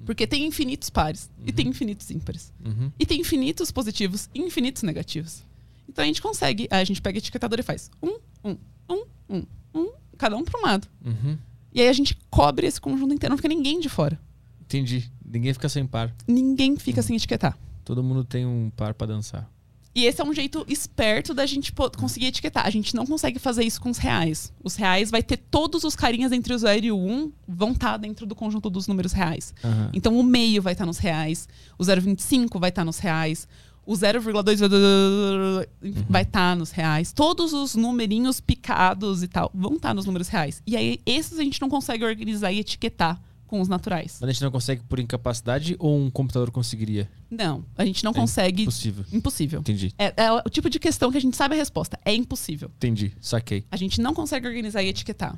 Porque 0.03 0.25
tem 0.25 0.47
infinitos 0.47 0.89
pares 0.89 1.29
e 1.45 1.51
tem 1.51 1.67
infinitos 1.67 2.09
ímpares. 2.09 2.51
Uhum. 2.65 2.91
E 2.99 3.05
tem 3.05 3.21
infinitos 3.21 3.71
positivos 3.71 4.29
e 4.33 4.41
infinitos 4.41 4.81
negativos. 4.81 5.43
Então 5.87 6.03
a 6.03 6.07
gente 6.07 6.23
consegue, 6.23 6.67
a 6.71 6.83
gente 6.83 6.99
pega 6.99 7.17
a 7.17 7.19
etiquetadora 7.19 7.61
e 7.61 7.63
faz 7.63 7.91
um, 8.01 8.17
um, 8.43 8.57
um, 8.89 9.03
um, 9.29 9.45
um, 9.75 9.91
cada 10.17 10.35
um 10.35 10.43
para 10.43 10.59
um 10.59 10.63
lado. 10.63 10.87
Uhum. 11.05 11.37
E 11.71 11.81
aí 11.81 11.87
a 11.87 11.93
gente 11.93 12.17
cobre 12.31 12.65
esse 12.65 12.81
conjunto 12.81 13.13
inteiro, 13.13 13.31
não 13.31 13.37
fica 13.37 13.49
ninguém 13.49 13.79
de 13.79 13.89
fora. 13.89 14.19
Entendi. 14.59 15.11
Ninguém 15.23 15.53
fica 15.53 15.69
sem 15.69 15.85
par. 15.85 16.13
Ninguém 16.27 16.75
fica 16.77 17.03
sem 17.03 17.15
etiquetar. 17.15 17.55
Todo 17.85 18.03
mundo 18.03 18.23
tem 18.23 18.45
um 18.45 18.71
par 18.75 18.93
pra 18.93 19.07
dançar. 19.07 19.49
E 19.95 20.03
esse 20.03 20.19
é 20.19 20.25
um 20.25 20.33
jeito 20.33 20.65
esperto 20.67 21.33
da 21.33 21.45
gente 21.45 21.71
conseguir 21.97 22.25
etiquetar. 22.25 22.65
A 22.65 22.69
gente 22.69 22.93
não 22.93 23.05
consegue 23.05 23.39
fazer 23.39 23.63
isso 23.63 23.79
com 23.79 23.89
os 23.89 23.97
reais. 23.97 24.51
Os 24.61 24.75
reais 24.75 25.09
vai 25.09 25.23
ter 25.23 25.37
todos 25.37 25.85
os 25.85 25.95
carinhas 25.95 26.33
entre 26.33 26.53
o 26.53 26.57
0 26.57 26.85
e 26.85 26.91
o 26.91 26.97
1 26.97 27.31
vão 27.47 27.71
estar 27.71 27.95
dentro 27.95 28.25
do 28.25 28.35
conjunto 28.35 28.69
dos 28.69 28.87
números 28.87 29.13
reais. 29.13 29.53
Aham. 29.63 29.91
Então 29.93 30.19
o 30.19 30.23
meio 30.23 30.61
vai 30.61 30.73
estar 30.73 30.85
nos 30.85 30.97
reais, 30.97 31.47
o 31.79 31.83
0,25 31.83 32.59
vai 32.59 32.71
estar 32.71 32.83
nos 32.83 32.99
reais, 32.99 33.47
o 33.85 33.93
0,2 33.93 35.67
vai 36.09 36.23
estar 36.23 36.57
nos 36.57 36.71
reais. 36.71 37.13
Todos 37.13 37.53
os 37.53 37.75
numerinhos 37.75 38.41
picados 38.41 39.23
e 39.23 39.29
tal 39.29 39.49
vão 39.53 39.75
estar 39.75 39.93
nos 39.93 40.05
números 40.05 40.27
reais. 40.27 40.61
E 40.67 40.75
aí 40.75 40.99
esses 41.05 41.39
a 41.39 41.43
gente 41.43 41.61
não 41.61 41.69
consegue 41.69 42.03
organizar 42.03 42.51
e 42.51 42.59
etiquetar 42.59 43.21
com 43.47 43.61
os 43.61 43.67
naturais. 43.67 44.17
Mas 44.19 44.29
a 44.29 44.31
gente 44.33 44.41
não 44.43 44.51
consegue 44.51 44.81
por 44.83 44.99
incapacidade 44.99 45.75
ou 45.79 45.97
um 45.99 46.09
computador 46.09 46.51
conseguiria? 46.51 47.09
Não, 47.29 47.63
a 47.77 47.85
gente 47.85 48.03
não 48.03 48.11
É 48.11 48.15
consegue. 48.15 48.63
Impossível. 48.63 49.05
Impossível. 49.11 49.59
Entendi. 49.59 49.93
É, 49.97 50.13
é 50.25 50.31
o 50.31 50.49
tipo 50.49 50.69
de 50.69 50.79
questão 50.79 51.11
que 51.11 51.17
a 51.17 51.21
gente 51.21 51.37
sabe 51.37 51.55
a 51.55 51.57
resposta. 51.57 51.99
É 52.03 52.13
impossível. 52.13 52.71
Entendi. 52.77 53.13
Saquei. 53.21 53.63
A 53.71 53.77
gente 53.77 54.01
não 54.01 54.13
consegue 54.13 54.47
organizar 54.47 54.81
e 54.83 54.87
etiquetar. 54.87 55.37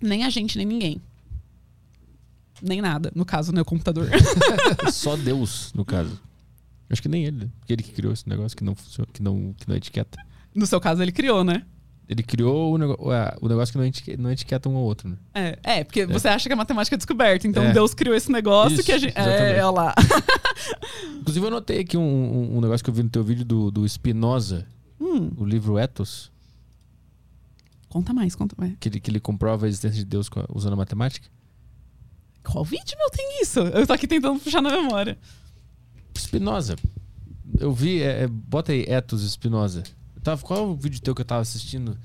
Nem 0.00 0.24
a 0.24 0.30
gente, 0.30 0.56
nem 0.56 0.66
ninguém. 0.66 1.00
Nem 2.62 2.80
nada, 2.80 3.10
no 3.14 3.24
caso, 3.24 3.52
né? 3.52 3.60
O 3.62 3.64
computador. 3.64 4.08
Só 4.92 5.16
Deus, 5.16 5.72
no 5.74 5.84
caso. 5.84 6.20
Acho 6.90 7.00
que 7.00 7.08
nem 7.08 7.24
ele, 7.24 7.44
né? 7.44 7.50
Porque 7.60 7.72
ele 7.72 7.82
que 7.82 7.92
criou 7.92 8.12
esse 8.12 8.28
negócio 8.28 8.56
que 8.56 8.64
não 8.64 8.74
funciona, 8.74 9.08
que 9.12 9.22
não, 9.22 9.54
que 9.56 9.68
não 9.68 9.76
etiqueta. 9.76 10.18
no 10.54 10.66
seu 10.66 10.80
caso, 10.80 11.00
ele 11.00 11.12
criou, 11.12 11.44
né? 11.44 11.64
Ele 12.10 12.24
criou 12.24 12.74
o, 12.76 13.06
ué, 13.06 13.36
o 13.40 13.48
negócio 13.48 13.70
que 13.70 13.78
não 13.78 13.84
etiqueta, 13.84 14.20
não 14.20 14.32
etiqueta 14.32 14.68
um 14.68 14.74
ao 14.76 14.82
outro, 14.82 15.08
né? 15.08 15.16
É, 15.32 15.58
é 15.78 15.84
porque 15.84 16.04
você 16.06 16.26
acha 16.26 16.48
que 16.48 16.52
a 16.52 16.56
matemática 16.56 16.96
é 16.96 16.98
descoberta. 16.98 17.46
Então 17.46 17.62
É. 17.62 17.72
Deus 17.72 17.94
criou 17.94 18.16
esse 18.16 18.32
negócio 18.32 18.74
Isso, 18.74 18.82
que 18.82 18.90
a 18.90 18.98
gente. 18.98 19.16
exatamente. 19.16 19.58
É, 19.58 19.64
olha 19.64 19.70
lá. 19.70 19.94
Inclusive, 21.20 21.46
eu 21.46 21.50
notei 21.52 21.78
aqui 21.78 21.96
um, 21.96 22.56
um- 22.56 22.60
negócio 22.60 22.82
que 22.82 22.90
eu 22.90 22.94
vi 22.94 23.04
no 23.04 23.08
teu 23.10 23.22
vídeo 23.22 23.44
do, 23.44 23.70
do 23.70 23.88
Spinoza, 23.88 24.66
Hum, 25.00 25.30
o 25.38 25.44
livro 25.44 25.78
Ethos, 25.78 26.32
conta 27.88 28.12
mais, 28.12 28.34
conta 28.34 28.54
mais. 28.58 28.74
que 28.80 28.88
ele, 28.88 28.98
que 29.00 29.08
ele 29.10 29.20
comprova 29.20 29.66
a 29.66 29.68
existência 29.68 29.96
de 29.98 30.04
Deus 30.04 30.28
usando 30.52 30.72
a 30.72 30.76
matemática. 30.76 31.28
Qual 32.42 32.64
vídeo 32.64 32.96
meu 32.98 33.08
tem 33.10 33.40
isso? 33.40 33.60
Eu 33.60 33.86
tô 33.86 33.92
aqui 33.92 34.08
tentando 34.08 34.40
puxar 34.40 34.60
na 34.60 34.70
memória. 34.70 35.16
Spinoza. 36.18 36.74
Eu 37.58 37.72
vi, 37.72 38.02
é, 38.02 38.22
é, 38.24 38.26
bota 38.28 38.72
aí 38.72 38.84
Ethos 38.88 39.22
Spinoza. 39.30 39.84
Eu 40.20 40.24
tava, 40.24 40.42
qual 40.42 40.58
é 40.60 40.62
o 40.62 40.74
vídeo 40.76 41.00
teu 41.00 41.14
que 41.14 41.22
eu 41.22 41.24
tava 41.24 41.40
assistindo? 41.40 41.96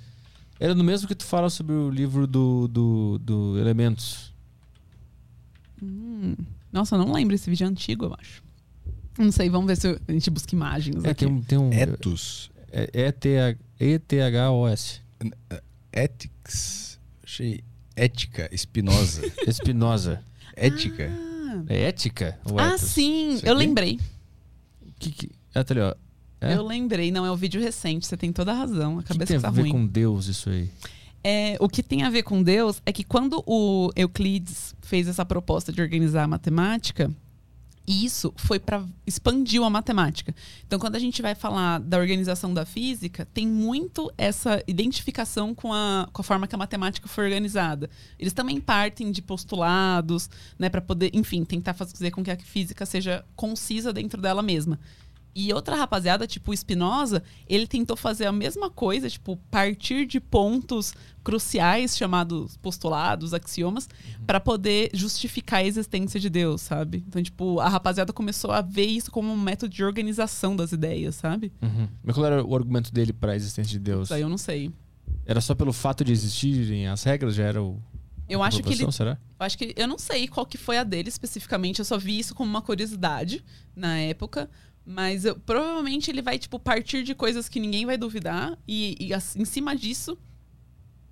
Era 0.57 0.73
no 0.73 0.83
mesmo 0.85 1.05
que 1.07 1.13
tu 1.15 1.25
fala 1.25 1.49
sobre 1.49 1.73
o 1.73 1.89
livro 1.89 2.25
do, 2.25 2.67
do, 2.69 3.19
do 3.19 3.59
Elementos. 3.59 4.33
Hum, 5.83 6.33
Nossa, 6.71 6.95
eu 6.95 6.99
não 6.99 7.11
lembro 7.11 7.35
esse 7.35 7.49
vídeo 7.49 7.65
é 7.65 7.67
antigo, 7.69 8.05
eu 8.05 8.15
acho. 8.17 8.41
Não 9.17 9.31
sei, 9.31 9.49
vamos 9.49 9.67
ver 9.67 9.75
se 9.77 9.87
eu- 9.89 9.99
a 10.07 10.11
gente 10.13 10.29
busca 10.29 10.55
imagens 10.55 11.03
É, 11.03 11.09
aqui. 11.09 11.25
tem 11.25 11.33
um. 11.33 11.41
Tem 11.41 11.57
um 11.57 11.71
Ethos. 11.73 12.49
é, 12.71 12.89
E-T-H- 13.07 13.59
E-T-H-O-S. 13.79 15.01
Ethics. 15.91 16.99
Achei. 17.23 17.63
Ética. 17.95 18.49
Espinosa. 18.53 19.21
Spinoza. 19.51 20.23
Ética. 20.55 21.09
Ah, 21.11 21.63
É 21.67 21.81
ética? 21.83 22.39
Ah, 22.57 22.77
sim, 22.77 23.33
Isso 23.35 23.45
eu 23.45 23.53
aqui? 23.55 23.65
lembrei. 23.65 23.99
Que, 24.99 25.11
que, 25.11 25.29
ah, 25.53 25.63
tá 25.63 25.73
ali, 25.73 25.81
ó. 25.81 25.93
É? 26.41 26.53
Eu 26.53 26.63
lembrei, 26.63 27.11
não, 27.11 27.25
é 27.25 27.31
um 27.31 27.35
vídeo 27.35 27.61
recente, 27.61 28.05
você 28.05 28.17
tem 28.17 28.31
toda 28.31 28.51
a 28.51 28.55
razão. 28.55 28.97
A 28.97 28.99
O 28.99 29.01
que 29.01 29.07
cabeça 29.09 29.33
tem 29.33 29.41
tá 29.41 29.47
a 29.47 29.51
ver 29.51 29.61
ruim. 29.61 29.71
com 29.71 29.87
Deus 29.87 30.27
isso 30.27 30.49
aí? 30.49 30.69
É, 31.23 31.57
o 31.59 31.67
que 31.67 31.81
tem 31.81 32.03
a 32.03 32.09
ver 32.09 32.23
com 32.23 32.43
Deus 32.43 32.81
é 32.85 32.93
que 32.93 33.03
quando 33.03 33.43
o 33.47 33.89
Euclides 33.95 34.75
fez 34.81 35.07
essa 35.07 35.25
proposta 35.25 35.71
de 35.71 35.81
organizar 35.81 36.23
a 36.23 36.27
matemática, 36.27 37.11
isso 37.87 38.33
foi 38.35 38.59
para 38.59 38.83
expandir 39.05 39.61
a 39.61 39.69
matemática. 39.69 40.35
Então, 40.65 40.79
quando 40.79 40.95
a 40.95 40.99
gente 40.99 41.21
vai 41.21 41.35
falar 41.35 41.79
da 41.79 41.97
organização 41.97 42.53
da 42.53 42.65
física, 42.65 43.27
tem 43.33 43.47
muito 43.47 44.11
essa 44.17 44.63
identificação 44.67 45.53
com 45.53 45.71
a, 45.73 46.07
com 46.11 46.21
a 46.21 46.23
forma 46.23 46.47
que 46.47 46.55
a 46.55 46.57
matemática 46.57 47.07
foi 47.07 47.25
organizada. 47.25 47.89
Eles 48.19 48.33
também 48.33 48.59
partem 48.59 49.11
de 49.11 49.21
postulados, 49.21 50.29
né, 50.57 50.69
para 50.69 50.81
poder, 50.81 51.11
enfim, 51.13 51.43
tentar 51.43 51.73
fazer 51.73 52.11
com 52.11 52.23
que 52.23 52.31
a 52.31 52.37
física 52.37 52.85
seja 52.85 53.23
concisa 53.35 53.93
dentro 53.93 54.19
dela 54.21 54.41
mesma. 54.41 54.79
E 55.37 55.51
outra 55.53 55.75
rapaziada, 55.75 56.25
tipo 56.25 56.51
o 56.51 56.55
Spinoza, 56.55 57.21
ele 57.45 57.67
tentou 57.67 57.97
fazer 57.97 58.25
a 58.25 58.31
mesma 58.31 58.69
coisa, 58.69 59.09
tipo, 59.09 59.35
partir 59.51 60.05
de 60.05 60.21
pontos 60.21 60.93
cruciais 61.25 61.97
chamados 61.97 62.55
postulados, 62.55 63.33
axiomas, 63.33 63.89
para 64.25 64.39
poder 64.39 64.91
justificar 64.93 65.59
a 65.59 65.65
existência 65.65 66.21
de 66.21 66.29
Deus, 66.29 66.61
sabe? 66.61 67.03
Então, 67.05 67.21
tipo, 67.21 67.59
a 67.59 67.67
rapaziada 67.67 68.13
começou 68.13 68.49
a 68.51 68.61
ver 68.61 68.85
isso 68.85 69.11
como 69.11 69.29
um 69.29 69.37
método 69.37 69.73
de 69.73 69.83
organização 69.83 70.55
das 70.55 70.71
ideias, 70.71 71.15
sabe? 71.15 71.51
Uhum. 71.61 71.89
Mas 72.01 72.15
qual 72.15 72.25
era 72.25 72.41
o 72.41 72.55
argumento 72.55 72.93
dele 72.93 73.11
para 73.11 73.33
a 73.33 73.35
existência 73.35 73.71
de 73.71 73.79
Deus? 73.79 74.07
Isso 74.07 74.13
aí 74.13 74.21
eu 74.21 74.29
não 74.29 74.37
sei. 74.37 74.71
Era 75.25 75.41
só 75.41 75.53
pelo 75.53 75.73
fato 75.73 76.05
de 76.05 76.13
existirem 76.13 76.87
as 76.87 77.03
regras? 77.03 77.35
Já 77.35 77.43
era 77.43 77.61
o. 77.61 77.77
Eu 78.29 78.41
acho 78.41 78.63
que 78.63 78.73
ele 78.73 78.91
será? 78.91 79.17
Eu 79.39 79.45
acho 79.45 79.57
que 79.57 79.73
eu 79.75 79.87
não 79.87 79.97
sei 79.97 80.27
qual 80.27 80.45
que 80.45 80.57
foi 80.57 80.77
a 80.77 80.83
dele 80.83 81.09
especificamente, 81.09 81.79
eu 81.79 81.85
só 81.85 81.97
vi 81.97 82.17
isso 82.17 82.33
como 82.33 82.49
uma 82.49 82.61
curiosidade 82.61 83.43
na 83.75 83.99
época, 83.99 84.49
mas 84.85 85.25
eu- 85.25 85.35
provavelmente 85.39 86.11
ele 86.11 86.21
vai 86.21 86.37
tipo 86.37 86.59
partir 86.59 87.03
de 87.03 87.15
coisas 87.15 87.49
que 87.49 87.59
ninguém 87.59 87.85
vai 87.85 87.97
duvidar 87.97 88.57
e, 88.67 88.95
e 88.99 89.09
em 89.39 89.45
cima 89.45 89.75
disso, 89.75 90.17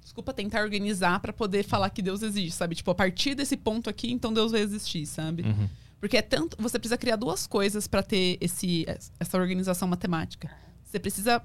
desculpa, 0.01 0.33
tentar 0.33 0.61
organizar 0.61 1.19
pra 1.19 1.33
poder 1.33 1.63
falar 1.63 1.89
que 1.89 2.01
Deus 2.01 2.21
existe, 2.21 2.51
sabe? 2.55 2.75
Tipo, 2.75 2.91
a 2.91 2.95
partir 2.95 3.33
desse 3.35 3.57
ponto 3.57 3.89
aqui, 3.89 4.11
então 4.11 4.31
Deus 4.33 4.51
vai 4.51 4.61
existir, 4.61 5.05
sabe? 5.05 5.43
Uhum. 5.43 5.67
Porque 5.99 6.17
é 6.17 6.21
tanto, 6.21 6.57
você 6.59 6.77
precisa 6.77 6.97
criar 6.97 7.15
duas 7.15 7.47
coisas 7.47 7.87
pra 7.87 8.03
ter 8.03 8.37
esse 8.41 8.85
essa 9.19 9.37
organização 9.37 9.87
matemática. 9.87 10.51
Você 10.83 10.99
precisa 10.99 11.41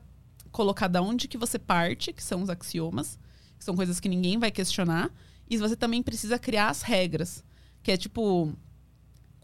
colocar 0.51 0.89
da 0.89 1.01
onde 1.01 1.29
que 1.29 1.39
você 1.39 1.59
parte, 1.59 2.13
que 2.13 2.23
são 2.23 2.43
os 2.43 2.51
axiomas, 2.51 3.19
que 3.57 3.65
são 3.65 3.77
coisas 3.77 4.01
que 4.01 4.09
ninguém 4.09 4.37
vai 4.39 4.51
questionar, 4.51 5.11
e 5.49 5.57
você 5.57 5.77
também 5.77 6.03
precisa 6.03 6.39
criar 6.39 6.69
as 6.71 6.83
regras, 6.83 7.45
que 7.83 7.93
é 7.93 7.97
tipo 7.97 8.53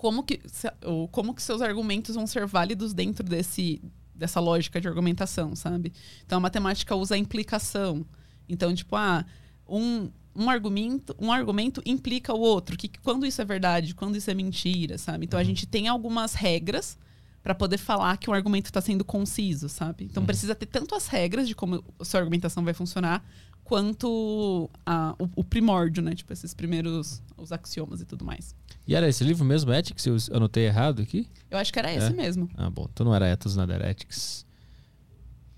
como 0.05 0.22
que 0.22 0.39
ou 0.85 1.09
como 1.09 1.32
que 1.35 1.43
seus 1.43 1.62
argumentos 1.62 2.14
vão 2.14 2.26
ser 2.26 2.47
válidos 2.47 2.93
dentro 2.93 3.24
desse 3.26 3.81
dessa 4.14 4.39
lógica 4.39 4.78
de 4.78 4.86
argumentação, 4.86 5.56
sabe? 5.56 5.94
Então 6.26 6.36
a 6.36 6.40
matemática 6.40 6.94
usa 6.94 7.14
a 7.14 7.18
implicação. 7.18 8.05
Então, 8.47 8.74
tipo, 8.74 8.94
ah, 8.97 9.24
um 9.66 10.10
um 10.36 10.51
argumento, 10.51 11.16
um 11.18 11.32
argumento 11.32 11.81
implica 11.86 12.35
o 12.35 12.40
outro. 12.40 12.76
Que, 12.76 12.89
quando 13.02 13.24
isso 13.24 13.40
é 13.40 13.44
verdade, 13.47 13.94
quando 13.94 14.16
isso 14.16 14.31
é 14.31 14.35
mentira, 14.35 14.98
sabe? 14.98 15.24
Então 15.24 15.40
a 15.40 15.44
gente 15.44 15.64
tem 15.66 15.89
algumas 15.89 16.35
regras 16.35 16.98
para 17.43 17.55
poder 17.55 17.78
falar 17.78 18.16
que 18.18 18.28
o 18.28 18.32
argumento 18.35 18.66
está 18.66 18.81
sendo 18.82 19.05
conciso, 19.06 19.68
sabe? 19.70 20.05
Então 20.05 20.22
precisa 20.26 20.55
ter 20.55 20.66
tanto 20.66 20.94
as 20.94 21.06
regras 21.06 21.48
de 21.48 21.55
como 21.55 21.82
a 21.98 22.05
sua 22.05 22.20
argumentação 22.20 22.62
vai 22.62 22.74
funcionar, 22.74 23.24
quanto 23.62 24.68
a- 24.85 25.14
o, 25.18 25.28
o 25.40 25.44
primórdio, 25.44 26.02
né? 26.02 26.14
Tipo, 26.14 26.32
esses 26.32 26.52
primeiros 26.52 27.22
os 27.36 27.51
axiomas 27.52 28.01
e 28.01 28.05
tudo 28.05 28.24
mais. 28.24 28.55
E 28.86 28.94
era 28.94 29.09
esse 29.09 29.24
livro 29.24 29.44
mesmo, 29.44 29.73
Ethics? 29.73 30.05
Eu 30.06 30.16
anotei 30.36 30.66
errado 30.66 31.01
aqui? 31.02 31.27
Eu 31.51 31.56
acho 31.59 31.73
que 31.73 31.78
era 31.78 31.93
esse 31.93 32.06
É? 32.09 32.11
mesmo. 32.11 32.48
Ah, 32.56 32.69
bom. 32.69 32.86
Então 32.93 33.06
não 33.06 33.15
era 33.15 33.28
Ethos, 33.28 33.56
nada 33.56 33.73
era 33.74 33.90
Ethics. 33.90 34.44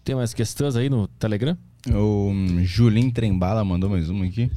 Tem 0.04 0.14
mais 0.14 0.32
questões 0.32 0.76
aí 0.76 0.88
no 0.88 1.08
Telegram? 1.08 1.56
O 1.88 2.28
hum, 2.30 2.64
Julim 2.64 3.10
Trembala 3.10 3.64
mandou 3.64 3.90
mais 3.90 4.08
uma 4.08 4.24
aqui. 4.26 4.50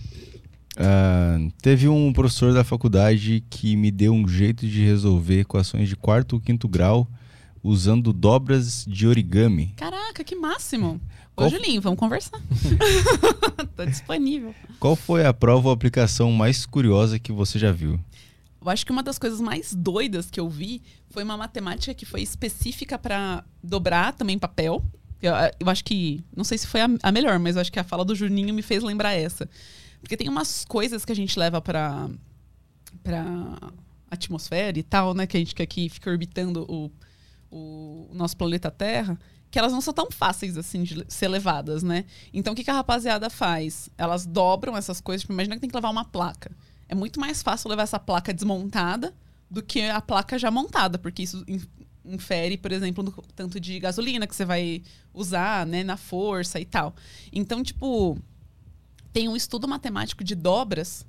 Ah, 0.77 1.37
teve 1.61 1.87
um 1.89 2.13
professor 2.13 2.53
da 2.53 2.63
faculdade 2.63 3.43
que 3.49 3.75
me 3.75 3.89
deu 3.91 4.13
um 4.13 4.27
jeito 4.27 4.67
de 4.67 4.83
resolver 4.85 5.41
equações 5.41 5.89
de 5.89 5.95
quarto 5.95 6.33
ou 6.33 6.39
quinto 6.39 6.67
grau 6.67 7.07
usando 7.63 8.13
dobras 8.13 8.85
de 8.87 9.07
origami. 9.07 9.73
Caraca, 9.75 10.23
que 10.23 10.35
máximo! 10.35 11.01
Ô, 11.35 11.41
Qual- 11.41 11.49
Julinho, 11.49 11.81
vamos 11.81 11.99
conversar. 11.99 12.39
tá 13.75 13.85
disponível. 13.85 14.53
Qual 14.79 14.95
foi 14.95 15.25
a 15.25 15.33
prova 15.33 15.67
ou 15.69 15.73
aplicação 15.73 16.31
mais 16.31 16.65
curiosa 16.65 17.17
que 17.19 17.31
você 17.31 17.57
já 17.59 17.71
viu? 17.71 17.99
Eu 18.61 18.69
acho 18.69 18.85
que 18.85 18.91
uma 18.91 19.03
das 19.03 19.17
coisas 19.17 19.39
mais 19.39 19.73
doidas 19.73 20.29
que 20.29 20.39
eu 20.39 20.49
vi 20.49 20.81
foi 21.09 21.23
uma 21.23 21.37
matemática 21.37 21.93
que 21.93 22.05
foi 22.05 22.21
específica 22.21 22.97
para 22.97 23.43
dobrar 23.63 24.13
também 24.13 24.37
papel. 24.37 24.83
Eu, 25.21 25.33
eu 25.59 25.69
acho 25.69 25.83
que. 25.83 26.23
Não 26.35 26.43
sei 26.43 26.57
se 26.57 26.67
foi 26.67 26.81
a, 26.81 26.87
a 27.03 27.11
melhor, 27.11 27.39
mas 27.39 27.55
eu 27.55 27.61
acho 27.61 27.71
que 27.71 27.79
a 27.79 27.83
fala 27.83 28.03
do 28.03 28.15
Juninho 28.15 28.53
me 28.53 28.61
fez 28.61 28.83
lembrar 28.83 29.13
essa. 29.13 29.49
Porque 30.01 30.17
tem 30.17 30.29
umas 30.29 30.65
coisas 30.65 31.05
que 31.05 31.11
a 31.11 31.15
gente 31.15 31.37
leva 31.37 31.61
para 31.61 32.09
para 33.03 33.71
atmosfera 34.09 34.77
e 34.77 34.83
tal, 34.83 35.13
né? 35.13 35.27
Que 35.27 35.37
a 35.37 35.39
gente 35.39 35.55
que 35.55 35.61
aqui 35.61 35.89
fica 35.89 36.09
orbitando 36.09 36.65
o, 36.69 36.91
o 37.51 38.09
nosso 38.13 38.35
planeta 38.35 38.71
Terra, 38.71 39.19
que 39.51 39.59
elas 39.59 39.71
não 39.71 39.81
são 39.81 39.93
tão 39.93 40.09
fáceis 40.11 40.57
assim 40.57 40.83
de 40.83 41.05
ser 41.07 41.27
levadas, 41.27 41.83
né? 41.83 42.05
Então 42.33 42.53
o 42.53 42.55
que, 42.55 42.63
que 42.63 42.71
a 42.71 42.75
rapaziada 42.75 43.29
faz? 43.29 43.89
Elas 43.97 44.25
dobram 44.25 44.75
essas 44.75 44.99
coisas. 44.99 45.21
Tipo, 45.21 45.33
imagina 45.33 45.55
que 45.55 45.61
tem 45.61 45.69
que 45.69 45.75
levar 45.75 45.89
uma 45.89 46.05
placa. 46.05 46.51
É 46.89 46.95
muito 46.95 47.19
mais 47.19 47.41
fácil 47.41 47.69
levar 47.69 47.83
essa 47.83 47.99
placa 47.99 48.33
desmontada 48.33 49.13
do 49.49 49.61
que 49.63 49.81
a 49.83 50.01
placa 50.01 50.37
já 50.37 50.49
montada, 50.51 50.97
porque 50.97 51.23
isso 51.23 51.43
in- 51.47 51.61
infere, 52.03 52.57
por 52.57 52.71
exemplo, 52.71 53.03
no 53.03 53.11
tanto 53.35 53.59
de 53.59 53.79
gasolina 53.79 54.25
que 54.27 54.35
você 54.35 54.43
vai 54.43 54.81
usar, 55.13 55.65
né, 55.65 55.83
na 55.83 55.95
força 55.95 56.59
e 56.59 56.65
tal. 56.65 56.95
Então, 57.31 57.63
tipo, 57.63 58.17
tem 59.13 59.29
um 59.29 59.35
estudo 59.35 59.67
matemático 59.67 60.23
de 60.23 60.33
dobras 60.35 61.05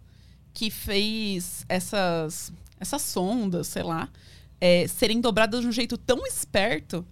que 0.52 0.70
fez 0.70 1.64
essas, 1.68 2.52
essas 2.78 3.02
sondas, 3.02 3.66
sei 3.68 3.82
lá, 3.82 4.08
é, 4.60 4.86
serem 4.86 5.20
dobradas 5.20 5.62
de 5.62 5.66
um 5.66 5.72
jeito 5.72 5.96
tão 5.96 6.26
esperto 6.26 7.06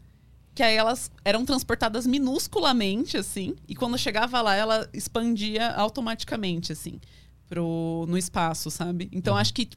que 0.55 0.63
aí 0.63 0.75
elas 0.75 1.11
eram 1.25 1.45
transportadas 1.47 2.05
minusculamente, 2.07 3.17
assim, 3.17 3.55
e 3.69 3.77
quando 3.77 3.97
chegava 3.97 4.43
lá, 4.43 4.55
ela 4.57 4.89
expandia 4.93 5.71
automaticamente, 5.71 6.73
assim, 6.73 7.01
pro, 7.49 8.05
no 8.09 8.17
espaço, 8.19 8.71
sabe? 8.71 9.09
Então 9.13 9.35
Uhum. 9.35 9.41
acho 9.41 9.55
que 9.55 9.69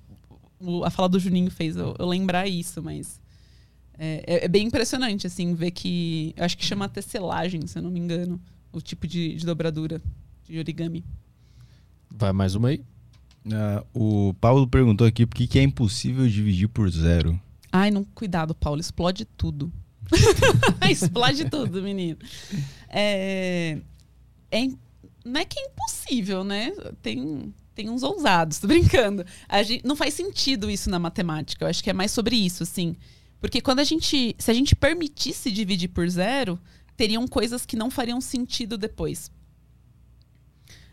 o- 0.60 0.84
a 0.84 0.90
fala 0.90 1.10
do 1.10 1.20
Juninho 1.20 1.50
fez 1.50 1.76
eu, 1.76 1.96
eu 1.98 2.06
lembrar 2.08 2.48
isso, 2.48 2.82
mas. 2.84 3.20
É, 3.98 4.24
é- 4.26 4.46
é 4.46 4.48
bem 4.48 4.68
impressionante, 4.68 5.28
assim, 5.28 5.54
ver 5.54 5.72
que. 5.72 6.34
Eu 6.36 6.44
acho 6.46 6.58
que 6.58 6.66
chama 6.66 6.90
tecelagem, 6.90 7.66
se 7.68 7.78
eu 7.78 7.84
não 7.84 7.92
me 7.92 8.00
engano, 8.00 8.42
o 8.72 8.82
tipo 8.82 9.08
de, 9.08 9.36
de 9.36 9.46
dobradura 9.46 10.02
de 10.48 10.58
origami. 10.58 11.04
Vai 12.10 12.32
mais 12.34 12.56
uma 12.56 12.70
aí. 12.70 12.84
Ah, 13.52 13.84
o 13.94 14.34
Paulo 14.40 14.68
perguntou 14.68 15.06
aqui 15.08 15.26
por 15.26 15.36
que, 15.36 15.48
que 15.48 15.60
é 15.60 15.64
impossível 15.64 16.28
dividir 16.28 16.68
por 16.68 16.90
zero. 16.92 17.40
Ai, 17.72 17.90
não, 17.90 18.04
cuidado, 18.04 18.54
Paulo, 18.54 18.80
explode 18.82 19.24
tudo. 19.26 19.72
explode 20.90 21.50
tudo, 21.50 21.82
menino. 21.82 22.18
É, 22.90 23.78
é 24.52 24.68
não 25.24 25.40
é 25.40 25.46
que 25.46 25.60
é 25.60 25.64
impossível, 25.68 26.44
né? 26.44 26.72
Tem, 27.02 27.54
tem 27.82 27.90
uns 27.90 28.04
ousados, 28.04 28.58
tô 28.60 28.68
brincando. 28.68 29.26
Gente, 29.64 29.86
não 29.86 29.96
faz 29.96 30.14
sentido 30.14 30.70
isso 30.70 30.90
na 30.90 31.00
matemática. 31.00 31.66
Eu 31.66 31.70
acho 31.70 31.84
que 31.84 31.90
é 31.90 31.94
mais 31.94 32.12
sobre 32.12 32.36
isso, 32.36 32.64
assim. 32.64 32.96
Porque 33.40 33.60
quando 33.60 33.80
a 33.80 33.84
gente. 33.84 34.36
Se 34.38 34.52
a 34.52 34.54
gente 34.54 34.76
permitisse 34.76 35.52
dividir 35.52 35.90
por 35.90 36.08
zero, 36.08 36.60
teriam 36.96 37.28
coisas 37.28 37.66
que 37.66 37.76
não 37.76 37.90
fariam 37.90 38.22
sentido 38.22 38.78
depois. 38.78 39.32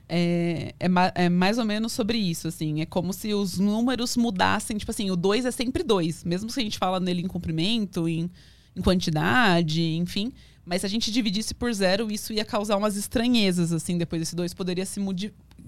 É, 0.08 0.74
é, 0.80 0.88
é 1.14 1.28
mais 1.28 1.58
ou 1.58 1.66
menos 1.66 1.92
sobre 1.92 2.16
isso, 2.16 2.48
assim. 2.48 2.80
É 2.80 2.86
como 2.86 3.12
se 3.12 3.34
os 3.34 3.58
números 3.58 4.16
mudassem. 4.16 4.78
Tipo 4.78 4.90
assim, 4.90 5.10
o 5.10 5.16
2 5.16 5.44
é 5.44 5.50
sempre 5.50 5.82
2. 5.82 6.24
Mesmo 6.24 6.48
se 6.48 6.58
a 6.58 6.62
gente 6.62 6.78
fala 6.78 6.98
nele 6.98 7.20
em 7.20 7.28
comprimento, 7.28 8.08
em, 8.08 8.30
em 8.74 8.80
quantidade, 8.80 9.82
enfim. 9.82 10.32
Mas 10.64 10.80
se 10.80 10.86
a 10.86 10.90
gente 10.90 11.10
dividisse 11.10 11.54
por 11.54 11.72
zero, 11.72 12.10
isso 12.10 12.32
ia 12.32 12.44
causar 12.44 12.76
umas 12.78 12.96
estranhezas, 12.96 13.72
assim. 13.72 13.98
Depois 13.98 14.22
esse 14.22 14.34
2 14.34 14.54
poderia 14.54 14.86
se. 14.86 15.00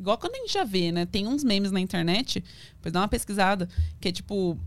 Igual 0.01 0.17
quando 0.17 0.35
a 0.35 0.39
gente 0.39 0.55
já 0.55 0.65
vê, 0.65 0.91
né? 0.91 1.05
Tem 1.05 1.27
uns 1.27 1.45
memes 1.45 1.71
na 1.71 1.79
internet, 1.79 2.43
depois 2.77 2.91
dá 2.91 3.01
uma 3.01 3.09
pesquisada, 3.09 3.69
que 4.01 4.09
é 4.09 4.13
tipo. 4.13 4.59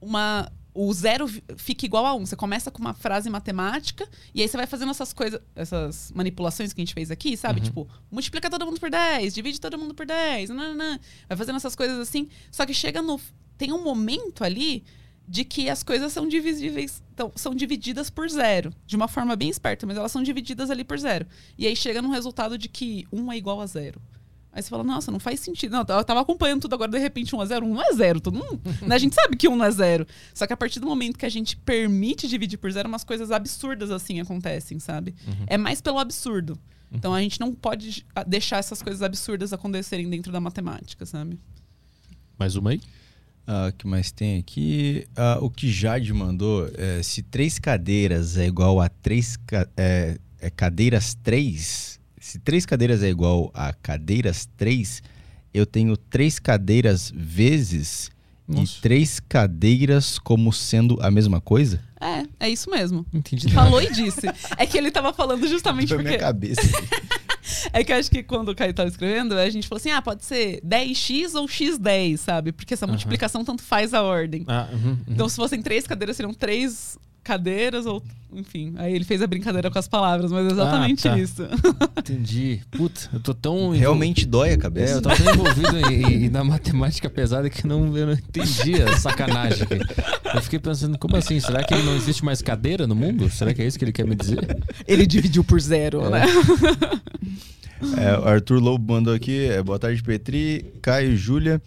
Uma, 0.00 0.48
o 0.72 0.94
zero 0.94 1.26
fica 1.56 1.84
igual 1.84 2.06
a 2.06 2.14
um. 2.14 2.24
Você 2.24 2.36
começa 2.36 2.70
com 2.70 2.78
uma 2.78 2.94
frase 2.94 3.28
matemática 3.28 4.08
e 4.32 4.40
aí 4.40 4.46
você 4.46 4.56
vai 4.56 4.66
fazendo 4.66 4.90
essas 4.90 5.12
coisas, 5.12 5.40
essas 5.56 6.12
manipulações 6.14 6.72
que 6.72 6.80
a 6.80 6.84
gente 6.84 6.94
fez 6.94 7.10
aqui, 7.10 7.36
sabe? 7.36 7.60
Tipo, 7.60 7.88
multiplica 8.08 8.48
todo 8.48 8.64
mundo 8.64 8.78
por 8.78 8.88
10, 8.88 9.34
divide 9.34 9.60
todo 9.60 9.76
mundo 9.76 9.92
por 9.92 10.06
10, 10.06 10.50
nananã. 10.50 11.00
vai 11.28 11.36
fazendo 11.36 11.56
essas 11.56 11.74
coisas 11.74 11.98
assim. 11.98 12.28
Só 12.52 12.64
que 12.64 12.72
chega 12.72 13.02
no. 13.02 13.20
Tem 13.56 13.72
um 13.72 13.82
momento 13.82 14.44
ali 14.44 14.84
de 15.26 15.44
que 15.44 15.68
as 15.68 15.82
coisas 15.82 16.12
são 16.12 16.28
divisíveis, 16.28 17.02
então, 17.12 17.32
são 17.34 17.56
divididas 17.56 18.08
por 18.08 18.30
zero. 18.30 18.72
De 18.86 18.94
uma 18.94 19.08
forma 19.08 19.34
bem 19.34 19.50
esperta, 19.50 19.84
mas 19.84 19.96
elas 19.96 20.12
são 20.12 20.22
divididas 20.22 20.70
ali 20.70 20.84
por 20.84 20.96
zero. 20.96 21.26
E 21.58 21.66
aí 21.66 21.74
chega 21.74 22.00
num 22.00 22.10
resultado 22.10 22.56
de 22.56 22.68
que 22.68 23.04
um 23.12 23.32
é 23.32 23.36
igual 23.36 23.60
a 23.60 23.66
zero. 23.66 24.00
Aí 24.58 24.62
você 24.62 24.68
fala, 24.70 24.82
nossa, 24.82 25.12
não 25.12 25.20
faz 25.20 25.38
sentido. 25.38 25.70
Não, 25.70 25.78
eu 25.80 26.04
tava 26.04 26.20
acompanhando 26.20 26.62
tudo 26.62 26.74
agora, 26.74 26.90
de 26.90 26.98
repente, 26.98 27.32
1 27.36 27.40
a 27.40 27.44
0 27.46 27.64
1 27.64 27.74
não 27.74 27.80
é 27.82 27.92
zero. 27.94 28.20
Todo 28.20 28.34
mundo, 28.38 28.60
né? 28.84 28.96
A 28.96 28.98
gente 28.98 29.14
sabe 29.14 29.36
que 29.36 29.46
1 29.48 29.54
não 29.54 29.64
é 29.64 29.70
zero. 29.70 30.04
Só 30.34 30.48
que 30.48 30.52
a 30.52 30.56
partir 30.56 30.80
do 30.80 30.86
momento 30.88 31.16
que 31.16 31.24
a 31.24 31.28
gente 31.28 31.56
permite 31.56 32.26
dividir 32.26 32.58
por 32.58 32.72
zero, 32.72 32.88
umas 32.88 33.04
coisas 33.04 33.30
absurdas 33.30 33.90
assim 33.92 34.18
acontecem, 34.20 34.80
sabe? 34.80 35.14
É 35.46 35.56
mais 35.56 35.80
pelo 35.80 36.00
absurdo. 36.00 36.58
Então 36.90 37.14
a 37.14 37.20
gente 37.22 37.38
não 37.38 37.54
pode 37.54 38.04
deixar 38.26 38.56
essas 38.58 38.82
coisas 38.82 39.00
absurdas 39.02 39.52
acontecerem 39.52 40.10
dentro 40.10 40.32
da 40.32 40.40
matemática, 40.40 41.06
sabe? 41.06 41.38
Mais 42.38 42.56
uma 42.56 42.70
aí. 42.70 42.80
Ah, 43.46 43.68
O 43.68 43.72
que 43.72 43.86
mais 43.86 44.10
tem 44.10 44.38
aqui? 44.38 45.06
Ah, 45.16 45.38
o 45.40 45.48
que 45.50 45.70
Jade 45.70 46.12
mandou, 46.12 46.68
é, 46.76 47.02
se 47.02 47.22
três 47.22 47.58
cadeiras 47.58 48.36
é 48.36 48.46
igual 48.46 48.80
a 48.80 48.88
três 48.88 49.36
ca- 49.36 49.68
é, 49.76 50.18
é 50.40 50.50
cadeiras 50.50 51.14
três, 51.14 51.98
se 52.20 52.38
três 52.38 52.64
cadeiras 52.66 53.02
é 53.02 53.08
igual 53.08 53.50
a 53.54 53.72
cadeiras 53.72 54.48
três, 54.56 55.02
eu 55.52 55.66
tenho 55.66 55.96
três 55.96 56.38
cadeiras 56.38 57.12
vezes 57.14 58.10
Nossa. 58.46 58.78
e 58.78 58.80
três 58.80 59.20
cadeiras 59.20 60.18
como 60.18 60.52
sendo 60.52 60.98
a 61.00 61.10
mesma 61.10 61.40
coisa? 61.40 61.82
É, 62.00 62.46
é 62.46 62.48
isso 62.48 62.70
mesmo. 62.70 63.04
Entendi. 63.12 63.50
Falou 63.52 63.82
e 63.82 63.90
disse. 63.90 64.26
É 64.56 64.66
que 64.66 64.78
ele 64.78 64.90
tava 64.90 65.12
falando 65.12 65.46
justamente 65.48 65.88
Foi 65.88 65.98
porque. 65.98 66.10
minha 66.10 66.20
cabeça. 66.20 66.62
É 67.72 67.82
que 67.82 67.90
eu 67.92 67.96
acho 67.96 68.10
que 68.10 68.22
quando 68.22 68.50
o 68.50 68.54
Caio 68.54 68.74
tava 68.74 68.88
escrevendo, 68.88 69.34
a 69.34 69.48
gente 69.48 69.66
falou 69.66 69.78
assim: 69.78 69.90
ah, 69.90 70.02
pode 70.02 70.24
ser 70.24 70.60
10x 70.60 71.34
ou 71.34 71.46
x10, 71.46 72.18
sabe? 72.18 72.52
Porque 72.52 72.74
essa 72.74 72.86
multiplicação 72.86 73.44
tanto 73.44 73.62
faz 73.62 73.94
a 73.94 74.02
ordem. 74.02 74.44
Ah, 74.46 74.68
uhum, 74.70 74.90
uhum. 74.90 74.98
Então, 75.08 75.28
se 75.28 75.36
fossem 75.36 75.62
três 75.62 75.86
cadeiras, 75.86 76.16
seriam 76.16 76.34
três 76.34 76.98
cadeiras, 77.28 77.84
ou. 77.86 78.02
Enfim. 78.30 78.74
Aí 78.76 78.94
ele 78.94 79.04
fez 79.04 79.22
a 79.22 79.26
brincadeira 79.26 79.70
com 79.70 79.78
as 79.78 79.88
palavras, 79.88 80.30
mas 80.30 80.46
é 80.46 80.50
exatamente 80.52 81.08
Ah, 81.08 81.12
tá. 81.12 81.18
isso. 81.18 81.42
Entendi. 81.98 82.60
Puta, 82.70 83.08
eu 83.12 83.20
tô 83.20 83.32
tão. 83.32 83.70
Realmente 83.70 84.26
dói 84.26 84.50
a 84.50 84.52
É, 84.52 84.56
cabeça. 84.58 84.94
eu 84.94 85.02
tô 85.02 85.08
tão 85.08 85.32
envolvido 85.34 85.78
em, 85.90 86.24
em- 86.26 86.28
na 86.28 86.44
matemática 86.44 87.08
pesada 87.08 87.48
que 87.48 87.66
não, 87.66 87.96
eu 87.96 88.06
não 88.06 88.12
entendi 88.12 88.82
a 88.82 88.96
sacanagem. 88.98 89.66
Eu 90.34 90.42
fiquei 90.42 90.58
pensando, 90.58 90.98
como 90.98 91.16
assim? 91.16 91.40
Será 91.40 91.62
que 91.64 91.74
não 91.74 91.96
existe 91.96 92.22
mais 92.22 92.42
cadeira 92.42 92.86
no 92.86 92.94
mundo? 92.94 93.30
Será 93.30 93.54
que 93.54 93.62
é 93.62 93.66
isso 93.66 93.78
que 93.78 93.84
ele 93.86 93.92
quer 93.92 94.06
me 94.06 94.14
dizer? 94.14 94.38
Ele 94.86 95.06
dividiu 95.06 95.42
por 95.42 95.58
zero, 95.60 96.04
É. 96.04 96.10
né? 96.10 96.26
É, 97.96 98.18
o 98.18 98.24
Arthur 98.28 98.58
Lobo 98.60 98.92
mandou 98.92 99.14
aqui. 99.14 99.46
é, 99.46 99.62
boa 99.62 99.78
tarde, 99.78 100.02
Petri, 100.02 100.66
Caio, 100.82 101.16
Júlia. 101.16 101.62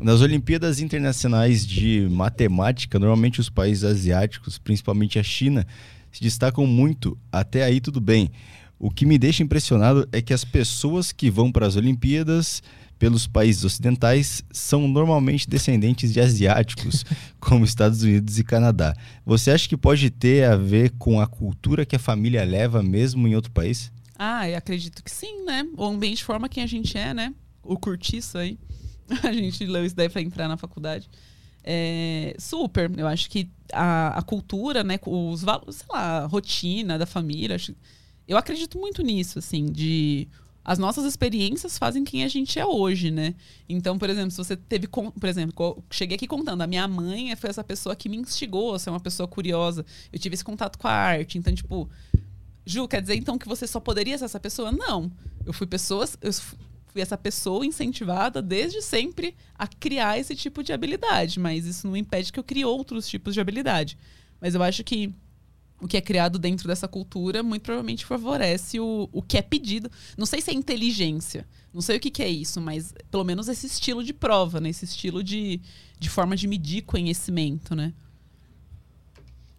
Nas 0.00 0.22
Olimpíadas 0.22 0.80
Internacionais 0.80 1.66
de 1.66 2.08
Matemática, 2.10 2.98
normalmente 2.98 3.38
os 3.38 3.50
países 3.50 3.84
asiáticos, 3.84 4.56
principalmente 4.56 5.18
a 5.18 5.22
China, 5.22 5.66
se 6.10 6.22
destacam 6.22 6.66
muito. 6.66 7.18
Até 7.30 7.64
aí 7.64 7.82
tudo 7.82 8.00
bem. 8.00 8.30
O 8.78 8.90
que 8.90 9.04
me 9.04 9.18
deixa 9.18 9.42
impressionado 9.42 10.08
é 10.10 10.22
que 10.22 10.32
as 10.32 10.42
pessoas 10.42 11.12
que 11.12 11.30
vão 11.30 11.52
para 11.52 11.66
as 11.66 11.76
Olimpíadas 11.76 12.62
pelos 12.98 13.26
países 13.26 13.62
ocidentais 13.62 14.42
são 14.50 14.88
normalmente 14.88 15.46
descendentes 15.46 16.14
de 16.14 16.20
asiáticos, 16.20 17.04
como 17.38 17.66
Estados 17.66 18.02
Unidos 18.02 18.38
e 18.38 18.44
Canadá. 18.44 18.94
Você 19.24 19.50
acha 19.50 19.68
que 19.68 19.76
pode 19.76 20.08
ter 20.08 20.44
a 20.44 20.56
ver 20.56 20.92
com 20.98 21.20
a 21.20 21.26
cultura 21.26 21.84
que 21.84 21.96
a 21.96 21.98
família 21.98 22.42
leva 22.42 22.82
mesmo 22.82 23.28
em 23.28 23.34
outro 23.34 23.50
país? 23.50 23.92
Ah, 24.18 24.48
eu 24.48 24.56
acredito 24.56 25.04
que 25.04 25.10
sim, 25.10 25.44
né? 25.44 25.66
O 25.76 25.84
ambiente 25.84 26.24
forma 26.24 26.48
quem 26.48 26.62
a 26.62 26.66
gente 26.66 26.96
é, 26.96 27.12
né? 27.12 27.34
O 27.62 27.76
curtiço 27.78 28.38
aí. 28.38 28.58
A 29.22 29.32
gente 29.32 29.64
leu 29.66 29.84
isso 29.84 29.94
daí 29.96 30.08
pra 30.08 30.20
entrar 30.22 30.48
na 30.48 30.56
faculdade. 30.56 31.08
É, 31.62 32.34
super. 32.38 32.90
Eu 32.98 33.06
acho 33.06 33.28
que 33.28 33.50
a, 33.72 34.18
a 34.18 34.22
cultura, 34.22 34.82
né? 34.82 34.98
Os 35.06 35.42
valores, 35.42 35.76
sei 35.76 35.86
lá, 35.90 36.18
a 36.22 36.26
rotina 36.26 36.98
da 36.98 37.06
família. 37.06 37.56
acho- 37.56 37.74
eu 38.26 38.36
acredito 38.36 38.78
muito 38.78 39.02
nisso, 39.02 39.38
assim, 39.38 39.66
de. 39.66 40.28
As 40.62 40.78
nossas 40.78 41.04
experiências 41.06 41.78
fazem 41.78 42.04
quem 42.04 42.22
a 42.22 42.28
gente 42.28 42.58
é 42.58 42.64
hoje, 42.66 43.10
né? 43.10 43.34
Então, 43.68 43.98
por 43.98 44.08
exemplo, 44.10 44.30
se 44.30 44.36
você 44.36 44.56
teve. 44.56 44.86
Por 44.86 45.28
exemplo, 45.28 45.82
cheguei 45.90 46.16
aqui 46.16 46.26
contando, 46.26 46.62
a 46.62 46.66
minha 46.66 46.86
mãe 46.86 47.34
foi 47.34 47.50
essa 47.50 47.64
pessoa 47.64 47.96
que 47.96 48.08
me 48.08 48.16
instigou 48.18 48.74
a 48.74 48.78
ser 48.78 48.90
uma 48.90 49.00
pessoa 49.00 49.26
curiosa. 49.26 49.84
Eu 50.12 50.18
tive 50.18 50.34
esse 50.34 50.44
contato 50.44 50.78
com 50.78 50.86
a 50.86 50.92
arte. 50.92 51.38
Então, 51.38 51.52
tipo, 51.54 51.88
Ju, 52.64 52.86
quer 52.86 53.00
dizer 53.00 53.16
então 53.16 53.36
que 53.38 53.48
você 53.48 53.66
só 53.66 53.80
poderia 53.80 54.16
ser 54.16 54.26
essa 54.26 54.38
pessoa? 54.38 54.70
Não. 54.70 55.10
Eu 55.44 55.52
fui 55.52 55.66
pessoas, 55.66 56.16
eu 56.20 56.30
fui 56.92 57.00
essa 57.02 57.16
pessoa 57.16 57.64
incentivada 57.64 58.42
desde 58.42 58.82
sempre 58.82 59.34
a 59.54 59.66
criar 59.66 60.18
esse 60.18 60.34
tipo 60.34 60.62
de 60.62 60.72
habilidade, 60.72 61.38
mas 61.38 61.66
isso 61.66 61.86
não 61.86 61.96
impede 61.96 62.32
que 62.32 62.38
eu 62.38 62.44
crie 62.44 62.64
outros 62.64 63.08
tipos 63.08 63.34
de 63.34 63.40
habilidade. 63.40 63.96
Mas 64.40 64.54
eu 64.54 64.62
acho 64.62 64.82
que 64.82 65.12
o 65.80 65.88
que 65.88 65.96
é 65.96 66.00
criado 66.00 66.38
dentro 66.38 66.68
dessa 66.68 66.86
cultura 66.86 67.42
muito 67.42 67.62
provavelmente 67.62 68.04
favorece 68.04 68.78
o, 68.78 69.08
o 69.12 69.22
que 69.22 69.38
é 69.38 69.42
pedido. 69.42 69.90
Não 70.16 70.26
sei 70.26 70.40
se 70.40 70.50
é 70.50 70.54
inteligência, 70.54 71.46
não 71.72 71.80
sei 71.80 71.96
o 71.96 72.00
que, 72.00 72.10
que 72.10 72.22
é 72.22 72.28
isso, 72.28 72.60
mas 72.60 72.92
pelo 73.10 73.24
menos 73.24 73.48
esse 73.48 73.66
estilo 73.66 74.04
de 74.04 74.12
prova, 74.12 74.60
né? 74.60 74.68
Esse 74.68 74.84
estilo 74.84 75.22
de, 75.24 75.60
de 75.98 76.10
forma 76.10 76.36
de 76.36 76.46
medir 76.46 76.82
conhecimento, 76.82 77.74
né? 77.74 77.94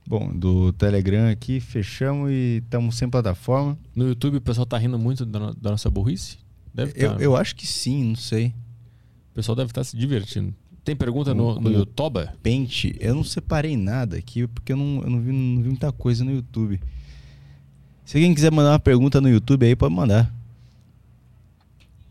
Bom, 0.06 0.32
do 0.36 0.74
Telegram 0.74 1.30
aqui, 1.30 1.60
fechamos 1.60 2.30
e 2.30 2.62
estamos 2.64 2.96
sem 2.98 3.10
plataforma. 3.10 3.78
No 3.96 4.08
YouTube 4.10 4.38
o 4.38 4.42
pessoal 4.42 4.66
tá 4.66 4.78
rindo 4.78 5.00
muito 5.00 5.26
da, 5.26 5.40
no- 5.40 5.54
da 5.54 5.72
nossa 5.72 5.90
burrice? 5.90 6.38
Deve 6.74 6.94
Eu, 6.96 7.16
tá. 7.16 7.22
eu 7.22 7.36
acho 7.36 7.56
que 7.56 7.68
sim, 7.68 8.04
não 8.06 8.16
sei. 8.16 8.54
O 9.32 9.36
pessoal 9.36 9.56
deve 9.56 9.72
estar 9.72 9.84
se 9.84 9.96
divertindo. 9.98 10.54
Tem 10.84 10.96
pergunta 10.96 11.34
no, 11.34 11.58
O- 11.58 11.62
no 11.62 11.70
o- 11.70 11.74
YouTube? 11.74 12.28
Pente, 12.42 12.96
eu 13.00 13.14
não 13.14 13.24
separei 13.24 13.78
nada 13.78 14.18
aqui 14.18 14.48
porque 14.48 14.74
eu 14.74 14.78
não, 14.78 15.02
eu 15.04 15.10
não, 15.10 15.20
vi, 15.22 15.32
não 15.32 15.62
vi 15.62 15.68
muita 15.70 15.92
coisa 15.92 16.24
no 16.24 16.32
YouTube. 16.32 16.80
Se 18.04 18.18
alguém 18.18 18.34
quiser 18.34 18.52
mandar 18.52 18.72
uma 18.72 18.80
pergunta 18.80 19.22
no 19.22 19.30
YouTube 19.30 19.66
aí, 19.66 19.76
pode 19.76 19.94
mandar. 19.94 20.34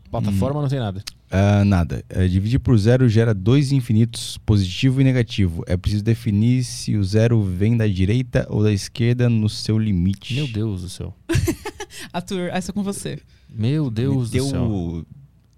Plataforma 0.09 0.61
não 0.61 0.67
tem 0.69 0.79
nada. 0.79 1.03
Ah, 1.33 1.63
nada. 1.63 2.03
É, 2.09 2.27
dividir 2.27 2.59
por 2.59 2.77
zero 2.77 3.07
gera 3.07 3.33
dois 3.33 3.71
infinitos, 3.71 4.37
positivo 4.39 4.99
e 4.99 5.03
negativo. 5.03 5.63
É 5.65 5.77
preciso 5.77 6.03
definir 6.03 6.63
se 6.65 6.97
o 6.97 7.03
zero 7.03 7.41
vem 7.41 7.77
da 7.77 7.87
direita 7.87 8.45
ou 8.49 8.61
da 8.63 8.71
esquerda 8.71 9.29
no 9.29 9.47
seu 9.47 9.79
limite. 9.79 10.33
Meu 10.35 10.47
Deus 10.47 10.81
do 10.81 10.89
céu. 10.89 11.15
Arthur, 12.11 12.49
essa 12.51 12.71
é 12.71 12.73
com 12.73 12.83
você. 12.83 13.19
Meu 13.49 13.89
Deus 13.89 14.29
Meteu 14.31 14.43
do 14.45 14.49
céu. 14.49 14.63
o- 14.69 15.05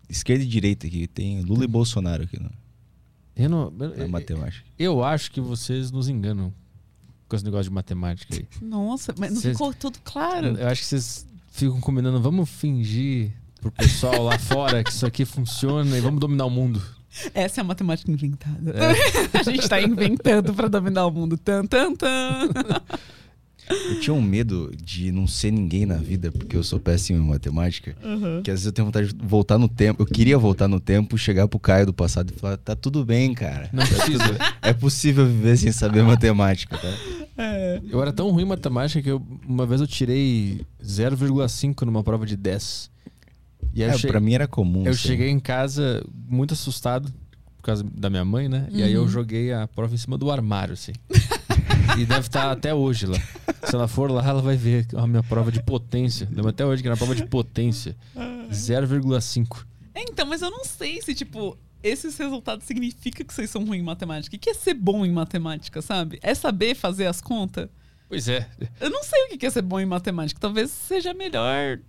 esquerda 0.10 0.44
e 0.44 0.48
direita 0.48 0.86
aqui. 0.86 1.08
Tem 1.08 1.42
Lula 1.42 1.64
e 1.64 1.68
Bolsonaro 1.68 2.24
aqui 2.24 2.40
na, 2.40 2.52
Eu, 3.36 3.50
não, 3.50 3.72
na 3.72 3.86
eu, 3.86 4.08
matemática. 4.10 4.64
eu 4.78 5.04
acho 5.04 5.32
que 5.32 5.42
vocês 5.42 5.92
nos 5.92 6.08
enganam. 6.08 6.54
com 7.28 7.36
esse 7.36 7.46
negócio 7.46 7.64
de 7.66 7.72
matemática 7.72 8.36
aí. 8.36 8.46
Nossa, 8.62 9.14
mas 9.18 9.34
não 9.34 9.42
Cês- 9.42 9.54
ficou 9.58 9.74
tudo 9.74 9.98
claro. 10.04 10.48
Eu 10.50 10.68
acho 10.68 10.82
que 10.82 10.88
vocês 10.88 11.26
ficam 11.52 11.80
combinando, 11.82 12.22
vamos 12.22 12.48
fingir 12.48 13.32
pro 13.64 13.72
pessoal 13.72 14.24
lá 14.24 14.38
fora 14.38 14.84
que 14.84 14.92
isso 14.92 15.06
aqui 15.06 15.26
funciona 15.26 15.98
e 15.98 16.02
vamos 16.02 16.20
dominar 16.20 16.46
o 16.46 16.50
mundo. 16.50 16.82
Essa 17.34 17.60
é 17.60 17.62
a 17.62 17.66
matemática 17.66 18.12
inventada. 18.12 18.72
É. 18.72 19.38
a 19.40 19.44
gente 19.44 19.68
tá 19.70 19.82
inventando 19.82 20.54
pra 20.54 20.68
dominar 20.68 21.06
o 21.06 21.12
mundo. 21.12 21.38
Tan, 21.38 21.66
tan, 21.66 21.94
tan. 21.96 22.50
Eu 23.70 24.00
tinha 24.02 24.14
um 24.14 24.22
medo 24.22 24.72
de 24.76 25.10
não 25.12 25.26
ser 25.26 25.50
ninguém 25.52 25.86
na 25.86 25.96
vida, 25.96 26.30
porque 26.32 26.58
eu 26.58 26.64
sou 26.64 26.80
péssimo 26.80 27.24
em 27.24 27.28
matemática. 27.30 27.96
Que 28.44 28.52
às 28.52 28.56
vezes 28.56 28.66
eu 28.66 28.72
tenho 28.74 28.88
vontade 28.88 29.14
de 29.14 29.26
voltar 29.26 29.58
no 29.58 29.70
tempo. 29.70 30.02
Eu 30.02 30.06
queria 30.06 30.38
voltar 30.38 30.68
no 30.68 30.82
tempo, 30.82 31.18
chegar 31.18 31.48
pro 31.48 31.60
Caio 31.60 31.86
do 31.86 31.94
passado 31.94 32.34
e 32.36 32.38
falar: 32.40 32.58
tá 32.58 32.76
tudo 32.76 33.06
bem, 33.06 33.34
cara. 33.34 33.70
Não 33.72 33.86
precisa. 33.86 34.38
É 34.62 34.74
possível 34.74 35.26
viver 35.26 35.56
sem 35.58 35.72
saber 35.72 36.04
matemática, 36.04 36.78
tá? 36.78 36.94
É. 37.38 37.82
Eu 37.90 38.02
era 38.02 38.12
tão 38.12 38.30
ruim 38.32 38.44
em 38.44 38.48
matemática 38.48 39.02
que 39.02 39.10
eu- 39.10 39.22
uma 39.48 39.66
vez 39.66 39.80
eu 39.80 39.88
tirei 39.88 40.62
0,5 40.84 41.86
numa 41.86 42.04
prova 42.04 42.26
de 42.26 42.36
10. 42.36 42.92
E 43.74 43.82
É, 43.84 43.90
eu, 43.94 43.98
che- 43.98 44.08
pra 44.08 44.20
mim 44.20 44.34
era 44.34 44.48
comum. 44.48 44.86
eu 44.86 44.92
assim. 44.92 45.08
cheguei 45.08 45.30
em 45.30 45.40
casa 45.40 46.06
muito 46.30 46.54
assustado 46.54 47.12
por 47.58 47.64
causa 47.64 47.84
da 47.84 48.10
minha 48.10 48.24
mãe, 48.26 48.48
né? 48.50 48.68
E 48.72 48.84
aí 48.84 48.94
eu 48.94 49.02
Uhum. 49.04 49.08
joguei 49.08 49.52
a 49.54 49.68
prova 49.68 49.94
em 49.94 49.98
cima 49.98 50.18
do 50.18 50.30
armário, 50.30 50.74
assim. 50.74 50.92
e 52.00 52.06
deve 52.06 52.22
estar 52.28 52.52
até 52.52 52.74
hoje 52.74 53.06
lá. 53.06 53.18
Se 53.66 53.74
ela 53.76 53.88
for 53.88 54.12
lá, 54.12 54.24
ela 54.28 54.42
vai 54.42 54.56
ver 54.58 54.86
a 54.96 55.08
minha 55.08 55.24
prova 55.24 55.52
de 55.52 55.62
potência. 55.64 56.28
Lembro 56.32 56.50
até 56.50 56.66
hoje 56.66 56.82
que 56.82 56.88
era 56.88 56.96
a 56.96 56.98
prova 56.98 57.16
de 57.16 57.26
potência. 57.26 57.96
0,5. 58.52 59.66
É, 59.94 60.02
então, 60.02 60.26
mas 60.26 60.42
eu 60.42 60.52
não 60.52 60.64
sei 60.66 61.02
se, 61.02 61.14
tipo, 61.16 61.58
esses 61.82 62.18
resultados 62.18 62.66
significam 62.66 63.26
que 63.26 63.34
vocês 63.34 63.50
são 63.50 63.64
ruins 63.66 63.82
em 63.82 63.86
matemática. 63.86 64.36
O 64.36 64.40
que 64.40 64.50
é 64.50 64.54
ser 64.54 64.74
bom 64.74 65.06
em 65.06 65.12
matemática, 65.12 65.82
sabe? 65.82 66.20
É 66.22 66.34
saber 66.36 66.76
fazer 66.76 67.06
as 67.06 67.22
contas? 67.22 67.70
Pois 68.10 68.28
é. 68.28 68.48
Eu 68.80 68.90
não 68.90 69.04
sei 69.04 69.24
o 69.34 69.38
que 69.38 69.46
é 69.46 69.50
ser 69.50 69.62
bom 69.62 69.80
em 69.80 69.86
matemática. 69.86 70.40
Talvez 70.40 70.70
seja 70.72 71.14
melhor 71.14 71.80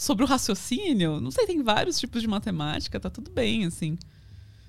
sobre 0.00 0.24
o 0.24 0.26
raciocínio. 0.26 1.20
Não 1.20 1.30
sei, 1.30 1.46
tem 1.46 1.62
vários 1.62 2.00
tipos 2.00 2.22
de 2.22 2.28
matemática, 2.28 2.98
tá 2.98 3.10
tudo 3.10 3.30
bem, 3.30 3.66
assim. 3.66 3.98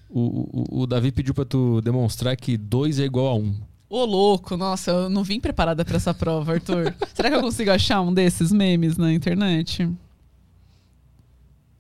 O, 0.10 0.20
o, 0.20 0.82
o 0.82 0.88
Davi 0.88 1.10
pediu 1.10 1.34
pra 1.34 1.46
tu 1.46 1.80
demonstrar 1.80 2.36
que 2.36 2.58
2 2.58 3.00
é 3.00 3.06
igual 3.06 3.28
a 3.28 3.36
1. 3.36 3.56
Ô, 3.90 4.04
louco, 4.06 4.58
nossa, 4.58 4.92
eu 4.92 5.10
não 5.10 5.24
vim 5.24 5.40
preparada 5.40 5.86
pra 5.86 5.96
essa 5.96 6.14
prova, 6.14 6.54
Arthur. 6.54 6.94
Será 7.16 7.30
que 7.30 7.36
eu 7.36 7.42
consigo 7.42 7.72
achar 7.72 8.02
um 8.02 8.14
desses 8.14 8.52
memes 8.52 8.98
na 8.98 9.14
internet? 9.14 9.90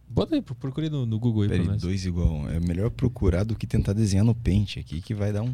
Bota 0.07 0.36
aí, 0.36 0.41
procura 0.41 0.86
aí 0.86 0.90
no, 0.90 1.06
no 1.06 1.19
Google 1.19 1.44
aí 1.44 1.49
Peraí, 1.49 1.68
nós. 1.68 1.82
dois 1.82 2.06
igual. 2.06 2.32
um. 2.32 2.49
É 2.49 2.60
melhor 2.60 2.90
procurar 2.90 3.44
do 3.44 3.56
que 3.56 3.68
tentar 3.68 3.91
desenhar 3.91 4.26
no 4.26 4.36
pente 4.36 4.80
aqui, 4.80 5.02
que 5.02 5.14
vai 5.14 5.34
dar 5.34 5.41
um. 5.44 5.53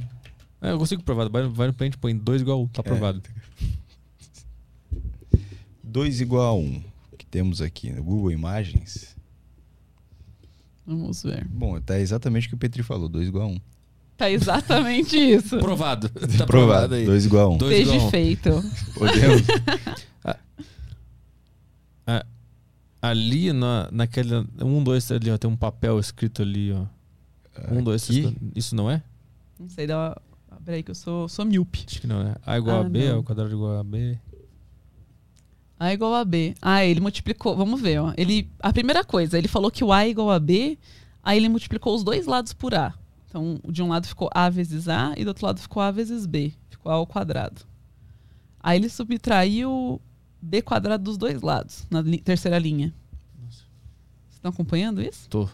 É, 0.61 0.71
eu 0.71 0.77
consigo 0.77 1.01
provar. 1.03 1.29
Vai, 1.29 1.47
vai 1.47 1.67
no 1.67 1.73
print, 1.73 1.97
põe 1.97 2.15
2 2.15 2.41
igual 2.41 2.59
a 2.59 2.61
1. 2.63 2.67
Tá 2.67 2.81
aprovado. 2.81 3.21
2 5.83 6.21
igual 6.21 6.45
a 6.45 6.53
1. 6.53 6.59
Um, 6.59 6.81
temos 7.29 7.61
aqui 7.61 7.91
no 7.91 8.03
Google 8.03 8.31
Imagens. 8.31 9.15
Vamos 10.85 11.23
ver. 11.23 11.45
Bom, 11.49 11.79
tá 11.81 11.99
exatamente 11.99 12.47
o 12.47 12.49
que 12.49 12.55
o 12.55 12.57
Petri 12.57 12.81
falou: 12.83 13.09
2 13.09 13.27
igual 13.27 13.45
a 13.45 13.47
1. 13.47 13.51
Um. 13.53 13.59
Tá 14.15 14.31
exatamente 14.31 15.15
isso. 15.19 15.57
Provado. 15.59 16.09
Tá 16.15 16.19
Provado. 16.19 16.43
aprovado 16.43 16.95
aí. 16.95 17.05
2 17.05 17.25
igual 17.25 17.45
a 17.45 17.49
1. 17.49 17.53
Um. 17.53 17.57
Dois 17.57 17.79
igual 17.87 18.07
um. 18.07 18.09
feito. 18.09 18.49
Podemos. 18.97 19.41
Ali 23.01 23.53
na, 23.53 23.89
naquela. 23.91 24.45
Um, 24.59 24.83
dois, 24.83 25.05
três 25.05 25.21
ali, 25.21 25.31
ó. 25.31 25.37
Tem 25.37 25.49
um 25.49 25.55
papel 25.55 25.99
escrito 25.99 26.41
ali, 26.41 26.71
ó. 26.73 26.85
Um, 27.71 27.83
dois, 27.83 28.01
três. 28.07 28.33
Isso 28.55 28.75
não 28.75 28.89
é? 28.89 29.03
Não 29.59 29.69
sei, 29.69 29.87
dá 29.87 29.97
uma... 29.97 30.21
Peraí 30.65 30.83
que 30.83 30.91
eu 30.91 30.95
sou, 30.95 31.29
sou 31.29 31.45
míope. 31.45 31.85
Acho 31.87 32.01
que 32.01 32.07
não, 32.07 32.23
né? 32.23 32.35
A 32.45 32.57
igual 32.57 32.81
Ah, 32.81 32.85
a 32.85 32.89
B, 32.89 33.07
não. 33.07 33.17
ao 33.17 33.23
quadrado 33.23 33.53
igual 33.53 33.79
a 33.79 33.83
B. 33.83 34.17
A 35.79 35.93
igual 35.93 36.15
a 36.15 36.25
B. 36.25 36.55
Ah, 36.61 36.83
ele 36.83 36.99
multiplicou. 36.99 37.55
Vamos 37.55 37.79
ver, 37.81 37.99
ó. 37.99 38.13
Ele, 38.17 38.49
a 38.59 38.73
primeira 38.73 39.03
coisa, 39.03 39.37
ele 39.37 39.47
falou 39.47 39.69
que 39.69 39.83
o 39.83 39.91
A 39.93 40.03
é 40.05 40.09
igual 40.09 40.31
a 40.31 40.39
B, 40.39 40.77
aí 41.23 41.37
ele 41.37 41.49
multiplicou 41.49 41.95
os 41.95 42.03
dois 42.03 42.25
lados 42.25 42.51
por 42.53 42.73
A. 42.73 42.93
Então, 43.29 43.59
de 43.67 43.83
um 43.83 43.89
lado 43.89 44.07
ficou 44.07 44.29
A 44.33 44.49
vezes 44.49 44.87
A 44.87 45.13
e 45.17 45.23
do 45.23 45.27
outro 45.27 45.45
lado 45.45 45.59
ficou 45.59 45.81
A 45.83 45.91
vezes 45.91 46.25
B. 46.25 46.51
Ficou 46.69 46.91
A 46.91 46.95
ao 46.95 47.05
quadrado. 47.05 47.61
Aí 48.59 48.77
ele 48.79 48.89
subtraiu 48.89 50.01
B 50.41 50.61
quadrado 50.61 51.03
dos 51.03 51.17
dois 51.17 51.41
lados, 51.41 51.85
na 51.91 52.01
li- 52.01 52.19
terceira 52.21 52.57
linha. 52.57 52.93
Nossa. 53.43 53.57
Vocês 53.57 54.33
estão 54.35 54.49
acompanhando 54.49 55.01
isso? 55.01 55.29
Tô. 55.29 55.47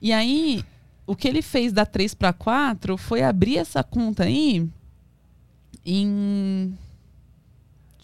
E 0.00 0.12
aí, 0.12 0.64
o 1.06 1.16
que 1.16 1.26
ele 1.26 1.42
fez 1.42 1.72
da 1.72 1.84
3 1.86 2.14
para 2.14 2.32
4 2.32 2.96
foi 2.96 3.22
abrir 3.22 3.56
essa 3.58 3.82
conta 3.82 4.24
aí 4.24 4.68
em. 5.84 6.76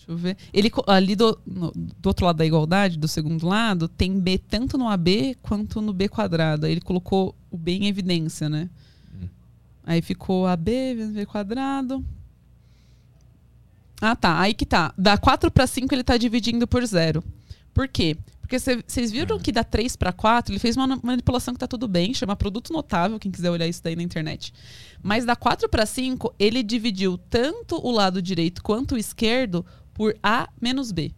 Deixa 0.08 0.12
eu 0.12 0.16
ver. 0.16 0.36
Ele, 0.54 0.70
ali 0.86 1.14
do, 1.14 1.38
no- 1.46 1.70
do 1.72 2.06
outro 2.06 2.24
lado 2.24 2.36
da 2.36 2.46
igualdade, 2.46 2.96
do 2.98 3.06
segundo 3.06 3.46
lado, 3.46 3.86
tem 3.88 4.18
B 4.18 4.38
tanto 4.38 4.78
no 4.78 4.88
AB 4.88 5.36
quanto 5.42 5.82
no 5.82 5.92
B 5.92 6.08
quadrado. 6.08 6.64
Aí 6.64 6.72
ele 6.72 6.80
colocou 6.80 7.34
o 7.50 7.58
B 7.58 7.72
em 7.72 7.86
evidência, 7.88 8.48
né? 8.48 8.70
Hum. 9.14 9.28
Aí 9.84 10.00
ficou 10.00 10.46
AB 10.46 10.94
vezes 10.94 11.12
B 11.14 11.26
quadrado. 11.26 12.02
Ah, 14.00 14.16
tá. 14.16 14.40
Aí 14.40 14.54
que 14.54 14.64
tá. 14.64 14.94
Da 14.96 15.18
4 15.18 15.50
para 15.50 15.66
5 15.66 15.94
ele 15.94 16.04
tá 16.04 16.16
dividindo 16.16 16.66
por 16.66 16.84
zero. 16.86 17.22
Por 17.74 17.86
quê? 17.86 18.16
Porque 18.40 18.58
vocês 18.58 19.10
viram 19.12 19.38
que 19.38 19.52
da 19.52 19.62
3 19.62 19.94
para 19.94 20.10
4 20.10 20.52
ele 20.54 20.58
fez 20.58 20.74
uma 20.74 20.86
manipulação 21.02 21.52
que 21.52 21.60
tá 21.60 21.66
tudo 21.68 21.86
bem, 21.86 22.14
chama 22.14 22.34
produto 22.34 22.72
notável, 22.72 23.18
quem 23.18 23.30
quiser 23.30 23.50
olhar 23.50 23.66
isso 23.66 23.82
daí 23.84 23.94
na 23.94 24.02
internet. 24.02 24.54
Mas 25.02 25.26
da 25.26 25.36
4 25.36 25.68
para 25.68 25.84
5 25.84 26.34
ele 26.38 26.62
dividiu 26.62 27.18
tanto 27.28 27.76
o 27.76 27.90
lado 27.90 28.22
direito 28.22 28.62
quanto 28.62 28.94
o 28.94 28.98
esquerdo 28.98 29.66
por 29.98 30.16
A 30.22 30.48
menos 30.60 30.92
B. 30.92 31.12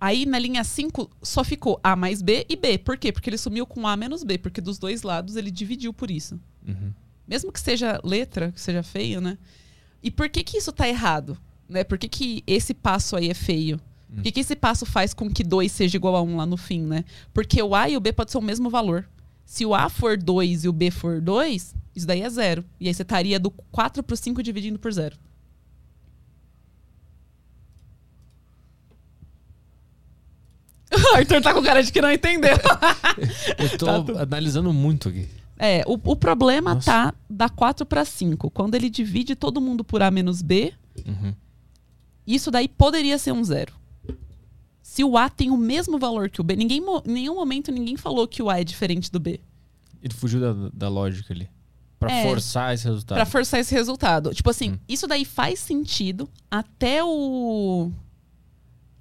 Aí 0.00 0.24
na 0.24 0.38
linha 0.38 0.64
5 0.64 1.10
só 1.22 1.44
ficou 1.44 1.78
A 1.82 1.94
mais 1.94 2.22
B 2.22 2.46
e 2.48 2.56
B. 2.56 2.78
Por 2.78 2.96
quê? 2.96 3.12
Porque 3.12 3.28
ele 3.28 3.36
sumiu 3.36 3.66
com 3.66 3.86
A 3.86 3.94
menos 3.94 4.24
B, 4.24 4.38
porque 4.38 4.62
dos 4.62 4.78
dois 4.78 5.02
lados 5.02 5.36
ele 5.36 5.50
dividiu 5.50 5.92
por 5.92 6.10
isso. 6.10 6.40
Uhum. 6.66 6.90
Mesmo 7.26 7.52
que 7.52 7.60
seja 7.60 8.00
letra, 8.02 8.50
que 8.50 8.60
seja 8.60 8.82
feio, 8.82 9.20
né? 9.20 9.36
E 10.02 10.10
por 10.10 10.30
que 10.30 10.42
que 10.42 10.56
isso 10.56 10.72
tá 10.72 10.88
errado? 10.88 11.36
Né? 11.68 11.84
Por 11.84 11.98
que, 11.98 12.08
que 12.08 12.42
esse 12.46 12.72
passo 12.72 13.14
aí 13.14 13.28
é 13.28 13.34
feio? 13.34 13.78
Por 14.10 14.22
que, 14.22 14.32
que 14.32 14.40
esse 14.40 14.56
passo 14.56 14.86
faz 14.86 15.12
com 15.12 15.28
que 15.28 15.44
2 15.44 15.70
seja 15.70 15.98
igual 15.98 16.16
a 16.16 16.22
1 16.22 16.30
um 16.30 16.36
lá 16.36 16.46
no 16.46 16.56
fim, 16.56 16.80
né? 16.80 17.04
Porque 17.34 17.62
o 17.62 17.74
A 17.74 17.90
e 17.90 17.96
o 17.96 18.00
B 18.00 18.10
pode 18.10 18.30
ser 18.30 18.38
o 18.38 18.42
mesmo 18.42 18.70
valor. 18.70 19.06
Se 19.44 19.66
o 19.66 19.74
A 19.74 19.90
for 19.90 20.16
2 20.16 20.64
e 20.64 20.68
o 20.68 20.72
B 20.72 20.90
for 20.90 21.20
2, 21.20 21.74
isso 21.94 22.06
daí 22.06 22.22
é 22.22 22.30
zero. 22.30 22.64
E 22.80 22.88
aí 22.88 22.94
você 22.94 23.02
estaria 23.02 23.38
do 23.38 23.50
4 23.50 24.02
pro 24.02 24.16
5 24.16 24.42
dividindo 24.42 24.78
por 24.78 24.90
zero. 24.92 25.14
Arthur 31.16 31.42
tá 31.42 31.52
com 31.54 31.62
cara 31.62 31.82
de 31.82 31.92
que 31.92 32.00
não 32.00 32.10
entendeu. 32.12 32.56
Eu 33.58 33.78
tô 33.78 34.04
Tá 34.04 34.22
analisando 34.22 34.72
muito 34.72 35.08
aqui. 35.08 35.28
É, 35.58 35.82
o, 35.86 35.94
o 36.12 36.16
problema 36.16 36.74
Nossa. 36.74 36.90
tá 36.90 37.14
da 37.28 37.48
4 37.48 37.84
para 37.84 38.04
5. 38.04 38.50
Quando 38.50 38.74
ele 38.74 38.88
divide 38.88 39.34
todo 39.34 39.60
mundo 39.60 39.82
por 39.84 40.02
A 40.02 40.10
menos 40.10 40.40
B, 40.42 40.72
Uhum. 41.06 41.34
isso 42.26 42.50
daí 42.50 42.68
poderia 42.68 43.18
ser 43.18 43.32
um 43.32 43.42
zero. 43.44 43.72
Se 44.82 45.04
o 45.04 45.16
A 45.18 45.28
tem 45.28 45.50
o 45.50 45.56
mesmo 45.56 45.98
valor 45.98 46.30
que 46.30 46.40
o 46.40 46.44
B, 46.44 46.56
ninguém, 46.56 46.80
em 47.04 47.12
nenhum 47.12 47.34
momento 47.34 47.70
ninguém 47.70 47.96
falou 47.96 48.26
que 48.26 48.42
o 48.42 48.48
A 48.50 48.60
é 48.60 48.64
diferente 48.64 49.10
do 49.12 49.20
B. 49.20 49.40
Ele 50.02 50.14
fugiu 50.14 50.40
da, 50.40 50.70
da 50.72 50.88
lógica 50.88 51.32
ali. 51.34 51.48
Pra 52.00 52.10
É. 52.12 52.22
forçar 52.22 52.72
esse 52.74 52.84
resultado. 52.84 53.16
Pra 53.16 53.26
forçar 53.26 53.60
esse 53.60 53.74
resultado. 53.74 54.32
Tipo 54.32 54.50
assim, 54.50 54.72
Hum. 54.72 54.78
isso 54.88 55.06
daí 55.08 55.24
faz 55.24 55.58
sentido 55.58 56.28
até 56.50 57.02
o. 57.04 57.90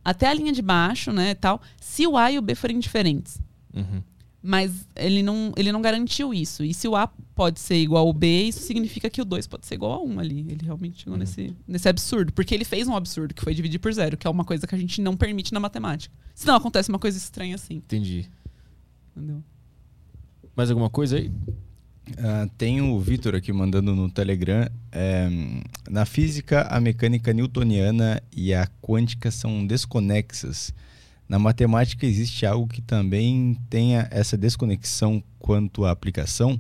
Até 0.10 0.28
a 0.28 0.34
linha 0.34 0.54
de 0.54 0.62
baixo, 0.62 1.12
né, 1.12 1.36
tal, 1.36 1.62
se 1.82 2.08
o 2.08 2.16
A 2.16 2.32
e 2.32 2.38
o 2.38 2.42
B 2.42 2.56
forem 2.56 2.80
diferentes. 2.80 3.42
Uhum. 3.76 4.02
Mas 4.42 4.88
ele 4.96 5.22
não, 5.22 5.52
ele 5.58 5.70
não 5.70 5.82
garantiu 5.82 6.34
isso. 6.34 6.64
E 6.64 6.74
se 6.74 6.88
o 6.88 6.96
A 6.96 7.08
pode 7.36 7.60
ser 7.60 7.76
igual 7.76 8.08
ao 8.08 8.14
B, 8.14 8.44
isso 8.44 8.62
significa 8.62 9.10
que 9.10 9.22
o 9.22 9.26
2 9.26 9.46
pode 9.48 9.66
ser 9.66 9.76
igual 9.76 9.92
a 10.00 10.02
1 10.02 10.20
ali. 10.22 10.40
Ele 10.50 10.64
realmente 10.64 11.00
chegou 11.00 11.16
Uhum. 11.16 11.20
nesse, 11.20 11.54
nesse 11.68 11.90
absurdo. 11.90 12.32
Porque 12.32 12.56
ele 12.56 12.64
fez 12.64 12.88
um 12.88 12.96
absurdo, 12.96 13.34
que 13.34 13.42
foi 13.44 13.54
dividir 13.54 13.80
por 13.80 13.92
zero, 13.92 14.16
que 14.16 14.26
é 14.26 14.30
uma 14.30 14.46
coisa 14.46 14.66
que 14.66 14.74
a 14.74 14.78
gente 14.78 15.02
não 15.02 15.18
permite 15.18 15.54
na 15.54 15.60
matemática. 15.60 16.16
Senão 16.34 16.56
acontece 16.56 16.88
uma 16.88 17.00
coisa 17.00 17.18
estranha 17.18 17.56
assim. 17.56 17.76
Entendi. 17.76 18.30
Entendeu? 19.14 19.44
Mais 20.56 20.70
alguma 20.72 20.90
coisa 20.90 21.18
aí? 21.18 21.30
Ah, 22.18 22.48
tem 22.58 22.82
o 22.82 23.00
Vitor 23.00 23.36
aqui 23.36 23.52
mandando 23.52 23.96
no 23.96 24.10
Telegram. 24.10 24.68
é, 24.92 25.30
na 25.90 26.06
física, 26.06 26.62
a 26.70 26.80
mecânica 26.80 27.34
newtoniana 27.34 28.22
e 28.36 28.54
a 28.54 28.68
quântica 28.82 29.30
são 29.32 29.66
desconexas. 29.66 30.74
Na 31.28 31.38
matemática, 31.38 32.06
existe 32.06 32.46
algo 32.46 32.68
que 32.68 32.82
também 32.82 33.58
tenha 33.70 34.08
essa 34.12 34.38
desconexão 34.38 35.22
quanto 35.38 35.84
à 35.84 35.92
aplicação? 35.92 36.60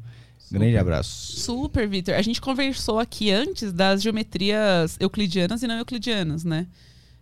Grande 0.52 0.78
abraço. 0.78 1.40
Super, 1.40 1.88
Vitor. 1.88 2.16
A 2.16 2.22
gente 2.22 2.40
conversou 2.40 3.00
aqui 3.00 3.32
antes 3.32 3.74
das 3.74 4.02
geometrias 4.02 4.98
euclidianas 5.00 5.62
e 5.62 5.68
não 5.68 5.78
euclidianas, 5.78 6.44
né? 6.44 6.68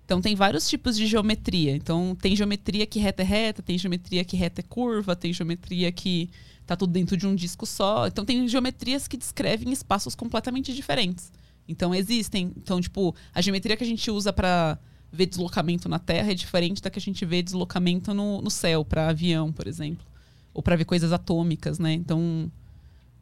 Então 0.05 0.21
tem 0.21 0.35
vários 0.35 0.69
tipos 0.69 0.95
de 0.95 1.07
geometria. 1.07 1.75
Então 1.75 2.15
tem 2.19 2.35
geometria 2.35 2.85
que 2.85 2.99
reta 2.99 3.23
é 3.23 3.25
reta, 3.25 3.63
tem 3.63 3.77
geometria 3.77 4.23
que 4.23 4.37
reta 4.37 4.61
é 4.61 4.63
curva, 4.63 5.15
tem 5.15 5.33
geometria 5.33 5.91
que 5.91 6.29
tá 6.65 6.75
tudo 6.75 6.91
dentro 6.91 7.15
de 7.15 7.27
um 7.27 7.35
disco 7.35 7.65
só. 7.65 8.07
Então 8.07 8.25
tem 8.25 8.47
geometrias 8.47 9.07
que 9.07 9.17
descrevem 9.17 9.71
espaços 9.71 10.15
completamente 10.15 10.73
diferentes. 10.73 11.31
Então 11.67 11.93
existem, 11.93 12.51
então 12.57 12.79
tipo, 12.79 13.15
a 13.33 13.41
geometria 13.41 13.75
que 13.75 13.83
a 13.83 13.87
gente 13.87 14.09
usa 14.11 14.31
para 14.31 14.77
ver 15.11 15.25
deslocamento 15.25 15.87
na 15.87 15.99
Terra 15.99 16.31
é 16.31 16.35
diferente 16.35 16.81
da 16.81 16.89
que 16.89 16.99
a 16.99 17.01
gente 17.01 17.25
vê 17.25 17.41
deslocamento 17.41 18.13
no, 18.13 18.41
no 18.41 18.51
céu 18.51 18.83
para 18.83 19.09
avião, 19.09 19.51
por 19.51 19.67
exemplo, 19.67 20.05
ou 20.53 20.61
para 20.61 20.75
ver 20.75 20.85
coisas 20.85 21.11
atômicas, 21.11 21.79
né? 21.79 21.93
Então 21.93 22.51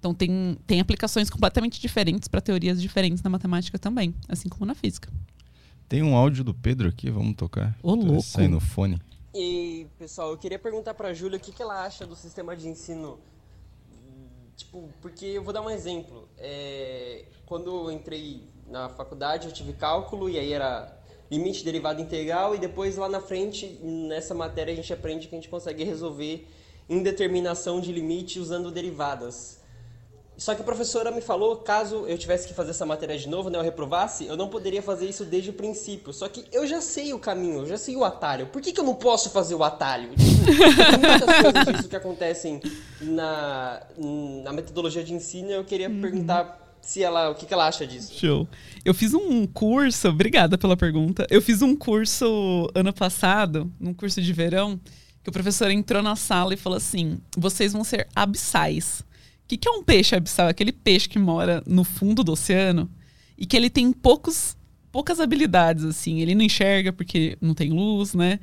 então 0.03 0.14
tem, 0.14 0.57
tem 0.68 0.82
aplicações 0.82 1.30
completamente 1.30 1.80
diferentes 1.80 2.28
para 2.28 2.41
teorias 2.41 2.82
diferentes 2.82 3.24
na 3.24 3.30
matemática 3.30 3.80
também, 3.80 4.14
assim 4.28 4.49
como 4.49 4.65
na 4.65 4.76
física. 4.76 5.10
Tem 5.88 6.03
um 6.03 6.14
áudio 6.14 6.44
do 6.44 6.53
Pedro 6.53 6.90
aqui, 6.90 7.10
vamos 7.10 7.36
tocar. 7.36 7.78
Ô, 7.82 7.95
louco. 7.95 8.22
Sai 8.22 8.49
no 8.49 8.60
fone. 8.60 8.99
E, 9.34 9.88
pessoal, 9.98 10.32
eu 10.32 10.38
queria 10.38 10.60
perguntar 10.60 10.94
pra 10.94 11.14
Júlia 11.14 11.38
o 11.38 11.40
que, 11.40 11.53
que 11.53 11.61
ela 11.61 11.86
acha 11.86 12.06
do 12.06 12.18
sistema 12.18 12.53
de 12.53 12.68
ensino. 12.68 13.18
Tipo, 14.64 14.90
porque 15.02 15.26
eu 15.26 15.44
vou 15.44 15.53
dar 15.53 15.61
um 15.61 15.69
exemplo. 15.69 16.27
É, 16.38 17.26
quando 17.45 17.88
eu 17.88 17.91
entrei 17.91 18.48
na 18.68 18.90
faculdade, 18.90 19.48
eu 19.48 19.53
tive 19.53 19.73
cálculo 19.73 20.30
e 20.30 20.40
aí 20.40 20.53
era 20.53 20.98
limite 21.30 21.65
derivada 21.65 22.02
integral 22.02 22.56
e 22.56 22.57
depois 22.57 22.95
lá 22.95 23.10
na 23.10 23.19
frente, 23.19 23.68
nessa 23.81 24.34
matéria, 24.34 24.72
a 24.72 24.76
gente 24.76 24.91
aprende 24.94 25.27
que 25.27 25.35
a 25.35 25.38
gente 25.38 25.49
consegue 25.49 25.84
resolver 25.84 26.48
indeterminação 26.90 27.80
de 27.81 27.91
limite 27.91 28.40
usando 28.40 28.72
derivadas. 28.72 29.61
Só 30.38 30.56
que 30.56 30.62
a 30.62 30.66
professora 30.66 31.12
me 31.12 31.22
falou, 31.22 31.58
caso 31.58 32.06
eu 32.08 32.18
tivesse 32.18 32.48
que 32.48 32.54
fazer 32.54 32.72
essa 32.72 32.86
matéria 32.86 33.18
de 33.18 33.30
novo, 33.30 33.50
né, 33.50 33.58
eu 33.58 33.64
reprovasse, 33.64 34.26
eu 34.26 34.36
não 34.36 34.48
poderia 34.48 34.82
fazer 34.82 35.08
isso 35.08 35.24
desde 35.24 35.52
o 35.52 35.54
princípio. 35.54 36.12
Só 36.12 36.28
que 36.28 36.46
eu 36.52 36.66
já 36.66 36.82
sei 36.82 37.14
o 37.14 37.20
caminho, 37.20 37.60
eu 37.60 37.68
já 37.68 37.78
sei 37.78 37.96
o 37.96 38.04
atalho. 38.04 38.48
Por 38.48 38.62
que, 38.62 38.72
que 38.72 38.80
eu 38.80 38.84
não 38.84 38.96
posso 38.96 39.30
fazer 39.30 39.56
o 39.56 39.64
atalho? 39.64 40.10
Tipo, 40.10 40.46
tem 40.46 41.00
muitas 41.00 41.42
coisas 41.54 41.76
disso 41.76 41.90
que 41.90 41.96
acontecem 41.96 42.62
na, 43.02 43.84
na 44.44 44.52
metodologia 44.52 45.04
de 45.04 45.14
ensino 45.14 45.50
e 45.50 45.54
eu 45.54 45.64
queria 45.64 45.90
perguntar 45.90 46.64
se 46.82 47.02
ela, 47.02 47.30
o 47.30 47.36
que, 47.36 47.46
que 47.46 47.54
ela 47.54 47.68
acha 47.68 47.88
disso. 47.88 48.14
Show. 48.14 48.48
Eu 48.84 48.94
fiz 48.94 49.14
um 49.14 49.48
curso, 49.48 50.10
obrigada 50.10 50.58
pela 50.58 50.76
pergunta. 50.76 51.26
Eu 51.30 51.42
fiz 51.42 51.62
um 51.62 51.76
curso 51.76 52.70
ano 52.76 52.92
passado, 52.92 53.72
num 53.80 53.94
curso 53.94 54.22
de 54.22 54.34
verão, 54.34 54.80
que 55.24 55.30
o 55.30 55.34
professor 55.34 55.72
entrou 55.72 56.04
na 56.04 56.16
sala 56.16 56.54
e 56.54 56.58
falou 56.58 56.76
assim: 56.76 57.20
vocês 57.38 57.72
vão 57.72 57.84
ser 57.84 58.08
abissais. 58.14 59.04
Que, 59.54 59.58
que 59.58 59.70
é 59.70 59.72
um 59.72 59.84
peixe 59.84 60.16
abissal? 60.16 60.48
Aquele 60.48 60.72
peixe 60.72 61.08
que 61.08 61.20
mora 61.20 61.64
no 61.66 61.84
fundo 61.84 62.24
do 62.24 62.32
oceano 62.32 62.90
e 63.38 63.46
que 63.46 63.56
ele 63.56 63.70
tem 63.70 63.92
poucos, 63.92 64.58
poucas 64.92 65.20
habilidades, 65.20 65.84
assim. 65.84 66.22
Ele 66.22 66.34
não 66.34 66.44
enxerga 66.44 66.92
porque 66.92 67.38
não 67.40 67.54
tem 67.54 67.72
luz, 67.72 68.14
né? 68.14 68.40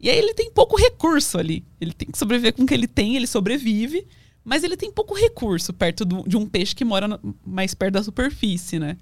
E 0.00 0.08
aí 0.08 0.18
ele 0.18 0.34
tem 0.34 0.50
pouco 0.50 0.76
recurso 0.76 1.38
ali. 1.38 1.64
Ele 1.80 1.92
tem 1.92 2.08
que 2.10 2.18
sobreviver 2.18 2.54
com 2.54 2.62
o 2.62 2.66
que 2.66 2.74
ele 2.74 2.86
tem, 2.86 3.16
ele 3.16 3.26
sobrevive, 3.26 4.06
mas 4.44 4.64
ele 4.64 4.76
tem 4.76 4.90
pouco 4.90 5.14
recurso 5.14 5.72
perto 5.72 6.04
do, 6.04 6.26
de 6.26 6.36
um 6.36 6.46
peixe 6.46 6.74
que 6.74 6.84
mora 6.84 7.08
no, 7.08 7.36
mais 7.44 7.74
perto 7.74 7.94
da 7.94 8.02
superfície, 8.02 8.78
né? 8.78 8.96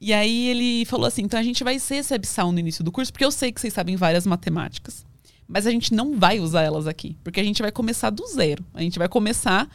E 0.00 0.12
aí 0.12 0.48
ele 0.48 0.84
falou 0.84 1.06
assim: 1.06 1.22
então 1.22 1.38
a 1.38 1.42
gente 1.42 1.62
vai 1.62 1.78
ser 1.78 1.96
esse 1.96 2.14
abissal 2.14 2.50
no 2.50 2.58
início 2.58 2.82
do 2.82 2.92
curso, 2.92 3.12
porque 3.12 3.24
eu 3.24 3.32
sei 3.32 3.52
que 3.52 3.60
vocês 3.60 3.72
sabem 3.72 3.96
várias 3.96 4.26
matemáticas, 4.26 5.04
mas 5.46 5.66
a 5.66 5.70
gente 5.70 5.92
não 5.94 6.18
vai 6.18 6.38
usar 6.38 6.62
elas 6.62 6.86
aqui, 6.86 7.16
porque 7.24 7.40
a 7.40 7.44
gente 7.44 7.62
vai 7.62 7.72
começar 7.72 8.10
do 8.10 8.26
zero. 8.26 8.64
A 8.74 8.82
gente 8.82 8.98
vai 8.98 9.08
começar 9.08 9.68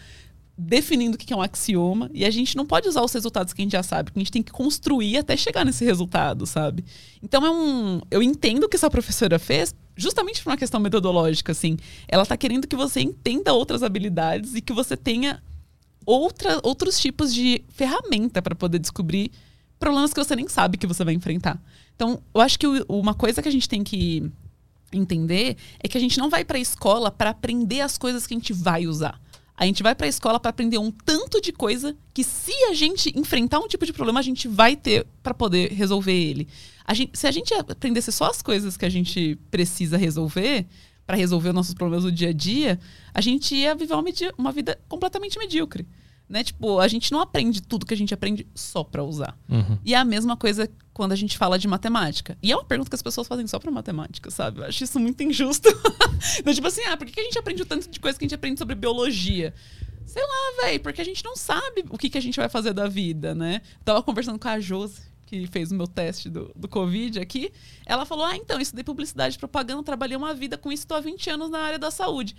definindo 0.57 1.15
o 1.15 1.17
que 1.17 1.33
é 1.33 1.35
um 1.35 1.41
axioma 1.41 2.09
e 2.13 2.23
a 2.23 2.29
gente 2.29 2.55
não 2.55 2.65
pode 2.65 2.87
usar 2.87 3.01
os 3.01 3.11
resultados 3.11 3.53
que 3.53 3.61
a 3.61 3.63
gente 3.63 3.71
já 3.71 3.81
sabe, 3.81 4.11
que 4.11 4.19
a 4.19 4.21
gente 4.21 4.31
tem 4.31 4.43
que 4.43 4.51
construir 4.51 5.17
até 5.17 5.35
chegar 5.35 5.65
nesse 5.65 5.83
resultado, 5.83 6.45
sabe? 6.45 6.85
Então 7.21 7.43
é 7.45 7.49
um, 7.49 8.01
eu 8.11 8.21
entendo 8.21 8.65
o 8.65 8.69
que 8.69 8.75
essa 8.75 8.89
professora 8.89 9.39
fez, 9.39 9.73
justamente 9.95 10.43
por 10.43 10.51
uma 10.51 10.57
questão 10.57 10.79
metodológica, 10.79 11.51
assim. 11.51 11.77
Ela 12.07 12.23
está 12.23 12.37
querendo 12.37 12.67
que 12.67 12.75
você 12.75 13.01
entenda 13.01 13.53
outras 13.53 13.81
habilidades 13.81 14.53
e 14.53 14.61
que 14.61 14.73
você 14.73 14.95
tenha 14.95 15.41
outra, 16.05 16.59
outros 16.61 16.99
tipos 16.99 17.33
de 17.33 17.63
ferramenta 17.69 18.41
para 18.41 18.53
poder 18.53 18.77
descobrir 18.77 19.31
problemas 19.79 20.13
que 20.13 20.23
você 20.23 20.35
nem 20.35 20.47
sabe 20.47 20.77
que 20.77 20.87
você 20.87 21.03
vai 21.03 21.13
enfrentar. 21.13 21.59
Então, 21.95 22.21
eu 22.33 22.41
acho 22.41 22.59
que 22.59 22.67
uma 22.87 23.13
coisa 23.13 23.41
que 23.41 23.49
a 23.49 23.51
gente 23.51 23.67
tem 23.67 23.83
que 23.83 24.31
entender 24.93 25.57
é 25.79 25.87
que 25.87 25.97
a 25.97 26.01
gente 26.01 26.17
não 26.19 26.29
vai 26.29 26.45
para 26.45 26.57
a 26.57 26.61
escola 26.61 27.09
para 27.09 27.31
aprender 27.31 27.81
as 27.81 27.97
coisas 27.97 28.27
que 28.27 28.33
a 28.33 28.37
gente 28.37 28.53
vai 28.53 28.85
usar. 28.85 29.19
A 29.55 29.65
gente 29.65 29.83
vai 29.83 29.93
para 29.93 30.07
a 30.07 30.09
escola 30.09 30.39
para 30.39 30.49
aprender 30.49 30.77
um 30.77 30.91
tanto 30.91 31.39
de 31.39 31.51
coisa 31.51 31.95
que, 32.13 32.23
se 32.23 32.51
a 32.69 32.73
gente 32.73 33.17
enfrentar 33.17 33.59
um 33.59 33.67
tipo 33.67 33.85
de 33.85 33.93
problema, 33.93 34.19
a 34.19 34.23
gente 34.23 34.47
vai 34.47 34.75
ter 34.75 35.05
para 35.21 35.33
poder 35.33 35.71
resolver 35.71 36.11
ele. 36.11 36.47
A 36.85 36.93
gente, 36.93 37.17
se 37.17 37.27
a 37.27 37.31
gente 37.31 37.53
aprendesse 37.53 38.11
só 38.11 38.25
as 38.25 38.41
coisas 38.41 38.75
que 38.75 38.85
a 38.85 38.89
gente 38.89 39.37
precisa 39.51 39.95
resolver, 39.95 40.65
para 41.05 41.17
resolver 41.17 41.49
os 41.49 41.55
nossos 41.55 41.73
problemas 41.73 42.03
do 42.03 42.11
dia 42.11 42.29
a 42.29 42.33
dia, 42.33 42.79
a 43.13 43.21
gente 43.21 43.55
ia 43.55 43.75
viver 43.75 43.93
uma, 43.93 44.03
uma 44.37 44.51
vida 44.51 44.79
completamente 44.87 45.37
medíocre. 45.37 45.85
Né? 46.27 46.43
Tipo, 46.43 46.79
a 46.79 46.87
gente 46.87 47.11
não 47.11 47.19
aprende 47.19 47.61
tudo 47.61 47.85
que 47.85 47.93
a 47.93 47.97
gente 47.97 48.13
aprende 48.13 48.47
só 48.55 48.83
para 48.83 49.03
usar. 49.03 49.37
Uhum. 49.49 49.77
E 49.83 49.93
é 49.93 49.97
a 49.97 50.05
mesma 50.05 50.37
coisa 50.37 50.69
quando 50.93 51.11
a 51.11 51.15
gente 51.15 51.37
fala 51.37 51.57
de 51.57 51.67
matemática. 51.67 52.37
E 52.41 52.51
é 52.51 52.55
uma 52.55 52.63
pergunta 52.63 52.89
que 52.89 52.95
as 52.95 53.01
pessoas 53.01 53.27
fazem 53.27 53.47
só 53.47 53.57
pra 53.57 53.71
matemática, 53.71 54.29
sabe? 54.29 54.59
Eu 54.59 54.65
acho 54.65 54.83
isso 54.83 54.99
muito 54.99 55.21
injusto. 55.23 55.69
então, 56.39 56.53
tipo 56.53 56.67
assim, 56.67 56.83
ah, 56.83 56.95
por 56.95 57.07
que 57.07 57.19
a 57.19 57.23
gente 57.23 57.37
aprende 57.37 57.61
o 57.63 57.65
tanto 57.65 57.89
de 57.89 57.99
coisa 57.99 58.17
que 58.17 58.23
a 58.23 58.27
gente 58.27 58.35
aprende 58.35 58.59
sobre 58.59 58.75
biologia? 58.75 59.53
Sei 60.05 60.21
lá, 60.21 60.63
velho, 60.63 60.79
porque 60.81 61.01
a 61.01 61.05
gente 61.05 61.23
não 61.23 61.35
sabe 61.35 61.83
o 61.89 61.97
que, 61.97 62.09
que 62.09 62.17
a 62.17 62.21
gente 62.21 62.35
vai 62.35 62.47
fazer 62.47 62.73
da 62.73 62.87
vida, 62.87 63.33
né? 63.33 63.61
Tava 63.83 64.03
conversando 64.03 64.37
com 64.37 64.47
a 64.47 64.59
Josi, 64.59 65.01
que 65.25 65.47
fez 65.47 65.71
o 65.71 65.75
meu 65.75 65.87
teste 65.87 66.29
do, 66.29 66.51
do 66.55 66.67
Covid 66.67 67.19
aqui. 67.19 67.51
Ela 67.85 68.05
falou: 68.05 68.25
Ah, 68.25 68.35
então, 68.35 68.59
estudei 68.61 68.83
publicidade 68.83 69.35
e 69.35 69.39
propaganda, 69.39 69.81
trabalhei 69.81 70.15
uma 70.15 70.33
vida 70.33 70.57
com 70.57 70.71
isso, 70.71 70.85
tô 70.85 70.93
há 70.93 70.99
20 70.99 71.29
anos 71.31 71.49
na 71.49 71.59
área 71.59 71.79
da 71.79 71.89
saúde. 71.89 72.35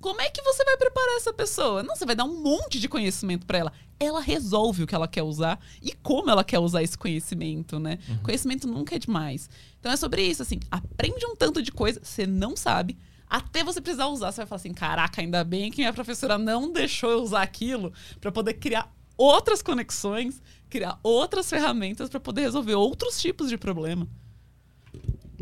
Como 0.00 0.20
é 0.20 0.30
que 0.30 0.42
você 0.42 0.64
vai 0.64 0.76
preparar 0.76 1.16
essa 1.16 1.32
pessoa? 1.32 1.82
Não, 1.82 1.94
você 1.94 2.06
vai 2.06 2.16
dar 2.16 2.24
um 2.24 2.40
monte 2.40 2.80
de 2.80 2.88
conhecimento 2.88 3.46
para 3.46 3.58
ela. 3.58 3.72
Ela 3.98 4.20
resolve 4.20 4.82
o 4.82 4.86
que 4.86 4.94
ela 4.94 5.06
quer 5.06 5.22
usar 5.22 5.60
e 5.82 5.92
como 5.92 6.30
ela 6.30 6.42
quer 6.42 6.58
usar 6.58 6.82
esse 6.82 6.96
conhecimento, 6.96 7.78
né? 7.78 7.98
Uhum. 8.08 8.18
Conhecimento 8.22 8.66
nunca 8.66 8.96
é 8.96 8.98
demais. 8.98 9.50
Então 9.78 9.92
é 9.92 9.96
sobre 9.96 10.22
isso, 10.22 10.42
assim, 10.42 10.58
aprende 10.70 11.26
um 11.26 11.36
tanto 11.36 11.62
de 11.62 11.70
coisa, 11.70 12.00
você 12.02 12.26
não 12.26 12.56
sabe, 12.56 12.96
até 13.30 13.62
você 13.62 13.80
precisar 13.80 14.06
usar, 14.08 14.32
você 14.32 14.38
vai 14.38 14.46
falar 14.46 14.56
assim: 14.56 14.74
caraca, 14.74 15.20
ainda 15.20 15.44
bem 15.44 15.70
que 15.70 15.78
minha 15.78 15.92
professora 15.92 16.36
não 16.36 16.72
deixou 16.72 17.10
eu 17.10 17.22
usar 17.22 17.42
aquilo 17.42 17.92
para 18.20 18.32
poder 18.32 18.54
criar 18.54 18.92
outras 19.16 19.62
conexões, 19.62 20.42
criar 20.68 20.98
outras 21.02 21.48
ferramentas 21.48 22.08
para 22.08 22.18
poder 22.18 22.40
resolver 22.40 22.74
outros 22.74 23.20
tipos 23.20 23.48
de 23.48 23.56
problema. 23.56 24.08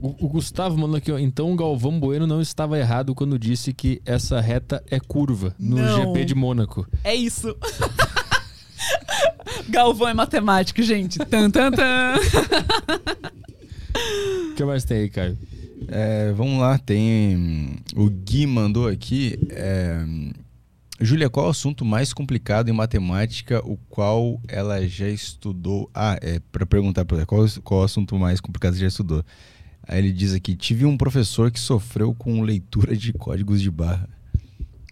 O, 0.01 0.27
o, 0.27 0.29
Gustavo 0.29 0.79
mandou 0.79 0.97
aqui, 0.97 1.11
ó. 1.11 1.19
Então 1.19 1.53
o 1.53 1.57
Galvão 1.57 1.99
Bueno 1.99 2.27
não 2.27 2.41
estava 2.41 2.79
errado 2.79 3.15
quando 3.15 3.39
disse 3.39 3.73
que 3.73 4.01
essa 4.05 4.41
reta 4.41 4.83
é 4.91 5.01
curva 5.01 5.55
no 5.59 5.77
não. 5.77 6.13
GP 6.13 6.25
de 6.25 6.35
Mônaco. 6.35 6.87
É 7.03 7.15
isso. 7.15 7.57
Galvão 9.69 10.09
é 10.09 10.15
matemático, 10.15 10.83
gente. 10.83 11.19
Tan, 11.19 11.51
tan, 11.51 11.71
tan. 11.71 12.15
O 14.51 14.55
que 14.55 14.65
mais 14.65 14.85
tem 14.85 14.99
aí, 14.99 15.11
Caio? 15.11 15.37
É, 15.89 16.33
vamos 16.33 16.61
lá, 16.61 16.79
tem. 16.79 17.79
O 17.97 18.09
Gui 18.09 18.47
mandou 18.47 18.89
aqui. 18.89 19.39
É... 19.51 20.05
Júlia, 21.01 21.31
qual 21.31 21.47
o 21.47 21.51
assunto 21.51 21.85
mais 21.85 22.13
complicado 22.13 22.69
em 22.69 22.73
matemática, 22.73 23.63
o 23.65 23.77
qual 23.89 24.41
ela 24.49 24.87
já 24.87 25.09
estudou? 25.09 25.89
Ah, 25.95 26.19
é 26.21 26.41
para 26.51 26.67
perguntar 26.67 27.05
para 27.05 27.19
ela, 27.19 27.27
qual, 27.27 27.47
qual 27.63 27.83
o 27.83 27.85
assunto 27.85 28.19
mais 28.19 28.41
complicado 28.41 28.75
você 28.75 28.81
já 28.81 28.89
estudou? 28.89 29.25
Aí 29.89 29.99
ele 29.99 30.13
diz 30.13 30.35
aqui: 30.35 30.55
tive 30.55 30.85
um 30.85 30.97
professor 30.97 31.51
que 31.51 31.59
sofreu 31.59 32.15
com 32.15 32.43
leitura 32.43 32.95
de 32.95 33.13
códigos 33.13 33.63
de 33.63 33.71
barra. 33.71 34.09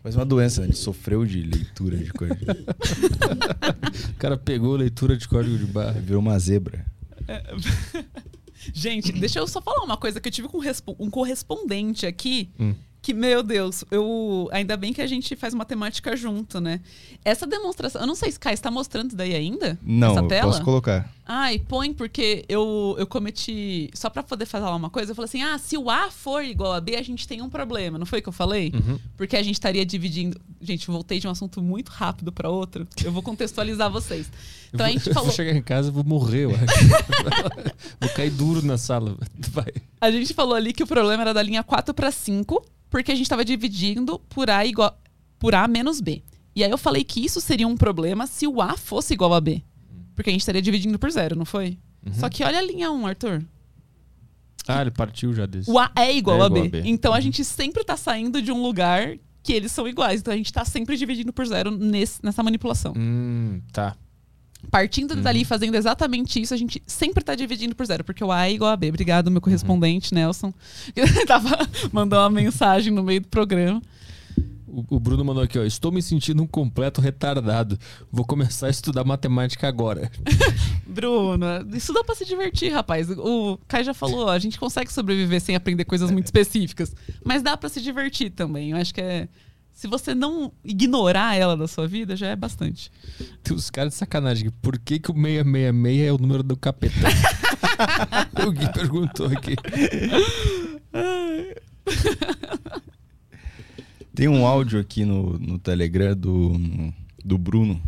Mas 0.02 0.16
uma 0.16 0.24
doença, 0.24 0.62
né? 0.62 0.68
Ele 0.68 0.76
sofreu 0.76 1.26
de 1.26 1.42
leitura 1.42 1.96
de 1.98 2.10
código. 2.12 2.40
o 4.10 4.14
cara 4.18 4.38
pegou 4.38 4.74
leitura 4.74 5.16
de 5.16 5.28
código 5.28 5.58
de 5.58 5.66
barra. 5.66 6.00
Virou 6.00 6.22
uma 6.22 6.38
zebra. 6.38 6.86
É... 7.28 7.42
Gente, 8.72 9.12
deixa 9.12 9.38
eu 9.38 9.46
só 9.46 9.60
falar 9.60 9.84
uma 9.84 9.96
coisa 9.96 10.20
que 10.20 10.28
eu 10.28 10.32
tive 10.32 10.48
com 10.48 10.60
um 10.98 11.10
correspondente 11.10 12.06
aqui. 12.06 12.50
Hum 12.58 12.74
que, 13.06 13.14
meu 13.14 13.40
Deus, 13.40 13.84
eu. 13.88 14.48
Ainda 14.50 14.76
bem 14.76 14.92
que 14.92 15.00
a 15.00 15.06
gente 15.06 15.36
faz 15.36 15.54
matemática 15.54 16.16
junto, 16.16 16.60
né? 16.60 16.80
Essa 17.24 17.46
demonstração. 17.46 18.00
Eu 18.00 18.06
não 18.06 18.16
sei 18.16 18.32
se 18.32 18.40
Kai 18.40 18.52
está 18.52 18.68
mostrando 18.68 19.14
daí 19.14 19.32
ainda? 19.32 19.78
Não, 19.80 20.10
essa 20.10 20.26
tela? 20.26 20.50
posso 20.50 20.64
colocar. 20.64 21.08
Ai, 21.28 21.58
põe, 21.58 21.92
porque 21.92 22.44
eu, 22.48 22.94
eu 22.98 23.06
cometi. 23.06 23.90
Só 23.94 24.08
para 24.08 24.22
poder 24.22 24.46
falar 24.46 24.74
uma 24.76 24.88
coisa, 24.88 25.10
eu 25.10 25.16
falei 25.16 25.26
assim: 25.26 25.42
ah, 25.42 25.58
se 25.58 25.76
o 25.76 25.90
A 25.90 26.08
for 26.08 26.44
igual 26.44 26.72
a 26.72 26.80
B, 26.80 26.94
a 26.94 27.02
gente 27.02 27.26
tem 27.26 27.42
um 27.42 27.50
problema. 27.50 27.98
Não 27.98 28.06
foi 28.06 28.20
o 28.20 28.22
que 28.22 28.28
eu 28.28 28.32
falei? 28.32 28.72
Uhum. 28.72 28.96
Porque 29.16 29.36
a 29.36 29.42
gente 29.42 29.54
estaria 29.54 29.84
dividindo. 29.84 30.40
Gente, 30.60 30.86
voltei 30.86 31.18
de 31.18 31.26
um 31.26 31.30
assunto 31.30 31.60
muito 31.60 31.88
rápido 31.88 32.30
para 32.30 32.48
outro. 32.48 32.86
Eu 33.04 33.10
vou 33.10 33.24
contextualizar 33.24 33.90
vocês. 33.90 34.30
Então 34.72 34.86
a 34.86 34.88
gente 34.88 35.02
falou. 35.12 35.24
vou 35.24 35.34
chegar 35.34 35.52
em 35.52 35.62
casa 35.62 35.88
e 35.88 35.92
vou 35.92 36.04
morrer, 36.04 36.46
vou 38.00 38.10
cair 38.14 38.30
duro 38.30 38.64
na 38.64 38.78
sala. 38.78 39.16
Vai. 39.50 39.72
A 40.00 40.10
gente 40.12 40.32
falou 40.32 40.54
ali 40.54 40.72
que 40.72 40.84
o 40.84 40.86
problema 40.86 41.24
era 41.24 41.34
da 41.34 41.42
linha 41.42 41.64
4 41.64 41.92
para 41.92 42.12
5 42.12 42.64
porque 42.88 43.10
a 43.10 43.14
gente 43.14 43.24
estava 43.26 43.44
dividindo 43.44 44.18
por 44.28 44.48
A 44.48 44.64
igual 44.64 44.96
por 45.38 45.54
A 45.54 45.66
menos 45.66 46.00
B. 46.00 46.22
E 46.54 46.64
aí 46.64 46.70
eu 46.70 46.78
falei 46.78 47.04
que 47.04 47.24
isso 47.24 47.40
seria 47.40 47.66
um 47.66 47.76
problema 47.76 48.26
se 48.26 48.46
o 48.46 48.62
A 48.62 48.76
fosse 48.76 49.12
igual 49.12 49.34
a 49.34 49.40
B. 49.40 49.62
Porque 50.16 50.30
a 50.30 50.32
gente 50.32 50.40
estaria 50.40 50.60
dividindo 50.62 50.98
por 50.98 51.10
zero, 51.10 51.36
não 51.36 51.44
foi? 51.44 51.78
Uhum. 52.04 52.14
Só 52.14 52.28
que 52.28 52.42
olha 52.42 52.58
a 52.58 52.62
linha 52.62 52.90
1, 52.90 53.06
Arthur. 53.06 53.44
Ah, 54.66 54.80
ele 54.80 54.90
partiu 54.90 55.32
já 55.32 55.46
desse. 55.46 55.70
O 55.70 55.78
A 55.78 55.90
é 55.94 56.16
igual, 56.16 56.38
É 56.40 56.42
a, 56.42 56.46
igual 56.46 56.50
B. 56.50 56.78
a 56.78 56.82
B. 56.82 56.88
Então 56.88 57.14
a 57.14 57.20
gente 57.20 57.44
sempre 57.44 57.84
tá 57.84 57.96
saindo 57.96 58.42
de 58.42 58.50
um 58.50 58.60
lugar 58.60 59.16
que 59.42 59.52
eles 59.52 59.70
são 59.70 59.86
iguais. 59.86 60.20
Então 60.20 60.34
a 60.34 60.36
gente 60.36 60.52
tá 60.52 60.64
sempre 60.64 60.96
dividindo 60.96 61.32
por 61.32 61.46
zero 61.46 61.70
nesse- 61.70 62.18
nessa 62.24 62.42
manipulação. 62.42 62.92
Hum, 62.96 63.60
tá. 63.72 63.94
Partindo 64.70 65.12
Uhum. 65.14 65.22
dali, 65.22 65.44
fazendo 65.44 65.76
exatamente 65.76 66.40
isso, 66.40 66.52
a 66.52 66.56
gente 66.56 66.82
sempre 66.86 67.22
tá 67.22 67.36
dividindo 67.36 67.76
por 67.76 67.86
zero, 67.86 68.02
porque 68.02 68.24
o 68.24 68.32
A 68.32 68.48
é 68.48 68.52
igual 68.52 68.72
a 68.72 68.76
B. 68.76 68.88
Obrigado, 68.88 69.30
meu 69.30 69.40
correspondente, 69.40 70.12
Uhum. 70.12 70.18
Nelson. 70.20 70.52
que 70.94 71.26
tava 71.26 71.56
mandando 71.92 72.22
uma 72.22 72.30
mensagem 72.30 72.92
no 72.92 73.04
meio 73.04 73.20
do 73.20 73.28
programa. 73.28 73.80
O, 74.66 74.98
Bruno 74.98 75.24
mandou 75.24 75.42
aqui, 75.42 75.58
ó. 75.58 75.64
Estou 75.64 75.92
me 75.92 76.02
sentindo 76.02 76.42
um 76.42 76.46
completo 76.46 77.00
retardado. 77.00 77.78
Vou 78.10 78.24
começar 78.24 78.66
a 78.66 78.70
estudar 78.70 79.04
matemática 79.04 79.68
agora. 79.68 80.10
Bruno, 80.86 81.46
isso 81.74 81.92
dá 81.92 82.02
pra 82.02 82.14
se 82.14 82.24
divertir, 82.24 82.72
rapaz. 82.72 83.10
O 83.10 83.58
Kai 83.68 83.84
já 83.84 83.94
falou, 83.94 84.26
ó, 84.26 84.30
a 84.30 84.38
gente 84.38 84.58
consegue 84.58 84.92
sobreviver 84.92 85.40
sem 85.40 85.54
aprender 85.54 85.84
coisas 85.84 86.10
muito 86.10 86.26
específicas. 86.26 86.94
Mas 87.24 87.42
dá 87.42 87.56
pra 87.56 87.68
se 87.68 87.80
divertir 87.80 88.30
também. 88.30 88.70
Eu 88.70 88.76
acho 88.76 88.92
que 88.92 89.00
é. 89.00 89.28
Se 89.72 89.86
você 89.86 90.14
não 90.14 90.50
ignorar 90.64 91.36
ela 91.36 91.54
da 91.54 91.68
sua 91.68 91.86
vida, 91.86 92.16
já 92.16 92.28
é 92.28 92.36
bastante. 92.36 92.90
Tem 93.42 93.54
os 93.54 93.68
caras 93.68 93.92
de 93.92 93.98
sacanagem. 93.98 94.50
Por 94.62 94.78
que, 94.78 94.98
que 94.98 95.10
o 95.10 95.14
666 95.14 96.00
é 96.00 96.12
o 96.12 96.16
número 96.16 96.42
do 96.42 96.56
capeta? 96.56 96.94
o 98.46 98.52
Gui 98.52 98.72
perguntou 98.72 99.26
aqui. 99.26 99.56
Tem 104.16 104.28
um 104.28 104.46
áudio 104.46 104.80
aqui 104.80 105.04
no, 105.04 105.38
no 105.38 105.58
Telegram 105.58 106.16
do, 106.16 106.52
do 107.22 107.36
Bruno. 107.36 107.78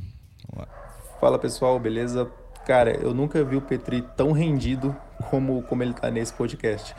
Fala 1.18 1.38
pessoal, 1.38 1.80
beleza? 1.80 2.30
Cara, 2.66 2.90
eu 2.90 3.14
nunca 3.14 3.42
vi 3.42 3.56
o 3.56 3.62
Petri 3.62 4.02
tão 4.14 4.30
rendido 4.32 4.94
como, 5.30 5.62
como 5.62 5.82
ele 5.82 5.94
tá 5.94 6.10
nesse 6.10 6.34
podcast. 6.34 6.94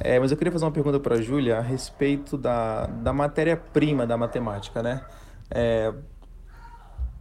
É, 0.00 0.18
mas 0.18 0.32
eu 0.32 0.36
queria 0.36 0.52
fazer 0.52 0.64
uma 0.64 0.72
pergunta 0.72 0.98
para 0.98 1.14
a 1.14 1.22
Júlia 1.22 1.58
a 1.58 1.60
respeito 1.60 2.36
da, 2.36 2.86
da 2.86 3.12
matéria-prima 3.12 4.04
da 4.04 4.16
matemática, 4.16 4.82
né? 4.82 5.00
É, 5.48 5.94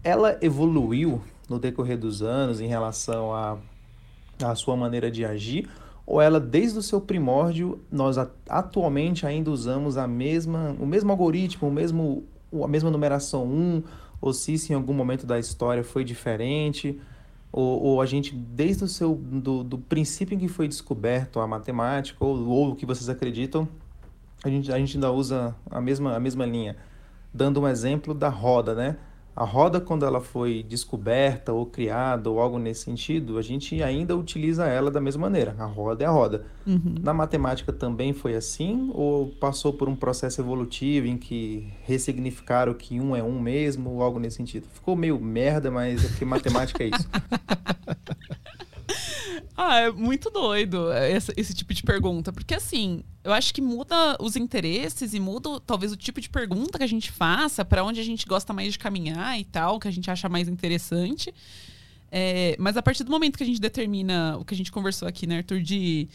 ela 0.04 0.40
evoluiu 0.42 1.22
no 1.48 1.60
decorrer 1.60 2.00
dos 2.00 2.24
anos 2.24 2.60
em 2.60 2.66
relação 2.66 3.36
à 3.36 3.60
à 4.44 4.56
sua 4.56 4.76
maneira 4.76 5.12
de 5.12 5.24
agir? 5.24 5.70
Ou 6.06 6.22
ela, 6.22 6.40
desde 6.40 6.80
o 6.80 6.82
seu 6.82 7.00
primórdio, 7.00 7.80
nós 7.92 8.18
atualmente 8.50 9.26
ainda 9.26 9.52
usamos 9.52 9.98
a 9.98 10.08
mesma, 10.08 10.76
o 10.80 10.86
mesmo 10.86 11.12
algoritmo, 11.12 11.70
o 11.70 11.72
mesmo, 11.72 12.24
a 12.64 12.68
mesma 12.68 12.90
numeração 12.90 13.46
1? 13.46 13.84
Ou 14.20 14.34
se 14.34 14.54
isso 14.54 14.72
em 14.72 14.76
algum 14.76 14.94
momento 14.94 15.26
da 15.26 15.40
história 15.40 15.84
foi 15.84 16.04
diferente? 16.04 17.00
Ou, 17.52 17.82
ou 17.82 18.02
a 18.02 18.06
gente, 18.06 18.34
desde 18.34 18.84
o 18.84 18.88
seu, 18.88 19.16
do, 19.16 19.64
do 19.64 19.78
princípio 19.78 20.36
em 20.36 20.40
que 20.40 20.48
foi 20.48 20.68
descoberto 20.68 21.40
a 21.40 21.48
matemática, 21.48 22.24
ou, 22.24 22.48
ou 22.48 22.72
o 22.72 22.76
que 22.76 22.86
vocês 22.86 23.10
acreditam, 23.10 23.68
a 24.44 24.50
gente, 24.50 24.72
a 24.72 24.78
gente 24.78 24.96
ainda 24.98 25.12
usa 25.12 25.56
a 25.70 25.80
mesma, 25.80 26.16
a 26.16 26.20
mesma 26.20 26.46
linha. 26.46 26.76
Dando 27.34 27.62
um 27.62 27.68
exemplo 27.68 28.14
da 28.14 28.30
roda, 28.30 28.74
né? 28.74 28.98
A 29.34 29.46
roda, 29.46 29.80
quando 29.80 30.06
ela 30.06 30.20
foi 30.20 30.62
descoberta 30.62 31.54
ou 31.54 31.66
criada 31.66 32.30
ou 32.30 32.40
algo 32.40 32.60
nesse 32.60 32.84
sentido, 32.84 33.38
a 33.38 33.42
gente 33.42 33.82
ainda 33.82 34.16
utiliza 34.16 34.68
ela 34.68 34.92
da 34.92 35.00
mesma 35.00 35.22
maneira. 35.22 35.56
A 35.58 35.66
roda 35.66 36.04
é 36.04 36.08
a 36.08 36.12
roda. 36.12 36.46
Na 37.02 37.14
matemática 37.14 37.72
também 37.72 38.14
foi 38.14 38.36
assim? 38.36 38.92
Ou 38.94 39.28
passou 39.28 39.72
por 39.72 39.88
um 39.88 39.96
processo 39.96 40.42
evolutivo 40.42 41.08
em 41.08 41.18
que 41.18 41.72
ressignificaram 41.84 42.74
que 42.74 43.00
um 43.00 43.16
é 43.16 43.24
um 43.24 43.40
mesmo 43.40 43.90
ou 43.92 44.04
algo 44.04 44.20
nesse 44.20 44.38
sentido? 44.38 44.68
Ficou 44.74 44.96
meio 44.96 45.20
merda, 45.20 45.72
mas 45.72 46.04
é 46.04 46.08
porque 46.10 46.26
matemática 46.26 46.84
é 46.84 46.88
isso. 46.88 47.10
Ah, 49.64 49.82
é 49.82 49.92
muito 49.92 50.32
doido 50.32 50.92
esse, 50.92 51.32
esse 51.38 51.54
tipo 51.54 51.72
de 51.72 51.84
pergunta. 51.84 52.34
Porque, 52.34 52.56
assim, 52.56 53.04
eu 53.24 53.32
acho 53.32 53.54
que 53.54 53.62
muda 53.62 54.18
os 54.20 54.36
interesses 54.36 55.14
e 55.14 55.20
muda 55.20 55.60
talvez 55.60 55.92
o 55.92 55.98
tipo 55.98 56.20
de 56.20 56.30
pergunta 56.30 56.78
que 56.78 56.84
a 56.84 56.88
gente 56.88 57.12
faça, 57.12 57.64
para 57.64 57.84
onde 57.84 58.00
a 58.00 58.04
gente 58.04 58.26
gosta 58.26 58.52
mais 58.52 58.74
de 58.74 58.80
caminhar 58.80 59.40
e 59.40 59.46
tal, 59.46 59.80
que 59.80 59.88
a 59.88 59.92
gente 59.92 60.10
acha 60.10 60.28
mais 60.28 60.48
interessante. 60.48 61.34
É, 62.12 62.56
mas 62.60 62.76
a 62.76 62.82
partir 62.82 63.04
do 63.04 63.12
momento 63.12 63.38
que 63.38 63.44
a 63.44 63.46
gente 63.46 63.62
determina 63.62 64.38
o 64.38 64.44
que 64.44 64.54
a 64.54 64.58
gente 64.58 64.72
conversou 64.72 65.08
aqui, 65.08 65.28
né, 65.28 65.38
Arthur, 65.38 65.62
de 65.62 66.10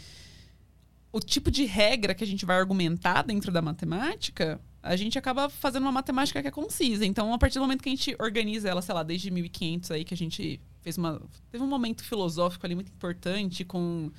o 1.13 1.21
tipo 1.21 1.51
de 1.51 1.65
regra 1.65 2.15
que 2.15 2.25
a 2.25 2.27
gente 2.27 2.45
vai 2.45 2.59
argumentar 2.59 3.23
dentro 3.23 3.51
da 3.51 3.63
matemática, 3.63 4.61
a 4.83 4.97
gente 4.97 5.19
acaba 5.19 5.49
fazendo 5.49 5.85
uma 5.85 5.93
matemática 5.93 6.43
que 6.43 6.49
é 6.49 6.51
concisa. 6.51 7.07
Então, 7.07 7.33
a 7.33 7.39
partir 7.39 7.55
do 7.55 7.63
momento 7.63 7.83
que 7.83 7.89
a 7.89 7.95
gente 7.95 8.15
organiza 8.19 8.69
ela, 8.69 8.83
sei 8.83 8.95
lá, 8.95 9.03
desde 9.03 9.31
1500 9.31 9.91
aí, 9.93 10.05
que 10.05 10.13
a 10.13 10.17
gente 10.17 10.61
fez 10.83 10.99
uma... 10.99 11.23
Teve 11.51 11.65
um 11.65 11.67
momento 11.67 12.05
filosófico 12.05 12.67
ali 12.67 12.75
muito 12.75 12.93
importante 12.93 13.65
com... 13.65 14.11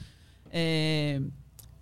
é, 0.50 1.22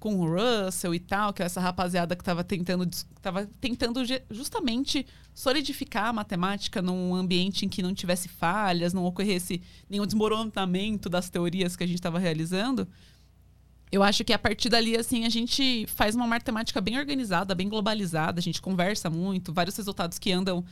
com 0.06 0.20
o 0.20 0.28
Russell 0.28 0.94
e 0.94 1.00
tal, 1.00 1.34
que 1.34 1.42
é 1.42 1.48
essa 1.48 1.60
rapaziada 1.60 2.16
que 2.16 2.22
estava 2.22 2.44
tentando, 2.44 2.88
tava 3.24 3.50
tentando 3.60 4.02
justamente 4.30 5.04
solidificar 5.34 6.10
a 6.10 6.14
matemática 6.14 6.80
num 6.80 7.16
ambiente 7.16 7.66
em 7.66 7.70
que 7.70 7.82
não 7.82 7.92
tivesse 7.92 8.30
falhas, 8.30 8.94
não 8.94 9.04
ocorresse 9.04 9.64
nenhum 9.90 10.06
desmoronamento 10.06 11.10
das 11.10 11.28
teorias 11.32 11.76
que 11.76 11.84
a 11.84 11.88
gente 11.88 11.98
estava 11.98 12.20
realizando. 12.20 12.88
Eu 13.92 14.04
acho 14.04 14.24
que 14.24 14.32
a 14.32 14.38
partir 14.38 14.70
dali, 14.70 14.96
assim, 14.96 15.26
a 15.26 15.30
gente 15.30 15.88
faz 15.88 16.14
uma 16.14 16.28
matemática 16.28 16.80
bem 16.80 17.00
organizada, 17.00 17.56
bem 17.56 17.68
globalizada, 17.68 18.40
a 18.40 18.44
gente 18.44 18.62
conversa 18.62 19.10
muito, 19.10 19.52
vários 19.52 19.76
resultados 19.76 20.20
que 20.20 20.32
andam 20.32 20.64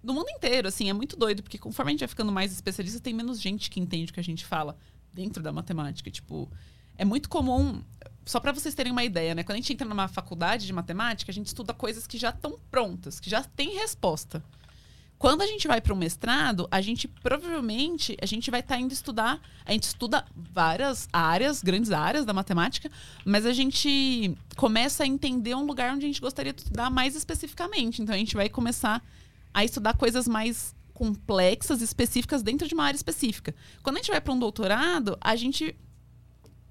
no 0.00 0.14
mundo 0.14 0.30
inteiro, 0.30 0.68
assim, 0.68 0.88
é 0.88 0.92
muito 0.92 1.16
doido, 1.16 1.42
porque 1.42 1.58
conforme 1.58 1.90
a 1.90 1.92
gente 1.94 2.00
vai 2.00 2.08
ficando 2.08 2.30
mais 2.30 2.52
especialista, 2.52 3.00
tem 3.00 3.12
menos 3.12 3.40
gente 3.40 3.70
que 3.70 3.80
entende 3.80 4.12
o 4.12 4.14
que 4.14 4.20
a 4.20 4.24
gente 4.24 4.46
fala 4.46 4.76
dentro 5.12 5.42
da 5.42 5.50
matemática. 5.50 6.08
Tipo, 6.12 6.48
é 6.96 7.04
muito 7.04 7.28
comum, 7.28 7.82
só 8.28 8.38
para 8.38 8.52
vocês 8.52 8.74
terem 8.74 8.92
uma 8.92 9.02
ideia, 9.02 9.34
né? 9.34 9.42
Quando 9.42 9.54
a 9.54 9.56
gente 9.56 9.72
entra 9.72 9.88
numa 9.88 10.06
faculdade 10.06 10.66
de 10.66 10.72
matemática, 10.72 11.32
a 11.32 11.34
gente 11.34 11.46
estuda 11.46 11.72
coisas 11.72 12.06
que 12.06 12.18
já 12.18 12.28
estão 12.28 12.58
prontas, 12.70 13.18
que 13.18 13.30
já 13.30 13.42
têm 13.42 13.78
resposta. 13.78 14.44
Quando 15.18 15.40
a 15.40 15.46
gente 15.46 15.66
vai 15.66 15.80
para 15.80 15.94
o 15.94 15.96
mestrado, 15.96 16.68
a 16.70 16.82
gente 16.82 17.08
provavelmente 17.08 18.18
a 18.20 18.26
gente 18.26 18.50
vai 18.50 18.60
estar 18.60 18.78
indo 18.78 18.92
estudar, 18.92 19.40
a 19.64 19.72
gente 19.72 19.84
estuda 19.84 20.26
várias 20.36 21.08
áreas, 21.10 21.62
grandes 21.62 21.90
áreas 21.90 22.26
da 22.26 22.34
matemática, 22.34 22.90
mas 23.24 23.46
a 23.46 23.52
gente 23.54 24.36
começa 24.56 25.04
a 25.04 25.06
entender 25.06 25.54
um 25.54 25.64
lugar 25.64 25.94
onde 25.94 26.04
a 26.04 26.08
gente 26.08 26.20
gostaria 26.20 26.52
de 26.52 26.60
estudar 26.60 26.90
mais 26.90 27.16
especificamente. 27.16 28.02
Então 28.02 28.14
a 28.14 28.18
gente 28.18 28.36
vai 28.36 28.50
começar 28.50 29.02
a 29.54 29.64
estudar 29.64 29.96
coisas 29.96 30.28
mais 30.28 30.76
complexas, 30.92 31.80
específicas 31.80 32.42
dentro 32.42 32.68
de 32.68 32.74
uma 32.74 32.84
área 32.84 32.96
específica. 32.96 33.54
Quando 33.82 33.96
a 33.96 34.00
gente 34.00 34.10
vai 34.10 34.20
para 34.20 34.34
um 34.34 34.38
doutorado, 34.38 35.16
a 35.18 35.34
gente 35.34 35.74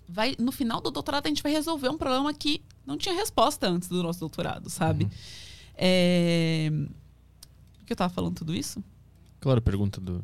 vai 0.08 0.36
no 0.40 0.52
final 0.52 0.80
do 0.82 0.90
doutorado 0.92 1.26
a 1.26 1.30
gente 1.30 1.44
vai 1.44 1.52
resolver 1.52 1.90
um 1.90 1.98
problema 1.98 2.34
que 2.34 2.62
não 2.86 2.98
tinha 2.98 3.14
resposta 3.16 3.68
antes 3.68 3.88
do 3.90 4.02
nosso 4.02 4.20
doutorado, 4.20 4.70
sabe? 4.70 5.08
É... 5.76 6.70
Por 7.80 7.86
que 7.86 7.94
eu 7.94 7.98
tava 7.98 8.14
falando 8.14 8.36
tudo 8.36 8.54
isso? 8.56 8.84
Claro, 9.40 9.62
pergunta 9.62 10.02
do. 10.02 10.24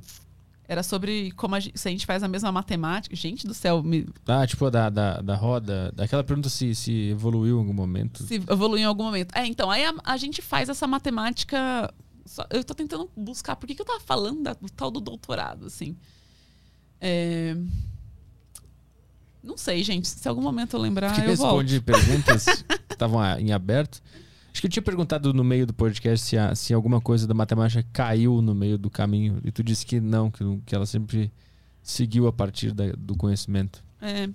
Era 0.68 0.82
sobre 0.82 1.32
como 1.34 1.56
a 1.56 1.60
gente, 1.60 1.78
se 1.78 1.88
a 1.88 1.92
gente 1.92 2.06
faz 2.06 2.24
a 2.24 2.28
mesma 2.28 2.52
matemática. 2.52 3.16
Gente 3.16 3.45
do 3.45 3.53
céu, 3.53 3.84
me, 3.84 4.08
Ah, 4.26 4.48
tipo, 4.48 4.70
da, 4.72 4.90
da, 4.90 5.22
da 5.22 5.36
roda. 5.36 5.92
Daquela 5.94 6.24
pergunta 6.24 6.50
se, 6.50 6.74
se 6.74 7.10
evoluiu 7.10 7.58
em 7.58 7.60
algum 7.60 7.74
momento. 7.74 8.24
se 8.24 8.36
evoluiu 8.36 8.82
em 8.84 8.86
algum 8.86 9.03
momento. 9.03 9.36
É, 9.36 9.45
então, 9.45 9.70
aí 9.70 9.86
a, 9.86 9.94
a 10.03 10.18
gente 10.18 10.42
faz 10.42 10.70
essa 10.70 10.88
matemática. 10.88 11.94
só- 12.26 12.48
eu 12.50 12.64
tô 12.64 12.74
tentando 12.74 13.10
buscar 13.16 13.56
por 13.58 13.68
que, 13.68 13.76
que 13.76 13.82
eu 13.82 13.86
tava 13.86 14.00
falando 14.00 14.42
da- 14.42 14.53
do 14.53 14.70
tal 14.70 14.90
do 14.90 15.02
doutorado, 15.02 15.66
assim. 15.66 15.95
É, 17.00 17.56
Não 19.43 19.57
sei, 19.57 19.83
gente. 19.83 20.07
Se 20.07 20.25
em 20.25 20.30
algum 20.30 20.41
momento 20.41 20.75
eu 20.75 20.80
lembrar, 20.80 21.13
que 21.13 21.19
eu 21.22 21.35
volto. 21.35 21.61
responde 21.67 21.81
perguntas 21.81 22.45
que 22.45 22.80
estavam 22.93 23.19
ah, 23.19 23.39
em 23.41 23.51
aberto. 23.51 24.01
Acho 24.51 24.61
que 24.61 24.67
eu 24.67 24.72
tinha 24.72 24.83
perguntado 24.83 25.33
no 25.33 25.43
meio 25.43 25.65
do 25.65 25.73
podcast 25.73 26.25
se, 26.25 26.38
a- 26.38 26.53
se 26.55 26.73
alguma 26.73 27.01
coisa 27.01 27.27
da 27.27 27.33
matemática 27.33 27.83
caiu 27.91 28.41
no 28.41 28.53
meio 28.55 28.77
do 28.77 28.89
caminho. 28.89 29.41
E 29.43 29.51
tu 29.51 29.63
disse 29.63 29.85
que 29.85 29.99
não, 29.99 30.30
que, 30.31 30.43
que 30.65 30.73
ela 30.75 30.85
sempre 30.85 31.31
seguiu 31.81 32.27
a 32.27 32.31
partir 32.31 32.72
da- 32.72 32.93
do 32.97 33.15
conhecimento. 33.17 33.83
É, 33.99 34.30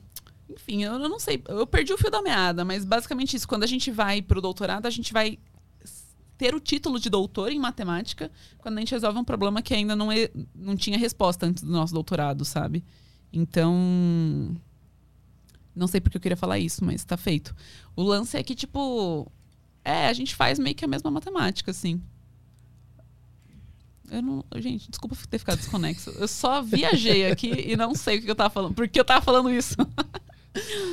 enfim, 0.50 0.82
eu 0.82 0.94
eu 0.94 1.08
não 1.08 1.18
sei. 1.20 1.42
Eu 1.48 1.66
perdi 1.66 1.92
o 1.92 1.98
fio 1.98 2.10
da 2.10 2.20
meada, 2.20 2.64
mas 2.64 2.84
basicamente 2.84 3.34
isso. 3.36 3.46
Quando 3.48 3.62
a 3.62 3.66
gente 3.66 3.90
vai 3.90 4.20
pro 4.20 4.40
doutorado, 4.40 4.86
a 4.86 4.90
gente 4.90 5.12
vai 5.12 5.38
ter 6.36 6.54
o 6.54 6.60
título 6.60 7.00
de 7.00 7.08
doutor 7.08 7.50
em 7.50 7.58
matemática 7.58 8.30
quando 8.58 8.76
a 8.76 8.80
gente 8.80 8.92
resolve 8.92 9.18
um 9.18 9.24
problema 9.24 9.60
que 9.62 9.74
ainda 9.74 9.96
não, 9.96 10.10
é, 10.12 10.30
não 10.54 10.76
tinha 10.76 10.96
resposta 10.98 11.46
antes 11.46 11.62
do 11.64 11.70
nosso 11.72 11.94
doutorado, 11.94 12.44
sabe? 12.44 12.84
Então. 13.32 14.54
Não 15.78 15.86
sei 15.86 16.00
porque 16.00 16.16
eu 16.16 16.20
queria 16.20 16.36
falar 16.36 16.58
isso, 16.58 16.84
mas 16.84 17.04
tá 17.04 17.16
feito. 17.16 17.54
O 17.96 18.02
lance 18.02 18.36
é 18.36 18.42
que, 18.42 18.54
tipo. 18.54 19.30
É, 19.84 20.08
a 20.08 20.12
gente 20.12 20.34
faz 20.34 20.58
meio 20.58 20.74
que 20.74 20.84
a 20.84 20.88
mesma 20.88 21.10
matemática, 21.10 21.70
assim. 21.70 22.00
Eu 24.10 24.22
não. 24.22 24.44
Gente, 24.56 24.90
desculpa 24.90 25.16
ter 25.28 25.38
ficado 25.38 25.58
desconexo. 25.58 26.10
Eu 26.10 26.26
só 26.28 26.62
viajei 26.62 27.30
aqui 27.30 27.50
e 27.68 27.76
não 27.76 27.94
sei 27.94 28.18
o 28.18 28.22
que 28.22 28.30
eu 28.30 28.34
tava 28.34 28.50
falando. 28.50 28.74
Por 28.74 28.88
que 28.88 28.98
eu 28.98 29.04
tava 29.04 29.24
falando 29.24 29.50
isso? 29.50 29.76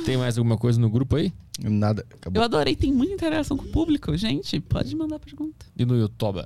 Tem 0.04 0.16
mais 0.16 0.36
alguma 0.38 0.56
coisa 0.56 0.80
no 0.80 0.88
grupo 0.88 1.16
aí? 1.16 1.32
Nada. 1.58 2.06
Acabou. 2.14 2.40
Eu 2.40 2.44
adorei, 2.44 2.76
tem 2.76 2.92
muita 2.92 3.14
interação 3.14 3.56
com 3.56 3.64
o 3.64 3.68
público. 3.72 4.16
Gente, 4.16 4.60
pode 4.60 4.94
mandar 4.94 5.18
pergunta. 5.18 5.66
E 5.76 5.84
no 5.84 5.96
YouTube? 5.96 6.44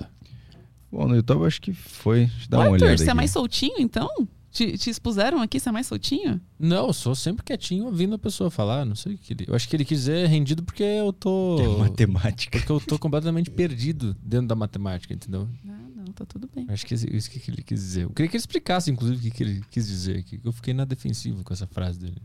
Bom, 0.91 1.07
no 1.07 1.15
YouTube 1.15 1.41
eu 1.41 1.45
acho 1.45 1.61
que 1.61 1.73
foi. 1.73 2.25
Deixa 2.25 2.45
eu 2.45 2.49
dar 2.49 2.57
Ô, 2.57 2.61
uma 2.61 2.65
Arthur, 2.73 2.85
olhada 2.85 2.97
você 2.97 3.03
aqui. 3.03 3.11
é 3.11 3.13
mais 3.13 3.31
soltinho, 3.31 3.75
então? 3.79 4.09
Te, 4.51 4.77
te 4.77 4.89
expuseram 4.89 5.41
aqui? 5.41 5.59
Você 5.59 5.69
é 5.69 5.71
mais 5.71 5.87
soltinho? 5.87 6.41
Não, 6.59 6.87
eu 6.87 6.93
sou 6.93 7.15
sempre 7.15 7.43
quietinho 7.43 7.85
ouvindo 7.85 8.15
a 8.15 8.19
pessoa 8.19 8.51
falar. 8.51 8.85
Não 8.85 8.95
sei 8.95 9.15
o 9.15 9.17
que 9.17 9.31
ele. 9.31 9.45
Eu 9.47 9.55
acho 9.55 9.67
que 9.67 9.75
ele 9.75 9.85
quis 9.85 9.99
dizer 9.99 10.27
rendido 10.27 10.61
porque 10.61 10.83
eu 10.83 11.13
tô. 11.13 11.57
É 11.59 11.79
matemática. 11.79 12.59
Porque 12.59 12.71
eu 12.71 12.79
tô 12.81 12.99
completamente 12.99 13.49
perdido 13.49 14.15
dentro 14.21 14.47
da 14.47 14.55
matemática, 14.55 15.13
entendeu? 15.13 15.47
Ah, 15.65 15.71
não, 15.95 16.05
tá 16.05 16.25
tudo 16.25 16.49
bem. 16.53 16.65
Acho 16.67 16.85
que 16.85 16.93
é 16.93 16.97
isso 16.97 17.31
que 17.31 17.49
ele 17.49 17.63
quis 17.63 17.79
dizer. 17.79 18.03
Eu 18.03 18.09
queria 18.09 18.29
que 18.29 18.35
ele 18.35 18.41
explicasse, 18.41 18.91
inclusive, 18.91 19.19
o 19.19 19.21
que, 19.21 19.31
que 19.31 19.43
ele 19.43 19.63
quis 19.71 19.87
dizer 19.87 20.17
aqui. 20.17 20.41
Eu 20.43 20.51
fiquei 20.51 20.73
na 20.73 20.83
defensiva 20.83 21.41
com 21.43 21.53
essa 21.53 21.67
frase 21.67 21.99
dele. 21.99 22.21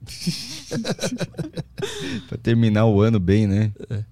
pra 2.28 2.38
terminar 2.38 2.86
o 2.86 3.00
ano 3.00 3.20
bem, 3.20 3.46
né? 3.46 3.72
É. 3.88 4.04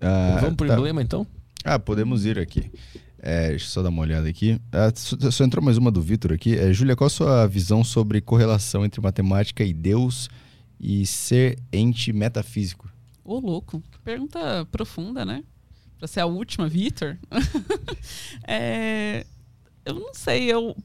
Ah, 0.00 0.38
Vamos 0.40 0.56
pro 0.56 0.68
tá. 0.68 0.74
emblema, 0.74 1.02
então? 1.02 1.26
Ah, 1.64 1.78
podemos 1.78 2.24
ir 2.24 2.38
aqui. 2.38 2.70
É, 3.26 3.48
deixa 3.48 3.64
eu 3.64 3.70
só 3.70 3.82
dar 3.82 3.88
uma 3.88 4.02
olhada 4.02 4.28
aqui. 4.28 4.60
Ah, 4.70 4.92
só, 4.94 5.44
entrou 5.44 5.64
mais 5.64 5.78
uma 5.78 5.90
do 5.90 6.02
Vitor 6.02 6.30
aqui. 6.30 6.58
É, 6.58 6.70
Júlia, 6.74 6.94
qual 6.94 7.06
a 7.06 7.10
sua 7.10 7.46
visão 7.46 7.82
sobre 7.82 8.20
correlação 8.20 8.84
entre 8.84 9.00
matemática 9.00 9.64
e 9.64 9.72
Deus 9.72 10.28
e 10.78 11.06
ser 11.06 11.58
ente 11.72 12.12
metafísico? 12.12 12.86
Ô, 13.24 13.38
louco. 13.38 13.82
Pergunta 14.04 14.68
profunda, 14.70 15.24
né? 15.24 15.42
Pra 15.98 16.06
ser 16.06 16.20
a 16.20 16.26
última, 16.26 16.68
Vitor. 16.68 17.16
É, 18.46 19.24
eu 19.86 19.94
não 19.94 20.12
sei, 20.12 20.52
eu. 20.52 20.76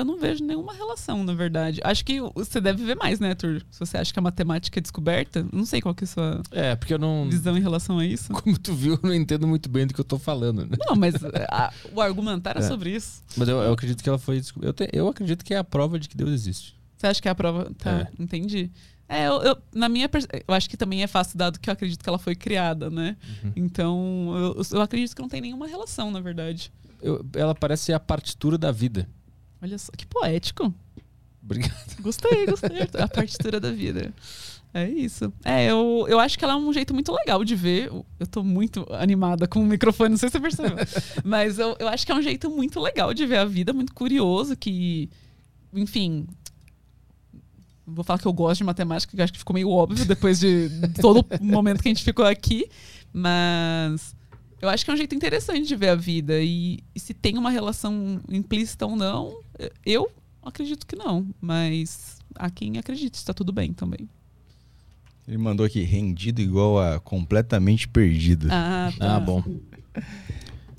Eu 0.00 0.04
não 0.04 0.18
vejo 0.18 0.44
nenhuma 0.44 0.72
relação, 0.72 1.22
na 1.24 1.34
verdade. 1.34 1.80
Acho 1.84 2.04
que 2.04 2.20
você 2.34 2.60
deve 2.60 2.84
ver 2.84 2.96
mais, 2.96 3.20
né, 3.20 3.30
Arthur? 3.30 3.62
Se 3.70 3.78
você 3.78 3.96
acha 3.98 4.12
que 4.12 4.18
a 4.18 4.22
matemática 4.22 4.78
é 4.78 4.82
descoberta, 4.82 5.46
não 5.52 5.64
sei 5.66 5.80
qual 5.80 5.94
que 5.94 6.04
é 6.04 6.06
a 6.06 6.08
sua 6.08 6.42
É, 6.50 6.74
porque 6.76 6.94
eu 6.94 6.98
não. 6.98 7.28
visão 7.28 7.56
em 7.56 7.60
relação 7.60 7.98
a 7.98 8.04
isso. 8.06 8.32
Como 8.32 8.58
tu 8.58 8.74
viu, 8.74 8.94
eu 8.94 9.00
não 9.02 9.14
entendo 9.14 9.46
muito 9.46 9.68
bem 9.68 9.86
do 9.86 9.94
que 9.94 10.00
eu 10.00 10.04
tô 10.04 10.18
falando, 10.18 10.64
né? 10.66 10.76
Não, 10.88 10.96
mas 10.96 11.14
a- 11.50 11.72
o 11.92 12.00
argumentar 12.00 12.56
é 12.56 12.60
É. 12.60 12.62
sobre 12.62 12.90
isso. 12.94 13.22
Mas 13.36 13.48
eu, 13.48 13.58
eu 13.58 13.72
acredito 13.72 14.02
que 14.02 14.08
ela 14.08 14.18
foi. 14.18 14.40
Eu, 14.62 14.72
te- 14.72 14.88
eu 14.92 15.08
acredito 15.08 15.44
que 15.44 15.52
é 15.54 15.58
a 15.58 15.64
prova 15.64 15.98
de 15.98 16.08
que 16.08 16.16
Deus 16.16 16.30
existe. 16.30 16.74
Você 16.96 17.06
acha 17.06 17.20
que 17.22 17.28
é 17.28 17.30
a 17.30 17.34
prova. 17.34 17.70
Tá, 17.78 17.90
É. 18.18 18.22
entendi. 18.22 18.70
É, 19.08 19.26
eu, 19.26 19.42
eu- 19.42 19.58
na 19.74 19.88
minha. 19.88 20.08
Eu 20.46 20.54
acho 20.54 20.70
que 20.70 20.76
também 20.76 21.02
é 21.02 21.06
fácil, 21.06 21.36
dado 21.36 21.58
que 21.58 21.68
eu 21.68 21.72
acredito 21.72 22.02
que 22.02 22.08
ela 22.08 22.18
foi 22.18 22.34
criada, 22.36 22.88
né? 22.88 23.16
Uhum. 23.44 23.52
Então, 23.56 24.54
eu, 24.56 24.62
eu 24.72 24.80
acredito 24.80 25.14
que 25.16 25.20
não 25.22 25.28
tem 25.28 25.40
nenhuma 25.40 25.66
relação, 25.66 26.10
na 26.10 26.20
verdade. 26.20 26.70
Eu- 27.02 27.24
ela 27.34 27.54
parece 27.54 27.84
ser 27.86 27.92
a 27.94 27.98
partitura 28.00 28.56
da 28.58 28.70
vida. 28.70 29.08
Olha 29.62 29.78
só, 29.78 29.92
que 29.92 30.06
poético. 30.06 30.72
Obrigado. 31.42 32.00
Gostei, 32.00 32.46
gostei. 32.46 32.88
a 32.98 33.08
partitura 33.08 33.58
da 33.58 33.70
vida. 33.70 34.12
É 34.72 34.88
isso. 34.88 35.32
É, 35.44 35.66
eu, 35.70 36.06
eu 36.08 36.20
acho 36.20 36.38
que 36.38 36.44
ela 36.44 36.54
é 36.54 36.56
um 36.56 36.72
jeito 36.72 36.94
muito 36.94 37.12
legal 37.12 37.44
de 37.44 37.56
ver. 37.56 37.90
Eu 38.18 38.26
tô 38.26 38.44
muito 38.44 38.86
animada 38.92 39.48
com 39.48 39.60
o 39.60 39.66
microfone, 39.66 40.10
não 40.10 40.16
sei 40.16 40.28
se 40.28 40.34
você 40.34 40.40
percebeu. 40.40 40.76
Mas 41.24 41.58
eu, 41.58 41.76
eu 41.78 41.88
acho 41.88 42.06
que 42.06 42.12
é 42.12 42.14
um 42.14 42.22
jeito 42.22 42.48
muito 42.48 42.78
legal 42.78 43.12
de 43.12 43.26
ver 43.26 43.38
a 43.38 43.44
vida, 43.44 43.72
muito 43.72 43.92
curioso, 43.92 44.56
que, 44.56 45.10
enfim. 45.74 46.26
Vou 47.84 48.04
falar 48.04 48.20
que 48.20 48.26
eu 48.26 48.32
gosto 48.32 48.58
de 48.58 48.64
matemática, 48.64 49.10
que 49.10 49.20
eu 49.20 49.24
acho 49.24 49.32
que 49.32 49.40
ficou 49.40 49.54
meio 49.54 49.68
óbvio 49.68 50.04
depois 50.06 50.38
de 50.38 50.70
todo 51.00 51.26
o 51.40 51.44
momento 51.44 51.82
que 51.82 51.88
a 51.88 51.90
gente 51.90 52.04
ficou 52.04 52.24
aqui. 52.24 52.70
Mas 53.12 54.14
eu 54.60 54.68
acho 54.68 54.84
que 54.84 54.90
é 54.90 54.94
um 54.94 54.96
jeito 54.96 55.14
interessante 55.14 55.66
de 55.66 55.76
ver 55.76 55.88
a 55.88 55.94
vida. 55.94 56.40
E, 56.40 56.80
e 56.94 57.00
se 57.00 57.14
tem 57.14 57.38
uma 57.38 57.50
relação 57.50 58.20
implícita 58.28 58.86
ou 58.86 58.96
não, 58.96 59.40
eu 59.84 60.10
acredito 60.42 60.86
que 60.86 60.96
não. 60.96 61.26
Mas 61.40 62.18
há 62.34 62.50
quem 62.50 62.78
acredite, 62.78 63.14
está 63.14 63.32
tudo 63.32 63.52
bem 63.52 63.72
também. 63.72 64.08
Ele 65.26 65.38
mandou 65.38 65.64
aqui, 65.64 65.82
rendido 65.82 66.40
igual 66.40 66.78
a 66.78 66.98
completamente 66.98 67.86
perdido. 67.86 68.48
Ah, 68.50 68.92
tá. 68.98 69.16
Ah, 69.16 69.20
bom. 69.20 69.42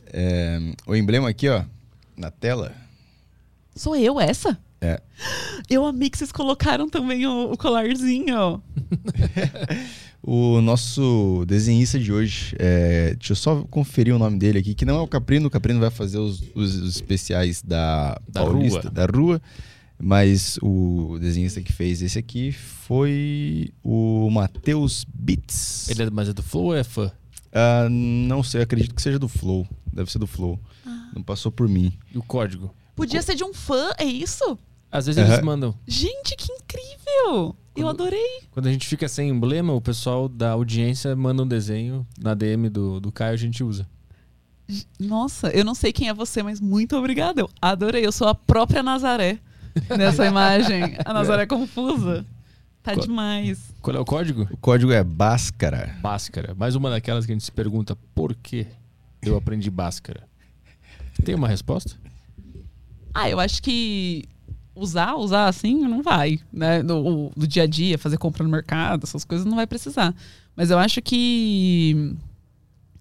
É, 0.08 0.60
o 0.85 0.95
emblema 0.95 1.30
aqui, 1.30 1.48
ó, 1.48 1.64
na 2.18 2.30
tela. 2.30 2.76
Sou 3.74 3.95
eu 3.95 4.19
essa? 4.19 4.60
É. 4.82 5.01
Eu 5.69 5.85
amei 5.85 6.10
que 6.10 6.18
vocês 6.18 6.32
colocaram 6.34 6.90
também 6.90 7.26
o, 7.26 7.53
o 7.53 7.58
colarzinho. 7.58 8.61
O 10.24 10.61
nosso 10.61 11.43
desenhista 11.48 12.00
de 12.00 12.14
hoje, 12.14 12.56
é, 12.59 13.16
deixa 13.16 13.32
eu 13.32 13.35
só 13.35 13.64
conferir 13.72 14.14
o 14.16 14.19
nome 14.19 14.38
dele 14.38 14.59
aqui, 14.59 14.75
que 14.75 14.85
não 14.85 14.95
é 14.98 15.01
o 15.01 15.08
Caprino, 15.08 15.48
o 15.48 15.50
Caprino 15.50 15.80
vai 15.80 15.90
fazer 15.90 16.19
os, 16.19 16.41
os- 16.53 16.75
os 16.75 16.95
especiais 16.95 17.61
da, 17.64 18.19
Da 18.30 18.43
Paulista, 18.43 18.82
Rua. 18.82 18.91
da 18.91 19.06
Rua, 19.08 19.41
mas 19.98 20.59
o 20.61 21.17
desenhista 21.19 21.59
que 21.61 21.74
fez 21.74 22.03
esse 22.03 22.19
aqui 22.19 22.51
foi 22.51 23.72
o 23.83 24.30
Matheus 24.30 25.06
Bits. 25.11 25.90
Ele 25.90 26.03
é, 26.03 26.09
mas 26.11 26.30
é 26.30 26.33
do 26.33 26.43
Flow 26.43 26.66
ou 26.66 26.75
é 26.75 26.83
fã? 26.83 27.11
Ah, 27.51 27.88
não 27.90 28.43
sei, 28.43 28.61
acredito 28.61 28.93
que 28.93 29.01
seja 29.01 29.17
do 29.17 29.27
Flow, 29.27 29.67
deve 29.91 30.11
ser 30.11 30.19
do 30.19 30.27
Flow, 30.27 30.59
Ah. 30.85 31.09
não 31.16 31.24
passou 31.24 31.51
por 31.51 31.67
mim. 31.67 31.91
E 32.14 32.17
o 32.19 32.24
código? 32.24 32.72
Podia 32.95 33.24
ser 33.24 33.33
de 33.33 33.43
um 33.43 33.53
fã, 33.56 33.90
é 33.98 34.06
isso? 34.06 34.56
Às 34.91 35.08
vezes 35.08 35.19
Aham. 35.24 35.33
eles 35.33 35.43
mandam. 35.45 35.74
Gente, 35.88 36.35
que 36.35 36.51
incrível! 36.53 37.56
Eu 37.75 37.83
Quando- 37.85 38.01
adorei. 38.01 38.41
Quando 38.51 38.67
a 38.67 38.72
gente 38.72 38.88
fica 38.88 39.08
sem 39.08 39.30
emblema, 39.30 39.74
o 39.74 39.82
pessoal 39.82 40.27
da 40.27 40.51
audiência 40.51 41.16
manda 41.16 41.43
um 41.43 41.48
desenho 41.48 42.06
na 42.19 42.33
DM 42.33 42.69
do, 42.69 43.00
do 43.00 43.11
Caio 43.11 43.33
a 43.33 43.38
gente 43.38 43.64
usa. 43.64 43.88
Nossa, 45.00 45.50
eu 45.50 45.64
não 45.66 45.75
sei 45.75 45.91
quem 45.91 46.08
é 46.09 46.14
você, 46.14 46.41
mas 46.43 46.59
muito 46.61 46.95
obrigada. 46.98 47.41
Eu 47.41 47.50
adorei. 47.61 48.06
Eu 48.06 48.11
sou 48.11 48.27
a 48.27 48.35
própria 48.35 48.82
Nazaré 48.83 49.40
nessa 49.98 50.25
imagem. 50.25 50.95
A 51.06 51.14
Nazaré 51.14 51.45
confusa. 51.45 52.25
Tá 52.83 52.93
Qual- 52.93 53.06
demais. 53.06 53.59
Qual 53.82 53.95
é 53.95 54.00
o 54.00 54.06
código? 54.06 54.48
O 54.51 54.58
código 54.58 54.91
é 54.91 55.03
Báscara. 55.03 55.95
Báscara. 56.01 56.53
Mais 56.56 56.75
uma 56.75 56.90
daquelas 56.90 57.25
que 57.25 57.32
a 57.32 57.35
gente 57.35 57.43
se 57.45 57.51
pergunta 57.51 57.95
por 58.16 58.33
que 58.35 58.66
eu 59.22 59.38
aprendi 59.38 59.69
Báscara. 59.69 60.27
Tem 61.24 61.35
uma 61.35 61.48
resposta? 61.48 61.95
Ah, 63.14 63.30
eu 63.30 63.40
acho 63.40 63.61
que 63.61 64.24
usar, 64.75 65.16
usar 65.16 65.48
assim, 65.48 65.75
não 65.82 66.01
vai. 66.01 66.40
Né? 66.51 66.82
No, 66.83 67.32
no 67.35 67.48
dia 67.48 67.64
a 67.64 67.67
dia, 67.67 67.98
fazer 67.98 68.17
compra 68.17 68.43
no 68.43 68.50
mercado, 68.50 69.03
essas 69.03 69.24
coisas 69.24 69.45
não 69.45 69.56
vai 69.56 69.67
precisar. 69.67 70.14
Mas 70.56 70.69
eu 70.69 70.77
acho 70.77 71.01
que. 71.01 72.16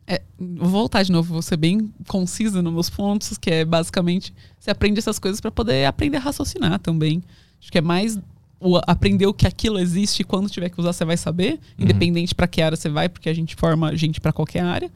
é, 0.07 0.23
vou 0.39 0.69
voltar 0.69 1.03
de 1.03 1.13
novo, 1.13 1.33
vou 1.33 1.43
ser 1.43 1.57
bem 1.57 1.93
concisa 2.07 2.63
nos 2.63 2.73
meus 2.73 2.91
pontos, 2.91 3.37
que 3.39 3.51
é 3.51 3.65
basicamente 3.65 4.33
você 4.59 4.71
aprende 4.71 4.99
essas 4.99 5.19
coisas 5.19 5.41
para 5.41 5.51
poder 5.51 5.87
aprender 5.87 6.17
a 6.19 6.21
raciocinar 6.21 6.79
também. 6.79 7.23
Acho 7.61 7.71
que 7.71 7.79
é 7.79 7.83
mais 7.83 8.19
o 8.59 8.77
aprender 8.87 9.27
o 9.27 9.33
que 9.33 9.47
aquilo 9.47 9.79
existe 9.79 10.21
e 10.21 10.25
quando 10.25 10.51
tiver 10.51 10.69
que 10.69 10.79
usar 10.79 10.93
você 10.93 11.05
vai 11.05 11.17
saber, 11.17 11.59
independente 11.79 12.35
para 12.35 12.47
que 12.47 12.61
área 12.61 12.77
você 12.77 12.91
vai, 12.91 13.09
porque 13.09 13.29
a 13.29 13.35
gente 13.35 13.57
forma 13.57 13.97
gente 13.97 14.21
para 14.21 14.33
qualquer 14.33 14.63
área. 14.63 14.91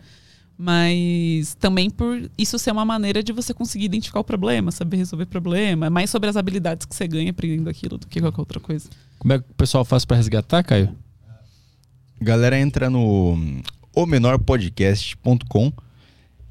Mas 0.57 1.55
também 1.57 1.91
por 1.91 2.31
isso 2.39 2.59
ser 2.59 2.71
uma 2.71 2.85
maneira 2.85 3.23
de 3.23 3.33
você 3.33 3.53
conseguir 3.53 3.87
identificar 3.87 4.21
o 4.21 4.25
problema, 4.25 4.71
saber 4.71 4.99
resolver 4.99 5.27
problema. 5.27 5.87
É 5.87 5.91
mais 5.91 6.11
sobre 6.11 6.31
as 6.31 6.37
habilidades 6.37 6.87
que 6.87 6.95
você 6.95 7.09
ganha 7.09 7.31
aprendendo 7.31 7.69
aquilo 7.69 7.99
do 7.99 8.07
que 8.07 8.21
qualquer 8.21 8.41
outra 8.41 8.61
coisa. 8.61 8.89
Como 9.19 9.33
é 9.33 9.39
que 9.39 9.45
o 9.51 9.55
pessoal 9.55 9.85
faz 9.85 10.05
pra 10.05 10.17
resgatar, 10.17 10.63
Caio? 10.63 10.95
Galera, 12.21 12.59
entra 12.59 12.89
no 12.89 13.37
omenorpodcast.com. 13.95 15.73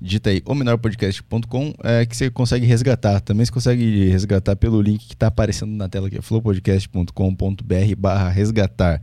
Digita 0.02 0.32
aí 0.32 0.42
omenorpodcast.com 0.46 1.74
é, 1.82 2.06
que 2.06 2.18
você 2.18 2.30
consegue 2.30 2.66
resgatar. 2.66 3.22
Também 3.22 3.46
você 3.46 3.52
consegue 3.52 4.10
resgatar 4.10 4.58
pelo 4.58 4.82
link 4.82 5.08
que 5.08 5.14
está 5.14 5.28
aparecendo 5.28 5.72
na 5.72 5.88
tela 5.88 6.08
aqui, 6.08 6.22
flowpodcast.com.br 6.22 7.96
barra 7.98 8.28
resgatar. 8.28 9.02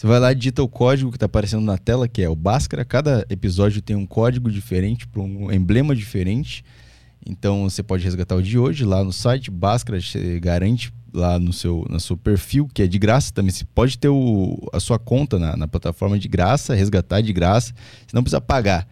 Você 0.00 0.06
vai 0.06 0.18
lá, 0.18 0.32
digita 0.32 0.62
o 0.62 0.68
código 0.68 1.10
que 1.10 1.18
está 1.18 1.26
aparecendo 1.26 1.62
na 1.62 1.76
tela, 1.76 2.08
que 2.08 2.22
é 2.22 2.28
o 2.30 2.34
Bhaskara. 2.34 2.86
Cada 2.86 3.26
episódio 3.28 3.82
tem 3.82 3.94
um 3.94 4.06
código 4.06 4.50
diferente, 4.50 5.06
para 5.06 5.20
um 5.20 5.52
emblema 5.52 5.94
diferente. 5.94 6.64
Então 7.28 7.68
você 7.68 7.82
pode 7.82 8.02
resgatar 8.02 8.34
o 8.34 8.42
de 8.42 8.58
hoje 8.58 8.82
lá 8.82 9.04
no 9.04 9.12
site 9.12 9.50
Bhaskara, 9.50 10.00
você 10.00 10.40
garante 10.40 10.90
lá 11.12 11.38
no 11.38 11.52
seu, 11.52 11.84
no 11.90 12.00
seu 12.00 12.16
perfil, 12.16 12.66
que 12.72 12.80
é 12.80 12.86
de 12.86 12.98
graça 12.98 13.30
também. 13.30 13.50
Você 13.50 13.66
pode 13.74 13.98
ter 13.98 14.08
o, 14.08 14.66
a 14.72 14.80
sua 14.80 14.98
conta 14.98 15.38
na, 15.38 15.54
na 15.54 15.68
plataforma 15.68 16.18
de 16.18 16.28
graça, 16.28 16.74
resgatar 16.74 17.20
de 17.20 17.34
graça, 17.34 17.74
você 17.74 18.16
não 18.16 18.22
precisa 18.22 18.40
pagar. 18.40 18.88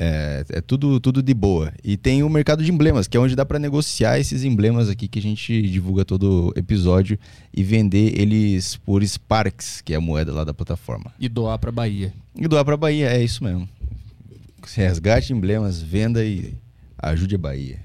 É, 0.00 0.44
é 0.50 0.60
tudo, 0.60 1.00
tudo 1.00 1.20
de 1.20 1.34
boa. 1.34 1.72
E 1.82 1.96
tem 1.96 2.22
o 2.22 2.28
mercado 2.28 2.62
de 2.62 2.70
emblemas, 2.70 3.08
que 3.08 3.16
é 3.16 3.20
onde 3.20 3.34
dá 3.34 3.44
para 3.44 3.58
negociar 3.58 4.16
esses 4.16 4.44
emblemas 4.44 4.88
aqui 4.88 5.08
que 5.08 5.18
a 5.18 5.22
gente 5.22 5.60
divulga 5.62 6.04
todo 6.04 6.52
episódio 6.54 7.18
e 7.52 7.64
vender 7.64 8.16
eles 8.16 8.76
por 8.76 9.04
Sparks, 9.04 9.80
que 9.80 9.92
é 9.92 9.96
a 9.96 10.00
moeda 10.00 10.32
lá 10.32 10.44
da 10.44 10.54
plataforma. 10.54 11.12
E 11.18 11.28
doar 11.28 11.58
pra 11.58 11.72
Bahia. 11.72 12.14
E 12.36 12.46
doar 12.46 12.64
para 12.64 12.76
Bahia, 12.76 13.10
é 13.10 13.20
isso 13.20 13.42
mesmo. 13.42 13.68
Resgate 14.76 15.32
emblemas, 15.32 15.82
venda 15.82 16.24
e 16.24 16.54
ajude 16.96 17.34
a 17.34 17.38
Bahia. 17.38 17.80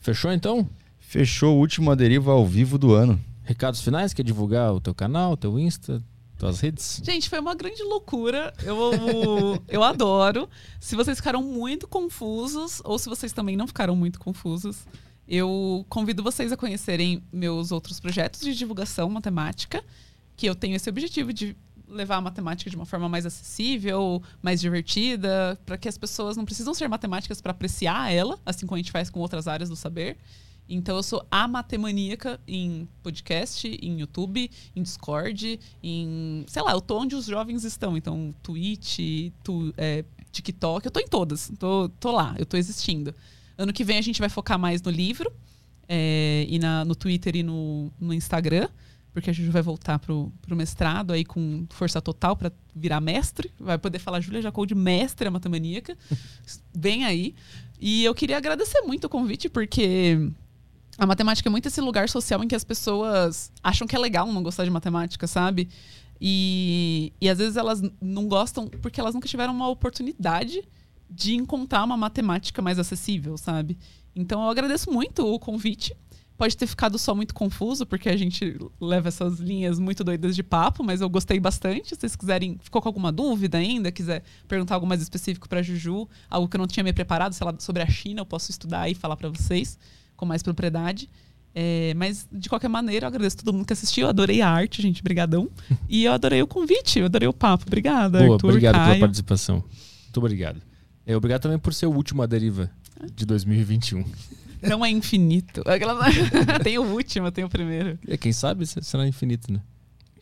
Fechou 0.00 0.32
então? 0.32 0.66
Fechou 0.98 1.56
o 1.56 1.58
último 1.58 1.90
Aderiva 1.90 2.32
ao 2.32 2.46
vivo 2.46 2.78
do 2.78 2.94
ano. 2.94 3.20
Recados 3.44 3.82
finais? 3.82 4.14
Quer 4.14 4.22
divulgar 4.22 4.72
o 4.72 4.80
teu 4.80 4.94
canal, 4.94 5.36
teu 5.36 5.58
Insta, 5.58 6.02
tuas 6.40 6.60
redes? 6.60 7.00
Gente, 7.04 7.28
foi 7.28 7.38
uma 7.38 7.54
grande 7.54 7.82
loucura. 7.82 8.52
Eu, 8.62 9.62
eu 9.68 9.84
adoro. 9.84 10.48
Se 10.80 10.96
vocês 10.96 11.18
ficaram 11.18 11.42
muito 11.42 11.86
confusos, 11.86 12.80
ou 12.84 12.98
se 12.98 13.08
vocês 13.08 13.32
também 13.32 13.56
não 13.56 13.66
ficaram 13.66 13.94
muito 13.94 14.18
confusos, 14.18 14.86
eu 15.28 15.84
convido 15.88 16.22
vocês 16.22 16.50
a 16.50 16.56
conhecerem 16.56 17.22
meus 17.30 17.70
outros 17.70 18.00
projetos 18.00 18.40
de 18.40 18.54
divulgação 18.54 19.08
matemática, 19.10 19.84
que 20.34 20.46
eu 20.46 20.54
tenho 20.54 20.74
esse 20.74 20.88
objetivo 20.88 21.32
de 21.32 21.54
levar 21.86 22.16
a 22.16 22.20
matemática 22.20 22.70
de 22.70 22.76
uma 22.76 22.86
forma 22.86 23.08
mais 23.08 23.26
acessível, 23.26 24.22
mais 24.40 24.60
divertida, 24.60 25.58
para 25.66 25.76
que 25.76 25.88
as 25.88 25.98
pessoas 25.98 26.36
não 26.36 26.44
precisam 26.44 26.72
ser 26.72 26.88
matemáticas 26.88 27.40
para 27.40 27.50
apreciar 27.50 28.12
ela, 28.12 28.38
assim 28.46 28.66
como 28.66 28.76
a 28.76 28.78
gente 28.78 28.92
faz 28.92 29.10
com 29.10 29.20
outras 29.20 29.46
áreas 29.46 29.68
do 29.68 29.76
saber. 29.76 30.16
Então 30.70 30.96
eu 30.96 31.02
sou 31.02 31.26
a 31.30 31.48
matemaníaca 31.48 32.40
em 32.46 32.88
podcast, 33.02 33.66
em 33.68 34.00
YouTube, 34.00 34.50
em 34.74 34.82
Discord, 34.82 35.58
em. 35.82 36.44
Sei 36.46 36.62
lá, 36.62 36.72
eu 36.72 36.80
tô 36.80 36.98
onde 36.98 37.16
os 37.16 37.26
jovens 37.26 37.64
estão. 37.64 37.96
Então, 37.96 38.32
Twitch, 38.42 39.32
tu, 39.42 39.74
é, 39.76 40.04
TikTok, 40.30 40.86
eu 40.86 40.92
tô 40.92 41.00
em 41.00 41.08
todas. 41.08 41.50
Tô, 41.58 41.88
tô 41.88 42.12
lá, 42.12 42.36
eu 42.38 42.46
tô 42.46 42.56
existindo. 42.56 43.12
Ano 43.58 43.72
que 43.72 43.84
vem 43.84 43.98
a 43.98 44.02
gente 44.02 44.20
vai 44.20 44.28
focar 44.28 44.58
mais 44.58 44.80
no 44.80 44.90
livro, 44.90 45.30
é, 45.88 46.46
e 46.48 46.58
na, 46.58 46.84
no 46.84 46.94
Twitter 46.94 47.36
e 47.36 47.42
no, 47.42 47.92
no 48.00 48.14
Instagram 48.14 48.68
porque 49.12 49.30
a 49.30 49.32
Juju 49.32 49.50
vai 49.50 49.62
voltar 49.62 49.98
pro, 49.98 50.32
pro 50.40 50.54
mestrado 50.54 51.12
aí 51.12 51.24
com 51.24 51.66
força 51.70 52.00
total 52.00 52.36
para 52.36 52.52
virar 52.74 53.00
mestre. 53.00 53.50
Vai 53.58 53.76
poder 53.76 53.98
falar 53.98 54.20
Júlia 54.20 54.40
Jacou 54.40 54.64
de 54.64 54.74
mestre 54.74 55.26
a 55.26 55.30
matemaníaca. 55.30 55.96
Bem 56.76 57.04
aí. 57.04 57.34
E 57.80 58.04
eu 58.04 58.14
queria 58.14 58.36
agradecer 58.36 58.82
muito 58.82 59.04
o 59.04 59.08
convite, 59.08 59.48
porque 59.48 60.30
a 61.00 61.06
matemática 61.06 61.48
é 61.48 61.50
muito 61.50 61.66
esse 61.66 61.80
lugar 61.80 62.10
social 62.10 62.44
em 62.44 62.46
que 62.46 62.54
as 62.54 62.62
pessoas 62.62 63.50
acham 63.62 63.86
que 63.86 63.96
é 63.96 63.98
legal 63.98 64.30
não 64.30 64.42
gostar 64.42 64.64
de 64.64 64.70
matemática, 64.70 65.26
sabe? 65.26 65.70
E, 66.20 67.14
e 67.18 67.26
às 67.26 67.38
vezes 67.38 67.56
elas 67.56 67.80
não 68.02 68.28
gostam 68.28 68.68
porque 68.68 69.00
elas 69.00 69.14
nunca 69.14 69.26
tiveram 69.26 69.54
uma 69.54 69.66
oportunidade 69.66 70.62
de 71.08 71.34
encontrar 71.34 71.84
uma 71.84 71.96
matemática 71.96 72.60
mais 72.60 72.78
acessível, 72.78 73.38
sabe? 73.38 73.78
Então 74.14 74.42
eu 74.42 74.50
agradeço 74.50 74.92
muito 74.92 75.26
o 75.26 75.38
convite. 75.38 75.96
Pode 76.36 76.54
ter 76.54 76.66
ficado 76.66 76.98
só 76.98 77.14
muito 77.14 77.34
confuso, 77.34 77.86
porque 77.86 78.10
a 78.10 78.16
gente 78.16 78.58
leva 78.78 79.08
essas 79.08 79.40
linhas 79.40 79.78
muito 79.78 80.04
doidas 80.04 80.36
de 80.36 80.42
papo, 80.42 80.84
mas 80.84 81.00
eu 81.00 81.08
gostei 81.08 81.40
bastante. 81.40 81.90
Se 81.90 81.94
vocês 82.00 82.14
quiserem, 82.14 82.58
ficou 82.62 82.82
com 82.82 82.88
alguma 82.88 83.10
dúvida 83.10 83.56
ainda, 83.56 83.90
quiser 83.90 84.22
perguntar 84.46 84.74
algo 84.74 84.86
mais 84.86 85.00
específico 85.00 85.48
para 85.48 85.62
Juju, 85.62 86.06
algo 86.28 86.46
que 86.46 86.56
eu 86.56 86.60
não 86.60 86.66
tinha 86.66 86.84
me 86.84 86.92
preparado, 86.92 87.32
sei 87.32 87.46
lá, 87.46 87.54
sobre 87.58 87.82
a 87.82 87.88
China, 87.88 88.20
eu 88.20 88.26
posso 88.26 88.50
estudar 88.50 88.90
e 88.90 88.94
falar 88.94 89.16
para 89.16 89.30
vocês 89.30 89.78
com 90.20 90.26
mais 90.26 90.42
propriedade. 90.42 91.08
É, 91.52 91.92
mas, 91.96 92.28
de 92.30 92.48
qualquer 92.48 92.68
maneira, 92.68 93.06
eu 93.06 93.08
agradeço 93.08 93.38
a 93.40 93.42
todo 93.42 93.52
mundo 93.54 93.66
que 93.66 93.72
assistiu. 93.72 94.04
Eu 94.04 94.10
adorei 94.10 94.40
a 94.40 94.48
arte, 94.48 94.80
gente. 94.80 95.02
Brigadão. 95.02 95.48
e 95.88 96.04
eu 96.04 96.12
adorei 96.12 96.40
o 96.42 96.46
convite, 96.46 97.00
eu 97.00 97.06
adorei 97.06 97.26
o 97.26 97.32
papo. 97.32 97.64
Obrigada, 97.66 98.20
Boa, 98.20 98.34
Arthur, 98.34 98.48
obrigado 98.50 98.74
Caio. 98.76 98.86
pela 98.88 99.00
participação. 99.00 99.56
Muito 100.04 100.18
obrigado. 100.18 100.60
É, 101.04 101.16
obrigado 101.16 101.42
também 101.42 101.58
por 101.58 101.74
ser 101.74 101.86
o 101.86 101.90
último 101.92 102.22
a 102.22 102.26
deriva 102.26 102.70
de 103.16 103.24
2021. 103.26 104.04
Não 104.62 104.84
é 104.84 104.90
infinito. 104.90 105.62
Tem 106.62 106.78
o 106.78 106.82
último, 106.82 107.30
tem 107.32 107.42
o 107.42 107.48
primeiro. 107.48 107.98
É, 108.06 108.16
quem 108.16 108.30
sabe 108.32 108.66
se- 108.66 108.82
será 108.82 109.08
infinito, 109.08 109.50
né? 109.52 109.60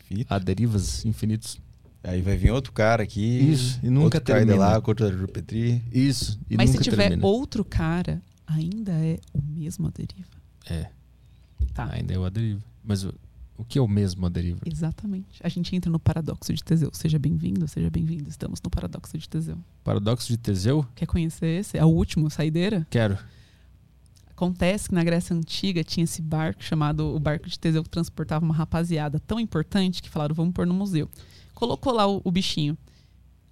Infinito. 0.05 0.27
Há 0.33 0.39
derivas 0.39 1.05
infinitos. 1.05 1.59
Aí 2.05 2.23
vai 2.23 2.37
vir 2.37 2.53
outro 2.53 2.73
cara 2.73 3.03
aqui. 3.03 3.21
Isso, 3.21 3.81
e 3.83 3.91
nunca 3.91 4.19
outro 4.19 4.21
termina. 4.21 4.53
de 4.53 4.59
lá, 4.59 4.75
outro 4.77 5.29
Petri. 5.29 5.83
Isso. 5.93 6.39
E 6.49 6.57
Mas 6.57 6.71
se 6.71 6.77
nunca 6.77 6.85
tiver 6.91 7.09
termina. 7.09 7.27
outro 7.27 7.65
cara, 7.65 8.23
ainda 8.49 8.93
é 8.93 9.19
o 9.33 9.43
mesmo 9.43 9.87
a 9.87 9.91
deriva. 9.91 10.29
É, 10.69 10.91
Tá. 11.75 11.89
ainda 11.93 12.13
é 12.13 12.19
o 12.19 12.25
a 12.25 12.29
deriva. 12.29 12.63
Mas 12.83 13.05
o, 13.05 13.15
o 13.57 13.65
que 13.65 13.79
é 13.79 13.83
o 13.83 13.87
mesmo 13.89 14.25
a 14.27 14.29
deriva? 14.29 14.61
Exatamente. 14.65 15.41
A 15.45 15.49
gente 15.49 15.75
entra 15.77 15.91
no 15.91 15.99
paradoxo 15.99 16.53
de 16.53 16.63
Teseu. 16.65 16.91
Seja 16.93 17.19
bem-vindo, 17.19 17.67
seja 17.69 17.91
bem-vindo. 17.91 18.29
Estamos 18.29 18.61
no 18.63 18.71
paradoxo 18.71 19.17
de 19.19 19.29
Teseu. 19.29 19.59
Paradoxo 19.85 20.29
de 20.29 20.37
Teseu? 20.37 20.85
Quer 20.95 21.07
conhecer 21.07 21.47
esse? 21.61 21.77
É 21.79 21.85
o 21.85 21.89
último, 21.89 22.31
saideira? 22.31 22.87
Quero. 22.91 23.19
Acontece 24.31 24.89
que 24.89 24.95
na 24.95 25.03
Grécia 25.03 25.35
Antiga 25.35 25.83
tinha 25.83 26.05
esse 26.05 26.23
barco 26.23 26.63
chamado 26.63 27.15
o 27.15 27.19
barco 27.19 27.49
de 27.49 27.59
Teseu 27.59 27.83
que 27.83 27.91
transportava 27.91 28.45
uma 28.45 28.55
rapaziada 28.55 29.19
tão 29.19 29.41
importante 29.41 30.01
que 30.01 30.09
falaram, 30.09 30.35
vamos 30.35 30.55
pôr 30.55 30.65
no 30.67 30.75
museu. 30.75 31.09
Colocou 31.55 31.93
lá 31.93 32.07
o, 32.07 32.21
o 32.25 32.31
bichinho. 32.31 32.79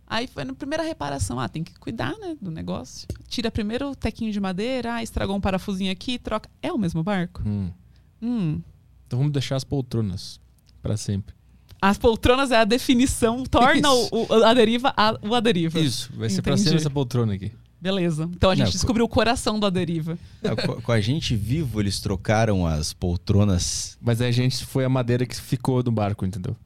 Aí 0.06 0.26
foi 0.26 0.44
na 0.44 0.54
primeira 0.54 0.82
reparação, 0.84 1.40
ah, 1.40 1.48
tem 1.48 1.64
que 1.64 1.74
cuidar, 1.78 2.16
né, 2.18 2.36
do 2.40 2.50
negócio. 2.50 3.08
Tira 3.28 3.50
primeiro 3.50 3.90
o 3.90 3.96
tequinho 3.96 4.30
de 4.32 4.38
madeira, 4.40 4.94
ah, 4.94 5.02
estragou 5.02 5.34
um 5.36 5.40
parafusinho 5.40 5.90
aqui, 5.90 6.18
troca. 6.18 6.48
É 6.62 6.72
o 6.72 6.78
mesmo 6.78 7.02
barco? 7.02 7.42
Hum. 7.44 7.70
Hum. 8.22 8.60
Então 9.06 9.18
vamos 9.18 9.32
deixar 9.32 9.56
as 9.56 9.64
poltronas 9.64 10.40
para 10.80 10.96
sempre. 10.96 11.34
As 11.82 11.98
poltronas 11.98 12.50
é 12.50 12.56
a 12.56 12.64
definição, 12.64 13.44
torna 13.44 13.90
o, 13.92 14.08
o- 14.12 14.44
a 14.44 14.54
deriva 14.54 14.94
a, 14.96 15.18
o 15.22 15.34
a 15.34 15.40
deriva. 15.40 15.78
Isso, 15.78 16.10
vai 16.16 16.30
ser 16.30 16.40
para 16.42 16.56
sempre 16.56 16.76
essa 16.78 16.90
poltrona 16.90 17.34
aqui. 17.34 17.52
Beleza. 17.78 18.28
Então 18.34 18.48
a 18.50 18.54
gente 18.54 18.64
Não, 18.66 18.72
descobriu 18.72 19.04
o 19.04 19.08
coração 19.08 19.60
do 19.60 19.66
Aderiva. 19.66 20.18
É, 20.42 20.56
com, 20.56 20.80
com 20.80 20.90
a 20.92 21.00
gente 21.00 21.36
vivo, 21.36 21.78
eles 21.78 22.00
trocaram 22.00 22.66
as 22.66 22.94
poltronas. 22.94 23.98
Mas 24.00 24.22
a 24.22 24.30
gente 24.30 24.64
foi 24.64 24.84
a 24.84 24.88
madeira 24.88 25.26
que 25.26 25.38
ficou 25.38 25.82
no 25.82 25.92
barco, 25.92 26.24
entendeu? 26.24 26.56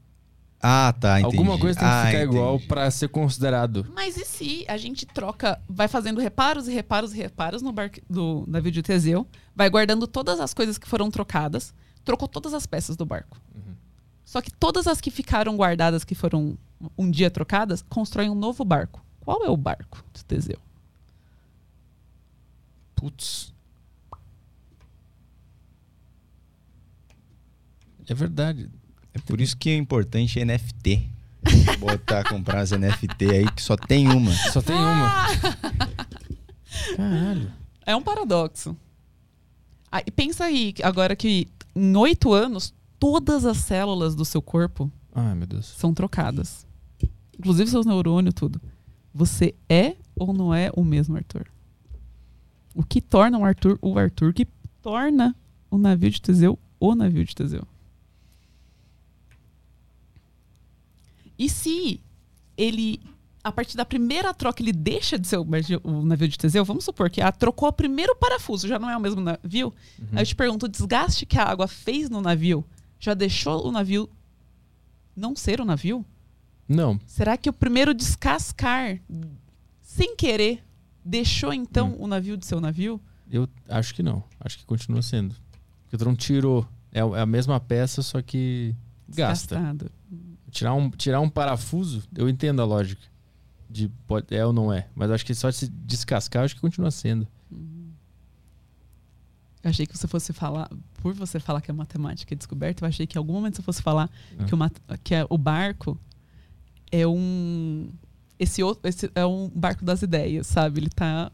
Ah, 0.62 0.92
tá, 0.98 1.20
entendi. 1.20 1.36
Alguma 1.38 1.58
coisa 1.58 1.78
tem 1.78 1.88
que 1.88 1.94
Ah, 1.94 2.06
ficar 2.06 2.22
igual 2.22 2.54
entendi. 2.56 2.68
para 2.68 2.90
ser 2.90 3.08
considerado. 3.08 3.86
Mas 3.94 4.16
e 4.18 4.24
se 4.26 4.64
a 4.68 4.76
gente 4.76 5.06
troca, 5.06 5.58
vai 5.66 5.88
fazendo 5.88 6.20
reparos 6.20 6.68
e 6.68 6.72
reparos 6.72 7.14
e 7.14 7.16
reparos 7.16 7.62
no 7.62 7.72
barco 7.72 7.98
do 8.10 8.44
navio 8.46 8.70
de 8.70 8.82
Teseu, 8.82 9.26
vai 9.56 9.70
guardando 9.70 10.06
todas 10.06 10.38
as 10.38 10.52
coisas 10.52 10.76
que 10.76 10.86
foram 10.86 11.10
trocadas, 11.10 11.72
trocou 12.04 12.28
todas 12.28 12.52
as 12.52 12.66
peças 12.66 12.94
do 12.96 13.06
barco. 13.06 13.40
Só 14.22 14.40
que 14.42 14.50
todas 14.52 14.86
as 14.86 15.00
que 15.00 15.10
ficaram 15.10 15.56
guardadas, 15.56 16.04
que 16.04 16.14
foram 16.14 16.56
um 16.96 17.10
dia 17.10 17.30
trocadas, 17.30 17.82
constroem 17.88 18.28
um 18.30 18.34
novo 18.34 18.64
barco. 18.64 19.02
Qual 19.20 19.44
é 19.44 19.48
o 19.50 19.56
barco 19.56 20.04
de 20.12 20.24
Teseu? 20.24 20.58
Putz. 22.94 23.52
É 28.08 28.14
verdade. 28.14 28.70
É 29.14 29.18
por 29.18 29.40
isso 29.40 29.56
que 29.56 29.70
é 29.70 29.76
importante 29.76 30.44
NFT. 30.44 31.08
Botar, 31.78 32.24
comprar 32.28 32.60
as 32.60 32.70
NFT 32.70 33.30
aí, 33.30 33.50
que 33.52 33.62
só 33.62 33.76
tem 33.76 34.08
uma. 34.08 34.32
Só 34.52 34.60
tem 34.60 34.76
uma. 34.76 35.26
Caralho. 36.96 37.52
É 37.86 37.96
um 37.96 38.02
paradoxo. 38.02 38.76
Ah, 39.90 40.02
e 40.06 40.10
pensa 40.10 40.44
aí, 40.44 40.74
agora 40.82 41.16
que 41.16 41.48
em 41.74 41.96
oito 41.96 42.32
anos, 42.32 42.72
todas 42.98 43.44
as 43.44 43.58
células 43.58 44.14
do 44.14 44.24
seu 44.24 44.40
corpo 44.42 44.90
Ai, 45.14 45.34
meu 45.34 45.46
Deus. 45.46 45.66
são 45.66 45.92
trocadas. 45.92 46.66
Inclusive 47.38 47.70
seus 47.70 47.86
neurônios, 47.86 48.34
tudo. 48.34 48.60
Você 49.12 49.54
é 49.68 49.96
ou 50.14 50.32
não 50.32 50.54
é 50.54 50.70
o 50.74 50.84
mesmo 50.84 51.16
Arthur? 51.16 51.46
O 52.74 52.84
que 52.84 53.00
torna 53.00 53.38
o 53.38 53.44
Arthur 53.44 53.78
o 53.82 53.98
Arthur? 53.98 54.30
O 54.30 54.34
que 54.34 54.46
torna 54.82 55.34
o 55.70 55.78
navio 55.78 56.10
de 56.10 56.20
Teseu 56.20 56.58
o 56.78 56.94
navio 56.94 57.24
de 57.24 57.34
Teseu? 57.34 57.66
E 61.40 61.48
se 61.48 62.00
ele, 62.56 63.00
a 63.42 63.50
partir 63.50 63.76
da 63.76 63.84
primeira 63.86 64.34
troca, 64.34 64.62
ele 64.62 64.72
deixa 64.74 65.18
de 65.18 65.26
ser 65.26 65.38
o, 65.38 65.44
navio- 65.44 65.80
o 65.82 66.02
navio 66.04 66.28
de 66.28 66.36
Teseu? 66.36 66.64
Vamos 66.66 66.84
supor 66.84 67.08
que 67.08 67.22
ah, 67.22 67.32
trocou 67.32 67.68
o 67.68 67.72
primeiro 67.72 68.14
parafuso, 68.16 68.68
já 68.68 68.78
não 68.78 68.90
é 68.90 68.96
o 68.96 69.00
mesmo 69.00 69.20
navio? 69.22 69.72
Aí 70.12 70.20
eu 70.22 70.26
te 70.26 70.34
pergunto, 70.36 70.66
o 70.66 70.68
desgaste 70.68 71.24
que 71.24 71.38
a 71.38 71.44
água 71.44 71.66
fez 71.66 72.10
no 72.10 72.20
navio 72.20 72.62
já 72.98 73.14
deixou 73.14 73.66
o 73.66 73.72
navio 73.72 74.08
não 75.16 75.34
ser 75.34 75.60
o 75.60 75.64
navio? 75.64 76.04
Não. 76.68 77.00
Será 77.06 77.36
que 77.38 77.48
o 77.48 77.52
primeiro 77.52 77.94
descascar, 77.94 79.00
sem 79.80 80.14
querer, 80.14 80.62
deixou 81.04 81.52
então 81.54 81.96
o 81.98 82.06
navio 82.06 82.36
de 82.36 82.44
ser 82.44 82.54
o 82.56 82.60
navio? 82.60 83.00
Eu 83.30 83.48
acho 83.68 83.94
que 83.94 84.02
não. 84.02 84.22
Acho 84.38 84.58
que 84.58 84.66
continua 84.66 85.00
sendo. 85.02 85.34
Porque 85.84 85.96
tu 85.96 86.04
não 86.04 86.14
tirou. 86.14 86.66
É 86.92 86.98
é 87.00 87.20
a 87.20 87.26
mesma 87.26 87.58
peça, 87.60 88.02
só 88.02 88.20
que 88.20 88.74
gasta. 89.08 89.54
Desgastado. 89.56 89.90
Tirar 90.50 90.74
um, 90.74 90.90
tirar 90.90 91.20
um 91.20 91.28
parafuso, 91.28 92.02
eu 92.16 92.28
entendo 92.28 92.60
a 92.60 92.64
lógica. 92.64 93.02
De 93.68 93.88
pode, 94.06 94.34
é 94.34 94.44
ou 94.44 94.52
não 94.52 94.72
é. 94.72 94.88
Mas 94.94 95.10
acho 95.10 95.24
que 95.24 95.34
só 95.34 95.50
se 95.52 95.68
descascar, 95.68 96.44
acho 96.44 96.54
que 96.56 96.60
continua 96.60 96.90
sendo. 96.90 97.26
Eu 99.62 99.68
achei 99.70 99.86
que 99.86 99.96
você 99.96 100.08
fosse 100.08 100.32
falar, 100.32 100.70
por 101.02 101.12
você 101.12 101.38
falar 101.38 101.60
que 101.60 101.70
a 101.70 101.74
matemática 101.74 102.34
é 102.34 102.36
descoberta, 102.36 102.82
eu 102.84 102.88
achei 102.88 103.06
que 103.06 103.18
em 103.18 103.20
algum 103.20 103.34
momento 103.34 103.56
você 103.56 103.62
fosse 103.62 103.82
falar 103.82 104.08
Ah. 104.38 104.44
que, 104.44 104.54
o, 104.54 104.58
que 105.04 105.14
é- 105.14 105.26
o 105.28 105.36
barco 105.36 105.98
é 106.90 107.06
um. 107.06 107.90
Esse 108.38 108.62
outro 108.62 108.88
esse 108.88 109.10
é 109.14 109.24
um 109.26 109.50
barco 109.54 109.84
das 109.84 110.00
ideias, 110.00 110.46
sabe? 110.46 110.80
Ele 110.80 110.88
tá. 110.88 111.30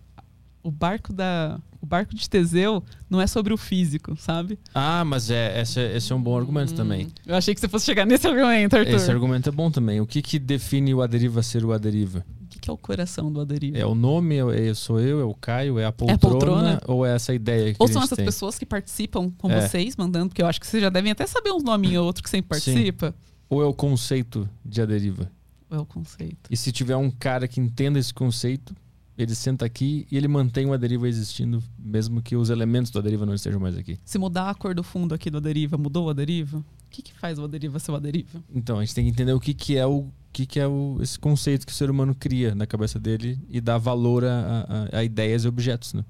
O 0.67 0.71
barco 0.73 1.13
da. 1.13 1.61
O 1.81 1.87
barco 1.87 2.13
de 2.17 2.29
Teseu 2.29 2.83
não 3.09 3.21
é 3.21 3.27
sobre 3.29 3.53
o 3.55 3.57
físico, 3.57 4.17
sabe? 4.17 4.59
Ah, 4.75 5.05
mas 5.05 5.31
é, 5.31 5.61
esse, 5.61 5.79
é- 5.79 5.97
esse 5.97 6.13
é 6.13 6.17
um 6.17 6.21
bom 6.21 6.37
argumento 6.37 6.75
também. 6.75 7.07
Eu 7.25 7.37
achei 7.37 7.55
que 7.55 7.61
você 7.61 7.69
fosse 7.69 7.87
chegar 7.87 8.05
nesse 8.05 8.27
argumento, 8.27 8.77
Arthur. 8.77 8.95
Esse 8.97 9.09
argumento 9.11 9.49
é 9.49 9.53
bom 9.53 9.71
também. 9.71 10.01
O 10.01 10.07
que, 10.07 10.21
que 10.21 10.41
define 10.41 10.93
o 10.93 11.01
Aderiva 11.03 11.41
ser 11.45 11.65
o 11.65 11.73
Aderiva? 11.73 12.27
O 12.43 12.49
que, 12.49 12.59
que 12.59 12.69
é 12.69 12.73
o 12.73 12.77
coração 12.77 13.31
do 13.33 13.41
Aderiva? 13.41 13.79
É 13.79 13.87
o 13.87 13.95
nome, 13.95 14.37
é, 14.39 14.75
sou 14.75 14.99
eu, 14.99 15.21
é 15.21 15.25
o 15.25 15.35
Caio, 15.35 15.79
é 15.79 15.85
a 15.85 15.93
poltrona, 15.93 16.19
poltrona? 16.19 16.81
ou 16.89 17.07
é 17.07 17.15
essa 17.15 17.33
ideia 17.33 17.73
que 17.73 17.77
Ou 17.81 17.87
a 17.89 17.93
são 17.93 18.03
essas 18.03 18.17
tem? 18.17 18.25
pessoas 18.25 18.59
que 18.59 18.67
participam 18.67 19.31
com 19.39 19.49
É. 19.49 19.61
vocês, 19.61 19.95
mandando, 19.95 20.31
porque 20.31 20.43
eu 20.43 20.47
acho 20.49 20.59
que 20.59 20.67
vocês 20.67 20.83
já 20.83 20.89
devem 20.91 21.13
até 21.13 21.25
saber 21.27 21.53
uns 21.53 21.63
nominhos 21.63 22.01
ou 22.01 22.07
outro 22.07 22.21
que 22.25 22.31
sempre 22.31 22.59
Sim. 22.59 22.73
participa. 22.73 23.15
Ou 23.49 23.63
é 23.63 23.67
o 23.67 23.73
conceito 23.75 24.49
de 24.65 24.83
Aderiva? 24.83 25.31
Ou 25.71 25.77
é 25.79 25.81
o 25.81 25.87
conceito? 25.87 26.51
E 26.51 26.57
se 26.57 26.73
tiver 26.73 26.97
um 26.97 27.11
cara 27.13 27.47
que 27.47 27.61
entenda 27.61 27.97
esse 27.99 28.13
conceito, 28.13 28.75
ele 29.19 29.35
senta 29.35 29.65
aqui 29.65 30.07
e 30.11 30.17
ele 30.17 30.29
mantém 30.29 30.67
o 30.67 30.73
Aderiva 30.73 31.09
existindo, 31.09 31.63
mesmo 31.79 32.21
que 32.23 32.37
os 32.37 32.51
elementos 32.51 32.91
do 32.91 32.99
Aderiva 32.99 33.25
não 33.25 33.35
estejam 33.35 33.59
mais 33.61 33.77
aqui. 33.77 33.99
Se 34.05 34.19
mudar 34.19 34.51
a 34.51 34.55
cor 34.55 34.75
do 34.75 34.83
fundo 34.83 35.15
aqui 35.15 35.31
do 35.31 35.39
Aderiva, 35.39 35.77
mudou 35.79 36.07
o 36.07 36.11
Aderiva? 36.11 36.59
O 36.59 36.65
que, 36.91 37.03
que 37.03 37.13
faz 37.15 37.39
o 37.39 37.45
Aderiva 37.45 37.79
ser 37.79 37.93
o 37.93 37.97
Aderiva? 37.97 38.43
Então, 38.55 38.79
a 38.79 38.85
gente 38.85 38.95
tem 38.95 39.05
que 39.05 39.11
entender 39.11 39.33
o 39.33 39.41
que, 39.41 39.53
que 39.55 39.77
é 39.77 39.87
o 39.87 40.07
que, 40.33 40.45
que 40.45 40.61
é 40.61 40.67
o, 40.69 40.99
esse 41.01 41.19
conceito 41.19 41.67
que 41.67 41.73
o 41.73 41.75
ser 41.75 41.91
humano 41.91 42.15
cria 42.15 42.55
na 42.55 42.67
cabeça 42.67 43.01
dele 43.01 43.39
e 43.49 43.59
dá 43.61 43.79
valor 43.79 44.23
a, 44.25 44.89
a- 44.93 44.99
a 44.99 45.05
ideias 45.05 45.45
e 45.45 45.49
objetos, 45.49 45.95
né? 45.95 46.05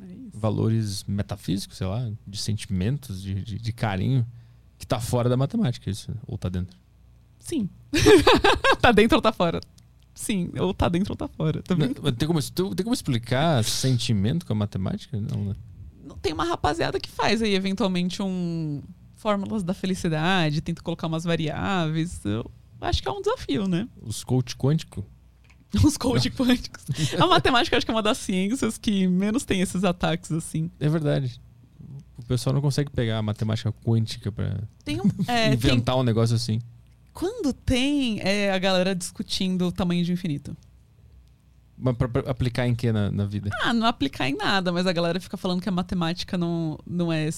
É 0.00 0.04
valores 0.32 1.02
metafísicos, 1.04 1.76
sei 1.78 1.86
lá, 1.86 2.08
de 2.26 2.38
sentimentos, 2.38 3.20
de, 3.22 3.34
de, 3.42 3.58
de 3.58 3.72
carinho, 3.72 4.24
que 4.78 4.86
tá 4.86 5.00
fora 5.00 5.28
da 5.28 5.36
matemática, 5.36 5.90
isso, 5.90 6.12
ou 6.26 6.38
tá 6.38 6.48
dentro. 6.48 6.76
Sim. 7.40 7.68
tá 8.80 8.92
dentro 8.92 9.16
ou 9.16 9.22
tá 9.22 9.32
fora? 9.32 9.60
Sim, 10.16 10.50
ou 10.58 10.72
tá 10.74 10.88
dentro 10.88 11.12
ou 11.12 11.16
tá 11.16 11.28
fora. 11.28 11.62
Também. 11.62 11.94
Não, 12.02 12.10
tem, 12.12 12.26
como, 12.26 12.40
tem 12.42 12.82
como 12.84 12.94
explicar 12.94 13.62
sentimento 13.62 14.44
com 14.46 14.52
a 14.54 14.56
matemática? 14.56 15.20
Não, 15.20 15.44
né? 15.44 15.54
Não 16.02 16.16
tem 16.16 16.32
uma 16.32 16.44
rapaziada 16.44 16.98
que 16.98 17.08
faz 17.10 17.42
aí, 17.42 17.54
eventualmente, 17.54 18.20
um. 18.22 18.82
Fórmulas 19.14 19.62
da 19.62 19.72
felicidade, 19.74 20.60
tenta 20.60 20.82
colocar 20.82 21.06
umas 21.06 21.24
variáveis. 21.24 22.24
Eu 22.24 22.50
acho 22.80 23.02
que 23.02 23.08
é 23.08 23.10
um 23.10 23.20
desafio, 23.20 23.66
né? 23.66 23.88
Os 24.02 24.22
coach 24.24 24.56
quântico. 24.56 25.04
Os 25.84 25.96
coach 25.96 26.30
quânticos. 26.30 26.84
A 27.18 27.26
matemática 27.26 27.76
acho 27.76 27.84
que 27.84 27.90
é 27.90 27.94
uma 27.94 28.02
das 28.02 28.18
ciências 28.18 28.78
que 28.78 29.06
menos 29.08 29.44
tem 29.44 29.60
esses 29.60 29.84
ataques 29.84 30.30
assim. 30.32 30.70
É 30.78 30.88
verdade. 30.88 31.40
O 32.16 32.22
pessoal 32.24 32.54
não 32.54 32.60
consegue 32.62 32.90
pegar 32.90 33.18
a 33.18 33.22
matemática 33.22 33.72
quântica 33.84 34.30
pra 34.32 34.60
Tem 34.84 35.00
um. 35.00 35.04
É, 35.26 35.48
tem- 35.48 35.54
inventar 35.54 35.96
um 35.96 36.02
negócio 36.02 36.36
assim. 36.36 36.60
Quando 37.16 37.50
tem 37.54 38.20
é, 38.20 38.52
a 38.52 38.58
galera 38.58 38.94
discutindo 38.94 39.68
o 39.68 39.72
tamanho 39.72 40.04
de 40.04 40.12
infinito? 40.12 40.54
Mas 41.78 41.96
pra, 41.96 42.08
pra 42.08 42.30
aplicar 42.30 42.66
em 42.68 42.74
que 42.74 42.92
na, 42.92 43.10
na 43.10 43.24
vida? 43.24 43.48
Ah, 43.62 43.72
não 43.72 43.86
aplicar 43.86 44.28
em 44.28 44.36
nada, 44.36 44.70
mas 44.70 44.86
a 44.86 44.92
galera 44.92 45.18
fica 45.18 45.36
falando 45.38 45.62
que 45.62 45.68
a 45.68 45.72
matemática 45.72 46.36
não, 46.36 46.78
não 46.86 47.10
é. 47.12 47.28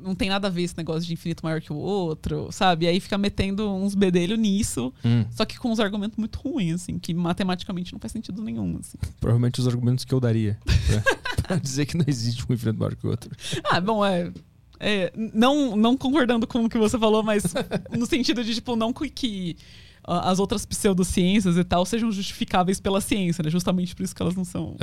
Não 0.00 0.14
tem 0.14 0.28
nada 0.30 0.46
a 0.46 0.50
ver 0.50 0.62
esse 0.62 0.76
negócio 0.78 1.02
de 1.06 1.12
infinito 1.12 1.44
maior 1.44 1.60
que 1.60 1.72
o 1.72 1.76
outro, 1.76 2.48
sabe? 2.52 2.86
E 2.86 2.88
aí 2.88 3.00
fica 3.00 3.18
metendo 3.18 3.68
uns 3.70 3.94
bedelhos 3.94 4.38
nisso, 4.38 4.92
Hum, 5.04 5.24
só 5.30 5.44
que 5.44 5.58
com 5.58 5.70
uns 5.72 5.80
argumentos 5.80 6.16
muito 6.16 6.38
ruins, 6.38 6.82
assim, 6.82 6.98
que 6.98 7.12
matematicamente 7.12 7.92
não 7.92 7.98
faz 7.98 8.12
sentido 8.12 8.40
nenhum, 8.42 8.78
assim. 8.78 8.96
provavelmente 9.20 9.60
os 9.60 9.66
argumentos 9.66 10.04
que 10.04 10.14
eu 10.14 10.20
daria 10.20 10.56
pra, 10.64 11.42
pra 11.42 11.56
dizer 11.56 11.84
que 11.86 11.96
não 11.96 12.04
existe 12.06 12.44
um 12.48 12.54
infinito 12.54 12.78
maior 12.78 12.94
que 12.94 13.06
o 13.06 13.10
outro. 13.10 13.30
Ah, 13.70 13.80
bom, 13.80 14.04
é. 14.04 14.32
É, 14.80 15.12
não, 15.16 15.76
não 15.76 15.96
concordando 15.96 16.46
com 16.46 16.64
o 16.64 16.68
que 16.68 16.78
você 16.78 16.98
falou, 16.98 17.22
mas 17.22 17.42
no 17.96 18.06
sentido 18.06 18.42
de, 18.44 18.54
tipo, 18.54 18.76
não 18.76 18.92
que, 18.92 19.56
ah, 20.04 20.30
as 20.30 20.38
outras 20.38 20.64
pseudociências 20.66 21.56
e 21.56 21.64
tal 21.64 21.84
sejam 21.84 22.10
justificáveis 22.12 22.80
pela 22.80 23.00
ciência, 23.00 23.42
né? 23.42 23.50
Justamente 23.50 23.94
por 23.94 24.02
isso 24.02 24.14
que 24.14 24.22
elas 24.22 24.34
não 24.34 24.44
são, 24.44 24.76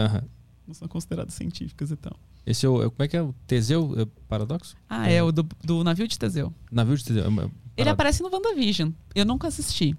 não 0.67 0.74
são 0.74 0.88
consideradas 0.88 1.33
científicas 1.33 1.91
e 1.91 1.95
tal. 1.95 2.17
Esse 2.45 2.65
é 2.65 2.69
o. 2.69 2.82
é- 2.83 2.90
Como 2.90 2.95
é 3.03 3.07
que 3.07 3.17
é 3.17 3.22
o 3.22 3.33
Teseu 3.48 3.93
é 3.98 4.06
paradoxo? 4.27 4.75
Ah, 4.90 5.09
é, 5.09 5.22
o 5.24 5.32
do, 5.32 5.48
do 5.64 5.83
navio 5.83 6.07
de 6.07 6.17
Teseu. 6.19 6.53
Navio 6.72 6.95
de 6.98 7.03
Teseu. 7.06 7.24
é 7.24 7.27
uma- 7.27 7.51
Ele 7.77 7.90
aparece 7.90 8.22
no 8.22 8.30
WandaVision. 8.32 8.91
Eu 9.15 9.25
nunca 9.25 9.48
assisti. 9.48 9.95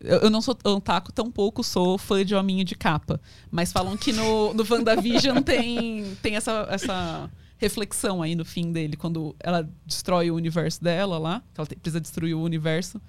Eu, 0.00 0.18
eu 0.20 0.30
não 0.30 0.40
sou 0.40 0.56
otaku, 0.64 1.10
tampouco 1.12 1.64
sou 1.64 1.98
fã 1.98 2.24
de 2.24 2.32
hominho 2.34 2.64
de 2.64 2.76
capa. 2.76 3.20
Mas 3.50 3.72
falam 3.72 3.96
que 3.96 4.12
no, 4.12 4.54
no 4.54 4.64
WandaVision 4.68 5.38
tem, 5.42 6.14
tem 6.22 6.36
essa, 6.36 6.66
essa 6.70 7.28
reflexão 7.58 8.22
aí 8.22 8.34
no 8.34 8.44
fim 8.44 8.72
dele, 8.72 8.96
quando 8.96 9.34
ela 9.40 9.68
destrói 9.84 10.30
o 10.30 10.34
universo 10.36 10.82
dela 10.82 11.18
lá, 11.18 11.42
que 11.52 11.60
ela 11.60 11.66
precisa 11.66 12.00
destruir 12.00 12.34
o 12.34 12.42
universo. 12.42 13.00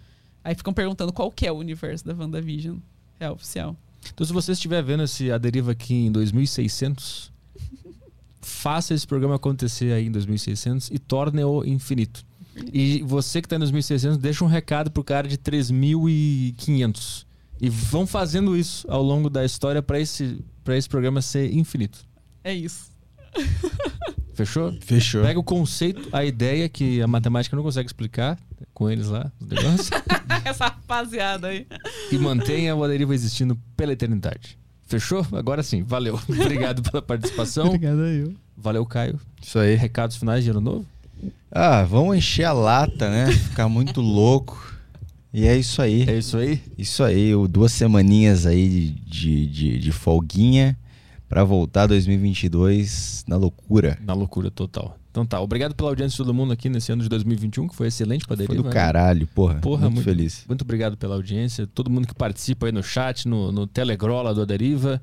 Aí 0.43 0.55
ficam 0.55 0.73
perguntando 0.73 1.13
qual 1.13 1.31
que 1.31 1.45
é 1.45 1.51
o 1.51 1.55
universo 1.55 2.05
da 2.05 2.13
WandaVision. 2.13 2.77
É 3.19 3.29
oficial. 3.29 3.77
Então, 4.13 4.25
se 4.25 4.33
você 4.33 4.53
estiver 4.53 4.81
vendo 4.81 5.03
esse 5.03 5.31
A 5.31 5.37
Deriva 5.37 5.71
aqui 5.71 5.93
em 5.93 6.11
2600, 6.11 7.31
faça 8.41 8.93
esse 8.93 9.05
programa 9.05 9.35
acontecer 9.35 9.93
aí 9.93 10.07
em 10.07 10.11
2600 10.11 10.89
e 10.89 10.97
torne-o 10.97 11.63
infinito. 11.65 12.25
E 12.73 13.01
você 13.03 13.41
que 13.41 13.45
está 13.45 13.55
em 13.55 13.59
2600, 13.59 14.17
deixa 14.17 14.43
um 14.43 14.47
recado 14.47 14.89
pro 14.91 15.03
cara 15.03 15.27
de 15.27 15.37
3500. 15.37 17.27
E 17.61 17.69
vão 17.69 18.07
fazendo 18.07 18.57
isso 18.57 18.89
ao 18.89 19.03
longo 19.03 19.29
da 19.29 19.45
história 19.45 19.81
para 19.81 19.99
esse, 19.99 20.43
pra 20.63 20.77
esse 20.77 20.87
programa 20.87 21.21
ser 21.21 21.53
infinito. 21.53 21.99
É 22.43 22.53
isso. 22.53 22.89
Fechou? 24.45 24.73
Fechou. 24.81 25.21
Pega 25.23 25.39
o 25.39 25.43
conceito, 25.43 26.07
a 26.13 26.23
ideia 26.23 26.69
que 26.69 27.01
a 27.01 27.07
matemática 27.07 27.55
não 27.55 27.63
consegue 27.63 27.87
explicar 27.87 28.37
com 28.73 28.89
eles 28.89 29.07
lá, 29.07 29.29
os 29.39 29.47
negócios, 29.47 29.89
Essa 30.45 30.65
rapaziada 30.65 31.47
aí. 31.47 31.67
e 32.11 32.17
mantenha 32.17 32.75
o 32.75 32.83
A 32.83 32.87
Deriva 32.87 33.13
existindo 33.13 33.57
pela 33.75 33.91
eternidade. 33.91 34.57
Fechou? 34.87 35.25
Agora 35.33 35.61
sim. 35.61 35.83
Valeu. 35.83 36.17
Obrigado 36.29 36.81
pela 36.81 37.01
participação. 37.01 37.67
Obrigado 37.67 38.01
aí. 38.01 38.33
Valeu, 38.57 38.85
Caio. 38.85 39.19
Isso 39.41 39.59
aí. 39.59 39.75
Recados 39.75 40.15
finais 40.15 40.43
de 40.43 40.49
ano 40.51 40.61
novo? 40.61 40.85
Ah, 41.51 41.83
vamos 41.83 42.15
encher 42.17 42.45
a 42.45 42.53
lata, 42.53 43.09
né? 43.09 43.29
Ficar 43.31 43.67
muito 43.67 43.99
louco. 44.01 44.73
E 45.33 45.45
é 45.45 45.55
isso 45.57 45.81
aí. 45.81 46.09
É 46.09 46.17
isso 46.17 46.37
aí? 46.37 46.61
Isso 46.77 47.03
aí, 47.03 47.35
o- 47.35 47.47
duas 47.47 47.71
semaninhas 47.73 48.45
aí 48.45 48.95
de, 49.05 49.45
de, 49.47 49.77
de 49.79 49.91
folguinha 49.91 50.75
pra 51.30 51.43
voltar 51.43 51.85
2022 51.85 53.24
na 53.27 53.38
loucura. 53.38 53.99
Na 54.01 54.14
loucura 54.14 54.49
total. 54.49 54.98
Então 55.11 55.25
tá, 55.25 55.40
obrigado 55.40 55.75
pela 55.75 55.90
audiência 55.90 56.11
de 56.11 56.17
todo 56.17 56.33
mundo 56.33 56.53
aqui 56.53 56.69
nesse 56.69 56.91
ano 56.91 57.03
de 57.03 57.09
2021, 57.09 57.67
que 57.67 57.75
foi 57.75 57.88
excelente 57.88 58.25
pra 58.25 58.35
Foi 58.35 58.48
Deriva. 58.48 58.64
do 58.64 58.69
né? 58.69 58.74
caralho, 58.74 59.27
porra. 59.27 59.56
Porra, 59.56 59.82
muito, 59.83 59.95
muito, 59.95 60.06
feliz. 60.06 60.43
Muito 60.48 60.64
obrigado 60.64 60.98
pela 60.98 61.16
audiência, 61.16 61.67
todo 61.67 61.90
mundo 61.90 62.08
que 62.08 62.16
participa 62.16 62.66
aí 62.66 62.72
no 62.72 62.83
chat, 62.83 63.27
no, 63.27 63.51
no 63.51 63.67
Telegrola 63.67 64.33
do 64.33 64.41
Aderiva. 64.41 65.01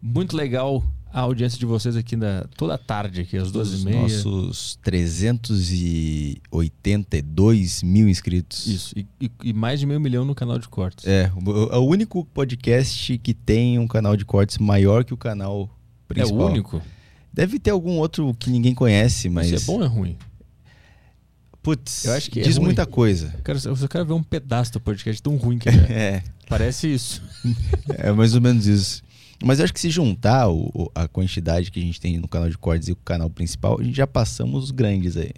Muito 0.00 0.36
legal 0.36 0.84
a 1.16 1.20
audiência 1.22 1.58
de 1.58 1.64
vocês 1.64 1.96
aqui 1.96 2.14
na, 2.14 2.44
toda 2.58 2.74
a 2.74 2.78
tarde, 2.78 3.22
aqui 3.22 3.38
às 3.38 3.50
duas 3.50 3.70
Os 3.72 3.80
e 3.82 3.86
meia. 3.86 4.02
nossos 4.02 4.78
382 4.82 7.82
mil 7.82 8.08
inscritos. 8.08 8.66
Isso, 8.66 8.94
e, 8.98 9.06
e- 9.20 9.30
e 9.44 9.52
mais 9.52 9.80
de 9.80 9.86
meio 9.86 10.00
milhão 10.00 10.24
no 10.24 10.34
canal 10.34 10.58
de 10.58 10.68
cortes. 10.68 11.06
É, 11.06 11.30
o, 11.34 11.72
é 11.72 11.76
o 11.78 11.84
único 11.86 12.24
podcast 12.26 13.18
que 13.18 13.34
tem 13.34 13.78
um 13.78 13.86
canal 13.86 14.16
de 14.16 14.24
cortes 14.24 14.58
maior 14.58 15.04
que 15.04 15.14
o 15.14 15.16
canal 15.16 15.70
É 16.08 16.14
principal. 16.14 16.38
o 16.38 16.46
único? 16.50 16.82
Deve 17.32 17.58
ter 17.58 17.70
algum 17.70 17.98
outro 17.98 18.34
que 18.38 18.50
ninguém 18.50 18.74
conhece, 18.74 19.28
mas. 19.28 19.50
Isso 19.50 19.70
é 19.70 19.74
bom 19.74 19.80
ou 19.80 19.84
é 19.84 19.88
ruim? 19.88 20.16
Putz, 21.62 22.04
Eu 22.04 22.12
acho 22.12 22.30
que 22.30 22.40
é 22.40 22.42
diz 22.44 22.56
ruim. 22.56 22.66
muita 22.66 22.86
coisa. 22.86 23.32
Eu 23.36 23.42
quero, 23.42 23.58
eu 23.64 23.76
só 23.76 23.88
quero 23.88 24.06
ver 24.06 24.12
um 24.12 24.22
pedaço 24.22 24.72
do 24.72 24.80
podcast 24.80 25.20
tão 25.22 25.36
ruim 25.36 25.58
que 25.58 25.68
é. 25.68 25.72
É, 25.90 26.22
Parece 26.48 26.92
isso. 26.92 27.22
é 27.98 28.12
mais 28.12 28.34
ou 28.34 28.40
menos 28.40 28.66
isso. 28.66 29.02
Mas 29.44 29.58
eu 29.58 29.64
acho 29.64 29.72
que 29.74 29.80
se 29.80 29.90
juntar 29.90 30.48
o- 30.48 30.70
o- 30.74 30.90
a 30.94 31.06
quantidade 31.06 31.70
que 31.70 31.78
a 31.78 31.82
gente 31.82 32.00
tem 32.00 32.18
no 32.18 32.26
canal 32.28 32.48
de 32.48 32.56
cortes 32.56 32.88
e 32.88 32.92
o 32.92 32.96
canal 32.96 33.28
principal, 33.30 33.78
a 33.80 33.82
gente 33.84 33.96
já 33.96 34.06
passamos 34.06 34.64
os 34.64 34.70
grandes 34.70 35.16
aí. 35.16 35.32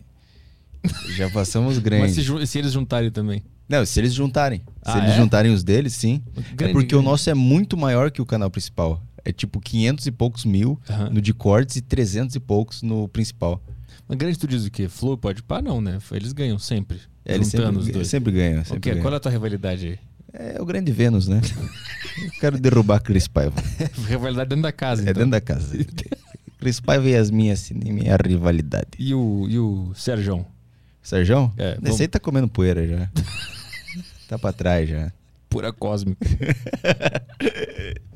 Já 1.16 1.28
passamos 1.30 1.72
os 1.72 1.78
Mas 1.82 1.84
grandes. 1.84 2.24
se, 2.26 2.46
se 2.46 2.58
eles 2.58 2.72
juntarem 2.72 3.10
também. 3.10 3.42
Não, 3.68 3.84
se 3.84 4.00
eles 4.00 4.14
juntarem. 4.14 4.60
Se 4.60 4.64
Ah, 4.92 4.98
eles 4.98 5.10
é? 5.10 5.16
juntarem 5.16 5.52
os 5.52 5.62
deles, 5.62 5.92
sim. 5.94 6.22
é 6.36 6.40
Grande, 6.54 6.72
porque 6.72 6.94
o 6.94 6.98
grande. 6.98 7.04
nosso 7.10 7.28
é 7.28 7.34
muito 7.34 7.76
maior 7.76 8.10
que 8.10 8.22
o 8.22 8.26
canal 8.26 8.50
principal. 8.50 9.02
É 9.24 9.32
tipo 9.32 9.60
500 9.60 10.06
e 10.06 10.10
poucos 10.10 10.44
mil 10.46 10.80
Aham. 10.88 11.10
no 11.10 11.20
de 11.20 11.34
cortes 11.34 11.76
e 11.76 11.82
300 11.82 12.34
e 12.36 12.40
poucos 12.40 12.82
no 12.82 13.08
principal. 13.08 13.60
Mas 14.08 14.16
grande 14.16 14.38
tu 14.38 14.46
diz 14.46 14.64
o 14.64 14.70
quê? 14.70 14.88
Flow 14.88 15.18
pode 15.18 15.42
pá? 15.42 15.60
Não, 15.60 15.82
né? 15.82 15.98
Eles 16.12 16.32
ganham 16.32 16.58
sempre. 16.58 16.98
É, 17.26 17.34
eles 17.34 17.48
sempre, 17.48 17.76
os 17.76 17.88
dois. 17.88 18.08
sempre 18.08 18.32
ganham. 18.32 18.62
O 18.62 18.64
Sempre 18.64 18.80
quê? 18.80 18.90
ganham. 18.90 19.02
Qual 19.02 19.12
é 19.12 19.16
a 19.18 19.20
tua 19.20 19.30
rivalidade 19.32 19.86
aí? 19.86 19.98
É 20.32 20.60
o 20.60 20.64
grande 20.66 20.92
Vênus, 20.92 21.26
né? 21.28 21.40
Eu 22.22 22.30
quero 22.40 22.58
derrubar 22.58 23.00
Cris 23.00 23.26
Paiva. 23.28 23.54
rivalidade 24.06 24.48
dentro 24.50 24.62
da 24.62 24.72
casa, 24.72 25.00
É 25.02 25.10
então. 25.10 25.14
dentro 25.14 25.30
da 25.30 25.40
casa. 25.40 25.76
Cris 26.58 26.80
Paiva 26.80 27.08
e 27.08 27.16
as 27.16 27.30
minhas, 27.30 27.60
assim, 27.62 27.74
minha 27.74 28.16
rivalidade. 28.16 28.88
E 28.98 29.14
o, 29.14 29.46
e 29.48 29.58
o 29.58 29.92
Sérgio? 29.94 30.44
Sérgio? 31.02 31.52
É, 31.56 31.72
Esse 31.72 31.80
vamos- 31.80 32.00
aí 32.00 32.08
tá 32.08 32.18
comendo 32.18 32.48
poeira 32.48 32.86
já. 32.86 33.10
tá 34.28 34.38
pra 34.38 34.52
trás 34.52 34.88
já. 34.88 35.10
Pura 35.48 35.72
cósmica. 35.72 36.18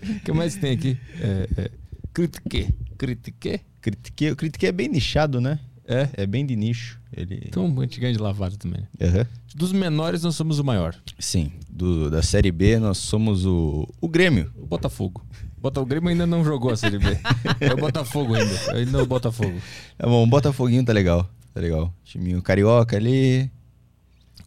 O 0.03 0.21
que 0.21 0.33
mais 0.33 0.55
tem 0.57 0.73
aqui? 0.73 0.99
É, 1.21 1.49
é, 1.63 1.71
critique. 2.13 2.69
Critique? 2.99 3.61
Critiquei, 3.81 4.31
o 4.31 4.37
critiquei 4.37 4.69
é 4.69 4.73
bem 4.73 4.89
nichado, 4.89 5.41
né? 5.41 5.59
É. 5.93 6.23
É 6.23 6.27
bem 6.27 6.45
de 6.47 6.57
nicho. 6.57 7.01
Ele... 7.15 7.43
Então 7.47 7.73
a 7.79 7.83
gente 7.83 8.01
ganha 8.01 8.13
de 8.13 8.19
lavado 8.19 8.57
também. 8.57 8.87
Aham. 9.01 9.27
Dos 9.55 9.73
menores, 9.73 10.23
nós 10.23 10.35
somos 10.35 10.59
o 10.59 10.65
maior. 10.65 10.97
Sim, 11.19 11.53
do, 11.69 12.11
da 12.11 12.23
Série 12.23 12.51
B 12.51 12.79
nós 12.79 12.99
somos 12.99 13.45
o, 13.45 13.87
o 14.01 14.09
Grêmio. 14.09 14.51
O 14.57 14.67
Botafogo. 14.67 15.25
Bota, 15.59 15.81
o 15.81 15.87
Grêmio 15.87 16.09
ainda 16.09 16.27
não 16.27 16.45
jogou 16.45 16.73
a 16.73 16.77
Série 16.77 16.99
B. 16.99 17.19
É 17.61 17.73
o 17.73 17.77
Botafogo 17.77 18.35
ainda. 18.35 18.73
Ainda 18.73 18.99
é 18.99 19.03
o 19.03 19.07
Botafogo. 19.07 19.61
Tá 19.97 20.07
bom, 20.07 20.25
o 20.25 20.27
Botafoguinho 20.27 20.85
tá 20.85 20.93
legal. 20.93 21.29
Tá 21.55 21.61
legal. 21.61 21.95
Timinho 22.03 22.43
carioca 22.43 22.97
ali. 22.97 23.51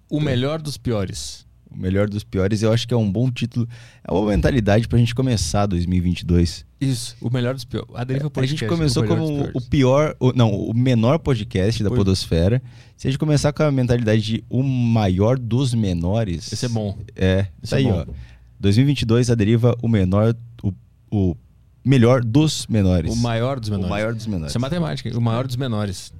O 0.09 0.19
melhor 0.19 0.61
dos 0.61 0.77
piores. 0.77 1.44
O 1.75 1.81
melhor 1.81 2.07
dos 2.07 2.23
piores. 2.23 2.61
Eu 2.61 2.71
acho 2.71 2.87
que 2.87 2.93
é 2.93 2.97
um 2.97 3.11
bom 3.11 3.29
título. 3.29 3.67
É 4.07 4.11
uma 4.11 4.29
mentalidade 4.29 4.87
pra 4.87 4.97
gente 4.97 5.13
começar 5.13 5.65
2022. 5.65 6.65
Isso, 6.79 7.15
o 7.19 7.29
melhor 7.29 7.53
dos 7.53 7.65
piores. 7.65 7.89
A 7.93 8.03
Deriva 8.03 8.27
A 8.27 8.29
Podcast, 8.29 8.59
gente 8.61 8.69
começou 8.69 9.03
o 9.03 9.07
como 9.07 9.49
o 9.53 9.61
pior, 9.61 10.15
o- 10.19 10.31
não, 10.33 10.53
o 10.53 10.73
menor 10.73 11.19
podcast 11.19 11.83
da 11.83 11.89
Podosfera. 11.89 12.61
Se 12.95 13.07
a 13.07 13.11
gente 13.11 13.19
começar 13.19 13.51
com 13.51 13.63
a 13.63 13.71
mentalidade 13.71 14.21
de 14.21 14.43
o 14.49 14.63
maior 14.63 15.37
dos 15.37 15.73
menores. 15.73 16.51
Esse 16.51 16.65
é 16.65 16.69
bom. 16.69 16.97
É, 17.15 17.39
Esse 17.39 17.49
isso 17.63 17.75
é 17.75 17.77
aí, 17.79 17.83
bom. 17.85 18.05
ó. 18.07 18.13
2022, 18.59 19.29
a 19.29 19.35
deriva, 19.35 19.75
o 19.81 19.87
menor, 19.87 20.33
o, 20.63 20.73
o 21.11 21.35
melhor 21.83 22.23
dos 22.23 22.65
menores. 22.67 23.11
O 23.13 23.15
maior 23.17 23.59
dos 23.59 23.69
menores. 23.69 23.87
O 23.87 23.89
maior 23.89 24.13
dos 24.13 24.25
menores. 24.27 24.51
Isso 24.51 24.57
é 24.57 24.61
matemática. 24.61 25.17
O 25.17 25.21
maior 25.21 25.45
dos 25.45 25.55
menores. 25.57 26.13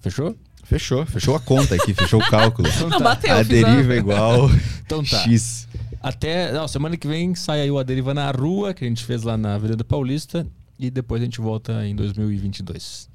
Fechou? 0.00 0.36
Fechou, 0.72 1.04
fechou 1.06 1.34
a 1.36 1.40
conta 1.40 1.74
aqui, 1.74 1.92
fechou 1.92 2.20
o 2.20 2.26
cálculo. 2.30 2.66
Então 2.68 2.88
Não, 2.88 2.98
tá. 2.98 3.04
bateu. 3.04 3.34
a 3.34 3.42
deriva 3.42 3.94
é 3.94 3.96
igual 3.98 4.50
Então 4.84 5.02
tá. 5.04 5.18
X. 5.18 5.68
Até. 6.02 6.50
Não, 6.52 6.66
semana 6.66 6.96
que 6.96 7.06
vem 7.06 7.34
sai 7.34 7.60
aí 7.60 7.70
o 7.70 7.78
A 7.78 7.82
Deriva 7.82 8.12
na 8.14 8.30
Rua, 8.30 8.74
que 8.74 8.84
a 8.84 8.88
gente 8.88 9.04
fez 9.04 9.22
lá 9.22 9.36
na 9.36 9.54
Avenida 9.54 9.84
Paulista. 9.84 10.46
e 10.78 10.90
depois 10.90 11.20
a 11.22 11.24
gente 11.24 11.40
volta 11.40 11.86
em 11.86 11.94
2022. 11.94 13.08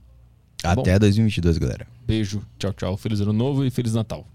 Até 0.64 0.98
2022, 0.98 1.58
galera. 1.58 1.86
Beijo, 2.06 2.42
tchau, 2.58 2.74
tchau. 2.74 2.98
Feliz 2.98 3.20
ano 3.20 3.34
novo 3.34 3.66
e 3.66 3.70
feliz 3.70 3.94
Natal. 3.94 4.26